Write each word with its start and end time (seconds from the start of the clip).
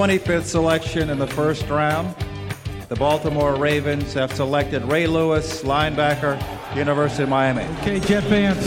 25th 0.00 0.44
selection 0.44 1.10
in 1.10 1.18
the 1.18 1.26
first 1.26 1.68
round, 1.68 2.14
the 2.88 2.96
Baltimore 2.96 3.56
Ravens 3.56 4.14
have 4.14 4.32
selected 4.32 4.82
Ray 4.84 5.06
Lewis, 5.06 5.62
linebacker, 5.62 6.40
University 6.74 7.24
of 7.24 7.28
Miami. 7.28 7.64
Okay, 7.80 8.00
Jeff 8.00 8.24
Vance, 8.24 8.64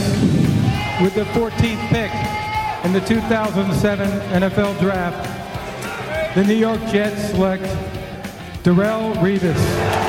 with 1.02 1.12
the 1.16 1.24
14th 1.32 1.88
pick 1.88 2.12
in 2.84 2.92
the 2.92 3.00
2007 3.00 4.08
NFL 4.30 4.78
Draft, 4.78 6.36
the 6.36 6.44
New 6.44 6.54
York 6.54 6.78
Jets 6.82 7.30
select 7.30 7.64
Darrell 8.62 9.12
Revis, 9.14 9.58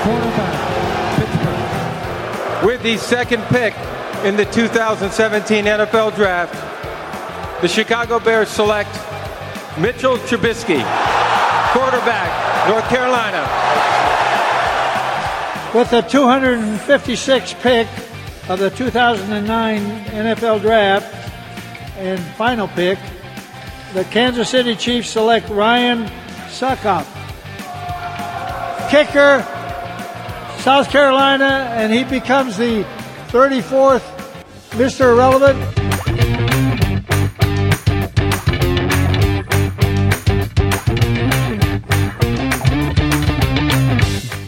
quarterback, 0.03 1.17
Pittsburgh. 1.17 2.67
With 2.67 2.83
the 2.83 2.97
second 2.97 3.41
pick 3.45 3.73
in 4.23 4.37
the 4.37 4.45
2017 4.45 5.65
NFL 5.65 6.15
Draft, 6.15 6.53
the 7.63 7.67
Chicago 7.67 8.19
Bears 8.19 8.49
select 8.49 8.95
Mitchell 9.79 10.17
Trubisky, 10.19 10.85
quarterback, 11.75 12.69
North 12.69 12.87
Carolina. 12.87 13.41
With 15.73 15.89
the 15.89 16.03
256th 16.03 17.61
pick 17.61 17.87
of 18.47 18.59
the 18.59 18.69
2009 18.69 19.81
NFL 20.05 20.61
Draft 20.61 21.13
and 21.97 22.17
final 22.37 22.69
pick, 22.69 22.97
the 23.93 24.05
Kansas 24.05 24.49
City 24.49 24.73
Chiefs 24.77 25.09
select 25.09 25.49
Ryan 25.49 26.05
Suckup, 26.47 27.05
kicker, 28.89 29.43
South 30.61 30.89
Carolina, 30.89 31.67
and 31.73 31.91
he 31.91 32.05
becomes 32.05 32.55
the 32.55 32.85
34th 33.27 34.15
Mr. 34.71 35.11
Irrelevant. 35.11 35.84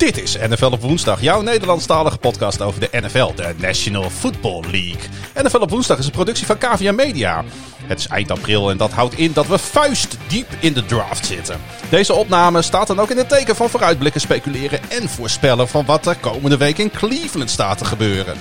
Dit 0.08 0.22
is 0.22 0.38
NFL 0.38 0.66
op 0.66 0.81
woensdag, 0.81 1.22
jouw 1.22 1.41
Nederlandstalige 1.41 2.17
podcast 2.17 2.61
over 2.61 2.80
de 2.80 2.89
NFL, 2.91 3.33
de 3.36 3.53
National 3.58 4.09
Football 4.09 4.61
League. 4.61 5.02
NFL 5.44 5.58
op 5.58 5.69
woensdag 5.69 5.97
is 5.97 6.05
een 6.05 6.11
productie 6.11 6.45
van 6.45 6.58
KVM 6.58 6.95
Media. 6.95 7.44
Het 7.83 8.00
is 8.00 8.08
eind 8.08 8.31
april 8.31 8.69
en 8.69 8.78
dat 8.78 8.91
houdt 8.91 9.17
in 9.17 9.33
dat 9.33 9.47
we 9.47 9.58
vuist 9.58 10.17
diep 10.28 10.47
in 10.59 10.73
de 10.73 10.85
draft 10.85 11.25
zitten. 11.25 11.59
Deze 11.89 12.13
opname 12.13 12.61
staat 12.61 12.88
dan 12.88 13.00
ook 13.00 13.09
in 13.09 13.17
het 13.17 13.30
teken 13.30 13.55
van 13.55 13.69
vooruitblikken, 13.69 14.22
speculeren 14.22 14.80
en 14.89 15.09
voorspellen 15.09 15.67
van 15.67 15.85
wat 15.85 16.05
er 16.05 16.16
komende 16.16 16.58
week 16.58 16.78
in 16.78 16.91
Cleveland 16.91 17.50
staat 17.50 17.78
te 17.78 17.85
gebeuren. 17.85 18.35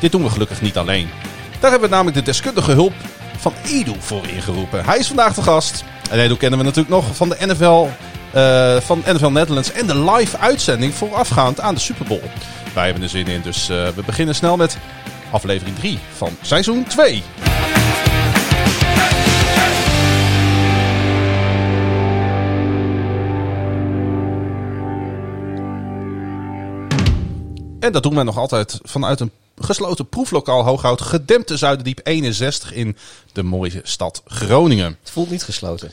Dit 0.00 0.12
doen 0.12 0.22
we 0.22 0.30
gelukkig 0.30 0.62
niet 0.62 0.76
alleen. 0.76 1.08
Daar 1.60 1.70
hebben 1.70 1.88
we 1.88 1.94
namelijk 1.94 2.16
de 2.16 2.30
deskundige 2.30 2.72
hulp 2.72 2.94
van 3.36 3.52
Edu 3.66 3.94
voor 3.98 4.26
ingeroepen. 4.26 4.84
Hij 4.84 4.98
is 4.98 5.06
vandaag 5.06 5.34
de 5.34 5.42
gast. 5.42 5.84
En 6.10 6.18
Edu 6.18 6.36
kennen 6.36 6.58
we 6.58 6.64
natuurlijk 6.64 6.94
nog 6.94 7.16
van 7.16 7.28
de 7.28 7.36
NFL, 7.46 7.88
eh, 8.32 8.76
van 8.76 9.02
NFL 9.06 9.28
Netherlands 9.28 9.72
en 9.72 9.86
de 9.86 9.98
live 10.10 10.38
uitzending 10.38 10.94
voorafgaand 10.94 11.60
aan 11.60 11.74
de 11.74 11.80
Super 11.80 12.06
Bowl. 12.06 12.30
Wij 12.74 12.84
hebben 12.84 13.02
er 13.02 13.08
zin 13.08 13.26
in, 13.26 13.40
dus 13.40 13.68
eh, 13.68 13.88
we 13.88 14.02
beginnen 14.06 14.34
snel 14.34 14.56
met 14.56 14.78
aflevering 15.30 15.76
3 15.76 15.98
van 16.16 16.36
seizoen 16.42 16.84
2. 16.84 17.22
En 27.80 27.92
dat 27.92 28.02
doen 28.02 28.14
wij 28.14 28.24
nog 28.24 28.36
altijd 28.36 28.78
vanuit 28.82 29.20
een 29.20 29.30
gesloten 29.58 30.08
proeflokaal 30.08 30.64
Hooghout, 30.64 31.00
gedempte 31.00 31.56
Zuiderdiep 31.56 32.00
61 32.02 32.72
in 32.72 32.96
de 33.32 33.42
mooie 33.42 33.80
stad 33.82 34.22
Groningen. 34.26 34.96
Het 35.00 35.10
voelt 35.10 35.30
niet 35.30 35.42
gesloten. 35.42 35.92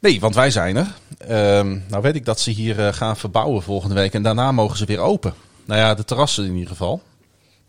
Nee, 0.00 0.20
want 0.20 0.34
wij 0.34 0.50
zijn 0.50 0.76
er. 0.76 0.94
Ehm, 1.18 1.78
nou 1.88 2.02
weet 2.02 2.14
ik 2.14 2.24
dat 2.24 2.40
ze 2.40 2.50
hier 2.50 2.86
eh, 2.86 2.92
gaan 2.92 3.16
verbouwen 3.16 3.62
volgende 3.62 3.94
week 3.94 4.14
en 4.14 4.22
daarna 4.22 4.52
mogen 4.52 4.76
ze 4.76 4.84
weer 4.84 4.98
open. 4.98 5.34
Nou 5.64 5.80
ja, 5.80 5.94
de 5.94 6.04
terrassen 6.04 6.44
in 6.44 6.52
ieder 6.52 6.68
geval. 6.68 7.02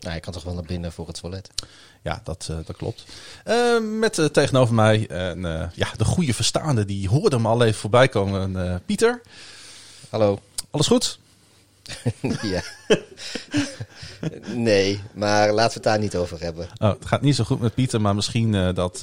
Nou, 0.00 0.14
je 0.14 0.20
kan 0.20 0.32
toch 0.32 0.44
wel 0.44 0.54
naar 0.54 0.62
binnen 0.62 0.92
voor 0.92 1.06
het 1.06 1.20
toilet. 1.20 1.50
Ja, 2.02 2.20
dat, 2.24 2.46
eh, 2.50 2.56
dat 2.64 2.76
klopt. 2.76 3.04
Ehm, 3.44 3.98
met 3.98 4.18
eh, 4.18 4.24
tegenover 4.24 4.74
mij 4.74 5.06
en, 5.08 5.40
ja, 5.74 5.88
de 5.96 6.04
goede 6.04 6.34
verstaande, 6.34 6.84
die 6.84 7.08
hoorde 7.08 7.36
hem 7.36 7.46
al 7.46 7.64
even 7.64 7.80
voorbij 7.80 8.08
komen. 8.08 8.82
Pieter, 8.86 9.20
Hallo. 10.10 10.40
alles 10.70 10.86
goed? 10.86 11.18
ja. 12.42 12.62
nee, 14.54 15.00
maar 15.14 15.52
laten 15.52 15.68
we 15.68 15.74
het 15.74 15.82
daar 15.82 15.98
niet 15.98 16.16
over 16.16 16.40
hebben. 16.40 16.68
Oh, 16.78 16.88
het 16.88 17.06
gaat 17.06 17.22
niet 17.22 17.36
zo 17.36 17.44
goed 17.44 17.60
met 17.60 17.74
Pieter, 17.74 18.00
maar 18.00 18.14
misschien 18.14 18.74
dat 18.74 19.02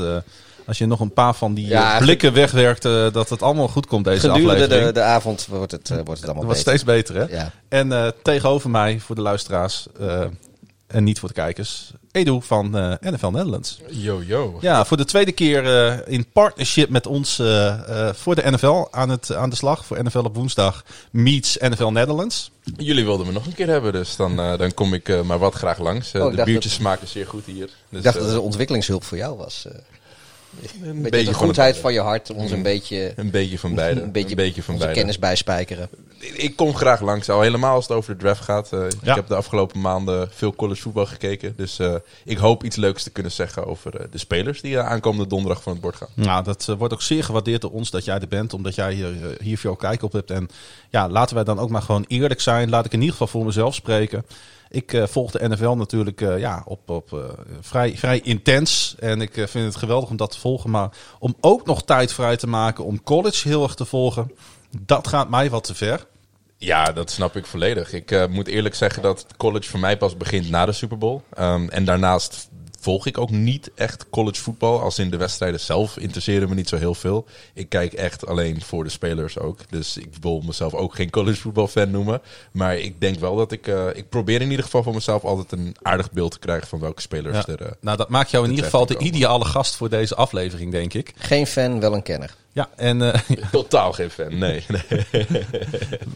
als 0.69 0.77
je 0.77 0.85
nog 0.85 0.99
een 0.99 1.13
paar 1.13 1.33
van 1.35 1.53
die 1.53 1.67
Ja, 1.67 1.93
eh, 1.95 1.99
blikken 2.01 2.33
wegwerkt, 2.33 2.85
eh, 2.85 3.11
dat 3.11 3.29
het 3.29 3.41
allemaal 3.41 3.67
goed 3.67 3.87
komt 3.87 4.05
deze 4.05 4.19
Gedurende 4.19 4.51
aflevering. 4.51 4.85
de, 4.87 4.93
de 4.93 5.01
avond 5.01 5.45
wordt 5.49 5.71
het, 5.71 5.89
eh, 5.89 5.95
wordt 6.05 6.21
het 6.21 6.29
allemaal 6.29 6.45
Dat 6.47 6.55
wordt 6.55 6.65
beter. 6.65 6.79
steeds 6.79 6.83
beter, 6.83 7.15
hè? 7.15 7.37
Ja. 7.37 7.51
En 7.69 7.91
eh, 7.91 8.07
tegenover 8.23 8.69
mij, 8.69 8.99
voor 8.99 9.15
de 9.15 9.21
luisteraars 9.21 9.87
eh, 9.99 10.23
en 10.87 11.03
niet 11.03 11.19
voor 11.19 11.27
de 11.27 11.35
kijkers, 11.35 11.91
Edu 12.11 12.41
van 12.41 12.69
NFL 12.99 13.27
Netherlands. 13.29 13.79
Yo, 13.87 14.21
yo. 14.25 14.57
Ja, 14.61 14.85
voor 14.85 14.97
de 14.97 15.05
tweede 15.05 15.31
keer 15.31 15.85
eh, 15.87 15.97
in 16.13 16.25
partnership 16.33 16.89
met 16.89 17.07
ons 17.07 17.35
voor 18.11 18.35
de 18.35 18.51
NFL 18.51 18.87
aan, 18.91 19.09
het, 19.09 19.33
aan 19.35 19.49
de 19.49 19.55
slag. 19.55 19.85
Voor 19.85 20.03
NFL 20.03 20.19
op 20.19 20.35
woensdag 20.35 20.83
meets 21.11 21.57
NFL 21.59 21.87
Netherlands. 21.89 22.51
Jullie 22.77 23.05
wilden 23.05 23.25
me 23.25 23.31
nog 23.31 23.45
een 23.45 23.53
keer 23.53 23.67
hebben, 23.67 23.91
dus 23.93 24.15
dan, 24.15 24.35
dan 24.35 24.73
kom 24.73 24.93
ik 24.93 25.23
maar 25.23 25.39
wat 25.39 25.53
graag 25.53 25.77
langs. 25.79 26.11
Oh, 26.15 26.35
de 26.35 26.43
biertjes 26.43 26.73
smaken 26.73 27.07
zeer 27.07 27.27
goed 27.27 27.45
hier. 27.45 27.69
Dus, 27.89 27.97
Ik 27.99 28.03
dacht 28.03 28.19
dat 28.19 28.27
het 28.29 28.37
ontwikkelingshulp 28.37 29.03
voor 29.03 29.17
jou 29.17 29.37
was. 29.37 29.65
Een 30.83 30.95
beetje, 30.95 31.09
beetje 31.09 31.25
de 31.25 31.33
goedheid 31.33 31.77
van 31.77 31.93
je 31.93 31.99
hart, 31.99 32.31
ons 32.33 32.51
een 32.51 32.57
Mm. 32.57 32.63
beetje, 32.63 33.13
een 33.15 33.29
beetje 33.31 33.59
van 33.59 33.75
beide. 33.75 34.01
een 34.01 34.11
beetje, 34.11 34.35
van 34.63 34.73
onze 34.73 34.85
beide. 34.85 34.93
kennis 34.99 35.19
bijspijkeren. 35.19 35.89
Ik 36.19 36.55
kom 36.55 36.75
graag 36.75 37.01
langs, 37.01 37.29
al 37.29 37.41
helemaal 37.41 37.75
als 37.75 37.87
het 37.87 37.97
over 37.97 38.13
de 38.13 38.19
draft 38.19 38.41
gaat. 38.43 38.73
Eh, 38.73 38.79
Ja. 38.79 39.09
Ik 39.09 39.15
heb 39.15 39.27
de 39.27 39.35
afgelopen 39.35 39.81
maanden 39.81 40.29
veel 40.31 40.55
college 40.55 40.81
voetbal 40.81 41.05
gekeken. 41.05 41.53
Dus 41.55 41.79
eh, 41.79 41.95
ik 42.25 42.37
hoop 42.37 42.63
iets 42.63 42.75
leuks 42.75 43.03
te 43.03 43.09
kunnen 43.09 43.31
zeggen 43.31 43.65
over 43.65 43.95
eh, 43.95 44.05
de 44.11 44.17
spelers 44.17 44.61
die 44.61 44.79
aankomende 44.79 45.27
donderdag 45.27 45.63
van 45.63 45.71
het 45.71 45.81
bord 45.81 45.95
gaan. 45.95 46.07
Nou, 46.13 46.43
dat 46.43 46.65
wordt 46.77 46.93
ook 46.93 47.01
zeer 47.01 47.23
gewaardeerd 47.23 47.61
door 47.61 47.71
ons 47.71 47.89
dat 47.89 48.05
jij 48.05 48.19
er 48.19 48.27
bent, 48.27 48.53
omdat 48.53 48.75
jij 48.75 48.93
hier, 48.93 49.37
hier 49.41 49.57
veel 49.57 49.75
kijk 49.75 50.03
op 50.03 50.11
hebt. 50.11 50.31
En 50.31 50.49
ja, 50.89 51.09
laten 51.09 51.35
wij 51.35 51.43
dan 51.43 51.59
ook 51.59 51.69
maar 51.69 51.81
gewoon 51.81 52.05
eerlijk 52.07 52.41
zijn. 52.41 52.69
Laat 52.69 52.85
ik 52.85 52.91
in 52.93 52.99
ieder 52.99 53.11
geval 53.11 53.27
voor 53.27 53.45
mezelf 53.45 53.75
spreken. 53.75 54.25
Ik 54.69 55.01
volg 55.05 55.31
de 55.31 55.47
NFL 55.47 55.69
natuurlijk 55.69 56.19
ja, 56.19 56.63
op, 56.65 56.89
op 56.89 57.35
vrij, 57.61 57.97
vrij 57.97 58.19
intens. 58.19 58.95
En 58.99 59.21
ik 59.21 59.33
vind 59.33 59.65
het 59.65 59.75
geweldig 59.75 60.09
om 60.09 60.17
dat 60.17 60.31
te 60.31 60.39
volgen. 60.39 60.69
Maar 60.69 60.89
om 61.19 61.35
ook 61.39 61.65
nog 61.65 61.83
tijd 61.83 62.13
vrij 62.13 62.37
te 62.37 62.47
maken 62.47 62.83
om 62.83 63.03
college 63.03 63.47
heel 63.47 63.63
erg 63.63 63.75
te 63.75 63.85
volgen, 63.85 64.31
dat 64.77 65.07
gaat 65.07 65.29
mij 65.29 65.49
wat 65.49 65.63
te 65.63 65.75
ver. 65.75 66.05
Ja, 66.57 66.83
dat 66.91 67.11
snap 67.11 67.35
ik 67.35 67.45
volledig. 67.45 67.93
Ik 67.93 68.11
eh, 68.11 68.25
moet 68.27 68.47
eerlijk 68.47 68.75
zeggen 68.75 69.01
dat 69.01 69.25
college 69.37 69.69
voor 69.69 69.79
mij 69.79 69.97
pas 69.97 70.17
begint 70.17 70.49
na 70.49 70.65
de 70.65 70.71
Super 70.71 70.97
Bowl. 70.97 71.21
Ehm, 71.33 71.67
en 71.69 71.85
daarnaast 71.85 72.49
volg 72.81 73.05
ik 73.05 73.17
ook 73.17 73.29
niet 73.29 73.71
echt 73.75 74.05
college 74.09 74.41
voetbal. 74.41 74.81
Als 74.81 74.99
in 74.99 75.09
de 75.09 75.17
wedstrijden 75.17 75.59
zelf 75.59 75.97
interesseren 75.97 76.49
me 76.49 76.55
niet 76.55 76.69
zo 76.69 76.75
heel 76.77 76.93
veel. 76.95 77.25
Ik 77.53 77.69
kijk 77.69 77.93
echt 77.93 78.27
alleen 78.27 78.61
voor 78.61 78.83
de 78.83 78.89
spelers 78.89 79.37
ook. 79.39 79.59
Dus 79.69 79.97
ik 79.97 80.09
wil 80.21 80.41
mezelf 80.45 80.73
ook 80.73 80.95
geen 80.95 81.09
college 81.09 81.41
voetbal 81.41 81.67
fan 81.67 81.91
noemen. 81.91 82.21
Maar 82.51 82.77
ik 82.77 83.01
denk 83.01 83.19
wel 83.19 83.35
dat 83.35 83.51
ik... 83.51 83.67
eh, 83.67 83.87
ik 83.93 84.09
probeer 84.09 84.41
in 84.41 84.49
ieder 84.49 84.65
geval 84.65 84.83
voor 84.83 84.93
mezelf 84.93 85.23
altijd 85.23 85.51
een 85.51 85.75
aardig 85.81 86.11
beeld 86.11 86.31
te 86.31 86.39
krijgen 86.39 86.67
van 86.67 86.79
welke 86.79 87.01
spelers 87.01 87.37
Ja. 87.45 87.53
er... 87.53 87.61
eh, 87.61 87.71
Nou, 87.81 87.97
dat 87.97 88.09
maakt 88.09 88.31
jou 88.31 88.43
in 88.43 88.49
de 88.49 88.55
ieder 88.55 88.71
geval 88.71 88.85
de 88.87 88.97
ideale 88.97 89.45
gast 89.45 89.75
voor 89.75 89.89
deze 89.89 90.15
aflevering, 90.15 90.71
denk 90.71 90.93
ik. 90.93 91.13
Geen 91.17 91.47
fan, 91.47 91.79
wel 91.79 91.93
een 91.93 92.03
kenner. 92.03 92.35
Ja, 92.51 92.69
en 92.75 93.13
eh, 93.13 93.19
totaal 93.51 93.93
geen 93.93 94.09
fan, 94.09 94.37
nee. 94.37 94.65
nee. 94.67 95.27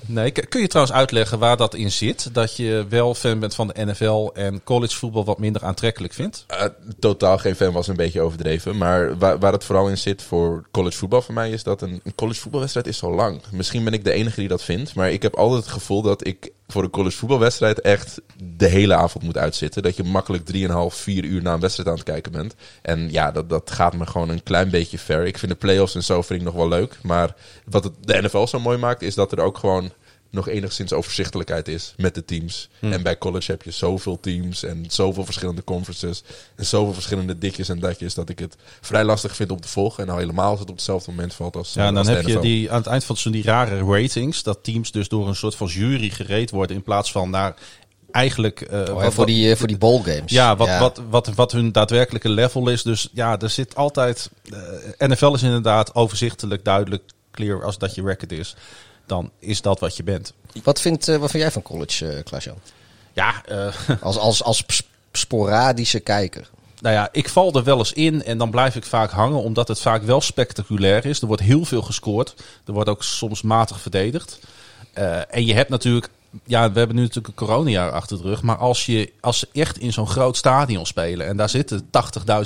nee, 0.06 0.32
kun 0.32 0.62
je 0.62 0.68
trouwens 0.68 0.96
uitleggen 0.96 1.40
waar 1.40 1.58
dat 1.58 1.74
in 1.74 1.92
zit? 1.92 2.34
Dat 2.34 2.56
je 2.56 2.86
wel 2.90 3.16
fan 3.16 3.40
bent 3.40 3.56
van 3.56 3.68
de 3.68 3.86
NFL 3.86 4.30
en 4.34 4.64
college 4.64 4.96
voetbal 4.96 5.26
wat 5.26 5.40
minder 5.40 5.64
aantrekkelijk 5.64 6.14
vindt? 6.14 6.46
Eh, 6.48 6.66
totaal 7.00 7.38
geen 7.38 7.56
fan 7.56 7.74
was 7.74 7.88
een 7.88 7.96
beetje 7.96 8.22
overdreven. 8.22 8.78
Maar 8.78 9.18
waar, 9.18 9.40
waar 9.40 9.52
het 9.52 9.64
vooral 9.64 9.88
in 9.88 9.98
zit 9.98 10.22
voor 10.22 10.68
college 10.72 10.98
voetbal 10.98 11.22
voor 11.22 11.34
mij 11.34 11.52
is 11.52 11.64
dat 11.64 11.82
een, 11.82 12.02
een 12.04 12.16
college 12.16 12.40
voetbalwedstrijd 12.40 12.88
is 12.88 12.98
zo 12.98 13.16
lang. 13.16 13.42
Misschien 13.52 13.84
ben 13.84 13.94
ik 13.94 14.04
de 14.04 14.12
enige 14.12 14.40
die 14.40 14.50
dat 14.50 14.64
vindt. 14.64 14.96
Maar 14.96 15.12
ik 15.12 15.22
heb 15.22 15.36
altijd 15.36 15.64
het 15.64 15.74
gevoel 15.74 16.02
dat 16.02 16.28
ik 16.28 16.52
voor 16.74 16.84
een 16.84 16.90
college 16.90 17.18
voetbalwedstrijd 17.18 17.82
echt 17.82 18.22
de 18.58 18.68
hele 18.68 18.96
avond 18.96 19.24
moet 19.24 19.38
uitzitten. 19.38 19.84
Dat 19.84 19.96
je 19.96 20.04
makkelijk 20.04 20.44
3,5, 20.54 20.98
4 20.98 21.24
uur 21.24 21.42
na 21.42 21.54
een 21.54 21.60
wedstrijd 21.60 21.90
aan 21.90 21.96
het 21.96 22.04
kijken 22.04 22.32
bent. 22.32 22.56
En 22.82 23.12
ja, 23.12 23.32
dat, 23.32 23.50
dat 23.50 23.72
gaat 23.72 23.94
me 23.94 24.06
gewoon 24.06 24.30
een 24.30 24.44
klein 24.44 24.70
beetje 24.70 24.98
ver. 24.98 25.26
Ik 25.26 25.38
vind 25.38 25.52
de 25.52 25.58
playoffs 25.58 25.96
en 25.96 26.04
zo 26.04 26.22
vind 26.22 26.40
ik 26.40 26.46
nog 26.46 26.56
wel 26.56 26.68
leuk. 26.68 26.98
Maar 27.02 27.36
wat 27.66 27.84
het, 27.84 27.94
de 28.02 28.22
NFL 28.22 28.46
zo 28.46 28.60
mooi 28.60 28.78
maakt 28.78 29.02
is 29.02 29.16
dat 29.16 29.32
er 29.32 29.40
ook 29.40 29.58
gewoon 29.58 29.92
nog 30.34 30.48
enigszins 30.48 30.94
overzichtelijkheid 30.94 31.68
is 31.68 31.94
met 31.98 32.16
de 32.16 32.26
teams. 32.26 32.70
En 32.80 33.04
bij 33.04 33.18
college 33.18 33.52
heb 33.52 33.62
je 33.64 33.72
zoveel 33.72 34.20
teams 34.20 34.64
en 34.64 34.86
zoveel 34.90 35.26
verschillende 35.26 35.64
conferences 35.64 36.24
en 36.56 36.66
zoveel 36.66 36.94
verschillende 36.94 37.38
ditjes 37.38 37.70
en 37.70 37.80
datjes 37.80 38.14
dat 38.14 38.30
ik 38.30 38.40
het 38.40 38.56
vrij 38.82 39.04
lastig 39.04 39.36
vind 39.36 39.52
om 39.52 39.60
te 39.62 39.68
volgen. 39.68 40.00
En 40.00 40.08
nou 40.08 40.20
helemaal 40.20 40.50
als 40.50 40.60
het 40.60 40.70
op 40.70 40.76
hetzelfde 40.76 41.12
moment 41.12 41.34
valt 41.34 41.56
als 41.56 41.74
Ja, 41.74 41.88
en 41.88 41.94
dan 41.94 42.08
heb 42.08 42.28
je 42.28 42.40
die, 42.40 42.72
aan 42.72 42.78
het 42.78 42.88
eind 42.88 43.04
van 43.04 43.16
het 43.16 43.24
seizoen 43.24 43.44
die 43.44 43.52
rare 43.52 43.84
ratings. 44.02 44.44
Dat 44.44 44.64
teams 44.64 44.92
dus 44.92 45.08
door 45.08 45.28
een 45.28 45.36
soort 45.36 45.56
van 45.56 45.68
jury 45.68 46.10
gereed 46.10 46.52
worden. 46.52 46.76
In 46.76 46.84
plaats 46.84 47.12
van 47.12 47.30
naar 47.30 47.54
eigenlijk. 48.12 48.62
eh, 48.62 48.80
Oh, 48.80 48.86
ja, 48.88 48.94
wat- 48.94 49.14
voor, 49.14 49.26
die, 49.26 49.52
eh, 49.52 49.58
voor 49.58 49.68
die 49.68 49.78
bowl 49.78 50.02
games. 50.04 50.32
Ja, 50.32 50.56
wat, 50.56 50.78
Wat, 50.80 51.02
wat, 51.10 51.28
wat 51.36 51.52
hun 51.52 51.72
daadwerkelijke 51.72 52.30
level 52.30 52.70
is. 52.70 52.84
Dus 52.84 53.10
ja, 53.14 53.40
er 53.40 53.50
zit 53.50 53.76
altijd. 53.76 54.30
eh, 54.98 55.08
NFL 55.08 55.34
is 55.34 55.44
inderdaad 55.44 55.96
overzichtelijk, 55.96 56.64
duidelijk. 56.66 57.04
clear 57.32 57.64
als 57.64 57.78
dat 57.78 57.96
je 57.96 58.02
record 58.04 58.32
is, 58.32 58.56
dan 59.06 59.32
is 59.40 59.62
dat 59.62 59.80
wat 59.80 59.98
je 59.98 60.04
bent. 60.04 60.34
Wat, 60.64 60.82
vindt, 60.82 61.08
eh, 61.08 61.18
wat 61.18 61.30
vind 61.32 61.44
jij 61.44 61.52
van 61.52 61.62
college, 61.62 62.22
Klaas-Jan? 62.26 62.58
Ja, 63.14 63.46
eh, 63.46 63.68
Als, 64.02 64.18
als, 64.18 64.44
als 64.44 64.58
sp- 64.68 64.86
sporadische 65.12 66.00
kijker. 66.00 66.50
nou 66.82 66.96
ja, 66.96 67.10
ik 67.12 67.30
val 67.30 67.54
er 67.54 67.64
wel 67.64 67.78
eens 67.78 67.94
in 67.94 68.24
en 68.24 68.38
dan 68.38 68.52
blijf 68.52 68.76
ik 68.76 68.86
vaak 68.86 69.12
hangen, 69.12 69.44
omdat 69.44 69.68
het 69.68 69.80
vaak 69.80 70.04
wel 70.04 70.22
spectaculair 70.22 71.06
is. 71.06 71.22
Er 71.22 71.28
wordt 71.28 71.42
heel 71.42 71.66
veel 71.66 71.82
gescoord. 71.82 72.36
Er 72.66 72.74
wordt 72.74 72.90
ook 72.90 73.04
soms 73.04 73.42
matig 73.42 73.82
verdedigd. 73.82 74.40
En 75.30 75.46
je 75.46 75.54
hebt 75.54 75.70
natuurlijk, 75.70 76.10
ja, 76.46 76.72
we 76.72 76.78
hebben 76.78 76.96
nu 76.96 77.02
natuurlijk 77.02 77.28
een 77.28 77.48
coronajaar 77.48 77.92
achter 77.92 78.18
de 78.18 78.24
rug. 78.24 78.42
Maar 78.42 78.58
als, 78.58 78.86
je, 78.86 79.12
als 79.20 79.40
ze 79.40 79.48
echt 79.54 79.78
in 79.78 79.94
zo'n 79.94 80.08
groot 80.08 80.38
stadion 80.38 80.86
spelen 80.86 81.28
en 81.28 81.38
daar 81.38 81.50
zitten 81.50 81.82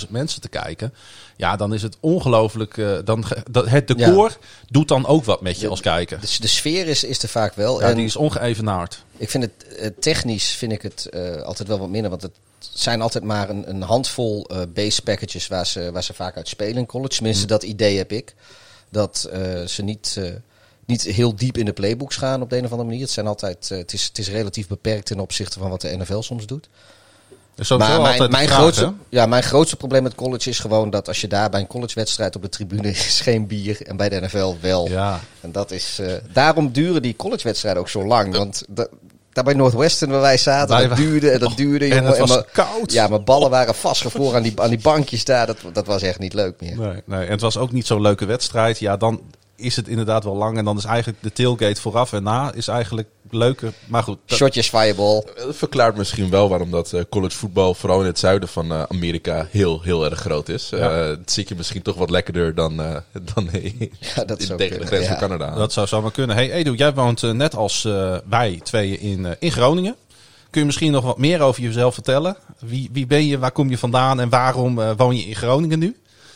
80.000 0.04 0.10
mensen 0.10 0.42
te 0.42 0.50
kijken. 0.50 0.94
Ja, 1.38 1.56
dan 1.56 1.74
is 1.74 1.82
het 1.82 1.98
ongelooflijk. 2.00 2.78
eh, 2.78 2.98
dan, 3.06 3.24
dat, 3.52 3.68
het 3.70 3.88
decor 3.88 4.38
doet 4.70 4.88
dan 4.88 5.06
ook 5.06 5.24
wat 5.26 5.42
met 5.42 5.60
je 5.60 5.68
als 5.68 5.82
kijker. 5.82 6.20
Dus 6.20 6.40
de 6.40 6.48
sfeer 6.48 6.88
is, 6.88 7.04
is 7.04 7.24
er 7.24 7.30
vaak 7.30 7.54
wel. 7.56 7.82
Ja, 7.82 7.88
en 7.90 7.96
die 7.96 8.06
is 8.06 8.16
ongeëvenaard. 8.16 9.04
ik 9.18 9.30
vind 9.30 9.44
het 9.44 9.76
eh, 9.78 9.90
technisch 10.00 10.52
vind 10.52 10.72
ik 10.72 10.82
het 10.82 11.06
eh, 11.06 11.42
altijd 11.42 11.68
wel 11.68 11.80
wat 11.80 11.90
minder. 11.90 12.10
Want 12.10 12.22
het 12.22 12.32
zijn 12.60 13.02
altijd 13.02 13.24
maar 13.24 13.50
een, 13.50 13.70
een 13.70 13.82
handvol 13.82 14.46
eh, 14.48 14.62
base 14.74 15.02
packages 15.02 15.48
waar 15.48 15.66
ze, 15.68 15.92
waar 15.92 16.04
ze 16.04 16.14
vaak 16.14 16.36
uit 16.36 16.48
spelen 16.48 16.76
in 16.78 16.86
college. 16.86 17.14
Tenminste, 17.16 17.42
Mm. 17.44 17.50
dat 17.50 17.64
idee 17.64 17.98
heb 17.98 18.12
ik. 18.12 18.36
Dat 18.90 19.30
ze 19.66 19.82
niet, 19.84 20.20
niet 20.88 21.02
heel 21.02 21.36
diep 21.36 21.58
in 21.58 21.66
de 21.66 21.74
playbooks 21.74 22.16
gaan 22.16 22.42
op 22.42 22.50
de 22.50 22.58
een 22.58 22.64
of 22.66 22.72
andere 22.72 22.88
manier. 22.90 23.04
Het, 23.04 23.12
zijn 23.12 23.28
altijd, 23.28 23.72
eh, 23.72 23.78
het, 23.78 23.94
is, 23.94 24.04
het 24.04 24.18
is 24.18 24.30
relatief 24.30 24.68
beperkt 24.68 25.06
ten 25.06 25.20
opzichte 25.20 25.60
van 25.60 25.70
wat 25.70 25.82
de 25.82 25.98
NFL 25.98 26.22
soms 26.22 26.46
doet. 26.46 26.70
Sowieso 27.60 27.78
Maar 27.78 28.02
mijn, 28.18 28.32
mijn, 28.32 28.48
grootste, 28.48 28.94
ja, 29.10 29.26
mijn 29.26 29.44
grootste 29.44 29.76
probleem 29.76 30.04
met 30.04 30.16
college 30.16 30.50
is 30.50 30.60
gewoon 30.60 30.90
dat 30.90 31.08
als 31.08 31.22
je 31.22 31.28
daar 31.28 31.50
bij 31.50 31.60
een 31.60 31.68
collegewedstrijd 31.68 32.36
op 32.36 32.42
de 32.42 32.50
tribune 32.50 32.90
is 32.90 33.20
geen 33.22 33.48
bier 33.48 33.82
en 33.88 33.98
bij 33.98 34.10
de 34.10 34.20
NFL 34.22 34.56
wel. 34.62 34.90
Ja. 34.90 35.20
En 35.42 35.52
dat 35.52 35.72
is, 35.72 36.00
eh, 36.00 36.14
daarom 36.34 36.72
duren 36.72 37.02
die 37.02 37.16
collegewedstrijden 37.16 37.82
ook 37.82 37.90
zo 37.90 38.06
lang. 38.06 38.38
Want 38.38 38.64
da- 38.70 38.88
daar 39.34 39.44
bij 39.44 39.54
Northwestern 39.54 40.12
waar 40.12 40.22
wij 40.22 40.38
zaten, 40.38 40.78
Wij 40.78 40.88
dat 40.88 40.98
duurde 40.98 41.30
en 41.32 41.40
dat 41.40 41.58
duurde. 41.58 41.86
en 41.86 41.96
jongen. 41.96 42.10
het 42.10 42.18
was 42.20 42.30
mijn- 42.30 42.46
koud. 42.52 42.92
Ja, 42.92 43.08
mijn 43.08 43.24
ballen 43.24 43.50
waren 43.50 43.76
vastgevroren 43.76 44.36
aan 44.36 44.44
die, 44.44 44.62
aan 44.62 44.70
die 44.70 44.80
bankjes 44.80 45.26
daar. 45.26 45.46
Dat, 45.46 45.58
dat 45.74 45.86
was 45.86 46.02
echt 46.02 46.20
niet 46.20 46.34
leuk 46.34 46.62
meer. 46.62 46.78
Nee, 46.78 47.02
nee, 47.06 47.26
en 47.26 47.32
het 47.32 47.42
was 47.42 47.58
ook 47.58 47.72
niet 47.72 47.88
zo'n 47.88 48.02
leuke 48.02 48.26
wedstrijd. 48.26 48.80
Ja, 48.80 48.98
dan 48.98 49.22
is 49.60 49.76
het 49.76 49.88
inderdaad 49.88 50.24
wel 50.24 50.36
lang. 50.36 50.58
En 50.58 50.66
dan 50.66 50.78
is 50.78 50.84
eigenlijk 50.86 51.18
de 51.24 51.32
tailgate 51.34 51.82
vooraf 51.82 52.14
en 52.14 52.24
na 52.24 52.54
is 52.54 52.68
eigenlijk 52.68 53.08
leuker. 53.30 53.74
Maar 53.88 54.04
goed, 54.04 54.18
dat- 54.26 54.38
Shotjes 54.38 54.70
fireball. 54.70 55.24
Dat 55.36 55.56
verklaart 55.56 55.98
misschien 55.98 56.30
wel 56.30 56.50
waarom 56.50 56.72
dat 56.72 56.94
eh, 56.94 57.02
college 57.10 57.36
voetbal, 57.38 57.74
vooral 57.74 58.00
in 58.00 58.06
het 58.06 58.20
zuiden 58.20 58.50
van 58.50 58.72
eh, 58.72 58.84
Amerika, 58.88 59.48
heel, 59.52 59.82
heel 59.82 60.06
erg 60.06 60.20
groot 60.20 60.50
is. 60.50 60.70
Ja. 60.70 60.78
Eh, 61.02 61.08
het 61.08 61.32
zit 61.32 61.50
je 61.50 61.56
misschien 61.56 61.82
toch 61.82 61.96
wat 61.96 62.10
lekkerder 62.10 62.56
dan, 62.56 62.82
eh, 62.82 62.96
dan 63.34 63.52
in- 63.62 63.92
Ja, 64.16 64.24
dat 64.26 64.40
in- 64.40 64.46
zou 64.46 64.58
tegen 64.60 64.60
de 64.60 64.68
kunnen, 64.68 64.88
grens 64.88 65.04
ja. 65.04 65.10
van 65.10 65.18
Canada. 65.30 65.56
dat 65.56 65.74
zou 65.74 65.88
zomaar 65.88 66.12
kunnen. 66.12 66.36
Hey 66.36 66.52
Edu, 66.52 66.74
jij 66.74 66.94
woont 66.94 67.24
eh, 67.24 67.32
net 67.32 67.56
als 67.56 67.86
eh, 67.86 68.18
wij 68.30 68.60
tweeën 68.64 69.00
in, 69.00 69.26
eh, 69.26 69.32
in 69.40 69.52
Groningen. 69.52 69.96
Kun 70.50 70.60
je 70.62 70.66
misschien 70.68 70.92
nog 70.92 71.04
wat 71.04 71.18
meer 71.18 71.42
over 71.42 71.62
jezelf 71.64 71.94
vertellen? 71.94 72.38
Wie, 72.60 72.90
wie 72.92 73.08
ben 73.08 73.26
je, 73.26 73.38
waar 73.40 73.52
kom 73.52 73.70
je 73.70 73.78
vandaan 73.78 74.20
en 74.20 74.30
waarom 74.30 74.80
eh, 74.82 74.92
woon 74.98 75.16
je 75.18 75.24
in 75.24 75.36
Groningen 75.36 75.80
nu? 75.80 75.96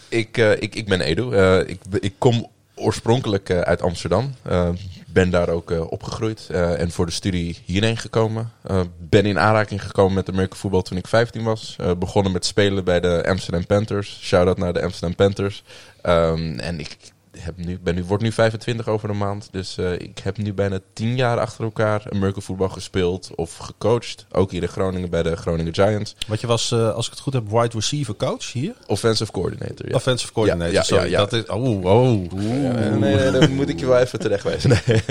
Ik, 0.09 0.38
eh, 0.38 0.51
ik, 0.51 0.75
ik 0.75 0.85
ben 0.88 1.01
Edo. 1.01 1.31
Eh, 1.31 1.69
ik, 1.69 1.79
ik 2.00 2.13
kom 2.17 2.47
oorspronkelijk 2.81 3.49
eh, 3.49 3.59
uit 3.59 3.81
Amsterdam. 3.81 4.35
Eh, 4.41 4.69
ben 5.07 5.29
daar 5.29 5.49
ook 5.49 5.71
eh, 5.71 5.91
opgegroeid 5.91 6.49
en 6.51 6.91
voor 6.91 7.05
de 7.05 7.11
studie 7.11 7.57
hierheen 7.65 7.97
gekomen. 7.97 8.51
Ben 8.97 9.25
in 9.25 9.39
aanraking 9.39 9.83
gekomen 9.83 10.13
met 10.13 10.29
American 10.29 10.57
voetbal 10.57 10.81
toen 10.81 10.97
ik 10.97 11.07
15 11.07 11.43
was. 11.43 11.75
Begonnen 11.97 12.31
met 12.31 12.45
spelen 12.45 12.83
bij 12.83 12.99
de 12.99 13.23
Amsterdam 13.27 13.65
Panthers. 13.65 14.19
Shout-out 14.21 14.57
naar 14.57 14.73
de 14.73 14.81
Amsterdam 14.81 15.15
Panthers. 15.15 15.63
Ehm, 16.01 16.59
en 16.59 16.79
ik 16.79 16.97
heb 17.37 17.57
nu, 17.57 17.79
ben 17.79 17.95
nu, 17.95 18.03
word 18.03 18.21
nu 18.21 18.31
25 18.31 18.87
over 18.87 19.09
een 19.09 19.17
maand. 19.17 19.47
Dus 19.51 19.77
eh, 19.77 19.93
ik 19.93 20.19
heb 20.23 20.37
nu 20.37 20.53
bijna 20.53 20.79
10 20.93 21.15
jaar 21.15 21.39
achter 21.39 21.63
elkaar 21.63 22.03
American 22.09 22.41
voetbal 22.41 22.69
gespeeld 22.69 23.31
of 23.35 23.57
gecoacht. 23.57 24.25
Ook 24.31 24.51
hier 24.51 24.61
in 24.61 24.67
Groningen 24.67 25.09
bij 25.09 25.23
de 25.23 25.35
Groningen 25.35 25.73
Giants. 25.73 26.15
Want 26.27 26.41
je 26.41 26.47
was, 26.47 26.71
eh, 26.71 26.93
als 26.93 27.05
ik 27.05 27.11
het 27.11 27.21
goed 27.21 27.33
heb, 27.33 27.49
wide 27.49 27.69
receiver 27.73 28.15
coach 28.15 28.51
hier. 28.51 28.73
Offensive 28.87 29.31
coordinator. 29.31 29.87
Ja. 29.89 29.95
Offensive 29.95 30.33
coordinator. 30.33 30.73
Ja, 30.73 30.83
sorry. 30.83 31.11
Dat 31.11 31.33
is, 31.33 31.45
oh, 31.45 31.85
oh. 31.85 32.31
Ja, 32.63 32.95
nee, 32.95 33.31
dan 33.31 33.55
moet 33.55 33.69
ik 33.69 33.79
je 33.79 33.85
wel 33.85 33.99
even 33.99 34.19
terechtwijzen. 34.19 34.69
Nee, 34.69 35.03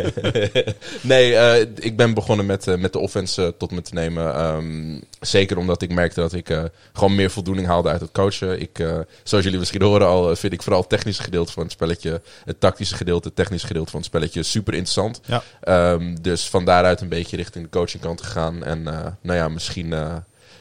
nee 1.02 1.34
eh, 1.34 1.66
ik 1.74 1.96
ben 1.96 2.14
begonnen 2.14 2.46
met, 2.46 2.78
met 2.78 2.92
de 2.92 2.98
offense 2.98 3.54
tot 3.58 3.70
me 3.70 3.82
te 3.82 3.94
nemen. 3.94 4.34
Ehm, 4.34 5.00
zeker 5.20 5.58
omdat 5.58 5.82
ik 5.82 5.92
merkte 5.92 6.20
dat 6.20 6.32
ik 6.32 6.70
gewoon 6.92 7.14
meer 7.14 7.30
voldoening 7.30 7.66
haalde 7.66 7.88
uit 7.88 8.00
het 8.00 8.12
coachen. 8.12 8.60
Ik, 8.60 8.84
zoals 9.22 9.44
jullie 9.44 9.58
misschien 9.58 9.82
horen 9.82 10.06
al, 10.06 10.36
vind 10.36 10.52
ik 10.52 10.62
vooral 10.62 10.80
het 10.80 10.90
technische 10.90 11.22
gedeelte 11.22 11.52
van 11.52 11.62
het 11.62 11.72
spelletje, 11.72 12.09
het 12.44 12.60
tactische 12.60 12.94
gedeelte, 12.96 13.26
het 13.26 13.36
technische 13.36 13.66
gedeelte 13.66 13.90
van 13.90 14.00
het 14.00 14.08
spelletje 14.08 14.42
super 14.42 14.74
interessant. 14.74 15.20
Ja. 15.24 15.42
Ehm, 15.60 16.16
dus 16.20 16.48
van 16.48 16.64
daaruit 16.64 17.00
een 17.00 17.08
beetje 17.08 17.36
richting 17.36 17.64
de 17.64 17.70
coachingkant 17.70 18.22
gegaan. 18.22 18.64
En 18.64 18.86
eh, 18.86 19.06
nou 19.20 19.38
ja, 19.38 19.48
misschien... 19.48 19.92
eh, 19.92 20.16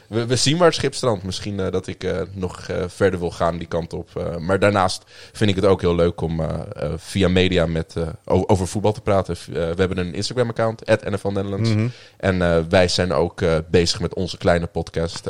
we, 0.08 0.26
we 0.26 0.36
zien 0.36 0.56
waar 0.56 0.66
het 0.66 0.76
schip 0.76 0.94
strandt. 0.94 1.24
Misschien 1.24 1.60
eh, 1.60 1.70
dat 1.70 1.86
ik 1.86 2.14
nog 2.32 2.68
verder 2.86 3.20
wil 3.20 3.30
gaan 3.30 3.58
die 3.58 3.66
kant 3.66 3.92
op. 3.92 4.36
Maar 4.38 4.58
daarnaast 4.58 5.02
vind 5.32 5.50
ik 5.50 5.56
het 5.56 5.64
ook 5.64 5.80
heel 5.80 5.94
leuk 5.94 6.20
om 6.20 6.40
via 6.96 7.28
media 7.28 7.66
met, 7.66 7.94
over 8.24 8.66
voetbal 8.66 8.92
te 8.92 9.00
praten. 9.00 9.36
We 9.52 9.74
hebben 9.76 9.98
een 9.98 10.14
Instagram-account, 10.14 10.86
NFL 10.86 11.28
Netherlands. 11.28 11.70
Mhm. 11.70 11.88
En 12.16 12.68
wij 12.68 12.88
zijn 12.88 13.12
ook 13.12 13.42
bezig 13.70 14.00
met 14.00 14.14
onze 14.14 14.38
kleine 14.38 14.66
podcast. 14.66 15.28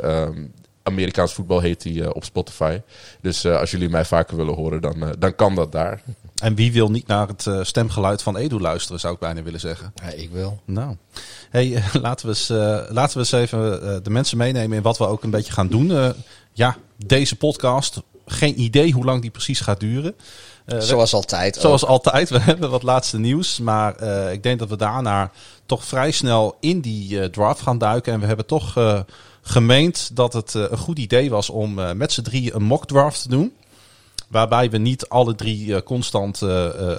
Amerikaans 0.83 1.33
voetbal 1.33 1.61
heet 1.61 1.83
die 1.83 2.03
eh, 2.05 2.11
op 2.13 2.25
Spotify. 2.25 2.81
Dus 3.21 3.45
eh, 3.45 3.59
als 3.59 3.71
jullie 3.71 3.89
mij 3.89 4.05
vaker 4.05 4.37
willen 4.37 4.55
horen, 4.55 4.81
dan, 4.81 5.03
eh, 5.03 5.09
dan 5.19 5.35
kan 5.35 5.55
dat 5.55 5.73
daar. 5.73 6.03
En 6.43 6.55
wie 6.55 6.73
wil 6.73 6.91
niet 6.91 7.07
naar 7.07 7.29
het 7.29 7.67
stemgeluid 7.67 8.23
van 8.23 8.37
Edu 8.37 8.61
luisteren, 8.61 9.01
zou 9.01 9.15
ik 9.15 9.21
bijna 9.21 9.43
willen 9.43 9.61
zeggen. 9.61 9.93
Ja, 9.95 10.11
ik 10.11 10.31
wel. 10.31 10.61
Nou, 10.65 10.97
hey, 11.51 11.83
laten, 12.03 12.27
we 12.27 12.33
eens, 12.33 12.51
eh, 12.51 12.81
laten 12.89 13.13
we 13.13 13.19
eens 13.19 13.33
even 13.33 13.81
de 14.03 14.11
mensen 14.11 14.37
meenemen 14.39 14.77
in 14.77 14.83
wat 14.83 14.99
we 14.99 15.07
ook 15.07 15.23
een 15.23 15.31
beetje 15.31 15.53
gaan 15.53 15.69
doen. 15.69 15.93
Eh, 15.97 16.11
ja, 16.53 16.77
deze 17.07 17.37
podcast, 17.37 18.03
geen 18.27 18.61
idee 18.61 18.93
hoe 18.93 19.05
lang 19.05 19.21
die 19.21 19.31
precies 19.31 19.61
gaat 19.61 19.81
duren. 19.81 20.15
Eh, 20.65 20.81
Zoals 20.81 21.15
altijd. 21.15 21.57
ook. 21.57 21.63
Zoals 21.63 21.85
altijd, 21.85 22.29
we 22.31 22.39
hebben 22.51 22.71
wat 22.71 22.83
laatste 22.83 23.19
nieuws. 23.19 23.59
Maar 23.59 23.97
eh, 23.97 24.33
ik 24.33 24.43
denk 24.43 24.59
dat 24.59 24.69
we 24.69 24.77
daarna 24.77 25.31
toch 25.67 25.85
vrij 25.85 26.11
snel 26.11 26.57
in 26.61 26.81
die 26.81 27.21
eh, 27.21 27.29
draft 27.29 27.61
gaan 27.61 27.79
duiken. 27.79 28.13
En 28.13 28.21
we 28.21 28.27
hebben 28.27 28.47
toch 28.47 28.77
eh, 28.77 29.01
gemeend 29.51 30.17
dat 30.17 30.33
het 30.33 30.55
eh, 30.55 30.65
een 30.71 30.79
goed 30.79 30.99
idee 30.99 31.31
was 31.31 31.51
om 31.51 31.79
eh, 31.79 31.93
met 31.93 32.13
z'n 32.13 32.23
drie 32.23 32.55
een 32.55 32.63
mock 32.63 32.87
draft 32.87 33.23
te 33.23 33.29
doen. 33.29 33.53
Waarbij 34.29 34.71
we 34.71 34.79
niet 34.79 35.09
alle 35.09 35.35
drie 35.35 35.75
eh, 35.75 35.83
constant 35.83 36.39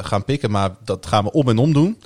gaan 0.02 0.26
pikken, 0.26 0.52
maar 0.52 0.76
dat 0.84 1.06
gaan 1.06 1.24
we 1.24 1.32
om 1.32 1.50
en 1.50 1.58
om 1.58 1.74
doen. 1.74 2.02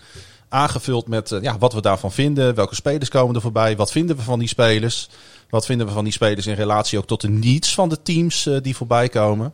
Aangevuld 0.49 1.07
met 1.07 1.37
ja, 1.41 1.57
wat 1.57 1.73
we 1.73 1.81
daarvan 1.81 2.11
vinden, 2.11 2.55
welke 2.55 2.75
spelers 2.75 3.09
komen 3.09 3.35
er 3.35 3.41
voorbij, 3.41 3.75
wat 3.75 3.91
vinden 3.91 4.15
we 4.15 4.21
van 4.21 4.39
die 4.39 4.47
spelers. 4.47 5.09
Wat 5.49 5.65
vinden 5.65 5.87
we 5.87 5.93
van 5.93 6.03
die 6.03 6.13
spelers 6.13 6.47
in 6.47 6.55
relatie 6.55 6.97
ook 6.97 7.07
tot 7.07 7.21
de 7.21 7.29
needs 7.29 7.73
van 7.73 7.89
de 7.89 8.01
teams 8.01 8.49
die 8.61 8.75
voorbij 8.75 9.09
komen. 9.09 9.53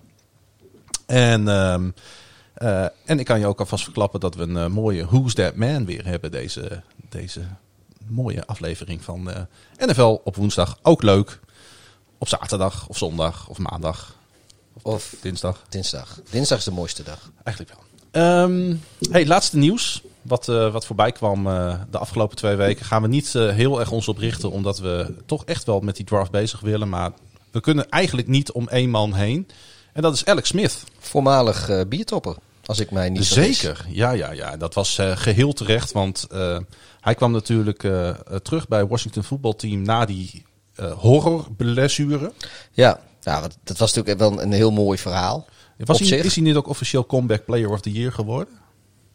En, 1.05 1.47
ehm, 1.47 1.89
eh, 2.53 2.85
en 3.05 3.19
ik 3.19 3.25
kan 3.25 3.39
je 3.39 3.45
ook 3.45 3.59
alvast 3.59 3.83
verklappen 3.83 4.19
dat 4.19 4.35
we 4.35 4.43
een 4.43 4.71
mooie 4.71 5.05
Who's 5.05 5.33
That 5.33 5.55
Man 5.55 5.85
weer 5.85 6.05
hebben. 6.05 6.31
Deze, 6.31 6.81
deze 7.09 7.41
mooie 8.11 8.45
aflevering 8.45 9.03
van 9.03 9.31
eh, 9.31 9.41
NFL 9.77 10.19
op 10.23 10.35
woensdag. 10.35 10.79
Ook 10.81 11.01
leuk. 11.01 11.39
Op 12.17 12.27
zaterdag 12.27 12.87
of 12.87 12.97
zondag 12.97 13.47
of 13.47 13.57
maandag. 13.57 14.15
Of 14.81 15.15
Dinsdag. 15.21 15.63
dinsdag. 15.69 16.19
Dinsdag 16.29 16.57
is 16.57 16.63
de 16.63 16.71
mooiste 16.71 17.03
dag. 17.03 17.31
Eigenlijk 17.43 17.77
wel. 17.77 17.85
Ehm, 18.11 18.75
hey, 19.11 19.27
laatste 19.27 19.57
nieuws. 19.57 20.01
Wat, 20.21 20.49
eh, 20.49 20.71
wat 20.71 20.85
voorbij 20.85 21.11
kwam 21.11 21.47
eh, 21.47 21.79
de 21.91 21.97
afgelopen 21.97 22.37
twee 22.37 22.55
weken. 22.55 22.85
Gaan 22.85 23.01
we 23.01 23.07
niet 23.07 23.33
heel 23.33 23.79
erg 23.79 23.91
ons 23.91 24.07
op 24.07 24.17
richten. 24.17 24.51
Omdat 24.51 24.79
we 24.79 25.13
toch 25.25 25.45
echt 25.45 25.63
wel 25.63 25.79
met 25.79 25.95
die 25.95 26.05
draft 26.05 26.31
bezig 26.31 26.59
willen. 26.59 26.89
Maar 26.89 27.11
we 27.51 27.59
kunnen 27.59 27.89
eigenlijk 27.89 28.27
niet 28.27 28.51
om 28.51 28.67
één 28.67 28.89
man 28.89 29.13
heen. 29.13 29.47
En 29.93 30.01
dat 30.01 30.13
is 30.13 30.25
Alex 30.25 30.49
Smith. 30.49 30.83
Voormalig 30.99 31.87
biertopper, 31.87 32.35
als 32.65 32.79
ik 32.79 32.91
mij 32.91 33.09
niet. 33.09 33.25
Zeker, 33.25 33.85
ja, 33.89 34.11
ja, 34.11 34.31
ja. 34.31 34.57
Dat 34.57 34.73
was 34.73 34.97
eh, 34.97 35.17
geheel 35.17 35.53
terecht, 35.53 35.91
want 35.91 36.27
hij 37.01 37.15
kwam 37.15 37.31
natuurlijk 37.31 37.83
eh, 37.83 38.09
terug 38.43 38.67
bij 38.67 38.85
Washington 38.87 39.23
voetbalteam 39.23 39.81
na 39.81 40.05
die 40.05 40.45
eh 40.75 40.91
horrorblessure. 40.91 42.31
Ja, 42.71 42.99
nou, 43.23 43.49
dat 43.63 43.77
was 43.77 43.93
natuurlijk 43.93 44.19
wel 44.19 44.41
een 44.41 44.51
heel 44.51 44.71
mooi 44.71 44.97
verhaal. 44.97 45.45
Was 45.77 45.99
hij, 45.99 46.17
is 46.17 46.35
hij 46.35 46.43
niet 46.43 46.55
ook 46.55 46.67
officieel 46.67 47.05
comeback 47.05 47.45
player 47.45 47.69
of 47.69 47.81
the 47.81 47.91
year 47.91 48.11
geworden? 48.11 48.53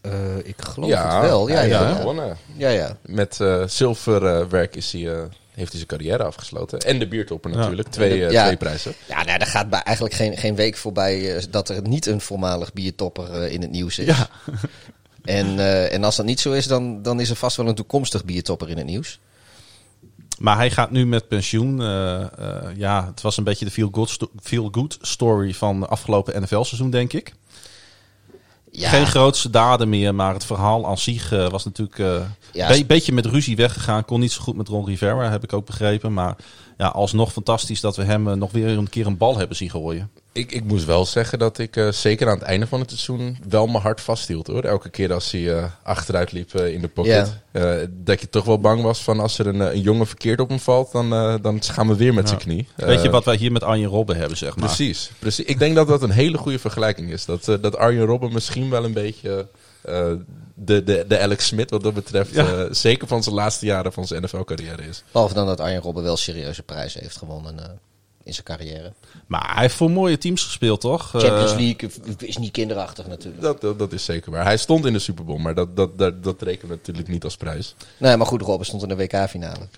Eh, 0.01 0.13
ik 0.45 0.55
geloof 0.63 0.89
Ja, 0.91 1.21
het 1.21 1.29
wel. 1.31 1.49
Ja, 1.49 1.55
hij 1.55 1.69
ja, 1.69 1.89
ja. 1.89 1.95
gewonnen. 1.95 2.37
ja, 2.57 2.69
ja. 2.69 2.97
Met 3.03 3.41
eh 3.41 3.63
zilverwerk 3.67 4.77
is 4.77 4.93
hij, 4.93 5.13
eh, 5.13 5.19
heeft 5.55 5.73
hij 5.73 5.77
zijn 5.77 5.87
carrière 5.87 6.23
afgesloten. 6.25 6.79
En 6.79 6.99
de 6.99 7.09
biertopper 7.09 7.51
Ja. 7.51 7.57
natuurlijk. 7.57 7.89
Twee, 7.89 8.19
Ja. 8.31 8.45
twee 8.45 8.57
prijzen. 8.57 8.95
Ja, 9.09 9.25
nou, 9.25 9.39
er 9.41 9.47
gaat 9.47 9.71
bij 9.71 9.81
eigenlijk 9.83 10.17
geen, 10.17 10.37
geen 10.37 10.55
week 10.55 10.77
voorbij 10.77 11.43
dat 11.51 11.69
er 11.69 11.83
niet 11.89 12.07
een 12.07 12.21
voormalig 12.21 12.73
biertopper 12.73 13.49
in 13.51 13.61
het 13.63 13.71
nieuws 13.71 13.99
is. 13.99 14.07
Ja. 14.07 14.29
En, 15.27 15.59
eh, 15.59 15.93
en 15.93 16.05
als 16.05 16.17
dat 16.17 16.27
niet 16.27 16.41
zo 16.41 16.53
is, 16.53 16.67
dan, 16.67 17.03
dan 17.03 17.21
is 17.21 17.31
er 17.31 17.37
vast 17.37 17.57
wel 17.57 17.69
een 17.69 17.75
toekomstig 17.75 18.25
biertopper 18.25 18.69
in 18.69 18.77
het 18.77 18.87
nieuws. 18.87 19.19
Maar 20.39 20.57
hij 20.57 20.71
gaat 20.71 20.91
nu 20.91 21.07
met 21.07 21.29
pensioen. 21.29 21.81
Eh, 21.83 22.21
eh, 22.23 22.29
ja, 22.77 23.07
het 23.07 23.21
was 23.21 23.37
een 23.37 23.45
beetje 23.45 23.65
de 23.65 23.71
feel-good 23.71 24.11
sto- 24.11 24.31
feel-good 24.43 24.99
story 25.01 25.55
van 25.55 25.81
de 25.81 25.87
afgelopen 25.87 26.43
NFL-seizoen, 26.43 26.91
denk 26.91 27.13
ik. 27.13 27.35
Ja. 28.71 28.89
Geen 28.89 29.07
grootste 29.07 29.51
daden 29.51 29.89
meer, 29.89 30.15
maar 30.15 30.33
het 30.35 30.45
verhaal 30.45 30.87
aan 30.87 30.99
zich 30.99 31.31
was 31.31 31.65
natuurlijk 31.65 31.99
een 31.99 32.25
Ja, 32.53 32.69
be- 32.69 32.85
beetje 32.87 33.13
met 33.13 33.27
ruzie 33.27 33.57
weggegaan. 33.57 34.05
Kon 34.05 34.21
niet 34.21 34.33
zo 34.33 34.41
goed 34.43 34.57
met 34.57 34.69
Ron 34.69 34.87
Rivera, 34.87 35.31
heb 35.31 35.45
ik 35.45 35.53
ook 35.53 35.67
begrepen. 35.67 36.13
Maar 36.13 36.37
ja, 36.77 36.87
alsnog 36.87 37.33
fantastisch 37.33 37.81
dat 37.81 37.97
we 37.97 38.05
hem 38.05 38.29
eh, 38.29 38.35
nog 38.35 38.53
weer 38.53 38.69
een 38.69 38.89
keer 38.89 39.07
een 39.07 39.17
bal 39.17 39.39
hebben 39.39 39.57
zien 39.57 39.71
gooien. 39.71 40.11
Ik, 40.33 40.53
ik 40.53 40.65
moest 40.65 40.85
wel 40.85 41.07
zeggen 41.07 41.39
dat 41.39 41.59
ik 41.59 41.77
eh, 41.77 41.89
zeker 41.89 42.29
aan 42.29 42.39
het 42.39 42.47
einde 42.47 42.67
van 42.67 42.81
het 42.81 42.91
seizoen 42.91 43.39
wel 43.49 43.67
mijn 43.67 43.83
hart 43.83 44.01
vasthield 44.01 44.47
hoor. 44.47 44.63
Elke 44.63 44.89
keer 44.89 45.13
als 45.13 45.31
hij 45.31 45.55
eh, 45.55 45.65
achteruit 45.83 46.33
liep 46.33 46.55
in 46.55 46.81
de 46.81 46.89
pocket. 46.89 47.45
Eh, 47.57 47.75
dat 47.91 48.21
je 48.21 48.29
toch 48.29 48.45
wel 48.45 48.59
bang 48.59 48.83
was 48.83 49.03
van 49.03 49.21
als 49.21 49.39
er 49.39 49.47
een, 49.47 49.61
een 49.61 49.81
jongen 49.81 50.07
verkeerd 50.07 50.41
op 50.41 50.49
hem 50.49 50.59
valt, 50.59 50.93
dan, 50.93 51.13
eh, 51.13 51.35
dan 51.43 51.63
gaan 51.63 51.89
we 51.89 51.97
weer 51.97 52.15
met 52.15 52.29
zijn 52.29 52.41
knie. 52.41 52.69
Weet 52.77 53.03
je 53.03 53.11
wat 53.11 53.25
wij 53.25 53.37
hier 53.37 53.53
met 53.53 53.63
Arjen 53.63 53.89
Robben 53.89 54.17
hebben, 54.17 54.37
zeg 54.37 54.57
maar. 54.57 54.67
Precies, 54.67 55.11
precies. 55.19 55.45
Ik 55.45 55.59
denk 55.59 55.75
dat 55.75 55.89
dat 55.89 56.03
een 56.03 56.11
hele 56.11 56.39
goede 56.39 56.59
vergelijking 56.59 57.11
is. 57.11 57.25
Dat, 57.25 57.49
eh, 57.49 57.55
dat 57.61 57.77
Arjen 57.77 58.05
Robben 58.05 58.33
misschien 58.33 58.71
wel 58.71 58.85
een 58.85 58.93
beetje 58.93 59.49
eh, 59.87 60.13
de, 60.55 60.85
de, 60.85 61.05
de 61.09 61.21
Alex 61.21 61.47
Smith 61.47 61.71
wat 61.71 61.83
dat 61.83 61.95
betreft, 61.95 62.35
Ja. 62.35 62.47
eh, 62.47 62.65
zeker 62.71 63.09
van 63.09 63.23
zijn 63.23 63.35
laatste 63.35 63.67
jaren 63.67 63.93
van 63.93 64.07
zijn 64.07 64.23
NFL-carrière 64.23 64.83
is. 64.83 65.03
Behalve 65.13 65.35
dan 65.35 65.47
dat 65.47 65.61
Arjen 65.61 65.81
Robben 65.81 66.03
wel 66.03 66.17
serieuze 66.17 66.63
prijzen 66.63 67.01
heeft 67.03 67.17
gewonnen 67.17 67.59
eh, 67.59 67.71
in 68.25 68.33
zijn 68.33 68.45
carrière. 68.47 68.93
Maar 69.27 69.53
hij 69.53 69.63
heeft 69.63 69.75
voor 69.75 69.91
mooie 69.91 70.19
teams 70.19 70.43
gespeeld, 70.45 70.81
toch? 70.81 71.11
Champions 71.11 71.53
League 71.55 71.91
is 72.19 72.37
niet 72.37 72.51
kinderachtig 72.51 73.07
natuurlijk. 73.07 73.43
Dat, 73.43 73.61
dat, 73.61 73.79
dat 73.79 73.93
is 73.93 74.05
zeker 74.05 74.31
waar. 74.31 74.45
Hij 74.45 74.57
stond 74.57 74.87
in 74.87 74.93
de 74.93 74.99
Super 74.99 75.25
Bowl, 75.25 75.39
maar 75.39 75.55
dat, 75.55 75.77
dat, 75.77 75.99
dat, 75.99 76.25
dat 76.25 76.43
rekenen 76.43 76.69
we 76.71 76.75
natuurlijk 76.77 77.09
niet 77.09 77.25
als 77.25 77.37
prijs. 77.37 77.75
Nee, 77.99 78.17
maar 78.17 78.27
goed, 78.27 78.43
Robben 78.43 78.67
stond 78.67 78.83
in 78.83 78.89
de 78.89 78.97
WK-finale. 78.97 79.69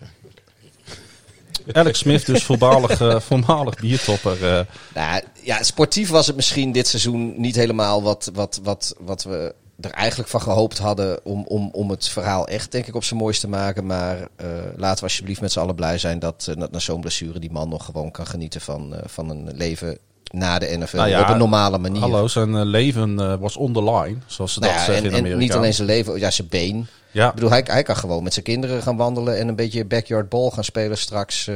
Alex 1.72 1.98
Smith, 1.98 2.26
dus 2.26 2.44
voormalig, 2.44 2.98
voormalig 3.28 3.76
biertopper. 3.80 4.44
eh. 4.58 4.60
Nou, 4.94 5.22
ja, 5.42 5.62
sportief 5.62 6.08
was 6.08 6.26
het 6.26 6.36
misschien 6.36 6.72
dit 6.72 6.86
seizoen 6.86 7.34
niet 7.40 7.54
helemaal 7.56 8.02
wat, 8.02 8.30
wat, 8.34 8.60
wat, 8.62 8.94
wat 8.98 9.22
we 9.22 9.54
er 9.80 9.90
eigenlijk 9.90 10.30
van 10.30 10.40
gehoopt 10.40 10.78
hadden 10.78 11.24
om, 11.24 11.44
om, 11.46 11.68
om 11.72 11.90
het 11.90 12.08
verhaal 12.08 12.48
echt, 12.48 12.72
denk 12.72 12.86
ik, 12.86 12.94
op 12.94 13.04
zijn 13.04 13.20
mooist 13.20 13.40
te 13.40 13.48
maken. 13.48 13.86
Maar 13.86 14.28
eh, 14.36 14.46
laten 14.76 14.98
we 14.98 15.02
alsjeblieft 15.02 15.40
met 15.40 15.52
z'n 15.52 15.58
allen 15.58 15.74
blij 15.74 15.98
zijn 15.98 16.18
dat, 16.18 16.52
dat 16.58 16.70
na 16.70 16.78
zo'n 16.78 17.00
blessure 17.00 17.38
die 17.38 17.50
man 17.50 17.68
nog 17.68 17.84
gewoon 17.84 18.10
kan 18.10 18.26
genieten 18.26 18.60
van, 18.60 18.94
eh, 18.94 19.00
van 19.06 19.30
een 19.30 19.50
leven 19.54 19.98
na 20.30 20.58
de 20.58 20.76
NFL 20.78 20.96
Nou 20.96 21.08
ja, 21.08 21.22
op 21.22 21.28
een 21.28 21.38
normale 21.38 21.78
manier. 21.78 22.00
Hallo, 22.00 22.28
zijn 22.28 22.64
leven 22.64 23.40
was 23.40 23.56
on 23.56 23.72
the 23.72 23.82
line, 23.82 24.16
zoals 24.26 24.52
ze 24.52 24.60
Nou 24.60 24.72
dat 24.72 24.80
ja, 24.80 24.86
zeggen 24.86 25.04
en, 25.04 25.10
in 25.10 25.16
en 25.16 25.18
Amerika. 25.18 25.40
niet 25.40 25.52
alleen 25.52 25.74
zijn 25.74 25.88
leven, 25.88 26.18
ja, 26.18 26.30
zijn 26.30 26.48
been. 26.48 26.86
Ja, 27.10 27.28
Ik 27.28 27.34
bedoel, 27.34 27.50
hij, 27.50 27.64
hij 27.66 27.82
kan 27.82 27.96
gewoon 27.96 28.22
met 28.22 28.32
zijn 28.32 28.44
kinderen 28.44 28.82
gaan 28.82 28.96
wandelen 28.96 29.38
en 29.38 29.48
een 29.48 29.56
beetje 29.56 29.84
backyard 29.84 30.28
ball 30.28 30.50
gaan 30.50 30.64
spelen 30.64 30.98
straks. 30.98 31.50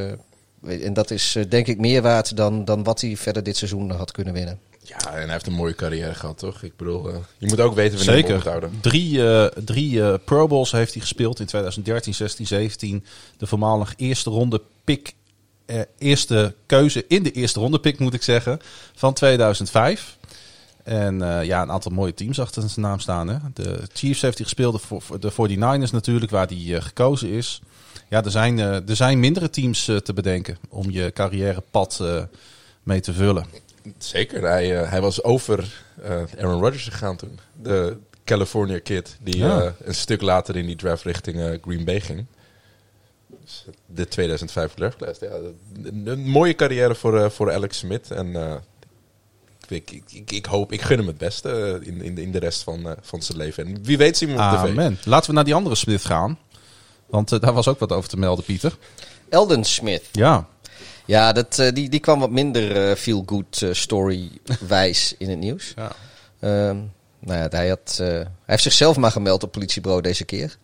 en 0.63 0.93
dat 0.93 1.11
is 1.11 1.39
denk 1.49 1.67
ik 1.67 1.79
meer 1.79 2.03
waard 2.03 2.37
dan, 2.37 2.65
dan 2.65 2.83
wat 2.83 3.01
hij 3.01 3.17
verder 3.17 3.43
dit 3.43 3.57
seizoen 3.57 3.91
had 3.91 4.13
kunnen 4.13 4.33
winnen. 4.33 4.59
Ja, 4.85 4.97
en 5.07 5.23
hij 5.23 5.31
heeft 5.33 5.47
een 5.47 5.53
mooie 5.53 5.75
carrière 5.75 6.15
gehad, 6.15 6.39
toch? 6.39 6.63
Ik 6.63 6.77
bedoel, 6.77 7.09
eh, 7.09 7.17
je 7.39 7.47
moet 7.47 7.61
ook 7.61 7.75
weten 7.75 7.97
wanneer 7.99 8.17
je 8.17 8.27
zeker. 8.27 8.49
houden. 8.49 8.79
Drie, 8.81 9.27
eh, 9.31 9.63
drie 9.65 10.03
eh, 10.03 10.15
Pro 10.25 10.47
Bowls 10.47 10.73
heeft 10.73 10.93
hij 10.93 11.01
gespeeld 11.01 11.41
in 11.41 11.47
2013, 11.47 12.15
16, 12.15 12.47
17. 12.47 13.05
De 13.37 13.47
voormalig 13.47 13.95
eerste 13.97 14.31
ronde 14.31 14.63
pick, 14.85 15.15
eerste 15.99 16.55
keuze 16.67 17.05
in 17.09 17.23
de 17.23 17.31
eerste 17.33 17.61
ronde 17.61 17.81
pick 17.81 17.99
moet 17.99 18.15
ik 18.15 18.23
zeggen, 18.23 18.61
van 18.95 19.13
2005. 19.15 20.17
En 20.83 21.19
ja, 21.45 21.63
een 21.63 21.71
aantal 21.71 21.93
mooie 21.93 22.15
teams 22.15 22.41
achter 22.41 22.63
zijn 22.69 22.87
naam 22.87 23.01
staan. 23.01 23.29
Hè. 23.29 23.37
De 23.55 23.81
Chiefs 23.93 24.21
heeft 24.21 24.37
hij 24.37 24.45
gespeeld, 24.47 24.73
de, 24.73 24.79
voor- 24.79 25.03
voor 25.03 25.21
de 25.21 25.31
49ers 25.33 25.91
natuurlijk, 25.93 26.31
waar 26.31 26.47
hij 26.47 26.81
gekozen 26.81 27.29
is. 27.29 27.61
Ja, 28.09 28.25
er 28.25 28.31
zijn, 28.31 28.59
er 28.59 28.97
zijn 28.97 29.21
mindere 29.21 29.51
teams 29.51 29.85
te 29.85 30.13
bedenken 30.15 30.59
om 30.69 30.91
je 30.91 31.11
carrièrepad 31.13 32.03
mee 32.83 33.01
te 33.01 33.13
vullen. 33.13 33.47
Zeker, 33.99 34.43
hij, 34.43 34.81
eh, 34.83 34.91
hij 34.91 35.01
was 35.01 35.23
over 35.23 35.85
eh, 36.03 36.11
Aaron 36.39 36.61
Rodgers 36.63 36.85
gegaan 36.85 37.17
toen. 37.17 37.39
De 37.63 37.97
California 38.25 38.79
kid, 38.79 39.17
die 39.21 39.37
Ja. 39.37 39.61
eh, 39.63 39.71
een 39.85 39.95
stuk 39.95 40.21
later 40.23 40.57
in 40.57 40.67
die 40.67 40.77
draft 40.77 41.03
richting 41.03 41.41
eh, 41.41 41.59
Green 41.63 41.85
Bay 41.85 42.01
ging. 42.01 42.25
Dus 43.45 43.65
de 43.87 44.09
2005 44.09 44.75
draft 44.75 44.97
class. 44.97 45.21
Ja, 45.21 45.29
een, 45.83 46.03
een 46.07 46.29
mooie 46.29 46.55
carrière 46.55 46.95
voor, 46.95 47.19
eh, 47.19 47.31
voor 47.31 47.53
Alex 47.53 47.79
Smith. 47.79 48.11
En 48.11 48.37
eh, 48.37 48.55
ik, 49.69 49.91
ik, 49.91 50.03
ik, 50.13 50.31
ik 50.33 50.47
hoop, 50.47 50.73
ik 50.73 50.83
gun 50.83 50.99
hem 50.99 51.07
het 51.07 51.19
beste 51.19 51.79
in, 51.83 52.03
in, 52.03 52.19
in 52.19 52.33
de 52.33 52.39
rest 52.39 52.63
van, 52.63 52.89
eh, 52.89 52.93
van 53.01 53.23
zijn 53.23 53.39
leven. 53.39 53.67
En 53.67 53.83
wie 53.85 53.99
weet 53.99 54.17
zien 54.17 54.29
we 54.35 54.41
hem 54.43 54.53
op 54.55 54.59
tv. 54.59 54.71
Amen. 54.71 54.99
Laten 55.05 55.29
we 55.29 55.35
naar 55.35 55.45
die 55.45 55.55
andere 55.55 55.75
Smith 55.75 56.05
gaan. 56.05 56.39
Want 57.07 57.41
daar 57.41 57.53
was 57.53 57.69
ook 57.69 57.79
wat 57.79 57.93
over 57.93 58.09
te 58.09 58.19
melden, 58.19 58.45
Pieter. 58.45 58.77
Elden 59.29 59.65
Smith. 59.65 60.03
Ja, 60.13 60.49
Ja, 61.05 61.33
dat, 61.33 61.59
eh, 61.59 61.73
die, 61.73 61.89
die 61.89 62.01
kwam 62.01 62.21
wat 62.21 62.31
minder 62.31 62.89
eh, 62.89 62.97
feel-good 62.97 63.63
eh, 63.63 63.73
story-wijs 63.73 65.15
in 65.19 65.31
het 65.31 65.39
nieuws. 65.39 65.75
Ja. 65.77 65.93
Ehm, 66.41 66.77
nou 67.19 67.39
ja, 67.39 67.47
hij, 67.51 67.69
had, 67.69 67.95
hij 67.97 68.27
heeft 68.47 68.63
zichzelf 68.63 68.97
maar 68.97 69.11
gemeld 69.11 69.43
op 69.43 69.53
politiebureau 69.53 70.03
deze 70.03 70.25
keer. 70.25 70.59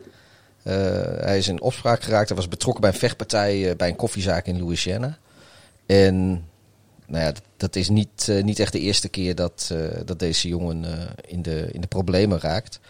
Hij 0.63 1.39
is 1.39 1.49
in 1.49 1.61
opspraak 1.61 2.03
geraakt. 2.03 2.29
Hij 2.29 2.37
was 2.37 2.49
betrokken 2.49 2.81
bij 2.81 2.91
een 2.91 2.99
vechtpartij 2.99 3.77
bij 3.77 3.89
een 3.89 3.97
koffiezaak 3.97 4.47
in 4.47 4.59
Louisiana. 4.59 5.19
En 5.87 6.45
nou 7.07 7.25
ja, 7.25 7.33
dat, 7.57 7.77
is 7.77 7.89
niet, 7.89 8.29
niet 8.43 8.59
echt 8.59 8.73
de 8.73 8.81
eerste 8.81 9.09
keer 9.09 9.35
dat, 9.35 9.75
dat 10.05 10.19
deze 10.19 10.49
jongen 10.49 10.85
in, 11.27 11.43
de, 11.43 11.69
in 11.73 11.81
de 11.81 11.87
problemen 11.87 12.41
raakt. 12.41 12.81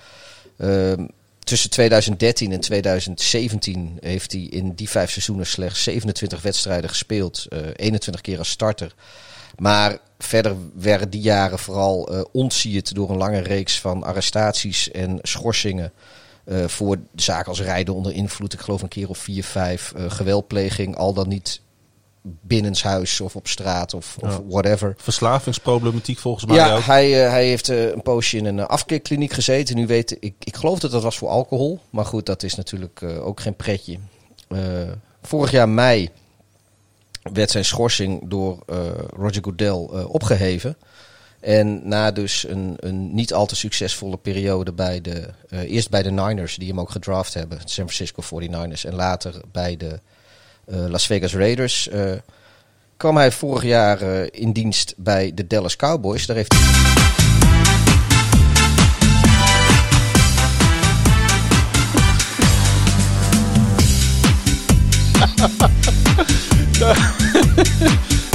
Tussen 1.49 1.71
2013 1.71 2.53
en 2.53 2.61
2017 2.61 3.97
heeft 4.01 4.33
hij 4.33 4.41
in 4.41 4.73
die 4.73 4.89
vijf 4.89 5.11
seizoenen 5.11 5.47
slechts 5.47 5.83
27 5.83 6.43
wedstrijden 6.43 6.91
gespeeld. 6.91 7.47
eh 7.49 7.59
21 7.77 8.21
keer 8.21 8.39
als 8.39 8.49
starter. 8.49 8.95
Maar 9.57 9.99
verder 10.19 10.57
werden 10.75 11.11
die 11.11 11.21
jaren 11.21 11.59
vooral 11.59 12.09
eh 12.09 12.25
ontsierd 12.33 12.95
door 12.95 13.11
een 13.11 13.17
lange 13.17 13.39
reeks 13.39 13.81
van 13.81 14.03
arrestaties 14.03 14.91
en 14.91 15.19
schorsingen. 15.23 15.93
eh, 16.45 16.69
voor 16.69 16.97
zaken 17.15 17.49
als 17.49 17.61
rijden 17.61 17.95
onder 17.95 18.13
invloed, 18.13 18.53
ik 18.53 18.61
geloof 18.61 18.83
een 18.83 18.89
keer 18.89 19.09
of 19.09 19.19
vier, 19.19 19.45
vijf. 19.45 19.93
eh, 19.93 20.11
geweldpleging, 20.11 20.97
al 20.97 21.15
dan 21.15 21.29
niet 21.29 21.61
binnenshuis 22.41 23.21
of 23.21 23.37
op 23.37 23.47
straat 23.49 23.95
of, 23.95 24.17
of 24.21 24.31
Ja. 24.33 24.43
whatever. 24.49 24.95
verslavingsproblematiek 24.97 26.19
volgens 26.19 26.45
mij 26.45 26.57
Ja, 26.57 26.77
ook. 26.77 26.83
hij, 26.83 27.25
eh, 27.25 27.31
hij 27.31 27.47
heeft 27.47 27.69
eh, 27.69 27.89
een 27.91 28.03
poosje 28.03 28.37
in 28.37 28.45
een 28.45 28.67
afkeerkliniek 28.67 29.33
gezeten. 29.33 29.77
Nu 29.77 29.87
weet 29.87 30.17
ik, 30.21 30.35
ik 30.39 30.57
geloof 30.57 30.79
dat 30.79 30.91
dat 30.91 31.03
was 31.03 31.19
voor 31.19 31.29
alcohol. 31.29 31.81
Maar 31.91 32.05
goed, 32.05 32.27
dat 32.27 32.43
is 32.43 32.55
natuurlijk 32.55 33.03
eh, 33.03 33.27
ook 33.27 33.41
geen 33.41 33.57
pretje. 33.57 33.99
Vorig 35.23 35.51
jaar 35.51 35.69
mei 35.69 36.11
werd 37.33 37.51
zijn 37.51 37.65
schorsing 37.65 38.21
door 38.29 38.59
Roger 39.17 39.43
Goodell 39.45 39.89
eh, 39.93 40.09
opgeheven. 40.11 40.77
En 41.41 41.89
na 41.89 42.11
dus 42.11 42.49
een, 42.49 42.77
een 42.77 43.15
niet 43.15 43.35
al 43.35 43.47
te 43.47 43.57
succesvolle 43.57 44.17
periode 44.17 44.73
bij 44.73 45.01
de... 45.01 45.29
eerst 45.51 45.91
bij 45.91 46.03
de 46.03 46.11
Niners, 46.11 46.57
die 46.57 46.69
hem 46.69 46.81
ook 46.81 46.91
gedraft 46.91 47.35
hebben. 47.35 47.59
San 47.65 47.91
Francisco 47.91 48.23
49ers. 48.23 48.85
En 48.85 48.95
later 48.95 49.41
bij 49.53 49.77
de 49.77 50.01
Las 50.69 51.07
Vegas 51.07 51.35
Raiders... 51.35 51.89
eh, 51.89 52.13
kwam 52.97 53.17
hij 53.17 53.33
vorig 53.33 53.63
jaar 53.63 54.01
eh, 54.01 54.27
in 54.31 54.53
dienst 54.53 54.95
bij 54.97 55.33
de 55.35 55.47
Dallas 55.47 55.77
Cowboys. 55.77 56.27
Daar 56.27 56.37
heeft 56.37 56.53
hij 56.53 56.63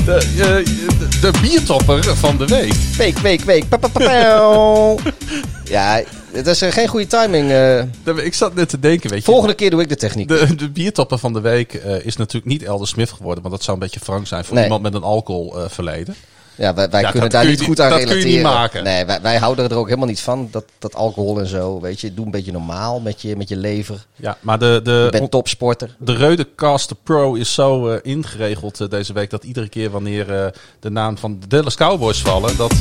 De, 0.05 0.15
eh, 0.15 0.65
de, 0.99 1.07
de 1.21 1.31
biertopper 1.41 2.15
van 2.15 2.37
de 2.37 2.45
week. 2.45 2.73
week, 2.97 3.17
week, 3.17 3.41
week. 3.41 3.69
Pa, 3.69 3.77
pa, 3.77 3.87
pa, 3.87 4.05
pauw. 4.05 4.99
ja, 5.63 6.01
het 6.33 6.47
is 6.47 6.61
eh, 6.61 6.71
geen 6.71 6.87
goede 6.87 7.07
timing. 7.07 7.51
eh. 7.51 8.25
Ik 8.25 8.33
zat 8.33 8.53
net 8.55 8.69
te 8.69 8.79
denken, 8.79 9.09
weet 9.09 9.19
je. 9.25 9.31
volgende 9.31 9.53
keer 9.55 9.69
doe 9.69 9.81
ik 9.81 9.89
de 9.89 9.95
techniek. 9.95 10.27
De, 10.27 10.55
de 10.55 10.69
biertopper 10.69 11.17
van 11.17 11.33
de 11.33 11.39
week 11.41 11.73
eh, 11.73 12.05
is 12.05 12.15
natuurlijk 12.15 12.45
niet 12.51 12.63
Elder 12.63 12.87
Smith 12.87 13.11
geworden. 13.11 13.43
Want 13.43 13.55
dat 13.55 13.63
zou 13.63 13.77
een 13.77 13.83
beetje 13.83 13.99
frank 13.99 14.27
zijn 14.27 14.45
voor 14.45 14.53
Nee. 14.55 14.63
iemand 14.63 14.81
met 14.81 14.93
een 14.93 15.03
alcoholverleden. 15.03 16.15
Ja, 16.55 16.73
wij, 16.73 16.89
wij 16.89 17.01
Ja, 17.01 17.11
kunnen 17.11 17.29
daar 17.29 17.43
je 17.43 17.49
niet 17.49 17.61
goed 17.61 17.79
aan 17.79 17.89
dat 17.89 17.97
kun 18.03 18.07
je 18.07 18.13
relateren. 18.13 18.43
niet 18.43 18.53
maken. 18.53 18.83
Nee, 18.83 19.05
wij, 19.05 19.21
wij 19.21 19.37
houden 19.37 19.69
er 19.69 19.75
ook 19.77 19.85
helemaal 19.87 20.07
niet 20.07 20.21
van. 20.21 20.47
Dat, 20.51 20.65
dat 20.79 20.95
alcohol 20.95 21.39
en 21.39 21.47
zo, 21.47 21.79
weet 21.81 22.01
je. 22.01 22.13
Doe 22.13 22.25
een 22.25 22.31
beetje 22.31 22.51
normaal 22.51 22.99
met 22.99 23.21
je, 23.21 23.35
met 23.35 23.49
je 23.49 23.57
lever. 23.57 24.05
ja, 24.15 24.37
maar 24.41 24.59
de, 24.59 24.65
Je 24.65 24.81
de, 24.81 25.07
bent 25.11 25.31
topsporter. 25.31 25.95
de 25.99 26.13
Reudecaster 26.13 26.95
Pro 27.03 27.33
is 27.33 27.53
zo 27.53 27.89
eh, 27.89 27.99
ingeregeld 28.01 28.81
eh, 28.81 28.89
deze 28.89 29.13
week... 29.13 29.29
dat 29.29 29.43
iedere 29.43 29.69
keer 29.69 29.89
wanneer 29.89 30.33
eh, 30.43 30.51
de 30.79 30.89
naam 30.89 31.17
van 31.17 31.37
de 31.39 31.47
Dallas 31.47 31.75
Cowboys 31.75 32.21
vallen... 32.21 32.57
dat 32.57 32.71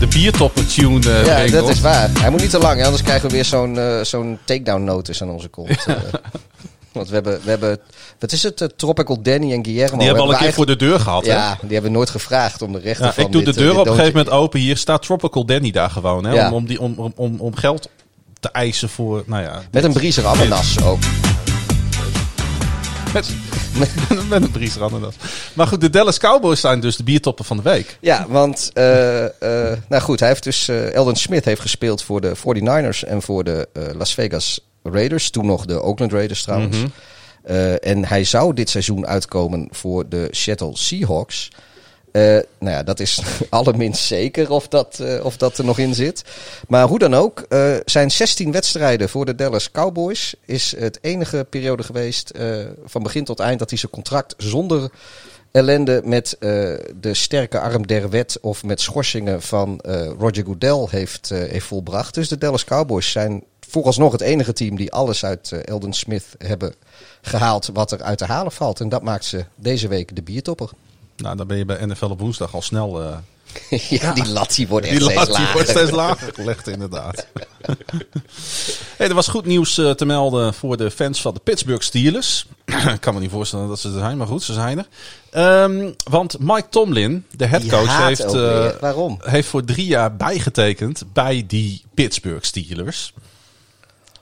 de 0.00 0.06
biertopper 0.08 0.66
tune 0.66 1.24
Ja, 1.24 1.46
dat 1.46 1.68
is 1.68 1.80
waar. 1.80 2.10
Hij 2.20 2.30
moet 2.30 2.40
niet 2.40 2.50
te 2.50 2.58
lang, 2.58 2.78
hè, 2.78 2.84
anders 2.84 3.02
krijgen 3.02 3.28
we 3.28 3.34
weer 3.34 3.44
zo'n 3.44 3.78
zo'n 4.02 4.38
takedown 4.44 4.84
notice 4.84 5.22
aan 5.24 5.30
onze 5.30 5.48
kont. 5.48 5.68
Eh, 5.86 5.96
want 6.92 7.08
we 7.08 7.14
hebben, 7.14 7.40
we 7.44 7.50
hebben, 7.50 7.78
wat 8.18 8.32
is 8.32 8.42
het, 8.42 8.60
eh, 8.60 8.68
Tropical 8.76 9.22
Danny 9.22 9.52
en 9.52 9.64
Guillermo. 9.64 9.96
Die 9.98 10.06
hebben 10.06 10.24
al 10.24 10.32
een 10.32 10.38
keer 10.38 10.52
voor 10.52 10.66
de 10.66 10.76
deur 10.76 11.00
gehad. 11.00 11.26
hè? 11.26 11.32
Ja, 11.32 11.58
die 11.62 11.72
hebben 11.72 11.92
nooit 11.92 12.10
gevraagd 12.10 12.62
om 12.62 12.72
de 12.72 12.78
rechten 12.78 13.06
Ja, 13.06 13.12
van 13.12 13.24
ik 13.24 13.32
doe 13.32 13.42
dit, 13.42 13.54
de 13.54 13.60
eh, 13.60 13.66
deur 13.66 13.78
op 13.78 13.86
een 13.86 13.92
gegeven 13.94 14.16
moment 14.16 14.34
open. 14.34 14.60
Hier 14.60 14.76
staat 14.76 15.02
Tropical 15.02 15.44
Danny 15.44 15.70
daar 15.70 15.90
gewoon. 15.90 16.24
Hè, 16.24 16.32
Ja. 16.34 16.46
om, 16.48 16.52
om, 16.54 16.66
die, 16.66 16.80
om, 16.80 16.94
om- 16.96 17.12
om, 17.16 17.40
om 17.40 17.54
geld 17.56 17.88
te 18.40 18.48
eisen 18.50 18.88
voor... 18.88 19.22
Nou 19.26 19.42
ja, 19.42 19.62
Met 19.70 19.84
een 19.84 19.92
briezer 19.92 20.26
ananas 20.26 20.82
ook. 20.82 20.98
met, 23.14 23.28
met 24.28 24.42
een 24.42 24.50
Bries 24.50 24.80
Ananas. 24.80 25.14
Maar 25.52 25.66
goed, 25.66 25.80
de 25.80 25.90
Dallas 25.90 26.18
Cowboys 26.18 26.60
zijn 26.60 26.80
dus 26.80 26.96
de 26.96 27.02
biertoppen 27.02 27.44
van 27.44 27.56
de 27.56 27.62
week. 27.62 27.98
Ja, 28.00 28.26
want 28.28 28.70
eh, 28.74 28.84
nou 29.88 30.02
goed, 30.02 30.20
hij 30.20 30.28
heeft 30.28 30.42
dus 30.44 30.68
eh, 30.68 30.94
Eldon 30.94 31.16
Smith 31.16 31.44
heeft 31.44 31.60
gespeeld 31.60 32.02
voor 32.02 32.20
de 32.20 32.32
49ers 32.36 33.08
en 33.08 33.22
voor 33.22 33.44
de 33.44 33.68
Las 33.96 34.14
Vegas 34.14 34.60
Raiders, 34.82 35.30
toen 35.30 35.46
nog 35.46 35.64
de 35.64 35.82
Oakland 35.82 36.12
Raiders 36.12 36.42
trouwens. 36.42 36.76
Mhm. 36.76 36.86
Eh, 37.42 37.86
en 37.86 38.04
hij 38.04 38.24
zou 38.24 38.54
dit 38.54 38.70
seizoen 38.70 39.06
uitkomen 39.06 39.68
voor 39.70 40.08
de 40.08 40.28
Seattle 40.30 40.76
Seahawks. 40.76 41.50
Eh, 42.12 42.22
nou 42.58 42.74
ja, 42.74 42.82
dat 42.82 43.00
is 43.00 43.22
allerminst 43.50 44.04
zeker 44.04 44.50
of 44.50 44.68
dat, 44.68 45.00
eh, 45.00 45.24
of 45.24 45.36
dat 45.36 45.58
er 45.58 45.64
nog 45.64 45.78
in 45.78 45.94
zit. 45.94 46.24
Maar 46.68 46.86
hoe 46.86 46.98
dan 46.98 47.14
ook, 47.14 47.46
zijn 47.84 48.10
16 48.10 48.52
wedstrijden 48.52 49.08
voor 49.08 49.24
de 49.24 49.34
Dallas 49.34 49.70
Cowboys 49.70 50.34
is 50.44 50.74
het 50.78 50.98
enige 51.00 51.46
periode 51.50 51.82
geweest 51.82 52.32
van 52.84 53.02
begin 53.02 53.24
tot 53.24 53.40
eind 53.40 53.58
dat 53.58 53.70
hij 53.70 53.78
zijn 53.78 53.92
contract 53.92 54.34
zonder 54.36 54.90
ellende 55.50 56.02
met 56.04 56.36
de 57.00 57.14
sterke 57.14 57.60
arm 57.60 57.86
der 57.86 58.10
wet 58.10 58.38
of 58.40 58.64
met 58.64 58.80
schorsingen 58.80 59.42
van 59.42 59.80
Roger 60.18 60.44
Goodell 60.44 60.86
heeft, 60.90 61.28
heeft 61.28 61.66
volbracht. 61.66 62.14
Dus 62.14 62.28
de 62.28 62.38
Dallas 62.38 62.64
Cowboys 62.64 63.10
zijn 63.10 63.44
vooralsnog 63.70 64.12
het 64.12 64.20
enige 64.20 64.52
team 64.52 64.76
die 64.76 64.92
alles 64.92 65.24
uit 65.24 65.52
eh, 65.52 65.60
Eldon 65.64 65.92
Smith 65.92 66.24
hebben 66.38 66.74
gehaald 67.22 67.70
wat 67.72 67.92
er 67.92 68.02
uit 68.02 68.18
te 68.18 68.24
halen 68.24 68.52
valt. 68.52 68.80
En 68.80 68.88
dat 68.88 69.02
maakt 69.02 69.24
ze 69.24 69.44
deze 69.54 69.88
week 69.88 70.16
de 70.16 70.22
biertopper. 70.22 70.70
Nou, 71.16 71.36
dan 71.36 71.46
ben 71.46 71.56
je 71.56 71.64
bij 71.64 71.86
NFL 71.86 72.04
op 72.06 72.20
woensdag 72.20 72.54
al 72.54 72.62
snel... 72.62 73.02
eh, 73.02 73.16
ja, 74.00 74.12
die 74.12 74.28
lat 74.28 74.54
die 74.54 74.68
wordt 74.68 74.88
die 74.88 75.00
steeds 75.00 75.28
lager. 75.28 75.52
wordt 75.52 75.68
steeds 75.68 75.90
lager 75.90 76.34
gelegd, 76.34 76.68
inderdaad. 76.68 77.26
hey, 78.96 79.08
er 79.08 79.14
was 79.14 79.28
goed 79.28 79.44
nieuws 79.44 79.78
eh, 79.78 79.90
te 79.90 80.04
melden 80.04 80.54
voor 80.54 80.76
de 80.76 80.90
fans 80.90 81.20
van 81.20 81.34
de 81.34 81.40
Pittsburgh 81.40 81.82
Steelers. 81.82 82.46
Ik 82.94 83.00
kan 83.00 83.14
me 83.14 83.20
niet 83.20 83.30
voorstellen 83.30 83.68
dat 83.68 83.78
ze 83.78 83.88
er 83.88 83.98
zijn, 83.98 84.16
maar 84.16 84.26
goed, 84.26 84.42
ze 84.42 84.52
zijn 84.52 84.78
er. 84.78 84.86
Ehm, 85.30 85.92
want 86.10 86.38
Mike 86.38 86.68
Tomlin, 86.68 87.24
de 87.36 87.46
headcoach, 87.46 88.06
heeft. 88.06 88.32
Waarom? 88.80 89.18
heeft 89.22 89.48
voor 89.48 89.64
drie 89.64 89.86
jaar 89.86 90.16
bijgetekend 90.16 91.02
bij 91.12 91.44
die 91.46 91.82
Pittsburgh 91.94 92.44
Steelers. 92.44 93.12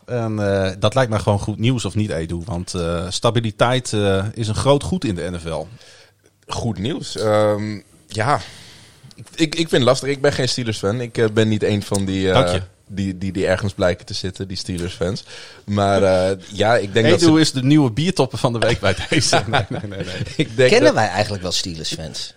En 0.08 0.38
eh, 0.38 0.72
dat 0.78 0.94
lijkt 0.94 1.10
mij 1.10 1.18
gewoon 1.18 1.38
goed 1.38 1.58
nieuws, 1.58 1.84
of 1.84 1.94
niet, 1.94 2.10
Edu? 2.10 2.40
Want 2.44 2.74
eh, 2.74 3.06
stabiliteit 3.08 3.92
eh, 3.92 4.24
is 4.34 4.48
een 4.48 4.54
groot 4.54 4.82
goed 4.82 5.04
in 5.04 5.14
de 5.14 5.30
NFL. 5.30 5.66
Goed 6.46 6.78
nieuws. 6.78 7.16
Ehm, 7.16 7.80
ja, 8.06 8.40
ik, 9.14 9.26
ik, 9.34 9.54
ik 9.54 9.68
vind 9.68 9.70
het 9.70 9.82
lastig. 9.82 10.08
Ik 10.08 10.20
ben 10.20 10.32
geen 10.32 10.48
Steelers-fan. 10.48 11.00
Ik 11.00 11.18
eh, 11.18 11.26
ben 11.32 11.48
niet 11.48 11.62
een 11.62 11.82
van 11.82 12.04
die, 12.04 12.32
Dank 12.32 12.48
je. 12.48 12.62
Die, 12.88 13.18
die, 13.18 13.32
die 13.32 13.46
ergens 13.46 13.72
blijken 13.72 14.06
te 14.06 14.14
zitten, 14.14 14.48
die 14.48 14.56
Steelers-fans. 14.56 15.24
Maar 15.64 16.02
eh, 16.02 16.36
ja, 16.52 16.76
ik 16.76 16.92
denk 16.92 17.08
dat 17.08 17.20
Edu 17.22 17.32
ze... 17.34 17.40
is 17.40 17.52
de 17.52 17.62
nieuwe 17.62 17.90
biertopper 17.90 18.38
van 18.38 18.52
de 18.52 18.58
week 18.58 18.80
bij 18.80 18.96
deze. 19.08 19.42
Nee, 19.46 19.64
nee, 19.68 19.80
nee, 19.88 20.04
nee. 20.04 20.14
Ik, 20.36 20.56
denk 20.56 20.68
Kennen 20.70 20.82
dat- 20.82 20.94
wij 20.94 21.08
eigenlijk 21.08 21.42
wel 21.42 21.52
Steelers 21.52 21.94
fans? 21.94 22.34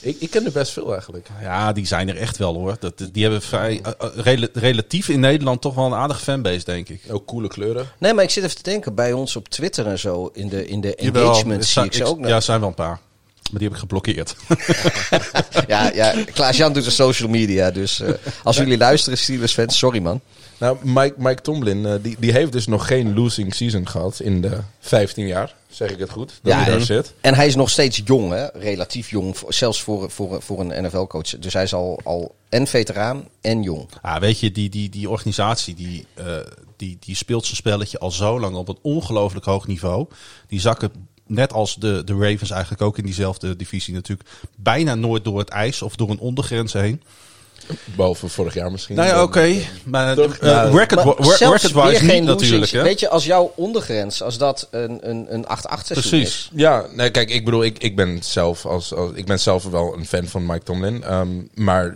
ik, 0.00 0.16
ik 0.20 0.30
ken 0.30 0.44
er 0.44 0.52
best 0.52 0.72
veel 0.72 0.92
eigenlijk. 0.92 1.28
Ja, 1.42 1.72
die 1.72 1.86
zijn 1.86 2.08
er 2.08 2.16
echt 2.16 2.36
wel 2.36 2.54
hoor. 2.54 2.76
Dat, 2.80 3.08
die 3.12 3.22
hebben 3.22 3.42
vrij, 3.42 3.80
eh, 3.82 3.92
eh, 3.98 4.08
rela- 4.16 4.48
relatief 4.52 5.08
in 5.08 5.20
Nederland 5.20 5.60
toch 5.60 5.74
wel 5.74 5.86
een 5.86 5.94
aardige 5.94 6.20
fanbase, 6.20 6.64
denk 6.64 6.88
ik. 6.88 7.02
Ook 7.10 7.26
coole 7.26 7.48
kleuren. 7.48 7.86
Nee, 7.98 8.14
maar 8.14 8.24
ik 8.24 8.30
zit 8.30 8.44
even 8.44 8.56
te 8.56 8.62
denken, 8.62 8.94
bij 8.94 9.12
ons 9.12 9.36
op 9.36 9.48
Twitter 9.48 9.86
en 9.86 9.98
zo, 9.98 10.30
in 10.32 10.48
de, 10.48 10.66
in 10.66 10.80
de 10.80 10.94
engagement 10.94 11.64
zie 11.64 11.84
ik 11.84 11.92
ze 11.94 12.04
ook 12.04 12.18
nog. 12.18 12.28
Ja, 12.28 12.34
er 12.34 12.42
zijn 12.42 12.60
wel 12.60 12.68
een 12.68 12.74
paar. 12.74 13.00
Maar 13.50 13.60
die 13.60 13.62
heb 13.68 13.72
ik 13.72 13.78
geblokkeerd. 13.78 14.36
Ja, 15.66 15.92
ja 15.94 16.14
Klaas-Jan 16.34 16.72
doet 16.72 16.84
de 16.84 16.90
social 16.90 17.28
media, 17.28 17.70
dus 17.70 18.00
eh, 18.00 18.12
als 18.42 18.56
jullie 18.56 18.78
luisteren, 18.78 19.18
Steelers 19.18 19.52
fans, 19.52 19.78
sorry 19.78 19.98
man. 19.98 20.20
Nou, 20.58 20.76
Mike, 20.82 21.14
Mike 21.16 21.42
Tomlin, 21.42 21.86
eh, 21.86 21.94
die, 22.02 22.16
die 22.18 22.32
heeft 22.32 22.52
dus 22.52 22.66
nog 22.66 22.86
geen 22.86 23.14
losing 23.14 23.54
season 23.54 23.88
gehad 23.88 24.20
in 24.20 24.40
de 24.40 24.58
15 24.80 25.26
jaar. 25.26 25.54
Zeg 25.68 25.90
ik 25.90 25.98
het 25.98 26.10
goed? 26.10 26.28
Dat 26.42 26.52
Ja, 26.52 26.58
hij 26.58 26.66
daar 26.70 26.78
en, 26.78 26.84
zit. 26.86 27.14
en 27.20 27.34
hij 27.34 27.46
is 27.46 27.54
nog 27.54 27.70
steeds 27.70 28.02
jong, 28.04 28.32
hè? 28.32 28.46
relatief 28.46 29.10
jong, 29.10 29.36
zelfs 29.48 29.82
voor, 29.82 30.10
voor, 30.10 30.42
voor 30.42 30.60
een 30.60 30.84
NFL-coach. 30.84 31.38
Dus 31.38 31.52
hij 31.52 31.62
is 31.62 31.74
al, 31.74 32.00
al 32.04 32.34
en 32.48 32.66
veteraan 32.66 33.28
en 33.40 33.62
jong. 33.62 33.88
Ah, 34.02 34.20
weet 34.20 34.40
je, 34.40 34.52
die, 34.52 34.68
die, 34.68 34.88
die 34.88 35.10
organisatie 35.10 35.74
die, 35.74 36.06
eh, 36.14 36.36
die, 36.76 36.96
die 37.00 37.16
speelt 37.16 37.44
zijn 37.44 37.56
spelletje 37.56 37.98
al 37.98 38.10
zo 38.10 38.40
lang 38.40 38.56
op 38.56 38.68
een 38.68 38.78
ongelooflijk 38.82 39.44
hoog 39.44 39.66
niveau. 39.66 40.06
Die 40.48 40.60
zakken, 40.60 40.92
net 41.26 41.52
als 41.52 41.76
de, 41.76 42.02
de 42.04 42.12
Ravens 42.12 42.50
eigenlijk 42.50 42.82
ook 42.82 42.98
in 42.98 43.04
diezelfde 43.04 43.56
divisie 43.56 43.94
natuurlijk, 43.94 44.28
bijna 44.56 44.94
nooit 44.94 45.24
door 45.24 45.38
het 45.38 45.48
ijs 45.48 45.82
of 45.82 45.96
door 45.96 46.10
een 46.10 46.18
ondergrens 46.18 46.72
heen. 46.72 47.02
Behalve 47.96 48.28
vorig 48.28 48.54
jaar 48.54 48.70
misschien. 48.72 48.96
Nou 48.96 49.08
ja, 49.08 49.22
oké. 49.22 49.54
Maar 49.84 50.14
record, 50.72 51.18
niet 51.90 51.98
geen 51.98 52.24
natuurlijk. 52.24 52.70
Hè? 52.70 52.82
Weet 52.82 53.00
je, 53.00 53.08
als 53.08 53.24
jouw 53.24 53.52
ondergrens, 53.56 54.22
als 54.22 54.38
dat 54.38 54.68
een, 54.70 54.98
een, 55.10 55.26
een 55.28 55.44
8-8 55.44 55.46
seizoen 55.48 55.84
Precies. 55.86 56.20
is. 56.20 56.50
Ja, 56.54 56.86
nee, 56.94 57.10
kijk, 57.10 57.30
ik 57.30 57.44
bedoel, 57.44 57.64
ik, 57.64 57.78
ik, 57.78 57.96
ben 57.96 58.18
zelf 58.22 58.66
als, 58.66 58.94
als, 58.94 59.10
ik 59.14 59.26
ben 59.26 59.40
zelf 59.40 59.64
wel 59.64 59.94
een 59.96 60.06
fan 60.06 60.26
van 60.26 60.46
Mike 60.46 60.64
Tomlin. 60.64 61.02
ehm, 61.02 61.28
maar 61.54 61.94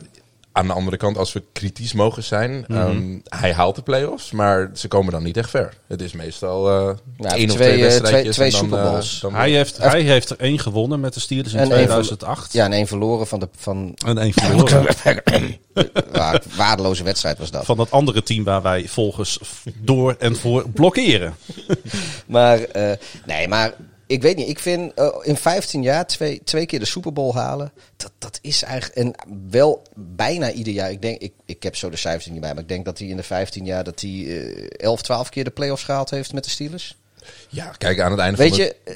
aan 0.56 0.66
de 0.66 0.72
andere 0.72 0.96
kant, 0.96 1.18
als 1.18 1.32
we 1.32 1.42
kritisch 1.52 1.92
mogen 1.92 2.22
zijn, 2.22 2.64
Mhm. 2.68 2.78
ehm, 2.80 3.18
hij 3.40 3.52
haalt 3.52 3.76
de 3.76 3.82
play-offs, 3.82 4.30
maar 4.30 4.70
ze 4.74 4.88
komen 4.88 5.12
dan 5.12 5.22
niet 5.22 5.36
echt 5.36 5.50
ver. 5.50 5.74
Het 5.86 6.02
is 6.02 6.12
meestal 6.12 6.68
eh 6.70 6.74
Nou, 7.16 7.34
één 7.36 7.48
of 7.50 7.54
twee, 7.54 7.74
eh, 7.74 7.80
wedstrijdjes. 7.82 8.34
twee- 8.34 8.50
dan, 8.50 8.78
eh, 8.78 9.00
dan- 9.20 9.34
Hij 9.34 9.50
heeft, 9.50 9.76
hij 9.76 10.00
heeft 10.02 10.30
er 10.30 10.38
één 10.38 10.58
gewonnen 10.58 11.00
met 11.00 11.14
de 11.14 11.20
Steelers 11.20 11.52
in 11.52 11.58
En 11.58 11.64
één 11.64 11.72
2008. 11.74 12.52
Ja, 12.52 12.64
en 12.64 12.72
één 12.72 12.86
verloren 12.86 13.26
van 13.26 13.40
de 13.40 13.48
van, 13.56 13.94
En 14.06 14.18
één 14.18 14.32
verloren. 14.32 14.86
waar, 16.12 16.42
waardeloze 16.56 17.02
wedstrijd 17.04 17.38
was 17.38 17.50
dat. 17.50 17.64
van 17.64 17.76
dat 17.76 17.90
andere 17.90 18.22
team 18.22 18.44
waar 18.44 18.62
wij 18.62 18.88
volgens 18.88 19.38
door 19.80 20.16
en 20.18 20.36
voor 20.36 20.68
blokkeren. 20.70 21.34
Maar, 22.26 22.58
eh, 22.60 22.92
nee, 23.26 23.48
maar 23.48 23.72
ik 24.06 24.22
weet 24.22 24.36
niet. 24.36 24.48
Ik 24.48 24.58
vind 24.58 24.94
eh, 24.94 25.08
in 25.22 25.36
15 25.36 25.82
jaar 25.82 26.06
twee, 26.06 26.40
twee 26.44 26.66
keer 26.66 26.78
de 26.78 26.84
Super 26.84 27.12
Bowl 27.12 27.34
halen. 27.34 27.72
Dat, 27.96 28.12
dat 28.18 28.38
is 28.42 28.62
eigenlijk. 28.62 28.98
En 28.98 29.36
wel 29.50 29.82
bijna 29.94 30.52
ieder 30.52 30.72
jaar. 30.72 30.90
Ik, 30.90 31.02
denk, 31.02 31.20
ik, 31.20 31.32
ik 31.44 31.62
heb 31.62 31.76
zo 31.76 31.90
de 31.90 31.96
cijfers 31.96 32.26
niet 32.26 32.40
bij. 32.40 32.54
Maar 32.54 32.62
ik 32.62 32.68
denk 32.68 32.84
dat 32.84 32.98
hij 32.98 33.08
in 33.08 33.16
de 33.16 33.22
15 33.22 33.64
jaar. 33.64 33.84
dat 33.84 34.00
hij 34.00 34.10
eh 34.10 34.66
11, 34.86 35.02
12 35.02 35.28
keer 35.28 35.44
de 35.44 35.50
playoffs 35.50 35.84
gehaald 35.84 36.10
heeft 36.10 36.32
met 36.32 36.44
de 36.44 36.50
Steelers. 36.50 36.96
Ja, 37.48 37.70
kijk, 37.78 38.00
aan 38.00 38.10
het 38.10 38.20
einde 38.20 38.36
Weet 38.36 38.48
van 38.48 38.58
je. 38.58 38.76
eh, 38.84 38.94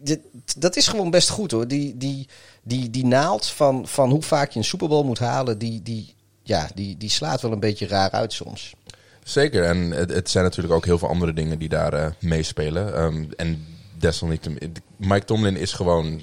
dit, 0.00 0.20
dat 0.58 0.76
is 0.76 0.88
gewoon 0.88 1.10
best 1.10 1.28
goed 1.28 1.50
hoor. 1.50 1.68
Die, 1.68 1.96
die, 1.96 2.28
die, 2.62 2.90
die 2.90 3.06
naald 3.06 3.46
van, 3.46 3.88
van 3.88 4.10
hoe 4.10 4.22
vaak 4.22 4.50
je 4.50 4.58
een 4.58 4.64
Super 4.64 4.88
Bowl 4.88 5.04
moet 5.04 5.18
halen. 5.18 5.58
Die, 5.58 5.82
die, 5.82 6.14
ja, 6.42 6.68
die, 6.74 6.96
die 6.96 7.10
slaat 7.10 7.40
wel 7.40 7.52
een 7.52 7.60
beetje 7.60 7.86
raar 7.86 8.10
uit 8.10 8.32
soms. 8.32 8.74
Zeker, 9.22 9.64
en 9.64 9.90
het, 9.90 10.10
het 10.10 10.30
zijn 10.30 10.44
natuurlijk 10.44 10.74
ook 10.74 10.84
heel 10.84 10.98
veel 10.98 11.08
andere 11.08 11.32
dingen 11.32 11.58
die 11.58 11.68
daar 11.68 11.92
eh, 11.92 12.06
meespelen. 12.18 12.94
Ehm, 12.94 13.24
en 13.36 13.66
desalniettemin, 13.98 14.74
Mike 14.96 15.24
Tomlin 15.24 15.56
is 15.56 15.72
gewoon 15.72 16.22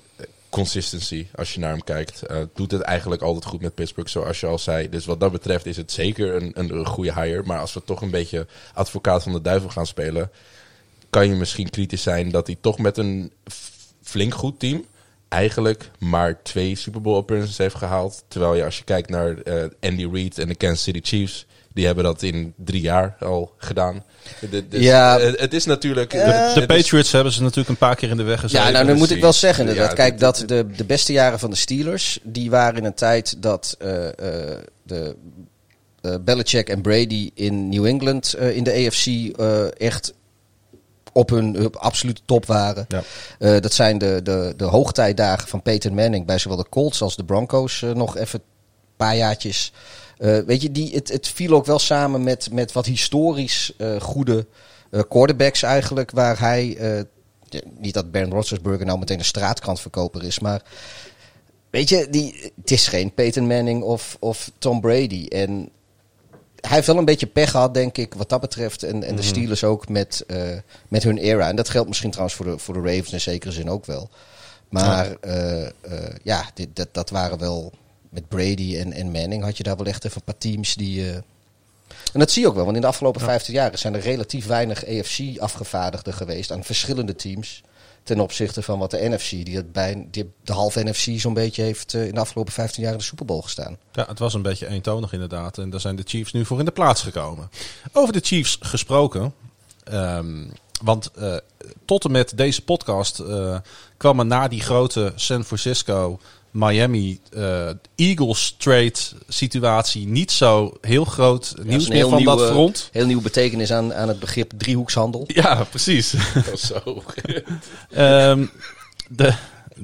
consistency 0.50 1.28
als 1.36 1.54
je 1.54 1.60
naar 1.60 1.72
hem 1.72 1.84
kijkt. 1.84 2.22
Eh, 2.22 2.38
doet 2.54 2.72
het 2.72 2.82
eigenlijk 2.82 3.22
altijd 3.22 3.46
goed 3.46 3.62
met 3.62 3.76
Pittsburgh, 3.76 4.10
zoals 4.10 4.40
je 4.40 4.48
al 4.48 4.60
zei. 4.60 4.90
Dus 4.90 5.06
wat 5.06 5.20
dat 5.20 5.32
betreft 5.32 5.66
is 5.66 5.78
het 5.78 5.92
zeker 5.92 6.36
een, 6.36 6.52
een, 6.54 6.86
goede 6.86 7.14
hire. 7.14 7.44
Maar 7.46 7.60
als 7.60 7.74
we 7.74 7.84
toch 7.84 8.02
een 8.02 8.10
beetje 8.10 8.48
advocaat 8.74 9.24
van 9.24 9.32
de 9.32 9.42
duivel 9.42 9.70
gaan 9.70 9.88
spelen, 9.88 10.32
kan 11.10 11.28
je 11.28 11.36
misschien 11.36 11.70
kritisch 11.70 12.02
zijn 12.04 12.32
dat 12.32 12.48
hij 12.48 12.58
toch 12.62 12.80
met 12.80 12.98
een 12.98 13.32
flink 14.02 14.34
goed 14.34 14.60
team 14.60 14.86
eigenlijk 15.30 15.92
maar 16.00 16.42
twee 16.44 16.76
Super 16.76 17.02
Bowl 17.02 17.18
appearances 17.18 17.58
heeft 17.58 17.76
gehaald. 17.76 18.24
Terwijl 18.28 18.56
je 18.56 18.64
als 18.64 18.78
je 18.78 18.84
kijkt 18.84 19.10
naar 19.10 19.38
eh, 19.38 19.64
Andy 19.82 20.08
Reid 20.12 20.38
en 20.38 20.48
de 20.48 20.56
Kansas 20.56 20.84
City 20.84 21.00
Chiefs, 21.04 21.46
die 21.73 21.86
hebben 21.86 22.03
dat 22.03 22.21
in 22.21 22.53
drie 22.58 22.82
jaar 22.82 23.15
al 23.19 23.53
gedaan. 23.58 24.03
De- 24.49 24.67
dus, 24.67 24.84
Ja. 24.84 25.19
eh, 25.19 25.39
het 25.39 25.53
is 25.53 25.65
natuurlijk... 25.65 26.12
De, 26.12 26.17
het 26.17 26.53
de 26.53 26.60
is- 26.60 26.65
Patriots 26.65 27.12
hebben 27.12 27.34
ze 27.34 27.41
natuurlijk 27.41 27.69
een 27.69 27.77
paar 27.77 27.95
keer 27.95 28.10
in 28.10 28.17
de 28.17 28.23
weg 28.23 28.39
gezeten. 28.39 28.65
Ja, 28.65 28.71
nou, 28.71 28.86
dan 28.86 28.97
moet 28.97 29.12
ik 29.12 29.21
wel 29.21 29.34
zeggen 29.34 29.67
inderdaad. 29.67 29.89
Ja, 29.89 29.95
Kijk, 29.95 30.19
dat 30.19 30.43
de, 30.45 30.67
de 30.75 30.86
beste 30.86 31.12
jaren 31.13 31.39
van 31.39 31.49
de 31.49 31.55
Steelers, 31.55 32.19
die 32.23 32.49
waren 32.49 32.77
in 32.77 32.86
een 32.86 32.93
tijd 32.93 33.41
dat 33.41 33.75
eh, 33.79 34.08
eh, 34.08 34.13
de 34.84 35.15
eh 36.01 36.15
Belichick 36.21 36.69
en 36.69 36.82
Brady 36.82 37.32
in 37.34 37.69
New 37.69 37.86
England 37.86 38.34
eh, 38.34 38.55
in 38.55 38.63
de 38.63 38.71
AFC 38.88 39.05
eh, 39.39 39.82
echt 39.82 40.13
op 41.13 41.29
hun 41.29 41.65
op 41.65 41.75
absolute 41.75 42.21
top 42.25 42.45
waren. 42.45 42.86
Ja. 42.88 43.01
Eh, 43.39 43.62
dat 43.62 43.73
zijn 43.73 43.97
de, 43.97 44.19
de, 44.23 44.53
de 44.58 44.63
hoogtijdagen 44.65 45.47
van 45.47 45.62
Peyton 45.62 45.93
Manning 45.95 46.25
bij 46.25 46.38
zowel 46.38 46.58
de 46.58 46.69
Colts 46.69 47.01
als 47.01 47.15
de 47.15 47.25
Broncos 47.25 47.82
eh, 47.82 47.91
nog 47.91 48.17
even 48.17 48.39
een 48.39 48.45
paar 48.97 49.15
jaartjes. 49.15 49.71
Eh, 50.19 50.39
weet 50.39 50.62
je, 50.62 50.71
die, 50.71 50.93
het, 50.93 51.10
het 51.10 51.27
viel 51.27 51.53
ook 51.53 51.65
wel 51.65 51.79
samen 51.79 52.23
met, 52.23 52.49
met 52.51 52.71
wat 52.71 52.86
historisch 52.86 53.73
eh, 53.77 54.01
goede 54.01 54.47
eh, 54.91 55.01
quarterbacks 55.10 55.63
eigenlijk. 55.63 56.12
Waar 56.12 56.39
hij, 56.39 56.77
ja, 57.49 57.60
niet 57.77 57.93
dat 57.93 58.12
Bernd 58.12 58.34
Roethlisberger 58.34 58.86
nou 58.86 58.99
meteen 58.99 59.19
een 59.19 59.25
straatkrantverkoper 59.25 60.23
is, 60.23 60.39
maar 60.39 60.62
weet 61.69 61.89
je, 61.89 62.08
die, 62.10 62.53
het 62.62 62.71
is 62.71 62.88
geen 62.88 63.13
Peyton 63.13 63.47
Manning 63.47 63.84
of, 63.84 64.17
of 64.19 64.51
Tom 64.58 64.82
Brady. 64.82 65.25
En 65.27 65.69
hij 66.62 66.75
heeft 66.75 66.88
wel 66.88 66.97
een 66.97 67.05
beetje 67.05 67.27
pech 67.27 67.51
gehad, 67.51 67.73
denk 67.73 67.97
ik, 67.97 68.13
wat 68.13 68.29
dat 68.29 68.41
betreft. 68.41 68.84
En, 68.84 69.03
en 69.03 69.15
de 69.15 69.21
Steelers 69.21 69.63
ook 69.63 69.89
met, 69.89 70.25
met 70.88 71.03
hun 71.03 71.17
era. 71.17 71.47
En 71.47 71.55
dat 71.55 71.69
geldt 71.69 71.88
misschien 71.88 72.10
trouwens 72.10 72.38
voor 72.38 72.45
de, 72.45 72.58
voor 72.58 72.73
de 72.73 72.89
Ravens 72.89 73.13
in 73.13 73.21
zekere 73.21 73.51
zin 73.51 73.69
ook 73.69 73.86
wel. 73.86 74.10
Maar 74.69 75.15
eh, 75.21 75.67
ja, 76.23 76.45
dit, 76.53 76.67
dat, 76.73 76.88
dat 76.91 77.10
waren 77.10 77.39
wel... 77.39 77.73
Met 78.10 78.28
Brady 78.28 78.78
en, 78.78 78.93
en 78.93 79.12
Manning 79.12 79.43
had 79.43 79.58
je 79.58 79.63
daar 79.63 79.78
wel 79.78 79.86
echt 79.86 80.06
even 80.06 80.17
een 80.17 80.24
paar 80.24 80.38
teams 80.38 80.76
die... 80.76 81.10
eh, 81.10 81.15
en 82.13 82.19
dat 82.19 82.32
zie 82.32 82.41
je 82.41 82.48
ook 82.48 82.56
wel, 82.56 82.63
want 82.63 82.76
in 82.76 82.82
de 82.82 82.88
afgelopen 82.88 83.22
15 83.22 83.54
jaar 83.54 83.78
zijn 83.78 83.93
er 83.93 84.02
relatief 84.02 84.45
weinig 84.45 84.86
AFC-afgevaardigden 84.88 86.13
geweest 86.13 86.52
aan 86.52 86.63
verschillende 86.63 87.15
teams. 87.15 87.62
ten 88.04 88.19
opzichte 88.19 88.62
van 88.62 88.80
wat 88.80 88.91
de 88.91 89.10
NFC, 89.10 89.30
die, 89.30 89.56
het 89.56 89.72
bij, 89.72 90.08
die 90.12 90.32
de 90.43 90.54
halve 90.54 90.84
NFC 90.84 91.19
zo'n 91.19 91.34
beetje 91.34 91.62
heeft 91.62 91.93
eh, 91.93 92.08
in 92.08 92.13
de 92.13 92.19
afgelopen 92.19 92.54
15 92.54 92.84
jaar 92.84 92.91
in 92.91 92.98
de 92.98 93.04
Super 93.04 93.26
Bowl 93.26 93.41
gestaan. 93.41 93.78
Ja, 93.91 94.06
het 94.08 94.19
was 94.19 94.34
een 94.34 94.41
beetje 94.41 94.67
eentonig 94.67 95.13
inderdaad. 95.13 95.58
En 95.58 95.69
daar 95.69 95.80
zijn 95.80 95.95
de 95.95 96.04
Chiefs 96.06 96.32
nu 96.32 96.45
voor 96.45 96.60
in 96.60 96.65
de 96.65 96.72
plaats 96.72 97.02
gekomen. 97.02 97.50
Over 97.91 98.13
de 98.13 98.19
Chiefs 98.24 98.58
gesproken. 98.62 99.34
ehm, 99.84 100.45
want 100.82 101.12
eh, 101.12 101.36
tot 101.86 102.06
en 102.06 102.12
met 102.12 102.38
deze 102.38 102.63
podcast 102.63 103.24
kwam 103.98 104.19
er 104.19 104.26
na 104.26 104.48
die 104.48 104.62
grote 104.62 105.13
San 105.15 105.43
Francisco 105.43 106.19
Miami 106.52 107.20
eh, 107.32 107.70
Eagles 107.96 108.56
trade 108.58 108.94
situatie 109.28 110.08
niet 110.08 110.32
zo 110.32 110.78
heel 110.82 111.06
groot 111.06 111.54
Ja, 111.58 111.64
nieuws 111.64 111.84
dat 111.84 111.94
meer 111.94 112.10
van 112.10 112.24
dat 112.24 112.46
front. 112.50 112.90
Heel 112.92 113.06
nieuwe 113.06 113.22
betekenis 113.22 113.72
aan, 113.72 113.94
aan 113.94 114.08
het 114.08 114.20
begrip 114.20 114.52
driehoekshandel. 114.58 115.24
Ja, 115.28 115.64
precies. 115.64 116.14
Zo. 116.68 116.82
Ehm, 117.90 118.46
de, 119.10 119.34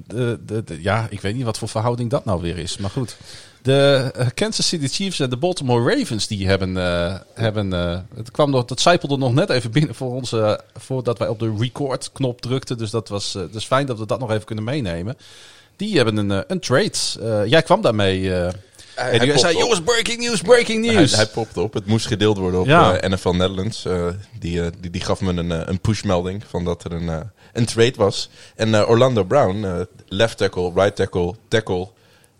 de, 0.07 0.39
de, 0.45 0.63
de- 0.63 0.81
ja, 0.81 1.07
ik 1.09 1.21
weet 1.21 1.35
niet 1.35 1.43
wat 1.45 1.57
voor 1.57 1.69
verhouding 1.69 2.09
dat 2.09 2.25
nou 2.25 2.41
weer 2.41 2.57
is. 2.57 2.77
Maar 2.77 2.89
goed. 2.89 3.17
De 3.61 4.11
eh, 4.15 4.27
Kansas 4.33 4.67
City 4.67 4.87
Chiefs 4.87 5.19
en 5.19 5.29
de 5.29 5.37
Baltimore 5.37 5.95
Ravens 5.95 6.27
die 6.27 6.47
hebben. 6.47 6.77
eh, 6.77 7.15
hebben 7.33 7.71
het 8.15 8.31
kwam 8.31 8.49
nog, 8.49 8.65
dat 8.65 8.79
zijpelde 8.81 9.17
nog 9.17 9.33
net 9.33 9.49
even 9.49 9.71
binnen 9.71 9.95
voor 9.95 10.13
ons. 10.13 10.33
voordat 10.73 11.17
wij 11.17 11.27
op 11.27 11.39
de 11.39 11.55
record 11.59 12.11
knop 12.11 12.41
drukten. 12.41 12.77
Dus 12.77 12.89
dat 12.89 13.07
was. 13.09 13.37
dus 13.51 13.65
fijn 13.65 13.85
dat 13.85 13.99
we 13.99 14.05
dat 14.05 14.19
nog 14.19 14.31
even 14.31 14.45
kunnen 14.45 14.63
meenemen. 14.63 15.17
Die 15.75 15.95
hebben 15.95 16.17
een, 16.17 16.31
eh, 16.31 16.39
een 16.47 16.59
trade. 16.59 16.91
Eh, 17.21 17.45
jij 17.45 17.61
kwam 17.61 17.81
daarmee. 17.81 18.33
eh 18.35 18.51
Hij, 18.95 19.11
en 19.11 19.17
jij 19.17 19.27
popt 19.27 19.39
zei: 19.39 19.53
op. 19.55 19.61
Jongens, 19.61 19.81
breaking 19.81 20.19
news, 20.19 20.41
breaking 20.41 20.85
Hij, 20.85 20.95
news. 20.95 21.15
hij 21.15 21.27
popte 21.27 21.61
op. 21.61 21.73
Het 21.73 21.85
moest 21.85 22.07
gedeeld 22.07 22.37
worden 22.37 22.59
op 22.59 22.65
Ja. 22.65 22.99
NFL 23.07 23.29
Netherlands. 23.29 23.85
Eh, 23.85 24.07
die, 24.39 24.61
die, 24.79 24.89
die 24.91 25.01
gaf 25.01 25.21
me 25.21 25.33
een, 25.33 25.69
een 25.69 25.79
pushmelding 25.79 26.43
van 26.47 26.63
dat 26.63 26.83
er 26.83 26.91
een, 26.91 27.29
een 27.53 27.65
trade 27.65 27.93
was. 27.95 28.29
En 28.55 28.75
eh, 28.75 28.89
Orlando 28.89 29.23
Brown, 29.23 29.85
left 30.07 30.37
tackle, 30.37 30.71
right 30.75 30.95
tackle, 30.95 31.33
tackle 31.47 31.87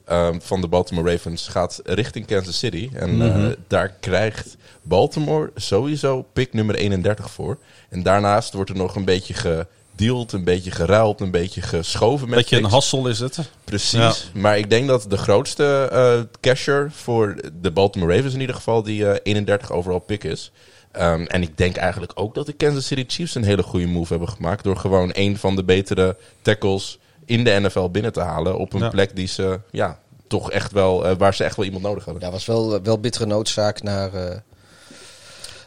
ehm, 0.06 0.40
van 0.40 0.62
de 0.62 0.68
Baltimore 0.68 1.12
Ravens, 1.12 1.48
gaat 1.48 1.82
richting 1.84 2.26
Kansas 2.26 2.58
City. 2.60 2.90
En 2.94 3.22
eh, 3.22 3.52
daar 3.68 3.90
krijgt 4.00 4.56
Baltimore 4.82 5.52
sowieso 5.56 6.26
pick 6.34 6.54
nummer 6.54 6.76
31 6.76 7.32
voor. 7.32 7.58
En 7.90 8.04
daarnaast 8.04 8.54
wordt 8.54 8.70
er 8.70 8.76
nog 8.76 8.96
een 8.96 9.06
beetje 9.06 9.68
gedeeld, 9.96 10.32
een 10.32 10.44
beetje 10.44 10.72
geruild, 10.72 11.22
een 11.22 11.32
beetje 11.32 11.62
geschoven 11.62 12.30
met 12.30 12.38
Beetje 12.38 12.58
een 12.58 12.64
hassel 12.64 13.08
is 13.08 13.20
het. 13.20 13.38
Precies. 13.64 14.00
Ja. 14.34 14.40
Maar 14.40 14.58
ik 14.58 14.70
denk 14.70 14.88
dat 14.88 15.06
de 15.10 15.18
grootste 15.18 15.88
eh 15.92 16.20
casher 16.42 16.92
voor 16.92 17.36
de 17.62 17.72
Baltimore 17.72 18.16
Ravens 18.16 18.34
in 18.34 18.40
ieder 18.42 18.56
geval 18.56 18.84
die 18.84 19.10
eh 19.10 19.20
31 19.24 19.72
overal 19.72 20.00
pick 20.00 20.24
is. 20.24 20.52
Ehm, 20.92 21.22
en 21.24 21.42
ik 21.42 21.58
denk 21.58 21.76
eigenlijk 21.76 22.12
ook 22.16 22.36
dat 22.36 22.46
de 22.46 22.54
Kansas 22.54 22.86
City 22.86 23.04
Chiefs 23.08 23.36
een 23.36 23.44
hele 23.44 23.64
goede 23.64 23.86
move 23.88 24.10
hebben 24.14 24.30
gemaakt. 24.30 24.64
Door 24.64 24.78
gewoon 24.78 25.10
een 25.14 25.38
van 25.38 25.56
de 25.56 25.64
betere 25.64 26.18
tackles 26.42 26.98
in 27.26 27.44
de 27.44 27.60
NFL 27.60 27.90
binnen 27.90 28.14
te 28.14 28.22
halen. 28.22 28.58
Op 28.58 28.74
een 28.74 28.80
Ja. 28.82 28.90
plek 28.90 29.16
die 29.16 29.28
ze, 29.28 29.60
ja, 29.72 30.00
toch 30.28 30.52
echt 30.52 30.72
wel, 30.72 31.06
eh, 31.06 31.16
waar 31.18 31.34
ze 31.34 31.44
echt 31.44 31.56
wel 31.56 31.66
iemand 31.66 31.84
nodig 31.84 32.06
hadden. 32.06 32.24
Ja, 32.24 32.32
was 32.32 32.46
wel, 32.46 32.82
wel 32.82 33.00
bittere 33.00 33.26
noodzaak 33.26 33.82
naar, 33.82 34.14
eh, 34.14 34.38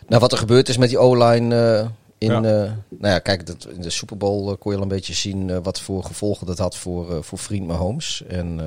naar 0.08 0.20
wat 0.20 0.32
er 0.32 0.38
gebeurd 0.38 0.68
is 0.68 0.76
met 0.76 0.88
die 0.88 0.98
O-line. 0.98 1.90
In, 2.18 2.31
Ja. 2.31 2.37
eh, 2.37 2.72
nou 2.88 3.12
ja, 3.12 3.18
kijk, 3.18 3.46
dat, 3.46 3.66
in 3.74 3.81
de 3.83 3.90
Super 3.90 4.16
Bowl 4.16 4.50
eh, 4.50 4.57
kon 4.59 4.70
je 4.72 4.76
al 4.76 4.83
een 4.83 4.88
beetje 4.88 5.14
zien 5.14 5.50
eh, 5.50 5.59
wat 5.62 5.81
voor 5.81 6.04
gevolgen 6.04 6.46
dat 6.46 6.59
had 6.59 6.76
voor, 6.76 7.24
voor 7.24 7.38
vriend 7.38 7.66
Mahomes. 7.66 8.22
En 8.28 8.61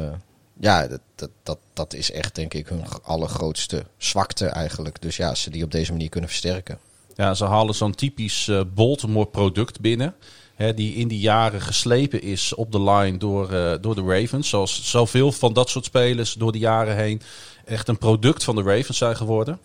ja, 0.60 0.88
dat, 0.88 1.00
dat, 1.16 1.30
dat, 1.44 1.58
dat 1.74 1.94
is 1.94 2.12
echt 2.12 2.36
denk 2.36 2.54
ik 2.54 2.68
hun 2.68 2.84
allergrootste 3.04 3.86
zwakte 3.98 4.46
eigenlijk. 4.46 5.02
Dus 5.02 5.18
ja, 5.18 5.36
ze 5.36 5.50
die 5.50 5.64
op 5.64 5.72
deze 5.72 5.92
manier 5.92 6.10
kunnen 6.10 6.30
versterken. 6.30 6.80
Ja, 7.16 7.34
ze 7.34 7.46
halen 7.46 7.76
zo'n 7.76 7.96
typisch 7.96 8.52
Baltimore 8.74 9.28
product 9.28 9.80
binnen. 9.80 10.16
Hè, 10.56 10.74
die 10.74 10.94
in 10.94 11.08
die 11.08 11.20
jaren 11.20 11.62
geslepen 11.62 12.22
is 12.22 12.54
op 12.54 12.72
de 12.72 12.82
line 12.82 13.18
door, 13.18 13.48
door 13.82 13.96
de 13.96 14.04
Ravens. 14.04 14.50
Zoals 14.50 14.90
zoveel 14.90 15.32
van 15.32 15.54
dat 15.54 15.70
soort 15.70 15.86
spelers 15.86 16.34
door 16.34 16.52
de 16.52 16.60
jaren 16.60 16.96
heen 16.96 17.22
echt 17.66 17.88
een 17.88 17.98
product 17.98 18.44
van 18.44 18.56
de 18.56 18.62
Ravens 18.64 18.98
zijn 18.98 19.16
geworden. 19.16 19.60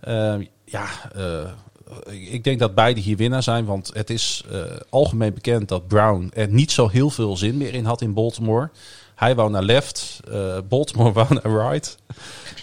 Eh, 0.00 0.34
ja, 0.64 0.88
ik 2.30 2.44
denk 2.44 2.58
dat 2.58 2.74
beide 2.74 3.00
hier 3.00 3.16
winnaar 3.16 3.42
zijn. 3.42 3.64
Want 3.64 3.90
het 3.94 4.10
is 4.10 4.44
eh, 4.52 4.60
algemeen 4.88 5.34
bekend 5.34 5.68
dat 5.68 5.86
Brown 5.88 6.30
er 6.34 6.48
niet 6.48 6.70
zo 6.72 6.88
heel 6.88 7.10
veel 7.10 7.36
zin 7.36 7.56
meer 7.56 7.74
in 7.74 7.84
had 7.84 8.00
in 8.02 8.12
Baltimore. 8.14 8.70
Hij 9.14 9.34
wou 9.34 9.50
naar 9.50 9.62
left, 9.62 10.20
eh, 10.32 10.58
Baltimore 10.68 11.12
wou 11.24 11.26
naar 11.42 11.70
right. 11.70 11.96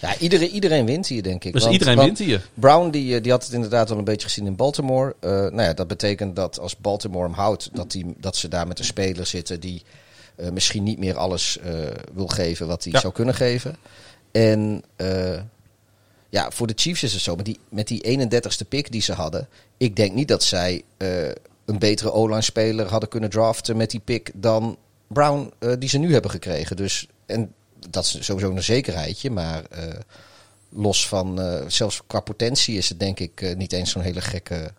Ja, 0.00 0.18
iedereen, 0.18 0.48
iedereen 0.50 0.86
wint 0.86 1.06
hier 1.06 1.22
denk 1.22 1.44
ik. 1.44 1.52
Dus 1.52 1.62
Want- 1.62 1.72
iedereen 1.72 1.96
want 1.96 2.06
wint 2.18 2.28
hier. 2.30 2.48
Brown 2.54 2.90
die, 2.90 3.16
eh, 3.16 3.22
die 3.22 3.32
had 3.32 3.44
het 3.44 3.52
inderdaad 3.52 3.90
al 3.90 3.98
een 3.98 4.04
beetje 4.04 4.26
gezien 4.26 4.46
in 4.46 4.56
Baltimore. 4.56 5.14
Eh, 5.20 5.30
nou 5.30 5.62
ja, 5.62 5.72
dat 5.72 5.86
betekent 5.88 6.36
dat 6.36 6.58
als 6.58 6.76
Baltimore 6.76 7.24
hem 7.24 7.34
houdt, 7.34 7.70
dat, 7.72 7.90
die, 7.90 8.14
dat 8.18 8.36
ze 8.36 8.48
daar 8.48 8.66
met 8.66 8.78
een 8.78 8.84
speler 8.84 9.26
zitten 9.26 9.60
die 9.60 9.82
eh, 10.36 10.50
misschien 10.50 10.82
niet 10.82 10.98
meer 10.98 11.16
alles 11.16 11.58
eh, 11.58 11.72
wil 12.14 12.26
geven 12.26 12.66
wat 12.66 12.84
hij 12.84 12.92
Ja. 12.92 13.00
zou 13.00 13.12
kunnen 13.12 13.34
geven. 13.34 13.76
En 14.32 14.82
eh, 14.96 15.40
ja, 16.28 16.50
voor 16.50 16.66
de 16.66 16.72
Chiefs 16.76 17.02
is 17.02 17.12
het 17.12 17.22
zo, 17.22 17.36
met 17.36 17.44
die, 17.44 17.58
met 17.68 17.88
die 17.88 18.18
31ste 18.18 18.68
pick 18.68 18.92
die 18.92 19.02
ze 19.02 19.12
hadden, 19.12 19.48
ik 19.76 19.96
denk 19.96 20.14
niet 20.14 20.28
dat 20.28 20.42
zij 20.42 20.82
eh, 20.96 21.28
een 21.64 21.78
betere 21.78 22.12
O-line 22.12 22.42
speler 22.42 22.86
hadden 22.86 23.08
kunnen 23.08 23.30
draften 23.30 23.76
met 23.76 23.90
die 23.90 24.00
pick 24.00 24.30
dan 24.34 24.76
Brown 25.06 25.52
eh, 25.58 25.72
die 25.78 25.88
ze 25.88 25.98
nu 25.98 26.12
hebben 26.12 26.30
gekregen. 26.30 26.76
Dus, 26.76 27.06
en 27.26 27.52
dat 27.88 28.04
is 28.04 28.24
sowieso 28.24 28.50
een 28.50 28.62
zekerheidje, 28.62 29.30
maar 29.30 29.64
eh, 29.64 29.84
los 30.68 31.08
van, 31.08 31.40
zelfs 31.68 32.00
qua 32.06 32.20
potentie 32.20 32.76
is 32.76 32.88
het 32.88 33.00
denk 33.00 33.20
ik 33.20 33.54
niet 33.56 33.72
eens 33.72 33.90
zo'n 33.90 34.02
hele 34.02 34.20
gekke, 34.20 34.72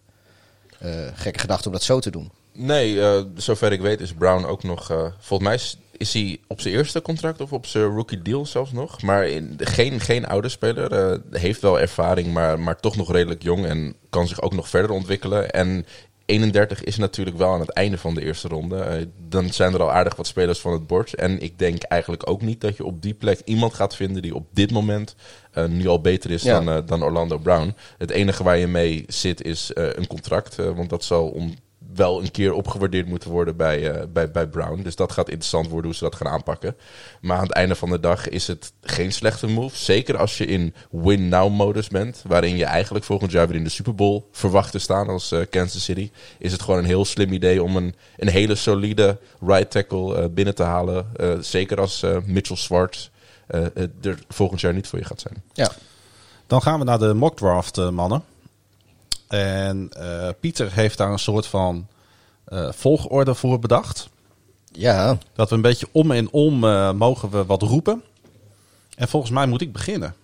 gekke 1.13 1.39
gedachte 1.39 1.67
om 1.67 1.73
dat 1.73 1.83
zo 1.83 1.99
te 1.99 2.12
doen. 2.12 2.31
Nee, 2.53 2.99
zover 3.36 3.71
ik 3.71 3.81
weet 3.81 4.01
is 4.01 4.13
Brown 4.13 4.45
ook 4.45 4.63
nog. 4.63 4.86
volgens 5.19 5.49
mij 5.49 5.60
is, 5.97 6.13
hij 6.13 6.39
op 6.47 6.62
zijn 6.62 6.73
eerste 6.73 7.01
contract 7.01 7.41
of 7.41 7.53
op 7.53 7.65
zijn 7.65 7.83
rookie 7.86 8.21
deal 8.21 8.45
zelfs 8.45 8.71
nog. 8.71 9.01
Maar 9.01 9.27
in, 9.27 9.55
geen, 9.57 9.99
geen 9.99 10.25
oude 10.27 10.49
speler. 10.49 10.91
eh, 10.91 11.17
heeft 11.41 11.62
wel 11.62 11.79
ervaring, 11.79 12.33
maar, 12.33 12.60
maar 12.60 12.79
toch 12.79 12.95
nog 12.95 13.12
redelijk 13.12 13.43
jong. 13.43 13.65
En 13.65 13.95
kan 14.10 14.27
zich 14.27 14.41
ook 14.41 14.53
nog 14.53 14.69
verder 14.69 14.91
ontwikkelen. 14.91 15.49
En 15.51 15.86
31 16.25 16.83
is 16.83 16.97
natuurlijk 16.97 17.38
wel 17.38 17.53
aan 17.53 17.60
het 17.60 17.69
einde 17.69 17.97
van 17.97 18.13
de 18.13 18.21
eerste 18.25 18.47
ronde. 18.47 18.77
Eh, 18.79 19.05
dan 19.29 19.49
zijn 19.53 19.73
er 19.73 19.81
al 19.81 19.91
aardig 19.91 20.15
wat 20.15 20.27
spelers 20.27 20.60
van 20.60 20.71
het 20.71 20.88
bord. 20.88 21.15
En 21.15 21.41
ik 21.41 21.60
denk 21.60 21.83
eigenlijk 21.83 22.29
ook 22.29 22.41
niet 22.41 22.62
dat 22.62 22.77
je 22.77 22.86
op 22.86 23.01
die 23.01 23.13
plek 23.13 23.39
iemand 23.45 23.73
gaat 23.73 23.95
vinden 23.95 24.21
die 24.21 24.36
op 24.36 24.47
dit 24.53 24.71
moment 24.71 25.15
eh, 25.51 25.65
nu 25.65 25.88
al 25.88 26.01
beter 26.01 26.31
is 26.31 26.43
Ja. 26.43 26.60
dan, 26.62 26.86
dan 26.86 27.03
Orlando 27.03 27.38
Brown. 27.38 27.75
Het 27.97 28.10
enige 28.12 28.43
waar 28.43 28.57
je 28.57 28.67
mee 28.67 29.03
zit 29.07 29.43
is 29.43 29.71
een 29.73 30.07
contract. 30.07 30.55
want 30.55 30.89
dat 30.89 31.03
zal 31.03 31.27
om 31.27 31.53
wel 31.97 32.21
een 32.21 32.31
keer 32.31 32.53
opgewaardeerd 32.53 33.07
moeten 33.07 33.29
worden 33.29 33.55
bij, 33.55 33.91
eh, 33.91 34.03
bij, 34.13 34.31
bij 34.31 34.47
Brown. 34.47 34.81
Dus 34.81 34.95
dat 34.95 35.12
gaat 35.12 35.29
interessant 35.29 35.67
worden 35.67 35.86
hoe 35.86 35.95
ze 35.95 36.03
dat 36.03 36.15
gaan 36.15 36.27
aanpakken. 36.27 36.75
Maar 37.21 37.38
aan 37.38 37.43
het 37.43 37.51
einde 37.51 37.75
van 37.75 37.89
de 37.89 37.99
dag 37.99 38.29
is 38.29 38.47
het 38.47 38.73
geen 38.81 39.13
slechte 39.13 39.47
move. 39.47 39.77
Zeker 39.77 40.17
als 40.17 40.38
je 40.38 40.45
in 40.45 40.73
win-now-modus 40.91 41.88
bent. 41.88 42.23
Waarin 42.27 42.57
je 42.57 42.65
eigenlijk 42.65 43.05
volgend 43.05 43.31
jaar 43.31 43.47
weer 43.47 43.57
in 43.57 43.63
de 43.63 43.69
Super 43.69 43.95
Bowl 43.95 44.23
verwacht 44.31 44.71
te 44.71 44.79
staan 44.79 45.07
als 45.07 45.31
eh, 45.31 45.41
Kansas 45.49 45.83
City. 45.83 46.12
Is 46.39 46.51
het 46.51 46.62
gewoon 46.62 46.79
een 46.79 46.86
heel 46.86 47.05
slim 47.05 47.33
idee 47.33 47.63
om 47.63 47.75
een, 47.75 47.95
een 48.17 48.29
hele 48.29 48.55
solide 48.55 49.17
right 49.39 49.71
tackle 49.71 50.15
eh, 50.15 50.25
binnen 50.29 50.55
te 50.55 50.63
halen. 50.63 51.05
Zeker 51.39 51.79
als 51.79 52.05
Mitchell 52.25 52.55
eh, 53.47 53.65
er 54.01 54.19
volgend 54.27 54.62
jaar 54.62 54.73
niet 54.73 54.88
voor 54.88 54.99
je 54.99 55.05
gaat 55.05 55.21
zijn. 55.21 55.43
Ja, 55.53 55.71
Dan 56.47 56.62
gaan 56.62 56.79
we 56.79 56.86
naar 56.86 56.99
de 56.99 57.13
mock 57.13 57.38
draft, 57.38 57.91
mannen. 57.91 58.23
En 59.28 59.90
eh, 59.90 60.30
Pieter 60.40 60.74
heeft 60.74 60.98
daar 60.98 61.12
een 61.12 61.20
soort 61.20 61.48
van 61.48 61.88
eh, 62.46 62.72
volgorde 62.72 63.36
voor 63.36 63.60
bedacht. 63.60 64.10
ja 64.72 65.18
Dat 65.34 65.50
we 65.50 65.56
een 65.56 65.62
beetje 65.62 65.88
om 65.92 66.12
en 66.12 66.32
om 66.32 66.63
eh, 66.63 66.92
mogen 66.92 67.30
we 67.30 67.46
wat 67.46 67.62
roepen. 67.62 68.04
En 68.96 69.08
volgens 69.08 69.32
mij 69.32 69.48
moet 69.48 69.62
ik 69.62 69.72
beginnen. 69.72 70.16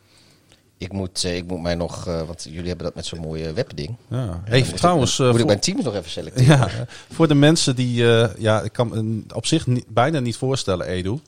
ik, 0.77 0.91
moet, 0.91 1.23
ik 1.23 1.47
moet 1.47 1.61
mij 1.61 1.75
nog, 1.75 2.03
want 2.03 2.43
jullie 2.43 2.67
hebben 2.67 2.85
dat 2.85 2.95
met 2.95 3.05
zo'n 3.05 3.19
mooie 3.19 3.53
webding. 3.53 3.95
Ja. 4.07 4.43
Even 4.45 4.69
moet 4.69 4.77
trouwens, 4.77 5.19
ik, 5.19 5.25
moet 5.25 5.33
ik 5.33 5.37
voor, 5.37 5.47
mijn 5.47 5.59
teams 5.59 5.83
nog 5.83 5.95
even 5.95 6.11
selecteren. 6.11 6.57
ja, 6.57 6.69
voor 7.11 7.27
de 7.27 7.35
mensen 7.35 7.75
die, 7.75 8.03
ja, 8.37 8.61
ik 8.61 8.73
kan 8.73 8.89
me 8.89 9.23
op 9.35 9.45
zich 9.45 9.67
niet, 9.67 9.85
bijna 9.87 10.19
niet 10.19 10.37
voorstellen, 10.37 10.87
Edu. 10.87 11.19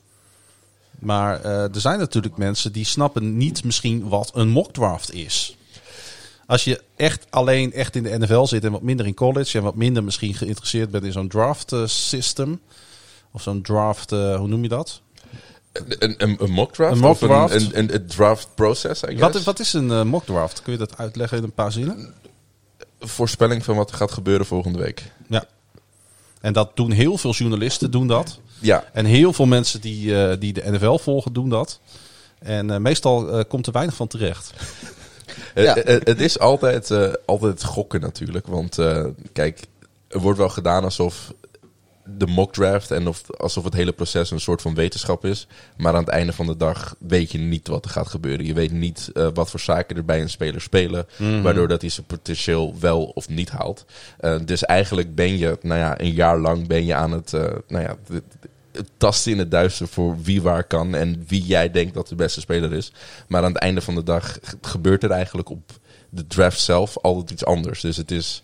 Maar 0.98 1.44
er 1.44 1.80
zijn 1.80 1.98
natuurlijk 1.98 2.36
mensen 2.36 2.72
die 2.72 2.84
snappen 2.84 3.36
niet 3.36 3.64
misschien 3.64 4.08
wat 4.08 4.30
een 4.34 4.48
mock 4.48 4.72
draft 4.72 5.12
is. 5.12 5.55
Als 6.46 6.64
je 6.64 6.82
echt 6.96 7.26
alleen 7.30 7.72
echt 7.72 7.96
in 7.96 8.02
de 8.02 8.18
NFL 8.18 8.44
zit 8.44 8.64
en 8.64 8.72
wat 8.72 8.82
minder 8.82 9.06
in 9.06 9.14
college 9.14 9.58
en 9.58 9.64
wat 9.64 9.74
minder 9.74 10.04
misschien 10.04 10.34
geïnteresseerd 10.34 10.90
bent 10.90 11.04
in 11.04 11.12
zo'n 11.12 11.28
draft 11.28 11.72
eh, 11.72 11.86
system. 11.86 12.60
Of 13.32 13.42
zo'n 13.42 13.62
draft, 13.62 14.12
eh, 14.12 14.36
hoe 14.36 14.48
noem 14.48 14.62
je 14.62 14.68
dat? 14.68 15.00
Een, 15.72 16.14
een, 16.18 16.36
een 16.42 16.50
mock 16.50 16.72
draft? 16.72 16.92
Een 16.92 16.98
mock 16.98 17.10
Of 17.10 17.18
draft? 17.18 17.54
Een, 17.54 17.60
een, 17.60 17.78
een, 17.78 17.94
een 17.94 18.06
draft 18.06 18.48
process, 18.54 19.02
I 19.02 19.06
guess? 19.06 19.20
Wat, 19.20 19.42
wat 19.42 19.60
is 19.60 19.72
een 19.72 19.90
eh, 19.90 20.02
mock 20.02 20.24
draft? 20.24 20.62
Kun 20.62 20.72
je 20.72 20.78
dat 20.78 20.98
uitleggen 20.98 21.38
in 21.38 21.44
een 21.44 21.52
paar 21.52 21.72
zinnen? 21.72 22.14
voorspelling 23.00 23.64
van 23.64 23.76
wat 23.76 23.90
er 23.90 23.96
gaat 23.96 24.12
gebeuren 24.12 24.46
volgende 24.46 24.78
week. 24.78 25.12
Ja. 25.28 25.44
En 26.40 26.52
dat 26.52 26.76
doen 26.76 26.90
heel 26.90 27.18
veel 27.18 27.32
journalisten, 27.32 27.90
doen 27.90 28.06
dat. 28.06 28.40
Ja, 28.60 28.84
En 28.92 29.04
heel 29.04 29.32
veel 29.32 29.46
mensen 29.46 29.80
die, 29.80 30.38
die 30.38 30.52
de 30.52 30.70
NFL 30.70 30.96
volgen, 30.96 31.32
doen 31.32 31.48
dat. 31.48 31.80
En 32.38 32.82
meestal 32.82 33.44
komt 33.44 33.66
er 33.66 33.72
weinig 33.72 33.94
van 33.94 34.06
terecht. 34.06 34.52
Ja. 35.54 35.76
Eh, 35.76 35.94
eh, 35.94 36.00
het 36.04 36.20
is 36.20 36.38
altijd, 36.38 36.90
eh, 36.90 37.12
altijd 37.24 37.64
gokken 37.64 38.00
natuurlijk. 38.00 38.46
Want 38.46 38.78
eh, 38.78 39.04
kijk, 39.32 39.60
er 40.08 40.20
wordt 40.20 40.38
wel 40.38 40.48
gedaan 40.48 40.84
alsof 40.84 41.32
de 42.06 42.26
mock 42.26 42.52
draft 42.52 42.90
en 42.90 43.08
of, 43.08 43.30
alsof 43.30 43.64
het 43.64 43.74
hele 43.74 43.92
proces 43.92 44.30
een 44.30 44.40
soort 44.40 44.62
van 44.62 44.74
wetenschap 44.74 45.24
is. 45.24 45.46
Maar 45.76 45.92
aan 45.94 46.04
het 46.04 46.08
einde 46.08 46.32
van 46.32 46.46
de 46.46 46.56
dag 46.56 46.94
weet 46.98 47.32
je 47.32 47.38
niet 47.38 47.68
wat 47.68 47.84
er 47.84 47.90
gaat 47.90 48.08
gebeuren. 48.08 48.46
Je 48.46 48.54
weet 48.54 48.72
niet 48.72 49.10
eh, 49.14 49.28
wat 49.34 49.50
voor 49.50 49.60
zaken 49.60 49.96
er 49.96 50.04
bij 50.04 50.20
een 50.20 50.30
speler 50.30 50.60
spelen, 50.60 51.06
waardoor 51.42 51.68
dat 51.68 51.80
hij 51.80 51.90
zijn 51.90 52.06
potentieel 52.06 52.74
wel 52.80 53.04
of 53.04 53.28
niet 53.28 53.50
haalt. 53.50 53.84
Dus 54.44 54.64
eigenlijk 54.64 55.14
ben 55.14 55.38
je, 55.38 55.58
nou 55.62 55.80
ja, 55.80 56.00
een 56.00 56.12
jaar 56.12 56.38
lang 56.38 56.66
ben 56.66 56.84
je 56.84 56.94
aan 56.94 57.12
het, 57.12 57.32
eh, 57.32 57.40
nou 57.68 57.82
ja, 57.84 57.96
tasten 58.96 59.32
in 59.32 59.38
het 59.38 59.50
duister 59.50 59.88
voor 59.88 60.22
wie 60.22 60.42
waar 60.42 60.64
kan 60.64 60.94
en 60.94 61.24
wie 61.28 61.42
jij 61.42 61.70
denkt 61.70 61.94
dat 61.94 62.08
de 62.08 62.14
beste 62.14 62.40
speler 62.40 62.72
is. 62.72 62.92
Maar 63.28 63.42
aan 63.42 63.52
het 63.52 63.62
einde 63.62 63.80
van 63.80 63.94
de 63.94 64.02
dag 64.02 64.38
gebeurt 64.60 65.02
er 65.02 65.10
eigenlijk 65.10 65.48
op 65.48 65.72
de 66.10 66.26
draft 66.26 66.60
zelf 66.60 66.98
altijd 66.98 67.30
iets 67.30 67.44
anders. 67.44 67.80
Dus 67.80 67.96
het 67.96 68.10
is, 68.10 68.42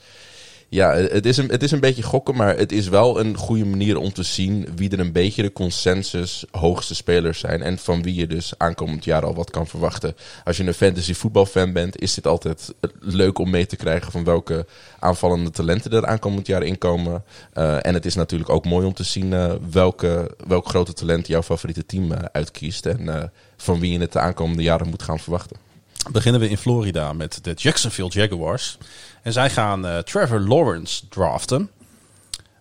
ja, 0.72 0.94
het 0.94 1.26
is, 1.26 1.36
een, 1.36 1.48
het 1.48 1.62
is 1.62 1.70
een 1.70 1.80
beetje 1.80 2.02
gokken, 2.02 2.36
maar 2.36 2.56
het 2.56 2.72
is 2.72 2.88
wel 2.88 3.20
een 3.20 3.36
goede 3.36 3.64
manier 3.64 3.96
om 3.96 4.12
te 4.12 4.22
zien 4.22 4.68
wie 4.76 4.90
er 4.90 5.00
een 5.00 5.12
beetje 5.12 5.42
de 5.42 5.52
consensus 5.52 6.44
hoogste 6.50 6.94
spelers 6.94 7.38
zijn. 7.38 7.62
En 7.62 7.78
van 7.78 8.02
wie 8.02 8.14
je 8.14 8.26
dus 8.26 8.52
aankomend 8.56 9.04
jaar 9.04 9.24
al 9.24 9.34
wat 9.34 9.50
kan 9.50 9.66
verwachten. 9.66 10.16
Als 10.44 10.56
je 10.56 10.66
een 10.66 10.74
fantasy 10.74 11.14
voetbalfan 11.14 11.72
bent, 11.72 12.00
is 12.00 12.14
dit 12.14 12.26
altijd 12.26 12.74
leuk 13.00 13.38
om 13.38 13.50
mee 13.50 13.66
te 13.66 13.76
krijgen 13.76 14.12
van 14.12 14.24
welke 14.24 14.66
aanvallende 14.98 15.50
talenten 15.50 15.92
er 15.92 16.06
aankomend 16.06 16.46
jaar 16.46 16.62
inkomen. 16.62 17.24
Eh, 17.52 17.86
en 17.86 17.94
het 17.94 18.06
is 18.06 18.14
natuurlijk 18.14 18.50
ook 18.50 18.64
mooi 18.64 18.86
om 18.86 18.94
te 18.94 19.04
zien 19.04 19.32
eh, 19.32 19.52
welke, 19.70 20.36
welk 20.46 20.68
grote 20.68 20.92
talent 20.92 21.26
jouw 21.26 21.42
favoriete 21.42 21.86
team 21.86 22.12
eh, 22.12 22.18
uitkiest. 22.32 22.86
En 22.86 23.32
van 23.56 23.80
wie 23.80 23.92
je 23.92 23.98
het 23.98 24.12
de 24.12 24.18
aankomende 24.18 24.62
jaren 24.62 24.88
moet 24.88 25.02
gaan 25.02 25.18
verwachten. 25.18 25.71
Beginnen 26.10 26.40
we 26.40 26.48
in 26.48 26.58
Florida 26.58 27.12
met 27.12 27.38
de 27.42 27.52
Jacksonville 27.52 28.08
Jaguars. 28.08 28.78
En 29.22 29.32
zij 29.32 29.50
gaan 29.50 29.86
eh, 29.86 29.98
Trevor 29.98 30.40
Lawrence 30.40 31.08
draften. 31.08 31.70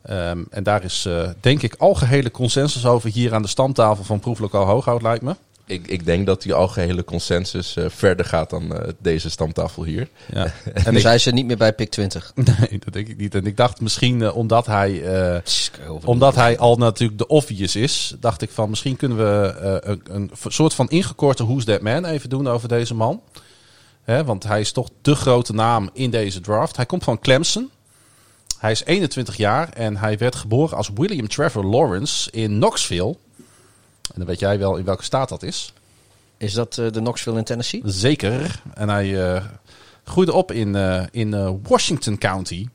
Ehm, 0.01 0.43
en 0.49 0.63
daar 0.63 0.83
is 0.83 1.05
eh, 1.05 1.29
denk 1.39 1.61
ik 1.61 1.75
algehele 1.75 2.31
consensus 2.31 2.85
over 2.85 3.09
hier 3.09 3.33
aan 3.33 3.41
de 3.41 3.47
stamtafel 3.47 4.03
van 4.03 4.19
Proeflokaal 4.19 4.65
Hooghout, 4.65 5.01
lijkt 5.01 5.23
me. 5.23 5.35
Ik, 5.71 5.87
ik 5.87 6.05
denk 6.05 6.25
dat 6.25 6.41
die 6.41 6.53
algehele 6.53 7.03
consensus 7.03 7.75
eh, 7.75 7.85
verder 7.89 8.25
gaat 8.25 8.49
dan 8.49 8.75
eh, 8.75 8.89
deze 8.99 9.29
stamtafel 9.29 9.83
hier. 9.83 10.07
Ja. 10.33 10.43
En 10.73 10.85
En 10.85 11.13
ik, 11.13 11.19
ze 11.19 11.31
niet 11.31 11.45
meer 11.45 11.57
bij 11.57 11.73
pick 11.73 11.89
20. 11.89 12.31
nee, 12.35 12.79
dat 12.79 12.93
denk 12.93 13.07
ik 13.07 13.17
niet. 13.17 13.35
En 13.35 13.45
ik 13.45 13.57
dacht 13.57 13.81
misschien 13.81 14.21
eh, 14.21 14.35
omdat 14.35 14.65
hij... 14.65 15.03
Omdat 16.03 16.35
hij 16.35 16.57
al 16.57 16.77
natuurlijk 16.77 17.19
de 17.19 17.27
obvious 17.27 17.75
is, 17.75 18.15
dacht 18.19 18.41
ik 18.41 18.49
van 18.49 18.69
misschien 18.69 18.95
kunnen 18.95 19.17
we 19.17 19.53
een, 19.83 20.01
een 20.03 20.31
soort 20.47 20.73
van 20.73 20.89
ingekorte 20.89 21.45
Who's 21.45 21.65
That 21.65 21.81
Man 21.81 22.05
even 22.05 22.29
doen 22.29 22.47
over 22.47 22.67
deze 22.67 22.93
man. 22.93 23.21
Hè, 24.03 24.23
want 24.23 24.43
hij 24.43 24.59
is 24.59 24.71
toch 24.71 24.89
de 25.01 25.15
grote 25.15 25.53
naam 25.53 25.89
in 25.93 26.09
deze 26.09 26.39
draft. 26.39 26.75
Hij 26.75 26.85
komt 26.85 27.03
van 27.03 27.19
Clemson. 27.19 27.69
Hij 28.57 28.71
is 28.71 28.85
21 28.85 29.37
jaar 29.37 29.69
en 29.69 29.97
hij 29.97 30.17
werd 30.17 30.35
geboren 30.35 30.77
als 30.77 30.89
William 30.95 31.27
Trevor 31.27 31.65
Lawrence 31.65 32.31
in 32.31 32.51
Knoxville. 32.51 33.17
En 34.01 34.15
dan 34.15 34.25
weet 34.25 34.39
jij 34.39 34.59
wel 34.59 34.75
in 34.75 34.85
welke 34.85 35.03
staat 35.03 35.29
dat 35.29 35.43
is. 35.43 35.73
Is 36.41 36.53
dat 36.53 36.77
eh, 36.77 36.91
de 36.91 36.99
Knoxville 36.99 37.37
in 37.37 37.43
Tennessee? 37.43 37.81
Zeker. 37.85 38.61
En 38.73 38.89
hij 38.89 39.33
eh, 39.33 39.43
groeide 40.03 40.33
op 40.33 40.51
in, 40.51 40.75
eh, 40.75 41.03
in 41.11 41.61
Washington 41.63 42.17
County. 42.17 42.67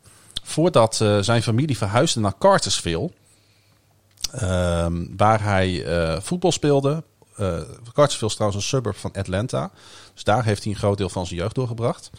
Voordat 0.43 0.95
zijn 1.21 1.43
familie 1.43 1.77
verhuisde 1.77 2.21
naar 2.21 2.39
Cartersville. 2.39 3.11
Ehm, 4.33 5.05
waar 5.17 5.43
hij 5.43 5.85
voetbal 6.23 6.53
speelde. 6.53 7.03
Cartersville 7.93 8.31
is 8.31 8.35
trouwens 8.35 8.63
een 8.63 8.69
suburb 8.69 8.97
van 8.97 9.13
Atlanta. 9.13 9.71
Dus 10.15 10.25
daar 10.25 10.45
heeft 10.45 10.63
hij 10.65 10.73
een 10.73 10.79
groot 10.79 10.99
deel 10.99 11.09
van 11.09 11.27
zijn 11.27 11.41
jeugd 11.41 11.55
doorgebracht. 11.55 12.11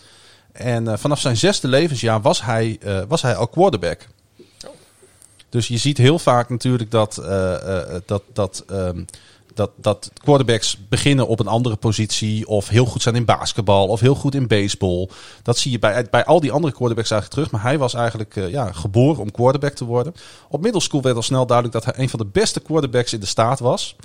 En 0.52 1.00
vanaf 1.00 1.20
zijn 1.20 1.38
zesde 1.38 1.68
levensjaar 1.68 2.22
was 2.22 2.42
hij, 2.42 2.80
was 3.08 3.22
hij 3.22 3.36
al 3.36 3.48
quarterback. 3.48 4.08
Dus 5.58 5.68
je 5.68 5.78
ziet 5.78 5.98
heel 5.98 6.20
vaak 6.20 6.50
natuurlijk 6.50 6.92
dat, 6.92 7.18
eh, 7.18 7.80
eh, 7.80 8.02
dat, 8.06 8.24
dat, 8.34 8.64
ehm, 8.68 9.04
dat, 9.54 9.72
dat 9.76 10.12
quarterbacks 10.14 10.78
beginnen 10.90 11.28
op 11.28 11.40
een 11.40 11.48
andere 11.48 11.76
positie. 11.76 12.48
Of 12.48 12.68
heel 12.68 12.86
goed 12.86 13.02
zijn 13.02 13.16
in 13.16 13.26
basketbal. 13.26 13.88
Of 13.88 14.00
heel 14.00 14.16
goed 14.16 14.36
in 14.36 14.48
baseball. 14.48 15.10
Dat 15.44 15.58
zie 15.58 15.72
je 15.72 15.80
bij, 15.80 16.08
bij 16.10 16.26
al 16.26 16.40
die 16.40 16.52
andere 16.52 16.74
quarterbacks 16.74 17.12
eigenlijk 17.12 17.42
terug. 17.42 17.52
Maar 17.52 17.70
hij 17.72 17.78
was 17.78 17.94
eigenlijk 17.94 18.36
eh, 18.36 18.50
ja, 18.50 18.72
geboren 18.72 19.22
om 19.22 19.32
quarterback 19.32 19.74
te 19.74 19.86
worden. 19.86 20.14
Op 20.50 20.62
middelschool 20.62 21.02
werd 21.02 21.16
al 21.16 21.22
snel 21.22 21.46
duidelijk 21.46 21.84
dat 21.84 21.86
hij 21.86 22.04
een 22.04 22.10
van 22.10 22.20
de 22.20 22.30
beste 22.32 22.60
quarterbacks 22.60 23.14
in 23.14 23.20
de 23.20 23.26
staat 23.26 23.60
was. 23.60 23.96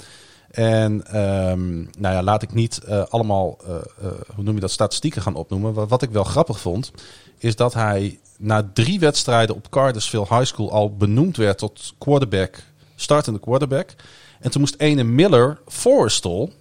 En 0.53 1.07
ehm, 1.07 1.77
nou 1.77 2.15
ja, 2.15 2.23
laat 2.23 2.43
ik 2.43 2.55
niet 2.55 2.79
eh, 2.79 3.03
allemaal, 3.09 3.57
eh, 3.67 3.75
eh, 3.75 4.13
hoe 4.35 4.45
noem 4.45 4.55
je 4.55 4.61
dat, 4.61 4.71
statistieken 4.71 5.23
gaan 5.23 5.35
opnoemen. 5.35 5.89
Wat 5.89 6.03
ik 6.03 6.11
wel 6.11 6.25
grappig 6.25 6.61
vond, 6.61 6.93
is 7.39 7.57
dat 7.57 7.75
hij 7.75 8.19
na 8.43 8.71
drie 8.75 8.99
wedstrijden 8.99 9.55
op 9.57 9.71
Cartersville 9.71 10.27
High 10.29 10.45
School 10.45 10.73
al 10.73 10.97
benoemd 10.97 11.37
werd 11.37 11.59
tot 11.59 11.95
quarterback, 11.99 12.59
startende 12.97 13.41
quarterback. 13.41 13.95
En 14.41 14.51
toen 14.51 14.61
moest 14.61 14.75
ene 14.79 15.03
Miller 15.03 15.59
Forrestal 15.69 16.53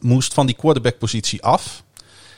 moest 0.00 0.34
van 0.34 0.46
die 0.46 0.54
quarterback 0.56 0.98
positie 0.98 1.42
af. 1.42 1.82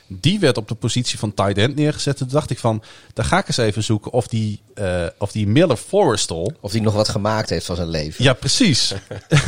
Die 0.09 0.39
werd 0.39 0.57
op 0.57 0.69
de 0.69 0.75
positie 0.75 1.19
van 1.19 1.35
tight 1.35 1.59
end 1.59 1.75
neergezet. 1.77 2.17
Toen 2.17 2.29
dacht 2.29 2.51
ik 2.51 2.59
van, 2.59 2.83
daar 3.13 3.25
ga 3.25 3.39
ik 3.39 3.49
eens 3.49 3.57
even 3.57 3.83
zoeken 3.83 4.13
of 4.13 4.27
die, 4.27 4.61
eh, 4.75 5.07
of 5.19 5.33
die 5.33 5.47
Miller 5.47 5.77
Forrestal... 5.77 6.53
Of 6.61 6.73
die 6.73 6.83
nog 6.83 6.95
wat 6.95 7.09
gemaakt 7.09 7.51
heeft 7.51 7.67
van 7.67 7.77
zijn 7.77 7.89
leven? 7.89 8.25
Ja, 8.25 8.33
precies. 8.33 8.95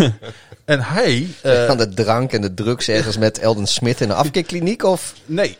en 0.64 0.80
hij... 0.80 1.26
eh, 1.42 1.66
Van 1.66 1.76
de 1.76 1.88
drank 1.88 2.32
en 2.32 2.40
de 2.40 2.54
drugs 2.54 2.88
ergens 2.88 3.16
met 3.18 3.38
Eldon 3.38 3.66
Smith 3.66 4.00
in 4.00 4.10
een 4.10 4.16
afkeerkliniek? 4.16 4.82
Of? 4.82 5.14
Nee. 5.26 5.58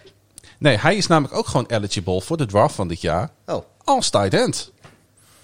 Nee, 0.59 0.77
hij 0.77 0.97
is 0.97 1.07
namelijk 1.07 1.35
ook 1.37 1.47
gewoon 1.47 1.67
eligible 1.67 2.21
voor 2.21 2.37
de 2.37 2.47
draft 2.47 2.75
van 2.75 2.89
dit 2.89 3.01
jaar. 3.01 3.31
Oh, 3.47 3.65
Als 3.85 4.11
tight 4.11 4.35
end. 4.35 4.73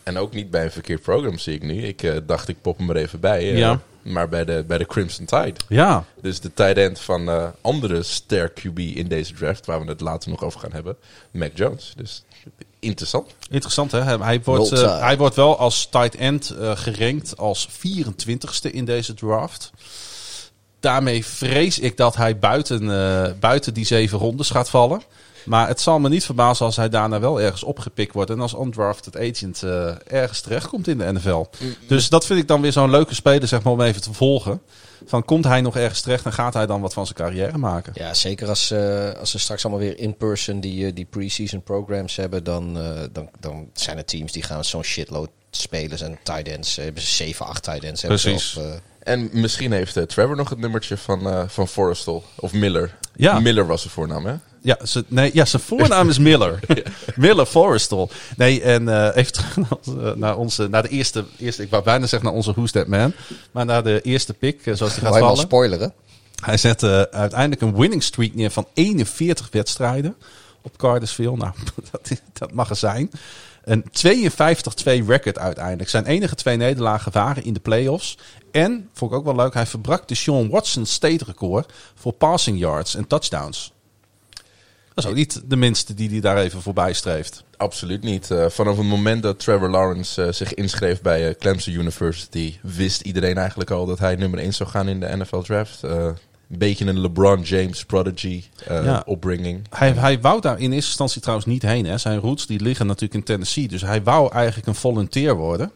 En 0.02 0.16
ook 0.18 0.32
niet 0.32 0.50
bij 0.50 0.64
een 0.64 0.70
verkeerd 0.70 1.02
programma 1.02 1.38
zie 1.38 1.54
ik 1.54 1.62
nu. 1.62 1.82
Ik 1.82 2.02
eh, 2.02 2.16
dacht 2.26 2.48
ik 2.48 2.60
pop 2.62 2.78
hem 2.78 2.90
er 2.90 2.96
even 2.96 3.20
bij. 3.20 3.38
eh, 3.38 3.58
Ja. 3.58 3.80
Maar 4.02 4.28
bij 4.28 4.44
de, 4.44 4.64
bij 4.66 4.78
de 4.78 4.86
Crimson 4.86 5.24
Tide. 5.24 5.54
Ja. 5.68 6.04
Dus 6.20 6.40
de 6.40 6.54
tight 6.54 6.76
end 6.76 7.00
van 7.00 7.28
eh, 7.28 7.48
andere 7.60 8.02
ster 8.02 8.52
QB 8.52 8.78
in 8.78 9.08
deze 9.08 9.32
draft, 9.34 9.66
waar 9.66 9.80
we 9.84 9.88
het 9.88 10.00
later 10.00 10.30
nog 10.30 10.42
over 10.44 10.60
gaan 10.60 10.72
hebben, 10.72 10.96
Mac 11.30 11.50
Jones. 11.54 11.92
Dus 11.96 12.24
interessant. 12.80 13.30
Interessant 13.50 13.92
hè. 13.92 14.00
Hij, 14.00 14.40
wordt, 14.42 14.70
hij 15.00 15.16
wordt 15.16 15.36
wel 15.36 15.58
als 15.58 15.86
tight 15.90 16.14
end 16.14 16.54
gerankt 16.74 17.36
als 17.36 17.68
24ste 17.70 18.70
in 18.70 18.84
deze 18.84 19.14
draft. 19.14 19.72
Daarmee 20.84 21.26
vrees 21.26 21.78
ik 21.78 21.96
dat 21.96 22.16
hij 22.16 22.38
buiten, 22.38 22.80
eh, 22.90 23.32
buiten 23.40 23.74
die 23.74 23.86
zeven 23.86 24.18
rondes 24.18 24.50
gaat 24.50 24.70
vallen. 24.70 25.02
Maar 25.44 25.68
het 25.68 25.80
zal 25.80 25.98
me 25.98 26.08
niet 26.08 26.24
verbazen 26.24 26.66
als 26.66 26.76
hij 26.76 26.88
daarna 26.88 27.20
wel 27.20 27.40
ergens 27.40 27.62
opgepikt 27.62 28.14
wordt. 28.14 28.30
En 28.30 28.40
als 28.40 28.54
undrafted 28.54 29.16
agent 29.18 29.62
eh, 29.62 29.94
ergens 30.06 30.40
terechtkomt 30.40 30.88
in 30.88 30.98
de 30.98 31.12
NFL. 31.12 31.44
Dus 31.88 32.08
dat 32.08 32.26
vind 32.26 32.40
ik 32.40 32.48
dan 32.48 32.60
weer 32.60 32.72
zo'n 32.72 32.90
leuke 32.90 33.14
speler 33.14 33.48
zeg 33.48 33.62
maar, 33.62 33.72
om 33.72 33.80
even 33.80 34.02
te 34.02 34.12
volgen. 34.12 34.60
Van 35.06 35.24
komt 35.24 35.44
hij 35.44 35.60
nog 35.60 35.76
ergens 35.76 36.00
terecht 36.00 36.24
en 36.24 36.32
gaat 36.32 36.54
hij 36.54 36.66
dan 36.66 36.80
wat 36.80 36.92
van 36.92 37.06
zijn 37.06 37.18
carrière 37.18 37.58
maken? 37.58 37.92
ja, 37.96 38.14
zeker 38.14 38.48
als, 38.48 38.70
eh, 38.70 39.10
als 39.12 39.30
ze 39.30 39.38
straks 39.38 39.64
allemaal 39.64 39.82
weer 39.82 39.98
in 39.98 40.16
person 40.16 40.60
die, 40.60 40.92
die 40.92 41.06
pre-season 41.10 41.62
programs 41.62 42.16
hebben, 42.16 42.44
dan, 42.44 42.78
dan, 43.12 43.28
dan 43.40 43.68
zijn 43.72 43.96
er 43.96 44.04
teams 44.04 44.32
die 44.32 44.42
gaan 44.42 44.64
zo'n 44.64 44.82
shitload 44.82 45.28
spelers 45.56 46.00
en 46.00 46.18
tight 46.22 46.48
ends. 46.48 46.76
hebben 46.76 47.02
ze 47.02 47.08
7, 47.08 47.46
8 47.46 47.62
tight 47.62 47.84
ends. 47.84 48.02
hebben 48.02 48.20
Precies. 48.20 48.56
eh, 48.56 48.64
En 49.04 49.28
misschien 49.32 49.72
heeft 49.72 49.96
eh, 49.96 50.02
Trevor 50.02 50.36
nog 50.36 50.48
het 50.50 50.58
nummertje 50.58 50.96
van, 50.96 51.28
eh 51.28 51.42
van 51.46 51.68
Forrestal. 51.68 52.24
Of 52.34 52.52
Miller. 52.52 52.94
Ja. 53.16 53.40
Miller 53.40 53.66
was 53.66 53.80
zijn 53.80 53.92
voornaam, 53.92 54.26
hè? 54.26 54.34
Ja, 54.60 54.86
ze, 54.86 55.04
nee, 55.08 55.30
ja, 55.34 55.44
zijn 55.44 55.62
voornaam 55.62 56.08
is 56.08 56.18
Miller. 56.18 56.60
Miller 57.16 57.46
Forrestal. 57.46 58.10
Nee, 58.36 58.62
en 58.62 58.88
eh, 58.88 59.16
even 59.16 59.32
terug 59.32 59.56
naar, 59.56 59.68
onze- 59.78 60.14
naar, 60.16 60.36
onze, 60.36 60.68
naar 60.68 60.82
de 60.82 60.88
eerste, 60.88 61.24
eerste, 61.38 61.62
ik 61.62 61.70
wou 61.70 61.82
bijna 61.84 62.06
zeggen 62.06 62.28
naar 62.28 62.36
onze 62.36 62.52
Who's 62.52 62.70
That 62.70 62.86
Man. 62.86 63.12
Maar 63.50 63.64
naar 63.64 63.82
de 63.82 64.00
eerste 64.00 64.34
pick, 64.34 64.60
zoals 64.62 64.78
die 64.78 64.88
gaat 64.90 65.02
wou 65.02 65.14
je 65.14 65.18
wel 65.20 65.28
vallen. 65.28 65.42
spoileren? 65.42 65.92
Hij 66.44 66.56
zette 66.56 67.08
uiteindelijk 67.10 67.60
een 67.60 67.76
winning 67.76 68.02
streak 68.02 68.34
neer 68.34 68.50
van 68.50 68.66
41 68.74 69.48
wedstrijden 69.50 70.16
op 70.62 70.76
Cartersville. 70.76 71.36
Nou, 71.36 71.52
dat, 71.90 72.10
dat 72.32 72.52
mag 72.52 72.70
er 72.70 72.76
zijn. 72.76 73.10
Een 73.64 73.84
52-2 75.02 75.06
record 75.06 75.38
uiteindelijk. 75.38 75.88
Zijn 75.88 76.06
enige 76.06 76.34
twee 76.34 76.56
nederlagen 76.56 77.12
waren 77.12 77.44
in 77.44 77.52
de 77.52 77.60
playoffs. 77.60 78.18
En, 78.50 78.88
vond 78.92 79.10
ik 79.10 79.16
ook 79.16 79.24
wel 79.24 79.34
leuk, 79.34 79.54
hij 79.54 79.66
verbrak 79.66 80.08
de 80.08 80.14
Sean 80.14 80.48
Watson 80.48 80.86
state 80.86 81.24
record 81.24 81.72
voor 81.94 82.12
passing 82.12 82.58
yards 82.58 82.94
en 82.94 83.06
touchdowns. 83.06 83.72
Dat 84.94 85.04
is 85.04 85.10
ook 85.10 85.16
niet 85.16 85.42
de 85.44 85.56
minste 85.56 85.94
die 85.94 86.10
hij 86.10 86.20
daar 86.20 86.36
even 86.36 86.62
voorbij 86.62 86.92
streeft. 86.92 87.44
Absoluut 87.56 88.02
niet. 88.02 88.30
Eh, 88.30 88.48
vanaf 88.48 88.76
het 88.76 88.86
moment 88.86 89.22
dat 89.22 89.38
Trevor 89.38 89.70
Lawrence 89.70 90.24
eh, 90.24 90.32
zich 90.32 90.54
inschreef 90.54 91.00
bij 91.00 91.28
eh, 91.28 91.34
Clemson 91.38 91.74
University, 91.74 92.58
wist 92.62 93.00
iedereen 93.00 93.38
eigenlijk 93.38 93.70
al 93.70 93.86
dat 93.86 93.98
hij 93.98 94.14
nummer 94.14 94.38
1 94.38 94.54
zou 94.54 94.68
gaan 94.68 94.88
in 94.88 95.00
de 95.00 95.16
NFL 95.16 95.40
draft. 95.40 95.80
Een 96.54 96.60
beetje 96.60 96.86
een 96.86 97.00
LeBron 97.00 97.40
James 97.42 97.84
prodigy 97.84 98.44
eh, 98.66 98.84
Ja. 98.84 99.02
opbringing. 99.06 99.66
Hij, 99.70 99.90
hij 99.92 100.20
wou 100.20 100.40
daar 100.40 100.58
in 100.58 100.72
eerste 100.72 100.88
instantie 100.88 101.20
trouwens 101.20 101.46
niet 101.48 101.62
heen. 101.62 101.86
Hè. 101.86 101.98
Zijn 101.98 102.18
roots 102.18 102.46
die 102.46 102.60
liggen 102.60 102.86
natuurlijk 102.86 103.14
in 103.14 103.22
Tennessee. 103.22 103.68
Dus 103.68 103.80
hij 103.82 104.02
wou 104.02 104.32
eigenlijk 104.32 104.66
een 104.66 104.74
volunteer 104.74 105.36
worden. 105.36 105.70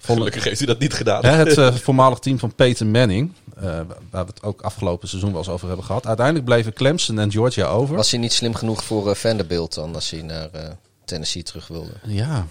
Gelukkig 0.00 0.44
heeft 0.44 0.58
hij 0.58 0.66
dat 0.66 0.78
niet 0.78 0.94
gedaan. 0.94 1.24
Hè, 1.24 1.30
het 1.30 1.58
eh, 1.58 1.74
voormalig 1.74 2.18
team 2.18 2.38
van 2.38 2.54
Peyton 2.54 2.90
Manning, 2.90 3.32
eh, 3.56 3.62
waar 4.10 4.24
we 4.24 4.30
het 4.34 4.42
ook 4.42 4.60
afgelopen 4.60 5.08
seizoen 5.08 5.30
wel 5.30 5.38
eens 5.40 5.48
over 5.48 5.66
hebben 5.66 5.84
gehad. 5.86 6.06
Uiteindelijk 6.06 6.44
bleven 6.46 6.72
Clemson 6.72 7.18
en 7.18 7.30
Georgia 7.32 7.66
over. 7.66 7.96
Was 7.96 8.10
hij 8.10 8.20
niet 8.20 8.32
slim 8.32 8.54
genoeg 8.54 8.84
voor 8.84 9.08
eh, 9.10 9.14
Vanderbilt 9.14 9.74
dan 9.74 9.94
als 9.94 10.10
hij 10.10 10.22
naar 10.22 10.48
eh, 10.52 10.70
Tennessee 11.04 11.42
terug 11.42 11.66
wilde? 11.68 11.90
Ja, 12.06 12.46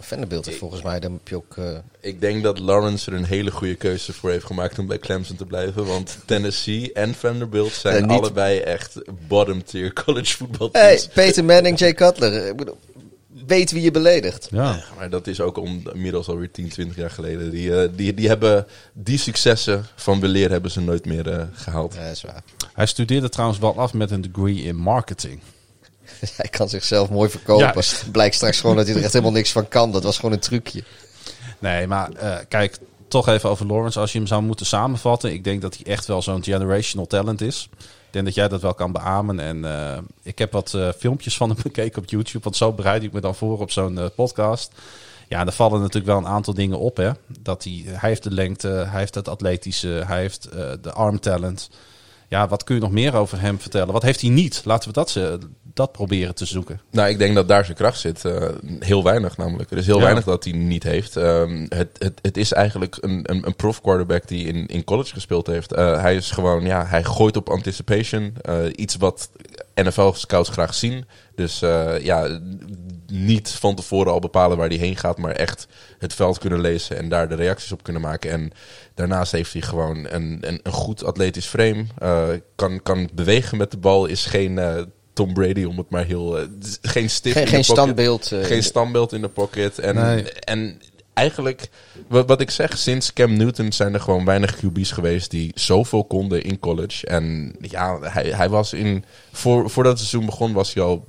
Vanderbilt 0.00 0.46
heeft 0.46 0.58
volgens 0.58 0.82
mij, 0.82 1.00
dan 1.00 1.12
heb 1.12 1.28
je 1.28 1.36
ook... 1.36 1.56
eh, 1.56 1.78
Ik 2.00 2.20
denk 2.20 2.42
dat 2.42 2.58
Lawrence 2.58 3.10
er 3.10 3.16
een 3.16 3.24
hele 3.24 3.50
goede 3.50 3.74
keuze 3.74 4.12
voor 4.12 4.30
heeft 4.30 4.44
gemaakt 4.44 4.78
om 4.78 4.86
bij 4.86 4.98
Clemson 4.98 5.36
te 5.36 5.44
blijven. 5.46 5.86
Want 5.86 6.18
Tennessee 6.24 6.92
en 6.92 7.14
Vanderbilt 7.14 7.72
zijn 7.72 8.06
niet- 8.06 8.18
allebei 8.18 8.58
echt 8.58 8.98
bottom 9.28 9.64
tier 9.64 9.92
college 9.92 10.26
hey, 10.26 10.36
voetbalteams. 10.36 11.08
Peter 11.08 11.44
Manning, 11.44 11.78
Jay 11.78 11.92
Cutler. 11.94 12.46
Ik 12.48 12.56
bedoel, 12.56 12.78
weet 13.46 13.70
wie 13.72 13.82
je 13.82 13.90
beledigt. 13.90 14.48
Ja. 14.50 14.84
Maar 14.96 15.10
dat 15.10 15.26
is 15.26 15.40
ook 15.40 15.56
om, 15.58 15.82
inmiddels 15.92 16.28
alweer 16.28 16.50
10, 16.50 16.68
20 16.68 16.96
jaar 16.96 17.10
geleden. 17.10 17.50
Die, 17.50 17.80
eh, 17.82 17.88
die, 17.94 18.14
die 18.14 18.28
hebben 18.28 18.66
die 18.92 19.18
successen 19.18 19.86
van 19.94 20.20
weleer 20.20 20.50
hebben 20.50 20.70
ze 20.70 20.80
nooit 20.80 21.04
meer 21.06 21.28
eh, 21.30 21.42
gehaald. 21.52 21.94
Ja, 21.94 22.00
is 22.06 22.22
waar. 22.22 22.42
Hij 22.72 22.86
studeerde 22.86 23.28
trouwens 23.28 23.58
wel 23.60 23.78
af 23.78 23.92
met 23.94 24.10
een 24.10 24.20
degree 24.32 24.56
in 24.62 24.76
marketing. 24.76 25.40
Hij 26.36 26.48
kan 26.48 26.68
zichzelf 26.68 27.10
mooi 27.10 27.30
verkopen. 27.30 27.82
Ja. 27.84 28.10
Blijkt 28.12 28.34
straks 28.34 28.60
gewoon 28.60 28.76
dat 28.76 28.86
hij 28.86 28.96
er 28.96 29.02
echt 29.02 29.12
helemaal 29.12 29.34
niks 29.34 29.52
van 29.52 29.68
kan. 29.68 29.92
Dat 29.92 30.02
was 30.02 30.16
gewoon 30.16 30.32
een 30.32 30.40
trucje. 30.40 30.84
Nee, 31.58 31.86
maar 31.86 32.12
eh, 32.12 32.36
kijk, 32.48 32.78
toch 33.08 33.28
even 33.28 33.50
over 33.50 33.66
Lawrence. 33.66 34.00
Als 34.00 34.12
je 34.12 34.18
hem 34.18 34.26
zou 34.26 34.42
moeten 34.42 34.66
samenvatten. 34.66 35.32
Ik 35.32 35.44
denk 35.44 35.62
dat 35.62 35.76
hij 35.76 35.92
echt 35.92 36.06
wel 36.06 36.22
zo'n 36.22 36.44
generational 36.44 37.06
talent 37.06 37.40
is. 37.40 37.68
Ik 37.78 38.12
denk 38.12 38.24
dat 38.24 38.34
jij 38.34 38.48
dat 38.48 38.60
wel 38.60 38.74
kan 38.74 38.92
beamen. 38.92 39.40
En 39.40 39.64
eh, 39.64 39.98
ik 40.22 40.38
heb 40.38 40.52
wat 40.52 40.74
eh, 40.74 40.88
filmpjes 40.98 41.36
van 41.36 41.50
hem 41.50 41.58
bekeken 41.72 42.02
op 42.02 42.10
YouTube. 42.10 42.44
Want 42.44 42.56
zo 42.56 42.72
bereid 42.72 43.02
ik 43.02 43.12
me 43.12 43.20
dan 43.20 43.34
voor 43.34 43.60
op 43.60 43.70
zo'n 43.70 44.10
podcast. 44.14 44.72
Ja, 45.28 45.46
er 45.46 45.52
vallen 45.52 45.80
natuurlijk 45.80 46.06
wel 46.06 46.18
een 46.18 46.26
aantal 46.26 46.54
dingen 46.54 46.78
op. 46.78 46.96
Hè? 46.96 47.10
Dat 47.40 47.64
hij, 47.64 47.82
hij 47.86 48.08
heeft 48.08 48.22
de 48.22 48.30
lengte, 48.30 48.68
hij 48.68 48.98
heeft 49.00 49.14
het 49.14 49.28
atletische, 49.28 50.02
hij 50.06 50.20
heeft 50.20 50.48
de 50.82 50.92
armtalent. 50.92 51.70
Ja, 52.28 52.48
wat 52.48 52.64
kun 52.64 52.74
je 52.74 52.80
nog 52.80 52.90
meer 52.90 53.14
over 53.14 53.40
hem 53.40 53.60
vertellen? 53.60 53.92
Wat 53.92 54.02
heeft 54.02 54.20
hij 54.20 54.30
niet? 54.30 54.62
Laten 54.64 54.88
we 54.88 54.94
dat, 54.94 55.18
dat 55.76 55.92
proberen 55.92 56.34
te 56.34 56.44
zoeken. 56.44 56.80
Nou, 56.90 57.08
ik 57.08 57.18
denk 57.18 57.34
dat 57.34 57.48
daar 57.48 57.64
zijn 57.64 57.76
kracht 57.76 57.98
zit. 57.98 58.24
Eh, 58.24 58.48
heel 58.80 59.04
weinig 59.04 59.36
namelijk. 59.36 59.70
Er 59.70 59.76
is 59.76 59.86
heel 59.86 59.96
Ja. 59.96 60.02
weinig 60.02 60.24
dat 60.24 60.44
hij 60.44 60.52
niet 60.52 60.82
heeft. 60.82 61.16
Ehm, 61.16 61.66
het, 61.68 61.88
het, 61.98 62.18
het 62.22 62.36
is 62.36 62.52
eigenlijk 62.52 62.96
een, 63.00 63.20
een, 63.22 63.46
een 63.46 63.56
prof 63.56 63.80
quarterback 63.80 64.28
die 64.28 64.46
in, 64.46 64.66
in 64.66 64.84
college 64.84 65.12
gespeeld 65.12 65.46
heeft. 65.46 65.72
Eh, 65.72 66.00
hij 66.00 66.16
is 66.16 66.30
gewoon, 66.30 66.64
ja, 66.64 66.86
hij 66.86 67.04
gooit 67.04 67.36
op 67.36 67.48
anticipation. 67.48 68.34
Eh, 68.42 68.58
iets 68.76 68.96
wat 68.96 69.30
NFL-scouts 69.74 70.48
graag 70.48 70.74
zien. 70.74 71.04
Dus 71.34 71.58
ja, 72.00 72.40
niet 73.06 73.50
van 73.50 73.74
tevoren 73.74 74.12
al 74.12 74.18
bepalen 74.18 74.56
waar 74.56 74.68
hij 74.68 74.76
heen 74.76 74.96
gaat, 74.96 75.18
maar 75.18 75.32
echt 75.32 75.66
het 75.98 76.14
veld 76.14 76.38
kunnen 76.38 76.60
lezen 76.60 76.96
en 76.96 77.08
daar 77.08 77.28
de 77.28 77.34
reacties 77.34 77.72
op 77.72 77.82
kunnen 77.82 78.02
maken. 78.02 78.30
En 78.30 78.50
daarnaast 78.94 79.32
heeft 79.32 79.52
hij 79.52 79.62
gewoon 79.62 79.96
een, 79.96 80.38
een, 80.40 80.60
een 80.62 80.72
goed 80.72 81.04
atletisch 81.04 81.46
frame. 81.46 81.84
Kan, 82.54 82.82
kan 82.82 83.08
bewegen 83.14 83.58
met 83.58 83.70
de 83.70 83.76
bal, 83.76 84.06
is 84.06 84.26
geen 84.26 84.58
Tom 85.16 85.32
Brady, 85.34 85.64
om 85.64 85.78
het 85.78 85.90
maar 85.90 86.04
heel... 86.04 86.38
eh, 86.38 86.44
geen 86.82 87.10
stift 87.10 87.36
Geen, 87.36 87.44
in 87.46 87.50
de 87.50 87.56
geen 87.56 87.64
pocket. 87.64 87.64
standbeeld. 87.64 88.32
eh, 88.32 88.44
Geen 88.44 88.62
standbeeld 88.62 89.12
in 89.12 89.20
de 89.20 89.28
pocket. 89.28 89.78
En, 89.78 89.94
Nee. 89.94 90.30
en 90.32 90.80
eigenlijk, 91.14 91.68
wat, 92.08 92.26
wat 92.28 92.40
ik 92.40 92.50
zeg, 92.50 92.78
sinds 92.78 93.12
Cam 93.12 93.36
Newton 93.36 93.72
zijn 93.72 93.94
er 93.94 94.00
gewoon 94.00 94.24
weinig 94.24 94.56
QB's 94.56 94.90
geweest 94.90 95.30
die 95.30 95.52
zoveel 95.54 96.04
konden 96.04 96.42
in 96.42 96.58
college. 96.58 97.06
En 97.06 97.54
ja, 97.60 97.98
hij, 98.00 98.24
hij 98.30 98.48
was 98.48 98.72
in, 98.72 99.04
voor, 99.32 99.70
voordat 99.70 99.92
het 99.98 100.08
seizoen 100.08 100.26
begon, 100.30 100.52
was 100.52 100.74
hij 100.74 100.82
al 100.82 101.04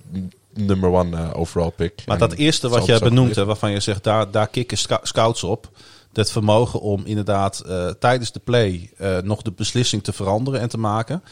number 0.54 0.90
one 0.92 1.18
eh, 1.18 1.30
overall 1.40 1.72
pick. 1.76 1.94
Maar 2.06 2.16
En 2.22 2.28
dat 2.30 2.38
eerste 2.38 2.70
wat 2.70 2.88
hè, 2.88 2.94
gebeuren. 2.98 3.46
waarvan 3.48 3.72
je 3.72 3.80
zegt, 3.80 4.04
daar, 4.04 4.32
daar 4.32 4.48
kicken 4.48 4.78
scouts 5.02 5.44
op. 5.44 5.70
Dat 6.12 6.32
vermogen 6.32 6.80
om 6.82 7.02
inderdaad 7.06 7.60
eh, 7.60 7.90
tijdens 8.00 8.32
de 8.32 8.40
play 8.40 8.90
eh, 8.98 9.18
nog 9.18 9.42
de 9.42 9.52
beslissing 9.52 10.04
te 10.04 10.14
veranderen 10.14 10.60
en 10.60 10.70
te 10.70 10.78
maken. 10.78 11.24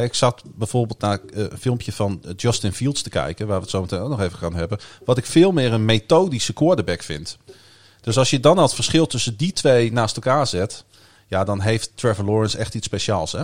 Ik 0.00 0.14
zat 0.14 0.42
bijvoorbeeld 0.54 1.00
naar 1.00 1.18
eh, 1.18 1.42
een 1.42 1.58
filmpje 1.58 1.92
van 1.92 2.22
Justin 2.36 2.72
Fields 2.72 3.02
te 3.02 3.10
kijken, 3.10 3.46
waar 3.46 3.56
we 3.56 3.62
het 3.62 3.70
zo 3.70 3.80
meteen 3.80 4.00
ook 4.00 4.08
nog 4.08 4.20
even 4.20 4.38
gaan 4.38 4.54
hebben. 4.54 4.78
Wat 5.04 5.18
ik 5.18 5.26
veel 5.26 5.52
meer 5.52 5.72
een 5.72 5.84
methodische 5.84 6.52
quarterback 6.52 7.02
vind. 7.02 7.38
Dus 8.00 8.18
als 8.18 8.30
je 8.30 8.40
dan 8.40 8.56
al 8.56 8.62
het 8.62 8.74
verschil 8.74 9.06
tussen 9.06 9.36
die 9.36 9.52
twee 9.52 9.92
naast 9.92 10.16
elkaar 10.16 10.46
zet, 10.46 10.84
ja, 11.26 11.44
dan 11.44 11.60
heeft 11.60 11.90
Trevor 11.94 12.24
Lawrence 12.24 12.58
echt 12.58 12.74
iets 12.74 12.86
speciaals. 12.86 13.32
Hè? 13.32 13.42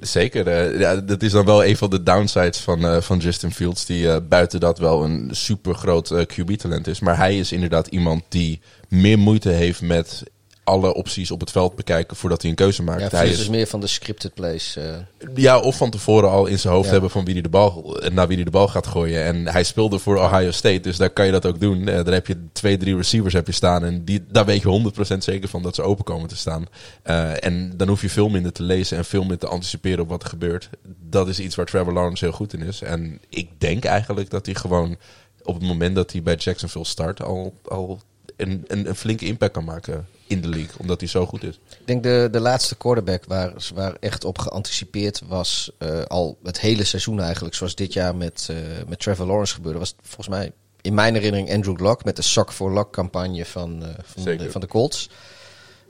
Zeker. 0.00 0.46
eh, 0.46 0.78
ja, 0.78 0.96
dat 0.96 1.22
is 1.22 1.32
dan 1.32 1.44
wel 1.44 1.64
een 1.64 1.76
van 1.76 1.90
de 1.90 2.02
downsides 2.02 2.58
van, 2.58 2.84
eh, 2.86 3.00
van 3.00 3.18
Justin 3.18 3.52
Fields. 3.52 3.86
Die 3.86 4.20
buiten 4.20 4.60
dat 4.60 4.78
wel 4.78 5.04
een 5.04 5.28
super 5.32 5.74
groot 5.74 6.26
QB-talent 6.26 6.86
is. 6.86 7.00
Maar 7.00 7.16
hij 7.16 7.38
is 7.38 7.52
inderdaad 7.52 7.86
iemand 7.86 8.22
die 8.28 8.60
meer 8.88 9.18
moeite 9.18 9.48
heeft 9.48 9.80
met 9.80 10.22
alle 10.64 10.94
opties 10.94 11.30
op 11.30 11.40
het 11.40 11.50
veld 11.50 11.74
bekijken 11.76 12.16
voordat 12.16 12.40
hij 12.40 12.50
een 12.50 12.56
keuze 12.56 12.82
maakt. 12.82 13.00
ja, 13.00 13.08
hij 13.16 13.28
is 13.28 13.40
is 13.40 13.48
meer 13.48 13.66
van 13.66 13.80
de 13.80 13.86
scripted 13.86 14.34
plays. 14.34 14.76
eh. 14.76 14.94
Ja, 15.34 15.58
of 15.60 15.76
van 15.76 15.90
tevoren 15.90 16.30
al 16.30 16.46
in 16.46 16.58
zijn 16.58 16.72
hoofd 16.72 16.86
Ja. 16.86 16.92
hebben 16.92 17.10
van 17.10 17.24
wie 17.24 17.32
hij 17.34 17.42
de 17.42 17.48
bal, 17.48 18.00
naar 18.12 18.26
wie 18.26 18.36
hij 18.36 18.44
de 18.44 18.50
bal 18.50 18.68
gaat 18.68 18.86
gooien. 18.86 19.24
En 19.24 19.46
hij 19.46 19.62
speelde 19.64 19.98
voor 19.98 20.16
Ohio 20.18 20.50
State, 20.50 20.80
dus 20.80 20.96
daar 20.96 21.10
kan 21.10 21.26
je 21.26 21.32
dat 21.32 21.46
ook 21.46 21.60
doen. 21.60 21.88
Eh, 21.88 22.04
daar 22.04 22.12
heb 22.14 22.26
je 22.26 22.36
twee, 22.52 22.76
drie 22.76 22.96
receivers 22.96 23.34
heb 23.34 23.46
je 23.46 23.52
staan 23.52 23.84
en 23.84 24.04
die, 24.04 24.24
daar 24.28 24.44
weet 24.44 24.62
je 24.62 24.68
100% 24.68 25.24
zeker 25.24 25.48
van 25.48 25.62
dat 25.62 25.74
ze 25.74 25.82
open 25.82 26.04
komen 26.04 26.28
te 26.28 26.36
staan. 26.36 26.66
Eh, 27.02 27.44
en 27.44 27.72
dan 27.76 27.88
hoef 27.88 28.02
je 28.02 28.10
veel 28.10 28.28
minder 28.28 28.52
te 28.52 28.62
lezen 28.62 28.96
en 28.96 29.04
veel 29.04 29.20
minder 29.20 29.38
te 29.38 29.46
anticiperen 29.46 30.00
op 30.02 30.08
wat 30.08 30.22
er 30.22 30.28
gebeurt. 30.28 30.70
Dat 31.08 31.28
is 31.28 31.40
iets 31.40 31.54
waar 31.54 31.66
Trevor 31.66 31.92
Lawrence 31.92 32.24
heel 32.24 32.34
goed 32.34 32.52
in 32.52 32.62
is. 32.62 32.82
En 32.82 33.20
ik 33.28 33.48
denk 33.58 33.84
eigenlijk 33.84 34.30
dat 34.30 34.46
hij 34.46 34.54
gewoon 34.54 34.96
op 35.42 35.54
het 35.54 35.64
moment 35.64 35.94
dat 35.94 36.12
hij 36.12 36.22
bij 36.22 36.34
Jacksonville 36.34 36.84
start 36.84 37.22
al, 37.22 37.54
al 37.64 38.00
een, 38.36 38.64
een, 38.66 38.88
een 38.88 38.94
flinke 38.96 39.26
impact 39.26 39.52
kan 39.52 39.64
maken 39.64 40.06
in 40.30 40.40
de 40.40 40.48
league, 40.48 40.78
omdat 40.78 41.00
hij 41.00 41.08
zo 41.08 41.26
goed 41.26 41.42
is. 41.42 41.60
Ik 41.68 41.86
denk 41.86 42.02
de, 42.02 42.28
de 42.32 42.40
laatste 42.40 42.76
quarterback 42.76 43.24
waar, 43.24 43.52
waar 43.74 43.96
echt 44.00 44.24
op 44.24 44.38
geanticipeerd 44.38 45.22
was, 45.26 45.70
eh, 45.78 46.02
al 46.02 46.38
het 46.42 46.60
hele 46.60 46.84
seizoen 46.84 47.20
eigenlijk, 47.20 47.54
zoals 47.54 47.74
dit 47.74 47.92
jaar 47.92 48.16
met, 48.16 48.46
eh, 48.50 48.56
met 48.88 48.98
Trevor 48.98 49.26
Lawrence 49.26 49.54
gebeurde, 49.54 49.78
was 49.78 49.94
volgens 50.02 50.28
mij 50.28 50.52
in 50.80 50.94
mijn 50.94 51.14
herinnering 51.14 51.52
Andrew 51.52 51.80
Luck 51.80 52.04
met 52.04 52.16
de 52.16 52.22
Sock 52.22 52.52
for 52.52 52.72
Luck 52.72 52.90
campagne 52.90 53.44
van, 53.44 53.84
eh, 53.84 53.88
van, 54.02 54.24
de, 54.24 54.50
van 54.50 54.60
de 54.60 54.66
Colts. 54.66 55.10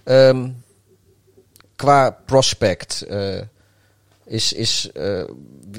Ehm, 0.05 0.49
qua 1.77 2.11
prospect 2.11 3.07
is, 4.25 4.53
is 4.53 4.91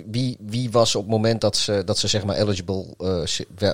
wie, 0.06 0.38
wie 0.40 0.72
was 0.72 0.96
op 0.96 1.02
het 1.02 1.12
moment 1.12 1.42
dat 1.42 1.58
ze, 1.58 1.82
dat 1.86 1.98
ze 1.98 2.08
zeg 2.08 2.26
maar 2.26 2.36
eligible 2.36 2.86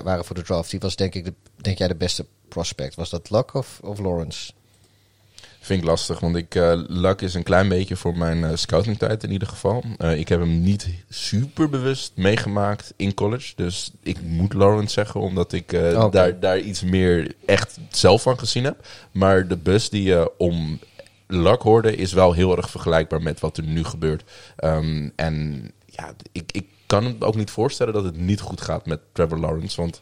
waren 0.02 0.24
voor 0.24 0.36
de 0.36 0.42
draft, 0.42 0.70
die 0.70 0.80
was 0.80 0.96
denk 0.96 1.14
ik 1.14 1.24
de, 1.24 1.34
denk 1.56 1.78
jij 1.78 1.88
de 1.88 1.94
beste 1.94 2.26
prospect? 2.48 2.94
Was 2.94 3.10
dat 3.10 3.30
Luck 3.30 3.54
of, 3.54 3.80
of 3.82 3.98
Lawrence? 3.98 4.52
Vind 5.68 5.82
ik 5.82 5.88
lastig, 5.88 6.20
want 6.20 6.36
ik, 6.36 6.54
eh 6.54 6.72
Luck 6.86 7.20
is 7.20 7.34
een 7.34 7.42
klein 7.42 7.68
beetje 7.68 7.96
voor 7.96 8.16
mijn 8.16 8.44
eh, 8.44 8.50
scoutingtijd 8.54 9.24
in 9.24 9.32
ieder 9.32 9.48
geval. 9.48 9.84
Eh, 9.98 10.18
ik 10.18 10.28
heb 10.28 10.40
hem 10.40 10.60
niet 10.60 10.88
super 11.08 11.68
bewust 11.68 12.12
meegemaakt 12.14 12.94
in 12.96 13.14
college. 13.14 13.52
Dus 13.56 13.90
ik 14.02 14.22
moet 14.22 14.52
Lawrence 14.52 14.92
zeggen, 14.92 15.20
omdat 15.20 15.52
ik 15.52 15.72
Oké. 15.72 16.08
daar, 16.10 16.40
daar 16.40 16.58
iets 16.58 16.82
meer 16.82 17.34
echt 17.46 17.78
zelf 17.90 18.22
van 18.22 18.38
gezien 18.38 18.64
heb. 18.64 18.86
Maar 19.12 19.48
de 19.48 19.56
bus 19.56 19.90
die 19.90 20.02
je 20.02 20.32
om 20.38 20.78
Luck 21.26 21.62
hoorde 21.62 21.96
is 21.96 22.12
wel 22.12 22.32
heel 22.32 22.56
erg 22.56 22.70
vergelijkbaar 22.70 23.22
met 23.22 23.40
wat 23.40 23.56
er 23.56 23.64
nu 23.64 23.84
gebeurt. 23.84 24.24
Ehm, 24.56 25.08
en 25.16 25.70
ja, 25.86 26.14
ik, 26.32 26.52
ik 26.52 26.66
kan 26.86 27.04
me 27.04 27.14
ook 27.18 27.36
niet 27.36 27.50
voorstellen 27.50 27.92
dat 27.92 28.04
het 28.04 28.16
niet 28.16 28.40
goed 28.40 28.60
gaat 28.60 28.86
met 28.86 29.00
Trevor 29.12 29.38
Lawrence, 29.38 29.80
want... 29.80 30.00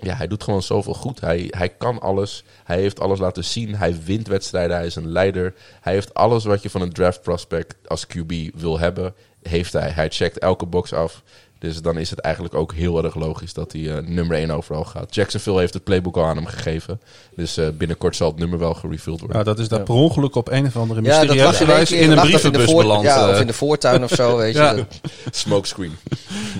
Ja, 0.00 0.14
hij 0.14 0.26
doet 0.26 0.42
gewoon 0.42 0.62
zoveel 0.62 0.94
goed. 0.94 1.20
Hij, 1.20 1.46
hij 1.50 1.68
kan 1.68 2.00
alles. 2.00 2.44
Hij 2.64 2.80
heeft 2.80 3.00
alles 3.00 3.18
laten 3.18 3.44
zien. 3.44 3.74
Hij 3.74 3.96
wint 4.04 4.26
wedstrijden. 4.26 4.76
Hij 4.76 4.86
is 4.86 4.94
een 4.96 5.08
leider. 5.08 5.54
Hij 5.80 5.92
heeft 5.92 6.14
alles 6.14 6.44
wat 6.44 6.62
je 6.62 6.70
van 6.70 6.80
een 6.80 6.92
draft 6.92 7.22
prospect 7.22 7.74
als 7.86 8.06
QB 8.06 8.32
wil 8.54 8.78
hebben. 8.78 9.14
Heeft 9.42 9.72
hij. 9.72 9.88
Hij 9.90 10.08
checkt 10.10 10.38
elke 10.38 10.66
box 10.66 10.92
af. 10.92 11.22
Dus 11.58 11.82
dan 11.82 11.98
is 11.98 12.10
het 12.10 12.18
eigenlijk 12.18 12.54
ook 12.54 12.72
heel 12.74 13.04
erg 13.04 13.14
logisch 13.14 13.52
dat 13.52 13.72
hij 13.72 13.96
eh, 13.96 14.02
nummer 14.06 14.36
1 14.36 14.50
overal 14.50 14.84
gaat. 14.84 15.14
Jacksonville 15.14 15.58
heeft 15.58 15.74
het 15.74 15.84
playbook 15.84 16.16
al 16.16 16.24
aan 16.24 16.36
hem 16.36 16.46
gegeven. 16.46 17.00
Dus 17.36 17.56
eh, 17.56 17.68
binnenkort 17.68 18.16
zal 18.16 18.28
het 18.28 18.38
nummer 18.38 18.58
wel 18.58 18.74
gerefilled 18.74 19.20
worden. 19.20 19.38
Ja, 19.38 19.44
dat 19.44 19.58
is 19.58 19.68
daar 19.68 19.82
per 19.82 19.94
ongeluk 19.94 20.34
op 20.34 20.48
een 20.50 20.66
of 20.66 20.76
andere 20.76 21.02
Ja, 21.02 21.08
dat 21.08 21.20
mysterieuze 21.20 21.64
wijze 21.66 21.96
in 21.96 22.10
een 22.10 22.16
dat 22.16 22.24
brievenbus 22.24 22.74
beland. 22.74 23.02
Ja, 23.02 23.24
eh. 23.28 23.34
of 23.34 23.40
in 23.40 23.46
de 23.46 23.52
voortuin 23.52 24.04
of 24.04 24.10
zo, 24.10 24.36
weet 24.36 24.52
je. 24.54 24.58
Ja. 24.68 24.74
Dat- 24.74 25.00
Smokescreen. 25.30 25.96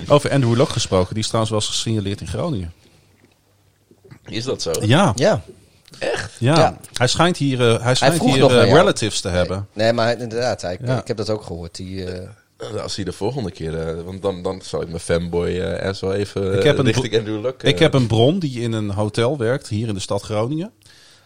Over 0.07 0.31
Andrew 0.31 0.55
Luck 0.57 0.69
gesproken, 0.69 1.13
die 1.13 1.23
is 1.23 1.27
trouwens 1.29 1.51
wel 1.53 1.61
eens 1.61 1.69
gesignaleerd 1.69 2.21
in 2.21 2.27
Groningen. 2.27 2.73
Is 4.29 4.43
dat 4.43 4.61
zo? 4.61 4.71
Ja, 4.81 5.13
ja. 5.15 5.41
ja. 5.99 6.11
Ja. 6.39 6.77
hij 6.93 7.07
schijnt 7.07 7.37
hier, 7.37 7.69
eh, 7.73 7.83
hij 7.83 7.95
schijnt 7.95 8.21
hier 8.23 8.33
eh, 8.45 8.49
jou. 8.49 8.63
relatives 8.77 9.21
te 9.21 9.27
hebben. 9.29 9.67
Nee, 9.73 9.93
maar 9.93 10.19
inderdaad, 10.19 10.61
hij, 10.61 10.77
Ja. 10.85 10.99
ik 11.01 11.07
heb 11.07 11.17
dat 11.17 11.29
ook 11.29 11.43
gehoord. 11.43 11.75
Die, 11.75 12.05
eh, 12.05 12.27
Als 12.83 12.95
hij 12.95 13.05
de 13.05 13.11
volgende 13.11 13.51
keer... 13.51 13.79
eh, 13.87 14.03
want 14.05 14.21
dan, 14.21 14.43
dan 14.43 14.61
zal 14.63 14.81
ik 14.81 14.87
mijn 14.87 14.99
fanboy 14.99 15.59
eh 15.59 15.89
ass 15.89 16.01
wel 16.01 16.13
even 16.13 16.57
Ik 16.57 16.63
heb 16.63 16.77
een 16.77 16.85
richting 16.85 17.07
bro- 17.09 17.17
Andrew 17.19 17.41
Luck... 17.41 17.63
Ik 17.63 17.79
heb 17.79 17.93
een 17.93 18.07
bron 18.07 18.39
die 18.39 18.61
in 18.61 18.71
een 18.73 18.89
hotel 18.89 19.37
werkt, 19.37 19.67
hier 19.67 19.87
in 19.87 19.93
de 19.93 19.99
stad 19.99 20.21
Groningen. 20.21 20.71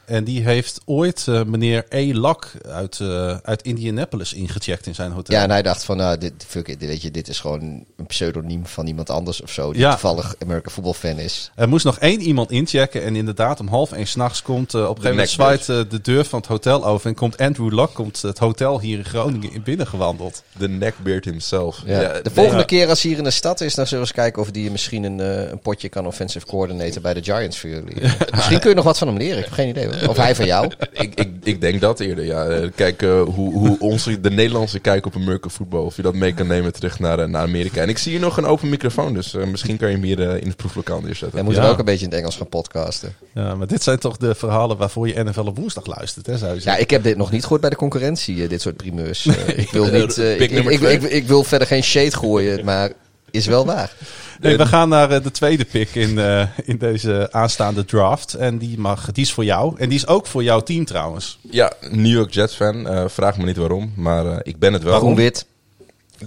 En 0.05 0.23
die 0.23 0.41
heeft 0.43 0.81
ooit 0.85 1.27
eh, 1.27 1.43
meneer 1.43 1.85
E. 1.89 2.13
Lak 2.13 2.51
uit, 2.67 2.99
eh, 2.99 3.37
uit 3.43 3.61
Indianapolis 3.61 4.33
ingecheckt 4.33 4.85
in 4.87 4.95
zijn 4.95 5.11
hotel. 5.11 5.35
Ja, 5.35 5.43
en 5.43 5.49
hij 5.49 5.61
dacht 5.61 5.83
van, 5.83 5.97
nou, 5.97 6.17
dit, 6.17 6.33
fuck 6.47 6.67
it, 6.67 6.79
dit, 6.79 6.89
weet 6.89 7.01
je, 7.01 7.11
dit 7.11 7.27
is 7.27 7.39
gewoon 7.39 7.61
een 7.97 8.05
pseudoniem 8.07 8.65
van 8.65 8.87
iemand 8.87 9.09
anders 9.09 9.41
of 9.41 9.51
zo. 9.51 9.71
Die 9.71 9.81
Ja. 9.81 9.89
toevallig 9.89 10.35
American 10.39 10.71
Football 10.71 10.93
fan 10.93 11.17
is. 11.19 11.51
Er 11.55 11.69
moest 11.69 11.85
nog 11.85 11.99
één 11.99 12.21
iemand 12.21 12.51
inchecken. 12.51 13.03
En 13.03 13.15
inderdaad, 13.15 13.59
om 13.59 13.67
half 13.67 13.91
één 13.91 14.07
s'nachts 14.07 14.41
komt 14.41 14.73
eh, 14.73 14.81
op 14.81 14.87
een 14.87 14.95
gegeven 14.95 15.09
moment 15.09 15.29
zwaait 15.29 15.65
de 15.65 16.01
deur 16.01 16.25
van 16.25 16.39
het 16.39 16.47
hotel 16.47 16.85
open. 16.85 17.09
En 17.09 17.15
komt 17.15 17.37
Andrew 17.37 17.73
Luck 17.73 17.93
komt 17.93 18.21
het 18.21 18.37
hotel 18.37 18.79
hier 18.79 18.97
in 18.97 19.05
Groningen 19.05 19.53
in 19.53 19.63
binnengewandeld. 19.63 20.43
De 20.57 20.69
neckbeard 20.69 21.25
himself. 21.25 21.81
Ja. 21.85 22.01
Ja, 22.01 22.21
de 22.21 22.31
volgende 22.33 22.59
ja. 22.59 22.65
keer 22.65 22.89
als 22.89 23.01
hij 23.01 23.09
hier 23.09 23.19
in 23.19 23.25
de 23.25 23.31
stad 23.31 23.61
is, 23.61 23.75
dan 23.75 23.87
zullen 23.87 24.03
we 24.03 24.09
eens 24.09 24.21
kijken 24.21 24.41
of 24.41 24.51
die 24.51 24.71
misschien 24.71 25.03
een, 25.03 25.19
een 25.51 25.59
potje 25.59 25.89
kan 25.89 26.07
offensive 26.07 26.45
coordinator 26.45 27.01
bij 27.01 27.13
de 27.13 27.23
Giants 27.23 27.59
voor 27.59 27.69
jullie. 27.69 27.95
Misschien 28.35 28.59
kun 28.59 28.69
je 28.69 28.75
nog 28.75 28.85
wat 28.85 28.97
van 28.97 29.07
hem 29.07 29.17
leren, 29.17 29.37
ik 29.37 29.43
heb 29.43 29.53
geen 29.53 29.69
idee. 29.69 29.91
Of 30.09 30.17
hij 30.17 30.35
van 30.35 30.45
jou. 30.45 30.71
ik, 30.91 31.13
ik, 31.15 31.29
ik 31.43 31.61
denk 31.61 31.81
dat 31.81 31.99
eerder, 31.99 32.25
ja. 32.25 32.45
Eh, 32.45 32.69
Kijk, 32.75 33.01
eh, 33.01 33.21
hoe, 33.21 33.53
hoe 33.53 33.79
onze, 33.79 34.19
de 34.21 34.29
Nederlandse 34.29 34.79
kijk 34.79 35.05
op 35.05 35.15
American 35.15 35.51
voetbal, 35.51 35.83
of 35.83 35.95
je 35.95 36.01
dat 36.01 36.13
mee 36.13 36.33
kan 36.33 36.47
nemen 36.47 36.73
terug 36.73 36.99
naar, 36.99 37.19
eh, 37.19 37.27
naar 37.27 37.41
Amerika. 37.41 37.81
En 37.81 37.89
ik 37.89 37.97
zie 37.97 38.11
hier 38.11 38.21
nog 38.21 38.37
een 38.37 38.45
open 38.45 38.69
microfoon, 38.69 39.13
dus 39.13 39.33
misschien 39.51 39.77
kan 39.77 39.87
je 39.89 39.95
hem 39.95 40.03
hier 40.03 40.19
in 40.19 40.47
het 40.47 40.55
proeflokaal 40.55 41.01
neerzetten. 41.01 41.35
Dan 41.35 41.45
moeten 41.45 41.61
Ja. 41.61 41.67
we 41.67 41.73
ook 41.73 41.79
een 41.79 41.85
beetje 41.85 42.05
in 42.05 42.11
het 42.11 42.19
Engels 42.19 42.35
gaan 42.37 42.49
podcasten. 42.49 43.15
Ja, 43.33 43.55
maar 43.55 43.67
dit 43.67 43.83
zijn 43.83 43.99
toch 43.99 44.17
de 44.17 44.35
verhalen 44.35 44.77
waarvoor 44.77 45.07
je 45.07 45.23
NFL 45.23 45.41
op 45.41 45.57
woensdag 45.57 45.85
luistert, 45.85 46.25
hè, 46.25 46.37
zou 46.37 46.53
je 46.55 46.61
Ja, 46.63 46.77
ik 46.77 46.89
heb 46.89 47.03
dit 47.03 47.17
nog 47.17 47.31
niet 47.31 47.41
gehoord 47.43 47.61
bij 47.61 47.69
de 47.69 47.75
concurrentie, 47.75 48.47
dit 48.47 48.61
soort 48.61 48.77
primeurs. 48.77 49.25
Ik, 49.55 49.69
wil 49.71 49.85
niet, 49.99 50.17
ik, 50.17 50.51
ik, 50.51 50.79
ik, 50.81 51.01
ik 51.01 51.27
wil 51.27 51.43
verder 51.43 51.67
geen 51.67 51.83
shade 51.83 52.11
gooien, 52.15 52.65
maar 52.65 52.91
is 53.33 53.45
wel 53.45 53.65
waar. 53.65 53.91
Nee, 54.39 54.57
we 54.57 54.65
gaan 54.65 54.89
naar 54.89 55.11
eh, 55.11 55.23
de 55.23 55.31
tweede 55.31 55.65
pick 55.65 55.95
in, 55.95 56.19
eh, 56.19 56.47
in 56.63 56.77
deze 56.77 57.27
aanstaande 57.31 57.85
draft. 57.85 58.33
En 58.33 58.57
die, 58.57 58.79
mag, 58.79 59.11
die 59.11 59.23
is 59.23 59.33
voor 59.33 59.45
jou. 59.45 59.75
En 59.77 59.89
die 59.89 59.97
is 59.97 60.07
ook 60.07 60.27
voor 60.27 60.43
jouw 60.43 60.59
team 60.59 60.85
trouwens. 60.85 61.39
Ja, 61.41 61.73
New 61.89 62.11
York 62.13 62.33
Jets 62.33 62.55
fan. 62.55 62.87
Eh, 62.87 63.03
vraag 63.07 63.37
me 63.37 63.45
niet 63.45 63.57
waarom, 63.57 63.93
maar 63.95 64.25
eh, 64.25 64.37
ik 64.43 64.59
ben 64.59 64.73
het 64.73 64.83
wel. 64.83 64.91
Waarom 64.91 65.15
wit? 65.15 65.45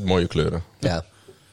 Mooie 0.05 0.27
kleuren. 0.27 0.63
Ja, 0.79 1.05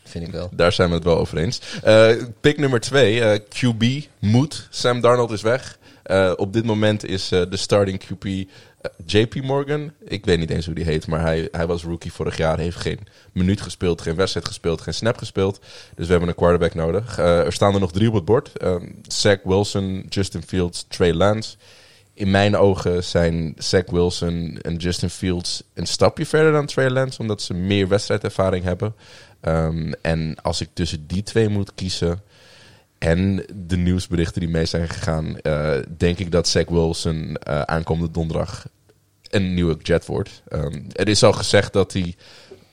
vind 0.03 0.27
ik 0.27 0.31
wel. 0.31 0.49
Daar 0.51 0.71
zijn 0.71 0.89
we 0.89 0.95
het 0.95 1.03
wel 1.03 1.17
over 1.17 1.37
eens. 1.37 1.61
Eh, 1.83 2.09
pick 2.41 2.57
nummer 2.57 2.79
twee, 2.79 3.21
eh, 3.21 3.39
QB, 3.49 4.07
moet. 4.19 4.67
Sam 4.69 5.01
Darnold 5.01 5.31
is 5.31 5.41
weg. 5.41 5.77
Eh, 6.03 6.31
op 6.35 6.53
dit 6.53 6.65
moment 6.65 7.05
is 7.05 7.31
eh, 7.31 7.41
de 7.49 7.57
starting 7.57 8.01
QB 8.05 8.49
JP 9.05 9.41
Morgan. 9.41 9.91
Ik 10.03 10.25
weet 10.25 10.39
niet 10.39 10.49
eens 10.49 10.65
hoe 10.65 10.75
die 10.75 10.83
heet, 10.83 11.07
maar 11.07 11.21
hij, 11.21 11.47
hij 11.51 11.67
was 11.67 11.83
rookie 11.83 12.13
vorig 12.13 12.37
jaar. 12.37 12.57
Heeft 12.57 12.77
geen 12.77 12.99
minuut 13.31 13.61
gespeeld, 13.61 14.01
geen 14.01 14.15
wedstrijd 14.15 14.47
gespeeld, 14.47 14.81
geen 14.81 14.93
snap 14.93 15.17
gespeeld. 15.17 15.59
Dus 15.95 16.05
we 16.05 16.11
hebben 16.11 16.29
een 16.29 16.35
quarterback 16.35 16.73
nodig. 16.73 17.17
Eh, 17.17 17.39
er 17.39 17.53
staan 17.53 17.73
er 17.73 17.79
nog 17.79 17.91
drie 17.91 18.07
op 18.07 18.13
het 18.13 18.25
bord. 18.25 18.57
Ehm, 18.57 18.85
Zach 19.07 19.37
Wilson, 19.43 20.05
Justin 20.09 20.43
Fields, 20.43 20.85
Trey 20.87 21.13
Lance. 21.13 21.55
In 22.13 22.31
mijn 22.31 22.55
ogen 22.55 23.03
zijn 23.03 23.53
Zach 23.57 23.89
Wilson 23.91 24.59
en 24.61 24.75
Justin 24.75 25.09
Fields 25.09 25.63
een 25.73 25.87
stapje 25.87 26.25
verder 26.25 26.51
dan 26.51 26.65
Trey 26.65 26.89
Lance, 26.89 27.19
omdat 27.19 27.41
ze 27.41 27.53
meer 27.53 27.87
wedstrijdervaring 27.87 28.63
hebben. 28.63 28.95
Ehm, 29.39 29.91
en 30.01 30.35
als 30.41 30.61
ik 30.61 30.69
tussen 30.73 31.07
die 31.07 31.23
twee 31.23 31.49
moet 31.49 31.71
kiezen 31.75 32.21
en 32.97 33.45
de 33.67 33.77
nieuwsberichten 33.77 34.41
die 34.41 34.49
mee 34.49 34.65
zijn 34.65 34.89
gegaan, 34.89 35.37
eh, 35.37 35.73
denk 35.97 36.19
ik 36.19 36.31
dat 36.31 36.47
Zach 36.47 36.69
Wilson 36.69 37.35
eh, 37.35 37.61
aankomende 37.61 38.11
donderdag 38.11 38.65
een 39.33 39.53
nieuwe 39.53 39.77
Jet 39.81 40.05
wordt. 40.05 40.41
Ehm, 40.47 40.81
er 40.91 41.07
is 41.07 41.23
al 41.23 41.33
gezegd 41.33 41.73
dat 41.73 41.93
hij 41.93 42.15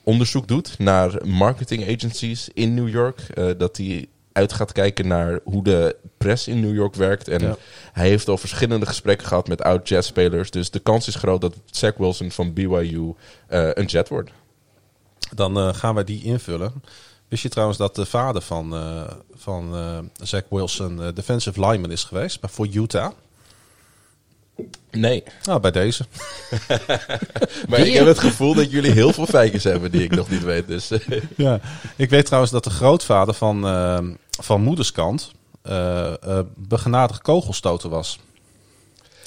onderzoek 0.03 0.47
doet 0.47 0.75
naar 0.79 1.27
marketing 1.27 1.95
agencies 1.95 2.49
in 2.53 2.73
New 2.73 2.89
York. 2.89 3.19
eh, 3.19 3.45
dat 3.57 3.77
hij 3.77 4.07
uit 4.31 4.53
gaat 4.53 4.71
kijken 4.71 5.07
naar 5.07 5.39
hoe 5.43 5.63
de 5.63 5.95
press 6.17 6.47
in 6.47 6.59
New 6.59 6.73
York 6.73 6.95
werkt. 6.95 7.27
En 7.27 7.41
Ja. 7.41 7.55
hij 7.91 8.07
heeft 8.07 8.27
al 8.27 8.37
verschillende 8.37 8.85
gesprekken 8.85 9.27
gehad 9.27 9.47
met 9.47 9.61
oud-Jet-spelers. 9.61 10.51
Dus 10.51 10.69
de 10.69 10.79
kans 10.79 11.07
is 11.07 11.15
groot 11.15 11.41
dat 11.41 11.55
Zach 11.65 11.97
Wilson 11.97 12.31
van 12.31 12.53
BYU 12.53 13.13
eh, 13.47 13.69
een 13.73 13.85
Jet 13.85 14.09
wordt. 14.09 14.31
Dan 15.35 15.57
eh, 15.57 15.73
gaan 15.73 15.95
wij 15.95 16.03
die 16.03 16.23
invullen. 16.23 16.83
Wist 17.27 17.43
je 17.43 17.49
trouwens 17.49 17.77
dat 17.77 17.95
de 17.95 18.05
vader 18.05 18.41
van, 18.41 18.75
van 19.33 19.73
Zach 20.21 20.43
Wilson 20.49 21.11
defensive 21.13 21.59
lineman 21.67 21.91
is 21.91 22.03
geweest 22.03 22.41
maar 22.41 22.49
voor 22.51 22.67
Utah? 22.67 23.11
Nee. 24.91 25.23
Nou, 25.43 25.59
bij 25.59 25.71
deze. 25.71 26.05
Maar 27.69 27.79
ik 27.79 27.93
heb 27.93 28.05
het 28.05 28.19
gevoel 28.19 28.53
dat 28.53 28.71
jullie 28.71 28.91
heel 28.91 29.13
veel 29.13 29.25
feitjes 29.25 29.63
hebben 29.63 29.91
die 29.91 30.03
ik 30.03 30.15
nog 30.15 30.29
niet 30.29 30.43
weet. 30.43 30.67
Dus, 30.67 30.91
eh, 30.91 30.99
Ja. 31.37 31.59
Ik 31.95 32.09
weet 32.09 32.25
trouwens 32.25 32.51
dat 32.51 32.63
de 32.63 32.69
grootvader 32.69 33.33
van, 33.33 33.65
eh, 33.67 33.99
van 34.29 34.61
moederskant 34.61 35.31
eh 35.61 36.13
eh 36.23 36.39
begenadigd 36.55 37.21
kogelstoter 37.21 37.89
was. 37.89 38.19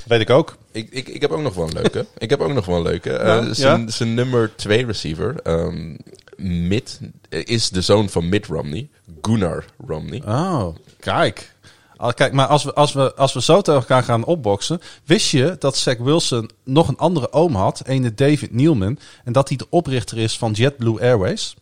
Weet 0.07 0.21
ik 0.21 0.31
ook. 0.31 0.57
ik, 0.73 0.89
ik, 0.91 1.09
ik 1.09 1.21
heb 1.21 1.31
ook 1.31 1.43
nog 1.43 1.55
wel 1.55 1.67
een 1.67 1.73
leuke. 1.73 2.07
ik 2.19 2.31
heb 2.31 2.41
ook 2.41 2.53
nog 2.53 2.67
wel 2.67 2.77
een 2.77 2.83
leuke. 2.83 3.11
Nou, 3.11 3.55
zijn, 3.55 3.91
ja. 3.99 4.05
nummer 4.05 4.57
twee 4.57 4.87
receiver, 4.87 5.41
ehm 5.43 5.97
Mitt, 6.37 7.01
is 7.29 7.69
de 7.69 7.81
zoon 7.81 8.09
van 8.09 8.29
Mitt 8.29 8.47
Romney. 8.47 8.89
Gunnar 9.23 9.65
Romney. 9.87 10.23
Oh, 10.27 10.77
kijk. 11.01 11.54
Al- 11.97 12.15
Kijk, 12.15 12.33
maar 12.33 12.47
als 12.47 12.65
we, 12.65 12.75
als, 12.75 12.93
we, 12.93 13.15
als 13.15 13.33
we 13.33 13.43
zo 13.43 13.61
tegen 13.61 13.81
elkaar 13.81 14.03
gaan 14.03 14.25
opboksen. 14.25 14.81
Wist 15.05 15.31
je 15.31 15.57
dat 15.59 15.77
Zach 15.77 15.97
Wilson 15.99 16.51
nog 16.65 16.89
een 16.89 16.97
andere 16.99 17.33
oom 17.33 17.55
had, 17.55 17.83
ene 17.87 18.15
David 18.15 18.53
Nealman. 18.55 18.99
En 19.25 19.33
dat 19.33 19.49
hij 19.49 19.57
de 19.57 19.67
oprichter 19.71 20.19
is 20.19 20.39
van 20.39 20.53
JetBlue 20.53 21.01
Airways? 21.01 21.55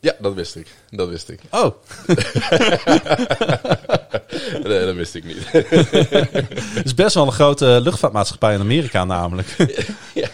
Ja, 0.00 0.14
dat 0.18 0.34
wist 0.34 0.56
ik. 0.56 0.66
Dat 0.90 1.08
wist 1.08 1.28
ik. 1.28 1.40
Oh, 1.50 1.70
Nee, 4.62 4.84
dat 4.86 4.94
wist 4.94 5.14
ik 5.14 5.24
niet. 5.24 5.52
het 6.74 6.84
is 6.84 6.94
best 6.94 7.14
wel 7.14 7.26
een 7.26 7.32
grote 7.32 7.80
luchtvaartmaatschappij 7.82 8.54
in 8.54 8.60
Amerika 8.60 9.04
namelijk. 9.04 9.48
ja, 10.14 10.28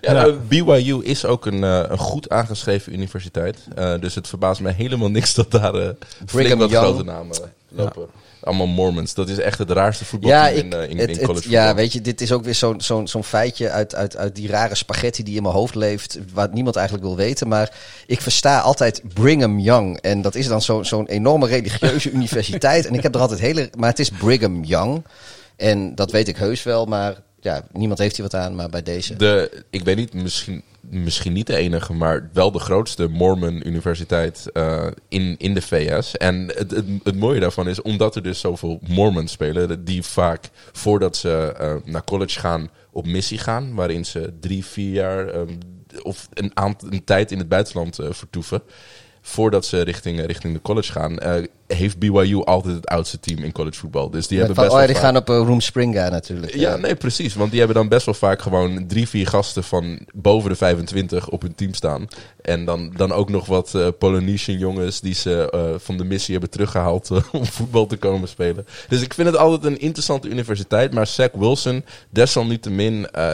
Ja. 0.00 0.12
nou, 0.12 0.32
BYU 0.34 1.02
is 1.02 1.24
ook 1.24 1.46
een, 1.46 1.64
eh, 1.64 1.82
een 1.88 1.98
goed 1.98 2.28
aangeschreven 2.30 2.92
universiteit. 2.92 3.58
Eh, 3.74 3.94
dus 4.00 4.14
het 4.14 4.28
verbaast 4.28 4.60
mij 4.60 4.72
helemaal 4.72 5.10
niks 5.10 5.34
dat 5.34 5.50
daar 5.50 5.74
eh 5.74 5.88
flink 6.26 6.58
wat 6.58 6.70
grote 6.72 7.04
namen 7.04 7.36
lopen. 7.68 8.06
Allemaal 8.44 8.66
Mormons. 8.66 9.14
Dat 9.14 9.28
is 9.28 9.38
echt 9.38 9.58
het 9.58 9.70
raarste 9.70 10.04
voetbal 10.04 10.30
Ja, 10.30 10.48
in, 10.48 10.72
eh, 10.72 10.90
in, 10.90 10.98
het, 10.98 11.08
in 11.10 11.16
het- 11.16 11.24
college 11.26 11.50
ja, 11.50 11.74
weet 11.74 11.92
je, 11.92 12.00
dit 12.00 12.20
is 12.20 12.32
ook 12.32 12.44
weer 12.44 12.54
zo'n 12.54 12.80
zo'n 12.80 13.08
zo'n 13.08 13.24
feitje 13.24 13.70
uit, 13.70 13.94
uit, 13.94 14.16
uit 14.16 14.34
die 14.34 14.48
rare 14.48 14.74
spaghetti 14.74 15.22
die 15.22 15.36
in 15.36 15.42
mijn 15.42 15.54
hoofd 15.54 15.74
leeft, 15.74 16.18
wat 16.32 16.52
niemand 16.52 16.76
eigenlijk 16.76 17.06
wil 17.06 17.16
weten. 17.16 17.48
Maar 17.48 17.70
ik 18.06 18.20
versta 18.20 18.60
altijd 18.60 19.02
Brigham 19.14 19.58
Young. 19.58 20.00
En 20.00 20.22
dat 20.22 20.34
is 20.34 20.46
dan 20.46 20.62
zo- 20.62 20.82
zo'n 20.82 21.06
enorme 21.06 21.46
religieuze 21.46 22.10
universiteit. 22.18 22.86
En 22.86 22.94
ik 22.94 23.02
heb 23.02 23.14
er 23.14 23.20
altijd 23.20 23.40
hele. 23.40 23.70
Maar 23.78 23.88
het 23.90 23.98
is 23.98 24.10
Brigham 24.10 24.64
Young. 24.64 25.04
En 25.56 25.94
dat 25.94 26.10
weet 26.10 26.28
ik 26.28 26.36
heus 26.36 26.62
wel, 26.62 26.84
maar 26.86 27.22
ja, 27.44 27.66
niemand 27.72 27.98
heeft 27.98 28.16
hier 28.16 28.30
wat 28.30 28.40
aan. 28.40 28.54
Maar 28.54 28.68
bij 28.68 28.82
deze. 28.82 29.16
De, 29.16 29.64
ik 29.70 29.84
weet 29.84 29.96
niet, 29.96 30.14
misschien, 30.14 30.62
misschien 30.80 31.32
niet 31.32 31.46
de 31.46 31.56
enige, 31.56 31.92
maar 31.92 32.30
wel 32.32 32.50
de 32.52 32.58
grootste 32.58 33.08
Mormon 33.08 33.66
universiteit 33.66 34.50
eh, 34.52 34.86
in, 35.08 35.34
in 35.38 35.54
de 35.54 35.62
VS. 35.62 36.16
En 36.16 36.52
het, 36.54 36.70
het, 37.04 37.16
mooie 37.16 37.40
daarvan 37.40 37.68
is, 37.68 37.82
omdat 37.82 38.16
er 38.16 38.22
dus 38.22 38.40
zoveel 38.40 38.80
Mormons 38.88 39.32
spelen, 39.32 39.84
die 39.84 40.02
vaak 40.02 40.50
voordat 40.72 41.16
ze 41.16 41.54
eh, 41.58 41.74
naar 41.84 42.04
college 42.04 42.40
gaan, 42.40 42.70
op 42.90 43.06
missie 43.06 43.38
gaan, 43.38 43.74
waarin 43.74 44.04
ze 44.04 44.32
drie, 44.40 44.64
vier 44.64 44.92
jaar 44.92 45.28
ehm, 45.28 45.58
of 46.02 46.28
een, 46.34 46.50
aant- 46.54 46.82
een 46.82 47.04
tijd 47.04 47.32
in 47.32 47.38
het 47.38 47.48
buitenland 47.48 47.98
eh, 47.98 48.06
vertoeven. 48.10 48.62
Voordat 49.26 49.64
ze 49.66 49.80
richting, 49.80 50.26
richting 50.26 50.54
de 50.54 50.62
college 50.62 50.92
gaan, 50.92 51.18
eh, 51.18 51.32
heeft 51.66 51.98
BYU 51.98 52.42
altijd 52.44 52.74
het 52.74 52.86
oudste 52.86 53.20
team 53.20 53.38
in 53.38 53.52
college 53.52 53.78
voetbal. 53.78 54.10
Dus 54.10 54.26
die 54.26 54.38
hebben 54.38 54.56
best 54.56 54.68
oh 54.70 54.76
wel 54.76 54.86
die 54.86 54.94
vaak- 54.94 55.04
gaan 55.04 55.16
op 55.16 55.30
eh, 55.30 55.36
Room 55.36 55.60
Springa 55.60 56.08
natuurlijk. 56.08 56.54
ja, 56.54 56.76
nee, 56.76 56.94
precies. 56.94 57.34
Want 57.34 57.50
die 57.50 57.58
hebben 57.58 57.76
dan 57.76 57.88
best 57.88 58.04
wel 58.06 58.14
vaak 58.14 58.42
gewoon 58.42 58.86
drie, 58.86 59.08
vier 59.08 59.26
gasten 59.26 59.64
van 59.64 59.98
boven 60.14 60.50
de 60.50 60.56
25 60.56 61.28
op 61.28 61.42
hun 61.42 61.54
team 61.54 61.74
staan. 61.74 62.08
En 62.42 62.64
dan, 62.64 62.92
dan 62.96 63.12
ook 63.12 63.28
nog 63.30 63.46
wat 63.46 63.74
eh, 63.74 63.88
Polynesian 63.98 64.58
jongens 64.58 65.00
die 65.00 65.14
ze 65.14 65.50
eh, 65.50 65.60
van 65.78 65.96
de 65.96 66.04
missie 66.04 66.32
hebben 66.32 66.50
teruggehaald 66.50 67.10
eh, 67.10 67.22
om 67.32 67.46
voetbal 67.46 67.86
te 67.86 67.96
komen 67.96 68.28
spelen. 68.28 68.66
Dus 68.88 69.02
ik 69.02 69.14
vind 69.14 69.28
het 69.28 69.36
altijd 69.36 69.64
een 69.64 69.80
interessante 69.80 70.28
universiteit. 70.28 70.94
Maar 70.94 71.06
Zach 71.06 71.30
Wilson, 71.32 71.84
desalniettemin 72.10 73.10
eh, 73.10 73.32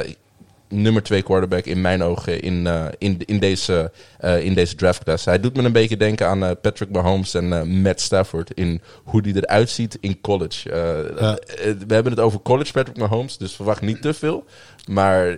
nummer 0.71 1.03
twee 1.03 1.23
quarterback 1.23 1.65
in 1.65 1.81
mijn 1.81 2.03
ogen 2.03 2.41
in, 2.41 2.67
eh, 2.67 2.87
in, 2.99 3.19
in, 3.25 3.39
deze, 3.39 3.93
eh, 4.19 4.45
in 4.45 4.55
deze 4.55 4.75
draftclass. 4.75 5.25
Hij 5.25 5.41
doet 5.41 5.57
me 5.57 5.63
een 5.63 5.73
beetje 5.73 5.97
denken 5.97 6.27
aan 6.27 6.45
eh, 6.45 6.51
Patrick 6.63 6.91
Mahomes 6.91 7.35
en 7.35 7.81
Matt 7.83 8.01
Stafford 8.01 8.51
in 8.55 8.81
hoe 9.05 9.23
die 9.23 9.37
eruit 9.37 9.71
ziet 9.71 9.99
in 10.01 10.21
college. 10.21 10.69
Ja. 10.69 11.39
we 11.87 11.95
hebben 11.95 12.13
het 12.13 12.21
over 12.21 12.41
college 12.41 12.73
Patrick 12.73 12.97
Mahomes, 12.97 13.37
dus 13.37 13.53
verwacht 13.53 13.81
niet 13.81 14.03
te 14.03 14.15
veel. 14.15 14.45
Maar 14.87 15.37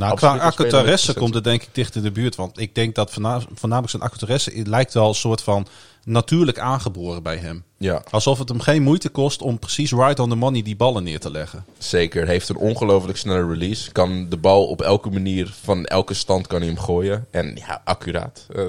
Nou, 0.00 0.16
qua 0.16 0.36
accutaresse 0.36 1.14
komt 1.14 1.34
het 1.34 1.44
denk 1.44 1.62
ik 1.62 1.68
dicht 1.72 1.94
in 1.94 2.02
de 2.02 2.10
buurt. 2.10 2.36
Want 2.36 2.60
ik 2.60 2.74
denk 2.74 2.94
dat 2.94 3.10
voorna- 3.10 3.42
voornamelijk 3.54 3.90
zijn 3.90 4.02
accutaresse 4.02 4.52
lijkt 4.66 4.94
wel 4.94 5.08
een 5.08 5.14
soort 5.14 5.42
van 5.42 5.66
natuurlijk 6.04 6.58
aangeboren 6.58 7.22
bij 7.22 7.36
hem. 7.36 7.64
Ja, 7.76 8.02
Alsof 8.10 8.38
het 8.38 8.48
hem 8.48 8.60
geen 8.60 8.82
moeite 8.82 9.08
kost 9.08 9.42
om 9.42 9.58
precies 9.58 9.92
right 9.92 10.18
on 10.18 10.28
the 10.28 10.34
money 10.34 10.62
die 10.62 10.76
ballen 10.76 11.02
neer 11.02 11.20
te 11.20 11.30
leggen. 11.30 11.64
zeker. 11.78 12.26
Heeft 12.26 12.48
een 12.48 12.56
ongelooflijk 12.56 13.18
snelle 13.18 13.46
release. 13.48 13.92
Kan 13.92 14.28
de 14.28 14.36
bal 14.36 14.66
op 14.66 14.82
elke 14.82 15.10
manier, 15.10 15.54
van 15.62 15.84
elke 15.84 16.14
stand 16.14 16.46
kan 16.46 16.58
hij 16.58 16.68
hem 16.68 16.78
gooien. 16.78 17.26
En 17.30 17.56
ja, 17.66 17.80
accuraat. 17.84 18.46
Eh, 18.54 18.64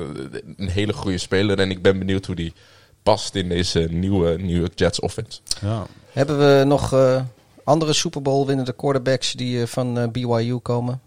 een 0.57 0.69
hele 0.69 0.93
goede 0.93 1.17
speler. 1.17 1.59
En 1.59 1.69
ik 1.71 1.81
ben 1.81 1.99
benieuwd 1.99 2.25
hoe 2.25 2.35
die 2.35 2.53
past 3.03 3.35
in 3.35 3.49
deze 3.49 3.79
nieuwe 3.91 4.37
New 4.37 4.57
York 4.57 4.79
Jets 4.79 4.99
offense. 4.99 5.39
Ja. 5.61 5.85
Hebben 6.11 6.37
we 6.37 6.63
nog 6.65 6.93
eh, 6.93 7.21
andere 7.63 7.93
Super 7.93 8.21
Bowl 8.21 8.45
winnende 8.45 8.73
quarterbacks 8.73 9.33
die 9.33 9.61
eh, 9.61 9.67
van 9.67 10.11
BYU 10.11 10.57
komen? 10.57 11.01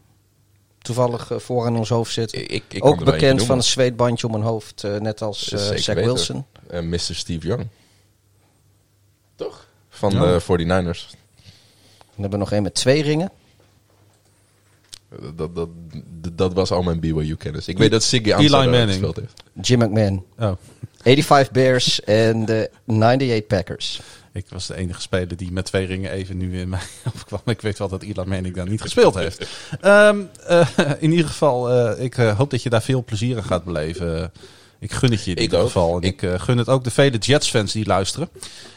Toevallig 0.84 1.30
eh, 1.30 1.38
voor 1.38 1.66
aan 1.66 1.76
ons 1.76 1.88
hoofd 1.88 2.12
zitten. 2.12 2.38
Ik, 2.40 2.50
ik, 2.50 2.64
ik 2.68 2.80
kan 2.80 2.90
Ook 2.90 3.04
bekend 3.04 3.42
van 3.42 3.56
een 3.56 3.62
zweetbandje 3.62 4.26
om 4.26 4.34
een 4.34 4.42
hoofd, 4.42 4.84
eh, 4.84 4.96
net 4.96 5.22
als 5.22 5.52
eh, 5.52 5.76
Zach. 5.76 5.94
Wilson. 5.94 6.44
Eh, 6.68 6.80
Mr. 6.80 6.98
Steve 6.98 7.46
Young. 7.46 7.66
Toch? 9.34 9.66
Van 9.88 10.10
Ja. 10.10 10.20
de 10.20 10.40
49ers. 10.40 11.10
We 12.14 12.20
hebben 12.20 12.38
nog 12.38 12.52
één 12.52 12.62
met 12.62 12.74
twee 12.74 13.02
ringen. 13.02 13.30
Dat, 15.34 15.54
dat, 15.54 15.54
dat, 15.54 16.38
dat 16.38 16.52
was 16.52 16.70
al 16.70 16.82
mijn 16.82 17.00
BYU-kennis. 17.00 17.68
Ik 17.68 17.78
weet 17.78 17.90
dat 17.90 18.02
Siggy 18.02 18.32
Eli 18.32 18.48
Manning. 18.50 18.88
gespeeld 18.88 19.16
heeft. 19.16 19.42
Jim 19.62 19.78
McMahon. 19.78 20.24
Oh, 20.38 20.52
85 21.02 21.50
Bears 21.52 22.00
en 22.00 22.44
de 22.44 22.70
98 22.86 23.46
Packers. 23.46 24.00
Ik 24.34 24.46
was 24.48 24.66
de 24.66 24.76
enige 24.76 25.00
speler 25.00 25.36
die 25.36 25.52
met 25.52 25.64
twee 25.64 25.86
ringen 25.86 26.10
even 26.10 26.36
nu 26.36 26.60
in 26.60 26.68
mij 26.68 26.80
opkwam. 27.14 27.40
Ik 27.44 27.60
weet 27.60 27.78
wel 27.78 27.88
dat 27.88 28.02
Eli 28.02 28.24
Manning 28.26 28.54
daar 28.54 28.68
niet 28.68 28.80
gespeeld 28.80 29.14
heeft. 29.14 29.46
Ehm, 29.80 30.20
eh, 30.46 30.68
in 30.98 31.10
ieder 31.10 31.26
geval, 31.26 31.70
eh, 31.70 32.04
ik 32.04 32.18
eh, 32.18 32.36
hoop 32.36 32.50
dat 32.50 32.62
je 32.62 32.70
daar 32.70 32.82
veel 32.82 33.04
plezier 33.04 33.36
aan 33.36 33.44
gaat 33.44 33.64
beleven. 33.64 34.32
Ik 34.78 34.92
gun 34.92 35.10
het 35.10 35.24
je 35.24 35.30
in 35.30 35.36
Ik 35.36 35.42
ieder 35.42 35.60
geval. 35.60 35.96
En 35.96 36.02
ik 36.02 36.26
gun 36.36 36.58
het 36.58 36.68
ook 36.68 36.84
de 36.84 36.90
vele 36.90 37.18
Jets-fans 37.18 37.72
die 37.72 37.86
luisteren. 37.86 38.28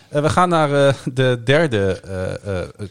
We 0.10 0.30
gaan 0.30 0.50
naar 0.50 0.96
de 1.14 1.42
derde 1.44 2.02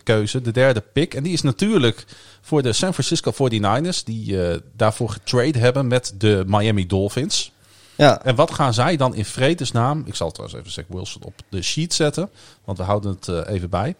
keuze, 0.02 0.40
de 0.40 0.50
derde 0.50 0.82
pick. 0.92 1.14
En 1.14 1.22
die 1.22 1.32
is 1.32 1.42
natuurlijk 1.42 2.04
voor 2.40 2.62
de 2.62 2.72
San 2.72 2.92
Francisco 2.92 3.32
49ers. 3.32 4.04
Die 4.04 4.38
daarvoor 4.76 5.10
getrade 5.10 5.58
hebben 5.58 5.86
met 5.86 6.14
de 6.18 6.44
Miami 6.46 6.86
Dolphins. 6.86 7.52
Ja, 7.96 8.22
En 8.22 8.34
wat 8.34 8.50
gaan 8.50 8.74
zij 8.74 8.96
dan 8.96 9.14
in 9.14 9.24
vredesnaam... 9.24 10.02
Ik 10.06 10.14
zal 10.14 10.30
trouwens 10.30 10.58
even 10.60 10.72
Zach 10.72 10.84
Wilson 10.88 11.22
op 11.24 11.34
de 11.48 11.62
sheet 11.62 11.94
zetten. 11.94 12.30
Want 12.64 12.78
we 12.78 12.84
houden 12.84 13.10
het 13.10 13.28
eh, 13.28 13.54
even 13.54 13.70
bij. 13.70 13.94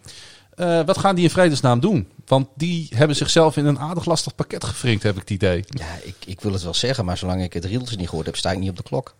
Eh, 0.54 0.80
wat 0.86 0.98
gaan 0.98 1.14
die 1.14 1.24
in 1.24 1.30
vredesnaam 1.30 1.80
doen? 1.80 2.08
Want 2.26 2.48
die 2.54 2.88
hebben 2.94 3.16
zichzelf 3.16 3.56
in 3.56 3.66
een 3.66 3.78
aardig 3.78 4.04
lastig 4.04 4.34
pakket 4.34 4.64
gevrinkt, 4.64 5.02
heb 5.02 5.14
ik 5.14 5.20
het 5.20 5.30
idee. 5.30 5.64
ja 5.68 5.86
ik, 6.02 6.14
ik 6.26 6.40
wil 6.40 6.52
het 6.52 6.62
wel 6.62 6.74
zeggen, 6.74 7.04
maar 7.04 7.18
zolang 7.18 7.42
ik 7.42 7.52
het 7.52 7.64
riedeltje 7.64 7.96
niet 7.96 8.08
gehoord 8.08 8.26
heb, 8.26 8.36
sta 8.36 8.50
ik 8.50 8.58
niet 8.58 8.70
op 8.70 8.76
de 8.76 8.82
klok. 8.82 9.14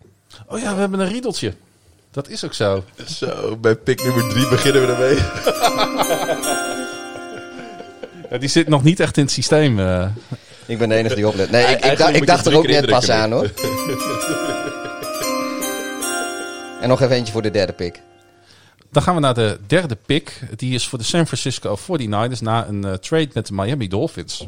Oh 0.49 0.59
ja, 0.59 0.75
we 0.75 0.81
hebben 0.81 1.01
een 1.01 1.09
riedeltje. 1.09 1.55
Dat 2.11 2.29
is 2.29 2.45
ook 2.45 2.55
zo. 2.55 2.85
Zo, 3.07 3.57
bij 3.57 3.77
pick 3.77 4.03
nummer 4.05 4.29
3 4.31 4.49
beginnen 4.49 4.87
we 4.87 4.93
ermee. 4.93 5.19
Ja, 8.31 8.39
die 8.39 8.49
zit 8.49 8.69
nog 8.69 8.83
niet 8.83 9.01
echt 9.01 9.17
in 9.17 9.23
het 9.23 9.33
systeem. 9.33 9.79
eh. 9.81 10.07
Ik 10.67 10.79
ben 10.79 10.89
de 10.89 10.95
enige 10.95 11.15
die 11.15 11.29
oplet. 11.29 11.51
Nee, 11.51 11.65
ik, 11.67 11.85
ik, 11.85 11.99
dacht- 11.99 12.15
ik 12.15 12.29
er 12.29 12.57
ook 12.57 12.63
drie 12.65 12.75
net 12.81 12.87
pas 12.87 13.11
aan 13.11 13.33
hoor. 13.33 13.51
En 16.81 16.89
nog 16.89 17.01
even 17.01 17.17
eentje 17.17 17.33
voor 17.33 17.43
de 17.43 17.51
derde 17.51 17.73
pick. 17.73 18.03
Dan 18.91 19.03
gaan 19.03 19.15
we 19.15 19.21
naar 19.21 19.35
de 19.35 19.59
derde 19.67 19.97
pick. 20.07 20.41
Die 20.57 20.75
is 20.75 20.89
voor 20.89 20.99
de 20.99 21.05
San 21.05 21.27
Francisco 21.27 21.79
49ers 21.79 22.41
na 22.41 22.67
een 22.67 22.85
eh, 22.85 22.93
trade 22.93 23.29
met 23.33 23.47
de 23.47 23.53
Miami 23.53 23.89
Dolphins. 23.89 24.47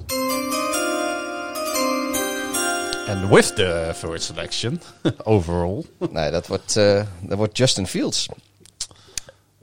En 3.06 3.28
with 3.28 3.54
the 3.56 3.92
first 3.94 4.24
selection, 4.24 4.80
overall. 5.24 5.84
Nee, 6.10 6.30
dat 6.30 6.46
wordt, 6.46 6.76
eh, 6.76 7.02
dat 7.20 7.38
wordt 7.38 7.56
Justin 7.56 7.86
Fields. 7.86 8.28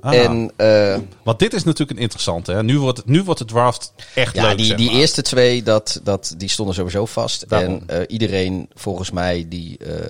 Ah. 0.05 0.23
En 0.23 0.51
eh, 0.55 0.97
Want 1.23 1.39
dit 1.39 1.53
is 1.53 1.63
natuurlijk 1.63 1.97
een 1.97 2.03
interessante. 2.03 2.51
Hè? 2.51 2.63
Nu, 2.63 2.79
wordt, 2.79 3.05
nu 3.05 3.23
wordt 3.23 3.39
de 3.39 3.45
draft 3.45 3.93
echt 4.15 4.35
ja, 4.35 4.47
leuk. 4.47 4.57
die, 4.57 4.65
zeg 4.65 4.77
die 4.77 4.91
maar. 4.91 4.99
eerste 4.99 5.21
twee, 5.21 5.63
dat, 5.63 5.99
dat, 6.03 6.33
die 6.37 6.49
stonden 6.49 6.75
sowieso 6.75 7.05
vast. 7.05 7.49
Daarom. 7.49 7.83
En 7.87 7.99
eh, 7.99 8.05
iedereen, 8.07 8.69
volgens 8.73 9.11
mij, 9.11 9.45
die 9.49 9.77
eh, 9.77 10.09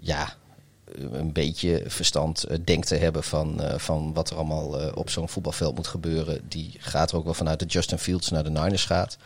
ja, 0.00 0.34
een 1.12 1.32
beetje 1.32 1.82
verstand 1.86 2.44
eh, 2.44 2.58
denkt 2.64 2.86
te 2.86 2.94
hebben 2.94 3.24
van, 3.24 3.62
eh, 3.62 3.78
van 3.78 4.12
wat 4.14 4.30
er 4.30 4.36
allemaal 4.36 4.80
eh, 4.80 4.96
op 4.96 5.10
zo'n 5.10 5.28
voetbalveld 5.28 5.74
moet 5.74 5.86
gebeuren, 5.86 6.40
die 6.48 6.74
gaat 6.78 7.10
er 7.10 7.16
ook 7.16 7.24
wel 7.24 7.34
vanuit 7.34 7.58
dat 7.58 7.72
Justin 7.72 7.98
Fields 7.98 8.30
naar 8.30 8.44
de 8.44 8.50
Niners 8.50 8.84
gaat. 8.84 9.16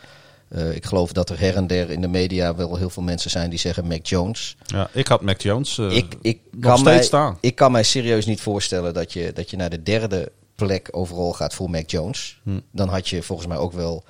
Ik 0.73 0.85
geloof 0.85 1.11
dat 1.11 1.29
er 1.29 1.39
her 1.39 1.55
en 1.55 1.67
der 1.67 1.89
in 1.89 2.01
de 2.01 2.07
media 2.07 2.55
wel 2.55 2.75
heel 2.75 2.89
veel 2.89 3.03
mensen 3.03 3.29
zijn 3.29 3.49
die 3.49 3.59
zeggen 3.59 3.87
Mac 3.87 4.05
Jones. 4.05 4.55
Ja, 4.65 4.89
ik 4.93 5.07
had 5.07 5.21
Mac 5.21 5.41
Jones 5.41 5.77
ik, 5.77 6.15
ik, 6.21 6.39
nog 6.51 6.61
kan 6.61 6.77
steeds 6.77 6.95
mij, 6.95 7.03
staan. 7.03 7.37
ik 7.41 7.55
kan 7.55 7.71
mij 7.71 7.83
serieus 7.83 8.25
niet 8.25 8.41
voorstellen 8.41 8.93
dat 8.93 9.13
je, 9.13 9.31
dat 9.33 9.49
je 9.49 9.57
naar 9.57 9.69
de 9.69 9.83
derde 9.83 10.31
plek 10.55 10.87
overal 10.91 11.33
gaat 11.33 11.53
voor 11.53 11.69
Mac 11.69 11.89
Jones. 11.89 12.39
Hm. 12.43 12.59
Dan 12.71 12.89
had 12.89 13.07
je 13.07 13.23
volgens 13.23 13.47
mij 13.47 13.57
ook 13.57 13.73
wel, 13.73 14.03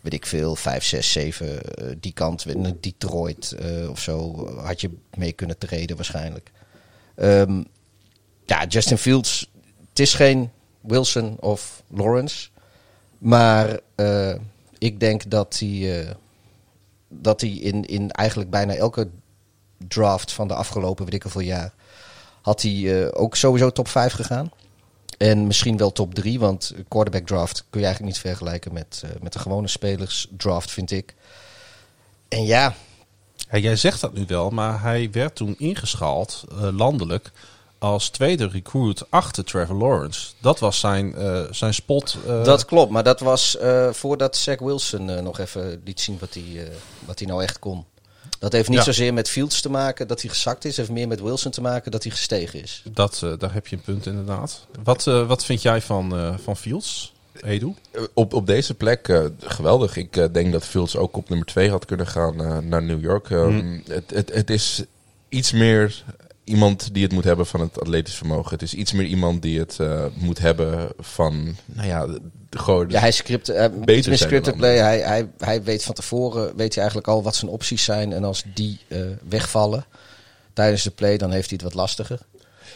weet 0.00 0.12
ik 0.12 0.26
veel, 0.26 0.56
5, 0.56 0.84
6, 0.84 1.12
7 1.12 1.62
eh, 1.62 1.86
die 2.00 2.12
kant, 2.12 2.46
Detroit 2.80 3.56
of 3.90 4.00
zo, 4.00 4.48
had 4.56 4.80
je 4.80 4.90
mee 5.14 5.32
kunnen 5.32 5.58
treden 5.58 5.96
waarschijnlijk. 5.96 6.52
Ehm, 7.14 7.62
ja, 8.44 8.64
Justin 8.66 8.98
Fields, 8.98 9.50
het 9.88 9.98
is 9.98 10.14
geen 10.14 10.50
Wilson 10.80 11.36
of 11.40 11.82
Lawrence. 11.88 12.48
Maar 13.18 13.80
eh, 13.94 14.34
ik 14.78 15.00
denk 15.00 15.30
dat 15.30 15.58
hij, 15.58 16.00
eh, 16.00 16.10
dat 17.08 17.40
hij 17.40 17.50
in, 17.50 17.84
in 17.84 18.10
eigenlijk 18.10 18.50
bijna 18.50 18.74
elke 18.74 19.08
draft 19.88 20.32
van 20.32 20.48
de 20.48 20.54
afgelopen 20.54 21.04
weet 21.04 21.14
ik 21.14 21.22
hoeveel 21.22 21.40
jaar... 21.40 21.72
had 22.42 22.62
hij 22.62 23.02
eh, 23.02 23.08
ook 23.12 23.36
sowieso 23.36 23.70
top 23.70 23.88
5 23.88 24.12
gegaan. 24.12 24.50
En 25.18 25.46
misschien 25.46 25.76
wel 25.76 25.92
top 25.92 26.14
3, 26.14 26.38
want 26.38 26.74
quarterback 26.88 27.26
draft 27.26 27.64
kun 27.70 27.80
je 27.80 27.86
eigenlijk 27.86 28.14
niet 28.14 28.24
vergelijken 28.24 28.72
met, 28.72 29.02
met 29.20 29.32
de 29.32 29.38
gewone 29.38 29.68
spelers 29.68 30.28
draft, 30.36 30.70
vind 30.70 30.90
ik. 30.90 31.14
En 32.28 32.44
ja, 32.44 32.74
Ja, 33.50 33.58
jij 33.58 33.76
zegt 33.76 34.00
dat 34.00 34.12
nu 34.14 34.24
wel, 34.26 34.50
maar 34.50 34.80
hij 34.82 35.08
werd 35.12 35.34
toen 35.36 35.54
ingeschaald 35.58 36.44
eh, 36.50 36.68
landelijk 36.76 37.30
als 37.78 38.08
tweede 38.08 38.48
recruit 38.48 39.10
achter 39.10 39.44
Trevor 39.44 39.76
Lawrence. 39.76 40.30
Dat 40.40 40.58
was 40.58 40.80
zijn, 40.80 41.14
eh, 41.14 41.42
zijn 41.50 41.74
spot. 41.74 42.16
eh, 42.26 42.44
dat 42.44 42.64
klopt. 42.64 42.90
Maar 42.90 43.02
dat 43.04 43.20
was 43.20 43.56
voordat 43.90 44.36
Zach 44.36 44.58
Wilson 44.58 45.22
nog 45.22 45.38
even 45.38 45.80
liet 45.84 46.00
zien 46.00 46.16
wat 46.20 46.34
hij, 46.34 46.68
wat 47.04 47.18
hij 47.18 47.28
nou 47.28 47.42
echt 47.42 47.58
kon. 47.58 47.84
Dat 48.38 48.52
heeft 48.52 48.68
niet 48.68 48.78
Ja. 48.78 48.84
zozeer 48.84 49.14
met 49.14 49.28
Fields 49.28 49.60
te 49.60 49.70
maken 49.70 50.08
dat 50.08 50.20
hij 50.22 50.30
gezakt 50.30 50.64
is. 50.64 50.76
Heeft 50.76 50.90
meer 50.90 51.08
met 51.08 51.20
Wilson 51.20 51.50
te 51.50 51.60
maken 51.60 51.90
dat 51.90 52.02
hij 52.02 52.12
gestegen 52.12 52.62
is. 52.62 52.82
dat, 52.92 53.26
daar 53.38 53.52
heb 53.52 53.66
je 53.66 53.76
een 53.76 53.82
punt 53.82 54.06
inderdaad. 54.06 54.66
Wat, 54.84 55.04
wat 55.04 55.44
vind 55.44 55.62
jij 55.62 55.80
van, 55.82 56.36
van 56.44 56.56
Fields, 56.56 57.12
Edu? 57.40 57.74
Op, 58.14 58.34
op 58.34 58.46
deze 58.46 58.74
plek 58.74 59.08
eh, 59.08 59.24
geweldig. 59.38 59.96
Ik 59.96 60.16
eh, 60.16 60.24
denk 60.32 60.52
dat 60.52 60.66
Fields 60.66 60.96
ook 60.96 61.16
op 61.16 61.28
nummer 61.28 61.46
2 61.46 61.70
had 61.70 61.84
kunnen 61.84 62.06
gaan 62.06 62.44
eh, 62.44 62.58
naar 62.58 62.82
New 62.82 63.02
York. 63.02 63.30
Um, 63.30 63.82
het, 63.88 64.10
het, 64.10 64.34
het 64.34 64.50
is 64.50 64.84
iets 65.28 65.52
meer 65.52 66.04
iemand 66.44 66.94
die 66.94 67.02
het 67.02 67.12
moet 67.12 67.24
hebben 67.24 67.46
van 67.46 67.60
het 67.60 67.80
atletisch 67.80 68.14
vermogen. 68.14 68.50
Het 68.50 68.62
is 68.62 68.74
iets 68.74 68.92
meer 68.92 69.06
iemand 69.06 69.42
die 69.42 69.58
het 69.58 69.80
eh, 69.80 70.04
moet 70.14 70.38
hebben 70.38 70.88
van, 70.98 71.56
nou 71.64 71.88
ja, 71.88 72.08
gewoon... 72.50 72.88
Ja, 72.88 73.00
hij 73.00 73.10
script, 73.10 73.50
uh, 73.50 73.66
Beter 73.84 74.18
scripted 74.18 74.56
play. 74.56 74.76
Hij, 74.76 75.00
hij, 75.00 75.28
hij 75.38 75.62
weet 75.62 75.84
van 75.84 75.94
tevoren, 75.94 76.56
weet 76.56 76.74
hij 76.74 76.82
eigenlijk 76.82 77.08
al 77.08 77.22
wat 77.22 77.36
zijn 77.36 77.50
opties 77.50 77.84
zijn. 77.84 78.12
En 78.12 78.24
als 78.24 78.44
die 78.54 78.80
eh, 78.88 79.00
wegvallen 79.28 79.84
tijdens 80.52 80.82
de 80.82 80.90
play, 80.90 81.16
dan 81.16 81.30
heeft 81.30 81.50
hij 81.50 81.58
het 81.62 81.72
wat 81.72 81.82
lastiger. 81.82 82.20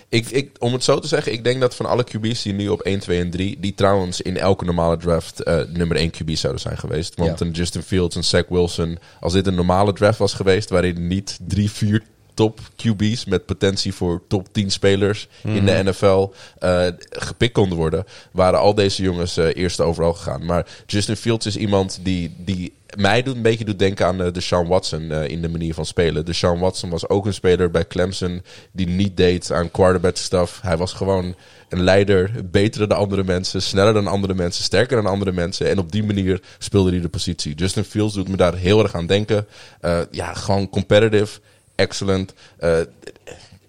Ik, 0.09 0.31
ik, 0.31 0.51
om 0.59 0.73
het 0.73 0.85
zo 0.85 0.99
te 0.99 1.09
zeggen, 1.09 1.33
ik 1.33 1.45
denk 1.45 1.61
dat 1.61 1.75
van 1.75 1.87
alle 1.87 2.05
QB's 2.05 2.43
die 2.43 2.53
nu 2.53 2.69
op 2.69 2.81
1, 2.81 2.99
2 2.99 3.21
en 3.21 3.31
3, 3.31 3.61
die 3.61 3.75
trouwens 3.75 4.21
in 4.21 4.37
elke 4.37 4.65
normale 4.65 4.97
draft 4.97 5.43
eh, 5.43 5.61
nummer 5.73 5.97
1 5.97 6.11
QB 6.11 6.33
zouden 6.33 6.63
zijn 6.63 6.79
geweest. 6.79 7.15
Want 7.17 7.39
Ja. 7.39 7.47
een 7.47 7.53
Justin 7.53 7.83
Fields 7.83 8.17
en 8.17 8.25
Zach 8.25 8.45
Wilson, 8.49 8.99
als 9.21 9.33
dit 9.33 9.47
een 9.47 9.55
normale 9.55 9.93
draft 9.93 10.19
was 10.19 10.35
geweest, 10.35 10.71
waarin 10.71 11.07
niet 11.07 11.39
drie, 11.47 11.71
vier 11.71 12.03
top 12.39 12.61
QB's 12.77 13.25
met 13.25 13.47
potentie 13.47 13.95
voor 13.95 14.23
top 14.29 14.49
10 14.53 14.71
spelers 14.71 15.29
in 15.43 15.65
de 15.65 15.83
NFL 15.85 16.33
eh, 16.59 16.87
gepikt 17.09 17.53
konden 17.53 17.79
worden, 17.79 18.05
waren 18.33 18.59
al 18.59 18.75
deze 18.75 19.03
jongens 19.03 19.37
eh 19.37 19.57
eerst 19.57 19.81
overal 19.81 20.15
gegaan. 20.15 20.45
Maar 20.45 20.67
Justin 20.87 21.17
Fields 21.17 21.47
is 21.47 21.57
iemand 21.57 21.99
die, 22.03 22.35
die 22.39 22.73
mij 22.97 23.23
doet, 23.23 23.37
een 23.37 23.43
beetje 23.43 23.65
doet 23.65 23.79
denken 23.79 24.07
aan 24.07 24.19
de 24.19 24.31
Deshaun 24.31 24.67
Watson 24.67 25.11
eh, 25.11 25.29
in 25.29 25.43
de 25.43 25.49
manier 25.49 25.75
van 25.75 25.87
spelen. 25.87 26.25
Deshaun 26.25 26.59
Watson 26.59 26.91
was 26.91 27.09
ook 27.09 27.27
een 27.27 27.35
speler 27.35 27.71
bij 27.71 27.87
Clemson 27.87 28.43
die 28.73 28.89
niet 28.89 29.17
deed 29.17 29.53
aan 29.53 29.71
quarterback 29.71 30.17
stuff. 30.17 30.61
Hij 30.63 30.77
was 30.77 30.93
gewoon 30.93 31.35
een 31.69 31.83
leider, 31.83 32.31
beter 32.45 32.89
dan 32.89 32.99
andere 32.99 33.25
mensen, 33.25 33.63
sneller 33.63 33.95
dan 33.95 34.07
andere 34.07 34.35
mensen, 34.35 34.65
sterker 34.65 34.97
dan 35.03 35.13
andere 35.13 35.33
mensen. 35.33 35.69
En 35.69 35.79
op 35.79 35.93
die 35.93 36.05
manier 36.05 36.41
speelde 36.59 36.91
hij 36.91 37.01
de 37.01 37.09
positie. 37.09 37.55
Justin 37.55 37.85
Fields 37.85 38.15
doet 38.15 38.29
me 38.29 38.37
daar 38.37 38.55
heel 38.55 38.83
erg 38.83 38.95
aan 38.95 39.07
denken. 39.07 39.47
Eh, 39.81 40.01
ja, 40.11 40.35
gewoon 40.35 40.69
competitive, 40.69 41.41
excellent. 41.79 42.35
Eh, 42.57 42.81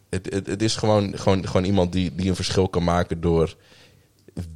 het, 0.09 0.33
het, 0.33 0.47
het 0.47 0.61
is 0.61 0.75
gewoon, 0.75 1.17
gewoon, 1.17 1.47
gewoon 1.47 1.63
iemand 1.63 1.91
die, 1.91 2.15
die 2.15 2.29
een 2.29 2.35
verschil 2.35 2.69
kan 2.69 2.83
maken 2.83 3.21
door 3.21 3.55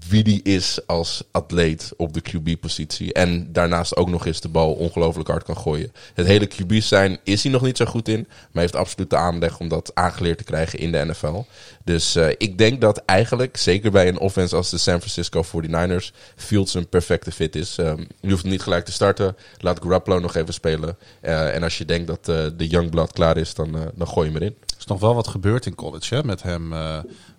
wie 0.08 0.24
die 0.24 0.42
is 0.42 0.80
als 0.88 1.24
atleet 1.32 1.92
op 1.98 2.14
de 2.14 2.22
QB-positie. 2.22 3.14
En 3.14 3.54
daarnaast 3.54 3.96
ook 3.96 4.10
nog 4.10 4.26
eens 4.26 4.42
de 4.42 4.50
bal 4.50 4.74
ongelooflijk 4.74 5.30
hard 5.30 5.44
kan 5.44 5.58
gooien. 5.58 5.92
Het 6.14 6.28
hele 6.28 6.48
QB 6.48 6.74
zijn 6.78 7.20
is 7.24 7.44
hij 7.44 7.52
nog 7.52 7.62
niet 7.62 7.78
zo 7.78 7.86
goed 7.86 8.08
in. 8.08 8.28
Maar 8.52 8.62
heeft 8.62 8.76
absoluut 8.76 9.10
de 9.10 9.16
aanleg 9.16 9.60
om 9.60 9.68
dat 9.68 9.92
aangeleerd 9.94 10.38
te 10.38 10.44
krijgen 10.44 10.80
in 10.80 10.92
de 10.92 11.06
NFL. 11.06 11.44
Dus 11.84 12.16
eh, 12.16 12.30
ik 12.38 12.58
denk 12.58 12.82
dat 12.82 12.98
eigenlijk, 13.06 13.58
zeker 13.58 13.92
bij 13.92 14.08
een 14.08 14.20
offense 14.20 14.56
als 14.56 14.70
de 14.70 14.78
San 14.78 15.00
Francisco 15.00 15.44
49ers, 15.44 16.16
Fields 16.36 16.74
een 16.74 16.90
perfecte 16.90 17.32
fit 17.32 17.56
is. 17.56 17.78
Um, 17.78 18.08
je 18.22 18.30
hoeft 18.30 18.44
niet 18.44 18.62
gelijk 18.62 18.86
te 18.86 18.92
starten. 18.92 19.36
Laat 19.58 19.80
Garoppolo 19.82 20.20
nog 20.20 20.36
even 20.36 20.54
spelen. 20.54 20.98
Uh, 21.22 21.56
en 21.56 21.64
als 21.64 21.78
je 21.78 21.86
denkt 21.86 22.08
dat 22.08 22.30
uh, 22.30 22.46
de 22.58 22.68
Youngblood 22.68 23.12
klaar 23.12 23.38
is, 23.38 23.54
dan, 23.54 23.92
dan 23.96 24.08
gooi 24.08 24.28
je 24.28 24.34
hem 24.34 24.42
erin. 24.42 24.56
Er 24.68 24.76
is 24.80 24.86
nog 24.86 25.00
wel 25.00 25.16
wat 25.16 25.28
gebeurd 25.28 25.66
in 25.66 25.76
college 25.76 26.16
hè, 26.16 26.24
met 26.24 26.44
hem. 26.44 26.74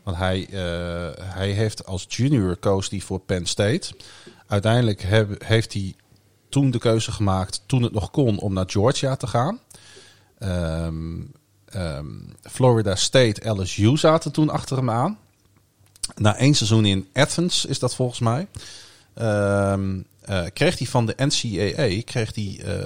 Want 0.04 0.16
hij, 0.16 0.46
eh, 0.50 1.24
hij 1.34 1.50
heeft 1.50 1.86
als 1.86 2.06
junior 2.08 2.56
koos 2.56 2.90
hij 2.90 3.00
voor 3.00 3.20
Penn 3.20 3.46
State. 3.46 3.94
Uiteindelijk 4.46 5.02
heeft 5.44 5.72
hij 5.72 5.94
toen 6.48 6.70
de 6.70 6.78
keuze 6.78 7.12
gemaakt, 7.12 7.62
toen 7.66 7.82
het 7.82 7.92
nog 7.92 8.10
kon, 8.10 8.38
om 8.38 8.52
naar 8.52 8.70
Georgia 8.70 9.16
te 9.16 9.26
gaan. 9.26 9.60
Ehm, 10.38 11.20
ehm, 11.64 12.06
Florida 12.42 12.94
State, 12.94 13.50
LSU 13.50 13.96
zaten 13.96 14.32
toen 14.32 14.50
achter 14.50 14.76
hem 14.76 14.90
aan. 14.90 15.18
Na 16.16 16.36
één 16.36 16.54
seizoen 16.54 16.84
in 16.84 17.08
Athens 17.12 17.64
is 17.64 17.78
dat 17.78 17.94
volgens 17.94 18.20
mij. 18.20 18.48
Eh, 20.24 20.44
kreeg 20.52 20.78
hij 20.78 20.86
van 20.86 21.06
de 21.06 21.14
NCAA 21.16 22.02
kreeg 22.04 22.34
hij, 22.34 22.60
eh, 22.64 22.84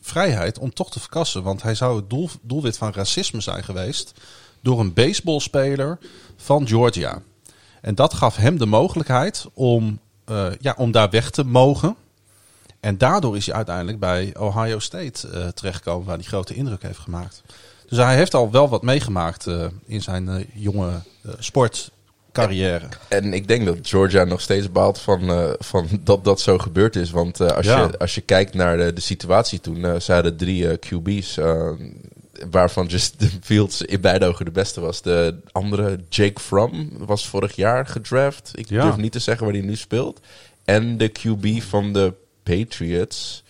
vrijheid 0.00 0.58
om 0.58 0.74
toch 0.74 0.90
te 0.90 1.00
verkassen. 1.00 1.42
Want 1.42 1.62
hij 1.62 1.74
zou 1.74 1.96
het 1.96 2.10
doel, 2.10 2.30
doelwit 2.42 2.76
van 2.76 2.92
racisme 2.92 3.40
zijn 3.40 3.64
geweest 3.64 4.12
door 4.62 4.80
een 4.80 4.92
baseballspeler 4.92 5.98
van 6.36 6.68
Georgia. 6.68 7.22
En 7.80 7.94
dat 7.94 8.14
gaf 8.14 8.36
hem 8.36 8.58
de 8.58 8.66
mogelijkheid 8.66 9.46
om, 9.54 9.98
eh, 10.24 10.46
ja, 10.60 10.74
om 10.78 10.90
daar 10.90 11.10
weg 11.10 11.30
te 11.30 11.44
mogen. 11.44 11.96
En 12.80 12.98
daardoor 12.98 13.36
is 13.36 13.46
hij 13.46 13.54
uiteindelijk 13.54 13.98
bij 13.98 14.34
Ohio 14.38 14.78
State 14.78 15.28
eh, 15.28 15.48
terechtgekomen, 15.48 16.06
waar 16.06 16.16
hij 16.16 16.24
grote 16.24 16.54
indruk 16.54 16.82
heeft 16.82 16.98
gemaakt. 16.98 17.42
Dus 17.88 17.98
hij 17.98 18.16
heeft 18.16 18.34
al 18.34 18.50
wel 18.50 18.68
wat 18.68 18.82
meegemaakt 18.82 19.46
eh, 19.46 19.66
in 19.86 20.02
zijn 20.02 20.46
jonge 20.54 21.00
sportcarrière. 21.38 22.88
En 23.08 23.32
ik 23.32 23.48
denk 23.48 23.66
dat 23.66 23.76
Georgia 23.82 24.24
nog 24.24 24.40
steeds 24.40 24.72
baalt 24.72 24.98
van, 24.98 25.54
van 25.58 25.88
dat 26.00 26.24
dat 26.24 26.40
zo 26.40 26.58
gebeurd 26.58 26.96
is. 26.96 27.10
Want 27.10 27.40
als, 27.40 27.66
Ja. 27.66 27.80
je, 27.82 27.98
als 27.98 28.14
je 28.14 28.20
kijkt 28.20 28.54
naar 28.54 28.76
de, 28.76 28.92
de 28.92 29.00
situatie 29.00 29.60
toen, 29.60 30.00
ze 30.00 30.12
hadden 30.12 30.36
drie 30.36 30.78
QB's. 30.78 31.38
Waarvan 32.50 32.86
Justin 32.86 33.30
Fields 33.42 33.82
in 33.82 34.00
beide 34.00 34.26
ogen 34.26 34.44
de 34.44 34.50
beste 34.50 34.80
was. 34.80 35.02
De 35.02 35.36
andere, 35.52 35.98
Jake 36.08 36.40
Fromm, 36.40 36.88
was 36.98 37.28
vorig 37.28 37.56
jaar 37.56 37.86
gedraft. 37.86 38.50
Ik 38.54 38.68
Ja. 38.68 38.82
durf 38.82 38.96
niet 38.96 39.12
te 39.12 39.18
zeggen 39.18 39.44
waar 39.46 39.54
hij 39.54 39.64
nu 39.64 39.76
speelt. 39.76 40.20
En 40.64 40.96
de 40.96 41.08
QB 41.08 41.62
van 41.62 41.92
de 41.92 42.14
Patriots, 42.42 43.42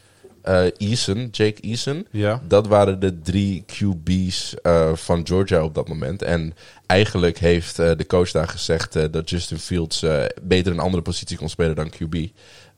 eh 0.43 0.65
Eason, 0.79 1.29
Jake 1.31 1.61
Eason. 1.61 2.07
Ja. 2.11 2.43
Dat 2.49 2.67
waren 2.67 3.01
de 3.01 3.21
drie 3.21 3.65
QB's 3.67 4.55
eh, 4.63 4.91
van 4.95 5.27
Georgia 5.27 5.65
op 5.65 5.75
dat 5.75 5.89
moment. 5.89 6.23
En 6.23 6.55
eigenlijk 6.87 7.39
heeft 7.39 7.79
eh, 7.79 7.91
de 7.97 8.07
coach 8.07 8.31
daar 8.31 8.49
gezegd 8.49 8.93
dat 9.13 9.31
Justin 9.31 9.59
Fields 9.59 10.05
beter 10.43 10.73
een 10.73 10.79
andere 10.79 11.03
positie 11.03 11.37
kon 11.37 11.49
spelen 11.49 11.75
dan 11.77 11.91
QB. 11.91 12.17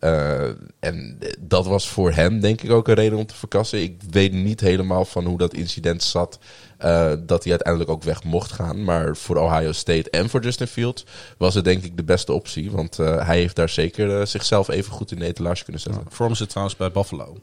Eh, 0.04 0.48
en 0.80 1.18
dat 1.40 1.66
was 1.66 1.88
voor 1.88 2.12
hem 2.12 2.40
denk 2.40 2.62
ik 2.62 2.70
ook 2.70 2.88
een 2.88 2.94
reden 2.94 3.18
om 3.18 3.26
te 3.26 3.34
verkassen. 3.34 3.82
Ik 3.82 4.00
weet 4.10 4.32
niet 4.32 4.60
helemaal 4.60 5.04
van 5.04 5.24
hoe 5.24 5.38
dat 5.38 5.54
incident 5.54 6.02
zat. 6.02 6.38
eh, 6.78 7.12
dat 7.26 7.42
hij 7.42 7.52
uiteindelijk 7.52 7.90
ook 7.90 8.02
weg 8.02 8.24
mocht 8.24 8.52
gaan. 8.52 8.84
Maar 8.84 9.16
voor 9.16 9.36
Ohio 9.36 9.72
State 9.72 10.10
en 10.10 10.28
voor 10.28 10.42
Justin 10.42 10.66
Fields 10.66 11.04
was 11.38 11.54
het 11.54 11.64
denk 11.64 11.84
ik 11.84 11.96
de 11.96 12.04
beste 12.04 12.32
optie. 12.32 12.70
Want 12.70 12.98
eh, 12.98 13.26
hij 13.26 13.38
heeft 13.38 13.56
daar 13.56 13.68
zeker 13.68 14.26
zichzelf 14.26 14.68
even 14.68 14.92
goed 14.92 15.10
in 15.10 15.18
de 15.18 15.24
etalage 15.24 15.64
kunnen 15.64 15.82
zetten. 15.82 16.02
From 16.10 16.34
zit 16.34 16.48
trouwens 16.48 16.76
bij 16.76 16.90
Buffalo. 16.90 17.36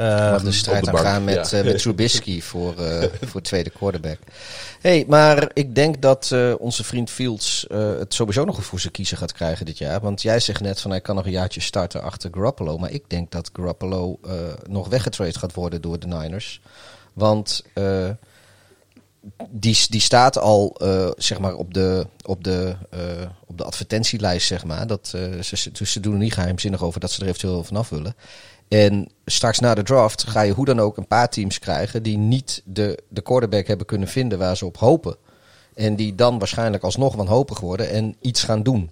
Ehm, 0.00 0.44
de 0.44 0.52
strijd 0.52 0.84
de 0.84 0.86
aan 0.86 0.94
bank, 0.94 1.06
gaan 1.06 1.24
met, 1.24 1.50
ja. 1.50 1.58
eh, 1.58 1.64
met 1.64 1.78
Trubisky 1.78 2.40
voor, 2.40 2.78
eh, 2.78 3.08
voor 3.30 3.40
tweede 3.40 3.70
quarterback. 3.70 4.18
hey, 4.80 5.04
maar 5.08 5.50
ik 5.52 5.74
denk 5.74 6.02
dat 6.02 6.30
eh, 6.32 6.54
onze 6.58 6.84
vriend 6.84 7.10
Fields 7.10 7.66
het 7.98 8.14
sowieso 8.14 8.44
nog 8.44 8.64
voor 8.64 8.80
zijn 8.80 8.92
kiezen 8.92 9.16
gaat 9.16 9.32
krijgen 9.32 9.66
dit 9.66 9.78
jaar. 9.78 10.00
Want 10.00 10.22
jij 10.22 10.40
zegt 10.40 10.60
net 10.60 10.80
van 10.80 10.90
hij 10.90 11.00
kan 11.00 11.14
nog 11.14 11.24
een 11.24 11.30
jaartje 11.30 11.60
starten 11.60 12.02
achter 12.02 12.30
Garoppolo. 12.32 12.78
Maar 12.78 12.90
ik 12.90 13.04
denk 13.06 13.30
dat 13.30 13.50
Garoppolo 13.52 14.18
nog 14.68 14.88
weggetrade 14.88 15.38
gaat 15.38 15.54
worden 15.54 15.80
door 15.80 15.98
de 15.98 16.06
Niners. 16.06 16.60
Want 17.12 17.64
die, 19.50 19.78
die 19.88 20.00
staat 20.00 20.38
al 20.38 20.76
zeg 21.16 21.38
maar 21.38 21.54
op 21.54 21.74
de, 21.74 22.06
op, 22.24 22.44
de, 22.44 22.76
op 23.46 23.58
de 23.58 23.64
advertentielijst. 23.64 24.46
Zeg 24.46 24.64
maar. 24.64 24.86
dat, 24.86 25.08
ze, 25.40 25.56
ze, 25.56 25.86
ze 25.86 26.00
doen 26.00 26.12
er 26.12 26.18
niet 26.18 26.34
geheimzinnig 26.34 26.82
over 26.82 27.00
dat 27.00 27.10
ze 27.10 27.20
er 27.20 27.28
eventueel 27.28 27.64
vanaf 27.64 27.88
willen. 27.88 28.14
En 28.70 29.08
straks 29.24 29.58
na 29.58 29.74
de 29.74 29.82
draft 29.82 30.28
ga 30.28 30.40
je 30.40 30.52
hoe 30.52 30.64
dan 30.64 30.80
ook 30.80 30.96
een 30.96 31.06
paar 31.06 31.28
teams 31.28 31.58
krijgen 31.58 32.02
die 32.02 32.18
niet 32.18 32.62
de, 32.64 33.02
de 33.08 33.20
quarterback 33.20 33.66
hebben 33.66 33.86
kunnen 33.86 34.08
vinden 34.08 34.38
waar 34.38 34.56
ze 34.56 34.66
op 34.66 34.76
hopen. 34.76 35.16
En 35.74 35.96
die 35.96 36.14
dan 36.14 36.38
waarschijnlijk 36.38 36.82
alsnog 36.82 37.14
wanhopig 37.14 37.60
worden 37.60 37.90
en 37.90 38.16
iets 38.20 38.42
gaan 38.42 38.62
doen. 38.62 38.90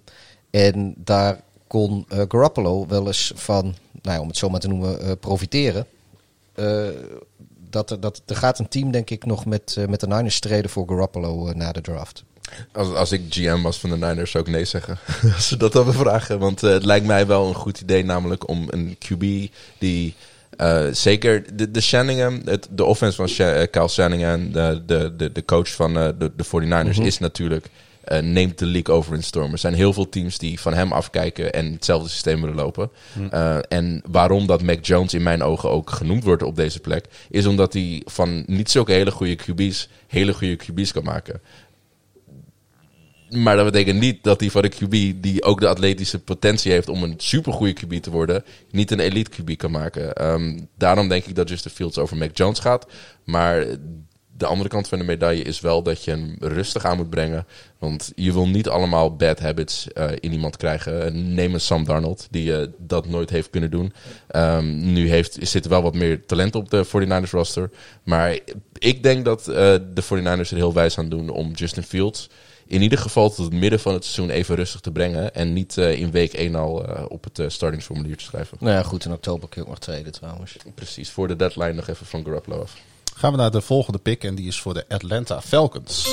En 0.49 0.93
daar 0.97 1.41
kon 1.67 2.05
eh, 2.07 2.21
Garoppolo 2.27 2.87
wel 2.87 3.07
eens 3.07 3.31
van, 3.35 3.63
nou 4.01 4.15
ja, 4.15 4.21
om 4.21 4.27
het 4.27 4.37
zo 4.37 4.49
maar 4.49 4.59
te 4.59 4.67
noemen, 4.67 5.01
eh, 5.01 5.11
profiteren. 5.19 5.85
Eh, 6.53 6.87
dat, 7.69 7.91
er, 7.91 7.99
dat, 7.99 8.21
er 8.25 8.35
gaat 8.35 8.59
een 8.59 8.67
team, 8.67 8.91
denk 8.91 9.09
ik, 9.09 9.25
nog 9.25 9.45
met, 9.45 9.75
eh, 9.77 9.87
met 9.87 9.99
de 9.99 10.07
Niners 10.07 10.35
streden 10.35 10.69
voor 10.69 10.87
Garoppolo 10.87 11.47
eh, 11.47 11.55
na 11.55 11.71
de 11.71 11.81
draft. 11.81 12.23
Als, 12.71 12.93
als 12.93 13.11
ik 13.11 13.21
GM 13.29 13.61
was 13.61 13.79
van 13.79 13.89
de 13.89 13.97
Niners 13.97 14.31
zou 14.31 14.43
ik 14.43 14.51
nee 14.51 14.65
zeggen. 14.65 14.97
als 15.35 15.47
ze 15.47 15.57
dat 15.57 15.73
hadden 15.73 15.93
vragen. 15.93 16.39
Want 16.39 16.63
eh, 16.63 16.71
het 16.71 16.85
lijkt 16.85 17.05
mij 17.05 17.27
wel 17.27 17.47
een 17.47 17.55
goed 17.55 17.81
idee 17.81 18.05
namelijk 18.05 18.47
om 18.47 18.67
een 18.69 18.97
QB 18.97 19.51
die... 19.77 20.15
zeker 20.91 21.55
de, 21.57 21.71
de 21.71 21.81
Shanahan, 21.81 22.41
het, 22.45 22.67
de 22.71 22.85
offense 22.85 23.27
van 23.27 23.45
eh, 23.45 23.67
Kyle 23.71 23.87
Shanahan, 23.87 24.51
de, 24.51 24.83
de, 24.85 25.31
de, 25.31 25.45
coach 25.45 25.71
van 25.71 25.93
de, 25.93 26.31
de 26.35 26.45
49ers, 26.45 27.01
is 27.01 27.19
natuurlijk... 27.19 27.65
eh, 28.09 28.21
neemt 28.21 28.59
de 28.59 28.65
league 28.65 28.95
over 28.95 29.15
in 29.15 29.23
storm. 29.23 29.51
Er 29.51 29.57
zijn 29.57 29.73
heel 29.73 29.93
veel 29.93 30.09
teams 30.09 30.37
die 30.37 30.59
van 30.59 30.73
hem 30.73 30.91
afkijken 30.91 31.53
en 31.53 31.71
hetzelfde 31.71 32.09
systeem 32.09 32.41
willen 32.41 32.55
lopen. 32.55 32.89
Eh, 33.29 33.57
en 33.67 34.01
waarom 34.11 34.47
dat 34.47 34.61
Mac 34.61 34.85
Jones 34.85 35.13
in 35.13 35.23
mijn 35.23 35.43
ogen 35.43 35.69
ook 35.69 35.89
genoemd 35.89 36.23
wordt 36.23 36.43
op 36.43 36.55
deze 36.55 36.79
plek, 36.79 37.05
is 37.29 37.45
omdat 37.45 37.73
hij 37.73 38.01
van 38.05 38.43
niet 38.47 38.71
zulke 38.71 38.91
hele 38.91 39.11
goede 39.11 39.35
QB's 39.35 39.89
hele 40.07 40.33
goede 40.33 40.55
QB's 40.55 40.91
kan 40.91 41.03
maken. 41.03 41.41
Maar 43.29 43.55
dat 43.55 43.65
betekent 43.65 43.99
niet 43.99 44.23
dat 44.23 44.39
hij 44.39 44.49
van 44.49 44.61
de 44.61 44.69
QB, 44.69 45.21
die 45.23 45.43
ook 45.43 45.59
de 45.59 45.67
atletische 45.67 46.19
potentie 46.19 46.71
heeft 46.71 46.89
om 46.89 47.03
een 47.03 47.13
supergoeie 47.17 47.73
QB 47.73 48.01
te 48.01 48.11
worden, 48.11 48.43
niet 48.71 48.91
een 48.91 48.99
elite 48.99 49.31
QB 49.31 49.55
kan 49.55 49.71
maken. 49.71 50.13
Ehm, 50.13 50.59
daarom 50.77 51.07
denk 51.07 51.25
ik 51.25 51.35
dat 51.35 51.49
Justin 51.49 51.71
Fields 51.71 51.97
over 51.97 52.17
Mac 52.17 52.37
Jones 52.37 52.59
gaat. 52.59 52.87
Maar 53.23 53.65
de 54.39 54.45
andere 54.45 54.69
kant 54.69 54.87
van 54.87 54.97
de 54.97 55.03
medaille 55.03 55.43
is 55.43 55.59
wel 55.59 55.83
dat 55.83 56.03
je 56.03 56.11
hem 56.11 56.35
rustig 56.39 56.85
aan 56.85 56.97
moet 56.97 57.09
brengen. 57.09 57.45
Want 57.77 58.11
je 58.15 58.33
wil 58.33 58.47
niet 58.47 58.67
allemaal 58.67 59.15
bad 59.15 59.39
habits 59.39 59.91
eh, 59.91 60.11
in 60.19 60.31
iemand 60.31 60.57
krijgen. 60.57 61.05
Eh, 61.05 61.11
Neem 61.11 61.53
een 61.53 61.61
Sam 61.61 61.83
Darnold, 61.83 62.27
die 62.31 62.55
eh, 62.55 62.67
dat 62.77 63.07
nooit 63.07 63.29
heeft 63.29 63.49
kunnen 63.49 63.71
doen. 63.71 63.93
Ehm, 64.27 64.93
nu 64.93 65.09
heeft, 65.09 65.37
zit 65.41 65.63
er 65.63 65.69
wel 65.69 65.81
wat 65.81 65.93
meer 65.93 66.25
talent 66.25 66.55
op 66.55 66.69
de 66.69 66.85
49ers 66.85 67.31
roster. 67.31 67.69
Maar 68.03 68.39
ik 68.77 69.03
denk 69.03 69.25
dat 69.25 69.45
de 69.45 70.03
49ers 70.03 70.49
er 70.49 70.55
heel 70.55 70.73
wijs 70.73 70.97
aan 70.97 71.09
doen 71.09 71.29
om 71.29 71.51
Justin 71.51 71.83
Fields 71.83 72.29
in 72.67 72.81
ieder 72.81 72.97
geval 72.97 73.29
tot 73.29 73.45
het 73.45 73.53
midden 73.53 73.79
van 73.79 73.93
het 73.93 74.05
seizoen 74.05 74.35
even 74.35 74.55
rustig 74.55 74.79
te 74.79 74.91
brengen. 74.91 75.35
En 75.35 75.53
niet 75.53 75.77
in 75.77 76.11
week 76.11 76.33
1 76.33 76.55
al 76.55 76.85
op 77.07 77.23
het 77.23 77.51
startingsformulier 77.51 78.17
te 78.17 78.23
schrijven. 78.23 78.57
Nou 78.59 78.75
ja, 78.75 78.83
goed, 78.83 79.05
in 79.05 79.11
oktober 79.11 79.49
kun 79.49 79.61
je 79.61 79.69
nog 79.69 79.79
treden 79.79 80.11
trouwens. 80.11 80.57
Precies, 80.75 81.09
voor 81.09 81.27
de 81.27 81.35
deadline 81.35 81.73
nog 81.73 81.87
even 81.87 82.05
van 82.05 82.23
Garoppolo 82.23 82.61
af. 82.61 82.77
Gaan 83.19 83.31
we 83.31 83.37
naar 83.37 83.51
de 83.51 83.61
volgende 83.61 83.99
pick 83.99 84.23
en 84.23 84.35
die 84.35 84.47
is 84.47 84.61
voor 84.61 84.73
de 84.73 84.85
Atlanta 84.87 85.41
Falcons. 85.41 86.07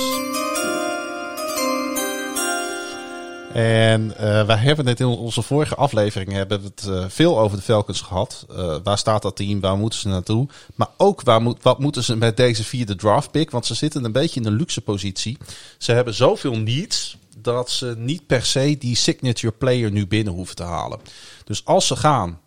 En 3.52 4.10
uh, 4.10 4.46
wij 4.46 4.56
hebben 4.56 4.86
het 4.86 5.00
in 5.00 5.06
onze 5.06 5.42
vorige 5.42 5.74
aflevering 5.74 6.32
hebben 6.32 6.60
we 6.60 6.66
het 6.66 6.86
uh, 6.88 7.04
veel 7.08 7.38
over 7.38 7.56
de 7.56 7.62
Falcons 7.62 8.00
gehad. 8.00 8.46
Uh, 8.50 8.76
waar 8.82 8.98
staat 8.98 9.22
dat 9.22 9.36
team? 9.36 9.60
Waar 9.60 9.76
moeten 9.76 9.98
ze 9.98 10.08
naartoe? 10.08 10.48
Maar 10.74 10.88
ook 10.96 11.22
waar 11.22 11.42
moet, 11.42 11.62
wat 11.62 11.78
moeten 11.78 12.04
ze 12.04 12.16
met 12.16 12.36
deze 12.36 12.64
vierde 12.64 12.96
draft 12.96 13.30
pick? 13.30 13.50
Want 13.50 13.66
ze 13.66 13.74
zitten 13.74 14.04
een 14.04 14.12
beetje 14.12 14.40
in 14.40 14.46
een 14.46 14.56
luxe 14.56 14.80
positie. 14.80 15.38
Ze 15.78 15.92
hebben 15.92 16.14
zoveel 16.14 16.58
needs 16.58 17.16
dat 17.38 17.70
ze 17.70 17.94
niet 17.98 18.26
per 18.26 18.44
se 18.44 18.78
die 18.78 18.96
signature 18.96 19.52
player 19.52 19.90
nu 19.90 20.06
binnen 20.06 20.32
hoeven 20.32 20.56
te 20.56 20.62
halen. 20.62 21.00
Dus 21.44 21.64
als 21.64 21.86
ze 21.86 21.96
gaan 21.96 22.40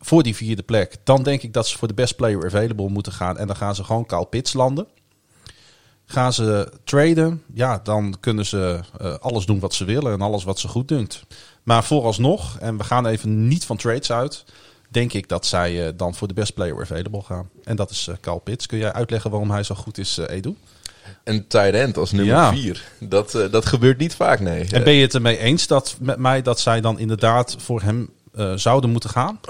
voor 0.00 0.22
die 0.22 0.36
vierde 0.36 0.62
plek, 0.62 0.96
dan 1.04 1.22
denk 1.22 1.42
ik 1.42 1.52
dat 1.52 1.68
ze 1.68 1.78
voor 1.78 1.88
de 1.88 1.94
best 1.94 2.16
player 2.16 2.46
available 2.46 2.88
moeten 2.88 3.12
gaan. 3.12 3.38
En 3.38 3.46
dan 3.46 3.56
gaan 3.56 3.74
ze 3.74 3.84
gewoon 3.84 4.06
Kyle 4.06 4.26
Pitts 4.26 4.52
landen. 4.52 4.86
Gaan 6.06 6.32
ze 6.32 6.72
traden, 6.84 7.42
ja, 7.54 7.80
dan 7.82 8.16
kunnen 8.20 8.46
ze 8.46 8.80
uh, 9.02 9.14
alles 9.14 9.46
doen 9.46 9.60
wat 9.60 9.74
ze 9.74 9.84
willen 9.84 10.12
en 10.12 10.20
alles 10.20 10.44
wat 10.44 10.58
ze 10.58 10.68
goed 10.68 10.88
dunkt. 10.88 11.22
Maar 11.62 11.84
vooralsnog, 11.84 12.58
en 12.58 12.76
we 12.76 12.84
gaan 12.84 13.06
even 13.06 13.48
niet 13.48 13.64
van 13.64 13.76
trades 13.76 14.12
uit, 14.12 14.44
denk 14.88 15.12
ik 15.12 15.28
dat 15.28 15.46
zij 15.46 15.86
uh, 15.86 15.92
dan 15.96 16.14
voor 16.14 16.28
de 16.28 16.34
best 16.34 16.54
player 16.54 16.80
available 16.80 17.22
gaan. 17.22 17.48
En 17.64 17.76
dat 17.76 17.90
is 17.90 18.06
uh, 18.08 18.14
Kyle 18.20 18.40
Pitts. 18.40 18.66
Kun 18.66 18.78
jij 18.78 18.92
uitleggen 18.92 19.30
waarom 19.30 19.50
hij 19.50 19.62
zo 19.62 19.74
goed 19.74 19.98
is, 19.98 20.16
Edu? 20.16 20.56
Een 21.24 21.46
tight 21.46 21.74
end 21.74 21.96
als 21.96 22.12
nummer 22.12 22.48
4. 22.52 22.84
Ja. 22.98 23.06
Dat, 23.06 23.30
dat 23.50 23.66
gebeurt 23.66 23.98
niet 23.98 24.14
vaak, 24.14 24.40
nee. 24.40 24.66
En 24.70 24.84
ben 24.84 24.92
je 24.92 25.02
het 25.02 25.14
ermee 25.14 25.38
eens 25.38 25.66
dat, 25.66 25.96
met 26.00 26.18
mij 26.18 26.42
dat 26.42 26.60
zij 26.60 26.80
dan 26.80 26.98
inderdaad 26.98 27.56
voor 27.58 27.82
hem 27.82 28.10
uh, 28.38 28.52
zouden 28.54 28.90
moeten 28.90 29.10
gaan? 29.10 29.40
100%, 29.40 29.44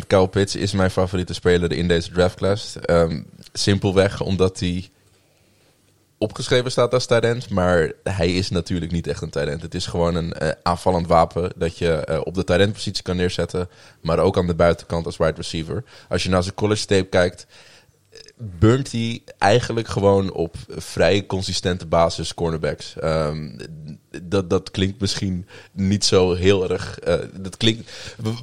100%. 0.00 0.06
Kyle 0.06 0.28
Pitts 0.28 0.56
is 0.56 0.72
mijn 0.72 0.90
favoriete 0.90 1.34
speler 1.34 1.72
in 1.72 1.88
deze 1.88 2.10
draftclass. 2.10 2.76
Um, 2.86 3.26
simpelweg 3.52 4.20
omdat 4.20 4.60
hij 4.60 4.90
opgeschreven 6.18 6.70
staat 6.70 6.94
als 6.94 7.06
talent, 7.06 7.50
maar 7.50 7.92
hij 8.02 8.34
is 8.34 8.50
natuurlijk 8.50 8.92
niet 8.92 9.06
echt 9.06 9.22
een 9.22 9.30
talent. 9.30 9.62
Het 9.62 9.74
is 9.74 9.86
gewoon 9.86 10.14
een 10.14 10.34
uh, 10.42 10.48
aanvallend 10.62 11.06
wapen 11.06 11.52
dat 11.56 11.78
je 11.78 12.06
uh, 12.08 12.20
op 12.24 12.34
de 12.34 12.44
talentpositie 12.44 13.02
kan 13.02 13.16
neerzetten, 13.16 13.68
maar 14.00 14.18
ook 14.18 14.36
aan 14.36 14.46
de 14.46 14.54
buitenkant 14.54 15.06
als 15.06 15.16
wide 15.16 15.32
receiver. 15.36 15.84
Als 16.08 16.22
je 16.22 16.28
naar 16.28 16.42
zijn 16.42 16.54
college 16.54 16.86
tape 16.86 17.08
kijkt, 17.08 17.46
burnt 18.38 18.92
hij 18.92 19.22
eigenlijk 19.38 19.88
gewoon 19.88 20.32
op 20.32 20.56
vrij 20.68 21.26
consistente 21.26 21.86
basis 21.86 22.34
cornerbacks. 22.34 22.96
Ehm, 22.98 23.58
dat, 24.22 24.50
dat 24.50 24.70
klinkt 24.70 25.00
misschien 25.00 25.46
niet 25.72 26.04
zo 26.04 26.34
heel 26.34 26.70
erg. 26.70 26.98
eh, 26.98 27.14
dat 27.34 27.56
klinkt, 27.56 27.90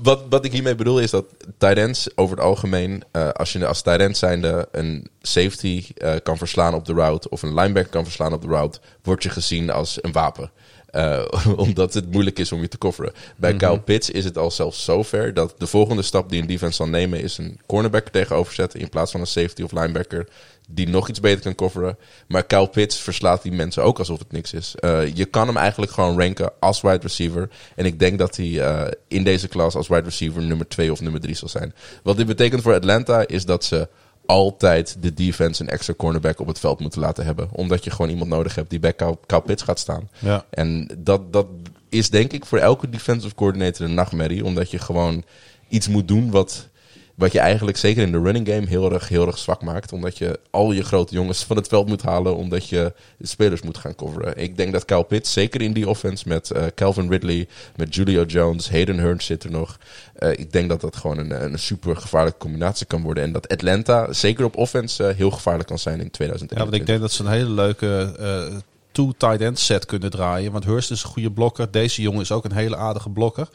wat, 0.02 0.24
wat 0.30 0.46
ik 0.46 0.52
hiermee 0.52 0.76
bedoel 0.76 1.00
is 1.00 1.12
dat 1.12 1.26
ends 1.58 2.18
over 2.18 2.36
het 2.36 2.46
algemeen, 2.46 3.04
eh, 3.12 3.30
als 3.30 3.54
je 3.54 3.66
als 3.66 3.82
end 3.82 4.18
zijnde 4.18 4.68
een 4.72 5.08
safety 5.22 5.86
eh, 5.98 6.14
kan 6.24 6.38
verslaan 6.38 6.74
op 6.74 6.86
de 6.86 6.94
route 6.94 7.30
of 7.30 7.42
een 7.42 7.54
linebacker 7.54 7.92
kan 7.92 8.04
verslaan 8.04 8.34
op 8.34 8.42
de 8.42 8.48
route, 8.48 8.80
word 9.04 9.24
je 9.24 9.30
gezien 9.30 9.70
als 9.70 9.98
een 10.02 10.12
wapen. 10.12 10.52
Eh, 10.96 11.26
omdat 11.66 11.94
het 11.94 12.12
moeilijk 12.12 12.40
is 12.40 12.52
om 12.52 12.62
je 12.62 12.68
te 12.68 12.78
coveren. 12.78 13.14
Bij 13.36 13.54
Mhm. 13.54 13.60
Kyle 13.60 13.80
Pitts 13.80 14.10
is 14.10 14.24
het 14.24 14.38
al 14.38 14.52
zelfs 14.52 14.84
zover 14.84 15.34
dat 15.34 15.56
de 15.58 15.68
volgende 15.68 16.02
stap 16.02 16.30
die 16.30 16.42
een 16.42 16.48
defense 16.48 16.76
zal 16.76 16.88
nemen 16.88 17.22
is 17.22 17.38
een 17.38 17.60
cornerback 17.66 18.06
er 18.06 18.12
tegenover 18.12 18.54
zetten 18.54 18.80
in 18.80 18.90
plaats 18.90 19.12
van 19.12 19.20
een 19.20 19.28
safety 19.28 19.62
of 19.62 19.72
linebacker 19.72 20.28
die 20.68 20.88
nog 20.88 21.10
iets 21.10 21.20
beter 21.20 21.42
kan 21.42 21.56
coveren. 21.56 21.98
Maar 22.28 22.44
Kyle 22.44 22.68
Pitts 22.68 23.00
verslaat 23.00 23.42
die 23.42 23.52
mensen 23.52 23.84
ook 23.84 24.00
alsof 24.00 24.20
het 24.20 24.32
niks 24.32 24.54
is. 24.54 24.76
Eh, 24.76 25.16
je 25.16 25.26
kan 25.26 25.48
hem 25.48 25.58
eigenlijk 25.58 25.92
gewoon 25.92 26.20
ranken 26.20 26.52
als 26.60 26.82
wide 26.82 27.00
receiver. 27.02 27.50
En 27.76 27.86
ik 27.86 28.00
denk 28.00 28.20
dat 28.20 28.36
hij 28.36 28.60
eh, 28.60 28.92
in 29.08 29.24
deze 29.24 29.48
klas 29.48 29.76
als 29.76 29.88
wide 29.88 30.02
receiver 30.02 30.42
nummer 30.42 30.68
2 30.68 30.92
of 30.92 31.02
nummer 31.02 31.22
3 31.22 31.36
zal 31.36 31.50
zijn. 31.50 31.74
Wat 32.04 32.18
dit 32.18 32.28
betekent 32.28 32.62
voor 32.62 32.74
Atlanta 32.74 33.28
is 33.28 33.46
dat 33.46 33.64
ze 33.64 33.88
altijd 34.26 34.98
de 35.00 35.14
defense 35.14 35.64
een 35.64 35.70
extra 35.70 35.94
cornerback 35.94 36.40
op 36.40 36.48
het 36.48 36.60
veld 36.60 36.80
moeten 36.80 37.02
laten 37.02 37.26
hebben. 37.26 37.50
Omdat 37.52 37.84
je 37.84 37.92
gewoon 37.92 38.12
iemand 38.12 38.30
nodig 38.30 38.56
hebt 38.56 38.70
die 38.70 38.80
bij 38.80 38.94
Kyle, 38.94 39.42
Pitts 39.46 39.64
gaat 39.64 39.80
staan. 39.80 40.10
Ja. 40.20 40.46
En 40.50 40.90
dat, 40.98 41.34
dat 41.34 41.48
is 41.90 42.10
denk 42.10 42.32
ik 42.32 42.46
voor 42.46 42.58
elke 42.58 42.90
defensive 42.90 43.36
coordinator 43.36 43.86
een 43.86 43.94
nachtmerrie. 43.94 44.46
Omdat 44.46 44.72
je 44.72 44.80
gewoon 44.80 45.24
iets 45.68 45.88
moet 45.88 46.08
doen 46.08 46.32
wat, 46.32 46.70
wat 47.16 47.32
je 47.32 47.40
eigenlijk 47.40 47.78
zeker 47.78 48.04
in 48.04 48.12
de 48.12 48.22
running 48.22 48.48
game 48.48 48.68
heel 48.68 48.92
erg, 48.92 49.08
heel 49.08 49.28
erg 49.28 49.38
zwak 49.38 49.62
maakt. 49.62 49.92
Omdat 49.94 50.18
je 50.18 50.40
al 50.50 50.72
je 50.72 50.84
grote 50.84 51.14
jongens 51.14 51.44
van 51.44 51.56
het 51.56 51.68
veld 51.68 51.88
moet 51.88 52.02
halen. 52.02 52.36
Omdat 52.36 52.70
je 52.70 52.94
de 53.18 53.28
spelers 53.28 53.62
moet 53.62 53.78
gaan 53.78 53.96
coveren. 53.96 54.38
Ik 54.38 54.58
denk 54.58 54.72
dat 54.72 54.86
Kyle 54.86 55.04
Pitts, 55.04 55.34
zeker 55.34 55.62
in 55.62 55.74
die 55.74 55.90
offense 55.90 56.28
met 56.28 56.52
eh, 56.52 56.64
Calvin 56.76 57.10
Ridley, 57.10 57.48
met 57.76 57.96
Julio 57.96 58.24
Jones, 58.24 58.70
Hayden 58.70 59.00
Hurst 59.00 59.26
zit 59.26 59.44
er 59.44 59.52
nog. 59.52 59.78
Eh, 60.16 60.32
ik 60.32 60.52
denk 60.52 60.70
dat 60.70 60.82
dat 60.82 60.96
gewoon 60.96 61.18
een, 61.18 61.44
een 61.44 61.60
super 61.60 61.98
gevaarlijke 61.98 62.40
combinatie 62.40 62.86
kan 62.86 63.02
worden. 63.02 63.24
En 63.24 63.32
dat 63.32 63.48
Atlanta, 63.48 64.14
zeker 64.14 64.46
op 64.46 64.58
offense, 64.58 65.04
eh, 65.04 65.16
heel 65.16 65.32
gevaarlijk 65.32 65.68
kan 65.68 65.80
zijn 65.80 66.00
in 66.00 66.04
Ja, 66.04 66.12
2021. 66.12 66.58
want 66.58 66.82
ik 66.82 66.86
denk 66.86 67.00
dat 67.00 67.12
ze 67.12 67.24
een 67.24 67.40
hele 67.40 67.62
leuke 67.62 68.64
two 68.92 69.14
tight 69.18 69.42
end 69.42 69.60
set 69.60 69.86
kunnen 69.86 70.10
draaien. 70.10 70.52
Want 70.52 70.66
Hurst 70.66 70.92
is 70.92 71.04
een 71.04 71.10
goede 71.10 71.32
blokker. 71.32 71.72
Deze 71.72 72.02
jongen 72.02 72.22
is 72.22 72.32
ook 72.32 72.46
een 72.46 72.54
hele 72.54 72.76
aardige 72.76 73.10
blokker. 73.10 73.48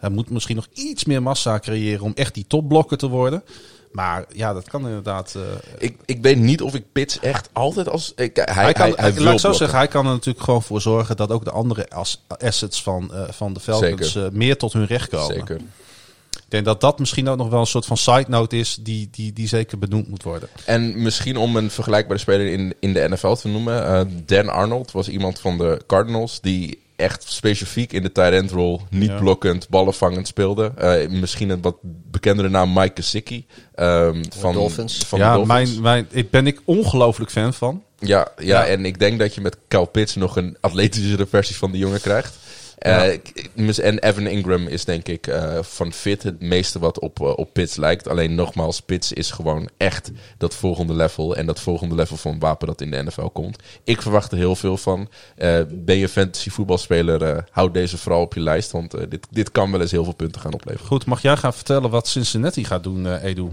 Hij 0.00 0.10
moet 0.10 0.30
misschien 0.30 0.56
nog 0.56 0.66
iets 0.72 1.04
meer 1.04 1.22
massa 1.22 1.58
creëren 1.58 2.04
om 2.04 2.12
echt 2.14 2.34
die 2.34 2.44
topblokker 2.48 2.96
te 2.98 3.08
worden. 3.08 3.42
Maar 3.92 4.24
ja, 4.32 4.52
dat 4.52 4.68
kan 4.68 4.86
inderdaad. 4.86 5.34
eh, 5.36 5.42
Ik, 5.78 5.96
ik 6.04 6.18
weet 6.22 6.38
niet 6.38 6.62
of 6.62 6.74
ik 6.74 6.84
Pitts 6.92 7.18
echt 7.20 7.48
altijd 7.52 7.88
als... 7.88 8.12
Ik, 8.16 8.36
hij, 8.36 8.64
hij 8.64 8.72
kan, 8.72 8.82
hij, 8.86 8.94
hij 8.96 9.12
wil 9.14 9.22
laat 9.24 9.32
ik 9.34 9.40
zo 9.40 9.52
zeggen, 9.52 9.78
hij 9.78 9.88
kan 9.88 10.06
er 10.06 10.12
natuurlijk 10.12 10.44
gewoon 10.44 10.62
voor 10.62 10.80
zorgen 10.80 11.16
dat 11.16 11.30
ook 11.30 11.44
de 11.44 11.50
andere 11.50 11.88
as- 11.90 12.24
assets 12.28 12.82
van, 12.82 13.14
eh, 13.14 13.22
van 13.30 13.52
de 13.52 13.60
Falcons 13.60 14.16
eh, 14.16 14.26
meer 14.32 14.56
tot 14.56 14.72
hun 14.72 14.86
recht 14.86 15.08
komen. 15.08 15.34
Zeker. 15.34 15.56
Ik 16.30 16.56
denk 16.56 16.64
dat 16.64 16.80
dat 16.80 16.98
misschien 16.98 17.28
ook 17.28 17.36
nog 17.36 17.48
wel 17.48 17.60
een 17.60 17.66
soort 17.66 17.86
van 17.86 17.96
side 17.96 18.24
note 18.28 18.56
is 18.56 18.78
die, 18.80 19.08
die, 19.12 19.32
die 19.32 19.48
zeker 19.48 19.78
benoemd 19.78 20.08
moet 20.08 20.22
worden. 20.22 20.48
En 20.64 21.02
misschien 21.02 21.36
om 21.36 21.56
een 21.56 21.70
vergelijkbare 21.70 22.18
speler 22.20 22.46
in, 22.52 22.74
in 22.80 22.92
de 22.92 23.08
NFL 23.08 23.32
te 23.32 23.48
noemen. 23.48 24.22
Dan 24.26 24.48
Arnold 24.48 24.92
was 24.92 25.08
iemand 25.08 25.38
van 25.40 25.58
de 25.58 25.80
Cardinals 25.86 26.40
die 26.40 26.78
echt 27.00 27.24
specifiek 27.32 27.92
in 27.92 28.02
de 28.02 28.12
tight 28.12 28.32
end 28.32 28.50
rol 28.50 28.80
niet 28.90 29.08
Ja. 29.10 29.18
blokkend, 29.18 29.68
ballenvangend 29.68 30.26
speelde. 30.26 30.72
Eh, 30.76 31.08
misschien 31.08 31.50
een 31.50 31.62
wat 31.62 31.76
bekendere 31.82 32.48
naam 32.48 32.72
Mike 32.72 32.92
Gesicki. 32.94 33.46
ehm, 33.74 34.22
van 34.38 34.52
Dolphins. 34.54 34.96
Van 35.06 35.18
de 35.18 35.24
ja, 35.24 35.34
Dolphins. 35.34 35.70
mijn, 35.70 35.82
mijn, 35.82 36.06
ik 36.10 36.30
ben 36.30 36.46
ik 36.46 36.60
ongelooflijk 36.64 37.30
fan 37.30 37.54
van. 37.54 37.82
Ja, 37.98 38.28
ja, 38.36 38.44
Ja. 38.44 38.66
en 38.66 38.84
ik 38.84 38.98
denk 38.98 39.18
dat 39.18 39.34
je 39.34 39.40
met 39.40 39.56
Cal 39.68 39.84
Pitts 39.86 40.14
nog 40.14 40.36
een 40.36 40.56
atletischere 40.60 41.26
versie 41.26 41.56
van 41.56 41.70
die 41.70 41.80
jongen 41.80 42.00
krijgt. 42.00 42.36
Ja. 42.80 43.06
Eh, 43.06 43.78
en 43.78 43.98
Evan 43.98 44.26
Ingram 44.26 44.66
is 44.66 44.84
denk 44.84 45.08
ik 45.08 45.26
eh, 45.26 45.58
van 45.62 45.92
fit 45.92 46.22
het 46.22 46.40
meeste 46.40 46.78
wat 46.78 46.98
op, 46.98 47.20
eh, 47.20 47.32
op 47.36 47.52
Pitts 47.52 47.76
lijkt. 47.76 48.08
Alleen 48.08 48.34
nogmaals, 48.34 48.80
Pitts 48.80 49.12
is 49.12 49.30
gewoon 49.30 49.68
echt 49.76 50.10
dat 50.38 50.54
volgende 50.54 50.94
level. 50.94 51.36
En 51.36 51.46
dat 51.46 51.60
volgende 51.60 51.94
level 51.94 52.16
van 52.16 52.38
wapen 52.38 52.66
dat 52.66 52.80
in 52.80 52.90
de 52.90 53.02
NFL 53.02 53.26
komt. 53.26 53.58
Ik 53.84 54.02
verwacht 54.02 54.32
er 54.32 54.38
heel 54.38 54.56
veel 54.56 54.76
van. 54.76 55.08
Ben 55.68 55.96
je 55.96 56.08
fantasy 56.08 56.50
voetbalspeler, 56.50 57.44
houd 57.50 57.74
deze 57.74 57.98
vooral 57.98 58.20
op 58.20 58.34
je 58.34 58.40
lijst. 58.40 58.70
Want 58.70 59.10
dit, 59.10 59.26
dit 59.30 59.50
kan 59.50 59.70
wel 59.70 59.80
eens 59.80 59.90
heel 59.90 60.04
veel 60.04 60.14
punten 60.14 60.40
gaan 60.40 60.54
opleveren. 60.54 60.86
Goed, 60.86 61.06
mag 61.06 61.22
jij 61.22 61.36
gaan 61.36 61.54
vertellen 61.54 61.90
wat 61.90 62.08
Cincinnati 62.08 62.64
gaat 62.64 62.82
doen, 62.82 63.16
Edu? 63.16 63.48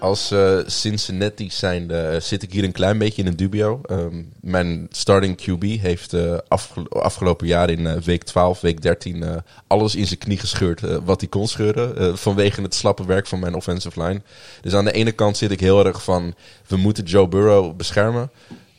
Als 0.00 0.30
eh, 0.30 0.58
Cincinnati 0.66 1.50
zijn 1.50 1.90
eh, 1.90 2.20
zit 2.20 2.42
ik 2.42 2.52
hier 2.52 2.64
een 2.64 2.72
klein 2.72 2.98
beetje 2.98 3.22
in 3.22 3.28
een 3.28 3.36
dubio. 3.36 3.80
Ehm, 3.82 4.22
mijn 4.40 4.86
starting 4.90 5.36
QB 5.36 5.62
heeft 5.80 6.12
eh, 6.12 6.38
afgelo- 6.48 6.88
afgelopen 6.88 7.46
jaar 7.46 7.70
in 7.70 8.00
week 8.00 8.22
12, 8.24 8.60
week 8.60 8.82
13 8.82 9.22
eh, 9.22 9.36
alles 9.66 9.94
in 9.94 10.06
zijn 10.06 10.18
knie 10.18 10.38
gescheurd 10.38 10.80
wat 11.04 11.20
hij 11.20 11.28
kon 11.28 11.48
scheuren. 11.48 12.18
vanwege 12.18 12.62
het 12.62 12.74
slappe 12.74 13.06
werk 13.06 13.26
van 13.26 13.38
mijn 13.40 13.54
offensive 13.54 14.02
line. 14.02 14.22
Dus 14.60 14.74
aan 14.74 14.84
de 14.84 14.92
ene 14.92 15.12
kant 15.12 15.36
zit 15.36 15.50
ik 15.50 15.60
heel 15.60 15.86
erg 15.86 16.02
van 16.04 16.34
we 16.66 16.76
moeten 16.76 17.04
Joe 17.04 17.28
Burrow 17.28 17.76
beschermen. 17.76 18.30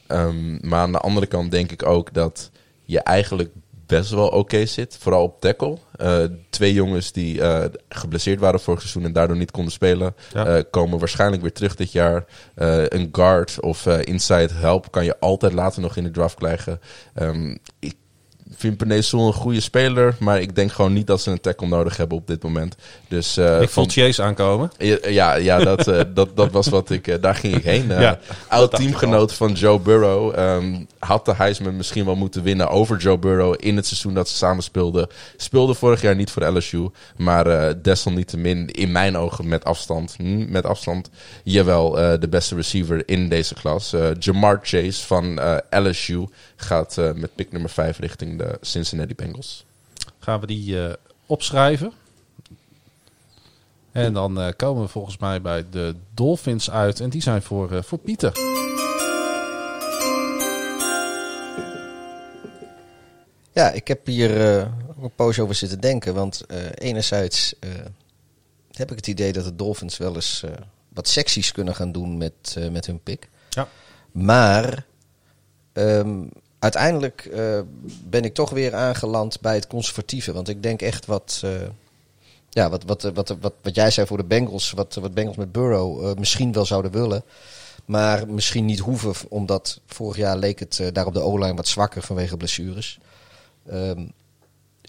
Ehm, 0.07 0.67
maar 0.67 0.79
aan 0.79 0.91
de 0.91 0.99
andere 0.99 1.25
kant 1.25 1.51
denk 1.51 1.71
ik 1.71 1.85
ook 1.85 2.13
dat 2.13 2.51
je 2.85 2.99
eigenlijk 2.99 3.49
best 3.89 4.09
wel 4.09 4.27
oké 4.27 4.65
zit. 4.65 4.97
Vooral 4.99 5.23
op 5.23 5.41
tackle. 5.41 5.77
Eh, 5.95 6.23
twee 6.49 6.73
jongens 6.73 7.11
die 7.11 7.41
eh, 7.41 7.65
geblesseerd 7.89 8.39
waren 8.39 8.59
vorig 8.59 8.79
seizoen 8.79 9.03
en 9.03 9.13
daardoor 9.13 9.37
niet 9.37 9.51
konden 9.51 9.71
spelen. 9.71 10.15
Ja. 10.33 10.45
eh, 10.45 10.63
komen 10.71 10.99
waarschijnlijk 10.99 11.41
weer 11.41 11.53
terug 11.53 11.75
dit 11.75 11.91
jaar. 11.91 12.25
Een 12.55 13.09
guard 13.11 13.59
of 13.61 13.85
inside 13.85 14.53
help 14.53 14.91
kan 14.91 15.05
je 15.05 15.19
altijd 15.19 15.53
later 15.53 15.81
nog 15.81 15.95
in 15.95 16.03
de 16.03 16.11
draft 16.11 16.35
krijgen. 16.35 16.79
Ehm, 17.13 17.57
ik 17.79 17.95
vind 18.55 18.77
Penezel 18.77 19.27
een 19.27 19.33
goede 19.33 19.59
speler, 19.59 20.15
maar 20.19 20.41
ik 20.41 20.55
denk 20.55 20.71
gewoon 20.71 20.93
niet 20.93 21.07
dat 21.07 21.21
ze 21.21 21.31
een 21.31 21.39
tackle 21.41 21.67
nodig 21.67 21.97
hebben 21.97 22.17
op 22.17 22.27
dit 22.27 22.43
moment. 22.43 22.75
Dus, 23.07 23.37
ik 23.37 23.69
van- 23.69 23.89
Chase 23.89 24.23
aankomen. 24.23 24.71
ja, 24.77 24.97
ja, 25.07 25.35
ja 25.35 25.57
dat, 25.59 25.87
eh, 25.87 26.01
dat, 26.13 26.35
dat 26.37 26.51
was 26.51 26.67
wat 26.67 26.89
ik. 26.89 27.07
eh, 27.07 27.15
daar 27.21 27.35
ging 27.35 27.55
ik 27.55 27.63
heen. 27.63 27.91
Eh, 27.91 28.01
Ja, 28.01 28.19
oud 28.47 28.75
teamgenoot 28.75 29.33
van 29.33 29.51
Joe 29.53 29.79
Burrow. 29.79 30.33
ehm, 30.39 30.75
had 30.99 31.25
de 31.25 31.33
Heisman 31.35 31.75
misschien 31.77 32.05
wel 32.05 32.15
moeten 32.15 32.43
winnen 32.43 32.69
over 32.69 32.97
Joe 32.97 33.17
Burrow 33.17 33.55
in 33.57 33.75
het 33.75 33.85
seizoen 33.87 34.13
dat 34.13 34.29
ze 34.29 34.35
samen 34.35 34.63
speelden. 34.63 35.07
Speelde 35.37 35.73
vorig 35.73 36.01
jaar 36.01 36.15
niet 36.15 36.31
voor 36.31 36.45
LSU. 36.45 36.89
Maar 37.17 37.81
desalniettemin, 37.81 38.67
in 38.71 38.91
mijn 38.91 39.17
ogen, 39.17 39.47
met 39.47 39.65
afstand. 39.65 40.13
hm, 40.17 40.51
met 40.51 40.65
afstand. 40.65 41.09
Jawel, 41.43 41.91
de 42.19 42.27
beste 42.29 42.55
receiver 42.55 43.03
in 43.05 43.29
deze 43.29 43.53
klas. 43.53 43.93
Jamar 44.19 44.59
Chase 44.63 45.05
van 45.05 45.39
LSU 45.69 46.25
gaat 46.55 46.97
met 47.15 47.35
pick 47.35 47.51
nummer 47.51 47.69
5 47.69 47.99
richting 47.99 48.37
de 48.39 48.57
Cincinnati 48.61 49.15
Bengals. 49.15 49.65
Gaan 50.19 50.39
we 50.39 50.47
die 50.47 50.83
eh, 50.85 50.93
opschrijven. 51.25 51.91
En 53.91 54.13
dan 54.13 54.39
eh, 54.41 54.47
komen 54.55 54.83
we 54.83 54.87
volgens 54.87 55.17
mij 55.17 55.41
bij 55.41 55.65
de 55.69 55.95
Dolphins 56.13 56.71
uit. 56.71 56.99
En 56.99 57.09
die 57.09 57.21
zijn 57.21 57.41
voor, 57.41 57.71
eh, 57.71 57.83
voor 57.83 57.97
Pieter. 57.97 58.31
Ja, 63.53 63.71
ik 63.71 63.87
heb 63.87 64.05
hier 64.05 64.57
eh, 64.57 64.67
ook 64.97 65.03
een 65.03 65.15
poos 65.15 65.39
over 65.39 65.55
zitten 65.55 65.79
denken. 65.79 66.13
Want 66.13 66.45
eh, 66.45 66.57
enerzijds 66.73 67.59
eh, 67.59 67.69
heb 68.71 68.91
ik 68.91 68.97
het 68.97 69.07
idee 69.07 69.33
dat 69.33 69.43
de 69.43 69.55
Dolphins 69.55 69.97
wel 69.97 70.15
eens 70.15 70.43
eh, 70.43 70.51
wat 70.93 71.07
seksies 71.07 71.51
kunnen 71.51 71.75
gaan 71.75 71.91
doen 71.91 72.17
met, 72.17 72.55
eh, 72.57 72.69
met 72.69 72.85
hun 72.85 73.03
pick. 73.03 73.29
Ja. 73.49 73.67
Maar 74.11 74.85
ehm, 75.73 76.23
uiteindelijk 76.59 77.25
eh, 77.25 77.59
ben 78.09 78.23
ik 78.23 78.33
toch 78.33 78.49
weer 78.49 78.75
aangeland 78.75 79.41
bij 79.41 79.55
het 79.55 79.67
conservatieve. 79.67 80.33
Want 80.33 80.49
ik 80.49 80.63
denk 80.63 80.81
echt 80.81 81.05
wat, 81.05 81.41
eh, 81.43 81.51
ja, 82.49 82.69
wat, 82.69 82.83
wat, 82.83 83.01
wat, 83.01 83.35
wat, 83.41 83.53
wat 83.61 83.75
jij 83.75 83.91
zei 83.91 84.07
voor 84.07 84.17
de 84.17 84.23
Bengals, 84.23 84.71
wat, 84.71 84.95
wat 84.95 85.13
Bengals 85.13 85.37
met 85.37 85.51
Burrow 85.51 86.05
eh, 86.05 86.15
misschien 86.15 86.51
wel 86.51 86.65
zouden 86.65 86.91
willen. 86.91 87.23
Maar 87.85 88.27
misschien 88.27 88.65
niet 88.65 88.79
hoeven, 88.79 89.13
omdat 89.29 89.79
vorig 89.85 90.17
jaar 90.17 90.37
leek 90.37 90.59
het 90.59 90.79
eh, 90.79 90.87
daar 90.93 91.05
op 91.05 91.13
de 91.13 91.19
O-line 91.19 91.55
wat 91.55 91.67
zwakker 91.67 92.01
vanwege 92.01 92.37
blessures. 92.37 92.99
Ehm, 93.67 94.05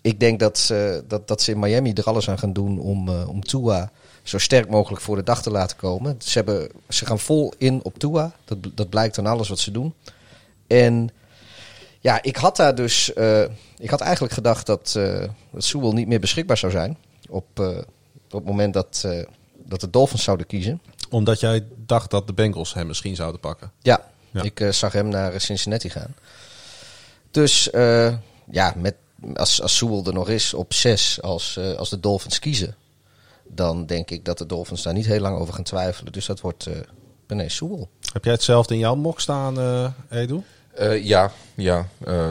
ik 0.02 0.20
denk 0.20 0.40
dat 0.40 0.58
ze, 0.58 1.04
dat, 1.08 1.28
dat 1.28 1.42
ze 1.42 1.50
in 1.50 1.58
Miami 1.58 1.92
er 1.92 2.04
alles 2.04 2.28
aan 2.28 2.38
gaan 2.38 2.52
doen 2.52 2.78
om, 2.78 3.08
eh, 3.08 3.28
om 3.28 3.44
Tua 3.44 3.90
zo 4.22 4.38
sterk 4.38 4.68
mogelijk 4.68 5.02
voor 5.02 5.16
de 5.16 5.22
dag 5.22 5.42
te 5.42 5.50
laten 5.50 5.76
komen. 5.76 6.16
Ze, 6.18 6.38
hebben, 6.38 6.70
ze 6.88 7.06
gaan 7.06 7.18
vol 7.18 7.52
in 7.58 7.80
op 7.82 7.98
Tua. 7.98 8.32
Dat, 8.44 8.58
dat 8.74 8.88
blijkt 8.88 9.18
aan 9.18 9.26
alles 9.26 9.48
wat 9.48 9.58
ze 9.58 9.70
doen. 9.70 9.94
En 10.66 11.10
ja, 12.00 12.22
ik 12.22 12.36
had 12.36 12.56
daar 12.56 12.74
dus. 12.74 13.12
eh, 13.12 13.42
ik 13.78 13.90
had 13.90 14.00
eigenlijk 14.00 14.32
gedacht 14.32 14.66
dat, 14.66 14.94
eh 14.96 15.24
dat 15.50 15.64
niet 15.92 16.06
meer 16.08 16.20
beschikbaar 16.20 16.58
zou 16.58 16.72
zijn. 16.72 16.98
Op, 17.28 17.60
eh, 17.60 17.66
op 18.26 18.32
het 18.32 18.44
moment 18.44 18.74
dat, 18.74 19.06
dat 19.64 19.80
de 19.80 19.90
Dolphins 19.90 20.22
zouden 20.24 20.46
kiezen. 20.46 20.80
Omdat 21.10 21.40
jij 21.40 21.66
dacht 21.86 22.10
dat 22.10 22.26
de 22.26 22.32
Bengals 22.32 22.74
hem 22.74 22.86
misschien 22.86 23.14
zouden 23.16 23.40
pakken. 23.40 23.72
Ja, 23.82 24.04
Ja. 24.30 24.42
ik 24.42 24.66
zag 24.70 24.92
hem 24.92 25.08
naar 25.08 25.40
Cincinnati 25.40 25.90
gaan. 25.90 26.14
Dus 27.30 27.68
ja, 28.50 28.74
met, 28.76 28.94
als, 29.34 29.62
als 29.62 29.80
er 29.80 30.12
nog 30.12 30.28
is 30.28 30.54
op 30.54 30.74
zes, 30.74 31.22
als, 31.22 31.58
als 31.76 31.90
de 31.90 32.00
Dolphins 32.00 32.38
kiezen, 32.38 32.74
dan 33.48 33.86
denk 33.86 34.10
ik 34.10 34.24
dat 34.24 34.38
de 34.38 34.46
Dolphins 34.46 34.82
daar 34.82 34.92
niet 34.94 35.06
heel 35.06 35.20
lang 35.20 35.38
over 35.38 35.54
gaan 35.54 35.64
twijfelen. 35.64 36.12
Dus 36.12 36.26
dat 36.26 36.40
wordt 36.40 36.66
uh, 36.66 36.74
Sewell. 37.48 37.86
Heb 38.12 38.24
jij 38.24 38.32
hetzelfde 38.32 38.74
in 38.74 38.80
jouw 38.80 38.94
mok 38.94 39.20
staan, 39.20 39.58
uh, 39.58 39.90
Edu? 40.08 40.42
Uh, 40.80 41.04
ja, 41.04 41.32
ja. 41.54 41.88
Uh, 42.08 42.30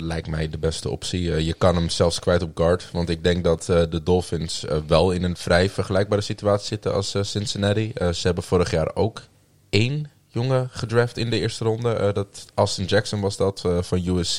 lijkt 0.00 0.28
mij 0.28 0.48
de 0.48 0.58
beste 0.58 0.90
optie. 0.90 1.44
je 1.44 1.54
kan 1.54 1.74
hem 1.74 1.88
zelfs 1.88 2.18
kwijt 2.18 2.42
op 2.42 2.50
guard. 2.54 2.88
Want 2.92 3.08
ik 3.08 3.24
denk 3.24 3.44
dat 3.44 3.64
de 3.64 4.00
Dolphins 4.04 4.64
wel 4.86 5.10
in 5.10 5.22
een 5.22 5.36
vrij 5.36 5.70
vergelijkbare 5.70 6.22
situatie 6.22 6.66
zitten 6.66 6.94
als 6.94 7.14
Cincinnati. 7.20 7.92
ze 7.94 8.20
hebben 8.22 8.44
vorig 8.44 8.70
jaar 8.70 8.90
ook 8.94 9.22
één 9.70 10.10
jongen 10.28 10.68
gedraft 10.72 11.16
in 11.16 11.30
de 11.30 11.40
eerste 11.40 11.64
ronde. 11.64 12.10
dat 12.12 12.46
Austin 12.54 12.84
Jackson 12.84 13.20
was 13.20 13.36
dat 13.36 13.64
van 13.80 14.06
USC 14.06 14.38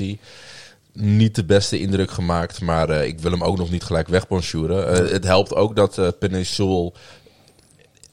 niet 0.99 1.35
de 1.35 1.45
beste 1.45 1.79
indruk 1.79 2.11
gemaakt. 2.11 2.61
Maar 2.61 2.89
ik 3.05 3.19
wil 3.19 3.31
hem 3.31 3.43
ook 3.43 3.57
nog 3.57 3.71
niet 3.71 3.83
gelijk 3.83 4.07
wegbonchuren. 4.07 5.05
Uh, 5.05 5.11
het 5.11 5.23
helpt 5.23 5.55
ook 5.55 5.75
dat 5.75 5.97
uh, 5.97 6.43
Sewell 6.43 6.91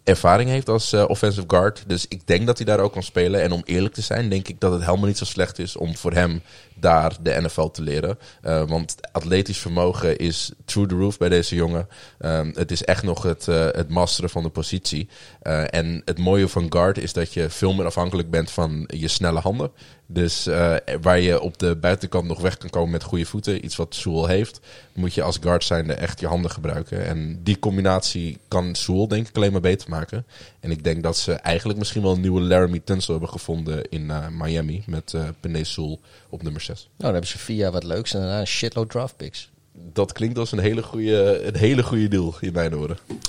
ervaring 0.05 0.51
heeft 0.51 0.69
als 0.69 0.93
uh, 0.93 1.05
offensive 1.09 1.45
guard. 1.47 1.85
Dus 1.87 2.09
ik 2.09 2.27
denk 2.27 2.47
dat 2.47 2.57
hij 2.57 2.67
daar 2.67 2.81
ook 2.81 2.93
kan 2.93 3.03
spelen. 3.03 3.43
En 3.43 3.53
om 3.53 3.63
eerlijk 3.65 3.95
te 3.95 4.01
zijn, 4.01 4.29
denk 4.29 4.49
ik 4.49 4.61
dat 4.61 4.73
het 4.73 4.85
helemaal 4.85 5.07
niet 5.07 5.19
zo 5.19 5.25
slecht 5.25 5.59
is 5.59 5.77
om 5.77 5.97
voor 5.97 6.13
hem 6.13 6.43
daar 6.75 7.17
de 7.21 7.41
NFL 7.41 7.67
te 7.67 7.83
leren. 7.83 8.19
Uh, 8.43 8.69
want 8.69 8.95
atletisch 9.13 9.59
vermogen 9.59 10.17
is 10.17 10.53
through 10.65 10.91
the 10.91 10.97
roof 10.97 11.19
bij 11.19 11.29
deze 11.29 11.55
jongen. 11.55 11.89
Um, 12.21 12.53
het 12.55 12.71
is 12.71 12.85
echt 12.85 13.03
nog 13.03 13.23
het, 13.23 13.47
uh, 13.47 13.67
het 13.71 13.89
masteren 13.89 14.31
van 14.31 14.43
de 14.43 14.49
positie. 14.49 15.09
en 15.43 16.03
het 16.05 16.19
mooie 16.19 16.49
van 16.49 16.73
guard 16.73 16.99
is 16.99 17.13
dat 17.13 17.33
je 17.33 17.51
veel 17.51 17.75
meer 17.75 17.87
afhankelijk 17.87 18.31
bent 18.31 18.51
van 18.51 18.89
je 18.95 19.09
snelle 19.09 19.41
handen. 19.41 19.71
Dus 20.07 20.47
uh, 20.47 20.77
waar 21.01 21.21
je 21.21 21.41
op 21.41 21.59
de 21.59 21.77
buitenkant 21.77 22.27
nog 22.27 22.41
weg 22.41 22.59
kan 22.59 22.71
komen 22.71 22.91
met 22.91 23.03
goede 23.03 23.25
voeten, 23.25 23.65
iets 23.65 23.77
wat 23.77 23.95
Soel 23.95 24.27
heeft, 24.27 24.61
moet 24.93 25.15
je 25.15 25.23
als 25.23 25.39
guard 25.41 25.65
zijnde 25.65 25.93
echt 25.93 26.21
je 26.21 26.27
handen 26.27 26.51
gebruiken. 26.51 27.07
En 27.07 27.41
die 27.43 27.59
combinatie 27.59 28.39
kan 28.49 28.75
Soel 28.75 29.09
denk 29.09 29.29
ik 29.29 29.37
alleen 29.37 29.53
maar 29.53 29.61
beter 29.61 29.91
maken. 29.91 30.27
En 30.61 30.71
ik 30.71 30.85
denk 30.85 31.03
dat 31.03 31.17
ze 31.17 31.33
eigenlijk 31.33 31.79
misschien 31.79 32.03
wel 32.03 32.13
een 32.13 32.21
nieuwe 32.21 32.41
Laramie 32.41 32.85
Tunsil 32.85 33.13
hebben 33.13 33.31
gevonden 33.31 33.89
in 33.89 34.03
uh, 34.03 34.29
Miami 34.29 34.83
met 34.87 35.13
uh, 35.13 35.23
Penay 35.41 35.65
Soel 35.65 36.01
op 36.29 36.43
nummer 36.43 36.61
6. 36.61 36.81
Nou, 36.81 36.91
dan 36.97 37.13
hebben 37.13 37.31
ze 37.31 37.39
via 37.39 37.71
wat 37.71 37.85
leuks 37.85 38.15
en 38.15 38.21
daarna 38.21 38.41
een 38.41 38.47
shitload 38.47 38.91
draft 38.91 39.17
picks. 39.17 39.51
Dat 39.93 40.13
klinkt 40.13 40.39
als 40.39 40.53
een 40.53 40.59
hele 40.59 40.83
goede, 40.83 41.43
een 41.43 41.57
hele 41.57 41.83
goede 41.83 42.09
deal 42.09 42.35
in 42.41 42.53
mijn 42.53 42.77
oren. 42.77 42.99
Oké, 43.09 43.23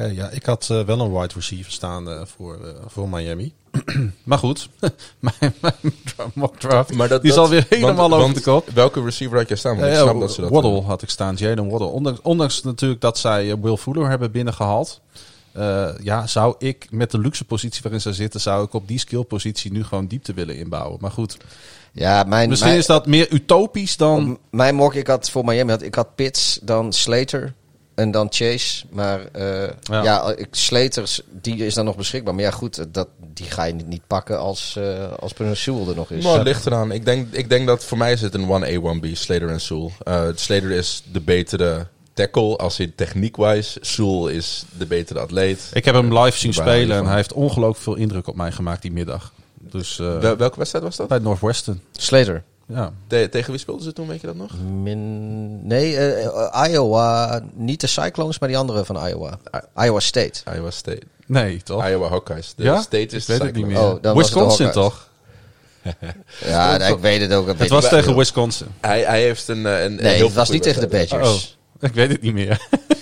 okay, 0.00 0.14
ja, 0.14 0.30
ik 0.30 0.44
had 0.44 0.68
uh, 0.72 0.84
wel 0.84 1.00
een 1.00 1.12
wide 1.12 1.34
receiver 1.34 1.72
staan 1.72 2.08
uh, 2.08 2.24
voor, 2.24 2.58
uh, 2.64 2.70
voor 2.86 3.08
Miami. 3.08 3.52
maar 4.24 4.38
goed, 4.38 4.68
mijn, 5.18 5.54
mijn 5.60 5.74
mock 6.34 6.58
draft, 6.58 6.94
maar 6.94 7.08
dat, 7.08 7.22
die 7.22 7.30
dat, 7.30 7.40
zal 7.40 7.48
weer 7.48 7.66
helemaal 7.68 8.08
want, 8.08 8.22
over 8.22 8.34
de 8.34 8.40
kop. 8.40 8.68
Welke 8.74 9.02
receiver 9.02 9.38
had 9.38 9.48
je 9.48 9.56
staan? 9.56 9.76
Want 9.76 9.92
ik 9.92 9.98
snap 9.98 10.20
dat 10.20 10.32
ze 10.32 10.40
dat 10.40 10.50
Waddle 10.50 10.82
had 10.82 11.02
ik 11.02 11.10
staan, 11.10 11.34
Jalen 11.34 11.68
Waddle. 11.68 11.88
Ondanks, 11.88 12.20
ondanks 12.22 12.62
natuurlijk 12.62 13.00
dat 13.00 13.18
zij 13.18 13.58
Will 13.60 13.76
Fuller 13.76 14.08
hebben 14.08 14.30
binnengehaald. 14.30 15.00
ja, 16.02 16.26
zou 16.26 16.54
ik 16.58 16.86
met 16.90 17.10
de 17.10 17.18
luxe 17.18 17.44
positie 17.44 17.82
waarin 17.82 18.00
ze 18.00 18.12
zitten, 18.12 18.40
zou 18.40 18.64
ik 18.64 18.74
op 18.74 18.88
die 18.88 18.98
skill 18.98 19.24
positie 19.24 19.72
nu 19.72 19.84
gewoon 19.84 20.06
diepte 20.06 20.34
willen 20.34 20.56
inbouwen. 20.56 20.98
Maar 21.00 21.10
goed, 21.10 21.36
ja, 21.92 22.22
mijn, 22.22 22.48
misschien 22.48 22.70
mijn, 22.70 22.80
is 22.80 22.86
dat 22.86 23.06
meer 23.06 23.32
utopisch 23.32 23.96
dan... 23.96 24.38
Mijn 24.50 24.74
mock, 24.74 24.94
ik 24.94 25.06
had 25.06 25.30
voor 25.30 25.44
Miami, 25.44 25.70
had, 25.70 25.82
ik 25.82 25.94
had 25.94 26.14
Pitts, 26.14 26.58
dan 26.62 26.92
Slater, 26.92 27.54
en 27.98 28.10
dan 28.10 28.26
Chase. 28.30 28.84
Maar 28.90 29.20
uh, 29.36 29.62
ja, 29.82 30.02
ja 30.02 30.32
ik, 30.36 30.48
Sleters, 30.50 31.20
die 31.30 31.66
is 31.66 31.74
dan 31.74 31.84
nog 31.84 31.96
beschikbaar. 31.96 32.34
Maar 32.34 32.44
ja, 32.44 32.50
goed, 32.50 32.86
dat, 32.94 33.08
die 33.34 33.46
ga 33.46 33.64
je 33.64 33.72
niet, 33.72 33.86
niet 33.86 34.06
pakken 34.06 34.38
als, 34.38 34.74
uh, 34.78 35.12
als 35.18 35.32
Sewell 35.52 35.88
er 35.88 35.94
nog 35.94 36.10
is. 36.10 36.24
Maar 36.24 36.34
het 36.34 36.42
ligt 36.42 36.66
eraan. 36.66 36.92
Ik 36.92 37.04
denk, 37.04 37.32
ik 37.32 37.48
denk 37.48 37.66
dat 37.66 37.84
voor 37.84 37.98
mij 37.98 38.12
is 38.12 38.20
het 38.20 38.34
een 38.34 38.46
1A, 38.46 39.04
1B, 39.04 39.12
Slater 39.12 39.48
en 39.48 39.60
Sewell. 39.60 39.90
Uh, 40.08 40.22
Slater 40.34 40.70
is 40.70 41.02
de 41.12 41.20
betere 41.20 41.86
tackle 42.14 42.56
als 42.56 42.76
hij 42.76 42.92
techniek-wise. 42.96 43.78
Sewell 43.80 44.34
is 44.34 44.64
de 44.78 44.86
betere 44.86 45.18
atleet. 45.18 45.70
Ik 45.72 45.84
heb 45.84 45.94
hem 45.94 46.18
live 46.18 46.38
zien 46.38 46.54
spelen 46.54 46.96
en 46.96 47.06
hij 47.06 47.16
heeft 47.16 47.32
ongelooflijk 47.32 47.82
veel 47.82 47.94
indruk 47.94 48.26
op 48.26 48.36
mij 48.36 48.52
gemaakt 48.52 48.82
die 48.82 48.92
middag. 48.92 49.32
Dus, 49.54 49.98
uh, 49.98 50.18
Wel, 50.18 50.36
welke 50.36 50.58
wedstrijd 50.58 50.84
was 50.84 50.96
dat? 50.96 51.08
Bij 51.08 51.18
Northwestern. 51.18 51.80
Slater. 51.92 52.42
Ja. 52.68 52.92
Tegen 53.06 53.50
wie 53.50 53.58
speelden 53.58 53.84
ze 53.84 53.92
toen, 53.92 54.08
weet 54.08 54.20
je 54.20 54.26
dat 54.26 54.36
nog? 54.36 54.52
Min, 54.82 55.66
nee, 55.66 55.92
uh, 55.92 56.64
Iowa. 56.68 57.40
Niet 57.54 57.80
de 57.80 57.86
Cyclones, 57.86 58.38
maar 58.38 58.48
die 58.48 58.58
andere 58.58 58.84
van 58.84 59.06
Iowa. 59.06 59.38
Iowa 59.76 60.00
State. 60.00 60.40
Iowa 60.54 60.70
State. 60.70 61.02
Nee, 61.26 61.62
toch? 61.62 61.88
Iowa 61.88 62.08
Hawkeyes. 62.08 62.54
De 62.56 62.62
ja? 62.62 62.80
State 62.80 63.16
is 63.16 63.26
weet 63.26 63.42
het 63.42 63.54
niet 63.54 63.66
meer. 63.66 63.78
Oh, 63.78 64.16
Wisconsin 64.16 64.70
toch? 64.70 65.08
ja, 66.44 66.76
nee, 66.76 66.92
ik 66.92 66.98
weet 66.98 67.20
het 67.20 67.32
ook. 67.32 67.58
Het 67.58 67.68
was 67.68 67.88
tegen 67.88 68.16
Wisconsin. 68.16 68.66
Hij, 68.80 69.00
hij 69.00 69.22
heeft 69.22 69.48
een, 69.48 69.64
een 69.64 69.94
Nee, 69.94 70.14
heel 70.14 70.26
het 70.26 70.34
was 70.34 70.50
niet 70.50 70.62
tegen 70.62 70.80
de 70.80 70.88
Badgers. 70.88 71.56
Oh, 71.76 71.88
ik 71.88 71.94
weet 71.94 72.10
het 72.10 72.22
niet 72.22 72.34
meer. 72.34 72.68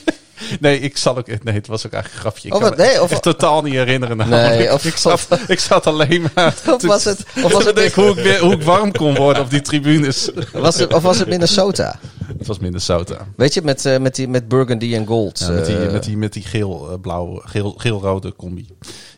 Nee, 0.61 0.80
ik 0.80 0.97
zal 0.97 1.16
ook. 1.16 1.26
Nee, 1.26 1.55
het 1.55 1.66
was 1.66 1.86
ook 1.86 1.92
eigenlijk 1.92 2.24
een 2.24 2.30
grapje. 2.30 2.49
Ik 2.49 2.55
kan 2.55 2.62
het, 2.62 2.76
nee, 2.76 3.03
of, 3.03 3.11
echt 3.11 3.22
totaal 3.22 3.62
niet 3.62 3.74
herinneren. 3.74 4.16
Nee, 4.28 4.72
of, 4.72 4.84
ik, 4.84 4.97
zat, 4.97 5.28
ik 5.47 5.61
zat 5.61 5.86
alleen 5.86 6.26
maar. 6.34 6.55
Of 6.74 6.82
was 6.82 7.05
het, 7.05 7.24
of 7.42 7.53
was 7.53 7.64
het 7.64 7.94
hoe, 7.94 8.09
ik 8.09 8.14
weer, 8.14 8.40
hoe 8.40 8.53
ik 8.53 8.62
warm 8.62 8.92
kon 8.92 9.14
worden 9.14 9.42
op 9.42 9.51
die 9.51 9.61
tribunes. 9.61 10.30
Was 10.53 10.78
het, 10.78 10.94
of 10.94 11.03
was 11.03 11.18
het 11.18 11.28
Minnesota? 11.28 11.99
Het 12.38 12.47
was 12.47 12.59
Minnesota. 12.59 13.26
Weet 13.36 13.55
je, 13.55 13.62
met, 13.62 13.84
uh, 13.84 13.99
met, 13.99 14.14
die, 14.14 14.28
met 14.28 14.49
burgundy 14.49 14.94
en 14.94 15.07
gold. 15.07 15.38
Ja, 15.38 15.51
met 15.51 15.66
die, 15.66 15.76
met 15.76 16.05
die, 16.05 16.16
met 16.16 16.32
die 16.32 16.42
geel-blauwe, 16.42 17.34
uh, 17.34 17.51
geel, 17.51 17.74
geel-rode 17.76 18.36
combi. 18.36 18.68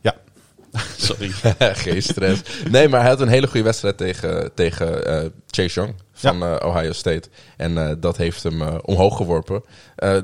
Ja. 0.00 0.14
Sorry. 0.96 1.30
Geen 1.58 2.02
stress. 2.02 2.42
Nee, 2.70 2.88
maar 2.88 3.00
hij 3.00 3.08
had 3.08 3.20
een 3.20 3.28
hele 3.28 3.46
goede 3.46 3.62
wedstrijd 3.62 3.96
tegen, 3.96 4.50
tegen 4.54 5.10
uh, 5.10 5.30
Chase 5.46 5.80
Young 5.80 5.94
van 6.12 6.38
ja. 6.38 6.60
uh, 6.60 6.68
Ohio 6.68 6.92
State. 6.92 7.28
En 7.56 7.72
uh, 7.72 7.90
dat 7.98 8.16
heeft 8.16 8.42
hem 8.42 8.62
omhoog 8.62 9.16
geworpen. 9.16 9.62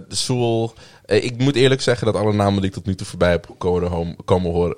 Sewell, 0.08 0.70
ik 1.06 1.38
moet 1.38 1.56
eerlijk 1.56 1.80
zeggen 1.80 2.06
dat 2.06 2.16
alle 2.16 2.32
namen 2.32 2.60
die 2.60 2.70
ik 2.70 2.76
tot 2.76 2.86
nu 2.86 2.94
toe 2.94 3.06
voorbij 3.06 3.30
heb 3.30 3.54
komen, 3.58 4.16
komen 4.24 4.52
horen, 4.52 4.76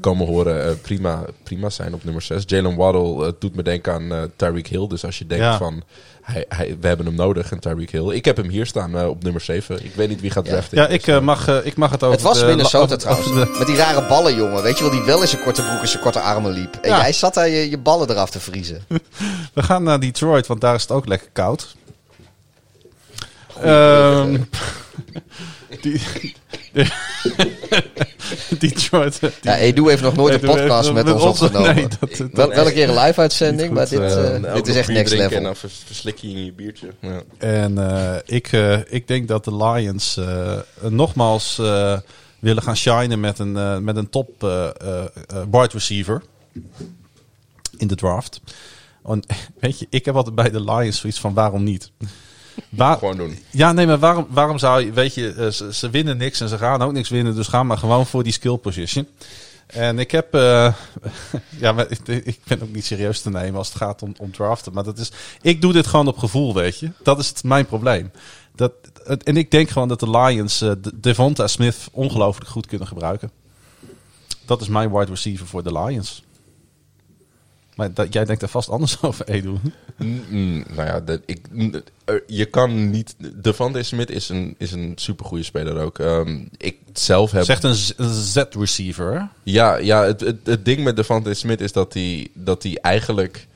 komen 0.00 0.26
horen 0.26 0.80
prima, 0.80 1.24
prima 1.42 1.70
zijn 1.70 1.94
op 1.94 2.04
nummer 2.04 2.22
6. 2.22 2.42
Jalen 2.46 2.76
Waddle 2.76 3.34
doet 3.38 3.54
me 3.56 3.62
denken 3.62 3.92
aan 3.92 4.30
Tyreek 4.36 4.66
Hill. 4.66 4.86
Dus 4.86 5.04
als 5.04 5.18
je 5.18 5.26
denkt 5.26 5.44
ja. 5.44 5.56
van 5.56 5.82
hij, 6.24 6.44
hij, 6.48 6.76
we 6.80 6.86
hebben 6.86 7.06
hem 7.06 7.14
nodig, 7.14 7.50
en 7.50 7.58
Tyreek 7.58 7.90
Hill. 7.90 8.10
Ik 8.10 8.24
heb 8.24 8.36
hem 8.36 8.48
hier 8.48 8.66
staan 8.66 8.96
uh, 8.96 9.08
op 9.08 9.22
nummer 9.22 9.40
7. 9.40 9.84
Ik 9.84 9.94
weet 9.94 10.08
niet 10.08 10.20
wie 10.20 10.30
gaat 10.30 10.44
draften. 10.44 10.78
Ja, 10.78 10.86
ik, 10.86 11.06
uh, 11.06 11.20
mag, 11.20 11.48
uh, 11.48 11.66
ik 11.66 11.76
mag 11.76 11.90
het 11.90 12.02
over 12.02 12.14
Het 12.14 12.24
was 12.24 12.44
Minnesota 12.44 12.96
trouwens. 12.96 13.28
De... 13.28 13.54
Met 13.58 13.66
die 13.66 13.76
rare 13.76 14.06
ballen, 14.08 14.34
jongen. 14.34 14.62
Weet 14.62 14.78
je 14.78 14.84
wel, 14.84 14.92
die 14.92 15.02
wel 15.02 15.20
in 15.20 15.28
zijn 15.28 15.42
korte 15.42 15.62
broek 15.62 15.80
en 15.80 15.88
zijn 15.88 16.02
korte 16.02 16.20
armen 16.20 16.52
liep. 16.52 16.74
En 16.82 16.90
ja. 16.90 17.00
jij 17.00 17.12
zat 17.12 17.34
daar 17.34 17.48
je, 17.48 17.70
je 17.70 17.78
ballen 17.78 18.10
eraf 18.10 18.30
te 18.30 18.40
vriezen. 18.40 18.84
we 19.54 19.62
gaan 19.62 19.82
naar 19.82 20.00
Detroit, 20.00 20.46
want 20.46 20.60
daar 20.60 20.74
is 20.74 20.82
het 20.82 20.90
ook 20.90 21.06
lekker 21.06 21.28
koud. 21.32 21.76
Um, 23.64 24.48
die, 25.80 26.00
Detroit. 28.58 29.20
Die, 29.20 29.30
ja, 29.42 29.56
Edu 29.56 29.88
heeft 29.88 30.02
nog 30.02 30.16
nooit 30.16 30.34
een 30.34 30.48
podcast 30.48 30.92
met, 30.92 31.04
met 31.04 31.14
ons 31.14 31.24
opgenomen. 31.24 31.74
Nee, 31.74 31.88
dat, 31.88 32.16
dat, 32.16 32.30
Wel, 32.32 32.48
wel 32.48 32.66
een 32.66 32.72
keer 32.72 32.88
een 32.88 32.98
live 32.98 33.20
uitzending, 33.20 33.72
maar 33.72 33.88
dit, 33.88 34.00
uh, 34.00 34.54
dit 34.54 34.66
is 34.66 34.76
echt 34.76 34.88
next 34.88 35.12
level. 35.12 35.36
En 35.36 35.42
dan 35.42 35.56
verslik 35.56 36.18
je 36.18 36.28
in 36.28 36.44
je 36.44 36.52
biertje. 36.52 36.94
Ja. 37.00 37.22
En 37.38 37.72
uh, 37.72 38.14
ik, 38.24 38.52
ik 38.88 39.08
denk 39.08 39.28
dat 39.28 39.44
de 39.44 39.56
Lions 39.56 40.20
nogmaals 40.80 41.56
willen 42.38 42.62
gaan 42.62 42.76
shinen 42.76 43.20
met 43.20 43.38
een, 43.38 43.84
met 43.84 43.96
een 43.96 44.10
top 44.10 44.40
wide 45.50 45.70
receiver 45.72 46.22
in 47.76 47.86
de 47.86 47.94
draft. 47.94 48.40
En, 49.04 49.22
weet 49.60 49.78
je, 49.78 49.86
ik 49.90 50.04
heb 50.04 50.14
altijd 50.16 50.34
bij 50.34 50.50
de 50.50 50.64
Lions 50.64 51.00
zoiets 51.00 51.20
van 51.20 51.34
waarom 51.34 51.62
niet? 51.62 51.90
Waar, 52.68 52.98
gewoon 52.98 53.16
doen. 53.16 53.38
Ja, 53.50 53.72
nee, 53.72 53.86
maar 53.86 53.98
waarom, 53.98 54.26
waarom 54.30 54.58
zou 54.58 54.84
je, 54.84 54.92
weet 54.92 55.14
je, 55.14 55.50
ze, 55.52 55.74
ze, 55.74 55.90
winnen 55.90 56.16
niks 56.16 56.40
en 56.40 56.48
ze 56.48 56.58
gaan 56.58 56.82
ook 56.82 56.92
niks 56.92 57.08
winnen, 57.08 57.34
dus 57.34 57.48
ga 57.48 57.62
maar 57.62 57.78
gewoon 57.78 58.06
voor 58.06 58.22
die 58.22 58.32
skill 58.32 58.56
position. 58.56 59.06
En 59.66 59.98
ik 59.98 60.10
heb, 60.10 60.34
uh, 60.34 60.74
ja, 61.64 61.72
maar 61.72 61.86
ik, 61.88 62.08
ik, 62.08 62.38
ben 62.46 62.62
ook 62.62 62.72
niet 62.72 62.84
serieus 62.84 63.20
te 63.20 63.30
nemen 63.30 63.56
als 63.56 63.68
het 63.68 63.76
gaat 63.76 64.02
om, 64.02 64.14
om 64.18 64.32
draften, 64.32 64.72
maar 64.72 64.84
dat 64.84 64.98
is, 64.98 65.12
ik 65.42 65.60
doe 65.60 65.72
dit 65.72 65.86
gewoon 65.86 66.08
op 66.08 66.18
gevoel, 66.18 66.54
weet 66.54 66.78
je. 66.78 66.90
Dat 67.02 67.18
is 67.18 67.28
het, 67.28 67.44
mijn 67.44 67.66
probleem. 67.66 68.10
Dat, 68.54 68.72
en 69.24 69.36
ik 69.36 69.50
denk 69.50 69.70
gewoon 69.70 69.88
dat 69.88 70.00
de 70.00 70.10
Lions 70.10 70.62
uh, 70.62 70.72
Devonta 70.94 71.46
Smith 71.46 71.76
ongelooflijk 71.92 72.50
goed 72.50 72.66
kunnen 72.66 72.88
gebruiken. 72.88 73.30
Dat 74.44 74.60
is 74.60 74.68
mijn 74.68 74.92
wide 74.92 75.10
receiver 75.10 75.46
voor 75.46 75.62
de 75.62 75.72
Lions. 75.72 76.22
Maar 77.76 77.94
dat, 77.94 78.12
jij 78.12 78.24
denkt 78.24 78.42
er 78.42 78.48
vast 78.48 78.68
anders 78.68 79.02
over, 79.02 79.28
Edu. 79.28 79.56
Mm, 79.96 80.64
nou 80.74 80.88
ja, 80.88 81.00
dat, 81.00 81.20
ik, 81.26 81.40
je 82.26 82.44
kan 82.44 82.90
niet... 82.90 83.14
Devante 83.34 83.82
Smith 83.82 84.10
is 84.10 84.28
een, 84.28 84.54
is 84.58 84.72
een 84.72 84.92
supergoeie 84.96 85.44
speler 85.44 85.80
ook. 85.80 85.98
Um, 85.98 86.48
ik 86.56 86.78
zelf 86.92 87.30
heb... 87.30 87.44
Zegt 87.44 87.64
een 87.64 87.74
Z-receiver, 88.10 89.28
Ja, 89.42 89.76
ja 89.76 90.04
het, 90.04 90.20
het, 90.20 90.38
het 90.44 90.64
ding 90.64 90.84
met 90.84 90.96
Devante 90.96 91.34
Smith 91.34 91.60
is 91.60 91.72
dat 91.72 91.94
hij, 91.94 92.28
dat 92.34 92.62
hij 92.62 92.78
eigenlijk 92.80 93.46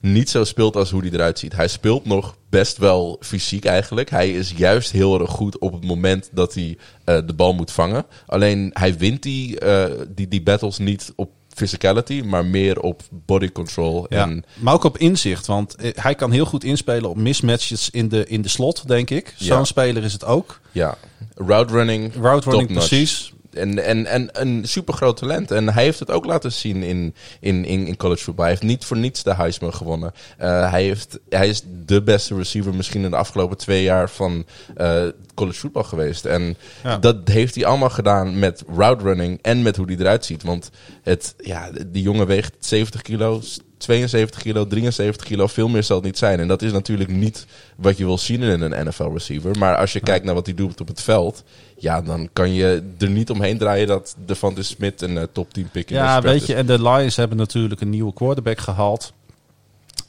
niet 0.00 0.30
zo 0.30 0.44
speelt 0.44 0.76
als 0.76 0.90
hoe 0.90 1.00
hij 1.00 1.10
eruit 1.10 1.38
ziet. 1.38 1.56
Hij 1.56 1.68
speelt 1.68 2.04
nog 2.04 2.36
best 2.48 2.76
wel 2.76 3.16
fysiek 3.20 3.64
eigenlijk. 3.64 4.10
Hij 4.10 4.30
is 4.30 4.52
juist 4.56 4.90
heel 4.90 5.20
erg 5.20 5.30
goed 5.30 5.58
op 5.58 5.72
het 5.72 5.84
moment 5.84 6.28
dat 6.32 6.54
hij 6.54 6.76
uh, 7.06 7.18
de 7.26 7.34
bal 7.34 7.54
moet 7.54 7.72
vangen. 7.72 8.06
Alleen 8.26 8.70
hij 8.72 8.96
wint 8.96 9.22
die, 9.22 9.64
uh, 9.64 9.84
die, 10.08 10.28
die 10.28 10.42
battles 10.42 10.78
niet 10.78 11.12
op 11.16 11.30
physicality, 11.54 12.22
maar 12.24 12.44
meer 12.46 12.80
op 12.80 13.02
body 13.10 13.52
control. 13.52 14.06
Ja, 14.08 14.22
En 14.22 14.44
maar 14.58 14.74
ook 14.74 14.84
op 14.84 14.98
inzicht, 14.98 15.46
want 15.46 15.74
eh, 15.74 15.90
hij 15.94 16.14
kan 16.14 16.30
heel 16.30 16.44
goed 16.44 16.64
inspelen 16.64 17.10
op 17.10 17.16
mismatches 17.16 17.90
in 17.90 18.08
de, 18.08 18.26
in 18.26 18.42
de 18.42 18.48
slot, 18.48 18.88
denk 18.88 19.10
ik. 19.10 19.34
Zo'n 19.36 19.56
Ja. 19.58 19.64
speler 19.64 20.04
is 20.04 20.12
het 20.12 20.24
ook. 20.24 20.60
ja, 20.72 20.96
route 21.34 21.72
running. 21.72 22.12
Route 22.20 22.50
running, 22.50 22.72
precies. 22.72 23.32
En, 23.52 23.84
en, 23.84 24.06
en 24.06 24.28
een 24.32 24.60
super 24.64 24.94
groot 24.94 25.16
talent. 25.16 25.50
En 25.50 25.68
hij 25.68 25.82
heeft 25.82 25.98
het 25.98 26.10
ook 26.10 26.24
laten 26.24 26.52
zien 26.52 26.82
in, 26.82 27.14
in, 27.40 27.64
in, 27.64 27.86
in 27.86 27.96
college 27.96 28.22
football. 28.22 28.44
Hij 28.44 28.54
heeft 28.54 28.66
niet 28.66 28.84
voor 28.84 28.96
niets 28.96 29.22
de 29.22 29.34
Heisman 29.34 29.74
gewonnen. 29.74 30.12
Eh, 30.38 30.70
hij, 30.70 30.82
heeft, 30.82 31.18
hij 31.28 31.48
is 31.48 31.62
de 31.86 32.02
beste 32.02 32.34
receiver 32.34 32.74
misschien 32.74 33.04
in 33.04 33.10
de 33.10 33.16
afgelopen 33.16 33.56
twee 33.56 33.82
jaar 33.82 34.10
van 34.10 34.44
eh, 34.76 35.02
college 35.34 35.58
football 35.58 35.82
geweest. 35.84 36.24
En 36.24 36.56
Ja. 36.82 36.98
dat 36.98 37.16
heeft 37.24 37.54
hij 37.54 37.64
allemaal 37.64 37.90
gedaan 37.90 38.38
met 38.38 38.62
route 38.76 39.04
running 39.04 39.38
en 39.42 39.62
met 39.62 39.76
hoe 39.76 39.86
hij 39.86 39.96
eruit 39.98 40.24
ziet. 40.24 40.42
Want 40.42 40.70
het, 41.02 41.34
ja, 41.38 41.70
die 41.86 42.02
jongen 42.02 42.26
weegt 42.26 42.54
70 42.58 43.02
kilo, 43.02 43.40
72 43.80 44.42
kilo, 44.42 44.66
73 44.66 45.26
kilo. 45.26 45.46
Veel 45.46 45.68
meer 45.68 45.82
zal 45.82 45.96
het 45.96 46.04
niet 46.04 46.18
zijn. 46.18 46.40
En 46.40 46.48
dat 46.48 46.62
is 46.62 46.72
natuurlijk 46.72 47.10
niet 47.10 47.46
wat 47.76 47.98
je 47.98 48.04
wil 48.04 48.18
zien 48.18 48.42
in 48.42 48.60
een 48.60 48.86
NFL 48.86 49.12
receiver. 49.12 49.58
Maar 49.58 49.76
als 49.76 49.92
je 49.92 50.00
kijkt 50.00 50.24
naar 50.24 50.34
wat 50.34 50.46
hij 50.46 50.54
doet 50.54 50.80
op 50.80 50.88
het 50.88 51.00
veld. 51.00 51.44
Ja, 51.76 52.02
dan 52.02 52.28
kan 52.32 52.52
je 52.52 52.82
er 52.98 53.10
niet 53.10 53.30
omheen 53.30 53.58
draaien 53.58 53.86
dat 53.86 54.16
Devontae 54.26 54.62
Smith 54.62 55.02
een 55.02 55.18
eh, 55.18 55.24
top 55.32 55.52
10 55.52 55.70
pick 55.70 55.90
in 55.90 55.96
Ja, 55.96 56.22
weet 56.22 56.46
je, 56.46 56.52
is. 56.52 56.58
en 56.58 56.66
de 56.66 56.82
Lions 56.82 57.16
hebben 57.16 57.36
natuurlijk 57.36 57.80
een 57.80 57.90
nieuwe 57.90 58.12
quarterback 58.12 58.58
gehaald. 58.58 59.12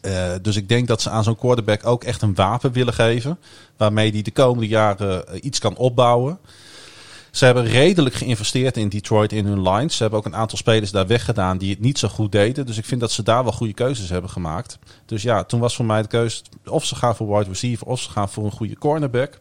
Eh, 0.02 0.32
dus 0.42 0.56
ik 0.56 0.70
denk 0.70 0.88
dat 0.88 1.02
ze 1.02 1.10
aan 1.10 1.24
zo'n 1.24 1.36
quarterback 1.36 1.86
ook 1.86 2.04
echt 2.04 2.22
een 2.22 2.36
wapen 2.36 2.72
willen 2.72 2.94
geven. 2.94 3.38
Waarmee 3.78 4.12
hij 4.12 4.22
de 4.22 4.32
komende 4.32 4.68
jaren 4.68 5.28
eh, 5.28 5.44
iets 5.44 5.60
kan 5.60 5.78
opbouwen. 5.78 6.40
Ze 7.32 7.46
hebben 7.46 7.66
redelijk 7.66 8.16
geïnvesteerd 8.16 8.78
in 8.78 8.90
Detroit 8.90 9.32
in 9.32 9.46
hun 9.46 9.70
lines. 9.70 9.96
Ze 9.96 10.02
hebben 10.02 10.20
ook 10.20 10.26
een 10.26 10.36
aantal 10.36 10.58
spelers 10.58 10.92
daar 10.92 11.08
weggedaan 11.08 11.58
die 11.58 11.70
het 11.70 11.80
niet 11.80 12.00
zo 12.00 12.08
goed 12.08 12.32
deden. 12.32 12.66
Dus 12.66 12.78
ik 12.78 12.86
vind 12.86 13.02
dat 13.02 13.12
ze 13.12 13.24
daar 13.24 13.44
wel 13.44 13.52
goede 13.52 13.74
keuzes 13.74 14.10
hebben 14.10 14.30
gemaakt. 14.30 14.80
Dus 15.06 15.22
ja, 15.22 15.44
toen 15.44 15.60
was 15.60 15.76
voor 15.76 15.86
mij 15.86 16.02
de 16.02 16.08
keuze 16.08 16.42
of 16.66 16.86
ze 16.86 16.96
gaan 16.96 17.16
voor 17.16 17.38
wide 17.38 17.50
receiver 17.50 17.88
of 17.88 18.00
ze 18.00 18.10
gaan 18.10 18.30
voor 18.30 18.46
een 18.46 18.52
goede 18.52 18.78
cornerback. 18.78 19.40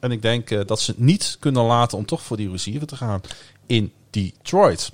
En 0.00 0.10
ik 0.10 0.22
denk 0.22 0.50
eh, 0.50 0.60
dat 0.66 0.80
ze 0.80 0.90
het 0.90 1.00
niet 1.00 1.36
kunnen 1.40 1.62
laten 1.62 1.98
om 1.98 2.06
toch 2.06 2.22
voor 2.22 2.36
die 2.36 2.50
receiver 2.50 2.86
te 2.86 2.96
gaan 2.96 3.20
in 3.66 3.92
Detroit. 4.10 4.90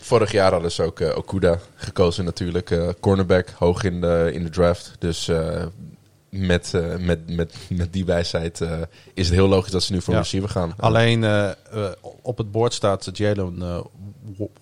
Vorig 0.00 0.32
jaar 0.32 0.52
hadden 0.52 0.72
ze 0.72 0.82
ook 0.82 1.00
eh, 1.00 1.16
Okuda 1.16 1.58
gekozen 1.74 2.24
natuurlijk. 2.24 2.70
eh, 2.70 2.88
cornerback, 3.00 3.48
hoog 3.58 3.82
in 3.82 4.00
de, 4.00 4.30
in 4.32 4.42
de 4.42 4.50
draft. 4.50 4.92
Dus 4.98 5.30
met, 6.38 6.74
eh, 6.74 6.96
met, 6.96 7.30
met, 7.30 7.54
met 7.68 7.92
die 7.92 8.04
wijsheid 8.04 8.60
eh, 8.60 8.80
is 9.14 9.26
het 9.26 9.34
heel 9.34 9.48
logisch 9.48 9.70
dat 9.70 9.82
ze 9.82 9.92
nu 9.92 10.00
voor 10.00 10.14
Ja. 10.14 10.20
receiver 10.20 10.48
gaan. 10.48 10.74
Alleen 10.76 11.24
eh, 11.24 11.50
op 12.22 12.38
het 12.38 12.50
bord 12.50 12.74
staat 12.74 13.10
Jalen 13.12 13.58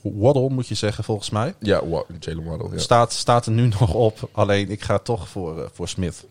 Waddle, 0.03 0.49
moet 0.51 0.69
je 0.69 0.75
zeggen, 0.75 1.05
volgens 1.05 1.31
mij. 1.31 1.55
Ja, 1.59 1.83
Jalen 2.21 2.45
Waddle. 2.45 2.69
Ja. 2.73 2.79
Staat, 2.79 3.13
staat 3.13 3.47
er 3.47 3.53
nu 3.53 3.69
nog 3.79 3.95
op. 3.95 4.29
Alleen 4.33 4.71
ik 4.71 4.83
ga 4.83 4.99
toch 4.99 5.29
voor, 5.29 5.71
voor 5.73 5.89
Smith. 5.89 6.25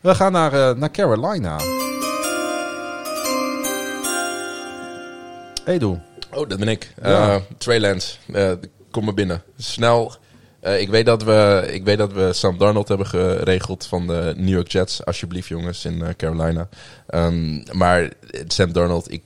We 0.00 0.14
gaan 0.14 0.32
naar, 0.32 0.78
naar 0.78 0.90
Carolina. 0.90 1.58
Edu. 5.64 6.00
Oh, 6.32 6.48
dat 6.48 6.58
ben 6.58 6.68
ik. 6.68 6.94
Ja. 7.02 7.40
Trey 7.58 7.80
Lance, 7.80 8.16
kom 8.90 9.04
maar 9.04 9.14
binnen. 9.14 9.42
Snel. 9.56 10.14
Eh, 10.64 10.80
ik, 10.80 10.88
weet 10.88 11.06
dat 11.06 11.22
we, 11.22 11.68
ik 11.70 11.84
weet 11.84 11.98
dat 11.98 12.12
we 12.12 12.32
Sam 12.32 12.58
Darnold 12.58 12.88
hebben 12.88 13.06
geregeld 13.06 13.86
van 13.86 14.06
de 14.06 14.34
New 14.36 14.54
York 14.54 14.68
Jets. 14.68 15.04
Alsjeblieft 15.04 15.48
jongens, 15.48 15.84
in 15.84 16.02
eh, 16.02 16.08
Carolina. 16.16 16.68
Ehm, 17.06 17.62
maar 17.72 18.12
Sam 18.46 18.72
Darnold, 18.72 19.12
ik, 19.12 19.22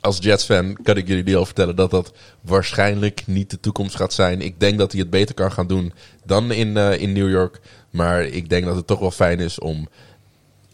als 0.00 0.18
Jets-fan 0.20 0.76
kan 0.82 0.96
ik 0.96 1.08
jullie 1.08 1.36
al 1.36 1.44
vertellen 1.44 1.76
dat 1.76 1.90
dat 1.90 2.12
waarschijnlijk 2.40 3.22
niet 3.26 3.50
de 3.50 3.60
toekomst 3.60 3.96
gaat 3.96 4.12
zijn. 4.12 4.40
Ik 4.40 4.60
denk 4.60 4.78
dat 4.78 4.92
hij 4.92 5.00
het 5.00 5.10
beter 5.10 5.34
kan 5.34 5.52
gaan 5.52 5.66
doen 5.66 5.92
dan 6.24 6.52
in, 6.52 6.76
eh, 6.76 7.00
in 7.00 7.12
New 7.12 7.30
York. 7.30 7.60
Maar 7.90 8.22
ik 8.22 8.48
denk 8.48 8.64
dat 8.64 8.76
het 8.76 8.86
toch 8.86 8.98
wel 8.98 9.10
fijn 9.10 9.40
is 9.40 9.58
om 9.58 9.88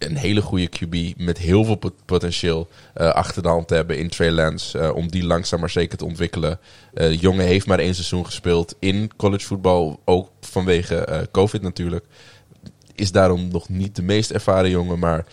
een 0.04 0.16
hele 0.16 0.42
goede 0.42 0.68
QB 0.68 1.16
met 1.16 1.38
heel 1.38 1.64
veel 1.64 1.74
pot- 1.74 2.04
potentieel 2.04 2.68
eh, 2.94 3.08
achter 3.10 3.42
de 3.42 3.48
hand 3.48 3.68
te 3.68 3.74
hebben 3.74 3.98
in 3.98 4.08
Trey 4.08 4.30
Lance. 4.30 4.78
eh, 4.78 4.94
om 4.94 5.10
die 5.10 5.24
langzaam 5.24 5.60
maar 5.60 5.70
zeker 5.70 5.98
te 5.98 6.04
ontwikkelen. 6.04 6.58
Eh, 6.94 7.20
jongen 7.20 7.46
heeft 7.46 7.66
maar 7.66 7.78
één 7.78 7.94
seizoen 7.94 8.26
gespeeld 8.26 8.74
in 8.78 9.10
college 9.16 9.46
voetbal. 9.46 10.00
Ook 10.04 10.30
vanwege 10.40 11.28
COVID 11.32 11.62
natuurlijk. 11.62 12.04
Is 12.94 13.12
daarom 13.12 13.48
nog 13.48 13.68
niet 13.68 13.96
de 13.96 14.02
meest 14.02 14.30
ervaren 14.30 14.70
jongen. 14.70 14.98
Maar 14.98 15.24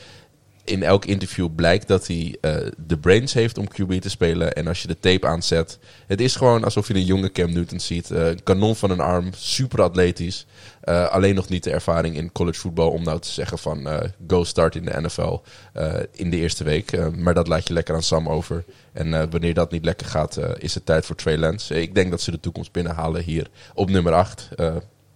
in 0.64 0.84
elk 0.84 1.06
interview 1.06 1.50
blijkt 1.56 1.88
dat 1.88 2.08
hij 2.08 2.36
de 2.78 2.98
brains 2.98 3.34
heeft 3.34 3.58
om 3.58 3.68
QB 3.68 4.00
te 4.00 4.10
spelen. 4.10 4.54
En 4.54 4.68
als 4.68 4.82
je 4.82 4.88
de 4.88 5.00
tape 5.00 5.28
aanzet, 5.28 5.80
het 6.08 6.22
is 6.22 6.36
gewoon 6.36 6.64
alsof 6.64 6.88
je 6.88 6.94
een 6.94 7.06
jonge 7.06 7.32
Cam 7.32 7.54
Newton 7.54 7.80
ziet. 7.80 8.10
Een 8.10 8.44
kanon 8.44 8.76
van 8.76 8.92
een 8.92 9.00
arm, 9.00 9.30
super 9.36 9.82
atletisch. 9.82 10.46
Eh, 10.82 11.10
alleen 11.10 11.36
nog 11.36 11.50
niet 11.50 11.64
de 11.64 11.72
ervaring 11.72 12.16
in 12.16 12.32
college 12.32 12.60
voetbal 12.60 12.92
om 12.92 13.04
nou 13.04 13.20
te 13.20 13.30
zeggen 13.30 13.58
van 13.58 13.88
eh, 13.88 14.10
go 14.28 14.44
start 14.44 14.76
in 14.76 14.86
de 14.86 15.02
NFL 15.02 15.42
eh, 15.74 15.94
in 16.12 16.30
de 16.30 16.38
eerste 16.38 16.64
week. 16.64 17.16
Maar 17.16 17.34
dat 17.34 17.48
laat 17.48 17.68
je 17.68 17.74
lekker 17.74 17.96
aan 17.96 18.04
Sam 18.04 18.30
over. 18.30 18.66
En 18.92 19.30
wanneer 19.30 19.54
dat 19.54 19.72
niet 19.72 19.86
lekker 19.86 20.08
gaat, 20.08 20.40
is 20.58 20.74
het 20.74 20.86
tijd 20.86 21.06
voor 21.06 21.16
Trey 21.16 21.38
Lance. 21.38 21.82
Ik 21.82 21.96
denk 21.96 22.12
dat 22.12 22.22
ze 22.22 22.32
de 22.32 22.40
toekomst 22.40 22.72
binnenhalen 22.72 23.24
hier 23.24 23.50
op 23.74 23.90
nummer 23.90 24.14
8. 24.14 24.50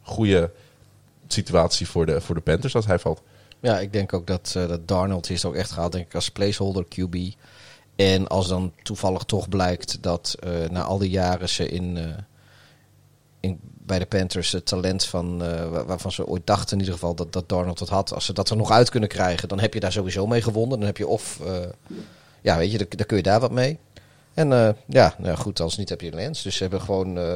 goede 0.01 0.51
situatie 1.27 1.87
voor 1.87 2.05
de, 2.05 2.21
voor 2.21 2.35
de 2.35 2.41
Panthers 2.41 2.75
als 2.75 2.85
hij 2.85 2.99
valt. 2.99 3.21
Ja, 3.59 3.79
ik 3.79 3.93
denk 3.93 4.13
ook 4.13 4.27
dat, 4.27 4.51
dat 4.53 4.87
Darnold 4.87 5.29
is 5.29 5.45
ook 5.45 5.55
echt 5.55 5.71
gehaald, 5.71 5.91
denk 5.91 6.05
ik, 6.05 6.15
als 6.15 6.29
placeholder 6.29 6.85
QB. 6.85 7.15
En 7.95 8.27
als 8.27 8.47
dan 8.47 8.73
toevallig 8.83 9.23
toch 9.23 9.49
blijkt 9.49 9.97
dat 10.01 10.37
na 10.69 10.83
al 10.83 10.97
die 10.97 11.09
jaren 11.09 11.49
ze 11.49 11.69
in, 11.69 11.97
in, 13.39 13.59
bij 13.85 13.99
de 13.99 14.05
Panthers 14.05 14.51
het 14.51 14.65
talent 14.65 15.05
van, 15.05 15.43
eh, 15.43 15.69
wa- 15.69 15.85
waarvan 15.85 16.11
ze 16.11 16.25
ooit 16.27 16.47
dachten 16.47 16.71
in 16.73 16.79
ieder 16.79 16.93
geval 16.93 17.15
dat, 17.15 17.33
dat 17.33 17.49
Darnold 17.49 17.79
het 17.79 17.89
had. 17.89 18.13
Als 18.13 18.25
ze 18.25 18.33
dat 18.33 18.49
er 18.49 18.57
nog 18.57 18.71
uit 18.71 18.89
kunnen 18.89 19.09
krijgen, 19.09 19.47
dan 19.47 19.59
heb 19.59 19.73
je 19.73 19.79
daar 19.79 19.91
sowieso 19.91 20.27
mee 20.27 20.41
gewonnen. 20.41 20.77
Dan 20.77 20.87
heb 20.87 20.97
je 20.97 21.07
of, 21.07 21.39
eh, 21.45 21.53
ja 22.41 22.57
weet 22.57 22.71
je, 22.71 22.77
dan, 22.77 22.87
dan 22.89 23.05
kun 23.05 23.17
je 23.17 23.23
daar 23.23 23.39
wat 23.39 23.51
mee. 23.51 23.77
En 24.33 24.51
eh, 24.53 24.69
ja, 24.87 25.15
nou 25.17 25.29
ja, 25.29 25.35
goed, 25.35 25.59
als 25.59 25.77
niet 25.77 25.89
heb 25.89 26.01
je 26.01 26.11
Lens. 26.11 26.41
Dus 26.41 26.55
ze 26.55 26.61
hebben 26.61 26.81
gewoon, 26.81 27.17
eh, 27.17 27.33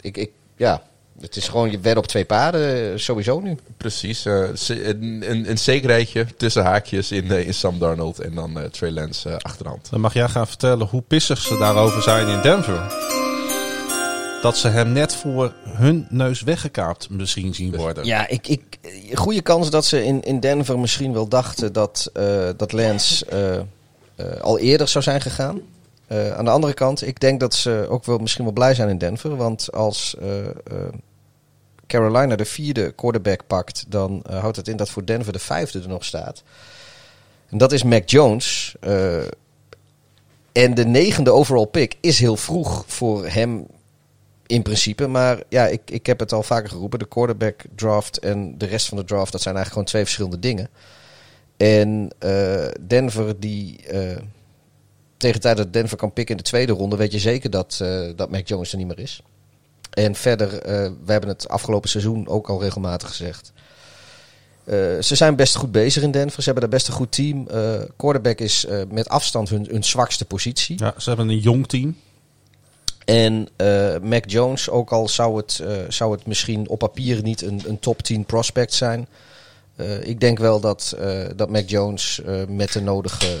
ik, 0.00 0.16
ik, 0.16 0.30
ja, 0.56 0.82
het 1.20 1.36
is 1.36 1.48
gewoon 1.48 1.70
je 1.70 1.80
wed 1.80 1.96
op 1.96 2.06
twee 2.06 2.24
paarden, 2.24 3.00
sowieso 3.00 3.40
nu. 3.40 3.56
Precies. 3.76 4.24
eh, 4.24 4.42
een, 4.68 5.22
een, 5.30 5.50
een 5.50 5.58
zekerheidje 5.58 6.26
tussen 6.36 6.62
haakjes 6.64 7.12
in, 7.12 7.30
in 7.30 7.54
Sam 7.54 7.78
Darnold 7.78 8.18
en 8.20 8.34
dan 8.34 8.60
eh, 8.60 8.64
Trey 8.64 8.90
Lance 8.90 9.28
eh, 9.30 9.36
achterhand. 9.36 9.90
Dan 9.90 10.00
mag 10.00 10.12
jij 10.14 10.28
gaan 10.28 10.46
vertellen 10.46 10.86
hoe 10.86 11.02
pissig 11.02 11.38
ze 11.40 11.56
daarover 11.58 12.02
zijn 12.02 12.28
in 12.28 12.40
Denver. 12.40 12.92
Dat 14.42 14.56
ze 14.56 14.68
hem 14.68 14.92
net 14.92 15.14
voor 15.14 15.52
hun 15.64 16.06
neus 16.10 16.42
weggekaapt 16.42 17.10
misschien 17.10 17.54
zien 17.54 17.76
worden. 17.76 18.04
Ja, 18.04 18.28
ik, 18.28 18.48
ik, 18.48 18.78
goede 19.14 19.42
kans 19.42 19.70
dat 19.70 19.84
ze 19.84 20.04
in, 20.04 20.22
in 20.22 20.40
Denver 20.40 20.78
misschien 20.78 21.12
wel 21.12 21.28
dachten 21.28 21.72
dat, 21.72 22.10
eh, 22.12 22.48
dat 22.56 22.72
Lance 22.72 23.26
eh, 23.26 23.56
eh, 23.56 24.40
al 24.40 24.58
eerder 24.58 24.88
zou 24.88 25.04
zijn 25.04 25.20
gegaan. 25.20 25.60
Eh, 26.06 26.32
aan 26.32 26.44
de 26.44 26.50
andere 26.50 26.74
kant, 26.74 27.06
ik 27.06 27.20
denk 27.20 27.40
dat 27.40 27.54
ze 27.54 27.86
ook 27.88 28.04
wel 28.04 28.18
misschien 28.18 28.44
wel 28.44 28.52
blij 28.52 28.74
zijn 28.74 28.88
in 28.88 28.98
Denver. 28.98 29.36
Want 29.36 29.72
als 29.72 30.16
eh, 30.20 30.48
eh, 30.48 30.54
Carolina 31.86 32.36
de 32.36 32.44
vierde 32.44 32.92
quarterback 32.92 33.40
pakt, 33.46 33.84
dan 33.88 34.24
houdt 34.30 34.56
het 34.56 34.68
in 34.68 34.76
dat 34.76 34.90
voor 34.90 35.04
Denver 35.04 35.32
de 35.32 35.38
vijfde 35.38 35.80
er 35.80 35.88
nog 35.88 36.04
staat. 36.04 36.42
En 37.48 37.58
dat 37.58 37.72
is 37.72 37.82
Mac 37.82 38.08
Jones. 38.08 38.74
Eh, 38.80 39.16
en 40.52 40.74
de 40.74 40.84
negende 40.86 41.30
overall 41.30 41.66
pick 41.66 41.96
is 42.00 42.18
heel 42.18 42.36
vroeg 42.36 42.84
voor 42.86 43.26
hem 43.26 43.66
in 44.52 44.62
principe. 44.62 45.06
Maar 45.06 45.42
ja, 45.48 45.66
ik, 45.66 45.80
ik 45.84 46.06
heb 46.06 46.18
het 46.18 46.32
al 46.32 46.42
vaker 46.42 46.68
geroepen. 46.68 46.98
De 46.98 47.08
quarterback 47.08 47.62
draft 47.74 48.18
en 48.18 48.58
de 48.58 48.66
rest 48.66 48.88
van 48.88 48.98
de 48.98 49.04
draft, 49.04 49.32
dat 49.32 49.42
zijn 49.42 49.56
eigenlijk 49.56 49.72
gewoon 49.72 49.84
twee 49.84 50.02
verschillende 50.02 50.38
dingen. 50.38 50.68
En 51.56 52.10
eh, 52.18 52.68
Denver, 52.86 53.40
die 53.40 53.86
eh, 53.86 54.16
tegen 55.16 55.36
de 55.36 55.42
tijd 55.42 55.56
dat 55.56 55.72
Denver 55.72 55.96
kan 55.96 56.12
pikken 56.12 56.36
in 56.36 56.42
de 56.42 56.48
tweede 56.48 56.72
ronde, 56.72 56.96
weet 56.96 57.12
je 57.12 57.18
zeker 57.18 57.50
dat, 57.50 57.78
eh, 57.82 58.10
dat 58.16 58.30
Mac 58.30 58.48
Jones 58.48 58.72
er 58.72 58.78
niet 58.78 58.86
meer 58.86 58.98
is. 58.98 59.22
En 59.90 60.14
verder, 60.14 60.50
we 61.04 61.12
hebben 61.12 61.28
het 61.28 61.48
afgelopen 61.48 61.88
seizoen 61.88 62.28
ook 62.28 62.48
al 62.48 62.60
regelmatig 62.60 63.08
gezegd. 63.08 63.52
Ze 65.00 65.14
zijn 65.14 65.36
best 65.36 65.56
goed 65.56 65.72
bezig 65.72 66.02
in 66.02 66.10
Denver. 66.10 66.42
Ze 66.42 66.50
hebben 66.50 66.70
daar 66.70 66.78
best 66.78 66.88
een 66.88 66.94
goed 66.94 67.12
team. 67.12 67.46
Quarterback 67.96 68.38
is 68.38 68.66
met 68.88 69.08
afstand 69.08 69.48
hun, 69.48 69.66
hun 69.70 69.84
zwakste 69.84 70.24
positie. 70.24 70.78
Ja, 70.78 70.94
ze 70.98 71.08
hebben 71.08 71.28
een 71.28 71.38
jong 71.38 71.68
team. 71.68 71.96
En 73.04 73.48
eh, 73.56 73.98
Mac 74.02 74.30
Jones, 74.30 74.70
ook 74.70 74.90
al 74.90 75.08
zou 75.08 75.36
het, 75.36 75.58
eh, 75.58 75.76
zou 75.88 76.12
het 76.12 76.26
misschien 76.26 76.68
op 76.68 76.78
papier 76.78 77.22
niet 77.22 77.42
een, 77.42 77.62
een 77.66 77.78
top 77.78 78.02
10 78.02 78.24
prospect 78.24 78.74
zijn. 78.74 79.08
eh, 79.76 80.06
ik 80.06 80.20
denk 80.20 80.38
wel 80.38 80.60
dat, 80.60 80.96
dat 81.36 81.50
Mac 81.50 81.68
Jones 81.68 82.20
met 82.48 82.72
de 82.72 82.80
nodige 82.80 83.40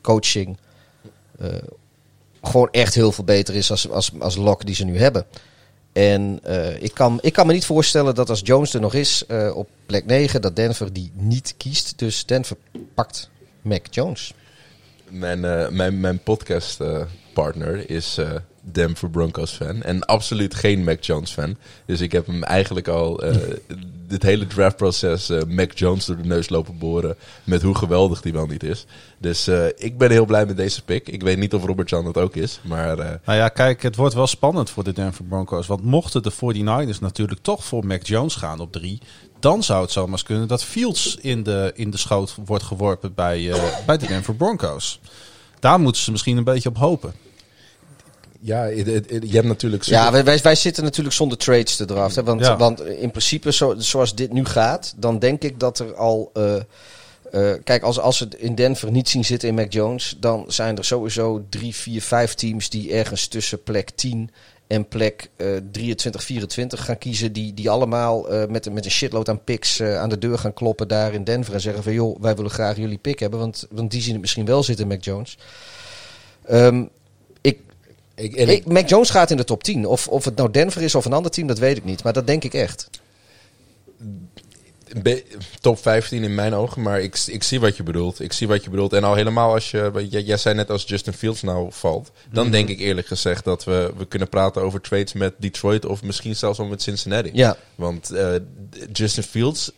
coaching 0.00 0.56
gewoon 2.42 2.68
echt 2.70 2.94
heel 2.94 3.12
veel 3.12 3.24
beter 3.24 3.54
is 3.54 3.70
als, 3.70 3.90
als, 3.90 4.10
als 4.18 4.36
lock 4.36 4.66
die 4.66 4.74
ze 4.74 4.84
nu 4.84 4.98
hebben. 4.98 5.24
En 5.92 6.40
ik, 6.80 6.94
kan, 6.94 7.18
ik 7.22 7.32
kan 7.32 7.46
me 7.46 7.52
niet 7.52 7.64
voorstellen 7.64 8.14
dat 8.14 8.30
als 8.30 8.40
Jones 8.44 8.74
er 8.74 8.80
nog 8.80 8.94
is 8.94 9.24
op 9.54 9.68
plek 9.86 10.06
9, 10.06 10.40
dat 10.40 10.56
Denver 10.56 10.92
die 10.92 11.10
niet 11.14 11.54
kiest. 11.56 11.98
Dus 11.98 12.26
Denver 12.26 12.56
pakt 12.94 13.30
Mac 13.62 13.86
Jones. 13.90 14.34
Mijn, 15.08 15.40
mijn, 15.76 16.00
mijn 16.00 16.18
podcast 16.18 16.80
eh, 16.80 17.02
partner 17.34 17.90
is 17.90 18.18
Denver 18.72 19.10
Broncos 19.10 19.50
fan. 19.50 19.82
En 19.82 20.04
absoluut 20.04 20.54
geen 20.54 20.84
Mac 20.84 21.02
Jones 21.02 21.30
fan. 21.30 21.56
Dus 21.86 22.00
ik 22.00 22.12
heb 22.12 22.26
hem 22.26 22.42
eigenlijk 22.42 22.88
al 22.88 23.22
eh 23.22 23.36
dit 24.08 24.22
hele 24.22 24.46
draftproces 24.46 25.30
eh 25.30 25.42
Mac 25.48 25.72
Jones 25.72 26.04
door 26.04 26.16
de 26.16 26.24
neus 26.24 26.48
lopen 26.48 26.78
boren. 26.78 27.16
Met 27.44 27.62
hoe 27.62 27.74
geweldig 27.74 28.20
die 28.20 28.32
wel 28.32 28.46
niet 28.46 28.62
is. 28.62 28.86
Dus 29.18 29.46
eh, 29.46 29.66
ik 29.76 29.98
ben 29.98 30.10
heel 30.10 30.24
blij 30.24 30.46
met 30.46 30.56
deze 30.56 30.84
pick. 30.84 31.08
Ik 31.08 31.22
weet 31.22 31.38
niet 31.38 31.54
of 31.54 31.64
Robert 31.64 31.90
Jan 31.90 32.04
dat 32.04 32.18
ook 32.18 32.36
is. 32.36 32.60
Maar 32.62 32.96
Nou 33.24 33.38
ja, 33.38 33.48
kijk, 33.48 33.82
het 33.82 33.96
wordt 33.96 34.14
wel 34.14 34.26
spannend 34.26 34.70
voor 34.70 34.84
de 34.84 34.92
Denver 34.92 35.24
Broncos. 35.24 35.66
Want 35.66 35.82
mochten 35.82 36.22
de 36.22 36.32
49ers 36.32 36.98
natuurlijk 37.00 37.40
toch 37.42 37.64
voor 37.64 37.86
Mac 37.86 38.02
Jones 38.02 38.34
gaan 38.34 38.60
op 38.60 38.72
drie... 38.72 39.00
dan 39.40 39.62
zou 39.62 39.82
het 39.82 39.90
zomaar 39.90 40.12
eens 40.12 40.22
kunnen 40.22 40.48
dat 40.48 40.64
Fields 40.64 41.16
in 41.16 41.42
de, 41.42 41.72
in 41.74 41.90
de 41.90 41.96
schoot 41.96 42.34
wordt 42.44 42.64
geworpen 42.64 43.14
bij, 43.14 43.52
bij 43.86 43.96
de 43.96 44.06
Denver 44.06 44.34
Broncos. 44.34 45.00
Daar 45.60 45.80
moeten 45.80 46.02
ze 46.02 46.10
misschien 46.10 46.36
een 46.36 46.44
beetje 46.44 46.68
op 46.68 46.76
hopen. 46.76 47.14
Ja, 48.46 48.64
je 48.64 49.02
hebt 49.30 49.46
natuurlijk... 49.46 49.82
Ja, 49.82 50.12
wij, 50.24 50.40
wij, 50.42 50.54
zitten 50.54 50.84
natuurlijk 50.84 51.14
zonder 51.14 51.38
trades 51.38 51.76
te 51.76 51.84
draften. 51.84 52.24
Want, 52.24 52.40
Ja. 52.40 52.56
want 52.56 52.80
in 52.80 53.10
principe, 53.10 53.52
zo, 53.52 53.74
zoals 53.78 54.14
dit 54.14 54.32
nu 54.32 54.44
gaat, 54.44 54.94
dan 54.96 55.18
denk 55.18 55.42
ik 55.42 55.60
dat 55.60 55.78
er 55.78 55.94
al. 55.94 56.30
eh, 56.34 56.54
eh, 57.32 57.54
kijk, 57.64 57.82
als, 57.82 57.98
als 57.98 58.16
ze 58.16 58.24
het 58.24 58.34
in 58.34 58.54
Denver 58.54 58.90
niet 58.90 59.08
zien 59.08 59.24
zitten 59.24 59.48
in 59.48 59.54
Mac 59.54 59.72
Jones, 59.72 60.16
dan 60.20 60.44
zijn 60.48 60.76
er 60.76 60.84
sowieso 60.84 61.44
drie, 61.48 61.74
vier, 61.74 62.02
vijf 62.02 62.34
teams 62.34 62.68
die 62.70 62.92
ergens 62.92 63.26
tussen 63.26 63.62
plek 63.62 63.90
10 63.90 64.30
en 64.66 64.88
plek 64.88 65.28
eh 65.36 65.46
23, 65.72 66.22
24 66.24 66.84
gaan 66.84 66.98
kiezen. 66.98 67.32
Die, 67.32 67.54
die 67.54 67.70
allemaal 67.70 68.28
eh, 68.30 68.46
met, 68.48 68.66
een- 68.66 68.72
met 68.72 68.84
een 68.84 68.90
shitload 68.90 69.28
aan 69.28 69.44
picks 69.44 69.80
eh, 69.80 69.98
aan 69.98 70.08
de 70.08 70.18
deur 70.18 70.38
gaan 70.38 70.52
kloppen 70.54 70.88
daar 70.88 71.14
in 71.14 71.24
Denver. 71.24 71.54
En 71.54 71.60
zeggen 71.60 71.82
van 71.82 71.92
joh, 71.92 72.20
wij 72.20 72.34
willen 72.36 72.50
graag 72.50 72.76
jullie 72.76 72.98
pick 72.98 73.18
hebben. 73.18 73.38
Want, 73.38 73.66
want 73.70 73.90
die 73.90 74.02
zien 74.02 74.12
het 74.12 74.20
misschien 74.20 74.44
wel 74.46 74.62
zitten, 74.62 74.86
Mac 74.86 75.04
Jones. 75.04 75.36
Ehm, 76.44 76.80
ik, 76.80 76.88
ik, 78.16 78.34
en 78.34 78.48
ik, 78.48 78.66
Mac 78.66 78.88
Jones 78.88 79.10
gaat 79.10 79.30
in 79.30 79.36
de 79.36 79.44
top 79.44 79.62
10. 79.62 79.86
Of, 79.86 80.08
of 80.08 80.24
het 80.24 80.36
nou 80.36 80.50
Denver 80.50 80.82
is 80.82 80.94
of 80.94 81.04
een 81.04 81.12
ander 81.12 81.30
team, 81.30 81.46
dat 81.46 81.58
weet 81.58 81.76
ik 81.76 81.84
niet. 81.84 82.02
Maar 82.02 82.12
dat 82.12 82.26
denk 82.26 82.44
ik 82.44 82.54
echt. 82.54 82.90
Top 85.60 85.78
15 85.78 86.22
in 86.24 86.34
mijn 86.34 86.54
ogen, 86.54 86.82
maar 86.82 87.00
ik, 87.00 87.18
ik 87.26 87.42
zie 87.42 87.60
wat 87.60 87.76
je 87.76 87.82
bedoelt. 87.82 88.20
Ik 88.20 88.32
zie 88.32 88.48
wat 88.48 88.64
je 88.64 88.70
bedoelt. 88.70 88.92
En 88.92 89.04
al 89.04 89.14
helemaal 89.14 89.52
als 89.52 89.70
je, 89.70 90.06
jij, 90.08 90.36
zei 90.36 90.54
net 90.54 90.70
als 90.70 90.84
Justin 90.86 91.12
Fields 91.12 91.42
nou 91.42 91.68
valt, 91.70 92.10
dan 92.30 92.42
Mhm. 92.44 92.52
denk 92.52 92.68
ik 92.68 92.78
eerlijk 92.78 93.06
gezegd 93.06 93.44
dat 93.44 93.64
we, 93.64 93.92
we 93.96 94.06
kunnen 94.06 94.28
praten 94.28 94.62
over 94.62 94.80
trades 94.80 95.12
met 95.12 95.34
Detroit 95.38 95.86
of 95.86 96.02
misschien 96.02 96.36
zelfs 96.36 96.58
wel 96.58 96.66
met 96.66 96.82
Cincinnati. 96.82 97.30
Ja. 97.32 97.56
Want 97.74 98.10
eh, 98.10 98.34
Justin 98.92 99.22
Fields, 99.22 99.72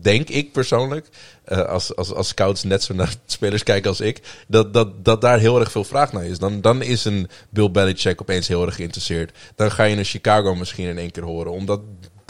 denk 0.00 0.28
ik 0.28 0.52
persoonlijk, 0.52 1.08
eh, 1.44 1.58
als, 1.58 1.96
als, 1.96 2.12
als 2.12 2.28
scouts 2.28 2.62
net 2.62 2.82
zo 2.82 2.94
naar 2.94 3.14
spelers 3.26 3.62
kijken 3.62 3.90
als 3.90 4.00
ik, 4.00 4.20
dat, 4.48 4.72
dat, 4.74 5.04
dat 5.04 5.20
daar 5.20 5.38
heel 5.38 5.60
erg 5.60 5.70
veel 5.70 5.84
vraag 5.84 6.12
naar 6.12 6.24
is. 6.24 6.38
Dan, 6.38 6.60
dan 6.60 6.82
is 6.82 7.04
een 7.04 7.28
Bill 7.50 7.70
Belichick 7.70 8.20
opeens 8.20 8.48
heel 8.48 8.66
erg 8.66 8.74
geïnteresseerd. 8.74 9.32
Dan 9.56 9.70
ga 9.70 9.84
je 9.84 9.96
een 9.96 10.04
Chicago 10.04 10.54
misschien 10.54 10.88
in 10.88 10.98
één 10.98 11.10
keer 11.10 11.22
horen, 11.24 11.52
omdat 11.52 11.80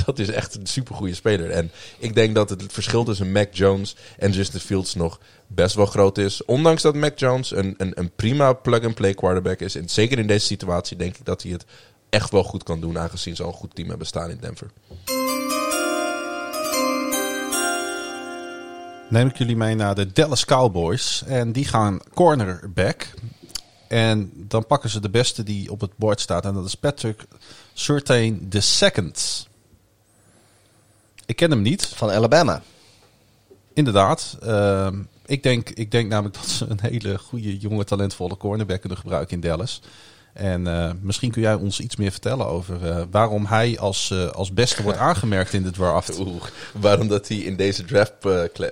dat 0.07 0.18
is 0.18 0.28
echt 0.30 0.55
een 0.55 0.66
supergoeie 0.66 1.14
speler. 1.14 1.50
En 1.50 1.70
ik 1.98 2.14
denk 2.14 2.34
dat 2.34 2.50
het 2.50 2.64
verschil 2.68 3.05
tussen 3.05 3.32
Mac 3.32 3.55
Jones 3.55 3.96
en 4.18 4.30
Justin 4.30 4.61
Fields 4.61 4.94
nog 4.94 5.20
best 5.46 5.74
wel 5.74 5.86
groot 5.86 6.18
is. 6.18 6.44
Ondanks 6.44 6.82
dat 6.82 6.94
Mac 6.94 7.18
Jones 7.18 7.50
een, 7.50 7.74
een, 7.76 7.92
een 7.94 8.11
prima 8.16 8.52
plug-and-play 8.52 9.14
quarterback 9.14 9.61
is. 9.61 9.74
En 9.74 9.88
zeker 9.88 10.18
in 10.18 10.26
deze 10.26 10.46
situatie 10.46 10.96
denk 10.96 11.16
ik 11.16 11.24
dat 11.24 11.42
hij 11.42 11.52
het 11.52 11.64
echt 12.11 12.30
wel 12.30 12.44
goed 12.44 12.62
kan 12.62 12.80
doen, 12.80 12.98
aangezien 12.98 13.36
ze 13.36 13.42
al 13.42 13.48
een 13.48 13.55
goed 13.55 13.74
team 13.74 13.88
hebben 13.88 14.07
staan 14.07 14.30
in 14.30 14.38
Denver. 14.40 14.70
Neem 19.09 19.28
ik 19.28 19.36
jullie 19.36 19.57
mee 19.57 19.74
naar 19.74 19.94
de 19.94 20.12
Dallas 20.12 20.44
Cowboys. 20.44 21.22
En 21.26 21.52
die 21.52 21.64
gaan 21.64 22.00
cornerback. 22.14 23.07
En 23.88 24.32
dan 24.34 24.66
pakken 24.66 24.90
ze 24.90 25.00
de 25.00 25.11
beste 25.11 25.42
die 25.42 25.70
op 25.70 25.80
het 25.80 25.96
bord 25.96 26.20
staat. 26.20 26.44
En 26.44 26.55
dat 26.55 26.64
is 26.64 26.74
Patrick 26.74 27.24
Surtain 27.72 28.50
II. 28.80 29.12
Ik 31.26 31.36
ken 31.36 31.50
hem 31.50 31.62
niet, 31.62 31.86
Van 31.86 32.10
Alabama. 32.10 32.62
inderdaad. 33.74 34.36
Ehm, 34.42 34.98
ik, 35.26 35.42
denk, 35.42 35.70
ik 35.70 35.90
denk 35.90 36.08
namelijk 36.08 36.34
dat 36.40 36.48
ze 36.48 36.66
een 36.68 36.78
hele 36.80 37.18
goede, 37.18 37.58
jonge, 37.58 37.84
talentvolle 37.84 38.36
cornerback 38.36 38.80
kunnen 38.80 38.98
gebruiken 38.98 39.34
in 39.34 39.40
Dallas. 39.48 39.80
En 40.32 40.66
eh, 40.66 40.90
misschien 41.00 41.30
kun 41.30 41.42
jij 41.42 41.54
ons 41.54 41.80
iets 41.80 41.96
meer 41.96 42.10
vertellen 42.10 42.46
over 42.46 42.90
eh, 42.90 43.02
waarom 43.10 43.46
hij 43.46 43.78
als, 43.78 44.10
eh, 44.10 44.26
als 44.26 44.52
beste 44.52 44.82
wordt 44.82 44.98
aangemerkt 45.08 45.52
in 45.52 45.62
de 45.62 45.70
draft. 45.70 46.18
Oeh, 46.18 46.42
waarom 46.72 47.08
dat 47.08 47.28
hij 47.28 47.36
in 47.36 47.56
deze 47.56 47.84
draft, 47.84 48.12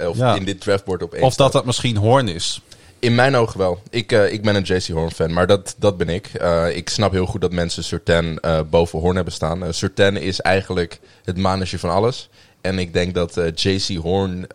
of 0.07 0.17
Ja. 0.17 0.35
in 0.35 0.45
dit 0.45 0.61
draftboard 0.61 1.03
op 1.03 1.13
Of 1.13 1.21
dat 1.21 1.33
staat. 1.33 1.53
dat 1.53 1.65
misschien 1.65 1.97
Horn 1.97 2.29
is. 2.29 2.63
In 3.03 3.15
mijn 3.15 3.35
ogen 3.35 3.59
wel. 3.59 3.83
Ik, 3.91 4.13
eh, 4.13 4.33
ik 4.33 4.43
ben 4.43 4.55
een 4.55 4.63
JC 4.63 4.87
Horn 4.87 5.11
fan, 5.11 5.33
maar 5.33 5.47
dat, 5.47 5.75
dat 5.79 5.97
ben 5.97 6.09
ik. 6.09 6.27
Eh, 6.27 6.77
ik 6.77 6.89
snap 6.89 7.13
heel 7.13 7.27
goed 7.27 7.41
dat 7.41 7.53
mensen 7.53 7.85
Surtain 7.85 8.41
eh 8.41 8.61
boven 8.71 8.99
Horn 8.99 9.15
hebben 9.15 9.33
staan. 9.33 9.75
Surtain 9.75 10.17
is 10.17 10.41
eigenlijk 10.41 11.01
het 11.25 11.37
manetje 11.37 11.79
van 11.79 11.91
alles. 11.91 12.29
En 12.61 12.79
ik 12.79 12.93
denk 12.93 13.15
dat 13.15 13.41
JC 13.55 13.97
Horn, 13.97 14.47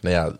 nou 0.00 0.14
ja, 0.14 0.36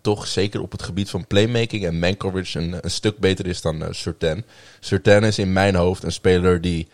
toch 0.00 0.26
zeker 0.26 0.60
op 0.60 0.72
het 0.72 0.82
gebied 0.82 1.10
van 1.10 1.26
playmaking 1.26 1.84
en 1.84 1.98
man 1.98 2.16
coverage 2.16 2.58
een, 2.58 2.90
stuk 2.90 3.18
beter 3.18 3.46
is 3.46 3.60
dan 3.60 3.84
Surtain. 3.90 4.44
Surtain 4.80 5.24
is 5.24 5.38
in 5.38 5.52
mijn 5.52 5.74
hoofd 5.74 6.02
een 6.02 6.12
speler 6.12 6.60
die 6.60 6.88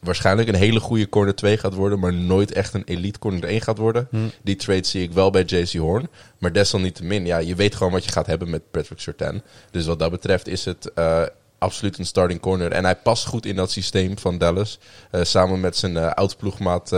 waarschijnlijk 0.00 0.48
een 0.48 0.54
hele 0.54 0.80
goede 0.80 1.08
corner 1.08 1.34
2 1.34 1.56
gaat 1.58 1.74
worden, 1.74 1.98
maar 1.98 2.12
nooit 2.12 2.52
echt 2.52 2.74
een 2.74 2.82
elite 2.84 3.18
corner 3.18 3.44
1 3.44 3.60
gaat 3.60 3.78
worden. 3.78 4.08
Die 4.42 4.56
trade 4.56 4.86
zie 4.86 5.02
ik 5.02 5.12
wel 5.12 5.30
bij 5.30 5.42
JC 5.42 5.72
Horn. 5.72 6.08
Maar 6.38 6.52
desalniettemin, 6.52 7.26
ja, 7.26 7.38
je 7.38 7.54
weet 7.54 7.74
gewoon 7.74 7.92
wat 7.92 8.04
je 8.04 8.12
gaat 8.12 8.26
hebben 8.26 8.50
met 8.50 8.70
Patrick 8.70 9.00
Surtain. 9.00 9.42
Dus 9.70 9.86
wat 9.86 9.98
dat 9.98 10.10
betreft 10.10 10.48
is 10.48 10.64
het 10.64 10.92
eh, 10.94 11.22
absoluut 11.58 11.98
een 11.98 12.06
starting 12.06 12.40
corner. 12.40 12.72
En 12.72 12.84
hij 12.84 12.96
past 12.96 13.26
goed 13.26 13.46
in 13.46 13.56
dat 13.56 13.70
systeem 13.70 14.18
van 14.18 14.38
Dallas. 14.38 14.78
Eh, 15.10 15.20
samen 15.24 15.60
met 15.60 15.76
zijn 15.76 15.92
uh, 15.96 16.10
oud-ploegmaat 16.10 16.94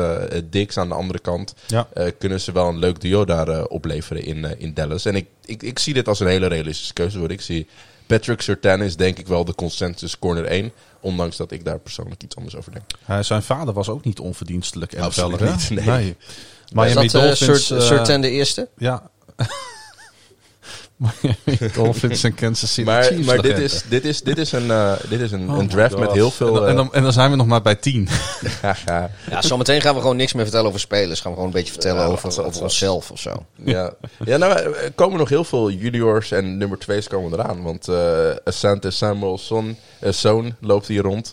Dix 0.50 0.78
aan 0.78 0.88
de 0.88 0.94
andere 0.94 1.18
kant 1.18 1.54
Ja. 1.66 1.86
kunnen 2.18 2.40
ze 2.40 2.52
wel 2.52 2.68
een 2.68 2.78
leuk 2.78 3.00
duo 3.00 3.24
daar 3.24 3.64
opleveren 3.64 4.24
in, 4.24 4.58
in 4.58 4.74
Dallas. 4.74 5.04
En 5.04 5.14
ik, 5.14 5.26
ik, 5.44 5.62
ik 5.62 5.78
zie 5.78 5.94
dit 5.94 6.08
als 6.08 6.20
een 6.20 6.26
hele 6.26 6.46
realistische 6.46 6.92
keuze 6.92 7.18
worden. 7.18 7.36
Ik 7.36 7.42
zie 7.42 7.66
Patrick 8.06 8.40
Surtain 8.40 8.80
is 8.80 8.96
denk 8.96 9.18
ik 9.18 9.26
wel 9.26 9.44
de 9.44 9.54
consensus 9.54 10.18
corner 10.18 10.44
1. 10.44 10.72
Ondanks 11.02 11.36
dat 11.36 11.50
ik 11.50 11.64
daar 11.64 11.78
persoonlijk 11.78 12.22
iets 12.22 12.36
anders 12.36 12.56
over 12.56 12.72
denk. 12.72 12.84
Uh, 13.10 13.18
zijn 13.20 13.42
vader 13.42 13.74
was 13.74 13.88
ook 13.88 14.04
niet 14.04 14.20
onverdienstelijk. 14.20 14.92
En 14.92 15.02
Absoluut 15.02 15.40
niet, 15.40 15.70
nee. 15.70 15.84
nee. 15.84 16.16
Miami 16.72 16.92
Miami 16.92 17.08
dat, 17.08 17.22
Dolphins. 17.22 17.70
uh, 17.70 17.80
Surtain 17.80 18.20
de 18.20 18.30
eerste? 18.30 18.68
Ja. 18.76 19.10
Dolphins 21.74 22.24
en 22.24 22.34
Kansas 22.34 22.72
City 22.74 22.88
Maar, 22.88 23.02
Chiefs. 23.04 23.26
maar 23.26 23.34
dit, 23.36 23.44
legende. 23.44 23.64
is, 23.64 23.82
dit, 23.88 24.04
is, 24.04 24.22
dit 24.22 24.38
is 24.38 24.52
een, 24.52 24.66
uh, 24.66 24.92
dit 25.08 25.20
is 25.20 25.32
een, 25.32 25.50
Oh 25.50 25.58
een 25.58 25.68
draft 25.68 25.98
met 25.98 26.12
heel 26.12 26.30
veel... 26.30 26.46
En 26.48 26.54
dan, 26.54 26.68
en, 26.68 26.76
dan, 26.76 26.94
en 26.94 27.02
dan 27.02 27.12
zijn 27.12 27.30
we 27.30 27.36
nog 27.36 27.46
maar 27.46 27.62
bij 27.62 27.74
tien. 27.74 28.08
Ja, 29.30 29.42
zometeen 29.42 29.80
gaan 29.80 29.94
we 29.94 30.00
gewoon 30.00 30.16
niks 30.16 30.32
meer 30.32 30.42
vertellen 30.42 30.68
over 30.68 30.80
spelers. 30.80 31.20
Gaan 31.20 31.30
we 31.30 31.36
gewoon 31.36 31.52
een 31.52 31.56
beetje 31.56 31.72
vertellen 31.72 32.00
Ja, 32.02 32.06
over, 32.08 32.28
over 32.28 32.42
wat- 32.42 32.60
onszelf 32.60 33.10
of 33.10 33.20
zo. 33.20 33.44
ja, 33.64 33.92
ja 34.24 34.36
nou, 34.36 34.52
er 34.74 34.92
komen 34.94 35.18
nog 35.18 35.28
heel 35.28 35.44
veel 35.44 35.70
juniors 35.70 36.30
en 36.30 36.56
nummer 36.56 36.78
2's 36.90 37.08
komen 37.08 37.32
eraan. 37.32 37.62
Want 37.62 37.88
uh, 37.88 37.96
Asante 38.44 38.90
Samuelson, 38.90 39.76
uh, 40.00 40.12
zoon, 40.12 40.54
loopt 40.60 40.86
hier 40.86 41.02
rond. 41.02 41.32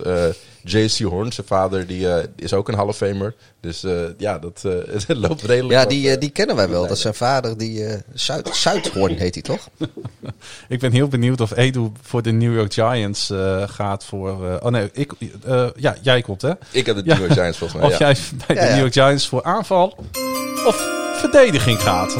J.C. 0.63 0.99
Horn, 0.99 1.31
zijn 1.31 1.47
vader, 1.47 1.87
die 1.87 2.01
uh, 2.01 2.15
is 2.35 2.53
ook 2.53 2.67
een 2.67 2.75
Hall 2.75 2.87
of 2.87 2.97
Famer. 2.97 3.35
Dus 3.59 3.83
uh, 3.83 4.01
ja, 4.17 4.39
dat 4.39 4.63
uh, 4.65 4.73
het 4.87 5.17
loopt 5.17 5.41
redelijk. 5.41 5.79
Ja, 5.79 5.85
die, 5.85 6.17
die 6.17 6.29
kennen 6.29 6.55
wij 6.55 6.69
wel. 6.69 6.81
Dat 6.81 6.91
is 6.91 7.01
zijn 7.01 7.13
vader, 7.13 7.57
die 7.57 7.79
uh, 7.79 7.93
Zuid, 8.13 8.55
Zuidhoorn 8.55 9.17
heet 9.17 9.33
hij 9.33 9.43
toch? 9.43 9.69
ik 10.67 10.79
ben 10.79 10.91
heel 10.91 11.07
benieuwd 11.07 11.41
of 11.41 11.57
Edu 11.57 11.91
voor 12.01 12.21
de 12.21 12.31
New 12.31 12.55
York 12.55 12.73
Giants 12.73 13.29
uh, 13.29 13.67
gaat 13.67 14.05
voor... 14.05 14.43
Uh, 14.43 14.55
oh 14.59 14.71
nee, 14.71 14.89
ik, 14.93 15.11
uh, 15.47 15.67
ja, 15.75 15.95
jij 16.01 16.21
komt 16.21 16.41
hè? 16.41 16.51
Ik 16.71 16.87
had 16.87 16.95
de 16.95 17.03
New 17.03 17.17
York 17.17 17.31
Giants 17.31 17.57
volgens 17.57 17.79
mij, 17.81 17.89
Of 17.91 17.97
ja. 17.97 18.11
jij 18.11 18.17
bij 18.47 18.55
de 18.55 18.61
Ja. 18.61 18.69
New 18.69 18.79
York 18.79 18.93
Giants 18.93 19.27
voor 19.27 19.43
aanval 19.43 19.95
of 20.65 20.87
verdediging 21.13 21.79
gaat. 21.81 22.15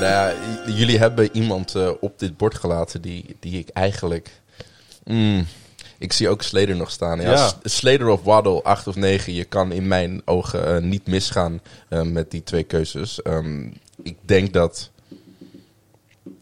Nou 0.00 0.12
ja, 0.12 0.32
jullie 0.66 0.98
hebben 0.98 1.28
iemand 1.32 1.74
uh, 1.76 1.90
op 2.00 2.18
dit 2.18 2.36
bord 2.36 2.54
gelaten 2.54 3.00
die, 3.00 3.36
die 3.40 3.58
ik 3.58 3.68
eigenlijk... 3.68 4.30
Mm, 5.04 5.46
ik 5.98 6.12
zie 6.12 6.28
ook 6.28 6.42
Slater 6.42 6.76
nog 6.76 6.90
staan. 6.90 7.20
Ja, 7.20 7.30
Ja. 7.30 7.48
S- 7.48 7.54
Slater 7.62 8.08
of 8.08 8.22
Waddle, 8.22 8.62
8 8.62 8.86
of 8.86 8.96
9. 8.96 9.32
Je 9.32 9.44
kan 9.44 9.72
in 9.72 9.88
mijn 9.88 10.22
ogen 10.24 10.74
uh, 10.82 10.88
niet 10.90 11.06
misgaan 11.06 11.60
uh, 11.90 12.02
met 12.02 12.30
die 12.30 12.42
twee 12.42 12.62
keuzes. 12.62 13.20
Um, 13.24 13.74
ik 14.02 14.16
denk 14.20 14.52
dat... 14.52 14.90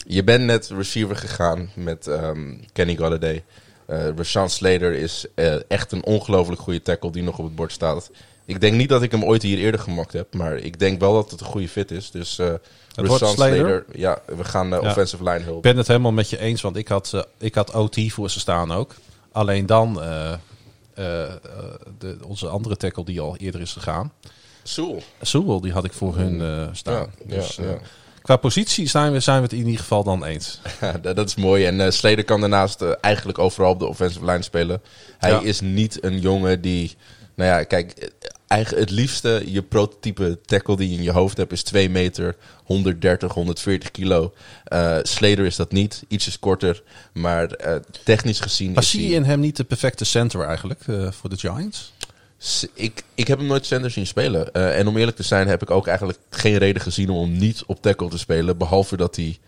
Je 0.06 0.24
bent 0.24 0.44
net 0.44 0.68
receiver 0.76 1.16
gegaan 1.16 1.70
met 1.74 2.06
um, 2.06 2.60
Kenny 2.72 2.96
Galladay. 2.96 3.44
Uh, 3.90 4.08
Rashawn 4.16 4.48
Slater 4.48 4.92
is 4.92 5.26
uh, 5.34 5.54
echt 5.68 5.92
een 5.92 6.04
ongelooflijk 6.04 6.60
goede 6.60 6.82
tackle 6.82 7.10
die 7.12 7.22
nog 7.22 7.38
op 7.38 7.44
het 7.44 7.54
bord 7.54 7.72
staat. 7.72 8.10
Ik 8.44 8.60
denk 8.60 8.74
niet 8.76 8.88
dat 8.88 9.02
ik 9.02 9.10
hem 9.10 9.24
ooit 9.24 9.42
hier 9.42 9.58
eerder 9.58 9.80
gemokt 9.80 10.12
heb. 10.12 10.34
Maar 10.34 10.56
ik 10.56 10.78
denk 10.78 11.00
wel 11.00 11.12
dat 11.14 11.30
het 11.30 11.40
een 11.40 11.46
goede 11.46 11.68
fit 11.68 11.90
is. 11.90 12.10
Dus 12.10 12.38
uh, 12.38 12.52
Rashawn 12.94 13.34
Slater? 13.34 13.56
Slater... 13.56 13.84
Ja, 13.92 14.18
we 14.36 14.44
gaan 14.44 14.68
Ja. 14.68 14.78
offensive 14.78 15.22
line 15.24 15.44
hulp. 15.44 15.56
Ik 15.56 15.62
ben 15.62 15.76
het 15.76 15.86
helemaal 15.86 16.12
met 16.12 16.30
je 16.30 16.38
eens, 16.38 16.60
want 16.62 16.76
ik 16.76 16.88
had, 16.88 17.12
uh, 17.14 17.22
ik 17.38 17.54
had 17.54 17.74
OT 17.74 17.96
voor 18.12 18.30
ze 18.30 18.40
staan 18.40 18.72
ook. 18.72 18.94
Alleen 19.34 19.66
dan 19.66 19.96
uh, 20.02 20.32
de, 21.98 22.16
onze 22.26 22.48
andere 22.48 22.76
tackle 22.76 23.04
die 23.04 23.20
al 23.20 23.36
eerder 23.36 23.60
is 23.60 23.72
gegaan. 23.72 24.12
Soel. 24.62 25.02
Sewell, 25.20 25.60
die 25.60 25.72
had 25.72 25.84
ik 25.84 25.92
voor 25.92 26.16
hun 26.16 26.40
uh, 26.40 26.68
staan. 26.72 26.94
Ja, 27.26 27.36
dus, 27.36 27.56
ja, 27.56 27.64
ja. 27.64 27.78
Qua 28.22 28.36
positie 28.36 28.86
zijn 28.88 29.12
we, 29.12 29.20
zijn 29.20 29.36
we 29.36 29.42
het 29.42 29.52
in 29.52 29.64
ieder 29.64 29.80
geval 29.80 30.04
dan 30.04 30.24
eens. 30.24 30.60
Dat 31.02 31.28
is 31.28 31.34
mooi. 31.34 31.64
En 31.66 31.80
eh 31.80 31.90
Sleder 31.90 32.24
kan 32.24 32.40
daarnaast 32.40 32.82
eh, 32.82 32.90
eigenlijk 33.00 33.38
overal 33.38 33.70
op 33.70 33.78
de 33.78 33.86
offensive 33.86 34.24
line 34.24 34.42
spelen. 34.42 34.82
Hij 35.18 35.30
Ja. 35.30 35.40
is 35.40 35.60
niet 35.60 36.04
een 36.04 36.20
jongen 36.20 36.60
die... 36.60 36.96
Nou 37.34 37.50
ja, 37.50 37.62
kijk, 37.64 38.10
eigenlijk 38.54 38.88
het 38.88 38.98
liefste 38.98 39.42
je 39.46 39.62
prototype 39.62 40.38
tackle 40.44 40.76
die 40.76 40.90
je 40.90 40.96
in 40.96 41.02
je 41.02 41.10
hoofd 41.10 41.36
hebt 41.36 41.52
is 41.52 41.62
2 41.62 41.90
meter, 41.90 42.36
130, 42.64 43.32
140 43.32 43.90
kilo. 43.90 44.32
Eh 44.64 44.98
Sleder 45.02 45.44
is 45.44 45.56
dat 45.56 45.72
niet, 45.72 46.04
ietsjes 46.08 46.38
korter. 46.38 46.82
Maar 47.12 47.50
eh, 47.50 47.76
technisch 48.04 48.40
gezien 48.40 48.72
Maar 48.72 48.82
zie 48.82 49.08
je 49.08 49.14
in 49.14 49.24
hem 49.24 49.40
niet 49.40 49.56
de 49.56 49.64
perfecte 49.64 50.04
center 50.04 50.44
eigenlijk 50.44 50.80
eh, 50.86 51.10
voor 51.10 51.30
de 51.30 51.38
Giants? 51.38 51.92
Ik, 52.74 53.02
ik 53.14 53.26
heb 53.26 53.38
hem 53.38 53.46
nooit 53.46 53.66
center 53.66 53.90
zien 53.90 54.06
spelen. 54.06 54.52
En 54.52 54.86
om 54.86 54.96
eerlijk 54.96 55.16
te 55.16 55.22
zijn 55.22 55.48
heb 55.48 55.62
ik 55.62 55.70
ook 55.70 55.86
eigenlijk 55.86 56.18
geen 56.30 56.58
reden 56.58 56.82
gezien 56.82 57.10
om 57.10 57.20
hem 57.20 57.38
niet 57.38 57.62
op 57.66 57.82
tackle 57.82 58.08
te 58.08 58.18
spelen. 58.18 58.58
Behalve 58.58 58.96
dat 58.96 59.16
hij 59.16 59.38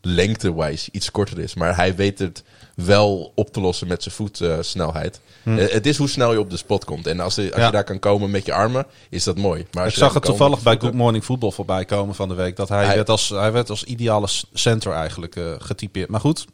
lengte-wise 0.00 0.88
iets 0.92 1.10
korter 1.10 1.38
is. 1.38 1.54
Maar 1.54 1.76
hij 1.76 1.94
weet 1.94 2.18
het 2.18 2.42
wel 2.74 3.32
op 3.34 3.52
te 3.52 3.60
lossen 3.60 3.86
met 3.88 4.02
zijn 4.02 4.14
voetsnelheid. 4.14 5.20
Eh, 5.44 5.54
het 5.56 5.86
is 5.86 5.96
hoe 5.96 6.08
snel 6.08 6.32
je 6.32 6.38
op 6.38 6.50
de 6.50 6.56
spot 6.56 6.84
komt. 6.84 7.06
En 7.06 7.20
als, 7.20 7.34
je- 7.34 7.42
als 7.42 7.52
Hm. 7.54 7.58
Ja. 7.60 7.66
je 7.66 7.72
daar 7.72 7.84
kan 7.84 7.98
komen 7.98 8.30
met 8.30 8.46
je 8.46 8.52
armen, 8.52 8.86
is 9.10 9.24
dat 9.24 9.36
mooi. 9.36 9.66
Maar 9.72 9.86
Ik 9.86 9.94
zag 9.94 10.14
het 10.14 10.22
toevallig 10.24 10.62
bij 10.62 10.76
Good 10.80 10.92
Morning 10.94 11.24
Football 11.24 11.50
voorbij 11.50 11.84
komen 11.84 12.14
van 12.14 12.28
de 12.28 12.34
week. 12.34 12.56
Dat 12.56 12.68
hij, 12.68 12.84
Hij- 12.84 12.94
werd, 12.94 13.10
als, 13.10 13.28
hij 13.28 13.52
werd 13.52 13.70
als 13.70 13.84
ideale 13.84 14.26
center 14.52 14.92
eigenlijk 14.92 15.36
eh, 15.36 15.44
getypeerd. 15.58 16.08
Maar 16.08 16.20
goed, 16.20 16.46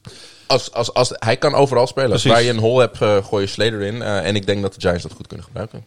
Als, 0.46 0.72
als, 0.72 0.94
als, 0.94 1.12
hij 1.14 1.36
kan 1.36 1.54
overal 1.54 1.86
spelen. 1.86 2.08
Precies. 2.10 2.30
Waar 2.30 2.42
je 2.42 2.50
een 2.50 2.58
hole 2.58 2.80
hebt, 2.80 3.02
eh, 3.02 3.24
gooi 3.24 3.42
je 3.44 3.48
Slater 3.50 3.80
in. 3.80 4.02
Eh, 4.02 4.26
en 4.26 4.36
ik 4.36 4.46
denk 4.46 4.62
dat 4.62 4.74
de 4.74 4.80
Giants 4.80 5.02
dat 5.02 5.12
goed 5.12 5.26
kunnen 5.26 5.46
gebruiken. 5.46 5.84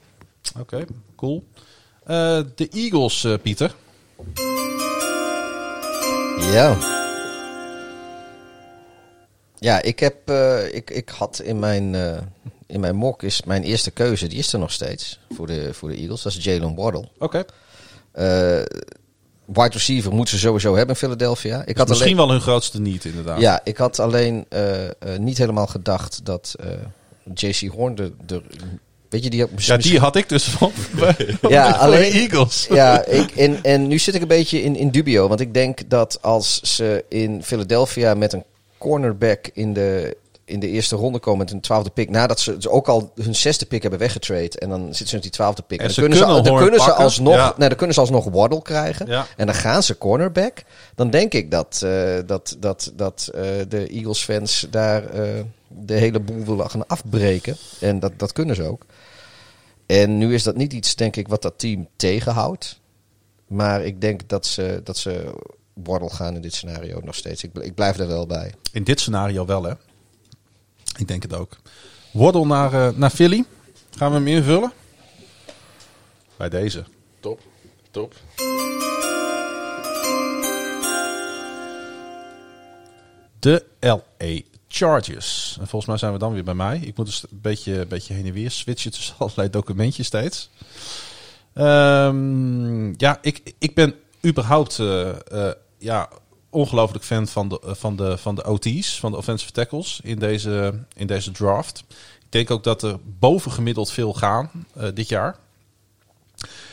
oké, 0.60 0.86
cool. 1.16 1.44
Eh, 2.06 2.40
de 2.56 2.68
Eagles, 2.72 3.24
eh, 3.24 3.34
Pieter. 3.42 3.74
Ja. 6.52 6.78
Ja, 9.64 9.82
ik 9.82 10.00
heb, 10.00 10.16
eh, 10.30 10.74
ik, 10.74 10.90
ik 10.90 11.10
had 11.10 11.42
in 11.44 11.60
mijn, 11.60 11.96
eh, 11.96 12.18
in 12.68 12.80
mijn 12.80 12.96
mock 12.96 13.24
is 13.24 13.44
mijn 13.44 13.64
eerste 13.64 13.92
keuze, 13.92 14.28
die 14.28 14.38
is 14.38 14.54
er 14.54 14.60
nog 14.60 14.72
steeds 14.72 15.20
voor 15.36 15.48
de, 15.48 15.74
voor 15.74 15.90
de 15.90 15.96
Eagles. 15.96 16.22
Dat 16.22 16.32
is 16.32 16.44
Jalen 16.44 16.76
Waddle. 16.76 17.08
Oké. 17.20 17.46
Eh 18.12 18.62
wide 19.46 19.70
receiver 19.70 20.14
moeten 20.14 20.34
ze 20.38 20.40
sowieso 20.46 20.76
hebben 20.76 20.96
in 20.96 21.02
Philadelphia. 21.02 21.64
Ik 21.66 21.78
had 21.78 21.88
Misschien 21.88 22.12
alleen, 22.14 22.26
wel 22.26 22.32
hun 22.36 22.42
grootste 22.42 22.82
niet, 22.82 23.06
inderdaad. 23.06 23.40
ja, 23.40 23.62
ik 23.64 23.78
had 23.78 24.00
alleen 24.00 24.46
niet 25.18 25.38
helemaal 25.38 25.68
gedacht 25.68 26.26
dat 26.26 26.56
eh, 26.60 26.70
JC 27.34 27.72
Horn 27.72 27.96
de, 27.96 28.12
de 28.26 28.42
weet 29.10 29.24
je 29.24 29.30
die 29.30 29.46
Ja, 29.56 29.78
die 29.78 30.00
had 30.00 30.16
ik 30.16 30.30
dus 30.30 30.44
van. 30.44 30.72
Ja, 31.50 31.72
alleen- 31.86 32.12
Eagles. 32.12 32.68
Ja, 32.70 33.06
ik, 33.06 33.32
en, 33.32 33.64
en 33.64 33.88
nu 33.88 34.00
zit 34.00 34.16
ik 34.16 34.22
een 34.22 34.28
beetje 34.28 34.62
in, 34.62 34.76
in 34.76 34.90
dubio. 34.90 35.28
Want 35.28 35.40
ik 35.40 35.54
denk 35.54 35.90
dat 35.90 36.18
als 36.22 36.62
ze 36.62 37.06
in 37.10 37.44
Philadelphia 37.44 38.14
met 38.14 38.34
een 38.34 38.44
cornerback 38.84 39.50
in 39.54 39.74
de, 39.74 40.18
in 40.46 40.60
de 40.60 40.68
eerste 40.68 40.96
ronde 40.96 41.20
komen 41.20 41.40
met 41.40 41.52
een 41.52 41.62
twaalfde 41.62 41.90
pick. 41.90 42.10
Nadat 42.10 42.40
ze, 42.40 42.56
ze 42.60 42.70
ook 42.70 42.88
al 42.88 43.12
hun 43.22 43.36
zesde 43.36 43.66
pick 43.66 43.82
hebben 43.82 44.00
weggetrade. 44.00 44.60
En 44.60 44.70
dan 44.70 44.82
zitten 44.86 45.08
ze 45.08 45.14
met 45.14 45.24
die 45.24 45.32
twaalfde 45.32 45.62
pick. 45.62 45.80
En 45.80 45.86
dan 45.86 45.96
kunnen, 45.96 46.18
ze, 46.18 46.42
dan 46.42 46.58
kunnen 46.58 46.80
ze 46.80 46.94
alsnog, 46.94 47.34
Ja. 47.34 47.54
nee, 47.58 47.68
dan 47.68 47.78
kunnen 47.78 47.96
ze 47.96 48.02
alsnog 48.02 48.26
Waddle 48.26 48.62
krijgen. 48.62 49.08
Ja. 49.08 49.26
En 49.38 49.46
dan 49.46 49.56
gaan 49.56 49.84
ze 49.84 49.98
cornerback. 49.98 50.64
Dan 50.96 51.10
denk 51.10 51.34
ik 51.34 51.52
dat, 51.52 51.82
eh, 51.86 52.18
dat, 52.26 52.56
dat, 52.60 52.92
dat 52.96 53.30
eh, 53.34 53.42
de 53.68 53.88
Eagles 53.88 54.24
fans 54.24 54.68
daar 54.70 55.10
eh, 55.10 55.24
de 55.68 55.94
hele 55.94 56.20
boel 56.20 56.46
willen 56.46 56.70
gaan 56.70 56.88
afbreken. 56.88 57.56
En 57.80 58.00
dat, 58.00 58.12
dat 58.18 58.32
kunnen 58.32 58.56
ze 58.56 58.64
ook. 58.64 58.86
En 59.86 60.18
nu 60.18 60.34
is 60.34 60.44
dat 60.44 60.56
niet 60.56 60.74
iets, 60.74 60.96
denk 60.96 61.16
ik, 61.16 61.28
wat 61.28 61.42
dat 61.42 61.60
team 61.60 61.88
tegenhoudt. 61.96 62.80
Maar 63.48 63.86
ik 63.86 64.02
denk 64.02 64.30
dat 64.30 64.46
ze, 64.46 64.82
dat 64.84 64.98
ze 64.98 65.34
Waddle 65.74 66.10
gaan 66.10 66.36
in 66.36 66.42
dit 66.42 66.54
scenario 66.54 67.00
nog 67.04 67.16
steeds. 67.16 67.44
Ik, 67.44 67.52
bl- 67.52 67.60
ik 67.60 67.76
blijf 67.76 68.00
er 68.00 68.08
wel 68.08 68.26
bij. 68.28 68.54
In 68.72 68.84
dit 68.84 69.00
scenario 69.00 69.46
wel, 69.46 69.64
hè? 69.64 69.74
Ik 70.98 71.08
denk 71.08 71.24
het 71.24 71.34
ook. 71.34 71.58
Waddle 72.12 72.46
naar, 72.46 72.74
eh, 72.74 72.98
naar 72.98 73.10
Philly. 73.10 73.46
Gaan 73.98 74.10
we 74.10 74.16
hem 74.16 74.28
invullen? 74.28 74.72
Bij 76.38 76.50
deze. 76.50 76.84
Top, 77.20 77.40
top. 77.92 78.16
De 83.40 83.66
LA 83.80 84.40
Chargers. 84.68 85.58
En 85.60 85.68
volgens 85.68 85.86
mij 85.86 85.98
zijn 85.98 86.14
we 86.14 86.20
dan 86.20 86.34
weer 86.34 86.44
bij 86.44 86.54
mij. 86.54 86.80
Ik 86.80 86.98
moet 86.98 87.06
dus 87.06 87.24
een 87.32 87.40
beetje, 87.42 87.80
een 87.80 87.88
beetje 87.88 88.14
heen 88.14 88.26
en 88.26 88.34
weer 88.34 88.52
switchen 88.52 88.92
tussen 88.92 89.16
allerlei 89.20 89.50
documentjes 89.50 90.08
steeds. 90.08 90.50
Ehm, 91.54 92.94
ja, 92.98 93.18
ik, 93.22 93.54
ik 93.58 93.76
ben 93.76 93.96
überhaupt 94.26 94.80
eh, 94.80 95.10
eh, 95.10 95.54
ja, 95.84 96.10
ongelooflijk 96.50 97.04
fan 97.04 97.28
van 97.28 97.50
de, 97.50 97.60
eh, 97.66 97.74
van, 97.76 97.96
de, 97.96 98.18
van 98.18 98.36
de 98.36 98.44
OT's, 98.46 99.00
van 99.00 99.12
de 99.12 99.18
offensive 99.18 99.52
tackles 99.52 100.00
in 100.04 100.20
deze, 100.20 100.74
in 100.96 101.08
deze 101.08 101.32
draft. 101.32 101.84
Ik 102.20 102.30
denk 102.30 102.52
ook 102.52 102.64
dat 102.64 102.84
er 102.84 102.98
bovengemiddeld 103.20 103.92
veel 103.92 104.14
gaan 104.14 104.50
eh, 104.76 104.88
dit 104.94 105.10
jaar. 105.10 105.36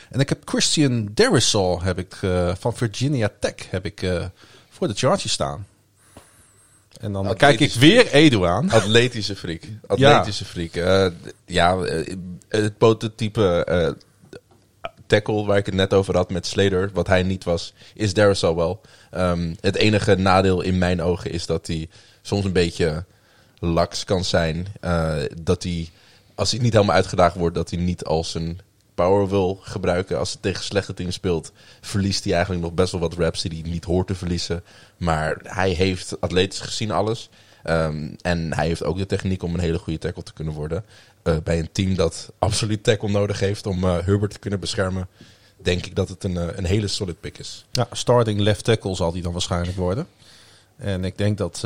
En 0.09 0.19
ik 0.19 0.29
heb 0.29 0.41
Christian 0.45 1.09
Derisol 1.13 1.81
heb 1.81 1.97
ik, 1.99 2.17
eh, 2.21 2.55
van 2.59 2.75
Virginia 2.75 3.29
Tech 3.39 3.55
heb 3.69 3.85
ik, 3.85 4.11
voor 4.69 4.87
de 4.87 4.93
Chargers 4.93 5.33
staan. 5.33 5.65
En 6.99 7.11
dan 7.13 7.35
kijk 7.35 7.59
ik 7.59 7.73
weer 7.73 8.07
Edu 8.11 8.43
aan. 8.45 8.69
Atletische 8.69 9.35
freak. 9.35 9.61
Atletische 9.87 10.45
freak. 10.45 10.73
Eh, 10.75 11.05
d- 11.05 11.33
ja, 11.45 11.77
het 12.49 12.77
prototype 12.77 13.65
tackle 15.11 15.45
waar 15.45 15.57
ik 15.57 15.65
het 15.65 15.75
net 15.75 15.93
over 15.93 16.15
had 16.15 16.29
met 16.31 16.45
Slater, 16.45 16.89
wat 16.93 17.07
hij 17.07 17.23
niet 17.23 17.43
was, 17.43 17.73
is 17.93 18.13
Darius 18.13 18.43
al 18.43 18.55
wel. 18.55 18.81
Ehm, 19.11 19.53
het 19.59 19.75
enige 19.75 20.15
nadeel 20.15 20.61
in 20.61 20.77
mijn 20.77 21.01
ogen 21.01 21.31
is 21.31 21.45
dat 21.45 21.67
hij 21.67 21.89
soms 22.21 22.45
een 22.45 22.53
beetje 22.53 23.03
laks 23.59 24.03
kan 24.03 24.23
zijn. 24.23 24.67
Eh, 24.79 25.15
dat 25.41 25.63
hij, 25.63 25.89
als 26.35 26.51
hij 26.51 26.59
niet 26.59 26.73
helemaal 26.73 26.95
uitgedaagd 26.95 27.35
wordt, 27.35 27.55
dat 27.55 27.69
hij 27.69 27.79
niet 27.79 28.03
als 28.03 28.33
een 28.33 28.59
power 28.95 29.29
wil 29.29 29.59
gebruiken. 29.61 30.19
Als 30.19 30.31
hij 30.31 30.41
tegen 30.41 30.63
slechte 30.63 30.93
teams 30.93 31.15
speelt, 31.15 31.51
verliest 31.81 32.23
hij 32.23 32.33
eigenlijk 32.33 32.63
nog 32.63 32.73
best 32.73 32.91
wel 32.91 33.01
wat 33.01 33.17
reps 33.17 33.41
die 33.41 33.61
hij 33.61 33.71
niet 33.71 33.85
hoort 33.85 34.07
te 34.07 34.15
verliezen. 34.15 34.63
Maar 34.97 35.37
hij 35.43 35.71
heeft 35.71 36.21
atletisch 36.21 36.59
gezien 36.59 36.91
alles. 36.91 37.29
Ehm, 37.63 38.09
en 38.21 38.53
hij 38.53 38.67
heeft 38.67 38.83
ook 38.83 38.97
de 38.97 39.05
techniek 39.05 39.43
om 39.43 39.53
een 39.53 39.59
hele 39.59 39.79
goede 39.79 39.99
tackle 39.99 40.23
te 40.23 40.33
kunnen 40.33 40.53
worden. 40.53 40.83
Eh, 41.23 41.35
bij 41.43 41.59
een 41.59 41.69
team 41.71 41.95
dat 41.95 42.31
absoluut 42.39 42.83
tackle 42.83 43.09
nodig 43.09 43.39
heeft 43.39 43.65
om 43.65 43.83
eh, 43.83 43.97
Herbert 44.05 44.31
te 44.31 44.39
kunnen 44.39 44.59
beschermen, 44.59 45.07
denk 45.57 45.85
ik 45.85 45.95
dat 45.95 46.09
het 46.09 46.23
een, 46.23 46.37
eh, 46.37 46.57
een 46.57 46.65
hele 46.65 46.87
solid 46.87 47.19
pick 47.19 47.37
is. 47.37 47.65
Ja, 47.71 47.87
starting 47.91 48.39
left 48.39 48.63
tackle 48.63 48.95
zal 48.95 49.11
die 49.11 49.21
dan 49.21 49.31
waarschijnlijk 49.31 49.77
worden. 49.77 50.07
En 50.77 51.03
ik 51.05 51.17
denk 51.17 51.37
dat 51.37 51.63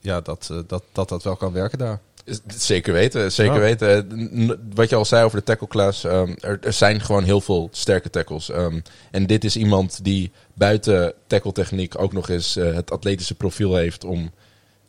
ja, 0.00 0.20
dat, 0.20 0.50
dat, 0.66 0.82
dat 0.92 1.08
dat 1.08 1.22
wel 1.22 1.36
kan 1.36 1.52
werken 1.52 1.78
daar. 1.78 2.00
Zeker 2.46 2.92
weten, 2.92 3.32
zeker 3.32 3.54
Ja. 3.54 3.60
weten. 3.60 4.70
Wat 4.74 4.88
je 4.88 4.96
al 4.96 5.04
zei 5.04 5.24
over 5.24 5.38
de 5.38 5.44
tackle 5.44 5.66
class, 5.66 6.04
ehm, 6.04 6.34
er, 6.40 6.58
er 6.62 6.72
zijn 6.72 7.00
gewoon 7.00 7.24
heel 7.24 7.40
veel 7.40 7.68
sterke 7.72 8.10
tackles. 8.10 8.50
Ehm, 8.50 8.80
en 9.10 9.26
dit 9.26 9.44
is 9.44 9.56
iemand 9.56 10.04
die 10.04 10.32
buiten 10.54 11.12
tackle 11.26 11.52
techniek 11.52 12.00
ook 12.00 12.12
nog 12.12 12.28
eens 12.28 12.54
het 12.54 12.90
atletische 12.90 13.34
profiel 13.34 13.76
heeft 13.76 14.04
om 14.04 14.30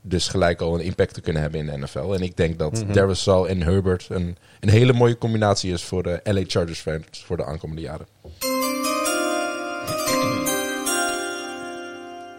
dus 0.01 0.27
gelijk 0.27 0.61
al 0.61 0.73
een 0.75 0.85
impact 0.85 1.13
te 1.13 1.21
kunnen 1.21 1.41
hebben 1.41 1.59
in 1.59 1.65
de 1.65 1.77
NFL. 1.77 2.13
En 2.13 2.21
ik 2.21 2.37
denk 2.37 2.59
dat. 2.59 2.83
Darius 2.93 3.21
Sal 3.23 3.47
en 3.47 3.61
Herbert 3.61 4.07
een, 4.09 4.37
een 4.59 4.69
hele 4.69 4.93
mooie 4.93 5.17
combinatie 5.17 5.73
is 5.73 5.83
voor 5.83 6.03
de 6.03 6.19
LA 6.23 6.41
Chargers 6.47 6.79
fans 6.79 7.23
voor 7.25 7.37
de 7.37 7.45
aankomende 7.45 7.81
jaren. 7.81 8.07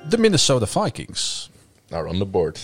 De 0.08 0.18
Minnesota 0.18 0.66
Vikings. 0.66 1.50
Nou, 1.88 2.08
on 2.08 2.18
the 2.18 2.24
board. 2.24 2.60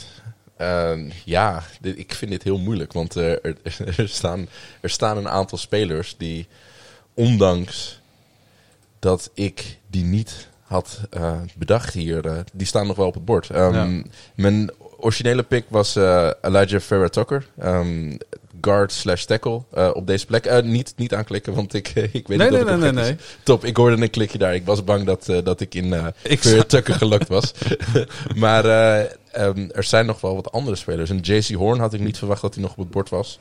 Ehm, 0.56 1.10
ja, 1.24 1.62
dit- 1.80 1.98
ik 1.98 2.14
vind 2.14 2.30
dit 2.30 2.42
heel 2.42 2.58
moeilijk. 2.58 2.92
Want 2.92 3.16
eh, 3.16 3.30
er, 3.32 3.56
er, 3.96 4.08
staan, 4.08 4.48
er 4.80 4.90
staan 4.90 5.16
een 5.16 5.28
aantal 5.28 5.58
spelers 5.58 6.14
die, 6.18 6.46
ondanks 7.14 8.00
dat 8.98 9.30
ik 9.34 9.78
die 9.90 10.04
niet 10.04 10.48
had 10.62 11.00
eh, 11.10 11.40
bedacht 11.56 11.94
hier, 11.94 12.26
eh, 12.26 12.38
die 12.52 12.66
staan 12.66 12.86
nog 12.86 12.96
wel 12.96 13.06
op 13.06 13.14
het 13.14 13.24
bord. 13.24 13.50
Ehm, 13.50 13.74
Ja. 13.74 14.02
Mijn 14.34 14.70
originele 15.06 15.42
pick 15.42 15.64
was 15.68 15.96
eh, 15.96 16.30
Elijah 16.42 16.80
Farrah 16.80 17.08
Tucker. 17.08 17.46
ehm, 17.58 18.16
guard 18.60 18.92
slash 18.92 19.24
tackle 19.24 19.62
eh, 19.72 19.90
op 19.94 20.06
deze 20.06 20.26
plek. 20.26 20.46
Eh, 20.46 20.62
niet, 20.62 20.92
niet 20.96 21.14
aanklikken, 21.14 21.54
want 21.54 21.74
ik, 21.74 21.88
ik 22.12 22.28
weet 22.28 22.38
Nee, 22.38 22.38
niet 22.38 22.50
nee, 22.50 22.62
of 22.62 22.68
het 22.68 22.80
nee, 22.80 22.92
nee, 22.92 23.10
is. 23.10 23.16
Top, 23.42 23.64
ik 23.64 23.76
hoorde 23.76 24.02
een 24.02 24.10
klikje 24.10 24.38
daar. 24.38 24.54
Ik 24.54 24.64
was 24.66 24.84
bang 24.84 25.04
dat, 25.04 25.28
eh, 25.28 25.44
dat 25.44 25.60
ik 25.60 25.74
in 25.74 25.92
eh 25.92 26.06
zou- 26.40 26.64
Tucker 26.64 26.94
gelukt 26.94 27.28
was. 27.28 27.52
maar 28.34 28.64
eh, 28.64 29.10
ehm, 29.32 29.68
er 29.74 29.82
zijn 29.84 30.06
nog 30.06 30.20
wel 30.20 30.34
wat 30.34 30.52
andere 30.52 30.76
spelers. 30.76 31.10
En 31.10 31.18
JC 31.18 31.48
Horn 31.54 31.80
had 31.80 31.94
ik 31.94 32.00
niet 32.00 32.18
verwacht 32.18 32.40
dat 32.42 32.54
hij 32.54 32.62
nog 32.62 32.72
op 32.72 32.78
het 32.78 32.90
bord 32.90 33.08
was. 33.08 33.38